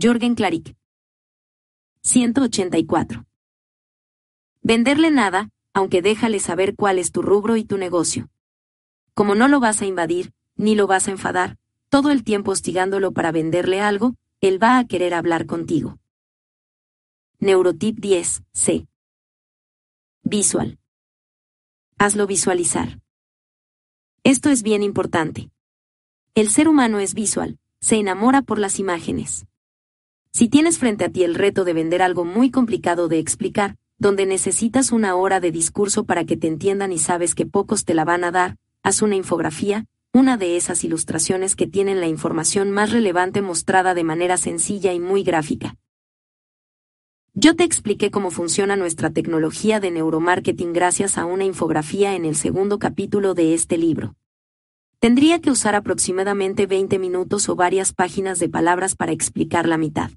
Jorgen 0.00 0.34
Claric. 0.34 0.76
184. 2.02 3.24
Venderle 4.62 5.10
nada, 5.10 5.50
aunque 5.72 6.02
déjale 6.02 6.40
saber 6.40 6.74
cuál 6.76 6.98
es 6.98 7.10
tu 7.12 7.22
rubro 7.22 7.56
y 7.56 7.64
tu 7.64 7.78
negocio. 7.78 8.28
Como 9.14 9.34
no 9.34 9.48
lo 9.48 9.60
vas 9.60 9.82
a 9.82 9.86
invadir, 9.86 10.32
ni 10.56 10.74
lo 10.74 10.86
vas 10.86 11.08
a 11.08 11.10
enfadar, 11.10 11.56
todo 11.88 12.10
el 12.10 12.24
tiempo 12.24 12.50
hostigándolo 12.50 13.12
para 13.12 13.32
venderle 13.32 13.80
algo, 13.80 14.14
él 14.40 14.62
va 14.62 14.78
a 14.78 14.86
querer 14.86 15.14
hablar 15.14 15.46
contigo. 15.46 15.98
Neurotip 17.44 17.98
10, 18.00 18.42
C. 18.54 18.86
Visual. 20.22 20.78
Hazlo 21.98 22.26
visualizar. 22.26 23.00
Esto 24.22 24.48
es 24.48 24.62
bien 24.62 24.82
importante. 24.82 25.50
El 26.34 26.48
ser 26.48 26.68
humano 26.68 27.00
es 27.00 27.12
visual, 27.12 27.58
se 27.82 27.96
enamora 27.96 28.40
por 28.40 28.58
las 28.58 28.78
imágenes. 28.78 29.44
Si 30.32 30.48
tienes 30.48 30.78
frente 30.78 31.04
a 31.04 31.10
ti 31.10 31.22
el 31.22 31.34
reto 31.34 31.64
de 31.64 31.74
vender 31.74 32.00
algo 32.00 32.24
muy 32.24 32.50
complicado 32.50 33.08
de 33.08 33.18
explicar, 33.18 33.76
donde 33.98 34.24
necesitas 34.24 34.90
una 34.90 35.14
hora 35.14 35.38
de 35.38 35.50
discurso 35.50 36.04
para 36.04 36.24
que 36.24 36.38
te 36.38 36.46
entiendan 36.46 36.92
y 36.92 36.98
sabes 36.98 37.34
que 37.34 37.44
pocos 37.44 37.84
te 37.84 37.92
la 37.92 38.06
van 38.06 38.24
a 38.24 38.30
dar, 38.30 38.56
haz 38.82 39.02
una 39.02 39.16
infografía, 39.16 39.84
una 40.14 40.38
de 40.38 40.56
esas 40.56 40.82
ilustraciones 40.82 41.56
que 41.56 41.66
tienen 41.66 42.00
la 42.00 42.06
información 42.06 42.70
más 42.70 42.90
relevante 42.90 43.42
mostrada 43.42 43.92
de 43.92 44.04
manera 44.04 44.38
sencilla 44.38 44.94
y 44.94 44.98
muy 44.98 45.24
gráfica. 45.24 45.76
Yo 47.36 47.56
te 47.56 47.64
expliqué 47.64 48.12
cómo 48.12 48.30
funciona 48.30 48.76
nuestra 48.76 49.10
tecnología 49.10 49.80
de 49.80 49.90
neuromarketing 49.90 50.72
gracias 50.72 51.18
a 51.18 51.26
una 51.26 51.42
infografía 51.42 52.14
en 52.14 52.24
el 52.24 52.36
segundo 52.36 52.78
capítulo 52.78 53.34
de 53.34 53.54
este 53.54 53.76
libro. 53.76 54.14
Tendría 55.00 55.40
que 55.40 55.50
usar 55.50 55.74
aproximadamente 55.74 56.66
20 56.66 57.00
minutos 57.00 57.48
o 57.48 57.56
varias 57.56 57.92
páginas 57.92 58.38
de 58.38 58.48
palabras 58.48 58.94
para 58.94 59.10
explicar 59.10 59.66
la 59.66 59.78
mitad. 59.78 60.12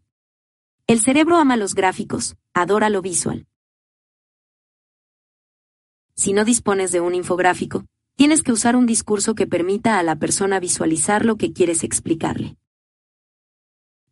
El 0.85 0.99
cerebro 0.99 1.37
ama 1.37 1.57
los 1.57 1.73
gráficos, 1.73 2.35
adora 2.53 2.87
lo 2.91 3.01
visual. 3.01 3.47
Si 6.13 6.33
no 6.33 6.45
dispones 6.45 6.91
de 6.91 7.01
un 7.01 7.15
infográfico, 7.15 7.83
tienes 8.15 8.43
que 8.43 8.51
usar 8.51 8.75
un 8.75 8.85
discurso 8.85 9.33
que 9.33 9.47
permita 9.47 9.97
a 9.97 10.03
la 10.03 10.17
persona 10.17 10.59
visualizar 10.59 11.25
lo 11.25 11.35
que 11.37 11.51
quieres 11.51 11.83
explicarle. 11.83 12.57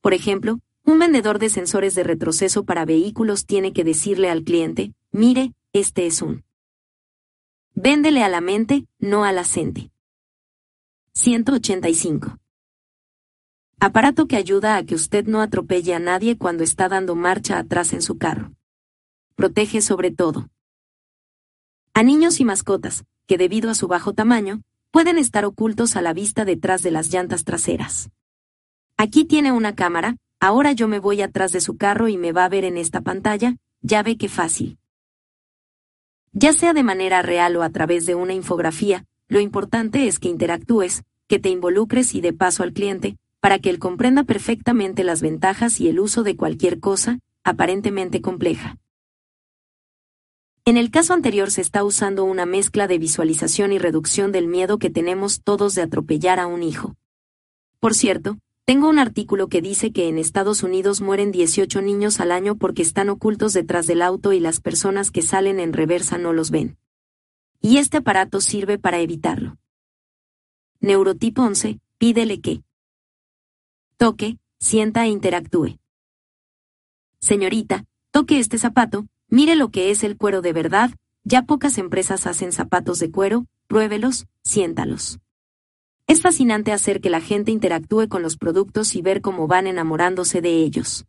Por 0.01 0.15
ejemplo, 0.15 0.59
un 0.85 0.99
vendedor 0.99 1.39
de 1.39 1.49
sensores 1.49 1.95
de 1.95 2.03
retroceso 2.03 2.63
para 2.63 2.85
vehículos 2.85 3.45
tiene 3.45 3.73
que 3.73 3.83
decirle 3.83 4.29
al 4.29 4.43
cliente, 4.43 4.93
mire, 5.11 5.53
este 5.73 6.05
es 6.05 6.21
un. 6.21 6.43
Véndele 7.73 8.23
a 8.23 8.29
la 8.29 8.39
mente, 8.39 8.85
no 8.99 9.25
a 9.25 9.31
la 9.31 9.43
gente. 9.43 9.91
185. 11.13 12.37
Aparato 13.79 14.27
que 14.27 14.37
ayuda 14.37 14.77
a 14.77 14.83
que 14.85 14.95
usted 14.95 15.25
no 15.25 15.41
atropelle 15.41 15.93
a 15.93 15.99
nadie 15.99 16.37
cuando 16.37 16.63
está 16.63 16.87
dando 16.87 17.15
marcha 17.15 17.57
atrás 17.57 17.91
en 17.91 18.01
su 18.01 18.17
carro. 18.17 18.53
Protege 19.35 19.81
sobre 19.81 20.11
todo 20.11 20.49
a 21.97 22.03
niños 22.03 22.41
y 22.41 22.45
mascotas, 22.45 23.05
que 23.25 23.37
debido 23.37 23.69
a 23.69 23.73
su 23.73 23.87
bajo 23.87 24.13
tamaño, 24.13 24.61
pueden 24.91 25.17
estar 25.17 25.45
ocultos 25.45 25.95
a 25.95 26.01
la 26.01 26.11
vista 26.11 26.43
detrás 26.43 26.83
de 26.83 26.91
las 26.91 27.09
llantas 27.09 27.45
traseras. 27.45 28.09
Aquí 28.97 29.23
tiene 29.23 29.53
una 29.53 29.75
cámara, 29.75 30.17
ahora 30.39 30.71
yo 30.71 30.87
me 30.87 30.99
voy 30.99 31.21
atrás 31.21 31.51
de 31.51 31.61
su 31.61 31.77
carro 31.77 32.07
y 32.07 32.17
me 32.17 32.31
va 32.31 32.45
a 32.45 32.49
ver 32.49 32.65
en 32.65 32.77
esta 32.77 33.01
pantalla, 33.01 33.57
ya 33.81 34.03
ve 34.03 34.17
qué 34.17 34.29
fácil. 34.29 34.77
Ya 36.31 36.53
sea 36.53 36.73
de 36.73 36.83
manera 36.83 37.21
real 37.21 37.55
o 37.55 37.63
a 37.63 37.69
través 37.69 38.05
de 38.05 38.15
una 38.15 38.33
infografía, 38.33 39.05
lo 39.27 39.39
importante 39.39 40.07
es 40.07 40.19
que 40.19 40.27
interactúes, 40.27 41.03
que 41.27 41.39
te 41.39 41.49
involucres 41.49 42.13
y 42.13 42.21
de 42.21 42.33
paso 42.33 42.63
al 42.63 42.73
cliente, 42.73 43.17
para 43.39 43.59
que 43.59 43.69
él 43.69 43.79
comprenda 43.79 44.23
perfectamente 44.23 45.03
las 45.03 45.21
ventajas 45.21 45.79
y 45.79 45.87
el 45.87 45.99
uso 45.99 46.23
de 46.23 46.35
cualquier 46.35 46.79
cosa, 46.79 47.19
aparentemente 47.43 48.21
compleja. 48.21 48.77
En 50.65 50.77
el 50.77 50.89
caso 50.89 51.13
anterior 51.13 51.51
se 51.51 51.61
está 51.61 51.83
usando 51.83 52.23
una 52.23 52.47
mezcla 52.47 52.87
de 52.87 52.97
visualización 52.97 53.71
y 53.71 53.77
reducción 53.77 54.31
del 54.31 54.47
miedo 54.47 54.79
que 54.79 54.89
tenemos 54.89 55.43
todos 55.43 55.75
de 55.75 55.83
atropellar 55.83 56.39
a 56.39 56.47
un 56.47 56.63
hijo. 56.63 56.95
Por 57.79 57.93
cierto, 57.93 58.39
tengo 58.65 58.89
un 58.89 58.97
artículo 58.97 59.47
que 59.47 59.61
dice 59.61 59.91
que 59.91 60.07
en 60.07 60.17
Estados 60.17 60.63
Unidos 60.63 60.99
mueren 60.99 61.31
18 61.31 61.83
niños 61.83 62.19
al 62.19 62.31
año 62.31 62.55
porque 62.55 62.81
están 62.81 63.09
ocultos 63.09 63.53
detrás 63.53 63.85
del 63.85 64.01
auto 64.01 64.33
y 64.33 64.39
las 64.39 64.59
personas 64.59 65.11
que 65.11 65.21
salen 65.21 65.59
en 65.59 65.71
reversa 65.71 66.17
no 66.17 66.33
los 66.33 66.49
ven. 66.49 66.77
Y 67.61 67.77
este 67.77 67.97
aparato 67.97 68.41
sirve 68.41 68.79
para 68.79 68.99
evitarlo. 68.99 69.57
Neurotipo 70.79 71.43
11, 71.43 71.79
pídele 71.99 72.41
que 72.41 72.63
toque, 73.97 74.39
sienta 74.59 75.05
e 75.05 75.09
interactúe. 75.09 75.77
Señorita, 77.19 77.85
toque 78.09 78.39
este 78.39 78.57
zapato, 78.57 79.05
mire 79.27 79.55
lo 79.55 79.69
que 79.69 79.91
es 79.91 80.03
el 80.03 80.17
cuero 80.17 80.41
de 80.41 80.53
verdad, 80.53 80.89
ya 81.23 81.43
pocas 81.43 81.77
empresas 81.77 82.25
hacen 82.25 82.51
zapatos 82.51 82.97
de 82.97 83.11
cuero, 83.11 83.45
pruébelos, 83.67 84.25
siéntalos. 84.43 85.19
Es 86.07 86.21
fascinante 86.21 86.71
hacer 86.71 87.01
que 87.01 87.09
la 87.09 87.19
gente 87.19 87.51
interactúe 87.51 88.07
con 88.07 88.21
los 88.21 88.37
productos 88.37 88.95
y 88.95 89.01
ver 89.01 89.21
cómo 89.21 89.47
van 89.47 89.65
enamorándose 89.65 90.39
de 90.39 90.57
ellos. 90.57 91.05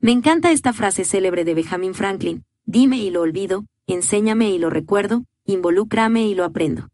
Me 0.00 0.12
encanta 0.12 0.52
esta 0.52 0.74
frase 0.74 1.04
célebre 1.04 1.44
de 1.44 1.54
Benjamin 1.54 1.94
Franklin, 1.94 2.44
dime 2.66 2.98
y 2.98 3.10
lo 3.10 3.22
olvido, 3.22 3.64
enséñame 3.86 4.50
y 4.50 4.58
lo 4.58 4.68
recuerdo, 4.68 5.24
involúcrame 5.44 6.26
y 6.26 6.34
lo 6.34 6.44
aprendo. 6.44 6.88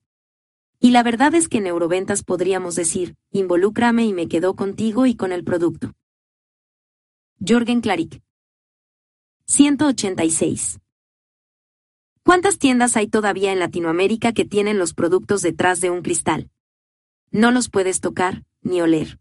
Y 0.79 0.91
la 0.91 1.03
verdad 1.03 1.35
es 1.35 1.49
que 1.49 1.59
en 1.59 1.65
neuroventas 1.65 2.23
podríamos 2.23 2.77
decir, 2.77 3.17
involúcrame 3.33 4.05
y 4.05 4.13
me 4.13 4.29
quedo 4.29 4.55
contigo 4.55 5.07
y 5.07 5.17
con 5.17 5.33
el 5.33 5.43
producto. 5.43 5.93
Jorgen 7.45 7.81
Klarik. 7.81 8.23
186. 9.47 10.79
¿Cuántas 12.25 12.59
tiendas 12.59 12.97
hay 12.97 13.07
todavía 13.07 13.53
en 13.53 13.59
Latinoamérica 13.59 14.33
que 14.33 14.47
tienen 14.47 14.79
los 14.79 14.95
productos 14.95 15.43
detrás 15.43 15.83
de 15.83 15.91
un 15.91 16.01
cristal? 16.01 16.49
No 17.31 17.51
los 17.51 17.69
puedes 17.69 18.01
tocar, 18.01 18.45
ni 18.63 18.81
oler. 18.81 19.19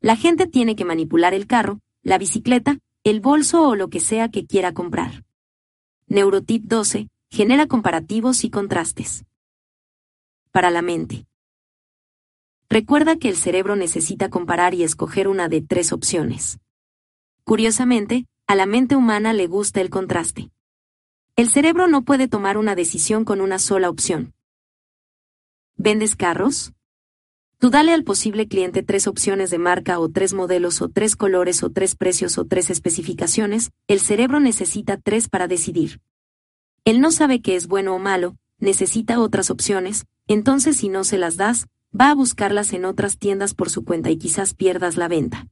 La 0.00 0.14
gente 0.14 0.46
tiene 0.46 0.76
que 0.76 0.84
manipular 0.84 1.34
el 1.34 1.48
carro, 1.48 1.80
la 2.04 2.18
bicicleta, 2.18 2.78
el 3.02 3.18
bolso 3.18 3.66
o 3.66 3.74
lo 3.74 3.88
que 3.88 3.98
sea 3.98 4.28
que 4.28 4.46
quiera 4.46 4.72
comprar. 4.72 5.24
Neurotip 6.06 6.62
12 6.62 7.08
genera 7.28 7.66
comparativos 7.66 8.44
y 8.44 8.50
contrastes. 8.50 9.24
Para 10.52 10.70
la 10.70 10.80
mente. 10.80 11.26
Recuerda 12.70 13.16
que 13.16 13.30
el 13.30 13.36
cerebro 13.36 13.74
necesita 13.74 14.30
comparar 14.30 14.74
y 14.74 14.84
escoger 14.84 15.26
una 15.26 15.48
de 15.48 15.60
tres 15.60 15.92
opciones. 15.92 16.60
Curiosamente, 17.42 18.26
a 18.46 18.54
la 18.54 18.66
mente 18.66 18.94
humana 18.94 19.32
le 19.32 19.48
gusta 19.48 19.80
el 19.80 19.90
contraste. 19.90 20.52
El 21.34 21.48
cerebro 21.48 21.88
no 21.88 22.02
puede 22.02 22.28
tomar 22.28 22.58
una 22.58 22.74
decisión 22.74 23.24
con 23.24 23.40
una 23.40 23.58
sola 23.58 23.88
opción. 23.88 24.34
¿Vendes 25.76 26.14
carros? 26.14 26.74
Tú 27.58 27.70
dale 27.70 27.94
al 27.94 28.04
posible 28.04 28.48
cliente 28.48 28.82
tres 28.82 29.06
opciones 29.06 29.48
de 29.48 29.56
marca 29.56 29.98
o 29.98 30.10
tres 30.10 30.34
modelos 30.34 30.82
o 30.82 30.90
tres 30.90 31.16
colores 31.16 31.62
o 31.62 31.70
tres 31.70 31.94
precios 31.94 32.36
o 32.36 32.44
tres 32.44 32.68
especificaciones, 32.68 33.70
el 33.86 34.00
cerebro 34.00 34.40
necesita 34.40 34.98
tres 34.98 35.30
para 35.30 35.48
decidir. 35.48 36.02
Él 36.84 37.00
no 37.00 37.10
sabe 37.10 37.40
qué 37.40 37.56
es 37.56 37.66
bueno 37.66 37.94
o 37.94 37.98
malo, 37.98 38.36
necesita 38.58 39.18
otras 39.18 39.50
opciones, 39.50 40.04
entonces 40.26 40.76
si 40.76 40.90
no 40.90 41.02
se 41.02 41.16
las 41.16 41.38
das, 41.38 41.66
va 41.98 42.10
a 42.10 42.14
buscarlas 42.14 42.74
en 42.74 42.84
otras 42.84 43.16
tiendas 43.16 43.54
por 43.54 43.70
su 43.70 43.84
cuenta 43.84 44.10
y 44.10 44.18
quizás 44.18 44.52
pierdas 44.52 44.98
la 44.98 45.08
venta. 45.08 45.46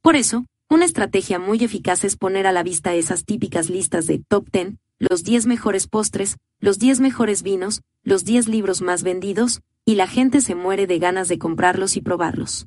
Por 0.00 0.16
eso, 0.16 0.44
una 0.68 0.84
estrategia 0.84 1.38
muy 1.38 1.62
eficaz 1.62 2.04
es 2.04 2.16
poner 2.16 2.46
a 2.46 2.52
la 2.52 2.62
vista 2.62 2.94
esas 2.94 3.24
típicas 3.24 3.70
listas 3.70 4.06
de 4.06 4.18
top 4.18 4.48
10, 4.50 4.74
los 4.98 5.22
10 5.22 5.46
mejores 5.46 5.86
postres, 5.86 6.38
los 6.58 6.78
10 6.78 7.00
mejores 7.00 7.42
vinos, 7.42 7.82
los 8.02 8.24
10 8.24 8.48
libros 8.48 8.82
más 8.82 9.02
vendidos, 9.02 9.60
y 9.84 9.94
la 9.94 10.08
gente 10.08 10.40
se 10.40 10.54
muere 10.54 10.86
de 10.86 10.98
ganas 10.98 11.28
de 11.28 11.38
comprarlos 11.38 11.96
y 11.96 12.00
probarlos. 12.00 12.66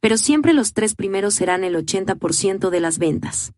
Pero 0.00 0.18
siempre 0.18 0.52
los 0.52 0.72
tres 0.72 0.96
primeros 0.96 1.34
serán 1.34 1.62
el 1.64 1.76
80% 1.76 2.68
de 2.70 2.80
las 2.80 2.98
ventas. 2.98 3.52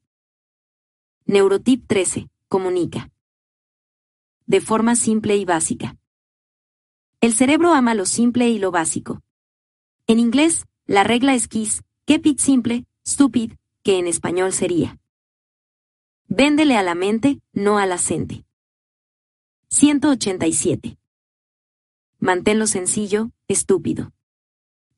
Neurotip 1.25 1.87
13. 1.87 2.29
Comunica. 2.49 3.11
De 4.47 4.61
forma 4.61 4.95
simple 4.95 5.37
y 5.37 5.45
básica. 5.45 5.97
El 7.21 7.33
cerebro 7.33 7.73
ama 7.73 7.95
lo 7.95 8.05
simple 8.05 8.49
y 8.49 8.59
lo 8.59 8.71
básico. 8.71 9.23
En 10.07 10.21
inglés, 10.21 10.67
la 10.87 11.03
regla 11.03 11.35
es 11.35 11.49
KISS, 11.49 11.83
keep 12.05 12.27
it 12.27 12.39
simple, 12.39 12.85
stupid, 13.07 13.53
que 13.83 13.99
en 13.99 14.07
español 14.07 14.53
sería. 14.53 14.99
Véndele 16.29 16.77
a 16.77 16.83
la 16.83 16.95
mente, 16.95 17.41
no 17.53 17.79
a 17.79 17.87
la 17.87 17.99
gente. 17.99 18.45
187. 19.69 20.99
Manténlo 22.19 22.67
sencillo, 22.67 23.31
estúpido. 23.47 24.13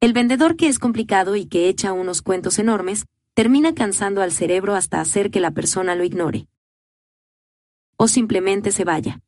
El 0.01 0.13
vendedor 0.13 0.57
que 0.57 0.69
es 0.69 0.79
complicado 0.79 1.37
y 1.37 1.47
que 1.47 1.69
echa 1.69 1.93
unos 1.93 2.23
cuentos 2.23 2.59
enormes, 2.59 3.07
termina 3.35 3.75
cansando 3.75 4.23
al 4.23 4.33
cerebro 4.33 4.75
hasta 4.75 5.01
hacer 5.01 5.31
que 5.31 5.41
la 5.41 5.51
persona 5.51 5.95
lo 5.95 6.05
ignore. 6.05 6.49
O 7.97 8.09
simplemente 8.09 8.73
se 8.73 8.85
vaya. 8.85 9.21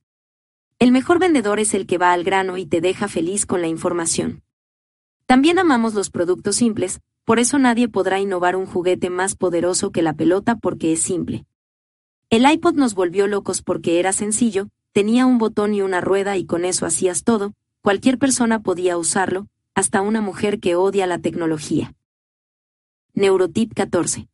El 0.79 0.93
mejor 0.93 1.19
vendedor 1.19 1.61
es 1.61 1.75
el 1.75 1.87
que 1.87 1.99
va 1.99 2.13
al 2.13 2.25
grano 2.25 2.57
y 2.57 2.65
te 2.65 2.81
deja 2.81 3.09
feliz 3.09 3.45
con 3.45 3.61
la 3.61 3.69
información. 3.69 4.43
También 5.27 5.59
amamos 5.59 5.95
los 5.95 6.11
productos 6.11 6.57
simples, 6.57 7.01
por 7.25 7.39
eso 7.39 7.59
nadie 7.59 7.89
podrá 7.89 8.21
innovar 8.21 8.57
un 8.57 8.67
juguete 8.67 9.11
más 9.11 9.37
poderoso 9.37 9.93
que 9.93 10.03
la 10.03 10.15
pelota 10.15 10.57
porque 10.57 10.93
es 10.93 11.01
simple. 11.01 11.45
El 12.29 12.51
iPod 12.51 12.75
nos 12.75 12.95
volvió 12.95 13.27
locos 13.27 13.63
porque 13.63 13.99
era 13.99 14.13
sencillo, 14.13 14.69
tenía 14.93 15.27
un 15.27 15.39
botón 15.39 15.75
y 15.75 15.83
una 15.83 16.01
rueda 16.01 16.37
y 16.37 16.45
con 16.45 16.65
eso 16.65 16.87
hacías 16.87 17.25
todo, 17.25 17.55
Cualquier 17.83 18.19
persona 18.19 18.61
podía 18.61 18.99
usarlo, 18.99 19.49
hasta 19.75 20.03
una 20.03 20.21
mujer 20.21 20.61
que 20.61 20.75
odia 20.75 21.07
la 21.07 21.19
tecnología. 21.19 21.95
Neurotip 23.15 23.73
14. 23.73 24.29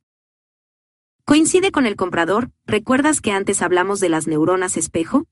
¿Coincide 1.24 1.70
con 1.70 1.86
el 1.86 1.94
comprador? 1.94 2.50
¿Recuerdas 2.66 3.20
que 3.20 3.30
antes 3.30 3.62
hablamos 3.62 4.00
de 4.00 4.08
las 4.08 4.26
neuronas 4.26 4.76
espejo? 4.76 5.26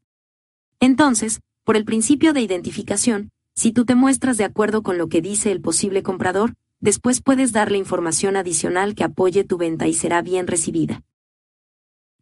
Entonces, 0.78 1.40
por 1.64 1.76
el 1.76 1.84
principio 1.84 2.32
de 2.32 2.42
identificación, 2.42 3.32
si 3.56 3.72
tú 3.72 3.84
te 3.84 3.96
muestras 3.96 4.36
de 4.36 4.44
acuerdo 4.44 4.84
con 4.84 4.96
lo 4.96 5.08
que 5.08 5.20
dice 5.20 5.50
el 5.50 5.60
posible 5.60 6.04
comprador, 6.04 6.54
después 6.84 7.22
puedes 7.22 7.52
darle 7.52 7.78
información 7.78 8.36
adicional 8.36 8.94
que 8.94 9.04
apoye 9.04 9.42
tu 9.42 9.56
venta 9.56 9.88
y 9.88 9.94
será 9.94 10.20
bien 10.20 10.46
recibida. 10.46 11.02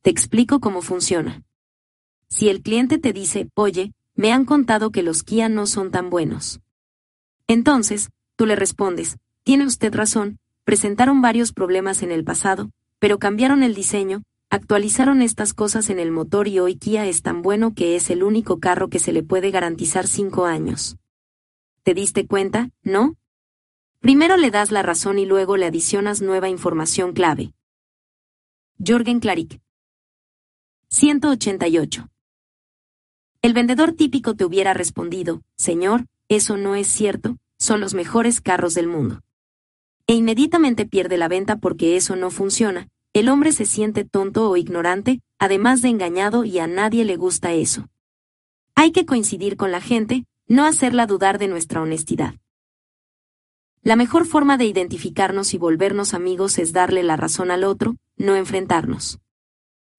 Te 0.02 0.10
explico 0.10 0.60
cómo 0.60 0.82
funciona. 0.82 1.42
Si 2.28 2.48
el 2.48 2.62
cliente 2.62 2.98
te 2.98 3.12
dice, 3.12 3.50
oye, 3.54 3.92
me 4.14 4.32
han 4.32 4.44
contado 4.44 4.92
que 4.92 5.02
los 5.02 5.24
Kia 5.24 5.48
no 5.48 5.66
son 5.66 5.90
tan 5.90 6.10
buenos. 6.10 6.60
Entonces, 7.48 8.10
tú 8.36 8.46
le 8.46 8.54
respondes, 8.54 9.16
tiene 9.42 9.66
usted 9.66 9.92
razón, 9.92 10.38
presentaron 10.62 11.20
varios 11.22 11.52
problemas 11.52 12.04
en 12.04 12.12
el 12.12 12.22
pasado, 12.22 12.70
pero 13.00 13.18
cambiaron 13.18 13.64
el 13.64 13.74
diseño, 13.74 14.22
actualizaron 14.48 15.22
estas 15.22 15.54
cosas 15.54 15.90
en 15.90 15.98
el 15.98 16.12
motor 16.12 16.46
y 16.46 16.60
hoy 16.60 16.76
Kia 16.76 17.06
es 17.06 17.22
tan 17.22 17.42
bueno 17.42 17.74
que 17.74 17.96
es 17.96 18.10
el 18.10 18.22
único 18.22 18.60
carro 18.60 18.88
que 18.88 19.00
se 19.00 19.12
le 19.12 19.24
puede 19.24 19.50
garantizar 19.50 20.06
cinco 20.06 20.46
años. 20.46 20.98
¿Te 21.82 21.94
diste 21.94 22.28
cuenta, 22.28 22.70
no? 22.84 23.16
Primero 24.02 24.36
le 24.36 24.50
das 24.50 24.72
la 24.72 24.82
razón 24.82 25.20
y 25.20 25.26
luego 25.26 25.56
le 25.56 25.64
adicionas 25.64 26.22
nueva 26.22 26.48
información 26.48 27.12
clave. 27.12 27.52
Jorgen 28.84 29.20
Klarik. 29.20 29.60
188. 30.88 32.08
El 33.42 33.54
vendedor 33.54 33.92
típico 33.92 34.34
te 34.34 34.44
hubiera 34.44 34.74
respondido, 34.74 35.40
Señor, 35.56 36.06
eso 36.28 36.56
no 36.56 36.74
es 36.74 36.88
cierto, 36.88 37.36
son 37.60 37.80
los 37.80 37.94
mejores 37.94 38.40
carros 38.40 38.74
del 38.74 38.88
mundo. 38.88 39.20
E 40.08 40.14
inmediatamente 40.14 40.84
pierde 40.84 41.16
la 41.16 41.28
venta 41.28 41.58
porque 41.58 41.94
eso 41.96 42.16
no 42.16 42.32
funciona, 42.32 42.88
el 43.12 43.28
hombre 43.28 43.52
se 43.52 43.66
siente 43.66 44.04
tonto 44.04 44.50
o 44.50 44.56
ignorante, 44.56 45.20
además 45.38 45.80
de 45.80 45.90
engañado 45.90 46.42
y 46.42 46.58
a 46.58 46.66
nadie 46.66 47.04
le 47.04 47.14
gusta 47.14 47.52
eso. 47.52 47.86
Hay 48.74 48.90
que 48.90 49.06
coincidir 49.06 49.56
con 49.56 49.70
la 49.70 49.80
gente, 49.80 50.24
no 50.48 50.64
hacerla 50.64 51.06
dudar 51.06 51.38
de 51.38 51.46
nuestra 51.46 51.80
honestidad. 51.80 52.34
La 53.84 53.96
mejor 53.96 54.26
forma 54.26 54.58
de 54.58 54.64
identificarnos 54.64 55.54
y 55.54 55.58
volvernos 55.58 56.14
amigos 56.14 56.58
es 56.60 56.72
darle 56.72 57.02
la 57.02 57.16
razón 57.16 57.50
al 57.50 57.64
otro, 57.64 57.96
no 58.16 58.36
enfrentarnos. 58.36 59.18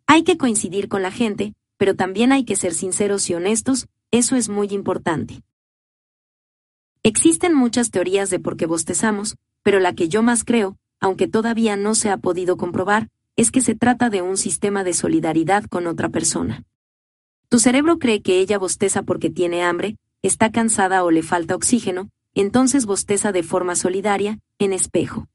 Hay 0.08 0.24
que 0.24 0.38
coincidir 0.38 0.88
con 0.88 1.02
la 1.02 1.12
gente, 1.12 1.54
pero 1.76 1.94
también 1.94 2.32
hay 2.32 2.46
que 2.46 2.56
ser 2.56 2.74
sinceros 2.74 3.30
y 3.30 3.34
honestos, 3.34 3.88
eso 4.10 4.38
es 4.38 4.48
muy 4.48 4.68
importante. 4.68 5.42
Existen 7.04 7.54
muchas 7.54 7.92
teorías 7.92 8.30
de 8.30 8.40
por 8.40 8.56
qué 8.56 8.68
bostezamos, 8.68 9.36
pero 9.64 9.82
la 9.82 9.94
que 9.94 10.08
yo 10.08 10.24
más 10.24 10.46
creo, 10.46 10.78
aunque 11.02 11.28
todavía 11.28 11.76
no 11.76 11.94
se 11.94 12.10
ha 12.10 12.16
podido 12.16 12.56
comprobar, 12.56 13.10
es 13.36 13.52
que 13.52 13.60
se 13.60 13.76
trata 13.76 14.10
de 14.10 14.22
un 14.22 14.38
sistema 14.38 14.86
de 14.86 14.94
solidaridad 14.94 15.66
con 15.66 15.88
otra 15.88 16.08
persona. 16.08 16.64
Tu 17.50 17.60
cerebro 17.60 18.00
cree 18.00 18.22
que 18.22 18.40
ella 18.40 18.58
bosteza 18.58 19.04
porque 19.04 19.30
tiene 19.30 19.62
hambre, 19.62 19.98
está 20.22 20.54
cansada 20.54 21.04
o 21.04 21.12
le 21.12 21.22
falta 21.22 21.54
oxígeno, 21.54 22.10
entonces 22.42 22.86
bosteza 22.86 23.32
de 23.32 23.44
forma 23.44 23.76
solidaria, 23.76 24.40
en 24.60 24.74
espejo. 24.74 25.28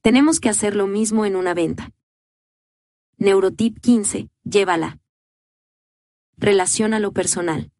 Tenemos 0.00 0.40
que 0.40 0.48
hacer 0.48 0.76
lo 0.76 0.86
mismo 0.86 1.24
en 1.24 1.36
una 1.36 1.54
venta. 1.54 1.92
Neurotip 3.18 3.78
15, 3.80 4.28
llévala. 4.44 4.98
Relación 6.36 6.94
a 6.94 6.98
lo 6.98 7.12
personal. 7.12 7.70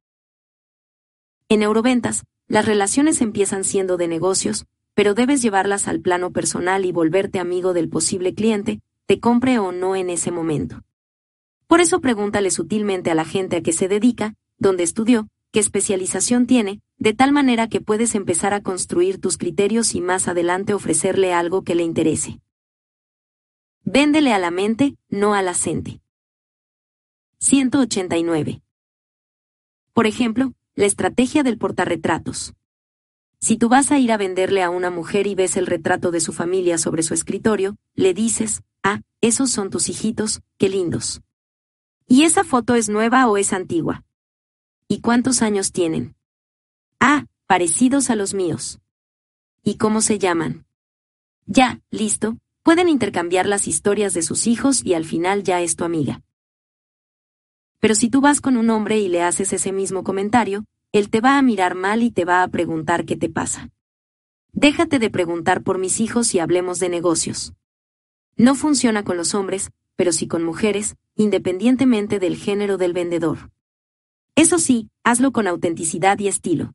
En 1.48 1.60
neuroventas, 1.60 2.24
las 2.46 2.66
relaciones 2.66 3.20
empiezan 3.20 3.64
siendo 3.64 3.96
de 3.96 4.08
negocios, 4.08 4.66
pero 4.94 5.14
debes 5.14 5.42
llevarlas 5.42 5.88
al 5.88 6.00
plano 6.00 6.32
personal 6.32 6.84
y 6.84 6.92
volverte 6.92 7.38
amigo 7.38 7.72
del 7.72 7.88
posible 7.88 8.34
cliente, 8.34 8.80
te 9.06 9.20
compre 9.20 9.58
o 9.58 9.72
no 9.72 9.96
en 9.96 10.10
ese 10.10 10.30
momento. 10.30 10.82
Por 11.66 11.80
eso 11.80 12.00
pregúntale 12.00 12.50
sutilmente 12.50 13.10
a 13.10 13.14
la 13.14 13.24
gente 13.24 13.56
a 13.56 13.62
qué 13.62 13.72
se 13.72 13.88
dedica, 13.88 14.34
dónde 14.58 14.82
estudió, 14.82 15.28
qué 15.52 15.60
especialización 15.60 16.46
tiene, 16.46 16.80
de 16.96 17.12
tal 17.12 17.30
manera 17.30 17.68
que 17.68 17.80
puedes 17.80 18.14
empezar 18.14 18.54
a 18.54 18.62
construir 18.62 19.20
tus 19.20 19.36
criterios 19.36 19.94
y 19.94 20.00
más 20.00 20.26
adelante 20.26 20.74
ofrecerle 20.74 21.32
algo 21.32 21.62
que 21.62 21.74
le 21.74 21.82
interese. 21.82 22.40
Véndele 23.84 24.32
a 24.32 24.38
la 24.38 24.50
mente, 24.50 24.96
no 25.08 25.34
a 25.34 25.42
la 25.42 25.54
gente. 25.54 26.00
189. 27.38 28.62
Por 29.92 30.06
ejemplo, 30.06 30.54
la 30.74 30.86
estrategia 30.86 31.42
del 31.42 31.58
portarretratos. 31.58 32.54
Si 33.38 33.56
tú 33.58 33.68
vas 33.68 33.90
a 33.90 33.98
ir 33.98 34.12
a 34.12 34.16
venderle 34.16 34.62
a 34.62 34.70
una 34.70 34.88
mujer 34.88 35.26
y 35.26 35.34
ves 35.34 35.56
el 35.56 35.66
retrato 35.66 36.12
de 36.12 36.20
su 36.20 36.32
familia 36.32 36.78
sobre 36.78 37.02
su 37.02 37.12
escritorio, 37.12 37.76
le 37.94 38.14
dices, 38.14 38.62
ah, 38.82 39.02
esos 39.20 39.50
son 39.50 39.68
tus 39.68 39.88
hijitos, 39.88 40.40
qué 40.56 40.68
lindos. 40.68 41.20
¿Y 42.06 42.22
esa 42.22 42.44
foto 42.44 42.74
es 42.74 42.88
nueva 42.88 43.26
o 43.26 43.36
es 43.36 43.52
antigua? 43.52 44.04
¿Y 44.92 45.00
cuántos 45.00 45.40
años 45.40 45.72
tienen? 45.72 46.16
Ah, 47.00 47.24
parecidos 47.46 48.10
a 48.10 48.14
los 48.14 48.34
míos. 48.34 48.78
¿Y 49.64 49.78
cómo 49.78 50.02
se 50.02 50.18
llaman? 50.18 50.66
Ya, 51.46 51.80
listo, 51.90 52.36
pueden 52.62 52.90
intercambiar 52.90 53.46
las 53.46 53.68
historias 53.68 54.12
de 54.12 54.20
sus 54.20 54.46
hijos 54.46 54.84
y 54.84 54.92
al 54.92 55.06
final 55.06 55.44
ya 55.44 55.62
es 55.62 55.76
tu 55.76 55.84
amiga. 55.84 56.20
Pero 57.80 57.94
si 57.94 58.10
tú 58.10 58.20
vas 58.20 58.42
con 58.42 58.58
un 58.58 58.68
hombre 58.68 58.98
y 58.98 59.08
le 59.08 59.22
haces 59.22 59.54
ese 59.54 59.72
mismo 59.72 60.04
comentario, 60.04 60.66
él 60.92 61.08
te 61.08 61.22
va 61.22 61.38
a 61.38 61.42
mirar 61.42 61.74
mal 61.74 62.02
y 62.02 62.10
te 62.10 62.26
va 62.26 62.42
a 62.42 62.48
preguntar 62.48 63.06
qué 63.06 63.16
te 63.16 63.30
pasa. 63.30 63.70
Déjate 64.52 64.98
de 64.98 65.08
preguntar 65.08 65.62
por 65.62 65.78
mis 65.78 66.00
hijos 66.00 66.34
y 66.34 66.38
hablemos 66.38 66.80
de 66.80 66.90
negocios. 66.90 67.54
No 68.36 68.54
funciona 68.54 69.04
con 69.04 69.16
los 69.16 69.34
hombres, 69.34 69.70
pero 69.96 70.12
sí 70.12 70.28
con 70.28 70.44
mujeres, 70.44 70.96
independientemente 71.16 72.18
del 72.18 72.36
género 72.36 72.76
del 72.76 72.92
vendedor. 72.92 73.50
Eso 74.34 74.58
sí, 74.58 74.88
hazlo 75.04 75.30
con 75.30 75.46
autenticidad 75.46 76.18
y 76.18 76.26
estilo. 76.26 76.72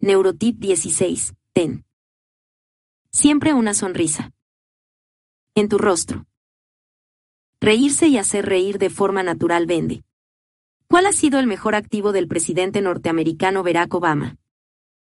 Neurotip 0.00 0.58
16. 0.58 1.34
Ten. 1.52 1.84
Siempre 3.12 3.52
una 3.52 3.74
sonrisa. 3.74 4.32
En 5.54 5.68
tu 5.68 5.76
rostro. 5.76 6.26
Reírse 7.60 8.08
y 8.08 8.16
hacer 8.16 8.46
reír 8.46 8.78
de 8.78 8.88
forma 8.88 9.22
natural 9.22 9.66
vende. 9.66 10.02
¿Cuál 10.88 11.06
ha 11.06 11.12
sido 11.12 11.38
el 11.38 11.46
mejor 11.46 11.74
activo 11.74 12.12
del 12.12 12.26
presidente 12.26 12.80
norteamericano 12.80 13.62
Barack 13.62 13.92
Obama? 13.92 14.36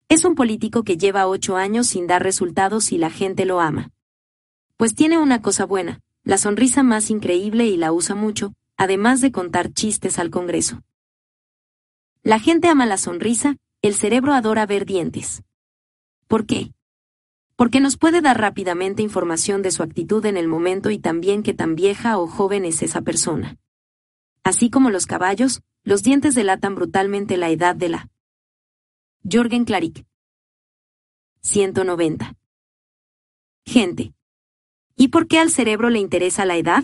Es 0.10 0.26
un 0.26 0.36
político 0.36 0.84
que 0.84 0.98
lleva 0.98 1.27
ocho 1.27 1.56
años 1.56 1.88
sin 1.88 2.06
dar 2.06 2.22
resultados 2.22 2.92
y 2.92 2.98
la 2.98 3.10
gente 3.10 3.45
lo 3.45 3.61
ama. 3.61 3.92
Pues 4.76 4.94
tiene 4.94 5.18
una 5.18 5.42
cosa 5.42 5.66
buena, 5.66 6.02
la 6.24 6.38
sonrisa 6.38 6.84
más 6.84 7.10
increíble 7.10 7.66
y 7.66 7.77
la 7.77 7.94
usa 7.94 8.14
mucho, 8.14 8.53
además 8.76 9.22
de 9.22 9.32
contar 9.32 9.72
chistes 9.72 10.19
al 10.19 10.30
Congreso. 10.30 10.82
La 12.27 12.39
gente 12.39 12.67
ama 12.67 12.85
la 12.85 12.97
sonrisa, 12.97 13.56
el 13.81 13.95
cerebro 13.95 14.33
adora 14.33 14.65
ver 14.65 14.85
dientes. 14.85 15.43
¿Por 16.27 16.45
qué? 16.45 16.73
Porque 17.56 17.80
nos 17.80 17.95
puede 17.95 18.19
dar 18.19 18.38
rápidamente 18.38 19.01
información 19.01 19.61
de 19.61 19.72
su 19.72 19.81
actitud 19.81 20.25
en 20.25 20.35
el 20.35 20.49
momento 20.49 20.89
y 20.89 20.99
también 20.99 21.41
qué 21.41 21.53
tan 21.53 21.75
vieja 21.75 22.17
o 22.19 22.27
joven 22.27 22.65
es 22.65 22.83
esa 22.83 22.99
persona. 22.99 23.56
Así 24.43 24.69
como 24.69 24.89
los 24.89 25.06
caballos, 25.06 25.61
los 25.85 26.03
dientes 26.03 26.35
delatan 26.35 26.75
brutalmente 26.75 27.38
la 27.38 27.49
edad 27.49 27.77
de 27.77 27.88
la. 27.88 28.09
Jorgen 29.23 29.64
Claric. 29.64 30.06
190. 31.43 32.35
Gente. 33.65 34.14
¿Y 34.97 35.07
por 35.07 35.30
qué 35.30 35.39
al 35.39 35.49
cerebro 35.49 35.89
le 35.89 35.99
interesa 35.99 36.45
la 36.45 36.57
edad? 36.57 36.83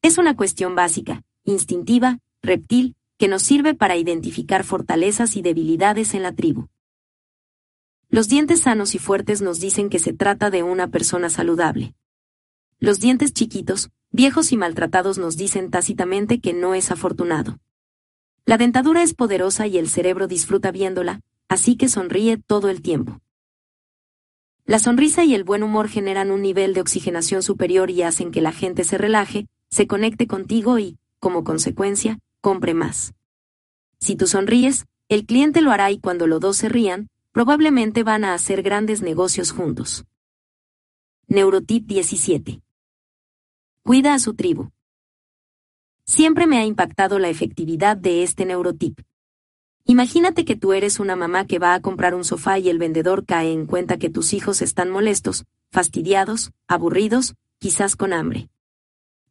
Es 0.00 0.16
una 0.16 0.36
cuestión 0.36 0.76
básica, 0.76 1.24
instintiva, 1.42 2.20
reptil, 2.40 2.94
que 3.18 3.28
nos 3.28 3.42
sirve 3.42 3.74
para 3.74 3.96
identificar 3.96 4.64
fortalezas 4.64 5.36
y 5.36 5.42
debilidades 5.42 6.14
en 6.14 6.22
la 6.22 6.32
tribu. 6.32 6.68
Los 8.08 8.28
dientes 8.28 8.60
sanos 8.60 8.94
y 8.94 8.98
fuertes 8.98 9.42
nos 9.42 9.60
dicen 9.60 9.88
que 9.88 9.98
se 9.98 10.12
trata 10.12 10.50
de 10.50 10.62
una 10.62 10.88
persona 10.88 11.30
saludable. 11.30 11.94
Los 12.78 13.00
dientes 13.00 13.32
chiquitos, 13.32 13.90
viejos 14.10 14.52
y 14.52 14.56
maltratados 14.56 15.18
nos 15.18 15.36
dicen 15.36 15.70
tácitamente 15.70 16.40
que 16.40 16.52
no 16.52 16.74
es 16.74 16.90
afortunado. 16.90 17.58
La 18.46 18.58
dentadura 18.58 19.02
es 19.02 19.14
poderosa 19.14 19.66
y 19.66 19.78
el 19.78 19.88
cerebro 19.88 20.26
disfruta 20.26 20.70
viéndola, 20.70 21.22
así 21.48 21.76
que 21.76 21.88
sonríe 21.88 22.36
todo 22.36 22.68
el 22.68 22.82
tiempo. 22.82 23.20
La 24.66 24.78
sonrisa 24.78 25.24
y 25.24 25.34
el 25.34 25.44
buen 25.44 25.62
humor 25.62 25.88
generan 25.88 26.30
un 26.30 26.42
nivel 26.42 26.74
de 26.74 26.80
oxigenación 26.80 27.42
superior 27.42 27.90
y 27.90 28.02
hacen 28.02 28.30
que 28.30 28.40
la 28.40 28.52
gente 28.52 28.84
se 28.84 28.98
relaje, 28.98 29.46
se 29.70 29.86
conecte 29.86 30.26
contigo 30.26 30.78
y, 30.78 30.98
como 31.20 31.44
consecuencia, 31.44 32.18
compre 32.44 32.74
más. 32.74 33.14
Si 34.00 34.16
tú 34.16 34.26
sonríes, 34.26 34.84
el 35.08 35.24
cliente 35.24 35.62
lo 35.62 35.70
hará 35.70 35.90
y 35.90 35.98
cuando 35.98 36.26
los 36.26 36.40
dos 36.40 36.58
se 36.58 36.68
rían, 36.68 37.08
probablemente 37.32 38.02
van 38.02 38.22
a 38.22 38.34
hacer 38.34 38.62
grandes 38.62 39.00
negocios 39.00 39.50
juntos. 39.50 40.04
Neurotip 41.26 41.86
17. 41.86 42.60
Cuida 43.82 44.12
a 44.12 44.18
su 44.18 44.34
tribu. 44.34 44.68
Siempre 46.04 46.46
me 46.46 46.58
ha 46.58 46.66
impactado 46.66 47.18
la 47.18 47.30
efectividad 47.30 47.96
de 47.96 48.22
este 48.22 48.44
neurotip. 48.44 49.00
Imagínate 49.86 50.44
que 50.44 50.54
tú 50.54 50.74
eres 50.74 51.00
una 51.00 51.16
mamá 51.16 51.46
que 51.46 51.58
va 51.58 51.72
a 51.72 51.80
comprar 51.80 52.14
un 52.14 52.24
sofá 52.24 52.58
y 52.58 52.68
el 52.68 52.78
vendedor 52.78 53.24
cae 53.24 53.52
en 53.52 53.64
cuenta 53.64 53.96
que 53.96 54.10
tus 54.10 54.34
hijos 54.34 54.60
están 54.60 54.90
molestos, 54.90 55.46
fastidiados, 55.70 56.52
aburridos, 56.68 57.36
quizás 57.58 57.96
con 57.96 58.12
hambre. 58.12 58.50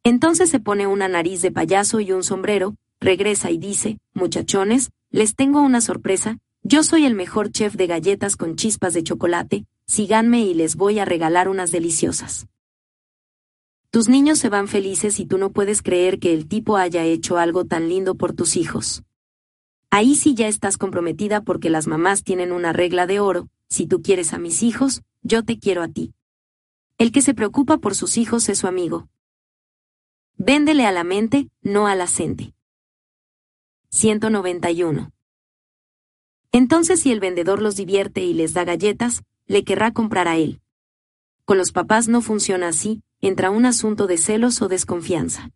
Entonces 0.03 0.49
se 0.49 0.59
pone 0.59 0.87
una 0.87 1.07
nariz 1.07 1.43
de 1.43 1.51
payaso 1.51 1.99
y 1.99 2.11
un 2.11 2.23
sombrero, 2.23 2.75
regresa 3.03 3.51
y 3.51 3.57
dice, 3.57 3.99
muchachones, 4.13 4.91
les 5.11 5.35
tengo 5.35 5.61
una 5.61 5.81
sorpresa, 5.81 6.39
yo 6.63 6.81
soy 6.81 7.05
el 7.05 7.13
mejor 7.13 7.51
chef 7.51 7.75
de 7.75 7.87
galletas 7.87 8.35
con 8.35 8.55
chispas 8.55 8.93
de 8.93 9.03
chocolate, 9.03 9.65
síganme 9.85 10.41
y 10.41 10.53
les 10.53 10.75
voy 10.75 10.99
a 10.99 11.05
regalar 11.05 11.49
unas 11.49 11.71
deliciosas. 11.71 12.47
Tus 13.91 14.09
niños 14.09 14.39
se 14.39 14.49
van 14.49 14.67
felices 14.67 15.19
y 15.19 15.25
tú 15.25 15.37
no 15.37 15.51
puedes 15.51 15.83
creer 15.83 16.17
que 16.17 16.33
el 16.33 16.47
tipo 16.47 16.77
haya 16.77 17.03
hecho 17.03 17.37
algo 17.37 17.65
tan 17.65 17.89
lindo 17.89 18.15
por 18.15 18.33
tus 18.33 18.55
hijos. 18.55 19.03
Ahí 19.91 20.15
sí 20.15 20.33
ya 20.33 20.47
estás 20.47 20.77
comprometida 20.77 21.41
porque 21.41 21.69
las 21.69 21.85
mamás 21.85 22.23
tienen 22.23 22.51
una 22.51 22.73
regla 22.73 23.05
de 23.05 23.19
oro, 23.19 23.49
si 23.69 23.85
tú 23.85 24.01
quieres 24.01 24.33
a 24.33 24.39
mis 24.39 24.63
hijos, 24.63 25.03
yo 25.21 25.43
te 25.43 25.59
quiero 25.59 25.83
a 25.83 25.89
ti. 25.89 26.13
El 26.97 27.11
que 27.11 27.21
se 27.21 27.33
preocupa 27.35 27.77
por 27.77 27.93
sus 27.93 28.17
hijos 28.17 28.49
es 28.49 28.57
su 28.57 28.67
amigo. 28.67 29.09
Véndele 30.37 30.85
a 30.85 30.91
la 30.91 31.03
mente, 31.03 31.49
no 31.61 31.85
a 31.85 31.93
la 31.93 32.07
gente. 32.07 32.53
191. 33.93 35.11
Entonces 36.51 36.99
si 36.99 37.11
el 37.11 37.19
vendedor 37.19 37.61
los 37.61 37.75
divierte 37.75 38.21
y 38.21 38.33
les 38.33 38.55
da 38.55 38.63
galletas, 38.63 39.21
le 39.45 39.63
querrá 39.63 39.93
comprar 39.93 40.27
a 40.27 40.35
él. 40.35 40.61
Con 41.45 41.59
los 41.59 41.71
papás 41.71 42.07
no 42.07 42.21
funciona 42.21 42.69
así, 42.69 43.03
entra 43.21 43.51
un 43.51 43.67
asunto 43.67 44.07
de 44.07 44.17
celos 44.17 44.63
o 44.63 44.67
desconfianza. 44.67 45.51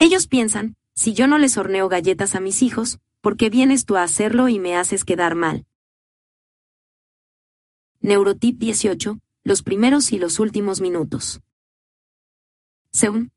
Ellos 0.00 0.26
piensan, 0.26 0.74
si 0.96 1.14
yo 1.14 1.28
no 1.28 1.38
les 1.38 1.56
horneo 1.56 1.88
galletas 1.88 2.34
a 2.34 2.40
mis 2.40 2.60
hijos, 2.60 2.98
¿por 3.20 3.36
qué 3.36 3.50
vienes 3.50 3.84
tú 3.84 3.96
a 3.96 4.02
hacerlo 4.02 4.48
y 4.48 4.58
me 4.58 4.74
haces 4.74 5.04
quedar 5.04 5.36
mal? 5.36 5.64
Neurotip 8.00 8.58
18, 8.58 9.20
los 9.44 9.62
primeros 9.62 10.12
y 10.12 10.18
los 10.18 10.40
últimos 10.40 10.80
minutos. 10.80 11.40
Según 12.90 13.30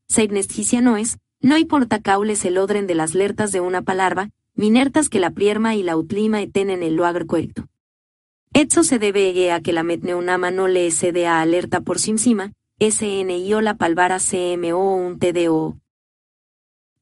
no 0.82 0.98
es, 0.98 1.20
no 1.42 1.58
importa 1.58 2.02
caules 2.02 2.44
el 2.46 2.58
odren 2.58 2.88
de 2.88 2.96
las 2.96 3.14
lertas 3.14 3.52
de 3.52 3.62
una 3.62 3.82
palabra, 3.82 4.32
minertas 4.56 5.10
que 5.10 5.20
la 5.20 5.32
prierma 5.32 5.76
y 5.76 5.84
la 5.84 5.96
utlima 5.98 6.40
tenen 6.48 6.84
el 6.84 6.96
lugar 6.96 7.26
correcto. 7.26 7.68
Etso 8.54 8.84
se 8.84 8.98
debe 8.98 9.52
a 9.52 9.62
que 9.62 9.74
la 9.74 9.84
metneunama 9.84 10.52
no 10.52 10.68
le 10.68 10.90
cede 10.92 11.28
a 11.28 11.42
alerta 11.42 11.82
por 11.82 12.00
simsima, 12.00 12.54
SNIO 12.80 13.62
la 13.62 13.78
palvara 13.78 14.18
CMO 14.20 14.96
un 14.96 15.20
TDO. 15.20 15.80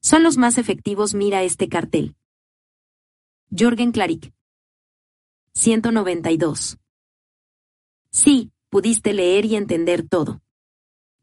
Son 0.00 0.22
los 0.22 0.36
más 0.36 0.58
efectivos 0.58 1.14
mira 1.14 1.42
este 1.42 1.68
cartel. 1.68 2.14
Jorgen 3.56 3.92
Claric. 3.92 4.32
192. 5.54 6.78
Sí, 8.10 8.50
pudiste 8.68 9.14
leer 9.14 9.44
y 9.44 9.56
entender 9.56 10.06
todo. 10.06 10.42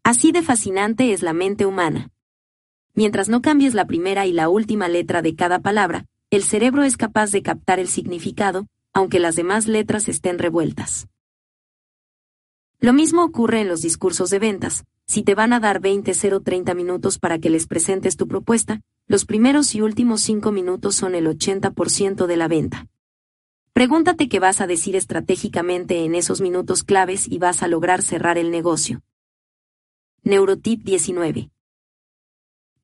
Así 0.03 0.31
de 0.31 0.41
fascinante 0.41 1.13
es 1.13 1.21
la 1.21 1.33
mente 1.33 1.65
humana. 1.65 2.12
Mientras 2.95 3.27
no 3.27 3.41
cambies 3.41 3.73
la 3.73 3.87
primera 3.87 4.27
y 4.27 4.33
la 4.33 4.49
última 4.49 4.87
letra 4.87 5.23
de 5.23 5.35
cada 5.35 5.59
palabra, 5.59 6.05
el 6.29 6.43
cerebro 6.43 6.83
es 6.83 6.95
capaz 6.95 7.31
de 7.31 7.41
captar 7.41 7.79
el 7.79 7.87
significado, 7.87 8.67
aunque 8.93 9.19
las 9.19 9.35
demás 9.35 9.67
letras 9.67 10.07
estén 10.07 10.37
revueltas. 10.37 11.07
Lo 12.79 12.93
mismo 12.93 13.23
ocurre 13.23 13.61
en 13.61 13.67
los 13.67 13.81
discursos 13.81 14.29
de 14.29 14.39
ventas. 14.39 14.83
Si 15.07 15.23
te 15.23 15.35
van 15.35 15.53
a 15.53 15.59
dar 15.59 15.79
20 15.79 16.13
0 16.13 16.41
30 16.41 16.73
minutos 16.75 17.17
para 17.17 17.39
que 17.39 17.49
les 17.49 17.65
presentes 17.65 18.15
tu 18.15 18.27
propuesta, 18.27 18.81
los 19.07 19.25
primeros 19.25 19.73
y 19.73 19.81
últimos 19.81 20.21
5 20.21 20.51
minutos 20.51 20.95
son 20.95 21.15
el 21.15 21.27
80% 21.27 22.27
de 22.27 22.37
la 22.37 22.47
venta. 22.47 22.87
Pregúntate 23.73 24.29
qué 24.29 24.39
vas 24.39 24.61
a 24.61 24.67
decir 24.67 24.95
estratégicamente 24.95 26.05
en 26.05 26.13
esos 26.13 26.41
minutos 26.41 26.83
claves 26.83 27.27
y 27.27 27.39
vas 27.39 27.63
a 27.63 27.67
lograr 27.67 28.03
cerrar 28.03 28.37
el 28.37 28.51
negocio. 28.51 29.01
Neurotip 30.23 30.83
19. 30.83 31.52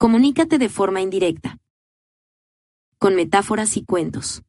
Comunícate 0.01 0.59
de 0.59 0.69
forma 0.69 1.01
indirecta. 1.01 1.57
Con 2.99 3.15
metáforas 3.15 3.75
y 3.75 3.83
cuentos. 3.83 4.43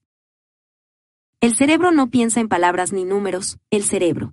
El 1.41 1.57
cerebro 1.57 1.91
no 1.91 2.09
piensa 2.09 2.39
en 2.39 2.49
palabras 2.49 2.93
ni 2.93 3.05
números, 3.05 3.59
el 3.71 3.83
cerebro. 3.83 4.33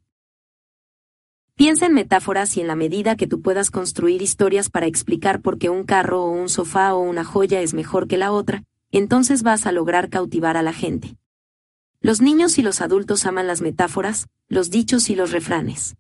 Piensa 1.56 1.88
en 1.88 1.96
metáforas 1.96 2.56
y 2.56 2.62
en 2.62 2.68
la 2.68 2.76
medida 2.76 3.16
que 3.16 3.26
tú 3.26 3.42
puedas 3.42 3.72
construir 3.72 4.22
historias 4.22 4.70
para 4.70 4.86
explicar 4.86 5.42
por 5.42 5.58
qué 5.58 5.72
un 5.72 5.86
carro 5.86 6.24
o 6.24 6.30
un 6.30 6.50
sofá 6.50 6.94
o 6.94 7.00
una 7.00 7.24
joya 7.24 7.62
es 7.62 7.74
mejor 7.74 8.08
que 8.08 8.18
la 8.18 8.32
otra, 8.32 8.64
entonces 8.92 9.42
vas 9.42 9.66
a 9.66 9.72
lograr 9.72 10.12
cautivar 10.12 10.56
a 10.56 10.62
la 10.62 10.72
gente. 10.72 11.18
Los 12.00 12.22
niños 12.22 12.60
y 12.60 12.62
los 12.62 12.80
adultos 12.80 13.26
aman 13.26 13.48
las 13.48 13.62
metáforas, 13.62 14.28
los 14.50 14.70
dichos 14.70 15.10
y 15.10 15.16
los 15.16 15.32
refranes. 15.32 15.96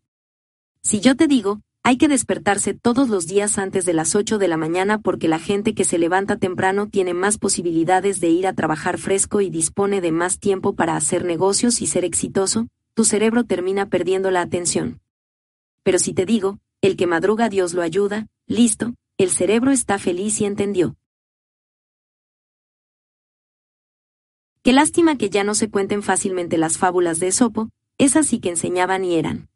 Si 0.83 0.99
yo 0.99 1.15
te 1.15 1.25
digo, 1.25 1.61
hay 1.87 1.95
que 1.95 2.09
despertarse 2.09 2.73
todos 2.73 3.07
los 3.07 3.27
días 3.27 3.57
antes 3.57 3.85
de 3.85 3.93
las 3.93 4.13
8 4.13 4.39
de 4.39 4.49
la 4.49 4.57
mañana 4.57 4.99
porque 4.99 5.29
la 5.29 5.39
gente 5.39 5.73
que 5.73 5.85
se 5.85 5.97
levanta 5.97 6.35
temprano 6.35 6.89
tiene 6.89 7.13
más 7.13 7.37
posibilidades 7.37 8.19
de 8.19 8.27
ir 8.27 8.45
a 8.45 8.51
trabajar 8.51 8.97
fresco 8.97 9.39
y 9.39 9.49
dispone 9.49 10.01
de 10.01 10.11
más 10.11 10.37
tiempo 10.37 10.75
para 10.75 10.97
hacer 10.97 11.23
negocios 11.23 11.81
y 11.81 11.87
ser 11.87 12.03
exitoso, 12.03 12.67
tu 12.93 13.05
cerebro 13.05 13.45
termina 13.45 13.85
perdiendo 13.85 14.31
la 14.31 14.41
atención. 14.41 14.99
Pero 15.83 15.97
si 15.97 16.13
te 16.13 16.25
digo, 16.25 16.59
el 16.81 16.97
que 16.97 17.07
madruga 17.07 17.47
Dios 17.47 17.73
lo 17.73 17.81
ayuda, 17.81 18.27
listo, 18.47 18.93
el 19.17 19.29
cerebro 19.29 19.71
está 19.71 19.97
feliz 19.97 20.41
y 20.41 20.45
entendió. 20.45 20.97
Qué 24.61 24.73
lástima 24.73 25.17
que 25.17 25.29
ya 25.29 25.45
no 25.45 25.55
se 25.55 25.69
cuenten 25.69 26.03
fácilmente 26.03 26.57
las 26.57 26.77
fábulas 26.77 27.21
de 27.21 27.29
Esopo, 27.29 27.69
esas 27.97 28.27
sí 28.27 28.39
que 28.39 28.49
enseñaban 28.49 29.05
y 29.05 29.15
eran. 29.15 29.47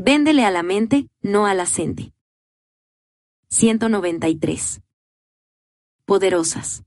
Véndele 0.00 0.44
a 0.44 0.52
la 0.52 0.62
mente, 0.62 1.08
no 1.22 1.46
a 1.46 1.54
la 1.54 1.66
gente. 1.66 2.12
193. 3.48 4.80
Poderosas. 6.04 6.84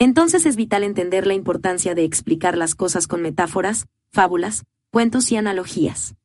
Entonces 0.00 0.44
es 0.44 0.56
vital 0.56 0.82
entender 0.82 1.24
la 1.24 1.34
importancia 1.34 1.94
de 1.94 2.02
explicar 2.02 2.58
las 2.58 2.74
cosas 2.74 3.06
con 3.06 3.22
metáforas, 3.22 3.86
fábulas, 4.10 4.64
cuentos 4.90 5.30
y 5.30 5.36
analogías. 5.36 6.16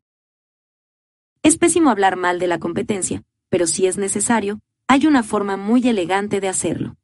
Es 1.44 1.60
pésimo 1.60 1.92
hablar 1.92 2.16
mal 2.16 2.40
de 2.40 2.48
la 2.48 2.58
competencia, 2.58 3.22
pero 3.50 3.68
si 3.68 3.86
es 3.86 4.00
necesario, 4.00 4.60
hay 4.88 5.06
una 5.06 5.22
forma 5.22 5.56
muy 5.56 5.88
elegante 5.88 6.40
de 6.40 6.50
hacerlo. 6.50 6.96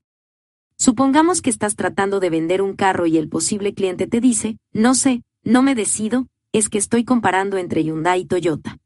Supongamos 0.76 1.43
que 1.43 1.51
estás 1.51 1.76
tratando 1.76 2.19
de 2.19 2.32
vender 2.32 2.64
un 2.64 2.76
carro 2.76 3.06
y 3.06 3.19
el 3.19 3.30
posible 3.30 3.76
cliente 3.76 4.08
te 4.08 4.22
dice, 4.22 4.58
no 4.74 4.95
sé, 4.95 5.22
no 5.43 5.61
me 5.61 5.76
decido, 5.76 6.26
es 6.51 6.67
que 6.67 6.80
estoy 6.80 7.06
comparando 7.06 7.58
entre 7.59 7.84
Hyundai 7.84 8.22
y 8.22 8.26
Toyota. 8.26 8.80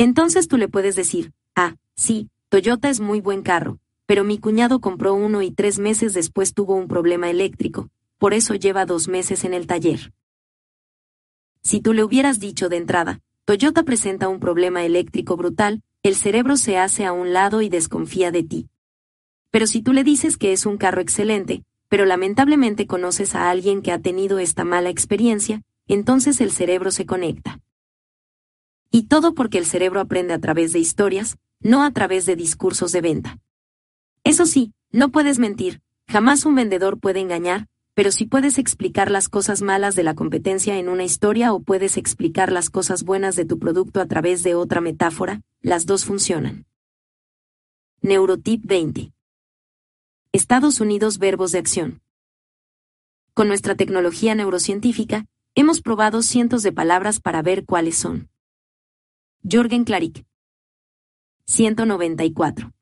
Entonces 0.00 0.48
tú 0.48 0.56
le 0.56 0.66
puedes 0.66 0.96
decir, 0.96 1.30
ah, 1.54 1.76
sí, 1.94 2.30
Toyota 2.48 2.88
es 2.88 3.00
muy 3.00 3.20
buen 3.20 3.42
carro, 3.42 3.80
pero 4.06 4.24
mi 4.24 4.38
cuñado 4.38 4.80
compró 4.80 5.12
uno 5.12 5.42
y 5.42 5.50
tres 5.50 5.78
meses 5.78 6.14
después 6.14 6.54
tuvo 6.54 6.74
un 6.74 6.88
problema 6.88 7.28
eléctrico, 7.28 7.90
por 8.16 8.32
eso 8.32 8.54
lleva 8.54 8.86
dos 8.86 9.08
meses 9.08 9.44
en 9.44 9.52
el 9.52 9.66
taller. 9.66 10.14
Si 11.60 11.82
tú 11.82 11.92
le 11.92 12.02
hubieras 12.02 12.40
dicho 12.40 12.70
de 12.70 12.78
entrada, 12.78 13.20
Toyota 13.44 13.82
presenta 13.82 14.28
un 14.28 14.40
problema 14.40 14.86
eléctrico 14.86 15.36
brutal, 15.36 15.82
el 16.02 16.14
cerebro 16.14 16.56
se 16.56 16.78
hace 16.78 17.04
a 17.04 17.12
un 17.12 17.34
lado 17.34 17.60
y 17.60 17.68
desconfía 17.68 18.30
de 18.30 18.42
ti. 18.42 18.68
Pero 19.50 19.66
si 19.66 19.82
tú 19.82 19.92
le 19.92 20.02
dices 20.02 20.38
que 20.38 20.54
es 20.54 20.64
un 20.64 20.78
carro 20.78 21.02
excelente, 21.02 21.62
pero 21.90 22.06
lamentablemente 22.06 22.86
conoces 22.86 23.34
a 23.34 23.50
alguien 23.50 23.82
que 23.82 23.92
ha 23.92 23.98
tenido 23.98 24.38
esta 24.38 24.64
mala 24.64 24.88
experiencia, 24.88 25.60
entonces 25.88 26.40
el 26.40 26.52
cerebro 26.52 26.90
se 26.90 27.04
conecta. 27.04 27.60
Y 28.90 29.04
todo 29.04 29.34
porque 29.34 29.58
el 29.58 29.66
cerebro 29.66 30.00
aprende 30.00 30.34
a 30.34 30.40
través 30.40 30.72
de 30.72 30.80
historias, 30.80 31.36
no 31.60 31.84
a 31.84 31.92
través 31.92 32.26
de 32.26 32.34
discursos 32.34 32.90
de 32.92 33.00
venta. 33.00 33.38
Eso 34.24 34.46
sí, 34.46 34.72
no 34.90 35.10
puedes 35.10 35.38
mentir, 35.38 35.80
jamás 36.08 36.44
un 36.44 36.56
vendedor 36.56 36.98
puede 36.98 37.20
engañar, 37.20 37.68
pero 37.94 38.10
si 38.12 38.26
puedes 38.26 38.58
explicar 38.58 39.10
las 39.10 39.28
cosas 39.28 39.62
malas 39.62 39.94
de 39.94 40.02
la 40.02 40.14
competencia 40.14 40.78
en 40.78 40.88
una 40.88 41.04
historia 41.04 41.52
o 41.52 41.60
puedes 41.60 41.96
explicar 41.96 42.50
las 42.50 42.70
cosas 42.70 43.04
buenas 43.04 43.36
de 43.36 43.44
tu 43.44 43.58
producto 43.58 44.00
a 44.00 44.06
través 44.06 44.42
de 44.42 44.54
otra 44.54 44.80
metáfora, 44.80 45.42
las 45.60 45.86
dos 45.86 46.04
funcionan. 46.04 46.66
Neurotip 48.02 48.64
20. 48.64 49.12
Estados 50.32 50.80
Unidos 50.80 51.18
Verbos 51.18 51.52
de 51.52 51.58
Acción. 51.58 52.00
Con 53.34 53.48
nuestra 53.48 53.74
tecnología 53.74 54.34
neurocientífica, 54.34 55.26
hemos 55.54 55.80
probado 55.80 56.22
cientos 56.22 56.62
de 56.62 56.72
palabras 56.72 57.20
para 57.20 57.42
ver 57.42 57.64
cuáles 57.64 57.96
son. 57.96 58.30
Jorgen 59.42 59.84
Clarick. 59.84 60.26
194. 61.46 62.72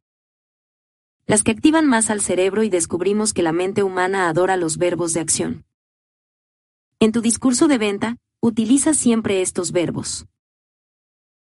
Las 1.26 1.44
que 1.44 1.52
activan 1.52 1.86
más 1.86 2.10
al 2.10 2.20
cerebro 2.20 2.64
y 2.64 2.68
descubrimos 2.68 3.32
que 3.32 3.44
la 3.44 3.52
mente 3.52 3.84
humana 3.84 4.28
adora 4.28 4.56
los 4.56 4.76
verbos 4.76 5.12
de 5.12 5.20
acción. 5.20 5.64
En 6.98 7.12
tu 7.12 7.20
discurso 7.20 7.68
de 7.68 7.78
venta, 7.78 8.16
utiliza 8.40 8.92
siempre 8.92 9.40
estos 9.40 9.70
verbos. 9.70 10.26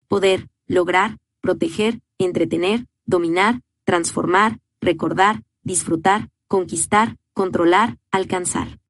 Poder, 0.08 0.48
lograr, 0.66 1.18
proteger, 1.42 2.00
entretener, 2.16 2.86
dominar, 3.04 3.60
transformar, 3.84 4.58
recordar, 4.80 5.42
disfrutar, 5.62 6.30
conquistar, 6.48 7.18
controlar, 7.34 7.98
alcanzar. 8.10 8.80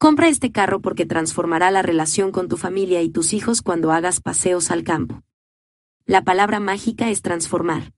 Compra 0.00 0.28
este 0.30 0.50
carro 0.50 0.80
porque 0.80 1.04
transformará 1.04 1.70
la 1.70 1.82
relación 1.82 2.32
con 2.32 2.48
tu 2.48 2.56
familia 2.56 3.02
y 3.02 3.10
tus 3.10 3.34
hijos 3.34 3.60
cuando 3.60 3.92
hagas 3.92 4.22
paseos 4.22 4.70
al 4.70 4.82
campo. 4.82 5.22
La 6.06 6.24
palabra 6.24 6.58
mágica 6.58 7.10
es 7.10 7.20
transformar. 7.20 7.92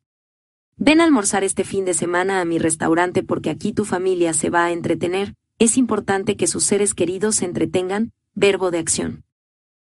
Ven 0.76 1.00
a 1.00 1.04
almorzar 1.04 1.44
este 1.44 1.62
fin 1.62 1.84
de 1.84 1.94
semana 1.94 2.40
a 2.40 2.44
mi 2.44 2.58
restaurante 2.58 3.22
porque 3.22 3.50
aquí 3.50 3.72
tu 3.72 3.84
familia 3.84 4.32
se 4.32 4.50
va 4.50 4.64
a 4.64 4.72
entretener, 4.72 5.36
es 5.60 5.76
importante 5.76 6.36
que 6.36 6.48
sus 6.48 6.64
seres 6.64 6.92
queridos 6.92 7.36
se 7.36 7.44
entretengan, 7.44 8.12
verbo 8.34 8.72
de 8.72 8.80
acción. 8.80 9.22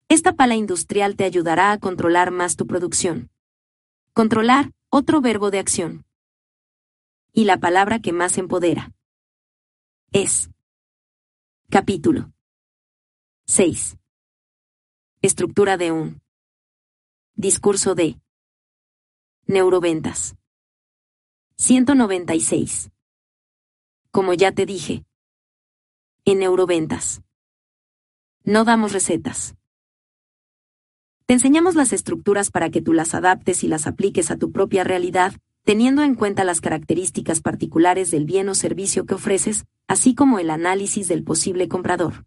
Esta 0.09 0.33
pala 0.33 0.55
industrial 0.55 1.15
te 1.15 1.23
ayudará 1.23 1.71
a 1.71 1.77
controlar 1.77 2.31
más 2.31 2.57
tu 2.57 2.67
producción. 2.67 3.29
Controlar, 4.11 4.71
otro 4.89 5.21
verbo 5.21 5.51
de 5.51 5.59
acción. 5.59 6.03
Y 7.31 7.45
la 7.45 7.61
palabra 7.61 7.99
que 7.99 8.11
más 8.11 8.37
empodera. 8.37 8.91
Es. 10.11 10.52
Capítulo 11.73 12.31
6. 13.47 13.97
Estructura 15.23 15.75
de 15.75 15.91
un 15.91 16.21
discurso 17.33 17.95
de 17.95 18.21
neuroventas. 19.47 20.35
196. 21.55 22.91
Como 24.11 24.35
ya 24.35 24.51
te 24.51 24.67
dije, 24.67 25.03
en 26.25 26.37
neuroventas. 26.37 27.23
No 28.43 28.65
damos 28.65 28.93
recetas. 28.93 29.55
Te 31.25 31.33
enseñamos 31.33 31.73
las 31.73 31.91
estructuras 31.91 32.51
para 32.51 32.69
que 32.69 32.83
tú 32.83 32.93
las 32.93 33.15
adaptes 33.15 33.63
y 33.63 33.67
las 33.67 33.87
apliques 33.87 34.29
a 34.29 34.37
tu 34.37 34.51
propia 34.51 34.83
realidad, 34.83 35.33
teniendo 35.63 36.03
en 36.03 36.15
cuenta 36.15 36.43
las 36.43 36.61
características 36.61 37.41
particulares 37.41 38.11
del 38.11 38.25
bien 38.25 38.49
o 38.49 38.55
servicio 38.55 39.05
que 39.05 39.15
ofreces, 39.15 39.65
así 39.87 40.13
como 40.15 40.39
el 40.39 40.49
análisis 40.49 41.07
del 41.07 41.23
posible 41.23 41.67
comprador. 41.67 42.25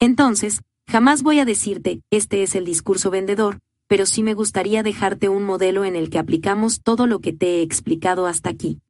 Entonces, 0.00 0.62
jamás 0.86 1.22
voy 1.22 1.38
a 1.38 1.44
decirte, 1.44 2.02
este 2.10 2.42
es 2.42 2.54
el 2.54 2.64
discurso 2.64 3.10
vendedor, 3.10 3.60
pero 3.86 4.06
sí 4.06 4.22
me 4.22 4.34
gustaría 4.34 4.82
dejarte 4.82 5.28
un 5.28 5.44
modelo 5.44 5.84
en 5.84 5.94
el 5.94 6.10
que 6.10 6.18
aplicamos 6.18 6.82
todo 6.82 7.06
lo 7.06 7.20
que 7.20 7.32
te 7.32 7.58
he 7.58 7.62
explicado 7.62 8.26
hasta 8.26 8.50
aquí. 8.50 8.80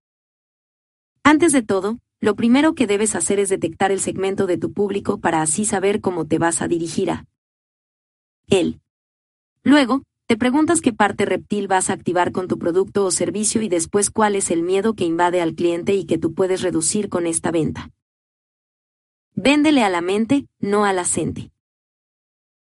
Antes 1.23 1.53
de 1.53 1.63
todo, 1.63 1.99
lo 2.21 2.37
primero 2.37 2.75
que 2.75 2.87
debes 2.87 3.15
hacer 3.15 3.39
es 3.39 3.51
detectar 3.51 3.93
el 3.93 4.01
segmento 4.01 4.47
de 4.47 4.57
tu 4.57 4.73
público 4.73 5.19
para 5.21 5.43
así 5.43 5.65
saber 5.65 6.01
cómo 6.01 6.27
te 6.27 6.39
vas 6.39 6.63
a 6.63 6.69
dirigir 6.69 7.11
a 7.11 7.27
él. 8.49 8.81
Luego, 9.63 10.03
te 10.27 10.39
preguntas 10.39 10.81
qué 10.81 10.93
parte 10.93 11.27
reptil 11.27 11.69
vas 11.69 11.91
a 11.91 11.93
activar 11.93 12.33
con 12.33 12.49
tu 12.49 12.59
producto 12.59 13.05
o 13.05 13.11
servicio 13.11 13.61
y 13.61 13.69
después 13.69 14.11
cuál 14.11 14.37
es 14.37 14.51
el 14.51 14.63
miedo 14.63 14.95
que 14.95 15.05
invade 15.05 15.43
al 15.43 15.55
cliente 15.55 15.95
y 15.95 16.07
que 16.07 16.17
tú 16.17 16.33
puedes 16.33 16.63
reducir 16.63 17.11
con 17.11 17.27
esta 17.27 17.51
venta. 17.51 17.91
Véndele 19.35 19.85
a 19.85 19.91
la 19.91 20.01
mente, 20.01 20.47
no 20.61 20.87
a 20.87 20.95
la 20.95 21.05
gente. 21.05 21.51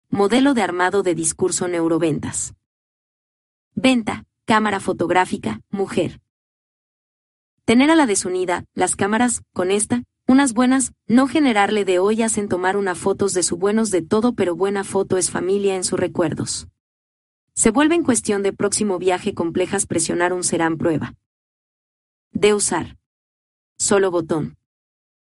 Modelo 0.09 0.55
de 0.55 0.63
armado 0.63 1.03
de 1.03 1.15
discurso 1.15 1.69
neuroventas. 1.69 2.55
Venta, 3.75 4.25
cámara 4.47 4.81
fotográfica, 4.81 5.61
mujer. 5.71 6.21
Tener 7.65 7.91
a 7.91 7.97
la 7.97 8.07
desunida, 8.07 8.65
las 8.75 8.97
cámaras, 8.97 9.43
con 9.53 9.71
esta, 9.71 10.05
unas 10.27 10.55
buenas, 10.55 10.93
no 11.07 11.27
generarle 11.27 11.85
de 11.85 11.99
ollas 11.99 12.39
en 12.39 12.49
tomar 12.49 12.77
una 12.77 12.95
fotos 12.95 13.35
de 13.35 13.43
su 13.43 13.57
buenos 13.57 13.91
de 13.91 14.03
todo 14.03 14.35
pero 14.35 14.57
buena 14.57 14.85
foto 14.85 15.19
es 15.19 15.31
familia 15.31 15.77
en 15.77 15.85
sus 15.85 16.01
recuerdos. 16.01 16.69
Se 17.55 17.71
vuelve 17.71 17.95
en 17.95 18.03
cuestión 18.03 18.43
de 18.43 18.53
próximo 18.53 18.99
viaje 18.99 19.35
complejas 19.35 19.87
presionar 19.87 20.33
un 20.33 20.43
serán 20.43 20.79
prueba. 20.79 21.15
De 22.33 22.55
usar. 22.55 22.97
Solo 23.77 24.11
botón. 24.11 24.57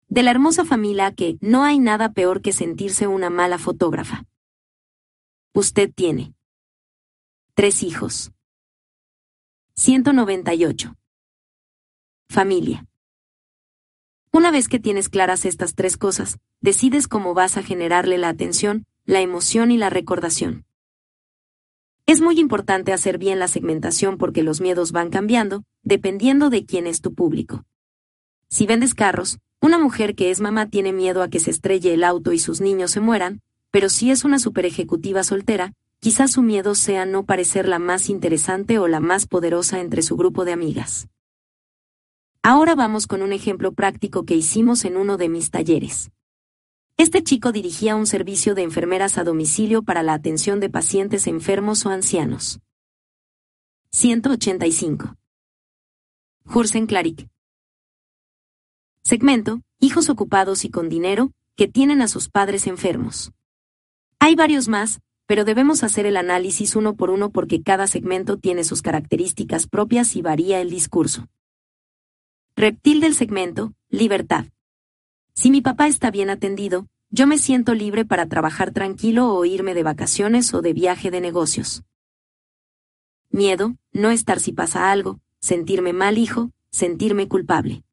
De 0.07 0.23
la 0.23 0.31
hermosa 0.31 0.65
familia 0.65 1.13
que 1.13 1.37
no 1.41 1.63
hay 1.63 1.79
nada 1.79 2.11
peor 2.13 2.41
que 2.41 2.53
sentirse 2.53 3.07
una 3.07 3.29
mala 3.29 3.57
fotógrafa. 3.57 4.25
Usted 5.53 5.91
tiene. 5.93 6.33
Tres 7.55 7.81
hijos. 7.81 8.31
198. 9.75 10.95
Familia. 12.29 12.85
Una 14.31 14.51
vez 14.51 14.67
que 14.67 14.79
tienes 14.79 15.09
claras 15.09 15.43
estas 15.45 15.75
tres 15.75 15.97
cosas, 15.97 16.39
decides 16.61 17.07
cómo 17.07 17.33
vas 17.33 17.57
a 17.57 17.63
generarle 17.63 18.17
la 18.17 18.29
atención, 18.29 18.85
la 19.05 19.21
emoción 19.21 19.71
y 19.71 19.77
la 19.77 19.89
recordación. 19.89 20.65
Es 22.05 22.19
muy 22.19 22.39
importante 22.39 22.93
hacer 22.93 23.17
bien 23.17 23.39
la 23.39 23.47
segmentación 23.47 24.17
porque 24.17 24.43
los 24.43 24.59
miedos 24.59 24.91
van 24.91 25.09
cambiando, 25.09 25.63
dependiendo 25.83 26.49
de 26.49 26.65
quién 26.65 26.87
es 26.87 27.01
tu 27.01 27.13
público. 27.13 27.63
Si 28.49 28.65
vendes 28.65 28.93
carros, 28.93 29.39
una 29.61 29.77
mujer 29.77 30.15
que 30.15 30.31
es 30.31 30.41
mamá 30.41 30.69
tiene 30.69 30.91
miedo 30.91 31.21
a 31.21 31.29
que 31.29 31.39
se 31.39 31.51
estrelle 31.51 31.93
el 31.93 32.03
auto 32.03 32.33
y 32.33 32.39
sus 32.39 32.61
niños 32.61 32.91
se 32.91 32.99
mueran, 32.99 33.41
pero 33.69 33.89
si 33.89 34.11
es 34.11 34.25
una 34.25 34.39
super 34.39 34.65
ejecutiva 34.65 35.23
soltera, 35.23 35.73
quizás 35.99 36.31
su 36.31 36.41
miedo 36.41 36.75
sea 36.75 37.05
no 37.05 37.25
parecer 37.25 37.67
la 37.67 37.79
más 37.79 38.09
interesante 38.09 38.79
o 38.79 38.87
la 38.87 38.99
más 38.99 39.27
poderosa 39.27 39.79
entre 39.79 40.01
su 40.01 40.17
grupo 40.17 40.43
de 40.43 40.51
amigas. 40.51 41.07
Ahora 42.43 42.73
vamos 42.73 43.05
con 43.05 43.21
un 43.21 43.33
ejemplo 43.33 43.71
práctico 43.71 44.25
que 44.25 44.35
hicimos 44.35 44.83
en 44.83 44.97
uno 44.97 45.17
de 45.17 45.29
mis 45.29 45.51
talleres. 45.51 46.09
Este 46.97 47.23
chico 47.23 47.51
dirigía 47.51 47.95
un 47.95 48.05
servicio 48.05 48.53
de 48.55 48.63
enfermeras 48.63 49.17
a 49.17 49.23
domicilio 49.23 49.81
para 49.83 50.03
la 50.03 50.13
atención 50.13 50.59
de 50.59 50.69
pacientes 50.69 51.27
enfermos 51.27 51.85
o 51.85 51.89
ancianos. 51.89 52.59
185. 53.91 55.15
Jursen 56.45 56.85
Claric. 56.85 57.27
Segmento, 59.03 59.61
hijos 59.79 60.09
ocupados 60.09 60.63
y 60.63 60.69
con 60.69 60.89
dinero, 60.89 61.31
que 61.55 61.67
tienen 61.67 62.01
a 62.01 62.07
sus 62.07 62.29
padres 62.29 62.67
enfermos. 62.67 63.31
Hay 64.19 64.35
varios 64.35 64.67
más, 64.67 65.01
pero 65.25 65.45
debemos 65.45 65.83
hacer 65.83 66.05
el 66.05 66.17
análisis 66.17 66.75
uno 66.75 66.95
por 66.95 67.09
uno 67.09 67.31
porque 67.31 67.63
cada 67.63 67.87
segmento 67.87 68.37
tiene 68.37 68.63
sus 68.63 68.81
características 68.81 69.65
propias 69.67 70.15
y 70.15 70.21
varía 70.21 70.61
el 70.61 70.69
discurso. 70.69 71.27
Reptil 72.55 72.99
del 72.99 73.15
segmento, 73.15 73.73
libertad. 73.89 74.45
Si 75.41 75.49
mi 75.49 75.61
papá 75.61 75.87
está 75.87 76.11
bien 76.11 76.29
atendido, 76.29 76.85
yo 77.09 77.25
me 77.25 77.39
siento 77.39 77.73
libre 77.73 78.05
para 78.05 78.27
trabajar 78.27 78.69
tranquilo 78.69 79.33
o 79.33 79.43
irme 79.43 79.73
de 79.73 79.81
vacaciones 79.81 80.53
o 80.53 80.61
de 80.61 80.71
viaje 80.71 81.09
de 81.09 81.19
negocios. 81.19 81.81
Miedo, 83.31 83.75
no 83.91 84.11
estar 84.11 84.39
si 84.39 84.51
pasa 84.51 84.91
algo, 84.91 85.19
sentirme 85.39 85.93
mal 85.93 86.19
hijo, 86.19 86.51
sentirme 86.69 87.27
culpable. 87.27 87.83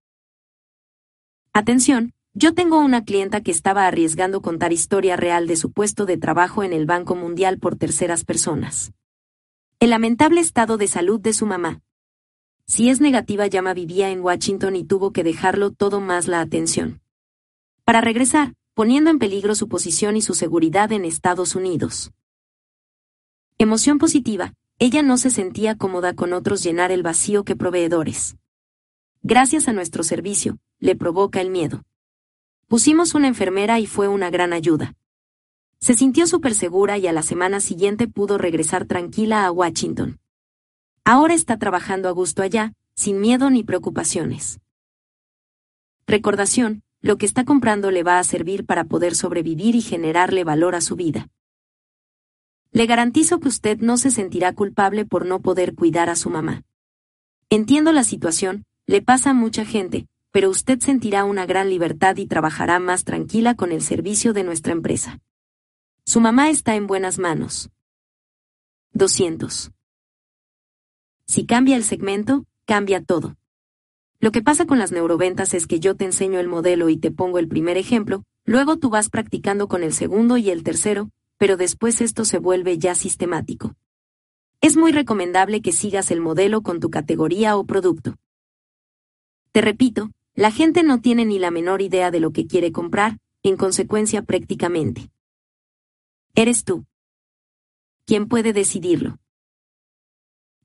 Atención, 1.54 2.12
yo 2.34 2.52
tengo 2.52 2.80
una 2.80 3.06
clienta 3.06 3.40
que 3.40 3.50
estaba 3.50 3.86
arriesgando 3.86 4.42
contar 4.42 4.74
historia 4.74 5.16
real 5.16 5.46
de 5.46 5.56
su 5.56 5.72
puesto 5.72 6.04
de 6.04 6.18
trabajo 6.18 6.64
en 6.64 6.74
el 6.74 6.84
Banco 6.84 7.16
Mundial 7.16 7.58
por 7.58 7.76
terceras 7.76 8.26
personas. 8.26 8.92
El 9.80 9.88
lamentable 9.88 10.42
estado 10.42 10.76
de 10.76 10.86
salud 10.86 11.18
de 11.18 11.32
su 11.32 11.46
mamá. 11.46 11.80
Si 12.66 12.90
es 12.90 13.00
negativa, 13.00 13.46
llama 13.46 13.72
vivía 13.72 14.10
en 14.10 14.20
Washington 14.20 14.76
y 14.76 14.84
tuvo 14.84 15.14
que 15.14 15.24
dejarlo 15.24 15.70
todo 15.70 16.02
más 16.02 16.28
la 16.28 16.42
atención. 16.42 17.00
Para 17.88 18.02
regresar, 18.02 18.52
poniendo 18.74 19.08
en 19.08 19.18
peligro 19.18 19.54
su 19.54 19.66
posición 19.66 20.18
y 20.18 20.20
su 20.20 20.34
seguridad 20.34 20.92
en 20.92 21.06
Estados 21.06 21.54
Unidos. 21.54 22.12
Emoción 23.56 23.96
positiva, 23.96 24.52
ella 24.78 25.02
no 25.02 25.16
se 25.16 25.30
sentía 25.30 25.74
cómoda 25.74 26.12
con 26.12 26.34
otros 26.34 26.62
llenar 26.62 26.92
el 26.92 27.02
vacío 27.02 27.44
que 27.44 27.56
proveedores. 27.56 28.36
Gracias 29.22 29.68
a 29.68 29.72
nuestro 29.72 30.02
servicio, 30.02 30.58
le 30.80 30.96
provoca 30.96 31.40
el 31.40 31.48
miedo. 31.48 31.82
Pusimos 32.66 33.14
una 33.14 33.26
enfermera 33.26 33.80
y 33.80 33.86
fue 33.86 34.06
una 34.06 34.28
gran 34.28 34.52
ayuda. 34.52 34.92
Se 35.80 35.94
sintió 35.94 36.26
súper 36.26 36.54
segura 36.54 36.98
y 36.98 37.06
a 37.06 37.14
la 37.14 37.22
semana 37.22 37.58
siguiente 37.58 38.06
pudo 38.06 38.36
regresar 38.36 38.84
tranquila 38.84 39.46
a 39.46 39.50
Washington. 39.50 40.20
Ahora 41.04 41.32
está 41.32 41.56
trabajando 41.56 42.10
a 42.10 42.12
gusto 42.12 42.42
allá, 42.42 42.74
sin 42.94 43.18
miedo 43.18 43.48
ni 43.48 43.64
preocupaciones. 43.64 44.60
Recordación, 46.06 46.82
lo 47.00 47.16
que 47.16 47.26
está 47.26 47.44
comprando 47.44 47.90
le 47.90 48.02
va 48.02 48.18
a 48.18 48.24
servir 48.24 48.66
para 48.66 48.84
poder 48.84 49.14
sobrevivir 49.14 49.74
y 49.74 49.82
generarle 49.82 50.44
valor 50.44 50.74
a 50.74 50.80
su 50.80 50.96
vida. 50.96 51.28
Le 52.70 52.86
garantizo 52.86 53.40
que 53.40 53.48
usted 53.48 53.78
no 53.78 53.96
se 53.96 54.10
sentirá 54.10 54.52
culpable 54.52 55.06
por 55.06 55.24
no 55.24 55.40
poder 55.40 55.74
cuidar 55.74 56.10
a 56.10 56.16
su 56.16 56.28
mamá. 56.28 56.64
Entiendo 57.50 57.92
la 57.92 58.04
situación, 58.04 58.64
le 58.86 59.00
pasa 59.00 59.30
a 59.30 59.34
mucha 59.34 59.64
gente, 59.64 60.06
pero 60.32 60.50
usted 60.50 60.80
sentirá 60.80 61.24
una 61.24 61.46
gran 61.46 61.70
libertad 61.70 62.16
y 62.18 62.26
trabajará 62.26 62.78
más 62.78 63.04
tranquila 63.04 63.54
con 63.54 63.72
el 63.72 63.80
servicio 63.80 64.32
de 64.32 64.44
nuestra 64.44 64.72
empresa. 64.72 65.18
Su 66.04 66.20
mamá 66.20 66.50
está 66.50 66.74
en 66.74 66.86
buenas 66.86 67.18
manos. 67.18 67.70
200. 68.92 69.70
Si 71.26 71.46
cambia 71.46 71.76
el 71.76 71.84
segmento, 71.84 72.44
cambia 72.66 73.02
todo. 73.02 73.37
Lo 74.20 74.32
que 74.32 74.42
pasa 74.42 74.66
con 74.66 74.78
las 74.78 74.90
neuroventas 74.90 75.54
es 75.54 75.66
que 75.66 75.78
yo 75.78 75.94
te 75.94 76.04
enseño 76.04 76.40
el 76.40 76.48
modelo 76.48 76.88
y 76.88 76.96
te 76.96 77.12
pongo 77.12 77.38
el 77.38 77.46
primer 77.46 77.76
ejemplo, 77.76 78.24
luego 78.44 78.76
tú 78.76 78.90
vas 78.90 79.10
practicando 79.10 79.68
con 79.68 79.84
el 79.84 79.92
segundo 79.92 80.36
y 80.36 80.50
el 80.50 80.64
tercero, 80.64 81.10
pero 81.36 81.56
después 81.56 82.00
esto 82.00 82.24
se 82.24 82.38
vuelve 82.38 82.78
ya 82.78 82.96
sistemático. 82.96 83.76
Es 84.60 84.76
muy 84.76 84.90
recomendable 84.90 85.62
que 85.62 85.70
sigas 85.70 86.10
el 86.10 86.20
modelo 86.20 86.62
con 86.62 86.80
tu 86.80 86.90
categoría 86.90 87.56
o 87.56 87.64
producto. 87.64 88.16
Te 89.52 89.60
repito, 89.60 90.10
la 90.34 90.50
gente 90.50 90.82
no 90.82 91.00
tiene 91.00 91.24
ni 91.24 91.38
la 91.38 91.52
menor 91.52 91.80
idea 91.80 92.10
de 92.10 92.18
lo 92.18 92.32
que 92.32 92.48
quiere 92.48 92.72
comprar, 92.72 93.18
en 93.44 93.56
consecuencia 93.56 94.22
prácticamente. 94.22 95.10
Eres 96.34 96.64
tú. 96.64 96.84
¿Quién 98.04 98.26
puede 98.26 98.52
decidirlo? 98.52 99.18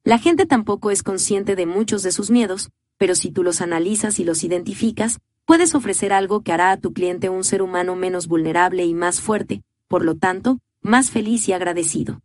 La 0.03 0.17
gente 0.17 0.47
tampoco 0.47 0.89
es 0.89 1.03
consciente 1.03 1.55
de 1.55 1.65
muchos 1.67 2.01
de 2.01 2.11
sus 2.11 2.31
miedos, 2.31 2.71
pero 2.97 3.15
si 3.15 3.31
tú 3.31 3.43
los 3.43 3.61
analizas 3.61 4.19
y 4.19 4.23
los 4.23 4.43
identificas, 4.43 5.19
puedes 5.45 5.75
ofrecer 5.75 6.13
algo 6.13 6.41
que 6.41 6.51
hará 6.51 6.71
a 6.71 6.77
tu 6.77 6.93
cliente 6.93 7.29
un 7.29 7.43
ser 7.43 7.61
humano 7.61 7.95
menos 7.95 8.27
vulnerable 8.27 8.85
y 8.85 8.93
más 8.93 9.21
fuerte, 9.21 9.63
por 9.87 10.03
lo 10.05 10.15
tanto, 10.15 10.59
más 10.81 11.11
feliz 11.11 11.47
y 11.49 11.53
agradecido. 11.53 12.21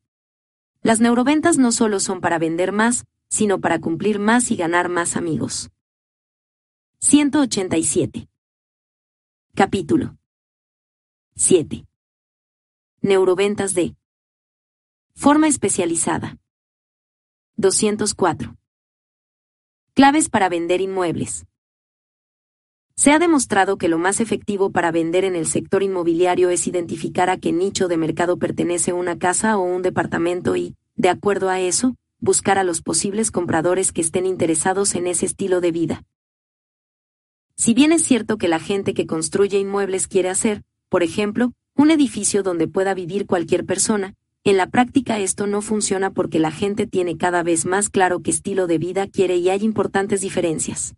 Las 0.83 1.01
neuroventas 1.01 1.59
no 1.59 1.73
solo 1.73 2.01
son 2.01 2.21
para 2.21 2.39
vender 2.39 2.73
más, 2.73 3.05
sino 3.29 3.61
para 3.61 3.81
cumplir 3.81 4.19
más 4.19 4.51
y 4.51 4.57
ganar 4.57 4.89
más 4.89 5.17
amigos. 5.17 5.71
187. 7.01 8.29
Capítulo 9.55 10.17
7. 11.35 11.87
Neuroventas 13.01 13.75
de 13.75 13.97
forma 15.15 15.47
especializada. 15.47 16.39
204. 17.57 18.57
Claves 19.99 20.29
para 20.29 20.49
vender 20.49 20.81
inmuebles. 20.81 21.45
Se 22.95 23.11
ha 23.11 23.19
demostrado 23.19 23.79
que 23.79 23.89
lo 23.89 23.99
más 23.99 24.21
efectivo 24.21 24.71
para 24.71 24.93
vender 24.93 25.25
en 25.25 25.35
el 25.35 25.45
sector 25.45 25.83
inmobiliario 25.83 26.51
es 26.51 26.69
identificar 26.69 27.31
a 27.31 27.39
qué 27.39 27.51
nicho 27.51 27.89
de 27.89 27.97
mercado 27.97 28.39
pertenece 28.39 28.93
una 28.93 29.19
casa 29.19 29.59
o 29.59 29.63
un 29.63 29.83
departamento 29.83 30.55
y, 30.55 30.77
de 30.95 31.09
acuerdo 31.09 31.49
a 31.49 31.59
eso, 31.59 31.97
buscar 32.21 32.59
a 32.59 32.63
los 32.63 32.81
posibles 32.81 33.33
compradores 33.33 33.91
que 33.91 34.01
estén 34.01 34.25
interesados 34.25 34.95
en 34.95 35.09
ese 35.09 35.27
estilo 35.27 35.61
de 35.61 35.73
vida. 35.73 36.05
Si 37.57 37.75
bien 37.75 37.91
es 37.91 38.03
cierto 38.03 38.39
que 38.39 38.47
la 38.47 38.61
gente 38.61 38.95
que 38.95 39.09
construye 39.09 39.59
inmuebles 39.59 40.07
quiere 40.07 40.29
hacer, 40.29 40.63
por 40.89 41.03
ejemplo, 41.03 41.55
un 41.75 41.91
edificio 41.91 42.45
donde 42.45 42.69
pueda 42.69 42.95
vivir 42.95 43.27
cualquier 43.27 43.67
persona, 43.67 44.15
en 44.45 44.57
la 44.57 44.69
práctica 44.69 45.19
esto 45.19 45.47
no 45.47 45.63
funciona 45.63 46.11
porque 46.11 46.39
la 46.39 46.51
gente 46.51 46.87
tiene 46.87 47.17
cada 47.17 47.43
vez 47.43 47.67
más 47.67 47.91
claro 47.91 48.23
qué 48.23 48.31
estilo 48.31 48.67
de 48.67 48.79
vida 48.79 49.07
quiere 49.07 49.37
y 49.37 49.51
hay 49.51 49.63
importantes 49.63 50.21
diferencias. 50.21 50.95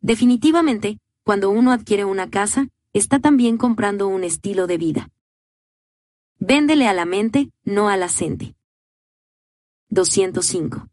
Definitivamente, 0.00 0.98
cuando 1.24 1.50
uno 1.50 1.72
adquiere 1.72 2.04
una 2.04 2.30
casa, 2.30 2.68
está 2.92 3.20
también 3.20 3.56
comprando 3.56 4.08
un 4.08 4.24
estilo 4.24 4.66
de 4.66 4.78
vida. 4.78 5.10
Véndele 6.38 6.86
a 6.86 6.92
la 6.92 7.04
mente, 7.04 7.50
no 7.64 7.88
a 7.88 7.96
la 7.96 8.08
gente. 8.08 8.54
205. 9.90 10.88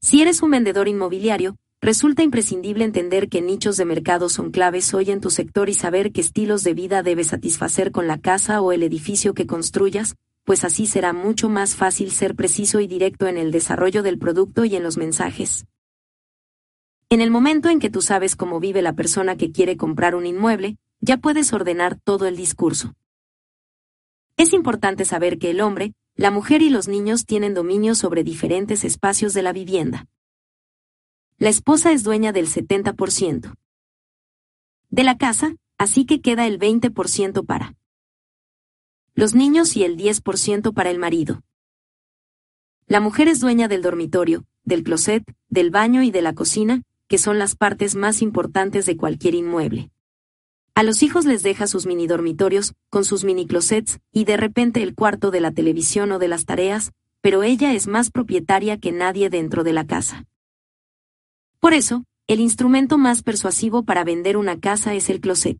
Si 0.00 0.22
eres 0.22 0.42
un 0.42 0.50
vendedor 0.50 0.88
inmobiliario, 0.88 1.56
Resulta 1.82 2.22
imprescindible 2.22 2.84
entender 2.84 3.30
qué 3.30 3.40
nichos 3.40 3.78
de 3.78 3.86
mercado 3.86 4.28
son 4.28 4.50
claves 4.50 4.92
hoy 4.92 5.10
en 5.10 5.22
tu 5.22 5.30
sector 5.30 5.70
y 5.70 5.74
saber 5.74 6.12
qué 6.12 6.20
estilos 6.20 6.62
de 6.62 6.74
vida 6.74 7.02
debes 7.02 7.28
satisfacer 7.28 7.90
con 7.90 8.06
la 8.06 8.18
casa 8.18 8.60
o 8.60 8.72
el 8.72 8.82
edificio 8.82 9.32
que 9.32 9.46
construyas, 9.46 10.14
pues 10.44 10.64
así 10.64 10.86
será 10.86 11.14
mucho 11.14 11.48
más 11.48 11.76
fácil 11.76 12.10
ser 12.10 12.34
preciso 12.34 12.80
y 12.80 12.86
directo 12.86 13.28
en 13.28 13.38
el 13.38 13.50
desarrollo 13.50 14.02
del 14.02 14.18
producto 14.18 14.66
y 14.66 14.76
en 14.76 14.82
los 14.82 14.98
mensajes. 14.98 15.64
En 17.08 17.22
el 17.22 17.30
momento 17.30 17.70
en 17.70 17.78
que 17.78 17.88
tú 17.88 18.02
sabes 18.02 18.36
cómo 18.36 18.60
vive 18.60 18.82
la 18.82 18.92
persona 18.92 19.36
que 19.36 19.50
quiere 19.50 19.78
comprar 19.78 20.14
un 20.14 20.26
inmueble, 20.26 20.76
ya 21.00 21.16
puedes 21.16 21.50
ordenar 21.54 21.98
todo 21.98 22.26
el 22.26 22.36
discurso. 22.36 22.92
Es 24.36 24.52
importante 24.52 25.06
saber 25.06 25.38
que 25.38 25.50
el 25.50 25.62
hombre, 25.62 25.94
la 26.14 26.30
mujer 26.30 26.60
y 26.60 26.68
los 26.68 26.88
niños 26.88 27.24
tienen 27.24 27.54
dominio 27.54 27.94
sobre 27.94 28.22
diferentes 28.22 28.84
espacios 28.84 29.32
de 29.32 29.42
la 29.42 29.54
vivienda. 29.54 30.06
La 31.40 31.48
esposa 31.48 31.90
es 31.92 32.02
dueña 32.02 32.32
del 32.32 32.48
70% 32.48 33.54
de 34.90 35.04
la 35.04 35.16
casa, 35.16 35.56
así 35.78 36.04
que 36.04 36.20
queda 36.20 36.46
el 36.46 36.58
20% 36.58 37.46
para 37.46 37.76
los 39.14 39.34
niños 39.34 39.74
y 39.74 39.84
el 39.84 39.96
10% 39.96 40.74
para 40.74 40.90
el 40.90 40.98
marido. 40.98 41.40
La 42.86 43.00
mujer 43.00 43.26
es 43.26 43.40
dueña 43.40 43.68
del 43.68 43.80
dormitorio, 43.80 44.44
del 44.64 44.82
closet, 44.82 45.24
del 45.48 45.70
baño 45.70 46.02
y 46.02 46.10
de 46.10 46.20
la 46.20 46.34
cocina, 46.34 46.82
que 47.08 47.16
son 47.16 47.38
las 47.38 47.56
partes 47.56 47.94
más 47.94 48.20
importantes 48.20 48.84
de 48.84 48.98
cualquier 48.98 49.34
inmueble. 49.34 49.90
A 50.74 50.82
los 50.82 51.02
hijos 51.02 51.24
les 51.24 51.42
deja 51.42 51.66
sus 51.66 51.86
mini 51.86 52.06
dormitorios, 52.06 52.74
con 52.90 53.06
sus 53.06 53.24
mini 53.24 53.46
closets, 53.46 53.98
y 54.12 54.24
de 54.24 54.36
repente 54.36 54.82
el 54.82 54.94
cuarto 54.94 55.30
de 55.30 55.40
la 55.40 55.52
televisión 55.52 56.12
o 56.12 56.18
de 56.18 56.28
las 56.28 56.44
tareas, 56.44 56.92
pero 57.22 57.42
ella 57.42 57.72
es 57.72 57.86
más 57.86 58.10
propietaria 58.10 58.78
que 58.78 58.92
nadie 58.92 59.30
dentro 59.30 59.64
de 59.64 59.72
la 59.72 59.86
casa. 59.86 60.26
Por 61.60 61.74
eso, 61.74 62.04
el 62.26 62.40
instrumento 62.40 62.96
más 62.96 63.22
persuasivo 63.22 63.82
para 63.82 64.02
vender 64.02 64.38
una 64.38 64.58
casa 64.58 64.94
es 64.94 65.10
el 65.10 65.20
closet. 65.20 65.58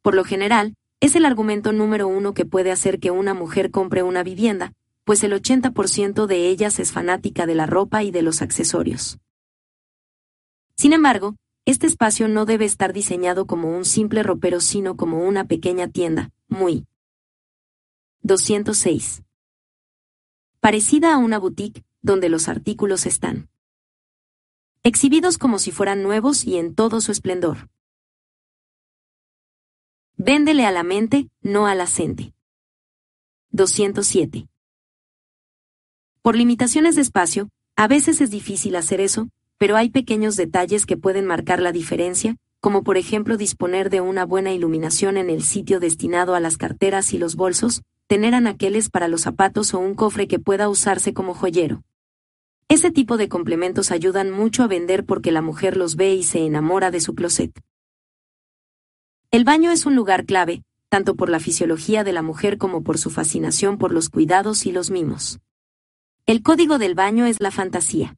Por 0.00 0.14
lo 0.14 0.24
general, 0.24 0.74
es 1.00 1.16
el 1.16 1.26
argumento 1.26 1.72
número 1.72 2.08
uno 2.08 2.32
que 2.32 2.46
puede 2.46 2.70
hacer 2.70 2.98
que 2.98 3.10
una 3.10 3.34
mujer 3.34 3.70
compre 3.70 4.02
una 4.02 4.22
vivienda, 4.22 4.72
pues 5.04 5.22
el 5.22 5.32
80% 5.32 6.26
de 6.26 6.48
ellas 6.48 6.78
es 6.78 6.92
fanática 6.92 7.44
de 7.44 7.54
la 7.54 7.66
ropa 7.66 8.02
y 8.02 8.10
de 8.10 8.22
los 8.22 8.40
accesorios. 8.40 9.18
Sin 10.76 10.94
embargo, 10.94 11.36
este 11.66 11.86
espacio 11.86 12.26
no 12.26 12.46
debe 12.46 12.64
estar 12.64 12.94
diseñado 12.94 13.46
como 13.46 13.76
un 13.76 13.84
simple 13.84 14.22
ropero 14.22 14.60
sino 14.60 14.96
como 14.96 15.26
una 15.26 15.44
pequeña 15.44 15.88
tienda, 15.88 16.30
muy 16.48 16.86
206. 18.22 19.22
Parecida 20.60 21.12
a 21.12 21.18
una 21.18 21.38
boutique, 21.38 21.84
donde 22.00 22.30
los 22.30 22.48
artículos 22.48 23.04
están 23.04 23.51
exhibidos 24.84 25.38
como 25.38 25.60
si 25.60 25.70
fueran 25.70 26.02
nuevos 26.02 26.44
y 26.44 26.56
en 26.56 26.74
todo 26.74 27.00
su 27.00 27.12
esplendor. 27.12 27.68
Véndele 30.16 30.66
a 30.66 30.72
la 30.72 30.82
mente, 30.82 31.28
no 31.40 31.66
a 31.66 31.74
la 31.74 31.86
gente. 31.86 32.34
207. 33.50 34.48
Por 36.20 36.36
limitaciones 36.36 36.96
de 36.96 37.02
espacio, 37.02 37.48
a 37.76 37.86
veces 37.86 38.20
es 38.20 38.30
difícil 38.30 38.74
hacer 38.74 39.00
eso, 39.00 39.28
pero 39.56 39.76
hay 39.76 39.90
pequeños 39.90 40.36
detalles 40.36 40.84
que 40.84 40.96
pueden 40.96 41.26
marcar 41.26 41.62
la 41.62 41.70
diferencia, 41.70 42.36
como 42.60 42.82
por 42.82 42.96
ejemplo 42.96 43.36
disponer 43.36 43.88
de 43.88 44.00
una 44.00 44.24
buena 44.24 44.52
iluminación 44.52 45.16
en 45.16 45.30
el 45.30 45.42
sitio 45.42 45.78
destinado 45.78 46.34
a 46.34 46.40
las 46.40 46.56
carteras 46.56 47.12
y 47.12 47.18
los 47.18 47.36
bolsos, 47.36 47.82
tener 48.08 48.34
anaqueles 48.34 48.90
para 48.90 49.08
los 49.08 49.22
zapatos 49.22 49.74
o 49.74 49.78
un 49.78 49.94
cofre 49.94 50.26
que 50.26 50.40
pueda 50.40 50.68
usarse 50.68 51.14
como 51.14 51.34
joyero. 51.34 51.82
Ese 52.68 52.90
tipo 52.90 53.16
de 53.16 53.28
complementos 53.28 53.90
ayudan 53.90 54.30
mucho 54.30 54.62
a 54.62 54.66
vender 54.66 55.04
porque 55.04 55.32
la 55.32 55.42
mujer 55.42 55.76
los 55.76 55.96
ve 55.96 56.14
y 56.14 56.22
se 56.22 56.44
enamora 56.44 56.90
de 56.90 57.00
su 57.00 57.14
closet. 57.14 57.52
El 59.30 59.44
baño 59.44 59.70
es 59.70 59.86
un 59.86 59.94
lugar 59.94 60.24
clave, 60.24 60.62
tanto 60.88 61.14
por 61.14 61.30
la 61.30 61.40
fisiología 61.40 62.04
de 62.04 62.12
la 62.12 62.20
mujer 62.22 62.58
como 62.58 62.82
por 62.82 62.98
su 62.98 63.08
fascinación 63.08 63.78
por 63.78 63.92
los 63.92 64.10
cuidados 64.10 64.66
y 64.66 64.72
los 64.72 64.90
mimos. 64.90 65.40
El 66.26 66.42
código 66.42 66.78
del 66.78 66.94
baño 66.94 67.26
es 67.26 67.40
la 67.40 67.50
fantasía. 67.50 68.16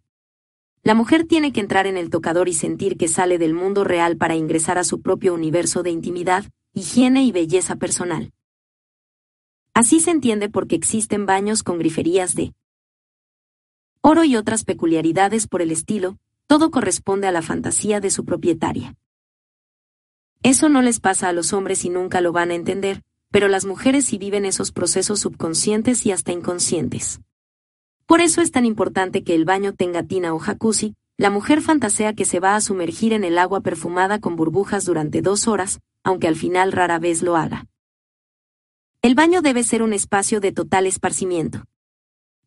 La 0.83 0.95
mujer 0.95 1.25
tiene 1.25 1.53
que 1.53 1.61
entrar 1.61 1.87
en 1.87 1.97
el 1.97 2.11
tocador 2.11 2.49
y 2.49 2.53
sentir 2.53 2.99
que 2.99 3.09
sale 3.09 3.39
del 3.39 3.55
mundo 3.55 3.85
real 3.85 4.17
para 4.17 4.35
ingresar 4.35 4.77
a 4.77 4.85
su 4.85 5.01
propio 5.01 5.33
universo 5.33 5.83
de 5.83 5.91
intimidad, 5.91 6.45
higiene 6.75 7.23
y 7.25 7.33
belleza 7.33 7.77
personal. 7.77 8.33
Así 9.73 10.01
se 10.01 10.11
entiende 10.11 10.51
porque 10.51 10.77
existen 10.77 11.27
baños 11.27 11.63
con 11.63 11.79
griferías 11.79 12.35
de 12.35 12.53
oro 14.07 14.23
y 14.23 14.37
otras 14.37 14.65
peculiaridades 14.65 15.47
por 15.47 15.63
el 15.63 15.71
estilo, 15.71 16.19
todo 16.47 16.71
corresponde 16.71 17.27
a 17.27 17.33
la 17.33 17.41
fantasía 17.41 18.01
de 18.01 18.11
su 18.11 18.27
propietaria. 18.27 18.97
Eso 20.43 20.69
no 20.69 20.83
les 20.83 21.01
pasa 21.01 21.31
a 21.31 21.33
los 21.33 21.55
hombres 21.55 21.87
y 21.87 21.89
nunca 21.89 22.21
lo 22.21 22.31
van 22.31 22.51
a 22.51 22.55
entender, 22.55 23.01
pero 23.31 23.49
las 23.49 23.65
mujeres 23.65 24.05
sí 24.05 24.19
viven 24.19 24.45
esos 24.45 24.73
procesos 24.73 25.21
subconscientes 25.21 26.05
y 26.05 26.13
hasta 26.13 26.33
inconscientes. 26.33 27.23
Por 28.05 28.21
eso 28.21 28.43
es 28.43 28.51
tan 28.51 28.67
importante 28.67 29.25
que 29.25 29.35
el 29.35 29.47
baño 29.47 29.73
tenga 29.73 30.03
tina 30.03 30.35
o 30.35 30.39
jacuzzi, 30.39 30.95
la 31.17 31.31
mujer 31.31 31.63
fantasea 31.63 32.13
que 32.13 32.27
se 32.27 32.41
va 32.41 32.57
a 32.57 32.61
sumergir 32.61 33.15
en 33.15 33.25
el 33.25 33.39
agua 33.39 33.63
perfumada 33.63 34.21
con 34.21 34.37
burbujas 34.37 34.85
durante 34.85 35.23
dos 35.23 35.49
horas, 35.49 35.81
aunque 36.03 36.29
al 36.29 36.37
final 36.37 36.73
rara 36.73 36.99
vez 36.99 37.23
lo 37.23 37.37
haga. 37.37 37.69
El 39.01 39.15
baño 39.15 39.41
debe 39.41 39.63
ser 39.63 39.83
un 39.83 39.95
espacio 39.95 40.41
de 40.41 40.53
total 40.53 40.87
esparcimiento. 40.87 41.65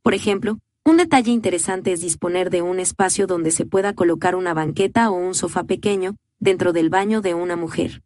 Por 0.03 0.13
ejemplo, 0.13 0.59
un 0.89 0.95
detalle 0.95 1.31
interesante 1.31 1.91
es 1.91 1.99
disponer 1.99 2.49
de 2.49 2.61
un 2.61 2.79
espacio 2.79 3.27
donde 3.27 3.51
se 3.51 3.65
pueda 3.65 3.93
colocar 3.93 4.37
una 4.37 4.53
banqueta 4.53 5.09
o 5.09 5.15
un 5.15 5.35
sofá 5.35 5.65
pequeño, 5.65 6.15
dentro 6.39 6.71
del 6.71 6.89
baño 6.89 7.19
de 7.19 7.33
una 7.33 7.57
mujer. 7.57 8.03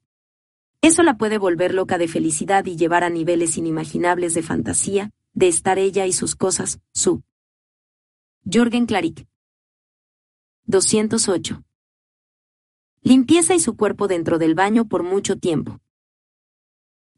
Eso 0.81 1.03
la 1.03 1.15
puede 1.15 1.37
volver 1.37 1.75
loca 1.75 1.99
de 1.99 2.07
felicidad 2.07 2.65
y 2.65 2.77
llevar 2.77 3.03
a 3.03 3.11
niveles 3.11 3.55
inimaginables 3.59 4.33
de 4.33 4.41
fantasía, 4.41 5.11
de 5.33 5.47
estar 5.47 5.77
ella 5.77 6.07
y 6.07 6.11
sus 6.11 6.35
cosas, 6.35 6.79
su. 6.91 7.21
Jorgen 8.51 8.87
Claric. 8.87 9.27
208. 10.65 11.63
Limpieza 13.03 13.53
y 13.53 13.59
su 13.59 13.77
cuerpo 13.77 14.07
dentro 14.07 14.39
del 14.39 14.55
baño 14.55 14.87
por 14.87 15.03
mucho 15.03 15.35
tiempo. 15.35 15.79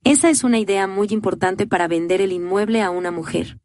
Esa 0.04 0.30
es 0.30 0.44
una 0.44 0.60
idea 0.60 0.88
muy 0.88 1.08
importante 1.12 1.68
para 1.68 1.88
vender 1.88 2.20
el 2.20 2.34
inmueble 2.34 2.82
a 2.82 2.90
una 2.90 3.12
mujer. 3.12 3.60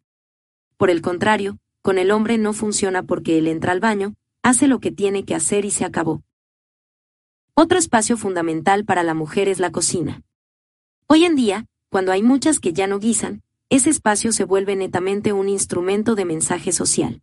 Por 0.76 0.90
el 0.90 1.02
contrario, 1.02 1.58
con 1.82 1.98
el 1.98 2.10
hombre 2.10 2.38
no 2.38 2.52
funciona 2.52 3.02
porque 3.02 3.38
él 3.38 3.46
entra 3.46 3.72
al 3.72 3.80
baño, 3.80 4.14
hace 4.42 4.68
lo 4.68 4.80
que 4.80 4.92
tiene 4.92 5.24
que 5.24 5.34
hacer 5.34 5.64
y 5.64 5.70
se 5.70 5.84
acabó. 5.84 6.22
Otro 7.54 7.78
espacio 7.78 8.16
fundamental 8.16 8.84
para 8.84 9.02
la 9.02 9.14
mujer 9.14 9.48
es 9.48 9.58
la 9.58 9.72
cocina. 9.72 10.22
Hoy 11.06 11.24
en 11.24 11.36
día, 11.36 11.66
cuando 11.90 12.12
hay 12.12 12.22
muchas 12.22 12.60
que 12.60 12.72
ya 12.72 12.86
no 12.86 12.98
guisan, 12.98 13.42
ese 13.70 13.90
espacio 13.90 14.32
se 14.32 14.44
vuelve 14.44 14.76
netamente 14.76 15.32
un 15.32 15.48
instrumento 15.48 16.14
de 16.14 16.24
mensaje 16.24 16.72
social. 16.72 17.22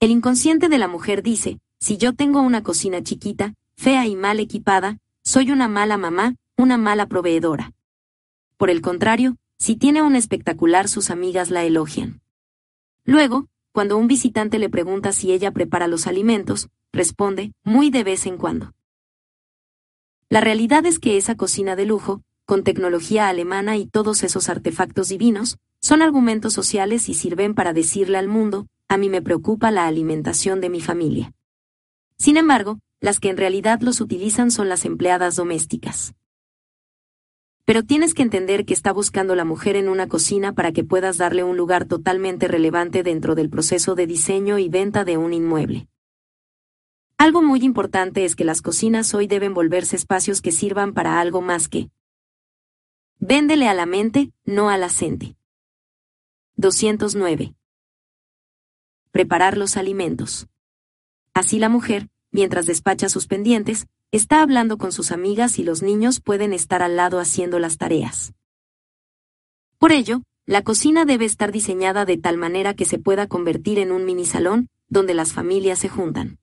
El 0.00 0.10
inconsciente 0.10 0.68
de 0.68 0.78
la 0.78 0.88
mujer 0.88 1.22
dice, 1.22 1.60
si 1.78 1.96
yo 1.96 2.14
tengo 2.14 2.40
una 2.40 2.62
cocina 2.62 3.02
chiquita, 3.02 3.54
fea 3.76 4.06
y 4.06 4.16
mal 4.16 4.40
equipada, 4.40 4.98
soy 5.22 5.50
una 5.50 5.68
mala 5.68 5.98
mamá, 5.98 6.34
una 6.56 6.78
mala 6.78 7.06
proveedora. 7.06 7.72
Por 8.56 8.70
el 8.70 8.80
contrario, 8.80 9.36
si 9.58 9.76
tiene 9.76 10.02
una 10.02 10.18
espectacular 10.18 10.88
sus 10.88 11.10
amigas 11.10 11.50
la 11.50 11.64
elogian. 11.64 12.21
Luego, 13.04 13.48
cuando 13.72 13.96
un 13.96 14.06
visitante 14.06 14.58
le 14.58 14.68
pregunta 14.68 15.12
si 15.12 15.32
ella 15.32 15.50
prepara 15.50 15.88
los 15.88 16.06
alimentos, 16.06 16.68
responde, 16.92 17.52
muy 17.64 17.90
de 17.90 18.04
vez 18.04 18.26
en 18.26 18.36
cuando. 18.36 18.72
La 20.28 20.40
realidad 20.40 20.86
es 20.86 20.98
que 20.98 21.16
esa 21.16 21.36
cocina 21.36 21.76
de 21.76 21.86
lujo, 21.86 22.22
con 22.44 22.64
tecnología 22.64 23.28
alemana 23.28 23.76
y 23.76 23.86
todos 23.86 24.22
esos 24.22 24.48
artefactos 24.48 25.08
divinos, 25.08 25.58
son 25.80 26.02
argumentos 26.02 26.52
sociales 26.52 27.08
y 27.08 27.14
sirven 27.14 27.54
para 27.54 27.72
decirle 27.72 28.18
al 28.18 28.28
mundo, 28.28 28.66
a 28.88 28.96
mí 28.98 29.08
me 29.08 29.22
preocupa 29.22 29.70
la 29.70 29.86
alimentación 29.86 30.60
de 30.60 30.70
mi 30.70 30.80
familia. 30.80 31.32
Sin 32.18 32.36
embargo, 32.36 32.78
las 33.00 33.18
que 33.18 33.30
en 33.30 33.36
realidad 33.36 33.80
los 33.80 34.00
utilizan 34.00 34.50
son 34.50 34.68
las 34.68 34.84
empleadas 34.84 35.34
domésticas. 35.34 36.14
Pero 37.64 37.82
tienes 37.82 38.14
que 38.14 38.22
entender 38.22 38.64
que 38.64 38.74
está 38.74 38.92
buscando 38.92 39.34
la 39.34 39.44
mujer 39.44 39.76
en 39.76 39.88
una 39.88 40.08
cocina 40.08 40.52
para 40.52 40.72
que 40.72 40.84
puedas 40.84 41.16
darle 41.16 41.44
un 41.44 41.56
lugar 41.56 41.84
totalmente 41.84 42.48
relevante 42.48 43.02
dentro 43.02 43.34
del 43.34 43.50
proceso 43.50 43.94
de 43.94 44.06
diseño 44.06 44.58
y 44.58 44.68
venta 44.68 45.04
de 45.04 45.16
un 45.16 45.32
inmueble. 45.32 45.88
Algo 47.18 47.40
muy 47.40 47.60
importante 47.60 48.24
es 48.24 48.34
que 48.34 48.44
las 48.44 48.62
cocinas 48.62 49.14
hoy 49.14 49.28
deben 49.28 49.54
volverse 49.54 49.94
espacios 49.94 50.42
que 50.42 50.50
sirvan 50.50 50.92
para 50.92 51.20
algo 51.20 51.40
más 51.40 51.68
que 51.68 51.90
Véndele 53.24 53.68
a 53.68 53.74
la 53.74 53.86
mente, 53.86 54.32
no 54.44 54.68
a 54.68 54.76
la 54.76 54.88
gente. 54.88 55.36
209. 56.56 57.54
Preparar 59.12 59.56
los 59.56 59.76
alimentos. 59.76 60.48
Así 61.32 61.60
la 61.60 61.68
mujer, 61.68 62.08
mientras 62.32 62.66
despacha 62.66 63.08
sus 63.08 63.28
pendientes, 63.28 63.86
está 64.12 64.42
hablando 64.42 64.76
con 64.76 64.92
sus 64.92 65.10
amigas 65.10 65.58
y 65.58 65.64
los 65.64 65.82
niños 65.82 66.20
pueden 66.20 66.52
estar 66.52 66.82
al 66.82 66.96
lado 66.96 67.18
haciendo 67.18 67.58
las 67.58 67.78
tareas. 67.78 68.34
Por 69.78 69.90
ello, 69.90 70.22
la 70.44 70.62
cocina 70.62 71.04
debe 71.06 71.24
estar 71.24 71.50
diseñada 71.50 72.04
de 72.04 72.18
tal 72.18 72.36
manera 72.36 72.74
que 72.74 72.84
se 72.84 72.98
pueda 72.98 73.26
convertir 73.26 73.78
en 73.78 73.90
un 73.90 74.04
mini 74.04 74.26
salón, 74.26 74.68
donde 74.88 75.14
las 75.14 75.32
familias 75.32 75.78
se 75.78 75.88
juntan. 75.88 76.38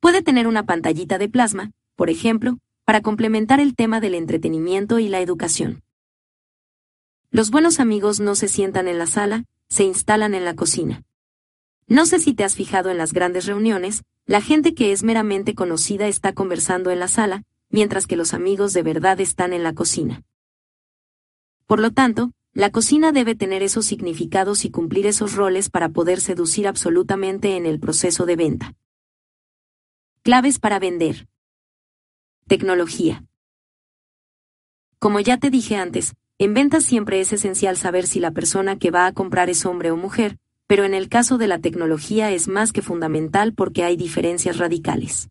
Puede 0.00 0.22
tener 0.22 0.48
una 0.48 0.66
pantallita 0.66 1.16
de 1.16 1.28
plasma, 1.28 1.70
por 1.94 2.10
ejemplo, 2.10 2.58
para 2.84 3.02
complementar 3.02 3.60
el 3.60 3.76
tema 3.76 4.00
del 4.00 4.16
entretenimiento 4.16 4.98
y 4.98 5.08
la 5.08 5.20
educación. 5.20 5.82
los 7.30 7.52
buenos 7.52 7.78
amigos 7.78 8.18
no 8.18 8.34
se 8.34 8.48
sientan 8.48 8.88
en 8.88 8.98
la 8.98 9.06
sala, 9.06 9.44
se 9.68 9.84
instalan 9.84 10.34
en 10.34 10.44
la 10.44 10.56
cocina. 10.56 11.04
No 11.86 12.04
sé 12.04 12.18
si 12.18 12.34
te 12.34 12.42
has 12.42 12.56
fijado 12.56 12.90
en 12.90 12.98
las 12.98 13.12
grandes 13.12 13.46
reuniones, 13.46 14.02
la 14.30 14.40
gente 14.40 14.74
que 14.74 14.92
es 14.92 15.02
meramente 15.02 15.56
conocida 15.56 16.06
está 16.06 16.32
conversando 16.32 16.92
en 16.92 17.00
la 17.00 17.08
sala, 17.08 17.42
mientras 17.68 18.06
que 18.06 18.14
los 18.14 18.32
amigos 18.32 18.72
de 18.72 18.84
verdad 18.84 19.20
están 19.20 19.52
en 19.52 19.64
la 19.64 19.74
cocina. 19.74 20.22
Por 21.66 21.80
lo 21.80 21.90
tanto, 21.90 22.30
la 22.52 22.70
cocina 22.70 23.10
debe 23.10 23.34
tener 23.34 23.64
esos 23.64 23.86
significados 23.86 24.64
y 24.64 24.70
cumplir 24.70 25.08
esos 25.08 25.34
roles 25.34 25.68
para 25.68 25.88
poder 25.88 26.20
seducir 26.20 26.68
absolutamente 26.68 27.56
en 27.56 27.66
el 27.66 27.80
proceso 27.80 28.24
de 28.24 28.36
venta. 28.36 28.74
Claves 30.22 30.60
para 30.60 30.78
vender. 30.78 31.26
Tecnología. 32.46 33.24
Como 35.00 35.18
ya 35.18 35.38
te 35.38 35.50
dije 35.50 35.74
antes, 35.74 36.14
en 36.38 36.54
ventas 36.54 36.84
siempre 36.84 37.20
es 37.20 37.32
esencial 37.32 37.76
saber 37.76 38.06
si 38.06 38.20
la 38.20 38.30
persona 38.30 38.78
que 38.78 38.92
va 38.92 39.06
a 39.06 39.12
comprar 39.12 39.50
es 39.50 39.66
hombre 39.66 39.90
o 39.90 39.96
mujer, 39.96 40.38
pero 40.70 40.84
en 40.84 40.94
el 40.94 41.08
caso 41.08 41.36
de 41.36 41.48
la 41.48 41.58
tecnología 41.58 42.30
es 42.30 42.46
más 42.46 42.72
que 42.72 42.80
fundamental 42.80 43.54
porque 43.54 43.82
hay 43.82 43.96
diferencias 43.96 44.58
radicales. 44.58 45.28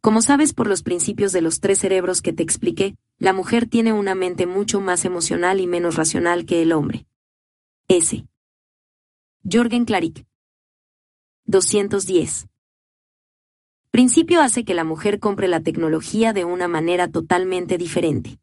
Como 0.00 0.22
sabes 0.22 0.54
por 0.54 0.68
los 0.68 0.84
principios 0.84 1.32
de 1.32 1.40
los 1.40 1.58
tres 1.58 1.80
cerebros 1.80 2.22
que 2.22 2.32
te 2.32 2.44
expliqué, 2.44 2.94
la 3.18 3.32
mujer 3.32 3.68
tiene 3.68 3.92
una 3.92 4.14
mente 4.14 4.46
mucho 4.46 4.80
más 4.80 5.04
emocional 5.04 5.58
y 5.58 5.66
menos 5.66 5.96
racional 5.96 6.46
que 6.46 6.62
el 6.62 6.70
hombre. 6.70 7.06
S. 7.88 8.24
Jorgen 9.42 9.84
Clarick. 9.84 10.24
210. 11.46 12.46
Principio 13.90 14.42
hace 14.42 14.64
que 14.64 14.74
la 14.74 14.84
mujer 14.84 15.18
compre 15.18 15.48
la 15.48 15.60
tecnología 15.60 16.32
de 16.32 16.44
una 16.44 16.68
manera 16.68 17.08
totalmente 17.08 17.78
diferente. 17.78 18.38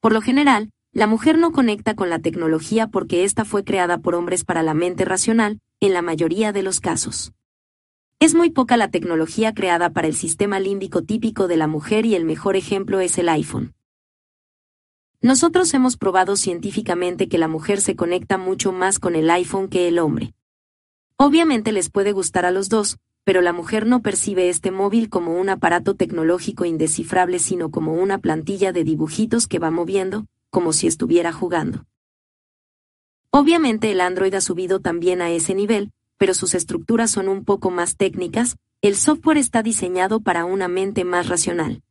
Por 0.00 0.12
lo 0.12 0.20
general, 0.20 0.72
la 0.92 1.06
mujer 1.06 1.38
no 1.38 1.52
conecta 1.52 1.94
con 1.94 2.10
la 2.10 2.18
tecnología 2.18 2.88
porque 2.88 3.22
ésta 3.22 3.44
fue 3.44 3.62
creada 3.62 3.98
por 3.98 4.16
hombres 4.16 4.44
para 4.44 4.64
la 4.64 4.74
mente 4.74 5.04
racional, 5.04 5.60
en 5.78 5.92
la 5.92 6.02
mayoría 6.02 6.52
de 6.52 6.64
los 6.64 6.80
casos. 6.80 7.32
Es 8.18 8.34
muy 8.34 8.50
poca 8.50 8.76
la 8.76 8.90
tecnología 8.90 9.54
creada 9.54 9.90
para 9.90 10.08
el 10.08 10.14
sistema 10.14 10.58
límbico 10.58 11.02
típico 11.02 11.46
de 11.46 11.56
la 11.56 11.68
mujer 11.68 12.06
y 12.06 12.16
el 12.16 12.24
mejor 12.24 12.56
ejemplo 12.56 12.98
es 12.98 13.16
el 13.18 13.28
iPhone. 13.28 13.72
Nosotros 15.22 15.72
hemos 15.74 15.96
probado 15.96 16.34
científicamente 16.34 17.28
que 17.28 17.38
la 17.38 17.46
mujer 17.46 17.80
se 17.80 17.94
conecta 17.94 18.36
mucho 18.36 18.72
más 18.72 18.98
con 18.98 19.14
el 19.14 19.30
iPhone 19.30 19.68
que 19.68 19.86
el 19.86 19.98
hombre. 19.98 20.34
Obviamente 21.16 21.70
les 21.70 21.88
puede 21.88 22.12
gustar 22.12 22.46
a 22.46 22.50
los 22.50 22.68
dos, 22.68 22.98
pero 23.22 23.42
la 23.42 23.52
mujer 23.52 23.86
no 23.86 24.02
percibe 24.02 24.48
este 24.48 24.72
móvil 24.72 25.08
como 25.08 25.38
un 25.38 25.50
aparato 25.50 25.94
tecnológico 25.94 26.64
indescifrable 26.64 27.38
sino 27.38 27.70
como 27.70 27.94
una 27.94 28.18
plantilla 28.18 28.72
de 28.72 28.82
dibujitos 28.82 29.46
que 29.46 29.58
va 29.58 29.70
moviendo, 29.70 30.26
como 30.50 30.72
si 30.72 30.86
estuviera 30.86 31.32
jugando. 31.32 31.86
Obviamente 33.30 33.92
el 33.92 34.00
Android 34.00 34.34
ha 34.34 34.40
subido 34.40 34.80
también 34.80 35.22
a 35.22 35.30
ese 35.30 35.54
nivel, 35.54 35.92
pero 36.18 36.34
sus 36.34 36.54
estructuras 36.54 37.10
son 37.10 37.28
un 37.28 37.44
poco 37.44 37.70
más 37.70 37.96
técnicas, 37.96 38.56
el 38.82 38.96
software 38.96 39.38
está 39.38 39.62
diseñado 39.62 40.20
para 40.20 40.44
una 40.44 40.68
mente 40.68 41.04
más 41.04 41.28
racional. 41.28 41.82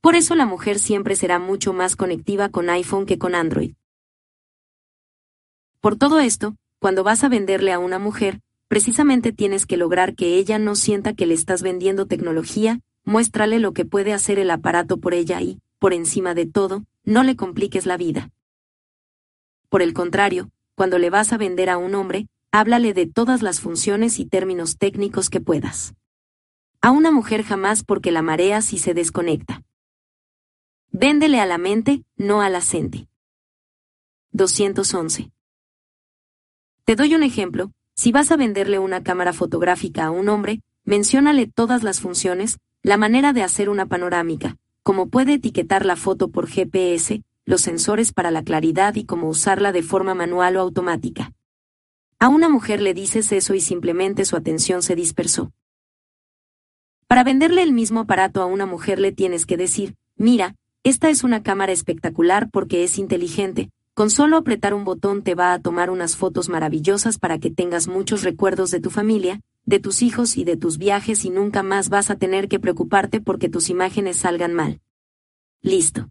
Por 0.00 0.16
eso 0.16 0.34
la 0.34 0.46
mujer 0.46 0.78
siempre 0.78 1.16
será 1.16 1.38
mucho 1.38 1.72
más 1.72 1.96
conectiva 1.96 2.48
con 2.48 2.70
iPhone 2.70 3.06
que 3.06 3.18
con 3.18 3.34
Android. 3.34 3.74
Por 5.80 5.96
todo 5.96 6.20
esto, 6.20 6.56
cuando 6.78 7.04
vas 7.04 7.24
a 7.24 7.28
venderle 7.28 7.72
a 7.72 7.78
una 7.78 7.98
mujer, 7.98 8.40
precisamente 8.68 9.32
tienes 9.32 9.66
que 9.66 9.76
lograr 9.76 10.14
que 10.14 10.36
ella 10.36 10.58
no 10.58 10.76
sienta 10.76 11.14
que 11.14 11.26
le 11.26 11.34
estás 11.34 11.62
vendiendo 11.62 12.06
tecnología, 12.06 12.80
muéstrale 13.04 13.58
lo 13.58 13.72
que 13.72 13.84
puede 13.84 14.12
hacer 14.12 14.38
el 14.38 14.50
aparato 14.50 14.98
por 14.98 15.14
ella 15.14 15.40
y, 15.40 15.60
por 15.78 15.92
encima 15.92 16.34
de 16.34 16.46
todo, 16.46 16.84
no 17.04 17.22
le 17.22 17.36
compliques 17.36 17.86
la 17.86 17.96
vida. 17.96 18.30
Por 19.68 19.82
el 19.82 19.92
contrario, 19.92 20.50
cuando 20.74 20.98
le 20.98 21.10
vas 21.10 21.32
a 21.32 21.36
vender 21.36 21.70
a 21.70 21.78
un 21.78 21.94
hombre, 21.94 22.28
háblale 22.50 22.94
de 22.94 23.06
todas 23.06 23.42
las 23.42 23.60
funciones 23.60 24.18
y 24.18 24.26
términos 24.26 24.78
técnicos 24.78 25.30
que 25.30 25.40
puedas. 25.40 25.94
A 26.80 26.90
una 26.90 27.10
mujer 27.10 27.42
jamás 27.42 27.82
porque 27.82 28.12
la 28.12 28.22
marea 28.22 28.62
si 28.62 28.78
se 28.78 28.94
desconecta. 28.94 29.62
Véndele 30.90 31.40
a 31.40 31.46
la 31.46 31.58
mente, 31.58 32.04
no 32.16 32.40
a 32.40 32.48
la 32.48 32.60
gente. 32.60 33.08
211. 34.32 35.30
Te 36.84 36.96
doy 36.96 37.14
un 37.14 37.22
ejemplo, 37.22 37.72
si 37.96 38.12
vas 38.12 38.30
a 38.30 38.36
venderle 38.36 38.78
una 38.78 39.02
cámara 39.02 39.32
fotográfica 39.32 40.04
a 40.04 40.10
un 40.10 40.28
hombre, 40.28 40.60
menciónale 40.84 41.46
todas 41.46 41.82
las 41.82 42.00
funciones, 42.00 42.58
la 42.82 42.96
manera 42.96 43.32
de 43.32 43.42
hacer 43.42 43.70
una 43.70 43.86
panorámica, 43.86 44.56
cómo 44.84 45.08
puede 45.08 45.34
etiquetar 45.34 45.86
la 45.86 45.96
foto 45.96 46.28
por 46.28 46.46
GPS, 46.46 47.22
los 47.46 47.62
sensores 47.62 48.12
para 48.12 48.30
la 48.30 48.44
claridad 48.44 48.94
y 48.94 49.04
cómo 49.04 49.28
usarla 49.30 49.72
de 49.72 49.82
forma 49.82 50.14
manual 50.14 50.56
o 50.56 50.60
automática. 50.60 51.32
A 52.18 52.28
una 52.28 52.50
mujer 52.50 52.82
le 52.82 52.92
dices 52.92 53.32
eso 53.32 53.54
y 53.54 53.60
simplemente 53.60 54.26
su 54.26 54.36
atención 54.36 54.82
se 54.82 54.94
dispersó. 54.94 55.52
Para 57.06 57.24
venderle 57.24 57.62
el 57.62 57.72
mismo 57.72 58.00
aparato 58.00 58.42
a 58.42 58.46
una 58.46 58.66
mujer 58.66 58.98
le 58.98 59.10
tienes 59.10 59.46
que 59.46 59.56
decir, 59.56 59.94
mira, 60.16 60.54
esta 60.84 61.08
es 61.08 61.24
una 61.24 61.42
cámara 61.42 61.72
espectacular 61.72 62.50
porque 62.50 62.84
es 62.84 62.98
inteligente, 62.98 63.70
con 63.94 64.10
solo 64.10 64.36
apretar 64.36 64.74
un 64.74 64.84
botón 64.84 65.22
te 65.22 65.34
va 65.34 65.54
a 65.54 65.60
tomar 65.60 65.88
unas 65.88 66.14
fotos 66.16 66.50
maravillosas 66.50 67.18
para 67.18 67.38
que 67.38 67.50
tengas 67.50 67.88
muchos 67.88 68.22
recuerdos 68.22 68.70
de 68.70 68.80
tu 68.80 68.90
familia, 68.90 69.40
de 69.66 69.80
tus 69.80 70.02
hijos 70.02 70.36
y 70.36 70.44
de 70.44 70.56
tus 70.56 70.78
viajes 70.78 71.24
y 71.24 71.30
nunca 71.30 71.62
más 71.62 71.88
vas 71.88 72.10
a 72.10 72.16
tener 72.16 72.48
que 72.48 72.60
preocuparte 72.60 73.20
porque 73.20 73.48
tus 73.48 73.70
imágenes 73.70 74.18
salgan 74.18 74.52
mal. 74.52 74.80
Listo. 75.62 76.10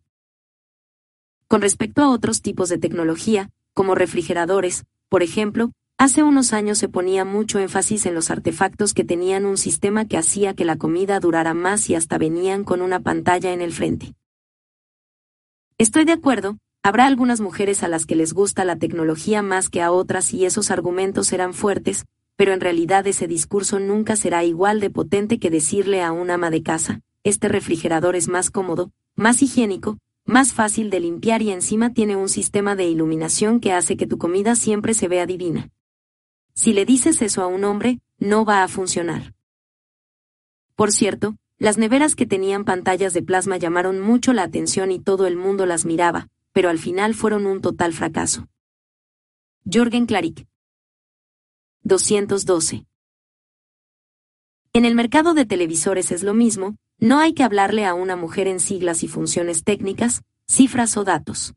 Con 1.47 1.61
respecto 1.61 2.01
a 2.01 2.09
otros 2.09 2.41
tipos 2.41 2.69
de 2.69 2.79
tecnología, 2.79 3.51
como 3.73 3.93
refrigeradores, 3.93 4.85
por 5.09 5.21
ejemplo, 5.21 5.71
hace 5.97 6.23
unos 6.23 6.53
años 6.53 6.79
se 6.79 6.89
ponía 6.89 7.25
mucho 7.25 7.59
énfasis 7.59 8.07
en 8.07 8.15
los 8.15 8.31
artefactos 8.31 8.93
que 8.93 9.03
tenían 9.03 9.45
un 9.45 9.57
sistema 9.57 10.07
que 10.07 10.17
hacía 10.17 10.55
que 10.55 10.65
la 10.65 10.77
comida 10.77 11.19
durara 11.19 11.53
más 11.53 11.89
y 11.89 11.95
hasta 11.95 12.17
venían 12.17 12.63
con 12.63 12.81
una 12.81 13.01
pantalla 13.01 13.53
en 13.53 13.61
el 13.61 13.71
frente. 13.71 14.15
Estoy 15.77 16.05
de 16.05 16.13
acuerdo, 16.13 16.57
habrá 16.81 17.05
algunas 17.05 17.41
mujeres 17.41 17.83
a 17.83 17.87
las 17.87 18.05
que 18.05 18.15
les 18.15 18.33
gusta 18.33 18.65
la 18.65 18.77
tecnología 18.77 19.41
más 19.43 19.69
que 19.69 19.81
a 19.81 19.91
otras 19.91 20.33
y 20.33 20.45
esos 20.45 20.71
argumentos 20.71 21.27
serán 21.27 21.53
fuertes, 21.53 22.05
pero 22.35 22.53
en 22.53 22.61
realidad 22.61 23.05
ese 23.07 23.27
discurso 23.27 23.79
nunca 23.79 24.15
será 24.15 24.43
igual 24.43 24.79
de 24.79 24.89
potente 24.89 25.39
que 25.39 25.49
decirle 25.49 26.01
a 26.01 26.11
un 26.11 26.29
ama 26.29 26.49
de 26.49 26.63
casa, 26.63 27.01
este 27.23 27.47
refrigerador 27.47 28.15
es 28.15 28.27
más 28.27 28.49
cómodo, 28.49 28.91
más 29.15 29.41
higiénico, 29.41 29.97
más 30.25 30.53
fácil 30.53 30.89
de 30.89 30.99
limpiar 30.99 31.41
y 31.41 31.51
encima 31.51 31.93
tiene 31.93 32.15
un 32.15 32.29
sistema 32.29 32.75
de 32.75 32.85
iluminación 32.85 33.59
que 33.59 33.73
hace 33.73 33.97
que 33.97 34.07
tu 34.07 34.17
comida 34.17 34.55
siempre 34.55 34.93
se 34.93 35.07
vea 35.07 35.25
divina. 35.25 35.69
Si 36.53 36.73
le 36.73 36.85
dices 36.85 37.21
eso 37.21 37.41
a 37.41 37.47
un 37.47 37.63
hombre, 37.63 37.99
no 38.19 38.45
va 38.45 38.63
a 38.63 38.67
funcionar. 38.67 39.33
Por 40.75 40.91
cierto, 40.91 41.35
las 41.57 41.77
neveras 41.77 42.15
que 42.15 42.25
tenían 42.25 42.65
pantallas 42.65 43.13
de 43.13 43.21
plasma 43.21 43.57
llamaron 43.57 43.99
mucho 43.99 44.33
la 44.33 44.43
atención 44.43 44.91
y 44.91 44.99
todo 44.99 45.27
el 45.27 45.35
mundo 45.35 45.65
las 45.65 45.85
miraba, 45.85 46.27
pero 46.51 46.69
al 46.69 46.79
final 46.79 47.13
fueron 47.13 47.45
un 47.45 47.61
total 47.61 47.93
fracaso. 47.93 48.47
Jorgen 49.71 50.05
Clarick 50.05 50.45
212. 51.85 52.85
En 54.71 54.85
el 54.85 54.95
mercado 54.95 55.33
de 55.33 55.45
televisores 55.45 56.13
es 56.13 56.23
lo 56.23 56.33
mismo, 56.33 56.77
no 56.97 57.19
hay 57.19 57.33
que 57.33 57.43
hablarle 57.43 57.85
a 57.85 57.93
una 57.93 58.15
mujer 58.15 58.47
en 58.47 58.61
siglas 58.61 59.03
y 59.03 59.09
funciones 59.09 59.65
técnicas, 59.65 60.21
cifras 60.47 60.95
o 60.95 61.03
datos. 61.03 61.55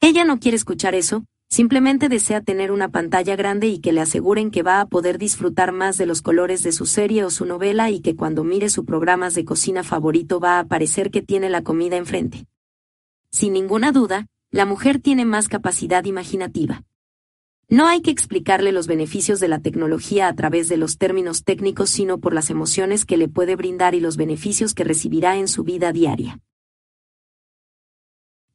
Ella 0.00 0.24
no 0.24 0.38
quiere 0.38 0.56
escuchar 0.56 0.94
eso, 0.94 1.24
simplemente 1.48 2.08
desea 2.08 2.40
tener 2.40 2.70
una 2.70 2.90
pantalla 2.90 3.34
grande 3.34 3.66
y 3.66 3.80
que 3.80 3.92
le 3.92 4.00
aseguren 4.00 4.52
que 4.52 4.62
va 4.62 4.80
a 4.80 4.86
poder 4.86 5.18
disfrutar 5.18 5.72
más 5.72 5.98
de 5.98 6.06
los 6.06 6.22
colores 6.22 6.62
de 6.62 6.70
su 6.70 6.86
serie 6.86 7.24
o 7.24 7.30
su 7.30 7.44
novela 7.44 7.90
y 7.90 7.98
que 7.98 8.14
cuando 8.14 8.44
mire 8.44 8.68
su 8.68 8.84
programa 8.84 9.28
de 9.30 9.44
cocina 9.44 9.82
favorito 9.82 10.38
va 10.38 10.60
a 10.60 10.66
parecer 10.66 11.10
que 11.10 11.20
tiene 11.20 11.50
la 11.50 11.64
comida 11.64 11.96
enfrente. 11.96 12.46
Sin 13.32 13.54
ninguna 13.54 13.90
duda, 13.90 14.28
la 14.52 14.66
mujer 14.66 15.00
tiene 15.00 15.24
más 15.24 15.48
capacidad 15.48 16.04
imaginativa. 16.04 16.84
No 17.72 17.86
hay 17.86 18.02
que 18.02 18.10
explicarle 18.10 18.70
los 18.70 18.86
beneficios 18.86 19.40
de 19.40 19.48
la 19.48 19.60
tecnología 19.60 20.28
a 20.28 20.34
través 20.34 20.68
de 20.68 20.76
los 20.76 20.98
términos 20.98 21.42
técnicos, 21.42 21.88
sino 21.88 22.18
por 22.18 22.34
las 22.34 22.50
emociones 22.50 23.06
que 23.06 23.16
le 23.16 23.28
puede 23.28 23.56
brindar 23.56 23.94
y 23.94 24.00
los 24.00 24.18
beneficios 24.18 24.74
que 24.74 24.84
recibirá 24.84 25.38
en 25.38 25.48
su 25.48 25.64
vida 25.64 25.90
diaria. 25.90 26.38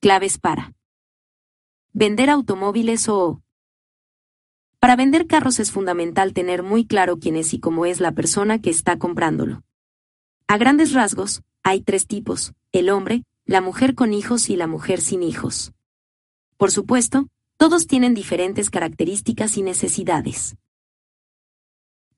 Claves 0.02 0.38
para 0.38 0.76
vender 1.94 2.30
automóviles 2.30 3.10
o... 3.10 3.42
Para 4.78 4.96
vender 4.96 5.26
carros 5.26 5.60
es 5.60 5.72
fundamental 5.72 6.34
tener 6.34 6.62
muy 6.62 6.86
claro 6.86 7.18
quién 7.18 7.38
es 7.38 7.56
y 7.56 7.60
cómo 7.60 7.88
es 7.88 8.00
la 8.00 8.12
persona 8.12 8.62
que 8.62 8.70
está 8.70 9.00
comprándolo. 9.00 9.64
A 10.46 10.60
grandes 10.60 10.94
rasgos, 10.94 11.42
hay 11.64 11.82
tres 11.82 12.06
tipos, 12.06 12.54
el 12.72 12.92
hombre, 12.92 13.24
la 13.46 13.62
mujer 13.62 13.96
con 13.96 14.14
hijos 14.14 14.52
y 14.52 14.58
la 14.58 14.68
mujer 14.68 15.02
sin 15.02 15.24
hijos. 15.24 15.74
Por 16.58 16.70
supuesto, 16.70 17.30
todos 17.58 17.88
tienen 17.88 18.14
diferentes 18.14 18.70
características 18.70 19.58
y 19.58 19.64
necesidades. 19.64 20.56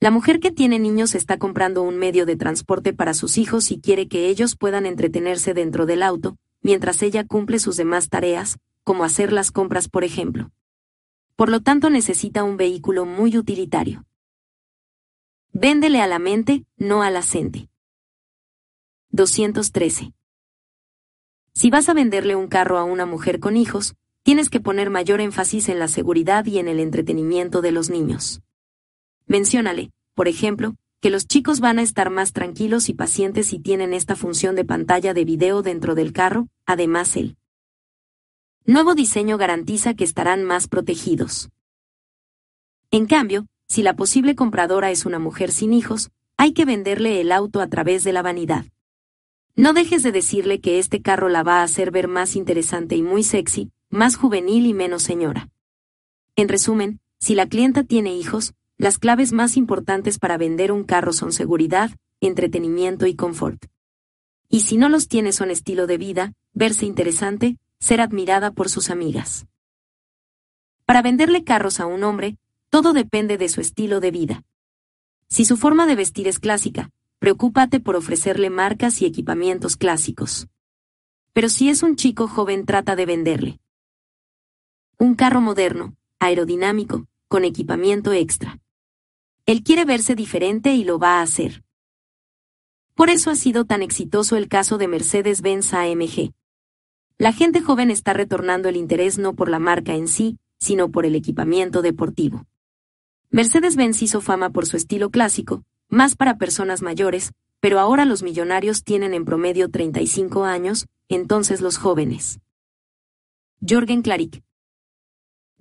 La 0.01 0.11
mujer 0.11 0.39
que 0.39 0.51
tiene 0.51 0.79
niños 0.79 1.15
está 1.15 1.37
comprando 1.37 1.81
un 1.81 1.97
medio 1.97 2.25
de 2.25 2.35
transporte 2.35 2.93
para 2.93 3.13
sus 3.13 3.37
hijos 3.37 3.71
y 3.71 3.79
quiere 3.79 4.07
que 4.07 4.27
ellos 4.27 4.55
puedan 4.57 4.85
entretenerse 4.85 5.53
dentro 5.53 5.85
del 5.85 6.03
auto, 6.03 6.37
mientras 6.61 7.01
ella 7.01 7.25
cumple 7.25 7.59
sus 7.59 7.77
demás 7.77 8.09
tareas, 8.09 8.59
como 8.83 9.03
hacer 9.03 9.31
las 9.31 9.51
compras 9.51 9.87
por 9.87 10.03
ejemplo. 10.03 10.51
Por 11.35 11.49
lo 11.49 11.61
tanto 11.61 11.89
necesita 11.89 12.43
un 12.43 12.57
vehículo 12.57 13.05
muy 13.05 13.37
utilitario. 13.37 14.05
Véndele 15.53 16.01
a 16.01 16.07
la 16.07 16.19
mente, 16.19 16.65
no 16.77 17.01
a 17.01 17.09
la 17.09 17.21
gente. 17.21 17.69
213. 19.11 20.13
Si 21.53 21.69
vas 21.69 21.89
a 21.89 21.93
venderle 21.93 22.35
un 22.35 22.47
carro 22.47 22.77
a 22.77 22.83
una 22.83 23.05
mujer 23.05 23.39
con 23.39 23.57
hijos, 23.57 23.95
tienes 24.23 24.49
que 24.49 24.59
poner 24.59 24.89
mayor 24.89 25.21
énfasis 25.21 25.69
en 25.69 25.79
la 25.79 25.87
seguridad 25.87 26.45
y 26.45 26.59
en 26.59 26.67
el 26.67 26.79
entretenimiento 26.79 27.61
de 27.61 27.71
los 27.71 27.89
niños. 27.89 28.41
Menciónale, 29.27 29.91
por 30.15 30.27
ejemplo, 30.27 30.75
que 31.01 31.09
los 31.09 31.27
chicos 31.27 31.59
van 31.59 31.79
a 31.79 31.81
estar 31.81 32.09
más 32.09 32.33
tranquilos 32.33 32.89
y 32.89 32.93
pacientes 32.93 33.47
si 33.47 33.59
tienen 33.59 33.93
esta 33.93 34.15
función 34.15 34.55
de 34.55 34.65
pantalla 34.65 35.13
de 35.13 35.23
video 35.23 35.61
dentro 35.61 35.95
del 35.95 36.11
carro, 36.11 36.49
además 36.65 37.15
el 37.15 37.37
nuevo 38.65 38.95
diseño 38.95 39.37
garantiza 39.37 39.93
que 39.93 40.03
estarán 40.03 40.43
más 40.43 40.67
protegidos. 40.67 41.49
En 42.91 43.05
cambio, 43.05 43.47
si 43.67 43.83
la 43.83 43.95
posible 43.95 44.35
compradora 44.35 44.91
es 44.91 45.05
una 45.05 45.19
mujer 45.19 45.51
sin 45.51 45.73
hijos, 45.73 46.09
hay 46.37 46.53
que 46.53 46.65
venderle 46.65 47.21
el 47.21 47.31
auto 47.31 47.61
a 47.61 47.67
través 47.67 48.03
de 48.03 48.13
la 48.13 48.21
vanidad. 48.21 48.65
No 49.55 49.73
dejes 49.73 50.03
de 50.03 50.11
decirle 50.11 50.59
que 50.59 50.79
este 50.79 51.01
carro 51.01 51.29
la 51.29 51.43
va 51.43 51.59
a 51.59 51.63
hacer 51.63 51.91
ver 51.91 52.07
más 52.07 52.35
interesante 52.35 52.95
y 52.95 53.03
muy 53.03 53.23
sexy, 53.23 53.71
más 53.89 54.15
juvenil 54.15 54.67
y 54.67 54.73
menos 54.73 55.01
señora. 55.01 55.49
En 56.35 56.47
resumen, 56.47 56.99
si 57.19 57.33
la 57.33 57.47
clienta 57.47 57.83
tiene 57.83 58.15
hijos, 58.15 58.53
las 58.77 58.99
claves 58.99 59.33
más 59.33 59.57
importantes 59.57 60.19
para 60.19 60.37
vender 60.37 60.71
un 60.71 60.83
carro 60.83 61.11
son 61.11 61.33
seguridad, 61.33 61.91
entretenimiento 62.21 63.07
y 63.07 63.15
confort. 63.15 63.65
Y 64.47 64.61
si 64.61 64.77
no 64.77 64.89
los 64.89 65.07
tiene 65.07 65.31
son 65.31 65.49
estilo 65.49 65.87
de 65.87 65.97
vida, 65.97 66.33
verse 66.53 66.85
interesante, 66.85 67.57
ser 67.79 67.99
admirada 67.99 68.51
por 68.51 68.69
sus 68.69 68.89
amigas. 68.89 69.47
Para 70.85 71.01
venderle 71.01 71.43
carros 71.43 71.79
a 71.79 71.85
un 71.85 72.03
hombre, 72.03 72.37
todo 72.69 72.93
depende 72.93 73.37
de 73.37 73.49
su 73.49 73.59
estilo 73.59 73.99
de 73.99 74.11
vida. 74.11 74.43
Si 75.29 75.45
su 75.45 75.57
forma 75.57 75.87
de 75.87 75.95
vestir 75.95 76.27
es 76.27 76.39
clásica, 76.39 76.89
preocúpate 77.17 77.79
por 77.79 77.95
ofrecerle 77.95 78.49
marcas 78.49 79.01
y 79.01 79.05
equipamientos 79.05 79.77
clásicos. 79.77 80.47
Pero 81.33 81.49
si 81.49 81.69
es 81.69 81.83
un 81.83 81.95
chico 81.95 82.27
joven 82.27 82.65
trata 82.65 82.95
de 82.95 83.05
venderle 83.05 83.59
un 85.01 85.15
carro 85.15 85.39
moderno, 85.39 85.95
aerodinámico, 86.19 87.07
con 87.29 87.45
equipamiento 87.45 88.11
extra. 88.11 88.59
Él 89.45 89.63
quiere 89.63 89.85
verse 89.85 90.13
diferente 90.13 90.73
y 90.73 90.83
lo 90.83 90.99
va 90.99 91.19
a 91.19 91.21
hacer. 91.21 91.63
Por 92.95 93.09
eso 93.09 93.31
ha 93.31 93.35
sido 93.35 93.63
tan 93.63 93.81
exitoso 93.81 94.35
el 94.35 94.49
caso 94.49 94.77
de 94.77 94.89
Mercedes-Benz 94.89 95.73
AMG. 95.73 96.33
La 97.17 97.31
gente 97.31 97.61
joven 97.61 97.91
está 97.91 98.11
retornando 98.11 98.67
el 98.67 98.75
interés 98.75 99.17
no 99.17 99.35
por 99.35 99.49
la 99.49 99.59
marca 99.59 99.95
en 99.95 100.09
sí, 100.09 100.37
sino 100.59 100.91
por 100.91 101.05
el 101.05 101.15
equipamiento 101.15 101.81
deportivo. 101.81 102.45
Mercedes-Benz 103.29 104.01
hizo 104.01 104.19
fama 104.19 104.49
por 104.49 104.65
su 104.65 104.75
estilo 104.75 105.11
clásico, 105.11 105.63
más 105.87 106.17
para 106.17 106.37
personas 106.37 106.81
mayores, 106.81 107.31
pero 107.61 107.79
ahora 107.79 108.03
los 108.03 108.21
millonarios 108.21 108.83
tienen 108.83 109.13
en 109.13 109.23
promedio 109.23 109.69
35 109.69 110.43
años, 110.43 110.87
entonces 111.07 111.61
los 111.61 111.77
jóvenes. 111.77 112.41
Jorgen 113.65 114.01
Klarik. 114.01 114.43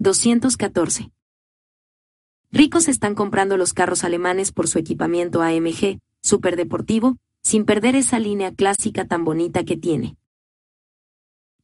214. 0.01 1.11
Ricos 2.53 2.87
están 2.87 3.17
comprando 3.17 3.57
los 3.57 3.75
carros 3.75 4.05
alemanes 4.05 4.53
por 4.53 4.69
su 4.69 4.79
equipamiento 4.79 5.43
AMG, 5.43 5.99
superdeportivo, 6.21 7.17
sin 7.43 7.65
perder 7.65 7.97
esa 7.97 8.21
línea 8.21 8.55
clásica 8.55 9.07
tan 9.07 9.25
bonita 9.25 9.65
que 9.65 9.77
tiene. 9.77 10.17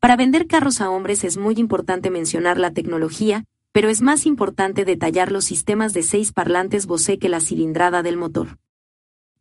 Para 0.00 0.16
vender 0.16 0.48
carros 0.48 0.80
a 0.80 0.90
hombres 0.90 1.22
es 1.22 1.36
muy 1.36 1.54
importante 1.58 2.10
mencionar 2.10 2.58
la 2.58 2.72
tecnología, 2.72 3.44
pero 3.70 3.88
es 3.88 4.02
más 4.02 4.26
importante 4.26 4.84
detallar 4.84 5.30
los 5.30 5.44
sistemas 5.44 5.92
de 5.92 6.02
seis 6.02 6.32
parlantes 6.32 6.86
Bose 6.86 7.18
que 7.20 7.28
la 7.28 7.38
cilindrada 7.38 8.02
del 8.02 8.16
motor. 8.16 8.58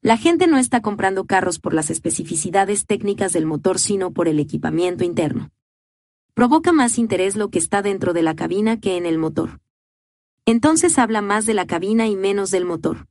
La 0.02 0.18
gente 0.18 0.46
no 0.46 0.60
está 0.60 0.84
comprando 0.84 1.26
carros 1.26 1.58
por 1.58 1.74
las 1.74 1.90
especificidades 1.90 2.86
técnicas 2.86 3.34
del 3.34 3.48
motor 3.48 3.80
sino 3.80 4.12
por 4.12 4.28
el 4.28 4.40
equipamiento 4.40 5.04
interno. 5.04 5.50
Provoca 6.34 6.72
más 6.72 6.98
interés 6.98 7.36
lo 7.36 7.50
que 7.50 7.60
está 7.60 7.84
dentro 7.84 8.12
de 8.12 8.24
la 8.24 8.36
cabina 8.36 8.80
que 8.80 8.98
en 8.98 9.06
el 9.06 9.20
motor. 9.20 9.60
Entonces 10.46 10.98
habla 10.98 11.22
más 11.22 11.46
de 11.46 11.54
la 11.54 11.68
cabina 11.68 12.08
y 12.08 12.16
menos 12.16 12.50
del 12.50 12.66
motor. 12.66 13.08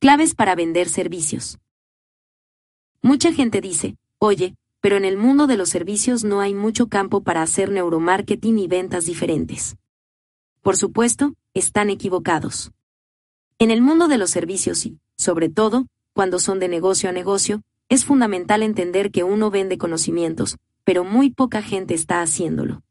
Claves 0.00 0.34
para 0.34 0.54
vender 0.54 0.90
servicios. 0.90 1.58
Mucha 3.00 3.32
gente 3.32 3.62
dice, 3.62 3.96
oye, 4.18 4.54
pero 4.80 4.98
en 4.98 5.06
el 5.06 5.16
mundo 5.16 5.46
de 5.46 5.56
los 5.56 5.70
servicios 5.70 6.24
no 6.24 6.40
hay 6.40 6.52
mucho 6.52 6.88
campo 6.88 7.22
para 7.22 7.40
hacer 7.40 7.70
neuromarketing 7.70 8.58
y 8.58 8.68
ventas 8.68 9.06
diferentes. 9.06 9.76
Por 10.60 10.76
supuesto, 10.76 11.32
están 11.54 11.88
equivocados. 11.88 12.70
En 13.58 13.70
el 13.70 13.80
mundo 13.80 14.08
de 14.08 14.18
los 14.18 14.28
servicios 14.28 14.84
y, 14.84 14.98
sobre 15.16 15.48
todo, 15.48 15.86
cuando 16.12 16.38
son 16.38 16.58
de 16.58 16.68
negocio 16.68 17.08
a 17.08 17.12
negocio, 17.12 17.62
es 17.88 18.04
fundamental 18.04 18.62
entender 18.62 19.10
que 19.10 19.24
uno 19.24 19.50
vende 19.50 19.78
conocimientos, 19.78 20.58
pero 20.84 21.04
muy 21.04 21.30
poca 21.30 21.62
gente 21.62 21.94
está 21.94 22.22
haciéndolo. 22.22 22.82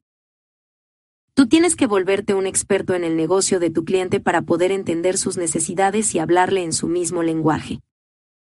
Tú 1.36 1.48
tienes 1.48 1.76
que 1.76 1.88
volverte 1.88 2.36
un 2.36 2.46
experto 2.46 2.94
en 2.94 3.04
el 3.04 3.16
negocio 3.16 3.60
de 3.60 3.72
tu 3.72 3.86
cliente 3.86 4.20
para 4.20 4.44
poder 4.44 4.72
entender 4.72 5.18
sus 5.18 5.38
necesidades 5.38 6.14
y 6.14 6.20
hablarle 6.20 6.64
en 6.64 6.74
su 6.74 6.88
mismo 6.88 7.24
lenguaje. 7.24 7.80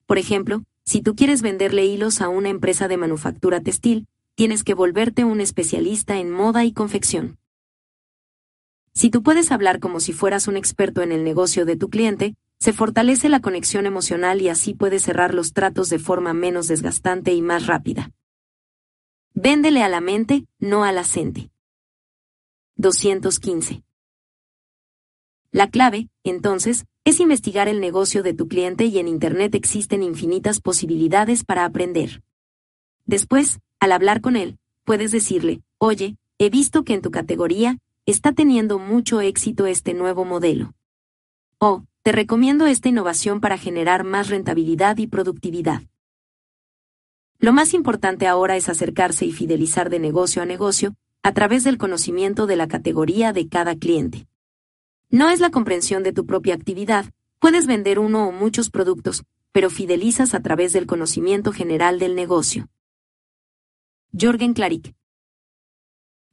Por 0.06 0.18
ejemplo, 0.18 0.64
si 0.84 1.00
tú 1.00 1.14
quieres 1.14 1.40
venderle 1.40 1.86
hilos 1.86 2.20
a 2.20 2.28
una 2.28 2.48
empresa 2.48 2.88
de 2.88 2.96
manufactura 2.96 3.60
textil, 3.60 4.06
tienes 4.34 4.64
que 4.64 4.74
volverte 4.74 5.24
un 5.24 5.40
especialista 5.40 6.18
en 6.18 6.30
moda 6.30 6.64
y 6.64 6.72
confección. 6.72 7.38
Si 8.92 9.08
tú 9.08 9.22
puedes 9.22 9.52
hablar 9.52 9.78
como 9.78 10.00
si 10.00 10.12
fueras 10.12 10.48
un 10.48 10.56
experto 10.56 11.02
en 11.02 11.12
el 11.12 11.24
negocio 11.24 11.64
de 11.64 11.76
tu 11.76 11.88
cliente, 11.90 12.34
se 12.58 12.72
fortalece 12.72 13.28
la 13.28 13.40
conexión 13.40 13.86
emocional 13.86 14.40
y 14.40 14.48
así 14.48 14.74
puedes 14.74 15.02
cerrar 15.02 15.34
los 15.34 15.52
tratos 15.52 15.90
de 15.90 15.98
forma 15.98 16.32
menos 16.32 16.66
desgastante 16.68 17.32
y 17.32 17.42
más 17.42 17.66
rápida. 17.66 18.10
Véndele 19.36 19.82
a 19.82 19.88
la 19.88 20.00
mente, 20.00 20.46
no 20.60 20.84
a 20.84 20.92
la 20.92 21.02
gente. 21.02 21.50
215. 22.76 23.82
La 25.50 25.68
clave, 25.68 26.08
entonces, 26.22 26.86
es 27.04 27.18
investigar 27.18 27.66
el 27.66 27.80
negocio 27.80 28.22
de 28.22 28.32
tu 28.32 28.46
cliente 28.46 28.84
y 28.84 29.00
en 29.00 29.08
Internet 29.08 29.56
existen 29.56 30.04
infinitas 30.04 30.60
posibilidades 30.60 31.42
para 31.42 31.64
aprender. 31.64 32.22
Después, 33.06 33.58
al 33.80 33.90
hablar 33.90 34.20
con 34.20 34.36
él, 34.36 34.56
puedes 34.84 35.10
decirle, 35.10 35.62
oye, 35.78 36.16
he 36.38 36.48
visto 36.48 36.84
que 36.84 36.94
en 36.94 37.02
tu 37.02 37.10
categoría, 37.10 37.78
está 38.06 38.32
teniendo 38.32 38.78
mucho 38.78 39.20
éxito 39.20 39.66
este 39.66 39.94
nuevo 39.94 40.24
modelo. 40.24 40.74
O, 41.58 41.82
te 42.04 42.12
recomiendo 42.12 42.66
esta 42.66 42.88
innovación 42.88 43.40
para 43.40 43.58
generar 43.58 44.04
más 44.04 44.28
rentabilidad 44.28 44.98
y 44.98 45.08
productividad. 45.08 45.82
Lo 47.38 47.52
más 47.52 47.74
importante 47.74 48.26
ahora 48.26 48.56
es 48.56 48.68
acercarse 48.68 49.26
y 49.26 49.32
fidelizar 49.32 49.90
de 49.90 49.98
negocio 49.98 50.42
a 50.42 50.46
negocio, 50.46 50.94
a 51.22 51.32
través 51.32 51.64
del 51.64 51.78
conocimiento 51.78 52.46
de 52.46 52.56
la 52.56 52.68
categoría 52.68 53.32
de 53.32 53.48
cada 53.48 53.76
cliente. 53.76 54.26
No 55.10 55.30
es 55.30 55.40
la 55.40 55.50
comprensión 55.50 56.02
de 56.02 56.12
tu 56.12 56.26
propia 56.26 56.54
actividad, 56.54 57.06
puedes 57.38 57.66
vender 57.66 57.98
uno 57.98 58.28
o 58.28 58.32
muchos 58.32 58.70
productos, 58.70 59.24
pero 59.52 59.70
fidelizas 59.70 60.34
a 60.34 60.40
través 60.40 60.72
del 60.72 60.86
conocimiento 60.86 61.52
general 61.52 61.98
del 61.98 62.14
negocio. 62.14 62.68
Jorgen 64.12 64.54
Klarik. 64.54 64.94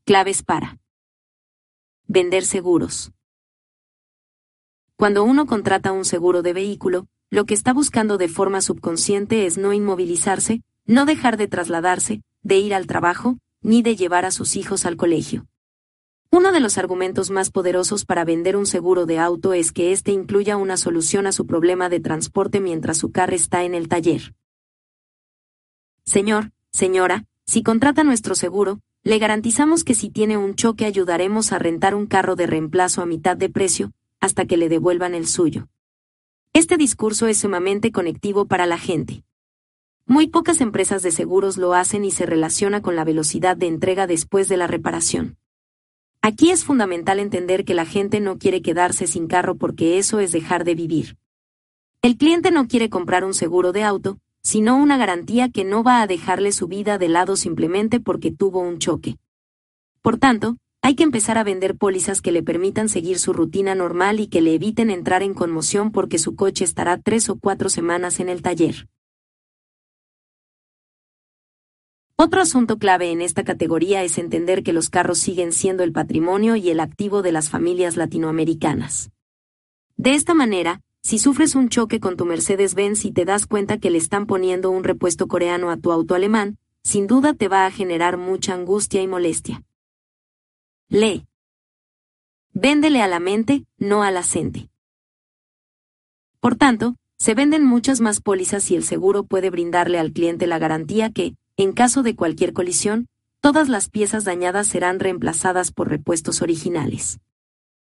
Claves 0.06 0.44
para 0.44 0.80
vender 2.08 2.44
seguros. 2.44 3.12
Cuando 4.98 5.24
uno 5.24 5.46
contrata 5.46 5.92
un 5.92 6.06
seguro 6.06 6.42
de 6.42 6.54
vehículo, 6.54 7.08
lo 7.30 7.46
que 7.46 7.54
está 7.54 7.74
buscando 7.74 8.18
de 8.18 8.28
forma 8.28 8.62
subconsciente 8.62 9.46
es 9.46 9.58
no 9.58 9.74
inmovilizarse, 9.74 10.62
no 10.86 11.06
dejar 11.06 11.38
de 11.38 11.48
trasladarse, 11.48 12.22
de 12.44 12.60
ir 12.60 12.74
al 12.74 12.88
trabajo, 12.88 13.38
ni 13.62 13.82
de 13.82 13.96
llevar 13.96 14.26
a 14.26 14.32
sus 14.32 14.56
hijos 14.56 14.86
al 14.86 14.98
colegio. 14.98 15.46
Uno 16.32 16.52
de 16.52 16.62
los 16.62 16.78
argumentos 16.78 17.30
más 17.30 17.52
poderosos 17.52 18.06
para 18.06 18.24
vender 18.24 18.56
un 18.56 18.66
seguro 18.66 19.06
de 19.06 19.20
auto 19.20 19.54
es 19.54 19.72
que 19.72 19.92
éste 19.92 20.12
incluya 20.12 20.56
una 20.56 20.78
solución 20.78 21.28
a 21.28 21.34
su 21.34 21.46
problema 21.46 21.90
de 21.90 22.00
transporte 22.00 22.62
mientras 22.62 22.98
su 22.98 23.12
carro 23.12 23.36
está 23.36 23.64
en 23.64 23.76
el 23.76 23.90
taller. 23.90 24.34
Señor, 26.06 26.52
señora, 26.72 27.26
si 27.46 27.64
contrata 27.64 28.04
nuestro 28.04 28.36
seguro, 28.36 28.80
le 29.04 29.20
garantizamos 29.20 29.84
que 29.84 29.94
si 29.94 30.10
tiene 30.10 30.38
un 30.38 30.56
choque 30.56 30.86
ayudaremos 30.86 31.52
a 31.52 31.60
rentar 31.60 31.96
un 31.96 32.06
carro 32.06 32.36
de 32.36 32.48
reemplazo 32.48 33.02
a 33.02 33.06
mitad 33.06 33.36
de 33.36 33.50
precio, 33.50 33.92
hasta 34.22 34.46
que 34.46 34.56
le 34.56 34.70
devuelvan 34.70 35.16
el 35.16 35.28
suyo. 35.28 35.68
Este 36.54 36.78
discurso 36.78 37.28
es 37.28 37.40
sumamente 37.40 37.92
conectivo 37.92 38.46
para 38.46 38.66
la 38.66 38.78
gente. 38.78 39.24
Muy 40.06 40.28
pocas 40.28 40.62
empresas 40.62 41.04
de 41.04 41.12
seguros 41.12 41.58
lo 41.58 41.74
hacen 41.74 42.04
y 42.04 42.12
se 42.12 42.26
relaciona 42.26 42.82
con 42.82 42.96
la 42.96 43.04
velocidad 43.04 43.56
de 43.56 43.68
entrega 43.68 44.08
después 44.08 44.48
de 44.50 44.58
la 44.58 44.68
reparación. 44.68 45.38
Aquí 46.22 46.52
es 46.52 46.64
fundamental 46.66 47.20
entender 47.20 47.66
que 47.66 47.74
la 47.74 47.86
gente 47.86 48.20
no 48.20 48.38
quiere 48.38 48.62
quedarse 48.62 49.08
sin 49.08 49.28
carro 49.28 49.56
porque 49.56 49.98
eso 49.98 50.20
es 50.20 50.32
dejar 50.32 50.64
de 50.66 50.76
vivir. 50.76 51.18
El 52.02 52.18
cliente 52.18 52.52
no 52.52 52.68
quiere 52.68 52.90
comprar 52.90 53.24
un 53.24 53.34
seguro 53.34 53.72
de 53.72 53.84
auto, 53.84 54.18
sino 54.44 54.76
una 54.76 54.98
garantía 54.98 55.50
que 55.50 55.64
no 55.64 55.84
va 55.84 56.02
a 56.02 56.08
dejarle 56.08 56.52
su 56.52 56.68
vida 56.68 56.98
de 56.98 57.10
lado 57.10 57.36
simplemente 57.36 58.00
porque 58.00 58.32
tuvo 58.32 58.60
un 58.60 58.80
choque. 58.80 59.18
Por 60.02 60.18
tanto, 60.18 60.58
hay 60.82 60.96
que 60.96 61.04
empezar 61.04 61.38
a 61.38 61.44
vender 61.44 61.78
pólizas 61.78 62.22
que 62.22 62.32
le 62.32 62.42
permitan 62.42 62.90
seguir 62.90 63.20
su 63.20 63.34
rutina 63.34 63.76
normal 63.76 64.20
y 64.20 64.28
que 64.28 64.42
le 64.42 64.56
eviten 64.56 64.90
entrar 64.90 65.22
en 65.22 65.36
conmoción 65.36 65.92
porque 65.92 66.18
su 66.18 66.36
coche 66.36 66.64
estará 66.64 66.98
tres 66.98 67.30
o 67.30 67.38
cuatro 67.38 67.70
semanas 67.70 68.20
en 68.20 68.30
el 68.30 68.42
taller. 68.42 68.88
Otro 72.24 72.40
asunto 72.40 72.78
clave 72.78 73.10
en 73.10 73.20
esta 73.20 73.44
categoría 73.44 74.04
es 74.04 74.20
entender 74.20 74.62
que 74.62 74.74
los 74.74 74.92
carros 74.92 75.18
siguen 75.18 75.52
siendo 75.52 75.82
el 75.82 75.92
patrimonio 75.92 76.56
y 76.56 76.70
el 76.70 76.80
activo 76.80 77.24
de 77.24 77.32
las 77.32 77.50
familias 77.50 77.98
latinoamericanas. 77.98 79.10
De 79.98 80.14
esta 80.14 80.36
manera, 80.36 80.84
si 81.02 81.18
sufres 81.18 81.56
un 81.56 81.70
choque 81.70 82.00
con 82.00 82.18
tu 82.18 82.28
Mercedes-Benz 82.28 83.06
y 83.06 83.12
te 83.12 83.26
das 83.26 83.48
cuenta 83.48 83.80
que 83.80 83.90
le 83.90 83.98
están 83.98 84.28
poniendo 84.28 84.70
un 84.70 84.84
repuesto 84.84 85.28
coreano 85.28 85.72
a 85.72 85.78
tu 85.78 85.92
auto 85.92 86.14
alemán, 86.14 86.60
sin 86.84 87.08
duda 87.08 87.34
te 87.34 87.48
va 87.48 87.66
a 87.66 87.72
generar 87.72 88.18
mucha 88.18 88.54
angustia 88.54 89.02
y 89.02 89.08
molestia. 89.08 89.64
Lee. 90.90 91.26
Véndele 92.54 93.02
a 93.02 93.08
la 93.08 93.20
mente, 93.20 93.66
no 93.80 94.04
a 94.04 94.12
la. 94.12 94.24
Por 96.40 96.56
tanto, 96.56 96.98
se 97.18 97.34
venden 97.34 97.66
muchas 97.66 98.00
más 98.00 98.22
pólizas 98.22 98.70
y 98.70 98.76
el 98.76 98.84
seguro 98.84 99.24
puede 99.24 99.50
brindarle 99.50 99.98
al 99.98 100.12
cliente 100.12 100.46
la 100.46 100.60
garantía 100.60 101.10
que, 101.10 101.34
en 101.62 101.74
caso 101.74 102.02
de 102.02 102.16
cualquier 102.16 102.54
colisión, 102.54 103.08
todas 103.40 103.70
las 103.70 103.88
piezas 103.88 104.26
dañadas 104.26 104.66
serán 104.66 105.00
reemplazadas 105.00 105.72
por 105.72 105.90
repuestos 105.90 106.42
originales. 106.42 107.20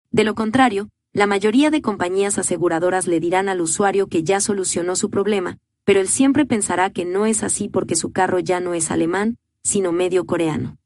De 0.10 0.24
lo 0.24 0.35
contrario, 0.35 0.88
la 1.12 1.28
mayoría 1.28 1.69
de 1.69 1.82
compañías 1.82 2.38
aseguradoras 2.38 3.08
le 3.08 3.19
dirán 3.19 3.50
al 3.50 3.60
usuario 3.60 4.08
que 4.08 4.24
ya 4.24 4.40
solucionó 4.40 4.96
su 4.96 5.10
problema, 5.10 5.58
pero 5.83 6.00
él 6.00 6.08
siempre 6.08 6.46
pensará 6.46 6.92
que 6.92 7.03
no 7.03 7.26
es 7.26 7.44
así 7.44 7.67
porque 7.67 7.98
su 7.98 8.14
carro 8.14 8.40
ya 8.40 8.62
no 8.62 8.74
es 8.74 8.90
alemán, 8.90 9.38
sino 9.64 9.92
medio 9.92 10.26
coreano. 10.26 10.78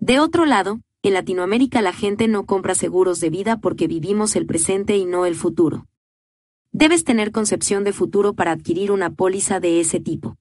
De 0.00 0.18
otro 0.18 0.46
lado, 0.46 0.80
en 1.02 1.14
Latinoamérica 1.14 1.82
la 1.82 1.92
gente 1.92 2.26
no 2.26 2.46
compra 2.46 2.74
seguros 2.74 3.20
de 3.20 3.30
vida 3.30 3.60
porque 3.60 3.86
vivimos 3.86 4.34
el 4.34 4.46
presente 4.46 4.96
y 4.96 5.04
no 5.04 5.24
el 5.24 5.36
futuro. 5.36 5.86
Debes 6.72 7.04
tener 7.04 7.30
concepción 7.30 7.84
de 7.84 7.92
futuro 7.92 8.34
para 8.34 8.50
adquirir 8.50 8.90
una 8.90 9.10
póliza 9.10 9.60
de 9.60 9.78
ese 9.78 10.00
tipo. 10.00 10.36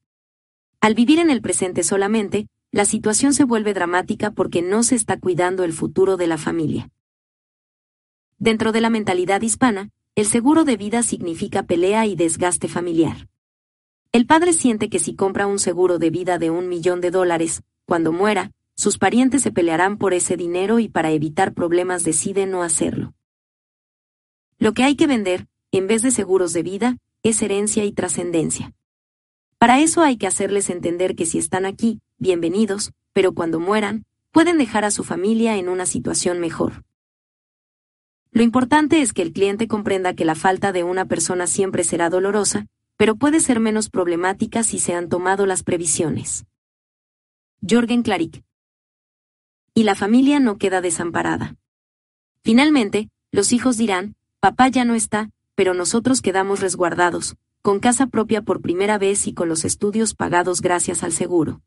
Al 0.84 0.96
vivir 0.96 1.20
en 1.20 1.30
el 1.30 1.42
presente 1.42 1.82
solamente, 1.82 2.48
la 2.74 2.84
situación 2.84 3.34
se 3.34 3.46
vuelve 3.46 3.74
dramática 3.74 4.32
porque 4.32 4.62
no 4.62 4.84
se 4.84 4.96
está 4.96 5.18
cuidando 5.18 5.64
el 5.64 5.72
futuro 5.72 6.18
de 6.18 6.28
la 6.28 6.38
familia. 6.38 6.90
Dentro 8.38 8.74
de 8.74 8.82
la 8.82 8.90
mentalidad 8.90 9.42
hispana, 9.42 9.92
el 10.14 10.26
seguro 10.26 10.66
de 10.66 10.76
vida 10.76 11.02
significa 11.02 11.64
pelea 11.64 12.06
y 12.06 12.18
desgaste 12.18 12.68
familiar. 12.68 13.30
El 14.12 14.26
padre 14.26 14.52
siente 14.52 14.90
que 14.90 15.00
si 15.00 15.16
compra 15.16 15.48
un 15.48 15.58
seguro 15.58 16.00
de 16.00 16.10
vida 16.10 16.38
de 16.38 16.50
un 16.50 16.68
millón 16.68 17.00
de 17.00 17.12
dólares, 17.12 17.64
cuando 17.86 18.12
muera, 18.12 18.52
sus 18.76 18.98
parientes 18.98 19.42
se 19.42 19.54
pelearán 19.54 19.98
por 19.98 20.14
ese 20.14 20.36
dinero 20.36 20.80
y 20.80 20.90
para 20.90 21.12
evitar 21.12 21.54
problemas 21.54 22.04
decide 22.04 22.46
no 22.46 22.62
hacerlo. 22.62 23.14
Lo 24.58 24.74
que 24.74 24.84
hay 24.84 24.98
que 24.98 25.08
vender, 25.08 25.48
en 25.72 25.88
vez 25.88 26.02
de 26.02 26.12
seguros 26.12 26.52
de 26.52 26.64
vida, 26.64 26.98
es 27.24 27.42
herencia 27.42 27.86
y 27.86 27.94
trascendencia. 27.94 28.74
Para 29.64 29.80
eso 29.80 30.02
hay 30.02 30.18
que 30.18 30.28
hacerles 30.28 30.70
entender 30.70 31.16
que 31.16 31.26
si 31.26 31.38
están 31.38 31.66
aquí, 31.66 32.02
bienvenidos, 32.18 32.92
pero 33.14 33.32
cuando 33.34 33.62
mueran, 33.62 34.04
pueden 34.34 34.58
dejar 34.58 34.84
a 34.84 34.92
su 34.92 35.06
familia 35.06 35.56
en 35.56 35.70
una 35.70 35.86
situación 35.86 36.42
mejor. 36.42 36.84
Lo 38.32 38.44
importante 38.44 39.02
es 39.02 39.14
que 39.14 39.22
el 39.22 39.32
cliente 39.32 39.70
comprenda 39.70 40.16
que 40.16 40.26
la 40.26 40.36
falta 40.36 40.74
de 40.74 40.84
una 40.84 41.06
persona 41.06 41.48
siempre 41.48 41.86
será 41.86 42.10
dolorosa, 42.10 42.68
pero 42.98 43.16
puede 43.16 43.40
ser 43.40 43.62
menos 43.62 43.90
problemática 43.90 44.64
si 44.64 44.80
se 44.80 44.96
han 44.96 45.08
tomado 45.08 45.46
las 45.46 45.64
previsiones. 45.64 46.44
Jorgen 47.66 48.04
Claric. 48.04 48.44
Y 49.74 49.84
la 49.84 49.96
familia 49.96 50.42
no 50.42 50.58
queda 50.58 50.82
desamparada. 50.82 51.56
Finalmente, 52.44 53.10
los 53.32 53.54
hijos 53.54 53.78
dirán, 53.78 54.18
papá 54.42 54.68
ya 54.68 54.84
no 54.84 54.94
está, 54.94 55.30
pero 55.56 55.74
nosotros 55.74 56.22
quedamos 56.22 56.60
resguardados, 56.60 57.38
con 57.64 57.80
casa 57.80 58.08
propia 58.08 58.42
por 58.42 58.62
primera 58.62 58.98
vez 58.98 59.26
y 59.26 59.34
con 59.34 59.48
los 59.48 59.64
estudios 59.64 60.16
pagados 60.16 60.60
gracias 60.60 61.02
al 61.02 61.14
seguro. 61.14 61.62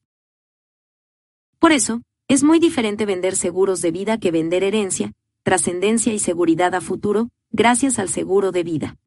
Por 1.59 1.73
eso, 1.73 2.03
es 2.29 2.45
muy 2.45 2.59
diferente 2.59 3.07
vender 3.07 3.35
seguros 3.35 3.81
de 3.81 3.93
vida 3.93 4.19
que 4.19 4.31
vender 4.31 4.63
herencia, 4.63 5.15
trascendencia 5.43 6.13
y 6.13 6.19
seguridad 6.19 6.75
a 6.75 6.83
futuro, 6.83 7.31
gracias 7.51 7.99
al 7.99 8.11
seguro 8.11 8.53
de 8.53 8.63
vida. 8.63 8.99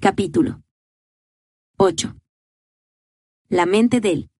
Capítulo 0.00 0.64
8. 1.76 2.16
La 3.48 3.64
mente 3.64 4.00
del 4.00 4.30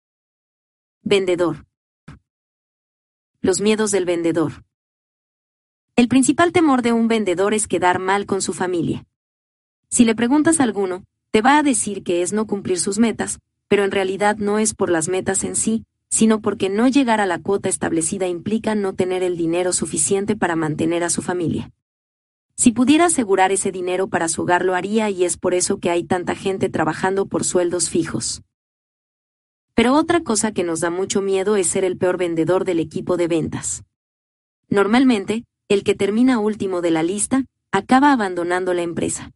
vendedor. 1.03 1.67
Los 3.41 3.61
miedos 3.61 3.93
del 3.93 4.07
vendedor. 4.07 4.65
El 5.95 6.09
principal 6.09 6.51
temor 6.51 6.83
de 6.83 6.93
un 6.93 7.07
vendedor 7.07 7.55
es 7.55 7.69
quedar 7.69 8.01
mal 8.01 8.27
con 8.27 8.43
su 8.43 8.53
familia. 8.53 9.07
Si 9.89 10.05
le 10.05 10.17
preguntas 10.17 10.59
a 10.59 10.65
alguno, 10.65 11.05
te 11.31 11.43
va 11.43 11.59
a 11.59 11.63
decir 11.63 12.03
que 12.03 12.23
es 12.23 12.33
no 12.33 12.47
cumplir 12.47 12.79
sus 12.79 12.99
metas, 12.99 13.39
pero 13.69 13.85
en 13.85 13.91
realidad 13.91 14.37
no 14.39 14.59
es 14.59 14.75
por 14.75 14.91
las 14.91 15.09
metas 15.09 15.45
en 15.45 15.57
sí, 15.57 15.85
sino 16.09 16.41
porque 16.41 16.71
no 16.71 16.89
llegar 16.89 17.21
a 17.21 17.27
la 17.27 17.39
cuota 17.39 17.69
establecida 17.69 18.27
implica 18.27 18.75
no 18.75 18.95
tener 18.95 19.23
el 19.23 19.37
dinero 19.37 19.73
suficiente 19.73 20.37
para 20.37 20.57
mantener 20.57 21.05
a 21.05 21.11
su 21.11 21.21
familia. 21.21 21.71
Si 22.57 22.73
pudiera 22.73 23.07
asegurar 23.07 23.53
ese 23.53 23.71
dinero 23.71 24.09
para 24.09 24.29
su 24.29 24.43
hogar 24.43 24.65
lo 24.65 24.75
haría 24.75 25.11
y 25.11 25.25
es 25.25 25.37
por 25.37 25.55
eso 25.55 25.79
que 25.79 25.91
hay 25.91 26.03
tanta 26.03 26.35
gente 26.35 26.69
trabajando 26.69 27.27
por 27.27 27.45
sueldos 27.45 27.89
fijos. 27.89 28.43
Pero 29.75 29.95
otra 29.95 30.23
cosa 30.23 30.51
que 30.51 30.65
nos 30.65 30.81
da 30.81 30.91
mucho 30.91 31.23
miedo 31.23 31.57
es 31.57 31.69
ser 31.69 31.85
el 31.85 31.97
peor 31.97 32.17
vendedor 32.17 32.65
del 32.65 32.81
equipo 32.81 33.17
de 33.17 33.29
ventas. 33.29 33.85
Normalmente, 34.69 35.45
el 35.69 35.85
que 35.85 35.95
termina 35.95 36.41
último 36.41 36.81
de 36.81 36.91
la 36.91 37.05
lista, 37.05 37.45
acaba 37.71 38.13
abandonando 38.13 38.75
la 38.75 38.83
empresa. 38.83 39.31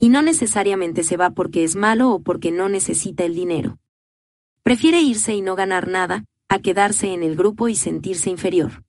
Y 0.00 0.08
no 0.08 0.22
necesariamente 0.22 1.04
se 1.04 1.16
va 1.16 1.30
porque 1.30 1.62
es 1.62 1.76
malo 1.76 2.10
o 2.10 2.20
porque 2.20 2.50
no 2.50 2.68
necesita 2.68 3.24
el 3.24 3.34
dinero. 3.34 3.78
Prefiere 4.64 5.00
irse 5.00 5.34
y 5.34 5.42
no 5.42 5.54
ganar 5.54 5.86
nada, 5.86 6.24
a 6.48 6.58
quedarse 6.58 7.12
en 7.12 7.22
el 7.22 7.36
grupo 7.36 7.68
y 7.68 7.76
sentirse 7.76 8.30
inferior. 8.30 8.82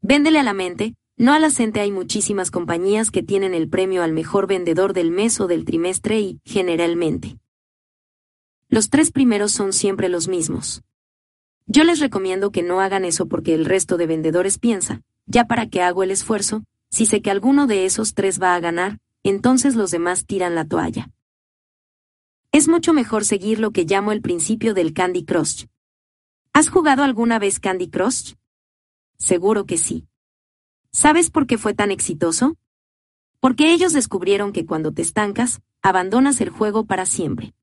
Véndele 0.00 0.38
a 0.38 0.44
la 0.44 0.54
mente, 0.54 0.94
no 1.16 1.32
a 1.32 1.38
la 1.38 1.50
gente 1.50 1.80
hay 1.80 1.90
muchísimas 1.92 2.50
compañías 2.50 3.10
que 3.10 3.22
tienen 3.22 3.54
el 3.54 3.68
premio 3.68 4.02
al 4.02 4.12
mejor 4.12 4.46
vendedor 4.46 4.94
del 4.94 5.10
mes 5.10 5.40
o 5.40 5.46
del 5.46 5.64
trimestre 5.64 6.20
y, 6.20 6.40
generalmente. 6.44 7.38
Los 8.68 8.88
tres 8.88 9.12
primeros 9.12 9.52
son 9.52 9.72
siempre 9.72 10.08
los 10.08 10.28
mismos. 10.28 10.82
Yo 11.66 11.84
les 11.84 12.00
recomiendo 12.00 12.50
que 12.50 12.62
no 12.62 12.80
hagan 12.80 13.04
eso 13.04 13.26
porque 13.26 13.54
el 13.54 13.64
resto 13.64 13.96
de 13.96 14.06
vendedores 14.06 14.58
piensa, 14.58 15.02
ya 15.26 15.46
para 15.46 15.68
qué 15.68 15.82
hago 15.82 16.02
el 16.02 16.10
esfuerzo, 16.10 16.64
si 16.90 17.04
sé 17.04 17.20
que 17.20 17.30
alguno 17.30 17.66
de 17.66 17.84
esos 17.84 18.14
tres 18.14 18.40
va 18.40 18.54
a 18.54 18.60
ganar, 18.60 18.98
entonces 19.30 19.74
los 19.74 19.90
demás 19.90 20.26
tiran 20.26 20.54
la 20.54 20.66
toalla. 20.66 21.10
Es 22.50 22.68
mucho 22.68 22.92
mejor 22.92 23.24
seguir 23.24 23.58
lo 23.60 23.70
que 23.70 23.84
llamo 23.84 24.12
el 24.12 24.20
principio 24.20 24.74
del 24.74 24.92
Candy 24.92 25.24
Crush. 25.24 25.66
¿Has 26.52 26.68
jugado 26.68 27.02
alguna 27.02 27.38
vez 27.38 27.60
Candy 27.60 27.88
Crush? 27.88 28.34
Seguro 29.16 29.64
que 29.64 29.78
sí. 29.78 30.06
¿Sabes 30.90 31.30
por 31.30 31.46
qué 31.46 31.56
fue 31.56 31.72
tan 31.72 31.90
exitoso? 31.90 32.56
Porque 33.40 33.72
ellos 33.72 33.92
descubrieron 33.94 34.52
que 34.52 34.66
cuando 34.66 34.92
te 34.92 35.00
estancas, 35.00 35.62
abandonas 35.80 36.40
el 36.40 36.50
juego 36.50 36.84
para 36.84 37.06
siempre. 37.06 37.54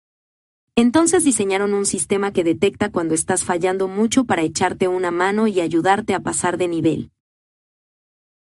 Entonces 0.76 1.24
diseñaron 1.24 1.74
un 1.74 1.86
sistema 1.86 2.32
que 2.32 2.44
detecta 2.44 2.92
cuando 2.92 3.14
estás 3.14 3.44
fallando 3.44 3.88
mucho 3.88 4.24
para 4.24 4.42
echarte 4.42 4.88
una 4.88 5.12
mano 5.12 5.48
y 5.48 5.60
ayudarte 5.60 6.14
a 6.14 6.22
pasar 6.22 6.58
de 6.58 6.68
nivel. 6.68 7.12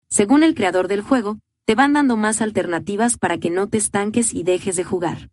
Según 0.08 0.42
el 0.42 0.54
creador 0.54 0.88
del 0.88 1.00
juego, 1.00 1.38
te 1.64 1.74
van 1.74 1.94
dando 1.94 2.16
más 2.16 2.40
alternativas 2.42 3.16
para 3.16 3.38
que 3.38 3.50
no 3.50 3.68
te 3.68 3.78
estanques 3.78 4.34
y 4.34 4.42
dejes 4.42 4.76
de 4.76 4.84
jugar. 4.84 5.30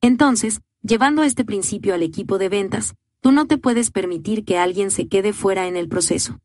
Entonces, 0.00 0.60
llevando 0.82 1.22
este 1.22 1.44
principio 1.44 1.94
al 1.94 2.02
equipo 2.02 2.38
de 2.38 2.48
ventas, 2.48 2.94
tú 3.20 3.32
no 3.32 3.46
te 3.46 3.58
puedes 3.58 3.90
permitir 3.90 4.44
que 4.44 4.58
alguien 4.58 4.90
se 4.90 5.08
quede 5.08 5.32
fuera 5.32 5.66
en 5.66 5.76
el 5.76 5.88
proceso. 5.88 6.40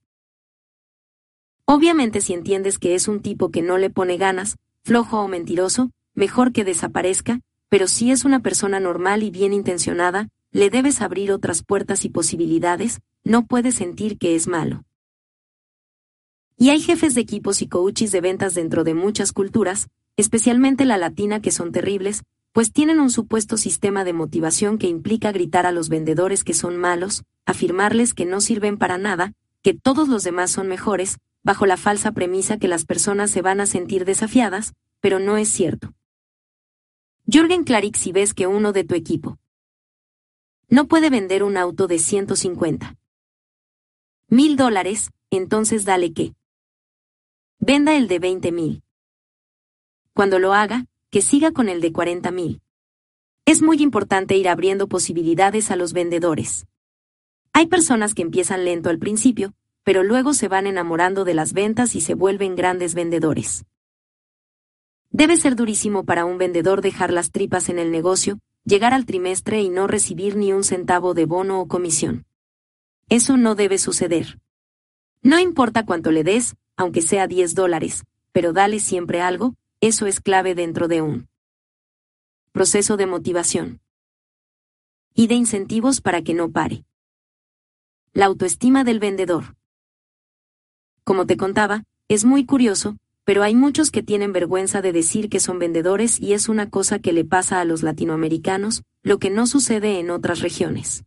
Obviamente 1.65 2.21
si 2.21 2.33
entiendes 2.33 2.77
que 2.77 2.95
es 2.95 3.07
un 3.07 3.21
tipo 3.21 3.49
que 3.49 3.61
no 3.61 3.77
le 3.77 3.89
pone 3.89 4.17
ganas, 4.17 4.57
flojo 4.83 5.19
o 5.21 5.27
mentiroso, 5.27 5.91
mejor 6.13 6.51
que 6.51 6.63
desaparezca, 6.63 7.41
pero 7.69 7.87
si 7.87 8.11
es 8.11 8.25
una 8.25 8.41
persona 8.41 8.79
normal 8.79 9.23
y 9.23 9.31
bien 9.31 9.53
intencionada, 9.53 10.29
le 10.51 10.69
debes 10.69 11.01
abrir 11.01 11.31
otras 11.31 11.63
puertas 11.63 12.05
y 12.05 12.09
posibilidades, 12.09 13.01
no 13.23 13.45
puedes 13.45 13.75
sentir 13.75 14.17
que 14.17 14.35
es 14.35 14.47
malo. 14.47 14.83
Y 16.57 16.69
hay 16.69 16.79
jefes 16.79 17.15
de 17.15 17.21
equipos 17.21 17.61
y 17.61 17.67
coaches 17.67 18.11
de 18.11 18.21
ventas 18.21 18.53
dentro 18.53 18.83
de 18.83 18.93
muchas 18.93 19.31
culturas, 19.33 19.87
especialmente 20.15 20.85
la 20.85 20.97
latina 20.97 21.41
que 21.41 21.51
son 21.51 21.71
terribles, 21.71 22.23
pues 22.53 22.71
tienen 22.71 23.01
un 23.01 23.09
supuesto 23.09 23.57
sistema 23.57 24.05
de 24.05 24.13
motivación 24.13 24.77
que 24.77 24.87
implica 24.87 25.33
gritar 25.33 25.65
a 25.65 25.73
los 25.73 25.89
vendedores 25.89 26.45
que 26.45 26.53
son 26.53 26.77
malos, 26.77 27.23
afirmarles 27.45 28.13
que 28.13 28.25
no 28.25 28.39
sirven 28.39 28.77
para 28.77 28.97
nada, 28.97 29.33
que 29.61 29.73
todos 29.73 30.07
los 30.07 30.23
demás 30.23 30.51
son 30.51 30.67
mejores, 30.67 31.17
bajo 31.43 31.65
la 31.65 31.75
falsa 31.75 32.13
premisa 32.13 32.57
que 32.57 32.69
las 32.69 32.85
personas 32.85 33.31
se 33.31 33.41
van 33.41 33.59
a 33.59 33.65
sentir 33.65 34.05
desafiadas, 34.05 34.73
pero 35.01 35.19
no 35.19 35.35
es 35.37 35.49
cierto. 35.49 35.93
Jürgen 37.27 37.65
Klarik 37.65 37.97
si 37.97 38.13
ves 38.13 38.33
que 38.33 38.47
uno 38.47 38.71
de 38.71 38.83
tu 38.83 38.95
equipo 38.95 39.37
no 40.69 40.87
puede 40.87 41.09
vender 41.09 41.43
un 41.43 41.57
auto 41.57 41.87
de 41.87 41.99
150 41.99 42.95
mil 44.29 44.55
dólares, 44.55 45.11
entonces 45.29 45.85
dale 45.85 46.13
que 46.13 46.33
venda 47.59 47.95
el 47.95 48.07
de 48.07 48.19
20 48.19 48.51
mil. 48.51 48.83
Cuando 50.13 50.39
lo 50.39 50.53
haga, 50.53 50.85
que 51.09 51.21
siga 51.21 51.51
con 51.51 51.69
el 51.69 51.81
de 51.81 51.91
40 51.91 52.31
mil. 52.31 52.61
Es 53.45 53.61
muy 53.61 53.81
importante 53.81 54.35
ir 54.35 54.49
abriendo 54.49 54.87
posibilidades 54.87 55.71
a 55.71 55.75
los 55.75 55.93
vendedores. 55.93 56.65
Hay 57.53 57.67
personas 57.67 58.13
que 58.13 58.21
empiezan 58.21 58.65
lento 58.65 58.89
al 58.89 58.99
principio, 58.99 59.53
pero 59.83 60.03
luego 60.03 60.33
se 60.33 60.47
van 60.47 60.67
enamorando 60.67 61.23
de 61.23 61.35
las 61.35 61.53
ventas 61.53 61.95
y 61.95 62.01
se 62.01 62.15
vuelven 62.15 62.55
grandes 62.55 62.95
vendedores. 62.95 63.65
Debe 65.11 65.37
ser 65.37 65.55
durísimo 65.55 66.03
para 66.03 66.25
un 66.25 66.37
vendedor 66.37 66.81
dejar 66.81 67.13
las 67.13 67.31
tripas 67.31 67.69
en 67.69 67.79
el 67.79 67.91
negocio, 67.91 68.39
llegar 68.65 68.93
al 68.93 69.05
trimestre 69.05 69.61
y 69.61 69.69
no 69.69 69.87
recibir 69.87 70.35
ni 70.35 70.51
un 70.51 70.63
centavo 70.63 71.13
de 71.13 71.25
bono 71.25 71.61
o 71.61 71.67
comisión. 71.67 72.25
Eso 73.07 73.37
no 73.37 73.55
debe 73.55 73.77
suceder. 73.77 74.39
No 75.21 75.39
importa 75.39 75.85
cuánto 75.85 76.11
le 76.11 76.23
des, 76.23 76.55
aunque 76.77 77.01
sea 77.01 77.27
10 77.27 77.55
dólares, 77.55 78.03
pero 78.31 78.53
dale 78.53 78.79
siempre 78.79 79.21
algo, 79.21 79.55
eso 79.81 80.05
es 80.05 80.19
clave 80.19 80.55
dentro 80.55 80.87
de 80.87 81.01
un 81.01 81.27
proceso 82.51 82.97
de 82.97 83.05
motivación 83.05 83.81
y 85.13 85.27
de 85.27 85.35
incentivos 85.35 86.01
para 86.01 86.21
que 86.21 86.33
no 86.33 86.51
pare. 86.51 86.85
La 88.13 88.25
autoestima 88.25 88.83
del 88.83 88.99
vendedor. 88.99 89.55
Como 91.03 91.25
te 91.25 91.37
contaba, 91.37 91.83
es 92.07 92.25
muy 92.25 92.45
curioso, 92.45 92.97
pero 93.25 93.43
hay 93.43 93.55
muchos 93.55 93.91
que 93.91 94.03
tienen 94.03 94.33
vergüenza 94.33 94.81
de 94.81 94.93
decir 94.93 95.29
que 95.29 95.39
son 95.39 95.59
vendedores 95.59 96.19
y 96.19 96.33
es 96.33 96.47
una 96.47 96.69
cosa 96.69 96.99
que 96.99 97.11
le 97.11 97.25
pasa 97.25 97.59
a 97.59 97.65
los 97.65 97.83
latinoamericanos, 97.83 98.83
lo 99.01 99.19
que 99.19 99.29
no 99.29 99.47
sucede 99.47 99.99
en 99.99 100.11
otras 100.11 100.41
regiones. 100.41 101.03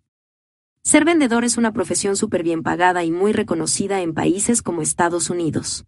Ser 0.82 1.04
vendedor 1.04 1.44
es 1.44 1.56
una 1.56 1.72
profesión 1.72 2.16
súper 2.16 2.42
bien 2.42 2.62
pagada 2.62 3.04
y 3.04 3.10
muy 3.10 3.32
reconocida 3.32 4.00
en 4.00 4.14
países 4.14 4.62
como 4.62 4.82
Estados 4.82 5.30
Unidos. 5.30 5.86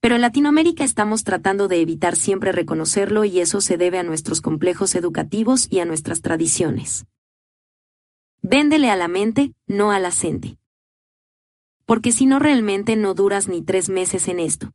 Pero 0.00 0.14
en 0.14 0.20
Latinoamérica 0.20 0.84
estamos 0.84 1.24
tratando 1.24 1.66
de 1.68 1.80
evitar 1.80 2.14
siempre 2.14 2.52
reconocerlo 2.52 3.24
y 3.24 3.40
eso 3.40 3.60
se 3.60 3.76
debe 3.76 3.98
a 3.98 4.04
nuestros 4.04 4.40
complejos 4.40 4.94
educativos 4.94 5.66
y 5.70 5.80
a 5.80 5.84
nuestras 5.84 6.22
tradiciones. 6.22 7.06
Véndele 8.42 8.90
a 8.90 8.96
la 8.96 9.08
mente, 9.08 9.52
no 9.66 9.90
a 9.90 9.98
la. 9.98 10.12
Porque 11.84 12.12
si 12.12 12.26
no 12.26 12.38
realmente 12.38 12.94
no 12.96 13.14
duras 13.14 13.48
ni 13.48 13.62
tres 13.62 13.88
meses 13.88 14.28
en 14.28 14.38
esto. 14.38 14.72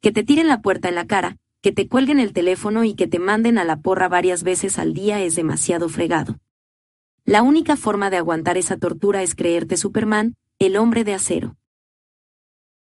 Que 0.00 0.10
te 0.10 0.24
tiren 0.24 0.48
la 0.48 0.60
puerta 0.60 0.88
en 0.88 0.96
la 0.96 1.06
cara, 1.06 1.36
que 1.60 1.70
te 1.70 1.86
cuelguen 1.86 2.18
el 2.18 2.32
teléfono 2.32 2.82
y 2.82 2.94
que 2.94 3.06
te 3.06 3.20
manden 3.20 3.58
a 3.58 3.64
la 3.64 3.80
porra 3.80 4.08
varias 4.08 4.42
veces 4.42 4.78
al 4.78 4.94
día 4.94 5.20
es 5.20 5.36
demasiado 5.36 5.88
fregado. 5.88 6.38
La 7.24 7.42
única 7.42 7.76
forma 7.76 8.10
de 8.10 8.16
aguantar 8.16 8.56
esa 8.56 8.76
tortura 8.76 9.22
es 9.22 9.36
creerte 9.36 9.76
Superman, 9.76 10.34
el 10.58 10.76
hombre 10.76 11.04
de 11.04 11.14
acero. 11.14 11.56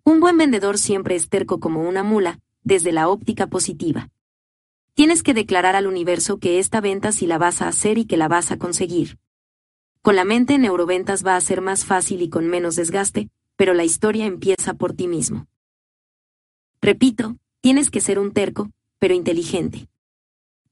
Un 0.05 0.21
buen 0.21 0.37
vendedor 0.37 0.77
siempre 0.77 1.15
es 1.15 1.27
terco 1.27 1.59
como 1.59 1.81
una 1.81 2.03
mula, 2.03 2.39
desde 2.61 2.93
la 2.93 3.09
óptica 3.09 3.47
positiva. 3.47 4.09
Tienes 4.93 5.23
que 5.23 5.33
declarar 5.33 5.75
al 5.75 5.87
universo 5.87 6.39
que 6.39 6.59
esta 6.59 6.79
venta 6.79 7.11
sí 7.11 7.27
la 7.27 7.37
vas 7.37 7.61
a 7.61 7.67
hacer 7.67 7.97
y 7.97 8.05
que 8.05 8.15
la 8.15 8.29
vas 8.29 8.51
a 8.51 8.57
conseguir. 8.57 9.17
Con 10.01 10.15
la 10.15 10.23
mente 10.23 10.57
neuroventas 10.57 11.25
va 11.25 11.35
a 11.35 11.41
ser 11.41 11.59
más 11.59 11.83
fácil 11.83 12.21
y 12.21 12.29
con 12.29 12.47
menos 12.47 12.77
desgaste, 12.77 13.29
pero 13.57 13.73
la 13.73 13.83
historia 13.83 14.25
empieza 14.25 14.73
por 14.73 14.93
ti 14.93 15.07
mismo. 15.07 15.47
Repito, 16.81 17.37
tienes 17.59 17.89
que 17.89 17.99
ser 17.99 18.19
un 18.19 18.31
terco, 18.31 18.69
pero 18.99 19.13
inteligente. 19.13 19.89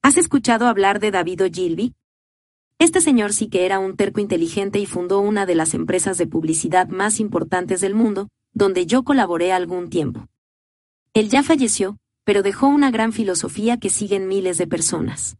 ¿Has 0.01 0.15
escuchado 0.15 0.67
hablar 0.67 0.99
de 0.99 1.11
David 1.11 1.43
Ogilvy? 1.43 1.93
Este 2.81 2.99
señor 2.99 3.31
sí 3.31 3.47
que 3.47 3.67
era 3.67 3.77
un 3.77 3.95
terco 3.95 4.21
inteligente 4.21 4.79
y 4.79 4.87
fundó 4.87 5.19
una 5.19 5.45
de 5.45 5.53
las 5.53 5.75
empresas 5.75 6.17
de 6.17 6.25
publicidad 6.25 6.87
más 6.87 7.19
importantes 7.19 7.79
del 7.79 7.93
mundo, 7.93 8.27
donde 8.53 8.87
yo 8.87 9.03
colaboré 9.03 9.51
algún 9.51 9.91
tiempo. 9.91 10.25
Él 11.13 11.29
ya 11.29 11.43
falleció, 11.43 11.99
pero 12.23 12.41
dejó 12.41 12.65
una 12.69 12.89
gran 12.89 13.13
filosofía 13.13 13.77
que 13.77 13.91
siguen 13.91 14.27
miles 14.27 14.57
de 14.57 14.65
personas. 14.65 15.37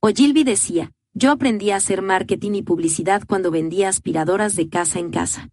Ogilvy 0.00 0.42
decía, 0.42 0.90
yo 1.12 1.32
aprendí 1.32 1.70
a 1.70 1.76
hacer 1.76 2.00
marketing 2.00 2.52
y 2.52 2.62
publicidad 2.62 3.24
cuando 3.28 3.50
vendía 3.50 3.90
aspiradoras 3.90 4.56
de 4.56 4.70
casa 4.70 4.98
en 4.98 5.10
casa. 5.10 5.50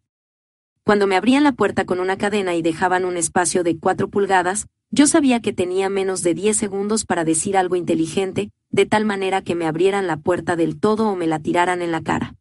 Cuando 0.86 1.08
me 1.08 1.18
abrían 1.18 1.44
la 1.44 1.52
puerta 1.52 1.84
con 1.84 2.00
una 2.00 2.18
cadena 2.18 2.56
y 2.56 2.62
dejaban 2.62 3.04
un 3.04 3.18
espacio 3.18 3.64
de 3.64 3.78
cuatro 3.80 4.08
pulgadas, 4.08 4.68
yo 4.94 5.08
sabía 5.08 5.42
que 5.42 5.54
tenía 5.54 5.90
menos 5.90 6.22
de 6.22 6.36
10 6.36 6.56
segundos 6.56 7.04
para 7.04 7.26
decir 7.26 7.58
algo 7.58 7.76
inteligente, 7.76 8.52
de 8.70 8.86
tal 8.86 9.06
manera 9.06 9.42
que 9.42 9.56
me 9.56 9.66
abrieran 9.66 10.06
la 10.06 10.18
puerta 10.18 10.56
del 10.56 10.80
todo 10.80 11.08
o 11.08 11.16
me 11.16 11.26
la 11.26 11.40
tiraran 11.40 11.82
en 11.82 11.92
la 11.92 12.04
cara. 12.04 12.36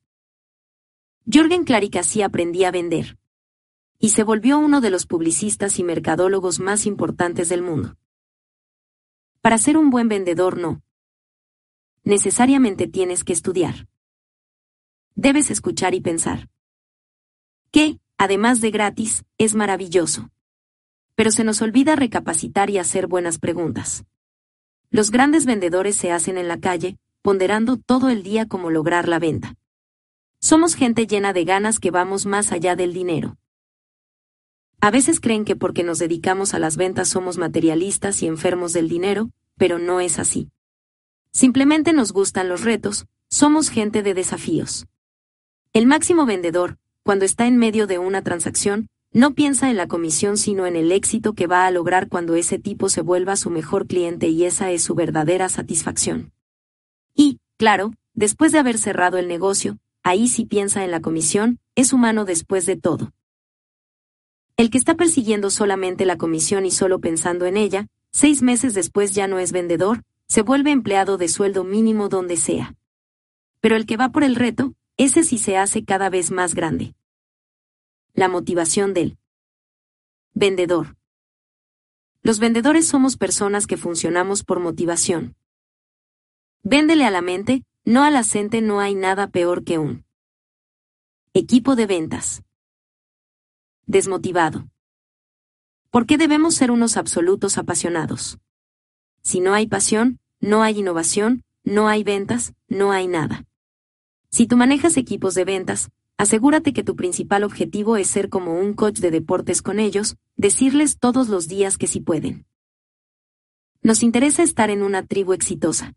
Jürgen 1.25 1.65
Klarik 1.65 1.97
así 1.97 2.21
aprendí 2.21 2.65
a 2.65 2.71
vender 2.71 3.17
y 3.99 4.11
se 4.11 4.23
volvió 4.23 4.59
uno 4.59 4.83
de 4.83 4.91
los 4.91 5.07
publicistas 5.07 5.79
y 5.79 5.83
mercadólogos 5.83 6.61
más 6.61 6.85
importantes 6.85 7.49
del 7.49 7.63
mundo. 7.63 7.97
Para 9.41 9.57
ser 9.57 9.79
un 9.79 9.89
buen 9.89 10.09
vendedor 10.09 10.59
no. 10.59 10.83
Necesariamente 12.05 12.87
tienes 12.87 13.25
que 13.25 13.33
estudiar. 13.33 13.89
Debes 15.15 15.51
escuchar 15.51 15.95
y 15.95 16.03
pensar. 16.03 16.51
Que, 17.71 17.99
además 18.19 18.61
de 18.61 18.73
gratis, 18.73 19.25
es 19.39 19.55
maravilloso. 19.55 20.29
Pero 21.15 21.31
se 21.31 21.45
nos 21.45 21.63
olvida 21.63 21.97
recapacitar 21.97 22.71
y 22.71 22.79
hacer 22.79 23.07
buenas 23.07 23.39
preguntas. 23.39 24.05
Los 24.91 25.11
grandes 25.11 25.47
vendedores 25.47 25.97
se 25.97 26.13
hacen 26.13 26.39
en 26.39 26.49
la 26.49 26.59
calle, 26.59 26.99
ponderando 27.23 27.77
todo 27.77 28.11
el 28.11 28.23
día 28.23 28.47
cómo 28.47 28.71
lograr 28.71 29.09
la 29.09 29.19
venta. 29.19 29.55
Somos 30.41 30.75
gente 30.75 31.07
llena 31.07 31.33
de 31.33 31.45
ganas 31.45 31.79
que 31.79 31.91
vamos 31.91 32.27
más 32.27 32.53
allá 32.53 32.77
del 32.77 32.93
dinero. 32.93 33.37
A 34.81 34.91
veces 34.91 35.21
creen 35.21 35.45
que 35.45 35.55
porque 35.55 35.85
nos 35.85 36.01
dedicamos 36.01 36.55
a 36.55 36.59
las 36.59 36.77
ventas 36.77 37.09
somos 37.09 37.39
materialistas 37.39 38.21
y 38.23 38.27
enfermos 38.27 38.73
del 38.73 38.89
dinero, 38.89 39.31
pero 39.57 39.79
no 39.79 40.01
es 40.01 40.19
así. 40.19 40.51
Simplemente 41.31 41.93
nos 41.93 42.13
gustan 42.13 42.49
los 42.49 42.63
retos, 42.63 43.07
somos 43.31 43.71
gente 43.71 44.03
de 44.03 44.13
desafíos. 44.13 44.89
El 45.73 45.87
máximo 45.87 46.27
vendedor, 46.27 46.79
cuando 47.05 47.25
está 47.25 47.47
en 47.47 47.57
medio 47.57 47.87
de 47.87 47.99
una 47.99 48.23
transacción, 48.23 48.89
no 49.13 49.35
piensa 49.35 49.71
en 49.71 49.77
la 49.77 49.89
comisión 49.89 50.37
sino 50.37 50.67
en 50.67 50.77
el 50.77 50.91
éxito 50.91 51.35
que 51.35 51.47
va 51.47 51.67
a 51.67 51.71
lograr 51.71 52.09
cuando 52.09 52.35
ese 52.35 52.59
tipo 52.59 52.89
se 52.89 53.03
vuelva 53.03 53.37
su 53.37 53.51
mejor 53.51 53.87
cliente 53.87 54.29
y 54.29 54.45
esa 54.45 54.71
es 54.71 54.83
su 54.83 54.95
verdadera 54.95 55.49
satisfacción. 55.49 56.33
Y, 57.15 57.39
claro, 57.59 57.93
después 58.15 58.53
de 58.53 58.59
haber 58.59 58.79
cerrado 58.79 59.19
el 59.19 59.29
negocio, 59.29 59.79
ahí 60.03 60.29
sí 60.29 60.47
piensa 60.47 60.85
en 60.85 60.91
la 60.91 61.01
comisión, 61.01 61.59
es 61.75 61.93
humano 61.93 62.25
después 62.25 62.65
de 62.65 62.77
todo. 62.77 63.13
El 64.57 64.71
que 64.71 64.79
está 64.79 64.95
persiguiendo 64.95 65.51
solamente 65.51 66.07
la 66.07 66.17
comisión 66.17 66.65
y 66.67 66.71
solo 66.71 67.01
pensando 67.01 67.47
en 67.47 67.57
ella, 67.57 67.89
seis 68.13 68.43
meses 68.43 68.75
después 68.75 69.13
ya 69.13 69.27
no 69.27 69.39
es 69.39 69.53
vendedor, 69.53 70.03
se 70.29 70.43
vuelve 70.43 70.71
empleado 70.71 71.19
de 71.19 71.29
sueldo 71.29 71.65
mínimo 71.65 72.09
donde 72.09 72.37
sea. 72.37 72.75
Pero 73.61 73.77
el 73.77 73.87
que 73.87 73.97
va 73.97 74.11
por 74.11 74.25
el 74.25 74.37
reto, 74.37 74.75
ese 74.97 75.23
sí 75.25 75.39
se 75.39 75.57
hace 75.57 75.85
cada 75.85 76.11
vez 76.11 76.31
más 76.31 76.55
grande. 76.55 76.95
La 78.15 78.29
motivación 78.29 78.93
del 78.93 79.17
vendedor. 80.35 80.97
Los 82.23 82.41
vendedores 82.41 82.87
somos 82.87 83.17
personas 83.17 83.67
que 83.67 83.79
funcionamos 83.79 84.45
por 84.45 84.61
motivación. 84.61 85.35
Véndele 86.63 87.07
a 87.07 87.11
la 87.11 87.23
mente, 87.23 87.65
no 87.85 88.05
a 88.05 88.11
la 88.11 88.23
gente 88.23 88.61
no 88.61 88.81
hay 88.81 88.95
nada 88.95 89.29
peor 89.29 89.65
que 89.65 89.79
un 89.79 90.05
equipo 91.33 91.75
de 91.75 91.87
ventas 91.87 92.43
desmotivado. 93.87 94.69
¿Por 95.91 96.05
qué 96.05 96.19
debemos 96.19 96.55
ser 96.55 96.71
unos 96.71 96.99
absolutos 96.99 97.57
apasionados? 97.57 98.39
Si 99.23 99.41
no 99.41 99.55
hay 99.55 99.67
pasión, 99.67 100.21
no 100.39 100.63
hay 100.63 100.81
innovación, 100.81 101.45
no 101.65 101.89
hay 101.89 102.05
ventas, 102.05 102.53
no 102.69 102.93
hay 102.93 103.09
nada. 103.09 103.47
Si 104.29 104.47
tú 104.47 104.59
manejas 104.59 104.99
equipos 104.99 105.35
de 105.35 105.45
ventas, 105.45 105.91
asegúrate 106.23 106.73
que 106.73 106.85
tu 106.85 106.95
principal 106.95 107.43
objetivo 107.43 107.97
es 107.97 108.07
ser 108.07 108.29
como 108.29 108.55
un 108.55 108.75
coach 108.75 109.01
de 109.01 109.11
deportes 109.11 109.61
con 109.61 109.81
ellos, 109.81 110.17
decirles 110.37 111.01
todos 111.01 111.29
los 111.29 111.49
días 111.49 111.77
que 111.77 111.89
sí 111.89 111.99
pueden. 111.99 112.47
Nos 113.83 114.05
interesa 114.05 114.45
estar 114.45 114.71
en 114.71 114.85
una 114.85 115.05
tribu 115.05 115.33
exitosa. 115.33 115.95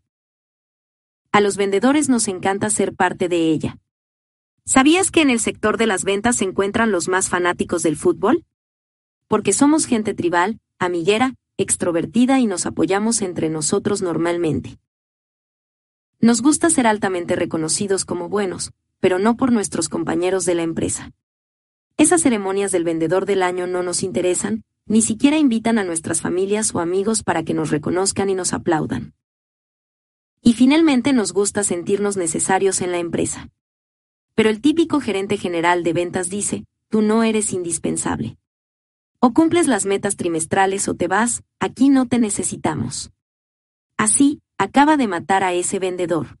A 1.30 1.40
los 1.40 1.56
vendedores 1.56 2.08
nos 2.08 2.26
encanta 2.26 2.70
ser 2.70 2.92
parte 2.92 3.28
de 3.28 3.52
ella. 3.52 3.78
¿Sabías 4.64 5.12
que 5.12 5.22
en 5.22 5.30
el 5.30 5.38
sector 5.38 5.76
de 5.76 5.86
las 5.86 6.02
ventas 6.02 6.34
se 6.34 6.44
encuentran 6.44 6.90
los 6.90 7.06
más 7.06 7.28
fanáticos 7.28 7.84
del 7.84 7.94
fútbol? 7.94 8.44
Porque 9.28 9.52
somos 9.52 9.86
gente 9.86 10.12
tribal, 10.12 10.58
amiguera, 10.80 11.34
extrovertida 11.56 12.40
y 12.40 12.46
nos 12.46 12.66
apoyamos 12.66 13.22
entre 13.22 13.48
nosotros 13.48 14.02
normalmente. 14.02 14.80
Nos 16.18 16.42
gusta 16.42 16.68
ser 16.68 16.88
altamente 16.88 17.36
reconocidos 17.36 18.04
como 18.04 18.28
buenos, 18.28 18.72
pero 19.06 19.20
no 19.20 19.36
por 19.36 19.52
nuestros 19.52 19.88
compañeros 19.88 20.46
de 20.46 20.56
la 20.56 20.64
empresa. 20.64 21.12
Esas 21.96 22.22
ceremonias 22.22 22.72
del 22.72 22.82
vendedor 22.82 23.24
del 23.24 23.44
año 23.44 23.68
no 23.68 23.84
nos 23.84 24.02
interesan, 24.02 24.64
ni 24.84 25.00
siquiera 25.00 25.38
invitan 25.38 25.78
a 25.78 25.84
nuestras 25.84 26.20
familias 26.20 26.74
o 26.74 26.80
amigos 26.80 27.22
para 27.22 27.44
que 27.44 27.54
nos 27.54 27.70
reconozcan 27.70 28.30
y 28.30 28.34
nos 28.34 28.52
aplaudan. 28.52 29.14
Y 30.42 30.54
finalmente 30.54 31.12
nos 31.12 31.32
gusta 31.32 31.62
sentirnos 31.62 32.16
necesarios 32.16 32.80
en 32.80 32.90
la 32.90 32.98
empresa. 32.98 33.48
Pero 34.34 34.50
el 34.50 34.60
típico 34.60 34.98
gerente 34.98 35.36
general 35.36 35.84
de 35.84 35.92
ventas 35.92 36.28
dice, 36.28 36.64
tú 36.88 37.00
no 37.00 37.22
eres 37.22 37.52
indispensable. 37.52 38.38
O 39.20 39.32
cumples 39.32 39.68
las 39.68 39.86
metas 39.86 40.16
trimestrales 40.16 40.88
o 40.88 40.96
te 40.96 41.06
vas, 41.06 41.44
aquí 41.60 41.90
no 41.90 42.08
te 42.08 42.18
necesitamos. 42.18 43.12
Así, 43.96 44.40
acaba 44.58 44.96
de 44.96 45.06
matar 45.06 45.44
a 45.44 45.52
ese 45.52 45.78
vendedor. 45.78 46.40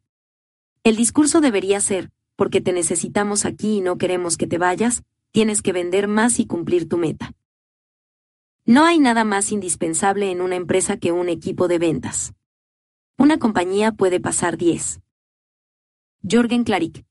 El 0.82 0.96
discurso 0.96 1.40
debería 1.40 1.78
ser, 1.78 2.10
porque 2.36 2.60
te 2.60 2.72
necesitamos 2.72 3.44
aquí 3.44 3.78
y 3.78 3.80
no 3.80 3.98
queremos 3.98 4.36
que 4.36 4.46
te 4.46 4.58
vayas, 4.58 5.02
tienes 5.32 5.62
que 5.62 5.72
vender 5.72 6.06
más 6.08 6.38
y 6.38 6.46
cumplir 6.46 6.88
tu 6.88 6.98
meta. 6.98 7.32
No 8.64 8.84
hay 8.84 8.98
nada 8.98 9.24
más 9.24 9.52
indispensable 9.52 10.30
en 10.30 10.40
una 10.40 10.56
empresa 10.56 10.96
que 10.96 11.12
un 11.12 11.28
equipo 11.28 11.68
de 11.68 11.78
ventas. 11.78 12.34
Una 13.16 13.38
compañía 13.38 13.92
puede 13.92 14.20
pasar 14.20 14.56
10. 14.56 15.00
Jorgen 16.28 16.64
Klarik. 16.64 17.04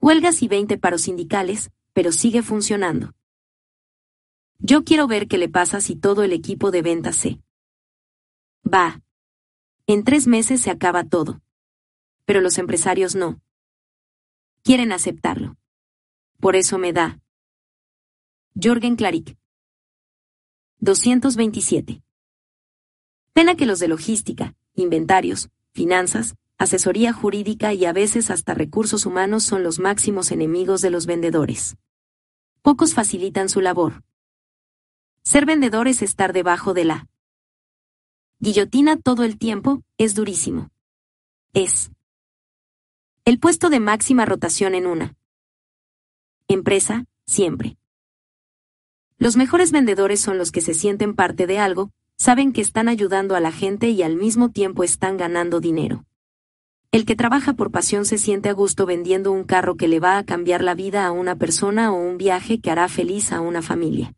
Huelgas 0.00 0.42
y 0.42 0.48
20 0.48 0.78
paros 0.78 1.02
sindicales, 1.02 1.70
pero 1.92 2.12
sigue 2.12 2.42
funcionando. 2.42 3.12
Yo 4.58 4.84
quiero 4.84 5.06
ver 5.06 5.28
qué 5.28 5.38
le 5.38 5.48
pasa 5.48 5.80
si 5.80 5.96
todo 5.96 6.22
el 6.22 6.32
equipo 6.32 6.70
de 6.70 6.82
ventas 6.82 7.16
se 7.16 7.40
va. 8.62 9.00
En 9.86 10.04
tres 10.04 10.26
meses 10.26 10.60
se 10.60 10.70
acaba 10.70 11.04
todo. 11.04 11.40
Pero 12.24 12.40
los 12.40 12.58
empresarios 12.58 13.14
no. 13.14 13.40
Quieren 14.62 14.92
aceptarlo. 14.92 15.56
Por 16.38 16.54
eso 16.54 16.76
me 16.76 16.92
da. 16.92 17.18
Jorgen 18.54 18.94
Klarik. 18.94 19.38
227. 20.80 22.02
Pena 23.32 23.54
que 23.54 23.64
los 23.64 23.78
de 23.78 23.88
logística, 23.88 24.54
inventarios, 24.74 25.48
finanzas, 25.72 26.34
asesoría 26.58 27.14
jurídica 27.14 27.72
y 27.72 27.86
a 27.86 27.94
veces 27.94 28.30
hasta 28.30 28.52
recursos 28.52 29.06
humanos 29.06 29.44
son 29.44 29.62
los 29.62 29.78
máximos 29.78 30.30
enemigos 30.30 30.82
de 30.82 30.90
los 30.90 31.06
vendedores. 31.06 31.76
Pocos 32.60 32.92
facilitan 32.92 33.48
su 33.48 33.62
labor. 33.62 34.04
Ser 35.22 35.46
vendedor 35.46 35.88
es 35.88 36.02
estar 36.02 36.34
debajo 36.34 36.74
de 36.74 36.84
la 36.84 37.08
guillotina 38.40 38.98
todo 38.98 39.24
el 39.24 39.38
tiempo, 39.38 39.82
es 39.96 40.14
durísimo. 40.14 40.70
Es 41.54 41.90
el 43.24 43.38
puesto 43.38 43.70
de 43.70 43.80
máxima 43.80 44.24
rotación 44.24 44.74
en 44.74 44.86
una 44.86 45.14
empresa, 46.48 47.04
siempre. 47.26 47.76
Los 49.18 49.36
mejores 49.36 49.72
vendedores 49.72 50.20
son 50.20 50.38
los 50.38 50.50
que 50.50 50.60
se 50.60 50.74
sienten 50.74 51.14
parte 51.14 51.46
de 51.46 51.58
algo, 51.58 51.90
saben 52.16 52.52
que 52.52 52.60
están 52.60 52.88
ayudando 52.88 53.36
a 53.36 53.40
la 53.40 53.52
gente 53.52 53.90
y 53.90 54.02
al 54.02 54.16
mismo 54.16 54.50
tiempo 54.50 54.82
están 54.82 55.16
ganando 55.16 55.60
dinero. 55.60 56.04
El 56.90 57.04
que 57.04 57.14
trabaja 57.14 57.52
por 57.52 57.70
pasión 57.70 58.04
se 58.04 58.18
siente 58.18 58.48
a 58.48 58.52
gusto 58.52 58.84
vendiendo 58.84 59.30
un 59.30 59.44
carro 59.44 59.76
que 59.76 59.86
le 59.86 60.00
va 60.00 60.18
a 60.18 60.24
cambiar 60.24 60.62
la 60.62 60.74
vida 60.74 61.06
a 61.06 61.12
una 61.12 61.36
persona 61.36 61.92
o 61.92 61.96
un 61.96 62.18
viaje 62.18 62.60
que 62.60 62.70
hará 62.70 62.88
feliz 62.88 63.32
a 63.32 63.40
una 63.40 63.62
familia 63.62 64.14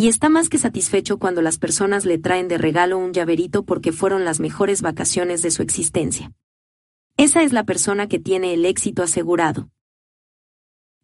y 0.00 0.06
está 0.06 0.28
más 0.28 0.48
que 0.48 0.58
satisfecho 0.58 1.18
cuando 1.18 1.42
las 1.42 1.58
personas 1.58 2.04
le 2.04 2.18
traen 2.18 2.46
de 2.46 2.56
regalo 2.56 2.98
un 2.98 3.12
llaverito 3.12 3.64
porque 3.64 3.90
fueron 3.90 4.24
las 4.24 4.38
mejores 4.38 4.80
vacaciones 4.80 5.42
de 5.42 5.50
su 5.50 5.60
existencia. 5.60 6.30
Esa 7.18 7.42
es 7.42 7.52
la 7.52 7.64
persona 7.64 8.06
que 8.06 8.20
tiene 8.20 8.54
el 8.54 8.64
éxito 8.64 9.02
asegurado. 9.02 9.68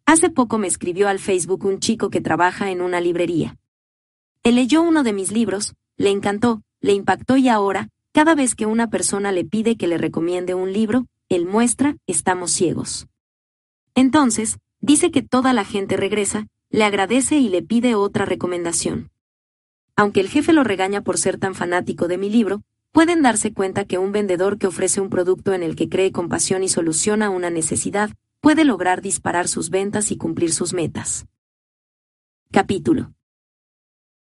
Hace 0.05 0.29
poco 0.29 0.57
me 0.57 0.65
escribió 0.65 1.09
al 1.09 1.19
Facebook 1.19 1.65
un 1.65 1.81
chico 1.81 2.09
que 2.09 2.21
trabaja 2.21 2.71
en 2.71 2.79
una 2.79 3.01
librería. 3.01 3.57
Él 4.41 4.55
leyó 4.55 4.81
uno 4.81 5.03
de 5.03 5.11
mis 5.11 5.33
libros, 5.33 5.75
le 5.97 6.11
encantó, 6.11 6.61
le 6.79 6.93
impactó 6.93 7.35
y 7.35 7.49
ahora, 7.49 7.89
cada 8.13 8.33
vez 8.33 8.55
que 8.55 8.65
una 8.65 8.89
persona 8.89 9.33
le 9.33 9.43
pide 9.43 9.75
que 9.75 9.87
le 9.87 9.97
recomiende 9.97 10.53
un 10.53 10.71
libro, 10.71 11.05
él 11.27 11.45
muestra, 11.45 11.97
estamos 12.07 12.51
ciegos. 12.51 13.07
Entonces, 13.93 14.57
dice 14.79 15.11
que 15.11 15.21
toda 15.21 15.51
la 15.51 15.65
gente 15.65 15.97
regresa, 15.97 16.47
le 16.69 16.85
agradece 16.85 17.39
y 17.39 17.49
le 17.49 17.61
pide 17.61 17.93
otra 17.93 18.23
recomendación. 18.23 19.11
Aunque 19.97 20.21
el 20.21 20.29
jefe 20.29 20.53
lo 20.53 20.63
regaña 20.63 21.01
por 21.01 21.17
ser 21.17 21.37
tan 21.37 21.55
fanático 21.55 22.07
de 22.07 22.17
mi 22.17 22.29
libro, 22.29 22.63
pueden 22.95 23.21
darse 23.21 23.53
cuenta 23.53 23.83
que 23.83 23.97
un 23.97 24.13
vendedor 24.13 24.57
que 24.57 24.67
ofrece 24.67 25.01
un 25.01 25.09
producto 25.09 25.53
en 25.53 25.63
el 25.63 25.75
que 25.75 25.89
cree 25.89 26.13
compasión 26.13 26.63
y 26.63 26.69
soluciona 26.69 27.29
una 27.29 27.49
necesidad, 27.49 28.09
puede 28.39 28.63
lograr 28.63 29.01
disparar 29.01 29.49
sus 29.49 29.69
ventas 29.69 30.11
y 30.11 30.17
cumplir 30.17 30.53
sus 30.53 30.71
metas. 30.73 31.27
Capítulo 32.53 33.13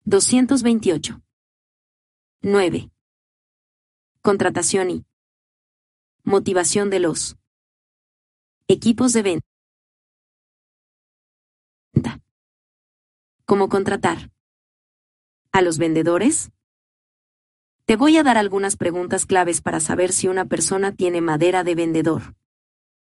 228. 0.04 1.20
9. 2.42 2.90
Contratación 4.20 4.90
y 4.90 5.04
motivación 6.22 6.88
de 6.88 7.00
los 7.00 7.36
equipos 8.68 9.12
de 9.12 9.22
venta. 9.22 9.42
¿Cómo 13.44 13.68
contratar? 13.68 14.30
¿A 15.50 15.62
los 15.62 15.78
vendedores? 15.78 16.52
Te 17.84 17.96
voy 17.96 18.16
a 18.16 18.22
dar 18.22 18.38
algunas 18.38 18.76
preguntas 18.76 19.26
claves 19.26 19.60
para 19.60 19.80
saber 19.80 20.12
si 20.12 20.28
una 20.28 20.44
persona 20.44 20.92
tiene 20.92 21.20
madera 21.20 21.64
de 21.64 21.74
vendedor. 21.74 22.36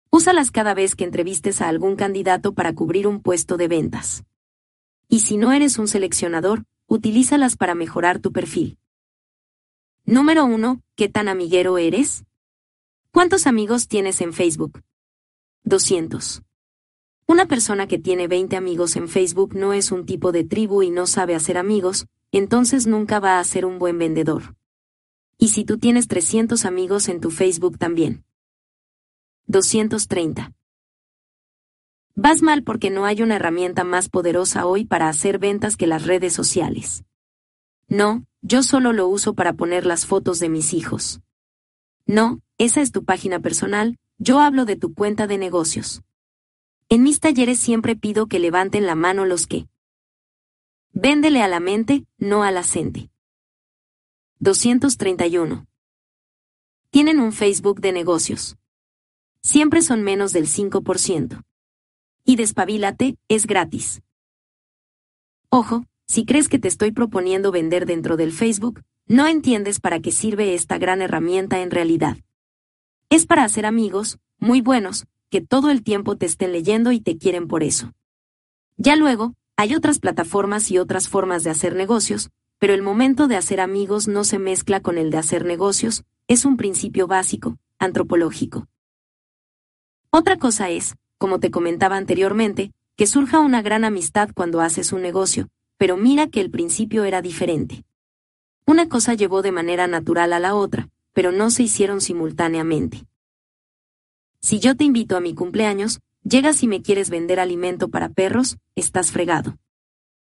Úsalas 0.10 0.52
cada 0.52 0.74
vez 0.74 0.96
que 0.96 1.06
entrevistes 1.06 1.62
a 1.62 1.70
algún 1.70 1.96
candidato 1.96 2.54
para 2.54 2.76
cubrir 2.76 3.08
un 3.08 3.22
puesto 3.22 3.56
de 3.56 3.70
ventas. 3.70 4.26
Y 5.08 5.22
si 5.22 5.38
no 5.38 5.54
eres 5.54 5.80
un 5.80 5.88
seleccionador, 5.88 6.66
utilízalas 6.88 7.56
para 7.56 7.74
mejorar 7.74 8.20
tu 8.20 8.34
perfil. 8.34 8.78
Número 10.04 10.44
1. 10.44 10.82
¿Qué 10.96 11.08
tan 11.08 11.30
amiguero 11.30 11.78
eres? 11.78 12.26
¿Cuántos 13.12 13.48
amigos 13.48 13.88
tienes 13.88 14.20
en 14.20 14.34
Facebook? 14.34 14.82
200. 15.64 16.44
Una 17.28 17.48
persona 17.48 17.88
que 17.88 17.98
tiene 17.98 18.28
20 18.28 18.58
amigos 18.58 18.98
en 18.98 19.08
Facebook 19.08 19.56
no 19.56 19.72
es 19.72 19.94
un 19.94 20.06
tipo 20.06 20.34
de 20.34 20.44
tribu 20.44 20.84
y 20.84 20.92
no 20.92 21.08
sabe 21.08 21.34
hacer 21.34 21.58
amigos, 21.58 22.08
entonces 22.34 22.88
nunca 22.88 23.22
va 23.22 23.40
a 23.40 23.44
ser 23.46 23.66
un 23.66 23.80
buen 23.80 23.98
vendedor. 23.98 24.56
Y 25.38 25.50
si 25.50 25.66
tú 25.66 25.78
tienes 25.78 26.08
300 26.08 26.66
amigos 26.66 27.10
en 27.10 27.20
tu 27.20 27.32
Facebook 27.32 27.78
también. 27.78 28.24
230. 29.48 30.54
Vas 32.16 32.42
mal 32.42 32.64
porque 32.64 32.90
no 32.90 33.06
hay 33.06 33.22
una 33.22 33.36
herramienta 33.36 33.84
más 33.84 34.08
poderosa 34.08 34.66
hoy 34.66 34.86
para 34.86 35.10
hacer 35.10 35.38
ventas 35.38 35.76
que 35.76 35.86
las 35.86 36.06
redes 36.06 36.34
sociales. 36.34 37.04
No, 37.88 38.26
yo 38.42 38.64
solo 38.64 38.94
lo 38.94 39.08
uso 39.08 39.34
para 39.34 39.54
poner 39.54 39.86
las 39.86 40.06
fotos 40.06 40.40
de 40.40 40.50
mis 40.50 40.74
hijos. 40.74 41.20
No, 42.06 42.40
esa 42.58 42.82
es 42.82 42.92
tu 42.92 43.04
página 43.04 43.40
personal, 43.40 44.00
yo 44.18 44.40
hablo 44.40 44.64
de 44.66 44.78
tu 44.78 44.94
cuenta 44.94 45.28
de 45.28 45.38
negocios. 45.38 46.02
En 46.88 47.04
mis 47.04 47.20
talleres 47.20 47.60
siempre 47.60 47.96
pido 47.96 48.28
que 48.28 48.40
levanten 48.40 48.86
la 48.86 48.96
mano 48.96 49.26
los 49.26 49.46
que 49.46 49.68
véndele 50.94 51.42
a 51.42 51.48
la 51.50 51.60
mente, 51.60 52.06
no 52.18 52.44
a 52.44 52.52
la 52.52 52.64
gente. 52.64 53.10
231. 54.40 55.66
Tienen 56.90 57.20
un 57.20 57.32
Facebook 57.32 57.80
de 57.80 57.94
negocios. 57.94 58.58
Siempre 59.42 59.82
son 59.82 60.04
menos 60.04 60.34
del 60.34 60.48
5%. 60.48 61.42
Y 62.26 62.36
despabilate, 62.36 63.18
es 63.30 63.48
gratis. 63.48 64.02
Ojo, 65.50 65.86
si 66.06 66.26
crees 66.26 66.50
que 66.50 66.60
te 66.60 66.68
estoy 66.68 66.92
proponiendo 66.92 67.52
vender 67.52 67.86
dentro 67.86 68.18
del 68.18 68.34
Facebook, 68.34 68.84
no 69.08 69.28
entiendes 69.28 69.80
para 69.80 70.02
qué 70.02 70.12
sirve 70.12 70.54
esta 70.54 70.78
gran 70.78 71.02
herramienta 71.02 71.62
en 71.62 71.72
realidad. 71.72 72.18
Es 73.10 73.26
para 73.26 73.46
hacer 73.46 73.66
amigos, 73.66 74.20
muy 74.38 74.60
buenos, 74.60 75.06
que 75.30 75.40
todo 75.40 75.70
el 75.70 75.82
tiempo 75.82 76.18
te 76.18 76.26
estén 76.26 76.52
leyendo 76.52 76.92
y 76.92 77.00
te 77.00 77.18
quieren 77.18 77.48
por 77.48 77.64
eso. 77.64 77.94
Ya 78.76 78.98
luego, 78.98 79.34
hay 79.56 79.76
otras 79.76 80.00
plataformas 80.00 80.72
y 80.72 80.78
otras 80.78 81.08
formas 81.08 81.46
de 81.46 81.52
hacer 81.52 81.76
negocios, 81.76 82.32
pero 82.60 82.74
el 82.74 82.82
momento 82.82 83.28
de 83.28 83.36
hacer 83.36 83.60
amigos 83.60 84.08
no 84.08 84.24
se 84.24 84.40
mezcla 84.40 84.80
con 84.80 84.98
el 84.98 85.12
de 85.12 85.18
hacer 85.18 85.46
negocios, 85.46 86.04
es 86.28 86.46
un 86.46 86.58
principio 86.58 87.08
básico, 87.08 87.58
antropológico. 87.80 88.68
Otra 90.10 90.38
cosa 90.38 90.70
es, 90.70 90.96
como 91.18 91.40
te 91.40 91.52
comentaba 91.52 91.98
anteriormente, 91.98 92.72
que 92.96 93.08
surja 93.08 93.40
una 93.40 93.62
gran 93.62 93.84
amistad 93.84 94.30
cuando 94.34 94.62
haces 94.62 94.94
un 94.94 95.02
negocio, 95.02 95.50
pero 95.78 95.98
mira 95.98 96.28
que 96.28 96.42
el 96.42 96.50
principio 96.50 97.04
era 97.04 97.22
diferente. 97.22 97.84
Una 98.66 98.88
cosa 98.88 99.14
llevó 99.14 99.42
de 99.42 99.52
manera 99.52 99.88
natural 99.88 100.34
a 100.34 100.40
la 100.40 100.56
otra, 100.56 100.90
pero 101.14 101.32
no 101.32 101.50
se 101.50 101.64
hicieron 101.64 102.02
simultáneamente. 102.02 103.06
Si 104.40 104.60
yo 104.60 104.76
te 104.76 104.84
invito 104.84 105.18
a 105.18 105.22
mi 105.22 105.34
cumpleaños, 105.34 106.00
llegas 106.24 106.64
y 106.64 106.68
me 106.68 106.82
quieres 106.82 107.10
vender 107.10 107.40
alimento 107.40 107.90
para 107.90 108.10
perros, 108.10 108.58
estás 108.76 109.12
fregado. 109.12 109.58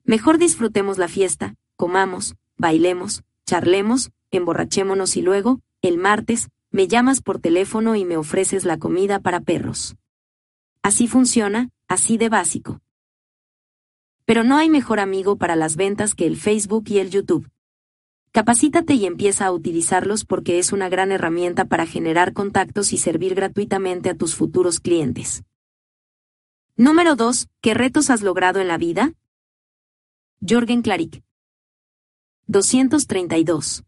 Mejor 0.05 0.39
disfrutemos 0.39 0.99
la 0.99 1.09
fiesta, 1.09 1.55
comamos, 1.79 2.35
bailemos, 2.57 3.23
charlemos, 3.47 4.11
emborrachémonos 4.33 5.17
y 5.17 5.23
luego, 5.23 5.61
el 5.81 5.97
martes, 5.97 6.49
me 6.73 6.89
llamas 6.89 7.23
por 7.23 7.39
teléfono 7.39 7.95
y 7.95 8.05
me 8.05 8.17
ofreces 8.17 8.65
la 8.65 8.79
comida 8.79 9.21
para 9.21 9.41
perros. 9.41 9.97
Así 10.83 11.07
funciona, 11.07 11.71
así 11.87 12.19
de 12.19 12.29
básico. 12.29 12.81
Pero 14.27 14.43
no 14.43 14.57
hay 14.57 14.69
mejor 14.69 14.99
amigo 14.99 15.37
para 15.37 15.55
las 15.55 15.77
ventas 15.77 16.17
que 16.17 16.27
el 16.27 16.37
Facebook 16.37 16.85
y 16.89 16.99
el 16.99 17.11
YouTube. 17.11 17.49
Capacítate 18.33 18.95
y 18.95 19.07
empieza 19.07 19.47
a 19.47 19.53
utilizarlos 19.53 20.25
porque 20.25 20.59
es 20.59 20.73
una 20.73 20.89
gran 20.89 21.13
herramienta 21.13 21.65
para 21.65 21.87
generar 21.87 22.33
contactos 22.33 22.93
y 22.93 22.99
servir 22.99 23.37
gratuitamente 23.37 24.11
a 24.11 24.17
tus 24.17 24.35
futuros 24.35 24.81
clientes. 24.81 25.45
Número 26.77 27.15
2. 27.15 27.47
¿Qué 27.61 27.75
retos 27.75 28.11
has 28.11 28.23
logrado 28.23 28.61
en 28.61 28.67
la 28.67 28.79
vida? 28.79 29.13
Jorgen 30.47 30.83
Klarik. 30.83 31.23
232. 32.51 33.85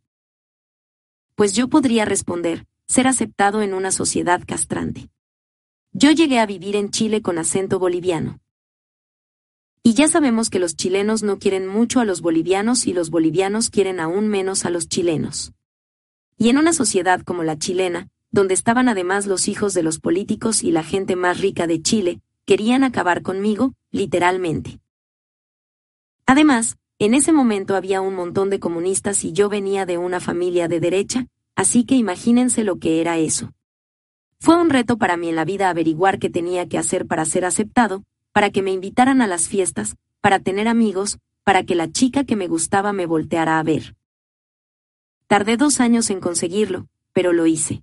Pues 1.35 1.55
yo 1.55 1.69
podría 1.69 2.05
responder, 2.05 2.67
ser 2.87 3.07
aceptado 3.07 3.63
en 3.63 3.73
una 3.73 3.91
sociedad 3.91 4.43
castrante. 4.47 5.09
Yo 5.93 6.11
llegué 6.11 6.41
a 6.41 6.45
vivir 6.45 6.77
en 6.77 6.91
Chile 6.91 7.23
con 7.23 7.39
acento 7.39 7.79
boliviano. 7.79 8.39
Y 9.83 9.95
ya 9.95 10.09
sabemos 10.09 10.51
que 10.51 10.59
los 10.59 10.77
chilenos 10.77 11.23
no 11.23 11.39
quieren 11.39 11.67
mucho 11.67 12.01
a 12.01 12.05
los 12.05 12.21
bolivianos 12.21 12.87
y 12.87 12.93
los 12.93 13.09
bolivianos 13.09 13.71
quieren 13.71 13.99
aún 13.99 14.29
menos 14.29 14.67
a 14.67 14.71
los 14.71 14.89
chilenos. 14.89 15.55
Y 16.37 16.51
en 16.51 16.59
una 16.59 16.75
sociedad 16.75 17.23
como 17.23 17.45
la 17.45 17.57
chilena, 17.57 18.11
donde 18.31 18.53
estaban 18.53 18.91
además 18.91 19.27
los 19.27 19.49
hijos 19.49 19.73
de 19.73 19.83
los 19.83 20.01
políticos 20.01 20.63
y 20.63 20.71
la 20.71 20.83
gente 20.83 21.17
más 21.17 21.41
rica 21.41 21.67
de 21.67 21.81
Chile, 21.81 22.21
querían 22.45 22.85
acabar 22.85 23.23
conmigo, 23.23 23.73
literalmente. 23.91 24.81
Además, 26.27 26.77
en 27.01 27.15
ese 27.15 27.33
momento 27.33 27.77
había 27.77 28.03
un 28.03 28.15
montón 28.15 28.51
de 28.51 28.61
comunistas 28.61 29.25
y 29.25 29.33
yo 29.33 29.49
venía 29.49 29.87
de 29.87 29.97
una 29.97 30.21
familia 30.21 30.69
de 30.69 30.81
derecha, 30.81 31.27
así 31.57 31.85
que 31.85 31.95
imagínense 31.95 32.63
lo 32.63 32.79
que 32.79 33.01
era 33.01 33.17
eso. 33.17 33.53
Fue 34.39 34.61
un 34.61 34.69
reto 34.69 34.99
para 34.99 35.17
mí 35.17 35.31
en 35.31 35.37
la 35.37 35.47
vida 35.47 35.71
averiguar 35.71 36.19
qué 36.19 36.29
tenía 36.29 36.69
que 36.69 36.77
hacer 36.77 37.07
para 37.07 37.25
ser 37.25 37.47
aceptado, 37.47 38.05
para 38.33 38.51
que 38.51 38.63
me 38.63 38.71
invitaran 38.71 39.23
a 39.23 39.27
las 39.27 39.49
fiestas, 39.49 39.97
para 40.21 40.41
tener 40.41 40.69
amigos, 40.69 41.19
para 41.43 41.65
que 41.65 41.75
la 41.75 41.91
chica 41.91 42.25
que 42.25 42.37
me 42.37 42.49
gustaba 42.49 42.93
me 42.93 43.07
volteara 43.07 43.59
a 43.59 43.63
ver. 43.63 43.97
Tardé 45.27 45.57
dos 45.57 45.81
años 45.81 46.11
en 46.11 46.21
conseguirlo, 46.21 46.87
pero 47.15 47.33
lo 47.33 47.47
hice. 47.47 47.83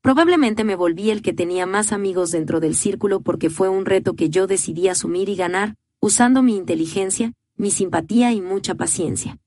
Probablemente 0.00 0.64
me 0.64 0.74
volví 0.74 1.10
el 1.10 1.22
que 1.22 1.32
tenía 1.32 1.66
más 1.66 1.92
amigos 1.92 2.32
dentro 2.32 2.58
del 2.58 2.74
círculo 2.74 3.20
porque 3.20 3.48
fue 3.48 3.68
un 3.68 3.84
reto 3.84 4.14
que 4.14 4.28
yo 4.28 4.48
decidí 4.48 4.88
asumir 4.88 5.28
y 5.28 5.36
ganar, 5.36 5.76
usando 6.00 6.42
mi 6.42 6.56
inteligencia, 6.56 7.32
mi 7.56 7.70
simpatía 7.70 8.32
y 8.32 8.40
mucha 8.40 8.74
paciencia. 8.74 9.38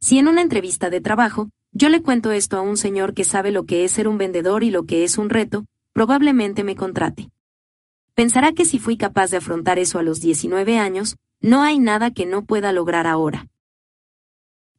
Si 0.00 0.18
en 0.18 0.28
una 0.28 0.42
entrevista 0.42 0.90
de 0.90 1.00
trabajo, 1.00 1.50
yo 1.72 1.88
le 1.88 2.02
cuento 2.02 2.32
esto 2.32 2.56
a 2.56 2.62
un 2.62 2.76
señor 2.76 3.14
que 3.14 3.24
sabe 3.24 3.50
lo 3.50 3.64
que 3.64 3.84
es 3.84 3.92
ser 3.92 4.08
un 4.08 4.18
vendedor 4.18 4.64
y 4.64 4.70
lo 4.70 4.84
que 4.84 5.04
es 5.04 5.18
un 5.18 5.30
reto, 5.30 5.66
probablemente 5.92 6.64
me 6.64 6.76
contrate. 6.76 7.30
Pensará 8.14 8.52
que 8.52 8.64
si 8.64 8.78
fui 8.78 8.96
capaz 8.96 9.30
de 9.30 9.36
afrontar 9.36 9.78
eso 9.78 9.98
a 9.98 10.02
los 10.02 10.20
19 10.20 10.78
años, 10.78 11.16
no 11.40 11.62
hay 11.62 11.78
nada 11.78 12.10
que 12.10 12.26
no 12.26 12.44
pueda 12.44 12.72
lograr 12.72 13.06
ahora. 13.06 13.48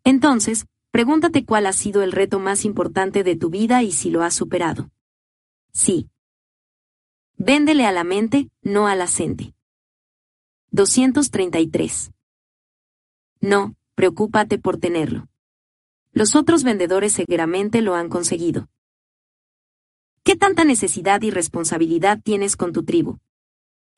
Entonces, 0.04 0.66
Pregúntate 0.92 1.46
cuál 1.46 1.68
ha 1.68 1.74
sido 1.74 2.04
el 2.04 2.12
reto 2.12 2.40
más 2.40 2.66
importante 2.66 3.24
de 3.24 3.38
tu 3.38 3.50
vida 3.50 3.82
y 3.82 3.94
si 3.94 4.10
lo 4.10 4.24
has 4.24 4.34
superado. 4.34 4.92
Sí. 5.72 6.10
Véndele 7.38 7.86
a 7.86 7.94
la 7.94 8.04
mente, 8.04 8.50
no 8.62 8.88
a 8.88 8.96
la 8.96 9.08
gente. 9.08 9.54
233. 10.74 12.12
No, 13.42 13.76
preocúpate 13.96 14.58
por 14.58 14.78
tenerlo. 14.78 15.28
Los 16.14 16.34
otros 16.34 16.64
vendedores 16.64 17.12
seguramente 17.12 17.82
lo 17.82 17.94
han 17.94 18.08
conseguido. 18.08 18.70
¿Qué 20.24 20.38
tanta 20.38 20.64
necesidad 20.64 21.24
y 21.24 21.30
responsabilidad 21.30 22.22
tienes 22.24 22.56
con 22.56 22.72
tu 22.72 22.86
tribu? 22.86 23.18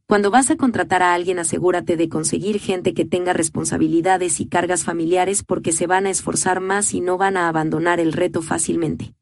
Cuando 0.08 0.32
vas 0.32 0.50
a 0.50 0.56
contratar 0.56 1.04
a 1.04 1.14
alguien 1.14 1.38
asegúrate 1.38 1.96
de 1.96 2.10
conseguir 2.10 2.60
gente 2.60 2.96
que 2.96 3.06
tenga 3.06 3.34
responsabilidades 3.34 4.40
y 4.40 4.48
cargas 4.48 4.84
familiares 4.84 5.44
porque 5.44 5.74
se 5.74 5.86
van 5.86 6.08
a 6.08 6.10
esforzar 6.10 6.60
más 6.60 6.96
y 6.96 7.02
no 7.02 7.20
van 7.20 7.38
a 7.38 7.50
abandonar 7.50 8.00
el 8.00 8.14
reto 8.14 8.42
fácilmente. 8.42 9.14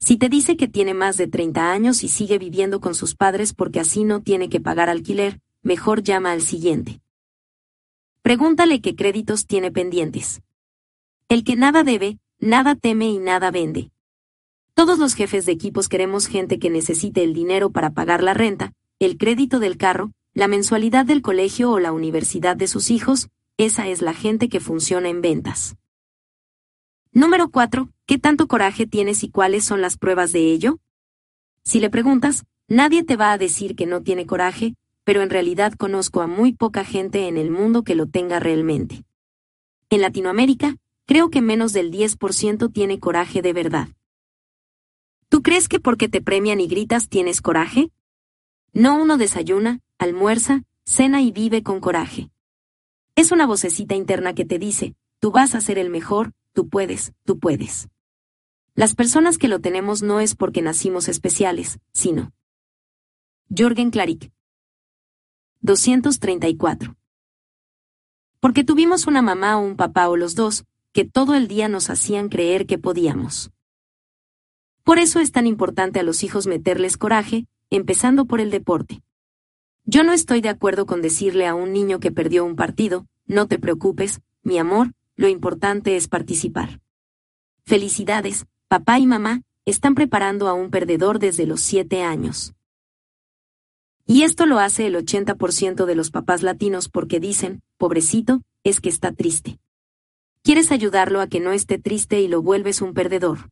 Si 0.00 0.16
te 0.16 0.28
dice 0.28 0.56
que 0.56 0.66
tiene 0.66 0.92
más 0.92 1.16
de 1.18 1.28
30 1.28 1.70
años 1.70 2.02
y 2.02 2.08
sigue 2.08 2.38
viviendo 2.38 2.80
con 2.80 2.96
sus 2.96 3.14
padres 3.14 3.54
porque 3.54 3.78
así 3.78 4.02
no 4.02 4.22
tiene 4.22 4.48
que 4.48 4.60
pagar 4.60 4.90
alquiler, 4.90 5.40
mejor 5.64 6.02
llama 6.02 6.30
al 6.30 6.42
siguiente. 6.42 7.00
Pregúntale 8.22 8.80
qué 8.80 8.94
créditos 8.94 9.46
tiene 9.46 9.72
pendientes. 9.72 10.42
El 11.28 11.42
que 11.42 11.56
nada 11.56 11.82
debe, 11.82 12.18
nada 12.38 12.76
teme 12.76 13.08
y 13.08 13.18
nada 13.18 13.50
vende. 13.50 13.90
Todos 14.74 14.98
los 14.98 15.14
jefes 15.14 15.46
de 15.46 15.52
equipos 15.52 15.88
queremos 15.88 16.26
gente 16.26 16.58
que 16.58 16.70
necesite 16.70 17.24
el 17.24 17.34
dinero 17.34 17.70
para 17.70 17.90
pagar 17.90 18.22
la 18.22 18.34
renta, 18.34 18.72
el 18.98 19.18
crédito 19.18 19.58
del 19.58 19.76
carro, 19.76 20.12
la 20.34 20.48
mensualidad 20.48 21.06
del 21.06 21.22
colegio 21.22 21.70
o 21.70 21.80
la 21.80 21.92
universidad 21.92 22.56
de 22.56 22.66
sus 22.66 22.90
hijos, 22.90 23.28
esa 23.56 23.88
es 23.88 24.02
la 24.02 24.14
gente 24.14 24.48
que 24.48 24.60
funciona 24.60 25.08
en 25.08 25.20
ventas. 25.20 25.76
Número 27.12 27.50
4. 27.50 27.88
¿Qué 28.06 28.18
tanto 28.18 28.48
coraje 28.48 28.86
tienes 28.86 29.22
y 29.22 29.30
cuáles 29.30 29.64
son 29.64 29.80
las 29.80 29.96
pruebas 29.96 30.32
de 30.32 30.50
ello? 30.50 30.78
Si 31.62 31.78
le 31.78 31.88
preguntas, 31.88 32.44
nadie 32.66 33.04
te 33.04 33.16
va 33.16 33.32
a 33.32 33.38
decir 33.38 33.76
que 33.76 33.86
no 33.86 34.02
tiene 34.02 34.26
coraje, 34.26 34.74
pero 35.04 35.22
en 35.22 35.30
realidad 35.30 35.74
conozco 35.74 36.22
a 36.22 36.26
muy 36.26 36.52
poca 36.52 36.84
gente 36.84 37.28
en 37.28 37.36
el 37.36 37.50
mundo 37.50 37.84
que 37.84 37.94
lo 37.94 38.06
tenga 38.06 38.40
realmente. 38.40 39.04
En 39.90 40.00
Latinoamérica, 40.00 40.76
creo 41.06 41.30
que 41.30 41.42
menos 41.42 41.72
del 41.72 41.92
10% 41.92 42.72
tiene 42.72 42.98
coraje 42.98 43.42
de 43.42 43.52
verdad. 43.52 43.88
¿Tú 45.28 45.42
crees 45.42 45.68
que 45.68 45.80
porque 45.80 46.08
te 46.08 46.22
premian 46.22 46.60
y 46.60 46.66
gritas 46.66 47.08
tienes 47.08 47.42
coraje? 47.42 47.90
No 48.72 49.00
uno 49.00 49.18
desayuna, 49.18 49.80
almuerza, 49.98 50.62
cena 50.84 51.22
y 51.22 51.32
vive 51.32 51.62
con 51.62 51.80
coraje. 51.80 52.30
Es 53.14 53.30
una 53.30 53.46
vocecita 53.46 53.94
interna 53.94 54.34
que 54.34 54.44
te 54.44 54.58
dice, 54.58 54.96
tú 55.20 55.30
vas 55.30 55.54
a 55.54 55.60
ser 55.60 55.78
el 55.78 55.90
mejor, 55.90 56.32
tú 56.52 56.68
puedes, 56.68 57.12
tú 57.24 57.38
puedes. 57.38 57.88
Las 58.74 58.94
personas 58.94 59.38
que 59.38 59.48
lo 59.48 59.60
tenemos 59.60 60.02
no 60.02 60.18
es 60.18 60.34
porque 60.34 60.62
nacimos 60.62 61.08
especiales, 61.08 61.78
sino. 61.92 62.32
Jorgen 63.56 63.90
Klarik. 63.90 64.32
234. 65.64 66.94
Porque 68.38 68.64
tuvimos 68.64 69.06
una 69.06 69.22
mamá 69.22 69.56
o 69.56 69.62
un 69.62 69.76
papá 69.76 70.10
o 70.10 70.16
los 70.18 70.34
dos, 70.34 70.66
que 70.92 71.06
todo 71.06 71.34
el 71.34 71.48
día 71.48 71.68
nos 71.68 71.88
hacían 71.88 72.28
creer 72.28 72.66
que 72.66 72.76
podíamos. 72.76 73.50
Por 74.82 74.98
eso 74.98 75.20
es 75.20 75.32
tan 75.32 75.46
importante 75.46 76.00
a 76.00 76.02
los 76.02 76.22
hijos 76.22 76.46
meterles 76.46 76.98
coraje, 76.98 77.46
empezando 77.70 78.26
por 78.26 78.42
el 78.42 78.50
deporte. 78.50 79.00
Yo 79.86 80.04
no 80.04 80.12
estoy 80.12 80.42
de 80.42 80.50
acuerdo 80.50 80.84
con 80.84 81.00
decirle 81.00 81.46
a 81.46 81.54
un 81.54 81.72
niño 81.72 81.98
que 81.98 82.12
perdió 82.12 82.44
un 82.44 82.56
partido, 82.56 83.06
no 83.24 83.48
te 83.48 83.58
preocupes, 83.58 84.20
mi 84.42 84.58
amor, 84.58 84.92
lo 85.16 85.28
importante 85.28 85.96
es 85.96 86.08
participar. 86.08 86.82
Felicidades, 87.64 88.44
papá 88.68 88.98
y 88.98 89.06
mamá, 89.06 89.40
están 89.64 89.94
preparando 89.94 90.46
a 90.46 90.52
un 90.52 90.70
perdedor 90.70 91.20
desde 91.20 91.46
los 91.46 91.62
siete 91.62 92.02
años. 92.02 92.52
Y 94.06 94.22
esto 94.22 94.44
lo 94.44 94.58
hace 94.58 94.86
el 94.86 94.96
80% 94.96 95.86
de 95.86 95.94
los 95.94 96.10
papás 96.10 96.42
latinos 96.42 96.88
porque 96.90 97.20
dicen, 97.20 97.62
pobrecito, 97.78 98.42
es 98.62 98.80
que 98.80 98.90
está 98.90 99.12
triste. 99.12 99.58
Quieres 100.42 100.72
ayudarlo 100.72 101.20
a 101.20 101.26
que 101.26 101.40
no 101.40 101.52
esté 101.52 101.78
triste 101.78 102.20
y 102.20 102.28
lo 102.28 102.42
vuelves 102.42 102.82
un 102.82 102.92
perdedor. 102.92 103.50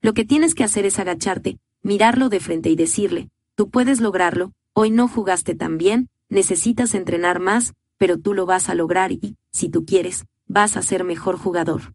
Lo 0.00 0.12
que 0.12 0.24
tienes 0.24 0.56
que 0.56 0.64
hacer 0.64 0.86
es 0.86 0.98
agacharte, 0.98 1.58
mirarlo 1.82 2.28
de 2.28 2.40
frente 2.40 2.68
y 2.68 2.74
decirle, 2.74 3.28
tú 3.54 3.70
puedes 3.70 4.00
lograrlo, 4.00 4.52
hoy 4.72 4.90
no 4.90 5.06
jugaste 5.06 5.54
tan 5.54 5.78
bien, 5.78 6.08
necesitas 6.28 6.94
entrenar 6.94 7.38
más, 7.38 7.74
pero 7.96 8.18
tú 8.18 8.34
lo 8.34 8.46
vas 8.46 8.68
a 8.70 8.74
lograr 8.74 9.12
y, 9.12 9.36
si 9.52 9.68
tú 9.68 9.84
quieres, 9.84 10.24
vas 10.46 10.76
a 10.76 10.82
ser 10.82 11.04
mejor 11.04 11.38
jugador. 11.38 11.94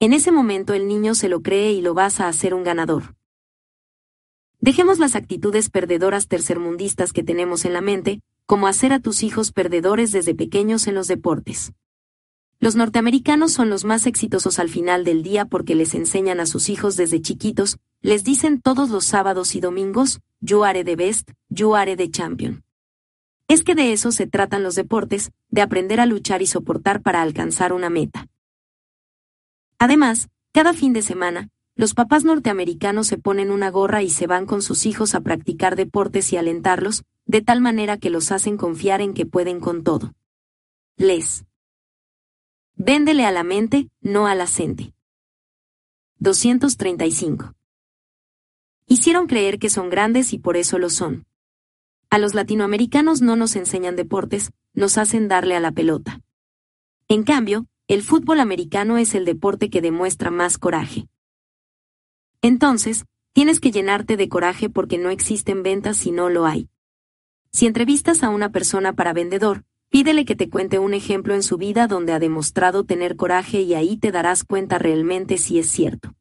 En 0.00 0.12
ese 0.12 0.32
momento 0.32 0.74
el 0.74 0.88
niño 0.88 1.14
se 1.14 1.28
lo 1.28 1.40
cree 1.40 1.72
y 1.72 1.82
lo 1.82 1.94
vas 1.94 2.18
a 2.18 2.26
hacer 2.26 2.52
un 2.52 2.64
ganador. 2.64 3.14
Dejemos 4.60 4.98
las 4.98 5.16
actitudes 5.16 5.70
perdedoras 5.70 6.28
tercermundistas 6.28 7.14
que 7.14 7.22
tenemos 7.22 7.64
en 7.64 7.72
la 7.72 7.80
mente, 7.80 8.20
como 8.44 8.66
hacer 8.66 8.92
a 8.92 9.00
tus 9.00 9.22
hijos 9.22 9.52
perdedores 9.52 10.12
desde 10.12 10.34
pequeños 10.34 10.86
en 10.86 10.94
los 10.94 11.08
deportes. 11.08 11.72
Los 12.58 12.76
norteamericanos 12.76 13.52
son 13.52 13.70
los 13.70 13.86
más 13.86 14.06
exitosos 14.06 14.58
al 14.58 14.68
final 14.68 15.02
del 15.02 15.22
día 15.22 15.46
porque 15.46 15.74
les 15.74 15.94
enseñan 15.94 16.40
a 16.40 16.46
sus 16.46 16.68
hijos 16.68 16.96
desde 16.96 17.22
chiquitos, 17.22 17.78
les 18.02 18.22
dicen 18.22 18.60
todos 18.60 18.90
los 18.90 19.06
sábados 19.06 19.54
y 19.54 19.60
domingos, 19.60 20.20
yo 20.40 20.64
haré 20.64 20.84
de 20.84 20.94
best, 20.94 21.30
yo 21.48 21.74
haré 21.74 21.96
de 21.96 22.10
champion. 22.10 22.62
Es 23.48 23.64
que 23.64 23.74
de 23.74 23.92
eso 23.92 24.12
se 24.12 24.26
tratan 24.26 24.62
los 24.62 24.74
deportes, 24.74 25.32
de 25.48 25.62
aprender 25.62 26.00
a 26.00 26.06
luchar 26.06 26.42
y 26.42 26.46
soportar 26.46 27.00
para 27.00 27.22
alcanzar 27.22 27.72
una 27.72 27.88
meta. 27.88 28.28
Además, 29.78 30.28
cada 30.52 30.74
fin 30.74 30.92
de 30.92 31.00
semana, 31.00 31.48
los 31.80 31.94
papás 31.94 32.24
norteamericanos 32.24 33.06
se 33.06 33.16
ponen 33.16 33.50
una 33.50 33.70
gorra 33.70 34.02
y 34.02 34.10
se 34.10 34.26
van 34.26 34.44
con 34.44 34.60
sus 34.60 34.84
hijos 34.84 35.14
a 35.14 35.22
practicar 35.22 35.76
deportes 35.76 36.30
y 36.30 36.36
alentarlos, 36.36 37.04
de 37.24 37.40
tal 37.40 37.62
manera 37.62 37.96
que 37.96 38.10
los 38.10 38.32
hacen 38.32 38.58
confiar 38.58 39.00
en 39.00 39.14
que 39.14 39.24
pueden 39.24 39.60
con 39.60 39.82
todo. 39.82 40.12
Les 40.98 41.46
Véndele 42.74 43.24
a 43.24 43.30
la 43.30 43.44
mente, 43.44 43.88
no 44.02 44.26
a 44.26 44.34
la 44.34 44.46
gente. 44.46 44.92
235. 46.18 47.54
Hicieron 48.86 49.26
creer 49.26 49.58
que 49.58 49.70
son 49.70 49.88
grandes 49.88 50.34
y 50.34 50.38
por 50.38 50.58
eso 50.58 50.78
lo 50.78 50.90
son. 50.90 51.24
A 52.10 52.18
los 52.18 52.34
latinoamericanos 52.34 53.22
no 53.22 53.36
nos 53.36 53.56
enseñan 53.56 53.96
deportes, 53.96 54.50
nos 54.74 54.98
hacen 54.98 55.28
darle 55.28 55.56
a 55.56 55.60
la 55.60 55.72
pelota. 55.72 56.20
En 57.08 57.22
cambio, 57.22 57.68
el 57.88 58.02
fútbol 58.02 58.40
americano 58.40 58.98
es 58.98 59.14
el 59.14 59.24
deporte 59.24 59.70
que 59.70 59.80
demuestra 59.80 60.30
más 60.30 60.58
coraje. 60.58 61.08
Entonces, 62.42 63.04
tienes 63.32 63.60
que 63.60 63.70
llenarte 63.70 64.16
de 64.16 64.28
coraje 64.28 64.70
porque 64.70 64.98
no 64.98 65.10
existen 65.10 65.62
ventas 65.62 65.96
si 65.96 66.10
no 66.10 66.30
lo 66.30 66.46
hay. 66.46 66.68
Si 67.52 67.66
entrevistas 67.66 68.22
a 68.22 68.30
una 68.30 68.50
persona 68.50 68.94
para 68.94 69.12
vendedor, 69.12 69.64
pídele 69.90 70.24
que 70.24 70.36
te 70.36 70.48
cuente 70.48 70.78
un 70.78 70.94
ejemplo 70.94 71.34
en 71.34 71.42
su 71.42 71.58
vida 71.58 71.86
donde 71.86 72.12
ha 72.12 72.18
demostrado 72.18 72.84
tener 72.84 73.16
coraje 73.16 73.62
y 73.62 73.74
ahí 73.74 73.96
te 73.96 74.12
darás 74.12 74.44
cuenta 74.44 74.78
realmente 74.78 75.36
si 75.36 75.58
es 75.58 75.68
cierto. 75.68 76.14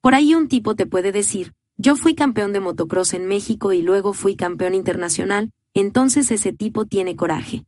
Por 0.00 0.14
ahí 0.14 0.34
un 0.34 0.48
tipo 0.48 0.76
te 0.76 0.86
puede 0.86 1.12
decir, 1.12 1.54
yo 1.76 1.96
fui 1.96 2.14
campeón 2.14 2.52
de 2.52 2.60
motocross 2.60 3.14
en 3.14 3.26
México 3.26 3.72
y 3.72 3.82
luego 3.82 4.12
fui 4.12 4.36
campeón 4.36 4.74
internacional, 4.74 5.50
entonces 5.74 6.30
ese 6.30 6.52
tipo 6.52 6.84
tiene 6.84 7.16
coraje. 7.16 7.64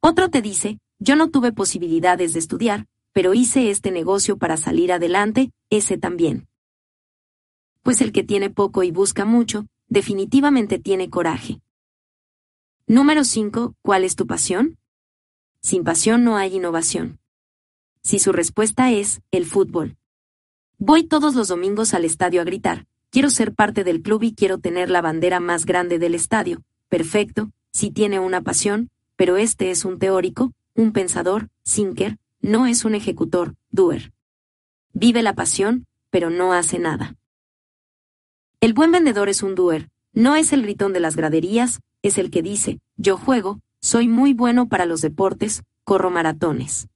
Otro 0.00 0.30
te 0.30 0.42
dice, 0.42 0.78
yo 0.98 1.16
no 1.16 1.30
tuve 1.30 1.52
posibilidades 1.52 2.32
de 2.32 2.40
estudiar, 2.40 2.86
pero 3.12 3.34
hice 3.34 3.70
este 3.70 3.90
negocio 3.90 4.38
para 4.38 4.56
salir 4.56 4.92
adelante, 4.92 5.50
ese 5.70 5.98
también. 5.98 6.48
Pues 7.82 8.00
el 8.00 8.12
que 8.12 8.22
tiene 8.22 8.50
poco 8.50 8.82
y 8.82 8.90
busca 8.90 9.24
mucho, 9.24 9.66
definitivamente 9.88 10.78
tiene 10.78 11.10
coraje. 11.10 11.60
Número 12.86 13.24
5. 13.24 13.74
¿Cuál 13.82 14.04
es 14.04 14.16
tu 14.16 14.26
pasión? 14.26 14.78
Sin 15.60 15.84
pasión 15.84 16.24
no 16.24 16.36
hay 16.36 16.56
innovación. 16.56 17.20
Si 18.02 18.18
su 18.18 18.32
respuesta 18.32 18.90
es, 18.90 19.20
el 19.30 19.46
fútbol. 19.46 19.96
Voy 20.78 21.04
todos 21.04 21.34
los 21.34 21.48
domingos 21.48 21.92
al 21.92 22.04
estadio 22.04 22.40
a 22.40 22.44
gritar, 22.44 22.86
quiero 23.10 23.28
ser 23.28 23.54
parte 23.54 23.84
del 23.84 24.00
club 24.00 24.22
y 24.22 24.34
quiero 24.34 24.58
tener 24.58 24.88
la 24.88 25.02
bandera 25.02 25.38
más 25.38 25.66
grande 25.66 25.98
del 25.98 26.14
estadio. 26.14 26.62
Perfecto, 26.88 27.50
si 27.70 27.90
tiene 27.90 28.18
una 28.18 28.40
pasión, 28.40 28.88
pero 29.16 29.36
este 29.36 29.70
es 29.70 29.84
un 29.84 29.98
teórico, 29.98 30.52
un 30.74 30.92
pensador, 30.92 31.48
sinker, 31.62 32.18
no 32.40 32.66
es 32.66 32.84
un 32.84 32.94
ejecutor, 32.94 33.54
doer. 33.70 34.12
Vive 34.92 35.22
la 35.22 35.34
pasión, 35.34 35.86
pero 36.10 36.30
no 36.30 36.52
hace 36.52 36.78
nada. 36.78 37.16
El 38.60 38.74
buen 38.74 38.92
vendedor 38.92 39.28
es 39.28 39.42
un 39.42 39.54
doer, 39.54 39.88
no 40.12 40.36
es 40.36 40.52
el 40.52 40.62
gritón 40.62 40.92
de 40.92 41.00
las 41.00 41.16
graderías, 41.16 41.80
es 42.02 42.18
el 42.18 42.30
que 42.30 42.42
dice, 42.42 42.80
yo 42.96 43.16
juego, 43.16 43.60
soy 43.80 44.08
muy 44.08 44.34
bueno 44.34 44.68
para 44.68 44.86
los 44.86 45.00
deportes, 45.00 45.62
corro 45.84 46.10
maratones. 46.10 46.88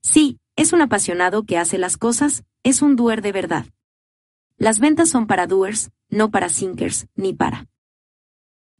Sí, 0.00 0.38
es 0.56 0.72
un 0.72 0.80
apasionado 0.80 1.44
que 1.44 1.58
hace 1.58 1.78
las 1.78 1.96
cosas, 1.96 2.44
es 2.62 2.82
un 2.82 2.96
doer 2.96 3.22
de 3.22 3.32
verdad. 3.32 3.66
Las 4.56 4.78
ventas 4.80 5.08
son 5.08 5.26
para 5.26 5.46
doers, 5.46 5.90
no 6.08 6.30
para 6.30 6.48
sinkers, 6.48 7.06
ni 7.14 7.32
para. 7.32 7.68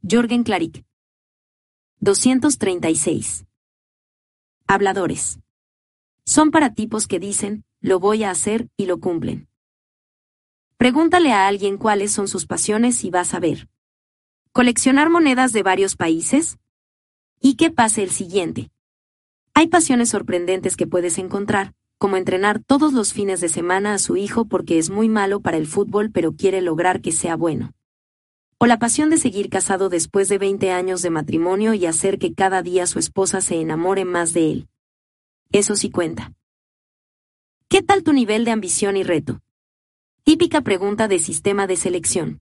Jorgen 0.09 0.43
Klarik. 0.43 0.83
236. 1.99 3.45
Habladores. 4.67 5.39
Son 6.29 6.51
para 6.51 6.75
tipos 6.75 7.07
que 7.07 7.17
dicen, 7.17 7.63
lo 7.81 7.99
voy 7.99 8.23
a 8.23 8.29
hacer, 8.29 8.67
y 8.77 8.85
lo 8.85 8.99
cumplen. 8.99 9.47
Pregúntale 10.77 11.31
a 11.31 11.47
alguien 11.47 11.79
cuáles 11.79 12.11
son 12.11 12.27
sus 12.27 12.45
pasiones 12.45 13.03
y 13.03 13.09
vas 13.09 13.33
a 13.33 13.39
ver. 13.39 13.67
¿Coleccionar 14.51 15.09
monedas 15.09 15.53
de 15.53 15.63
varios 15.63 15.95
países? 15.95 16.59
¿Y 17.41 17.55
qué 17.55 17.71
pase 17.71 18.03
el 18.03 18.11
siguiente? 18.11 18.69
Hay 19.55 19.69
pasiones 19.69 20.09
sorprendentes 20.09 20.77
que 20.77 20.85
puedes 20.85 21.17
encontrar, 21.17 21.73
como 21.97 22.15
entrenar 22.15 22.61
todos 22.63 22.93
los 22.93 23.11
fines 23.11 23.41
de 23.41 23.49
semana 23.49 23.95
a 23.95 23.97
su 23.97 24.15
hijo 24.15 24.45
porque 24.45 24.77
es 24.77 24.91
muy 24.91 25.09
malo 25.09 25.39
para 25.39 25.57
el 25.57 25.65
fútbol 25.65 26.11
pero 26.11 26.33
quiere 26.33 26.61
lograr 26.61 27.01
que 27.01 27.11
sea 27.11 27.35
bueno. 27.35 27.71
O 28.59 28.67
la 28.67 28.77
pasión 28.77 29.09
de 29.09 29.17
seguir 29.17 29.49
casado 29.49 29.89
después 29.89 30.29
de 30.29 30.37
20 30.37 30.69
años 30.69 31.01
de 31.01 31.09
matrimonio 31.09 31.73
y 31.73 31.87
hacer 31.87 32.19
que 32.19 32.35
cada 32.35 32.61
día 32.61 32.85
su 32.85 32.99
esposa 32.99 33.41
se 33.41 33.59
enamore 33.59 34.05
más 34.05 34.33
de 34.33 34.51
él. 34.51 34.69
Eso 35.51 35.75
sí 35.75 35.89
cuenta. 35.89 36.31
¿Qué 37.69 37.81
tal 37.81 38.03
tu 38.03 38.13
nivel 38.13 38.45
de 38.45 38.51
ambición 38.51 38.95
y 38.97 39.03
reto? 39.03 39.41
Típica 40.23 40.61
pregunta 40.61 41.07
de 41.07 41.17
sistema 41.17 41.65
de 41.65 41.75
selección. 41.75 42.39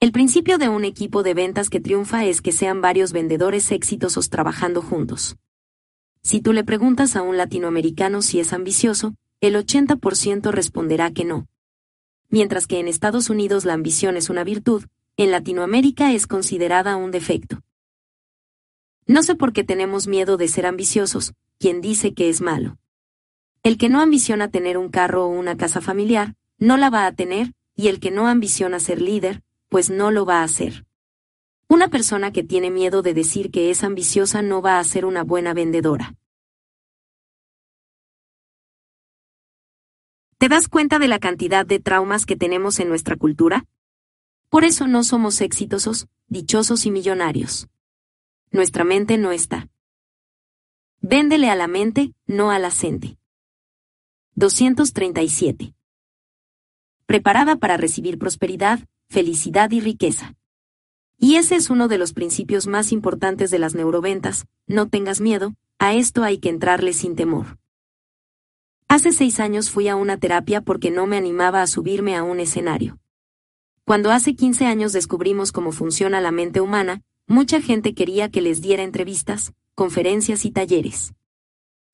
El 0.00 0.10
principio 0.10 0.56
de 0.56 0.70
un 0.70 0.86
equipo 0.86 1.22
de 1.22 1.34
ventas 1.34 1.68
que 1.68 1.80
triunfa 1.80 2.24
es 2.24 2.40
que 2.40 2.52
sean 2.52 2.80
varios 2.80 3.12
vendedores 3.12 3.70
exitosos 3.72 4.30
trabajando 4.30 4.80
juntos. 4.80 5.36
Si 6.22 6.40
tú 6.40 6.54
le 6.54 6.64
preguntas 6.64 7.14
a 7.14 7.20
un 7.20 7.36
latinoamericano 7.36 8.22
si 8.22 8.40
es 8.40 8.54
ambicioso, 8.54 9.14
el 9.42 9.54
80% 9.54 10.50
responderá 10.50 11.10
que 11.12 11.26
no. 11.26 11.46
Mientras 12.30 12.66
que 12.66 12.80
en 12.80 12.88
Estados 12.88 13.28
Unidos 13.28 13.66
la 13.66 13.74
ambición 13.74 14.16
es 14.16 14.30
una 14.30 14.44
virtud, 14.44 14.84
en 15.18 15.30
Latinoamérica 15.30 16.14
es 16.14 16.26
considerada 16.26 16.96
un 16.96 17.10
defecto. 17.10 17.60
No 19.06 19.22
sé 19.22 19.34
por 19.34 19.52
qué 19.52 19.62
tenemos 19.62 20.06
miedo 20.06 20.38
de 20.38 20.48
ser 20.48 20.64
ambiciosos, 20.64 21.34
quien 21.64 21.80
dice 21.80 22.12
que 22.12 22.28
es 22.28 22.42
malo. 22.42 22.76
El 23.62 23.78
que 23.78 23.88
no 23.88 24.02
ambiciona 24.02 24.50
tener 24.50 24.76
un 24.76 24.90
carro 24.90 25.24
o 25.24 25.28
una 25.28 25.56
casa 25.56 25.80
familiar, 25.80 26.34
no 26.58 26.76
la 26.76 26.90
va 26.90 27.06
a 27.06 27.14
tener, 27.14 27.54
y 27.74 27.88
el 27.88 28.00
que 28.00 28.10
no 28.10 28.28
ambiciona 28.28 28.78
ser 28.80 29.00
líder, 29.00 29.42
pues 29.70 29.88
no 29.88 30.10
lo 30.10 30.26
va 30.26 30.40
a 30.40 30.44
hacer. 30.44 30.84
Una 31.66 31.88
persona 31.88 32.32
que 32.32 32.42
tiene 32.42 32.70
miedo 32.70 33.00
de 33.00 33.14
decir 33.14 33.50
que 33.50 33.70
es 33.70 33.82
ambiciosa 33.82 34.42
no 34.42 34.60
va 34.60 34.78
a 34.78 34.84
ser 34.84 35.06
una 35.06 35.22
buena 35.24 35.54
vendedora. 35.54 36.14
¿Te 40.36 40.50
das 40.50 40.68
cuenta 40.68 40.98
de 40.98 41.08
la 41.08 41.18
cantidad 41.18 41.64
de 41.64 41.80
traumas 41.80 42.26
que 42.26 42.36
tenemos 42.36 42.78
en 42.78 42.90
nuestra 42.90 43.16
cultura? 43.16 43.64
Por 44.50 44.64
eso 44.64 44.86
no 44.86 45.02
somos 45.02 45.40
exitosos, 45.40 46.08
dichosos 46.28 46.84
y 46.84 46.90
millonarios. 46.90 47.68
Nuestra 48.50 48.84
mente 48.84 49.16
no 49.16 49.32
está. 49.32 49.70
Véndele 51.06 51.50
a 51.50 51.54
la 51.54 51.66
mente, 51.66 52.14
no 52.26 52.50
a 52.50 52.58
la 52.58 52.70
gente. 52.70 53.18
237 54.36 55.74
preparada 57.04 57.56
para 57.56 57.76
recibir 57.76 58.18
prosperidad, 58.18 58.80
felicidad 59.10 59.70
y 59.72 59.80
riqueza. 59.80 60.34
Y 61.18 61.34
ese 61.34 61.56
es 61.56 61.68
uno 61.68 61.88
de 61.88 61.98
los 61.98 62.14
principios 62.14 62.66
más 62.66 62.90
importantes 62.90 63.50
de 63.50 63.58
las 63.58 63.74
neuroventas, 63.74 64.46
no 64.66 64.88
tengas 64.88 65.20
miedo, 65.20 65.52
a 65.78 65.92
esto 65.92 66.22
hay 66.22 66.38
que 66.38 66.48
entrarle 66.48 66.94
sin 66.94 67.16
temor. 67.16 67.58
Hace 68.88 69.12
seis 69.12 69.40
años 69.40 69.70
fui 69.70 69.88
a 69.88 69.96
una 69.96 70.16
terapia 70.16 70.62
porque 70.62 70.90
no 70.90 71.06
me 71.06 71.18
animaba 71.18 71.60
a 71.60 71.66
subirme 71.66 72.16
a 72.16 72.22
un 72.22 72.40
escenario. 72.40 72.98
Cuando 73.84 74.10
hace 74.10 74.34
15 74.34 74.64
años 74.64 74.94
descubrimos 74.94 75.52
cómo 75.52 75.70
funciona 75.70 76.22
la 76.22 76.30
mente 76.30 76.62
humana, 76.62 77.02
mucha 77.26 77.60
gente 77.60 77.92
quería 77.92 78.30
que 78.30 78.40
les 78.40 78.62
diera 78.62 78.82
entrevistas, 78.82 79.52
conferencias 79.74 80.44
y 80.44 80.50
talleres. 80.50 81.14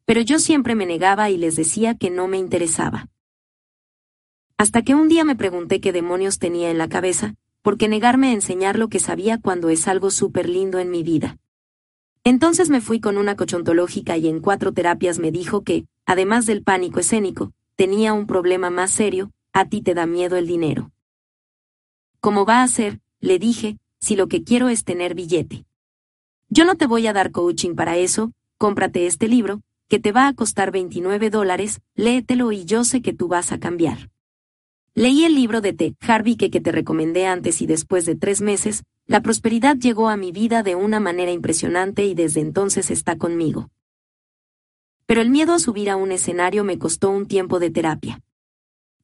Pero 0.05 0.21
yo 0.21 0.39
siempre 0.39 0.75
me 0.75 0.87
negaba 0.87 1.31
y 1.31 1.37
les 1.37 1.57
decía 1.57 1.97
que 1.97 2.11
no 2.11 2.29
me 2.29 2.39
interesaba. 2.39 3.09
Hasta 4.59 4.83
que 4.83 4.95
un 4.95 5.09
día 5.09 5.25
me 5.25 5.37
pregunté 5.37 5.81
qué 5.81 5.93
demonios 5.93 6.39
tenía 6.39 6.71
en 6.71 6.79
la 6.79 6.89
cabeza, 6.89 7.35
porque 7.63 7.89
negarme 7.89 8.29
a 8.29 8.33
enseñar 8.33 8.79
lo 8.79 8.89
que 8.89 8.99
sabía 8.99 9.39
cuando 9.39 9.69
es 9.71 9.89
algo 9.89 10.11
súper 10.11 10.49
lindo 10.49 10.79
en 10.79 10.91
mi 10.91 11.03
vida. 11.03 11.39
Entonces 12.25 12.69
me 12.69 12.83
fui 12.83 13.01
con 13.01 13.17
una 13.17 13.37
cochontológica 13.37 14.17
y 14.19 14.29
en 14.29 14.41
cuatro 14.41 14.73
terapias 14.73 15.19
me 15.19 15.31
dijo 15.31 15.63
que, 15.65 15.87
además 16.05 16.45
del 16.45 16.63
pánico 16.63 17.01
escénico, 17.01 17.53
tenía 17.77 18.13
un 18.13 18.27
problema 18.27 18.69
más 18.69 18.91
serio, 18.91 19.33
a 19.53 19.65
ti 19.69 19.81
te 19.81 19.95
da 19.95 20.05
miedo 20.05 20.37
el 20.37 20.47
dinero. 20.47 20.93
¿Cómo 22.21 22.45
va 22.45 22.63
a 22.63 22.69
ser? 22.69 23.01
Le 23.21 23.39
dije, 23.39 23.79
si 23.99 24.17
lo 24.17 24.29
que 24.29 24.45
quiero 24.45 24.69
es 24.69 24.85
tener 24.85 25.15
billete. 25.15 25.65
Yo 26.53 26.65
no 26.65 26.75
te 26.75 26.89
voy 26.89 27.07
a 27.07 27.13
dar 27.13 27.31
coaching 27.31 27.77
para 27.77 27.97
eso, 27.97 28.33
cómprate 28.59 29.07
este 29.07 29.29
libro, 29.29 29.63
que 29.89 30.01
te 30.01 30.11
va 30.11 30.27
a 30.27 30.35
costar 30.35 30.73
29 30.73 31.31
dólares, 31.31 31.81
léetelo 31.95 32.51
y 32.51 32.65
yo 32.65 32.83
sé 32.83 33.03
que 33.03 33.13
tú 33.13 33.29
vas 33.29 33.53
a 33.53 33.61
cambiar. 33.61 34.11
Leí 34.95 35.25
el 35.25 35.37
libro 35.37 35.61
de 35.61 35.73
T. 35.73 35.95
Harvey 36.01 36.35
que, 36.35 36.51
que 36.51 36.61
te 36.61 36.73
recomendé 36.73 37.27
antes 37.27 37.63
y 37.63 37.67
después 37.67 38.05
de 38.05 38.17
tres 38.17 38.41
meses, 38.41 38.83
la 39.07 39.23
prosperidad 39.23 39.77
llegó 39.77 40.09
a 40.09 40.17
mi 40.17 40.33
vida 40.33 40.65
de 40.65 40.75
una 40.75 40.99
manera 40.99 41.31
impresionante 41.31 42.05
y 42.05 42.15
desde 42.15 42.41
entonces 42.41 42.91
está 42.91 43.17
conmigo. 43.17 43.71
Pero 45.07 45.21
el 45.21 45.31
miedo 45.31 45.55
a 45.55 45.61
subir 45.61 45.89
a 45.89 45.97
un 45.97 46.11
escenario 46.11 46.65
me 46.65 46.79
costó 46.79 47.11
un 47.11 47.27
tiempo 47.27 47.61
de 47.61 47.71
terapia. 47.71 48.21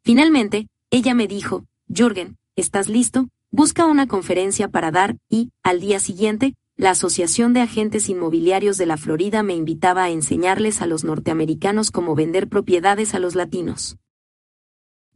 Finalmente, 0.02 0.66
ella 0.90 1.14
me 1.14 1.28
dijo, 1.28 1.64
Jürgen, 1.88 2.38
¿estás 2.56 2.88
listo? 2.88 3.28
Busca 3.52 3.86
una 3.86 4.08
conferencia 4.08 4.66
para 4.68 4.90
dar 4.90 5.16
y, 5.28 5.52
al 5.62 5.78
día 5.78 6.00
siguiente, 6.00 6.54
la 6.76 6.90
Asociación 6.90 7.54
de 7.54 7.62
Agentes 7.62 8.10
Inmobiliarios 8.10 8.76
de 8.76 8.84
la 8.84 8.98
Florida 8.98 9.42
me 9.42 9.54
invitaba 9.54 10.04
a 10.04 10.10
enseñarles 10.10 10.82
a 10.82 10.86
los 10.86 11.04
norteamericanos 11.04 11.90
cómo 11.90 12.14
vender 12.14 12.48
propiedades 12.48 13.14
a 13.14 13.18
los 13.18 13.34
latinos. 13.34 13.96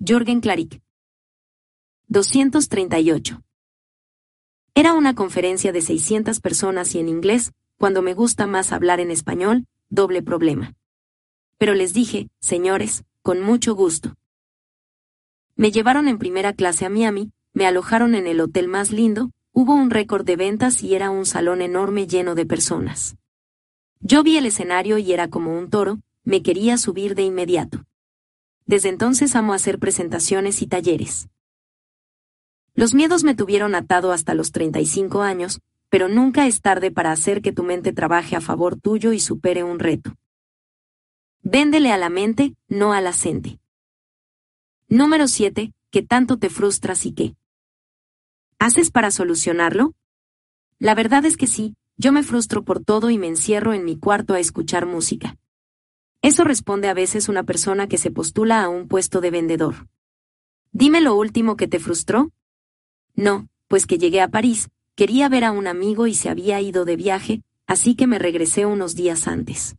Jorgen 0.07 0.41
Klarik. 0.41 0.81
238. 2.09 3.43
Era 4.75 4.95
una 4.95 5.15
conferencia 5.15 5.71
de 5.71 5.83
600 5.83 6.41
personas 6.41 6.95
y 6.95 6.99
en 6.99 7.09
inglés, 7.11 7.53
cuando 7.77 8.01
me 8.01 8.15
gusta 8.15 8.47
más 8.47 8.73
hablar 8.73 8.99
en 8.99 9.11
español, 9.11 9.67
doble 9.91 10.23
problema. 10.23 10.75
Pero 11.59 11.75
les 11.75 11.93
dije, 11.93 12.31
señores, 12.41 13.05
con 13.21 13.43
mucho 13.43 13.75
gusto. 13.75 14.15
Me 15.57 15.71
llevaron 15.71 16.09
en 16.09 16.17
primera 16.17 16.55
clase 16.55 16.87
a 16.87 16.89
Miami, 16.89 17.33
me 17.53 17.67
alojaron 17.67 18.15
en 18.15 18.27
el 18.27 18.41
hotel 18.41 18.67
más 18.69 18.93
lindo, 18.93 19.31
hubo 19.61 19.75
un 19.75 19.91
récord 19.91 20.25
de 20.25 20.37
ventas 20.37 20.83
y 20.83 20.95
era 20.95 21.11
un 21.11 21.27
salón 21.27 21.61
enorme 21.61 22.07
lleno 22.07 22.35
de 22.35 22.47
personas. 22.47 23.17
Yo 24.01 24.23
vi 24.23 24.39
el 24.39 24.47
escenario 24.47 24.97
y 24.97 25.13
era 25.13 25.29
como 25.29 25.59
un 25.59 25.69
toro, 25.69 26.01
me 26.25 26.43
quería 26.43 26.79
subir 26.79 27.15
de 27.15 27.25
inmediato. 27.25 27.85
Desde 28.65 28.89
entonces 28.89 29.37
amo 29.37 29.53
hacer 29.53 29.79
presentaciones 29.79 30.63
y 30.63 30.67
talleres. 30.67 31.29
Los 32.75 32.95
miedos 32.95 33.23
me 33.23 33.35
tuvieron 33.35 33.75
atado 33.75 34.13
hasta 34.13 34.33
los 34.33 34.51
35 34.51 35.21
años, 35.21 35.61
pero 35.91 36.09
nunca 36.09 36.47
es 36.47 36.63
tarde 36.63 36.91
para 36.91 37.13
hacer 37.13 37.43
que 37.43 37.53
tu 37.53 37.63
mente 37.63 37.93
trabaje 37.93 38.37
a 38.37 38.41
favor 38.41 38.81
tuyo 38.81 39.13
y 39.13 39.21
supere 39.21 39.63
un 39.63 39.79
reto. 39.79 40.15
Véndele 41.43 41.93
a 41.93 41.99
la 41.99 42.09
mente, 42.09 42.55
no 42.67 42.95
a 42.95 43.03
la. 43.03 43.13
Número 44.89 45.29
7. 45.29 45.75
¿Qué 45.91 46.03
tanto 46.03 46.39
te 46.39 46.49
frustras 46.49 47.05
y 47.05 47.13
qué? 47.13 47.35
¿Haces 48.61 48.91
para 48.91 49.11
solucionarlo? 49.11 49.95
La 50.79 50.95
verdad 50.95 51.25
es 51.25 51.39
que 51.39 51.47
sí, 51.47 51.77
yo 51.97 52.13
me 52.13 52.23
frustro 52.23 52.63
por 52.63 52.85
todo 52.85 53.09
y 53.09 53.17
me 53.17 53.27
encierro 53.27 53.73
en 53.73 53.87
mi 53.87 53.99
cuarto 53.99 54.35
a 54.35 54.39
escuchar 54.39 54.85
música. 54.85 55.39
Eso 56.21 56.45
responde 56.45 56.89
a 56.89 56.95
veces 56.95 57.31
una 57.31 57.43
persona 57.43 57.89
que 57.89 57.97
se 57.97 58.11
postula 58.11 58.63
a 58.63 58.69
un 58.69 58.87
puesto 58.87 59.23
de 59.23 59.31
vendedor. 59.31 59.89
Dime 60.73 61.01
lo 61.01 61.17
último 61.17 61.57
que 61.57 61.69
te 61.69 61.79
frustró. 61.79 62.33
No, 63.15 63.49
pues 63.67 63.87
que 63.87 63.97
llegué 63.97 64.21
a 64.21 64.29
París, 64.29 64.69
quería 64.95 65.31
ver 65.31 65.45
a 65.45 65.53
un 65.53 65.67
amigo 65.67 66.07
y 66.07 66.13
se 66.13 66.29
había 66.29 66.61
ido 66.61 66.85
de 66.85 66.97
viaje, 66.97 67.43
así 67.67 67.95
que 67.95 68.07
me 68.07 68.19
regresé 68.19 68.67
unos 68.67 68.95
días 68.95 69.27
antes. 69.27 69.77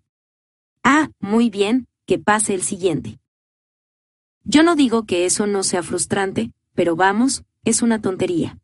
Ah, 0.83 1.12
muy 1.19 1.51
bien, 1.51 1.88
que 2.08 2.17
pase 2.17 2.56
el 2.56 2.64
siguiente. 2.64 3.19
Yo 4.44 4.64
no 4.64 4.76
digo 4.76 5.06
que 5.06 5.28
eso 5.28 5.46
no 5.46 5.62
sea 5.62 5.83
frustrante, 5.83 6.51
pero 6.74 6.96
vamos, 6.96 7.44
es 7.64 7.83
una 7.83 8.01
tontería. 8.01 8.58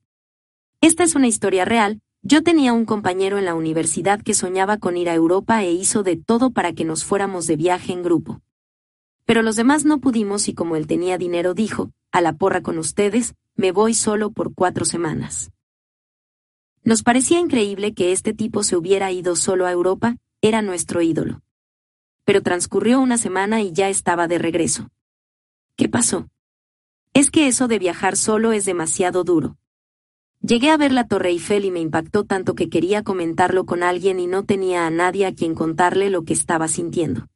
Esta 0.82 1.04
es 1.04 1.16
una 1.16 1.28
historia 1.28 1.66
real, 1.66 2.02
yo 2.22 2.44
tenía 2.44 2.72
un 2.74 2.86
compañero 2.86 3.40
en 3.40 3.46
la 3.46 3.56
universidad 3.56 4.22
que 4.22 4.36
soñaba 4.36 4.78
con 4.78 4.96
ir 4.96 5.10
a 5.10 5.16
Europa 5.16 5.64
e 5.64 5.72
hizo 5.72 6.04
de 6.04 6.18
todo 6.18 6.52
para 6.52 6.74
que 6.74 6.86
nos 6.86 7.04
fuéramos 7.04 7.48
de 7.48 7.56
viaje 7.56 7.94
en 7.94 8.04
grupo. 8.04 8.42
Pero 9.26 9.42
los 9.42 9.56
demás 9.56 9.86
no 9.86 10.00
pudimos 10.00 10.48
y 10.48 10.54
como 10.54 10.76
él 10.76 10.86
tenía 10.86 11.18
dinero 11.18 11.56
dijo, 11.56 11.92
a 12.12 12.22
la 12.22 12.34
porra 12.34 12.62
con 12.62 12.78
ustedes, 12.78 13.34
me 13.56 13.72
voy 13.72 13.96
solo 13.96 14.32
por 14.32 14.54
cuatro 14.54 14.86
semanas. 14.86 15.52
Nos 16.84 17.02
parecía 17.02 17.40
increíble 17.40 17.94
que 17.94 18.12
este 18.12 18.34
tipo 18.34 18.62
se 18.62 18.78
hubiera 18.78 19.12
ido 19.12 19.36
solo 19.36 19.66
a 19.66 19.72
Europa, 19.72 20.16
era 20.42 20.62
nuestro 20.62 21.02
ídolo. 21.02 21.42
Pero 22.24 22.44
transcurrió 22.44 23.00
una 23.00 23.18
semana 23.18 23.62
y 23.62 23.72
ya 23.72 23.90
estaba 23.90 24.28
de 24.28 24.38
regreso. 24.38 24.90
¿Qué 25.76 25.90
pasó? 25.90 26.30
Es 27.14 27.32
que 27.32 27.48
eso 27.48 27.68
de 27.68 27.80
viajar 27.80 28.16
solo 28.16 28.52
es 28.52 28.66
demasiado 28.66 29.24
duro. 29.24 29.58
Llegué 30.42 30.70
a 30.70 30.78
ver 30.78 30.92
la 30.92 31.08
Torre 31.08 31.30
Eiffel 31.30 31.66
y 31.66 31.72
me 31.72 31.80
impactó 31.80 32.24
tanto 32.24 32.54
que 32.54 32.70
quería 32.70 33.04
comentarlo 33.04 33.66
con 33.66 33.84
alguien 33.84 34.20
y 34.20 34.28
no 34.28 34.46
tenía 34.46 34.86
a 34.86 34.90
nadie 34.90 35.26
a 35.26 35.34
quien 35.34 35.56
contarle 35.56 36.10
lo 36.10 36.24
que 36.24 36.34
estaba 36.34 36.68
sintiendo. 36.68 37.28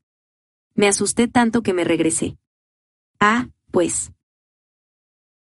Me 0.75 0.87
asusté 0.87 1.27
tanto 1.27 1.63
que 1.63 1.73
me 1.73 1.83
regresé. 1.83 2.37
Ah, 3.19 3.49
pues. 3.71 4.11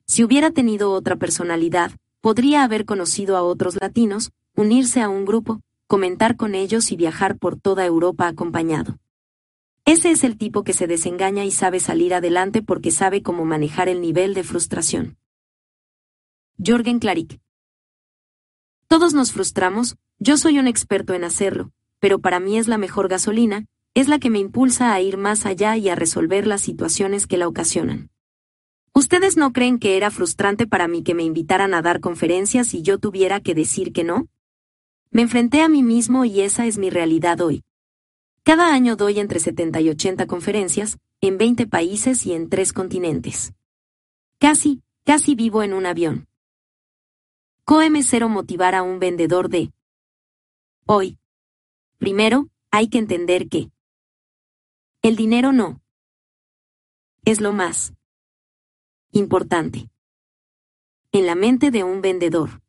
Si 0.06 0.24
hubiera 0.24 0.50
tenido 0.50 0.92
otra 0.92 1.16
personalidad, 1.16 1.92
podría 2.20 2.64
haber 2.64 2.84
conocido 2.84 3.36
a 3.36 3.42
otros 3.42 3.78
latinos, 3.80 4.32
unirse 4.56 5.00
a 5.00 5.08
un 5.08 5.24
grupo, 5.24 5.60
comentar 5.86 6.36
con 6.36 6.54
ellos 6.54 6.90
y 6.90 6.96
viajar 6.96 7.38
por 7.38 7.58
toda 7.60 7.84
Europa 7.84 8.26
acompañado. 8.26 8.98
Ese 9.84 10.10
es 10.10 10.24
el 10.24 10.38
tipo 10.38 10.64
que 10.64 10.72
se 10.72 10.86
desengaña 10.86 11.44
y 11.44 11.50
sabe 11.50 11.80
salir 11.80 12.14
adelante 12.14 12.62
porque 12.62 12.90
sabe 12.90 13.22
cómo 13.22 13.44
manejar 13.44 13.88
el 13.88 14.00
nivel 14.00 14.32
de 14.32 14.44
frustración. 14.44 15.16
Jorgen 16.64 17.00
Klarik. 17.00 17.40
Todos 18.86 19.14
nos 19.14 19.32
frustramos, 19.32 19.96
yo 20.20 20.36
soy 20.36 20.60
un 20.60 20.68
experto 20.68 21.12
en 21.14 21.24
hacerlo, 21.24 21.72
pero 21.98 22.20
para 22.20 22.38
mí 22.38 22.56
es 22.56 22.68
la 22.68 22.78
mejor 22.78 23.08
gasolina, 23.08 23.66
es 23.94 24.06
la 24.06 24.20
que 24.20 24.30
me 24.30 24.38
impulsa 24.38 24.94
a 24.94 25.00
ir 25.00 25.16
más 25.16 25.44
allá 25.44 25.76
y 25.76 25.88
a 25.88 25.96
resolver 25.96 26.46
las 26.46 26.60
situaciones 26.60 27.26
que 27.26 27.36
la 27.36 27.48
ocasionan. 27.48 28.10
¿Ustedes 28.94 29.36
no 29.36 29.52
creen 29.52 29.80
que 29.80 29.96
era 29.96 30.12
frustrante 30.12 30.68
para 30.68 30.86
mí 30.86 31.02
que 31.02 31.14
me 31.14 31.24
invitaran 31.24 31.74
a 31.74 31.82
dar 31.82 31.98
conferencias 31.98 32.74
y 32.74 32.82
yo 32.82 32.98
tuviera 32.98 33.40
que 33.40 33.54
decir 33.54 33.92
que 33.92 34.04
no? 34.04 34.28
Me 35.10 35.22
enfrenté 35.22 35.62
a 35.62 35.68
mí 35.68 35.82
mismo 35.82 36.24
y 36.24 36.42
esa 36.42 36.66
es 36.66 36.78
mi 36.78 36.90
realidad 36.90 37.40
hoy. 37.40 37.64
Cada 38.44 38.72
año 38.72 38.94
doy 38.94 39.18
entre 39.18 39.40
70 39.40 39.80
y 39.80 39.88
80 39.88 40.26
conferencias, 40.26 40.98
en 41.20 41.38
20 41.38 41.66
países 41.66 42.24
y 42.24 42.34
en 42.34 42.48
3 42.48 42.72
continentes. 42.72 43.52
Casi, 44.38 44.82
casi 45.04 45.34
vivo 45.34 45.62
en 45.64 45.72
un 45.72 45.86
avión. 45.86 46.28
COM0 47.64 48.28
motivar 48.28 48.74
a 48.74 48.82
un 48.82 48.98
vendedor 48.98 49.48
de 49.48 49.72
hoy. 50.86 51.18
Primero, 51.98 52.48
hay 52.70 52.88
que 52.88 52.98
entender 52.98 53.48
que 53.48 53.70
el 55.02 55.14
dinero 55.16 55.52
no 55.52 55.80
es 57.24 57.40
lo 57.40 57.52
más 57.52 57.92
importante 59.12 59.90
en 61.12 61.26
la 61.26 61.34
mente 61.34 61.70
de 61.70 61.84
un 61.84 62.00
vendedor. 62.00 62.62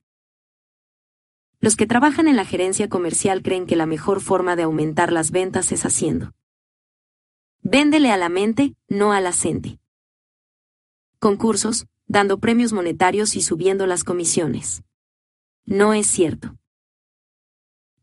Los 1.60 1.76
que 1.76 1.88
trabajan 1.88 2.28
en 2.28 2.36
la 2.36 2.46
gerencia 2.46 2.90
comercial 2.90 3.42
creen 3.42 3.66
que 3.66 3.76
la 3.76 3.86
mejor 3.86 4.22
forma 4.22 4.56
de 4.56 4.64
aumentar 4.64 5.12
las 5.12 5.32
ventas 5.32 5.72
es 5.72 5.86
haciendo. 5.86 6.34
Véndele 7.62 8.12
a 8.12 8.18
la 8.18 8.30
mente, 8.30 8.76
no 8.90 9.14
a 9.14 9.22
la. 9.22 9.32
Concursos, 11.20 11.88
dando 12.08 12.40
premios 12.40 12.74
monetarios 12.74 13.36
y 13.36 13.42
subiendo 13.42 13.88
las 13.88 14.04
comisiones. 14.04 14.84
No 15.66 15.94
es 15.94 16.08
cierto. 16.08 16.56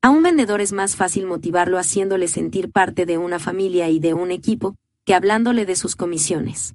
A 0.03 0.11
un 0.11 0.23
vendedor 0.23 0.61
es 0.61 0.73
más 0.73 0.97
fácil 0.97 1.27
motivarlo 1.27 1.79
haciéndole 1.79 2.27
sentir 2.27 2.73
parte 2.73 3.05
de 3.05 3.19
una 3.19 3.39
familia 3.39 3.91
y 3.91 4.01
de 4.01 4.15
un 4.15 4.31
equipo, 4.31 4.77
que 5.05 5.15
hablándole 5.15 5.67
de 5.67 5.77
sus 5.77 5.97
comisiones. 5.97 6.75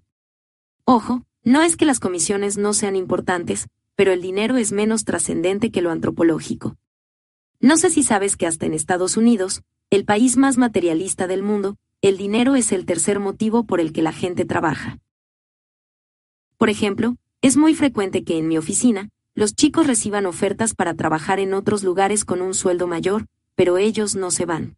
Ojo, 0.84 1.24
no 1.44 1.64
es 1.64 1.76
que 1.76 1.86
las 1.86 2.00
comisiones 2.00 2.58
no 2.58 2.74
sean 2.74 2.96
importantes, 2.96 3.68
pero 3.96 4.12
el 4.12 4.22
dinero 4.22 4.58
es 4.58 4.72
menos 4.72 5.06
trascendente 5.06 5.72
que 5.72 5.82
lo 5.82 5.90
antropológico. 5.90 6.76
No 7.60 7.78
sé 7.78 7.90
si 7.90 8.04
sabes 8.04 8.36
que 8.36 8.46
hasta 8.46 8.66
en 8.66 8.74
Estados 8.74 9.18
Unidos, 9.18 9.64
el 9.90 10.06
país 10.06 10.38
más 10.38 10.58
materialista 10.58 11.26
del 11.26 11.42
mundo, 11.42 11.78
el 12.02 12.18
dinero 12.18 12.56
es 12.56 12.72
el 12.72 12.86
tercer 12.86 13.20
motivo 13.20 13.66
por 13.66 13.80
el 13.80 13.94
que 13.94 14.04
la 14.04 14.12
gente 14.12 14.46
trabaja. 14.46 15.00
Por 16.58 16.70
ejemplo, 16.70 17.18
es 17.42 17.58
muy 17.58 17.76
frecuente 17.76 18.24
que 18.24 18.38
en 18.38 18.48
mi 18.48 18.58
oficina, 18.58 19.10
los 19.34 19.54
chicos 19.56 19.88
reciban 19.88 20.26
ofertas 20.26 20.74
para 20.74 20.94
trabajar 20.94 21.40
en 21.40 21.54
otros 21.54 21.84
lugares 21.84 22.24
con 22.24 22.42
un 22.42 22.54
sueldo 22.54 22.88
mayor, 22.88 23.28
pero 23.56 23.78
ellos 23.78 24.16
no 24.16 24.32
se 24.32 24.46
van. 24.46 24.78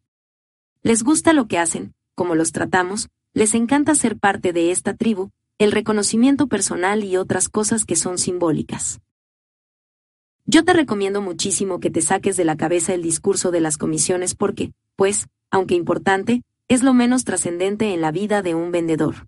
Les 0.82 1.04
gusta 1.04 1.34
lo 1.34 1.48
que 1.48 1.60
hacen, 1.60 1.94
como 2.16 2.34
los 2.34 2.52
tratamos, 2.52 3.10
les 3.34 3.54
encanta 3.54 3.94
ser 3.94 4.18
parte 4.18 4.54
de 4.54 4.72
esta 4.72 4.96
tribu, 4.96 5.30
el 5.60 5.72
reconocimiento 5.72 6.48
personal 6.48 7.04
y 7.04 7.18
otras 7.18 7.50
cosas 7.50 7.86
que 7.86 7.96
son 7.96 8.18
simbólicas. 8.18 9.00
Yo 10.46 10.64
te 10.64 10.74
recomiendo 10.74 11.22
muchísimo 11.22 11.80
que 11.80 11.92
te 11.92 12.02
saques 12.02 12.38
de 12.38 12.46
la 12.46 12.58
cabeza 12.58 12.94
el 12.94 13.04
discurso 13.04 13.52
de 13.52 13.60
las 13.60 13.78
comisiones 13.78 14.34
porque, 14.34 14.72
pues, 14.96 15.28
aunque 15.52 15.76
importante, 15.76 16.42
es 16.68 16.84
lo 16.84 16.94
menos 16.94 17.26
trascendente 17.26 17.94
en 17.94 18.02
la 18.02 18.12
vida 18.12 18.42
de 18.42 18.56
un 18.56 18.72
vendedor. 18.72 19.28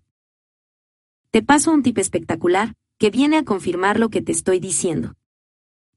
Te 1.32 1.42
paso 1.42 1.70
un 1.70 1.84
tip 1.84 1.96
espectacular, 1.98 2.74
que 2.98 3.10
viene 3.10 3.36
a 3.36 3.44
confirmar 3.44 4.00
lo 4.00 4.08
que 4.08 4.20
te 4.20 4.32
estoy 4.32 4.58
diciendo. 4.58 5.14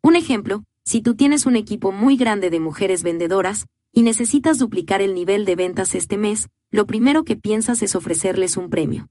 Un 0.04 0.16
ejemplo, 0.16 0.64
si 0.86 1.02
tú 1.02 1.16
tienes 1.16 1.48
un 1.48 1.56
equipo 1.56 1.92
muy 1.92 2.18
grande 2.18 2.52
de 2.52 2.60
mujeres 2.60 3.02
vendedoras, 3.02 3.66
y 3.92 4.04
necesitas 4.04 4.60
duplicar 4.60 5.02
el 5.02 5.16
nivel 5.16 5.46
de 5.46 5.56
ventas 5.56 5.96
este 5.96 6.18
mes, 6.18 6.50
lo 6.70 6.86
primero 6.86 7.24
que 7.24 7.36
piensas 7.36 7.82
es 7.82 7.96
ofrecerles 7.96 8.58
un 8.58 8.70
premio. 8.70 9.10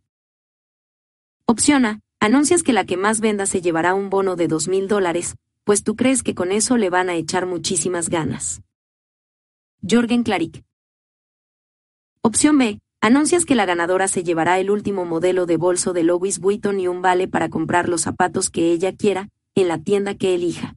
Opción 1.45 1.87
A, 1.87 2.01
anuncias 2.21 2.63
que 2.63 2.73
la 2.73 2.85
que 2.85 2.97
más 2.97 3.21
venda 3.21 3.47
se 3.47 3.61
llevará 3.61 3.95
un 3.95 4.09
bono 4.09 4.37
de 4.37 4.47
dos 4.47 4.69
mil 4.69 4.87
dólares, 4.87 5.35
pues 5.65 5.83
tú 5.83 5.97
crees 5.97 6.23
que 6.23 6.37
con 6.37 6.53
eso 6.53 6.77
le 6.77 6.89
van 6.89 7.11
a 7.11 7.17
echar 7.17 7.47
muchísimas 7.47 8.09
ganas. 8.09 8.63
Jorgen 9.89 10.23
Klarik. 10.23 10.63
Opción 12.23 12.59
B, 12.59 12.81
Anuncias 13.05 13.45
que 13.45 13.57
la 13.57 13.67
ganadora 13.67 14.07
se 14.07 14.23
llevará 14.23 14.61
el 14.61 14.71
último 14.71 15.05
modelo 15.05 15.45
de 15.45 15.57
bolso 15.57 15.93
de 15.93 16.05
Louis 16.05 16.39
Vuitton 16.39 16.79
y 16.79 16.87
un 16.87 17.03
vale 17.03 17.27
para 17.27 17.49
comprar 17.49 17.89
los 17.89 18.03
zapatos 18.03 18.49
que 18.49 18.71
ella 18.71 18.95
quiera, 18.95 19.29
en 19.57 19.67
la 19.67 19.79
tienda 19.79 20.15
que 20.15 20.37
elija. 20.37 20.77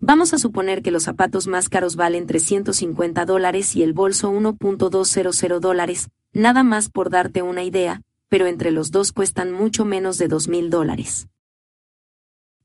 Vamos 0.00 0.34
a 0.34 0.38
suponer 0.38 0.82
que 0.82 0.90
los 0.90 1.04
zapatos 1.04 1.46
más 1.46 1.68
caros 1.68 1.94
valen 1.94 2.26
350 2.26 3.24
dólares 3.26 3.76
y 3.76 3.84
el 3.84 3.92
bolso 3.92 4.32
1.200 4.32 5.60
dólares, 5.60 6.08
nada 6.32 6.64
más 6.64 6.90
por 6.90 7.10
darte 7.10 7.42
una 7.42 7.62
idea, 7.62 8.02
pero 8.28 8.46
entre 8.46 8.72
los 8.72 8.90
dos 8.90 9.12
cuestan 9.12 9.52
mucho 9.52 9.84
menos 9.84 10.18
de 10.18 10.28
2.000 10.28 10.68
dólares. 10.68 11.28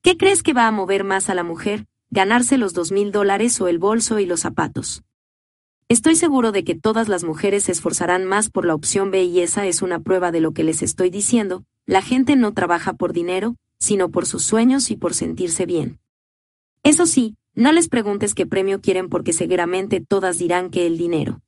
¿Qué 0.02 0.18
crees 0.18 0.42
que 0.42 0.54
va 0.54 0.66
a 0.66 0.72
mover 0.72 1.04
más 1.04 1.30
a 1.30 1.36
la 1.36 1.44
mujer, 1.44 1.86
ganarse 2.10 2.58
los 2.58 2.74
2.000 2.74 3.12
dólares 3.12 3.62
o 3.62 3.68
el 3.68 3.78
bolso 3.78 4.18
y 4.18 4.26
los 4.26 4.40
zapatos? 4.40 5.04
Estoy 5.92 6.16
seguro 6.16 6.54
de 6.54 6.64
que 6.64 6.74
todas 6.74 7.10
las 7.10 7.26
mujeres 7.26 7.64
se 7.66 7.74
esforzarán 7.74 8.24
más 8.24 8.50
por 8.50 8.66
la 8.66 8.74
opción 8.74 9.12
B 9.12 9.26
y 9.26 9.42
esa 9.42 9.66
es 9.66 9.82
una 9.82 10.00
prueba 10.00 10.32
de 10.32 10.40
lo 10.40 10.54
que 10.54 10.64
les 10.64 10.84
estoy 10.84 11.10
diciendo, 11.10 11.66
la 11.86 12.02
gente 12.02 12.38
no 12.38 12.54
trabaja 12.54 12.94
por 12.94 13.12
dinero, 13.12 13.58
sino 13.78 14.10
por 14.10 14.26
sus 14.26 14.42
sueños 14.42 14.90
y 14.90 14.96
por 14.96 15.14
sentirse 15.14 15.66
bien. 15.66 16.00
Eso 16.82 17.06
sí, 17.06 17.36
no 17.56 17.74
les 17.74 17.90
preguntes 17.90 18.34
qué 18.36 18.46
premio 18.46 18.80
quieren 18.80 19.10
porque 19.10 19.34
seguramente 19.34 20.00
todas 20.00 20.38
dirán 20.38 20.70
que 20.70 20.88
el 20.88 20.98
dinero. 20.98 21.42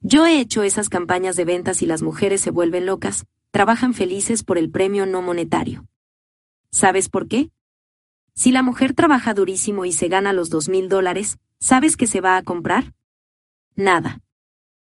Yo 0.00 0.24
he 0.24 0.40
hecho 0.40 0.62
esas 0.62 0.88
campañas 0.88 1.36
de 1.36 1.44
ventas 1.44 1.82
y 1.82 1.86
las 1.86 2.00
mujeres 2.00 2.40
se 2.40 2.50
vuelven 2.50 2.86
locas, 2.86 3.26
trabajan 3.50 3.92
felices 3.92 4.44
por 4.44 4.56
el 4.56 4.70
premio 4.70 5.04
no 5.04 5.20
monetario. 5.20 5.84
¿Sabes 6.70 7.10
por 7.10 7.28
qué? 7.28 7.50
Si 8.34 8.50
la 8.50 8.62
mujer 8.62 8.94
trabaja 8.94 9.34
durísimo 9.34 9.84
y 9.84 9.92
se 9.92 10.08
gana 10.08 10.32
los 10.32 10.48
dos 10.48 10.70
mil 10.70 10.88
dólares, 10.88 11.36
¿sabes 11.58 11.98
qué 11.98 12.06
se 12.06 12.22
va 12.22 12.38
a 12.38 12.42
comprar? 12.42 12.94
Nada. 13.80 14.20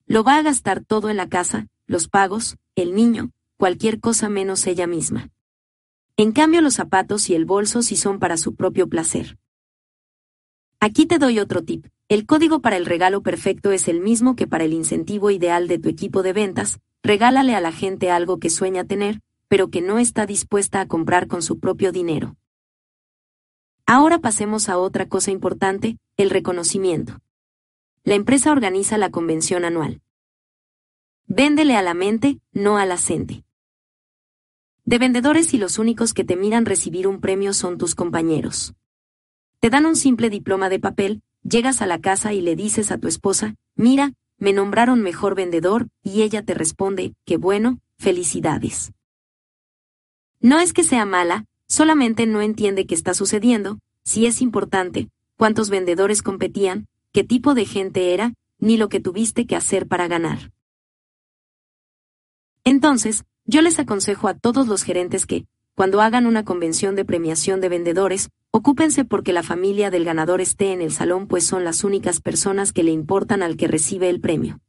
Lo 0.06 0.24
va 0.24 0.38
a 0.38 0.42
gastar 0.42 0.82
todo 0.82 1.10
en 1.10 1.18
la 1.18 1.28
casa, 1.28 1.66
los 1.86 2.08
pagos, 2.08 2.56
el 2.76 2.94
niño, 2.94 3.30
cualquier 3.58 4.00
cosa 4.00 4.30
menos 4.30 4.66
ella 4.66 4.86
misma. 4.86 5.28
En 6.16 6.32
cambio 6.32 6.62
los 6.62 6.76
zapatos 6.76 7.28
y 7.28 7.34
el 7.34 7.44
bolso 7.44 7.82
sí 7.82 7.94
son 7.94 8.18
para 8.18 8.38
su 8.38 8.54
propio 8.54 8.88
placer. 8.88 9.36
Aquí 10.80 11.04
te 11.04 11.18
doy 11.18 11.40
otro 11.40 11.62
tip. 11.62 11.88
El 12.08 12.24
código 12.24 12.62
para 12.62 12.78
el 12.78 12.86
regalo 12.86 13.22
perfecto 13.22 13.70
es 13.70 13.86
el 13.86 14.00
mismo 14.00 14.34
que 14.34 14.46
para 14.46 14.64
el 14.64 14.72
incentivo 14.72 15.30
ideal 15.30 15.68
de 15.68 15.78
tu 15.78 15.90
equipo 15.90 16.22
de 16.22 16.32
ventas. 16.32 16.80
Regálale 17.02 17.54
a 17.54 17.60
la 17.60 17.72
gente 17.72 18.10
algo 18.10 18.38
que 18.38 18.48
sueña 18.48 18.84
tener, 18.84 19.20
pero 19.48 19.68
que 19.68 19.82
no 19.82 19.98
está 19.98 20.24
dispuesta 20.24 20.80
a 20.80 20.88
comprar 20.88 21.26
con 21.26 21.42
su 21.42 21.60
propio 21.60 21.92
dinero. 21.92 22.34
Ahora 23.84 24.20
pasemos 24.20 24.70
a 24.70 24.78
otra 24.78 25.06
cosa 25.06 25.30
importante, 25.30 25.98
el 26.16 26.30
reconocimiento. 26.30 27.20
La 28.02 28.14
empresa 28.14 28.50
organiza 28.50 28.96
la 28.96 29.10
convención 29.10 29.62
anual. 29.66 30.00
Véndele 31.26 31.76
a 31.76 31.82
la 31.82 31.92
mente, 31.92 32.40
no 32.50 32.78
a 32.78 32.86
la 32.86 32.96
gente. 32.96 33.44
De 34.86 34.96
vendedores 34.96 35.52
y 35.52 35.58
los 35.58 35.78
únicos 35.78 36.14
que 36.14 36.24
te 36.24 36.34
miran 36.34 36.64
recibir 36.64 37.06
un 37.06 37.20
premio 37.20 37.52
son 37.52 37.76
tus 37.76 37.94
compañeros. 37.94 38.74
Te 39.60 39.68
dan 39.68 39.84
un 39.84 39.96
simple 39.96 40.30
diploma 40.30 40.70
de 40.70 40.80
papel, 40.80 41.20
llegas 41.42 41.82
a 41.82 41.86
la 41.86 42.00
casa 42.00 42.32
y 42.32 42.40
le 42.40 42.56
dices 42.56 42.90
a 42.90 42.96
tu 42.96 43.06
esposa, 43.06 43.54
mira, 43.76 44.14
me 44.38 44.54
nombraron 44.54 45.02
mejor 45.02 45.34
vendedor, 45.34 45.88
y 46.02 46.22
ella 46.22 46.42
te 46.42 46.54
responde, 46.54 47.12
qué 47.26 47.36
bueno, 47.36 47.80
felicidades. 47.98 48.92
No 50.40 50.58
es 50.58 50.72
que 50.72 50.84
sea 50.84 51.04
mala, 51.04 51.44
solamente 51.68 52.24
no 52.24 52.40
entiende 52.40 52.86
qué 52.86 52.94
está 52.94 53.12
sucediendo, 53.12 53.78
si 54.04 54.24
es 54.24 54.40
importante, 54.40 55.10
cuántos 55.36 55.68
vendedores 55.68 56.22
competían, 56.22 56.88
qué 57.12 57.24
tipo 57.24 57.54
de 57.54 57.64
gente 57.64 58.14
era, 58.14 58.34
ni 58.58 58.76
lo 58.76 58.88
que 58.88 59.00
tuviste 59.00 59.46
que 59.46 59.56
hacer 59.56 59.86
para 59.86 60.08
ganar. 60.08 60.52
Entonces, 62.64 63.24
yo 63.44 63.62
les 63.62 63.78
aconsejo 63.78 64.28
a 64.28 64.34
todos 64.34 64.68
los 64.68 64.82
gerentes 64.82 65.26
que, 65.26 65.46
cuando 65.74 66.00
hagan 66.00 66.26
una 66.26 66.44
convención 66.44 66.94
de 66.94 67.04
premiación 67.04 67.60
de 67.60 67.68
vendedores, 67.68 68.28
ocúpense 68.50 69.04
porque 69.04 69.32
la 69.32 69.42
familia 69.42 69.90
del 69.90 70.04
ganador 70.04 70.40
esté 70.40 70.72
en 70.72 70.82
el 70.82 70.92
salón 70.92 71.26
pues 71.26 71.44
son 71.44 71.64
las 71.64 71.84
únicas 71.84 72.20
personas 72.20 72.72
que 72.72 72.82
le 72.82 72.90
importan 72.90 73.42
al 73.42 73.56
que 73.56 73.66
recibe 73.66 74.10
el 74.10 74.20
premio. 74.20 74.60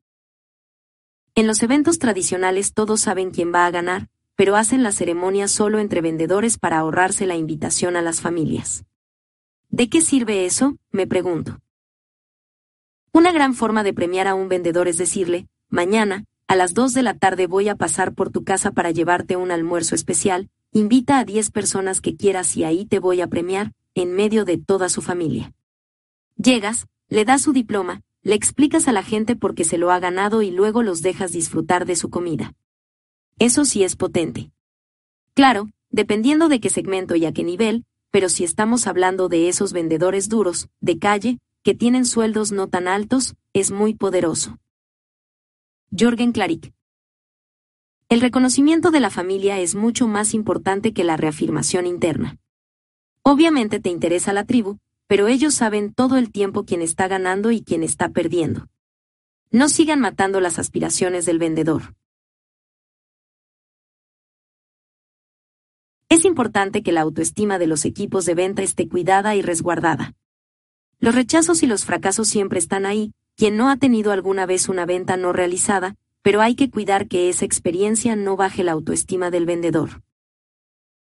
En 1.36 1.48
los 1.48 1.64
eventos 1.64 2.00
tradicionales 2.00 2.74
todos 2.74 3.02
saben 3.02 3.32
quién 3.32 3.54
va 3.54 3.66
a 3.66 3.72
ganar, 3.72 4.08
pero 4.36 4.56
hacen 4.56 4.84
la 4.84 4.92
ceremonia 4.92 5.48
solo 5.48 5.80
entre 5.80 6.02
vendedores 6.02 6.58
para 6.58 6.80
ahorrarse 6.80 7.26
la 7.26 7.36
invitación 7.36 7.96
a 7.96 8.02
las 8.02 8.22
familias. 8.22 8.86
¿De 9.70 9.90
qué 9.90 10.02
sirve 10.02 10.46
eso? 10.46 10.78
me 10.92 11.08
pregunto. 11.08 11.60
Una 13.14 13.34
gran 13.34 13.54
forma 13.54 13.84
de 13.84 13.94
premiar 13.94 14.28
a 14.28 14.36
un 14.36 14.48
vendedor 14.48 14.88
es 14.88 14.98
decirle, 14.98 15.48
mañana, 15.70 16.24
a 16.48 16.56
las 16.56 16.74
2 16.74 16.94
de 16.94 17.04
la 17.04 17.14
tarde 17.14 17.46
voy 17.46 17.68
a 17.68 17.76
pasar 17.76 18.14
por 18.14 18.30
tu 18.30 18.46
casa 18.46 18.72
para 18.72 18.92
llevarte 18.92 19.36
un 19.36 19.52
almuerzo 19.52 19.96
especial, 19.96 20.50
invita 20.72 21.20
a 21.20 21.26
10 21.26 21.52
personas 21.52 22.00
que 22.00 22.16
quieras 22.16 22.56
y 22.56 22.64
ahí 22.64 22.86
te 22.86 23.00
voy 23.00 23.20
a 23.20 23.28
premiar, 23.28 23.74
en 23.96 24.14
medio 24.14 24.46
de 24.46 24.58
toda 24.58 24.88
su 24.88 25.02
familia. 25.02 25.54
Llegas, 26.38 26.88
le 27.10 27.26
das 27.26 27.42
su 27.42 27.52
diploma, 27.52 28.02
le 28.24 28.36
explicas 28.36 28.88
a 28.88 28.94
la 28.94 29.04
gente 29.04 29.36
por 29.36 29.56
qué 29.56 29.66
se 29.66 29.78
lo 29.78 29.92
ha 29.92 30.00
ganado 30.00 30.42
y 30.42 30.52
luego 30.52 30.82
los 30.82 31.02
dejas 31.02 31.34
disfrutar 31.34 31.86
de 31.86 31.98
su 31.98 32.10
comida. 32.10 32.54
Eso 33.40 33.66
sí 33.66 33.84
es 33.84 33.98
potente. 33.98 34.52
Claro, 35.34 35.70
dependiendo 35.90 36.48
de 36.48 36.62
qué 36.62 36.70
segmento 36.70 37.16
y 37.16 37.26
a 37.26 37.34
qué 37.34 37.44
nivel, 37.44 37.84
pero 38.10 38.30
si 38.30 38.46
estamos 38.46 38.88
hablando 38.88 39.28
de 39.28 39.50
esos 39.50 39.74
vendedores 39.74 40.30
duros, 40.30 40.70
de 40.80 40.98
calle, 40.98 41.40
que 41.64 41.76
tienen 41.76 42.06
sueldos 42.06 42.52
no 42.52 42.68
tan 42.68 42.88
altos, 42.88 43.36
es 43.54 43.72
muy 43.72 43.94
poderoso. 43.94 44.58
Jorgen 45.98 46.32
Klarik. 46.32 46.74
El 48.10 48.22
reconocimiento 48.22 48.92
de 48.92 49.00
la 49.00 49.10
familia 49.10 49.60
es 49.60 49.76
mucho 49.76 50.08
más 50.08 50.34
importante 50.34 50.94
que 50.94 51.04
la 51.04 51.18
reafirmación 51.18 51.86
interna. 51.86 52.38
Obviamente 53.24 53.80
te 53.80 53.90
interesa 53.90 54.34
la 54.34 54.46
tribu, 54.46 54.80
pero 55.08 55.28
ellos 55.28 55.54
saben 55.54 55.94
todo 55.94 56.18
el 56.18 56.32
tiempo 56.32 56.66
quién 56.66 56.82
está 56.82 57.08
ganando 57.08 57.52
y 57.52 57.62
quién 57.62 57.84
está 57.84 58.10
perdiendo. 58.10 58.68
No 59.52 59.70
sigan 59.70 60.00
matando 60.00 60.40
las 60.40 60.58
aspiraciones 60.58 61.26
del 61.26 61.38
vendedor. 61.38 61.94
Es 66.10 66.26
importante 66.26 66.82
que 66.84 66.92
la 66.92 67.02
autoestima 67.02 67.60
de 67.60 67.68
los 67.68 67.86
equipos 67.86 68.26
de 68.26 68.36
venta 68.36 68.64
esté 68.64 68.90
cuidada 68.90 69.36
y 69.36 69.42
resguardada. 69.42 70.16
Los 71.02 71.16
rechazos 71.16 71.64
y 71.64 71.66
los 71.66 71.84
fracasos 71.84 72.28
siempre 72.28 72.60
están 72.60 72.86
ahí, 72.86 73.16
quien 73.36 73.58
no 73.58 73.70
ha 73.70 73.78
tenido 73.78 74.12
alguna 74.12 74.46
vez 74.46 74.70
una 74.70 74.86
venta 74.86 75.18
no 75.18 75.34
realizada, 75.34 75.96
pero 76.22 76.42
hay 76.42 76.54
que 76.54 76.70
cuidar 76.70 77.08
que 77.08 77.28
esa 77.28 77.44
experiencia 77.44 78.16
no 78.16 78.38
baje 78.38 78.64
la 78.64 78.74
autoestima 78.74 79.32
del 79.32 79.48
vendedor. 79.48 80.04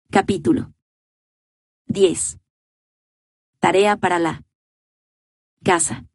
Capítulo 0.09 0.73
10. 1.85 2.39
Tarea 3.59 3.95
para 3.95 4.17
la 4.17 4.43
casa. 5.63 6.05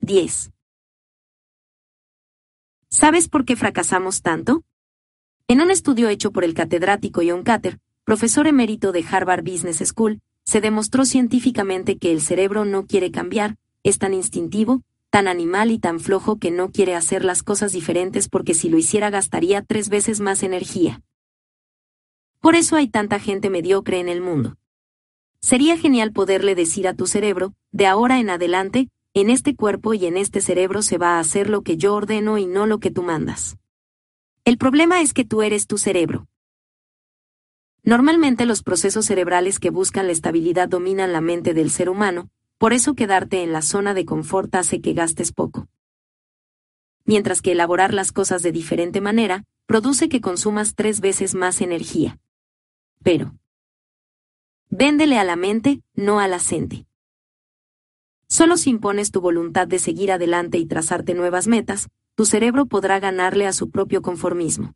10. 0.00 0.50
¿Sabes 2.88 3.28
por 3.28 3.44
qué 3.44 3.54
fracasamos 3.54 4.22
tanto? 4.22 4.64
En 5.46 5.60
un 5.60 5.70
estudio 5.70 6.08
hecho 6.08 6.32
por 6.32 6.42
el 6.42 6.54
catedrático 6.54 7.20
John 7.24 7.44
Cater, 7.44 7.78
profesor 8.02 8.48
emérito 8.48 8.90
de 8.90 9.04
Harvard 9.08 9.44
Business 9.44 9.78
School, 9.86 10.20
se 10.46 10.60
demostró 10.60 11.04
científicamente 11.04 11.98
que 11.98 12.12
el 12.12 12.20
cerebro 12.20 12.64
no 12.64 12.86
quiere 12.86 13.10
cambiar, 13.10 13.56
es 13.82 13.98
tan 13.98 14.14
instintivo, 14.14 14.82
tan 15.10 15.26
animal 15.28 15.72
y 15.72 15.78
tan 15.78 15.98
flojo 15.98 16.38
que 16.38 16.52
no 16.52 16.70
quiere 16.70 16.94
hacer 16.94 17.24
las 17.24 17.42
cosas 17.42 17.72
diferentes 17.72 18.28
porque 18.28 18.54
si 18.54 18.68
lo 18.68 18.78
hiciera 18.78 19.10
gastaría 19.10 19.62
tres 19.62 19.88
veces 19.88 20.20
más 20.20 20.42
energía. 20.44 21.02
Por 22.40 22.54
eso 22.54 22.76
hay 22.76 22.86
tanta 22.86 23.18
gente 23.18 23.50
mediocre 23.50 23.98
en 23.98 24.08
el 24.08 24.20
mundo. 24.20 24.56
Sería 25.40 25.76
genial 25.76 26.12
poderle 26.12 26.54
decir 26.54 26.86
a 26.86 26.94
tu 26.94 27.06
cerebro, 27.06 27.54
de 27.72 27.86
ahora 27.86 28.20
en 28.20 28.30
adelante, 28.30 28.88
en 29.14 29.30
este 29.30 29.56
cuerpo 29.56 29.94
y 29.94 30.06
en 30.06 30.16
este 30.16 30.40
cerebro 30.40 30.82
se 30.82 30.98
va 30.98 31.16
a 31.16 31.20
hacer 31.20 31.50
lo 31.50 31.62
que 31.62 31.76
yo 31.76 31.94
ordeno 31.94 32.38
y 32.38 32.46
no 32.46 32.66
lo 32.66 32.78
que 32.78 32.90
tú 32.90 33.02
mandas. 33.02 33.56
El 34.44 34.58
problema 34.58 35.00
es 35.00 35.12
que 35.12 35.24
tú 35.24 35.42
eres 35.42 35.66
tu 35.66 35.76
cerebro. 35.76 36.28
Normalmente 37.86 38.46
los 38.46 38.64
procesos 38.64 39.06
cerebrales 39.06 39.60
que 39.60 39.70
buscan 39.70 40.06
la 40.06 40.12
estabilidad 40.12 40.68
dominan 40.68 41.12
la 41.12 41.20
mente 41.20 41.54
del 41.54 41.70
ser 41.70 41.88
humano, 41.88 42.28
por 42.58 42.72
eso 42.72 42.94
quedarte 42.94 43.44
en 43.44 43.52
la 43.52 43.62
zona 43.62 43.94
de 43.94 44.04
confort 44.04 44.52
hace 44.56 44.80
que 44.80 44.92
gastes 44.92 45.30
poco. 45.30 45.68
Mientras 47.04 47.42
que 47.42 47.52
elaborar 47.52 47.94
las 47.94 48.10
cosas 48.10 48.42
de 48.42 48.50
diferente 48.50 49.00
manera, 49.00 49.44
produce 49.66 50.08
que 50.08 50.20
consumas 50.20 50.74
tres 50.74 51.00
veces 51.00 51.36
más 51.36 51.60
energía. 51.60 52.18
Pero, 53.04 53.36
véndele 54.68 55.16
a 55.20 55.24
la 55.24 55.36
mente, 55.36 55.80
no 55.94 56.18
a 56.18 56.26
la. 56.26 56.40
Solo 58.26 58.56
si 58.56 58.70
impones 58.70 59.12
tu 59.12 59.20
voluntad 59.20 59.68
de 59.68 59.78
seguir 59.78 60.10
adelante 60.10 60.58
y 60.58 60.66
trazarte 60.66 61.14
nuevas 61.14 61.46
metas, 61.46 61.88
tu 62.16 62.24
cerebro 62.24 62.66
podrá 62.66 62.98
ganarle 62.98 63.46
a 63.46 63.52
su 63.52 63.70
propio 63.70 64.02
conformismo. 64.02 64.74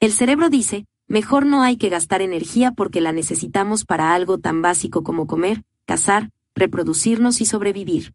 El 0.00 0.12
cerebro 0.12 0.48
dice, 0.48 0.86
mejor 1.12 1.44
no 1.44 1.62
hay 1.62 1.76
que 1.76 1.90
gastar 1.90 2.22
energía 2.22 2.72
porque 2.72 3.02
la 3.02 3.12
necesitamos 3.12 3.84
para 3.84 4.14
algo 4.14 4.38
tan 4.38 4.62
básico 4.62 5.02
como 5.02 5.26
comer, 5.26 5.62
cazar, 5.84 6.30
reproducirnos 6.54 7.42
y 7.42 7.44
sobrevivir. 7.44 8.14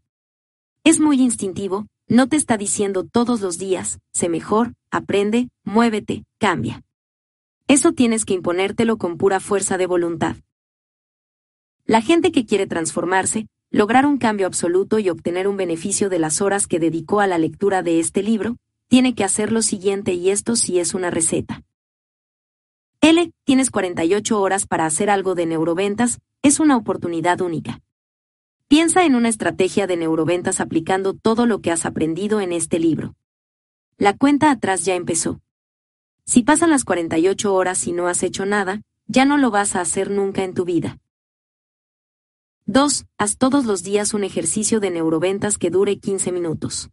Es 0.83 0.99
muy 0.99 1.22
instintivo, 1.22 1.85
no 2.08 2.28
te 2.28 2.38
está 2.38 2.58
diciendo 2.58 3.03
todos 3.03 3.40
los 3.40 3.60
días, 3.60 3.99
sé 4.13 4.30
mejor, 4.30 4.74
aprende, 4.90 5.49
muévete, 5.63 6.26
cambia. 6.40 6.81
Eso 7.67 7.92
tienes 7.92 8.26
que 8.26 8.33
imponértelo 8.33 8.97
con 8.97 9.17
pura 9.17 9.40
fuerza 9.40 9.78
de 9.78 9.85
voluntad. 9.85 10.35
La 11.85 12.01
gente 12.01 12.31
que 12.31 12.47
quiere 12.47 12.65
transformarse, 12.65 13.46
lograr 13.69 14.08
un 14.08 14.17
cambio 14.17 14.47
absoluto 14.47 14.97
y 14.97 15.12
obtener 15.12 15.47
un 15.47 15.56
beneficio 15.56 16.10
de 16.10 16.17
las 16.17 16.42
horas 16.42 16.65
que 16.65 16.80
dedicó 16.80 17.19
a 17.19 17.28
la 17.28 17.38
lectura 17.38 17.83
de 17.83 17.99
este 17.99 18.24
libro, 18.24 18.58
tiene 18.88 19.13
que 19.13 19.24
hacer 19.24 19.51
lo 19.51 19.62
siguiente 19.62 20.15
y 20.15 20.31
esto 20.31 20.56
sí 20.56 20.80
es 20.80 20.96
una 20.96 21.12
receta. 21.12 21.62
L, 23.09 23.31
tienes 23.45 23.72
48 23.72 24.41
horas 24.41 24.65
para 24.67 24.85
hacer 24.85 25.09
algo 25.09 25.33
de 25.33 25.45
neuroventas, 25.45 26.19
es 26.41 26.59
una 26.59 26.75
oportunidad 26.75 27.40
única. 27.40 27.79
Piensa 28.67 29.06
en 29.06 29.15
una 29.15 29.29
estrategia 29.29 29.88
de 29.88 29.95
neuroventas 29.95 30.59
aplicando 30.59 31.13
todo 31.13 31.45
lo 31.45 31.61
que 31.61 31.72
has 31.72 31.85
aprendido 31.85 32.41
en 32.41 32.51
este 32.51 32.79
libro. 32.79 33.15
La 33.97 34.17
cuenta 34.17 34.51
atrás 34.51 34.83
ya 34.83 34.95
empezó. 34.95 35.40
Si 36.25 36.43
pasan 36.43 36.69
las 36.69 36.83
48 36.83 37.53
horas 37.53 37.88
y 37.88 37.93
no 37.93 38.09
has 38.09 38.23
hecho 38.23 38.45
nada, 38.45 38.81
ya 39.06 39.23
no 39.23 39.38
lo 39.38 39.51
vas 39.51 39.77
a 39.77 39.79
hacer 39.79 40.11
nunca 40.11 40.43
en 40.43 40.53
tu 40.53 40.65
vida. 40.65 40.99
2. 42.65 43.06
Haz 43.17 43.38
todos 43.38 43.63
los 43.63 43.83
días 43.83 44.13
un 44.13 44.25
ejercicio 44.25 44.81
de 44.81 44.91
neuroventas 44.91 45.57
que 45.57 45.69
dure 45.69 45.97
15 45.97 46.33
minutos. 46.33 46.90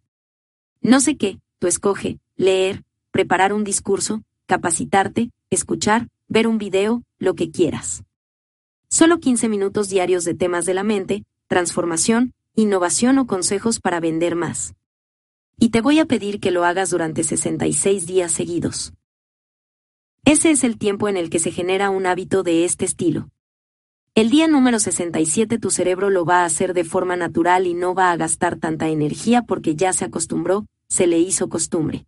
No 0.81 1.01
sé 1.01 1.17
qué, 1.17 1.41
tú 1.59 1.67
escoge, 1.67 2.21
leer, 2.37 2.85
preparar 3.11 3.53
un 3.53 3.65
discurso, 3.65 4.23
capacitarte, 4.47 5.33
escuchar, 5.55 6.09
ver 6.29 6.47
un 6.47 6.59
video, 6.59 7.03
lo 7.19 7.35
que 7.35 7.51
quieras. 7.51 8.05
Solo 8.89 9.19
15 9.19 9.49
minutos 9.49 9.89
diarios 9.89 10.25
de 10.25 10.35
temas 10.35 10.67
de 10.67 10.75
la 10.75 10.85
mente, 10.85 11.25
transformación, 11.49 12.33
innovación 12.55 13.19
o 13.19 13.27
consejos 13.27 13.81
para 13.81 14.01
vender 14.01 14.37
más. 14.37 14.75
Y 15.59 15.71
te 15.71 15.81
voy 15.81 15.99
a 15.99 16.05
pedir 16.05 16.41
que 16.41 16.51
lo 16.51 16.65
hagas 16.65 16.91
durante 16.91 17.25
66 17.25 18.07
días 18.07 18.33
seguidos. 18.33 18.93
Ese 20.25 20.51
es 20.51 20.65
el 20.65 20.79
tiempo 20.79 21.09
en 21.09 21.17
el 21.17 21.31
que 21.31 21.39
se 21.39 21.51
genera 21.51 21.91
un 21.91 22.07
hábito 22.07 22.43
de 22.43 22.65
este 22.65 22.85
estilo. 22.85 23.29
El 24.15 24.31
día 24.31 24.47
número 24.47 24.79
67 24.79 25.59
tu 25.59 25.71
cerebro 25.71 26.09
lo 26.09 26.25
va 26.25 26.43
a 26.43 26.45
hacer 26.45 26.73
de 26.73 26.85
forma 26.85 27.17
natural 27.17 27.67
y 27.67 27.75
no 27.75 27.95
va 27.95 28.13
a 28.13 28.17
gastar 28.17 28.57
tanta 28.57 28.89
energía 28.89 29.43
porque 29.43 29.75
ya 29.75 29.93
se 29.93 30.05
acostumbró, 30.05 30.67
se 30.89 31.09
le 31.09 31.19
hizo 31.19 31.49
costumbre. 31.49 32.07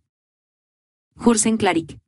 Jursen 1.15 1.57
Claric. 1.57 1.99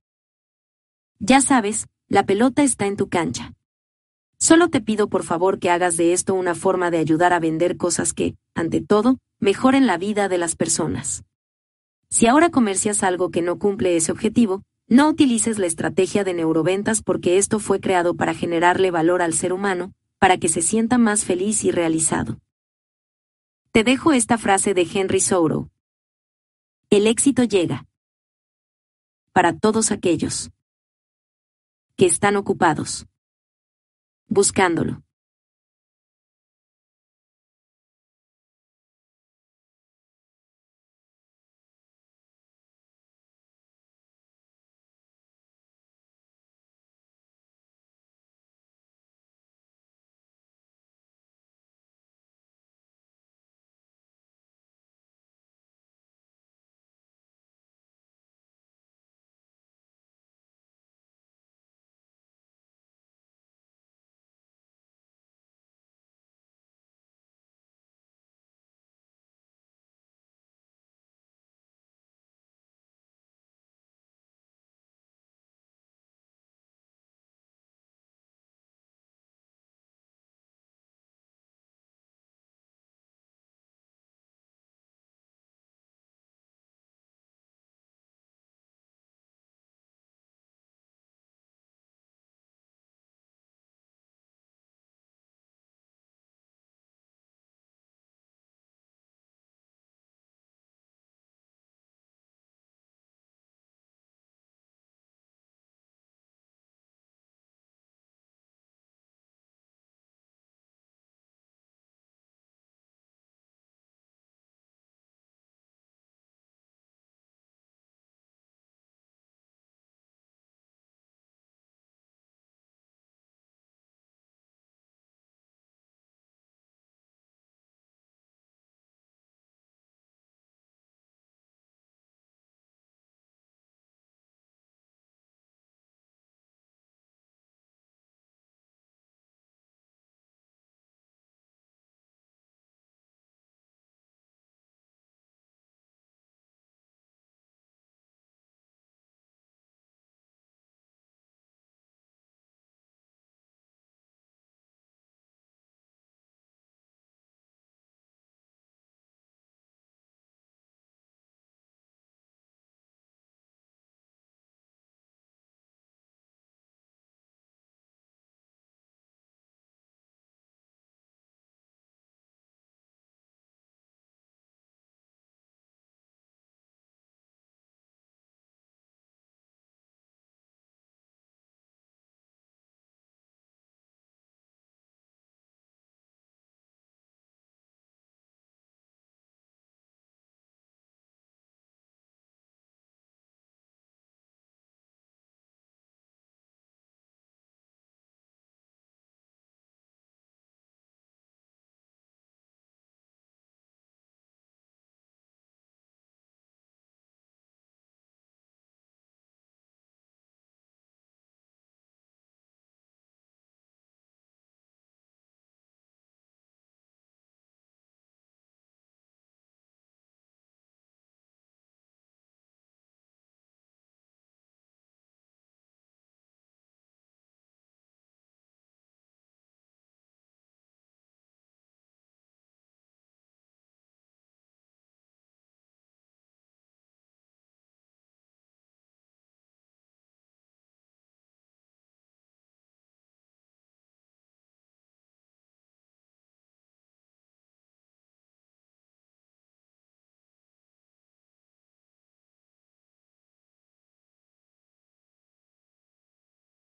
Ya 1.22 1.42
sabes, 1.42 1.88
la 2.08 2.26
pelota 2.26 2.64
está 2.64 2.88
en 2.88 2.96
tu 2.96 3.10
cancha. 3.10 3.54
Solo 4.38 4.70
te 4.70 4.80
pido 4.80 5.10
por 5.10 5.24
favor 5.24 5.60
que 5.60 5.70
hagas 5.70 5.98
de 5.98 6.14
esto 6.14 6.34
una 6.34 6.56
forma 6.56 6.92
de 6.92 6.98
ayudar 6.98 7.34
a 7.34 7.42
vender 7.42 7.76
cosas 7.76 8.14
que, 8.14 8.38
ante 8.56 8.80
todo, 8.80 9.18
mejoren 9.38 9.86
la 9.86 9.98
vida 9.98 10.30
de 10.30 10.38
las 10.38 10.56
personas. 10.56 11.26
Si 12.10 12.26
ahora 12.26 12.50
comercias 12.50 13.04
algo 13.04 13.32
que 13.32 13.42
no 13.42 13.60
cumple 13.60 13.98
ese 13.98 14.14
objetivo, 14.14 14.64
no 14.88 15.10
utilices 15.10 15.60
la 15.60 15.66
estrategia 15.66 16.24
de 16.24 16.34
neuroventas 16.34 17.02
porque 17.04 17.38
esto 17.38 17.60
fue 17.60 17.82
creado 17.82 18.16
para 18.16 18.34
generarle 18.34 18.90
valor 18.90 19.22
al 19.22 19.34
ser 19.34 19.52
humano, 19.52 19.94
para 20.20 20.38
que 20.38 20.48
se 20.48 20.62
sienta 20.62 20.98
más 20.98 21.26
feliz 21.26 21.66
y 21.66 21.72
realizado. 21.72 22.40
Te 23.74 23.84
dejo 23.84 24.14
esta 24.14 24.38
frase 24.38 24.74
de 24.74 24.88
Henry 24.92 25.20
Souro. 25.20 25.70
El 26.90 27.08
éxito 27.08 27.44
llega. 27.44 27.86
Para 29.34 29.56
todos 29.58 29.92
aquellos 29.92 30.50
que 32.00 32.06
están 32.06 32.38
ocupados 32.38 33.08
buscándolo. 34.30 35.04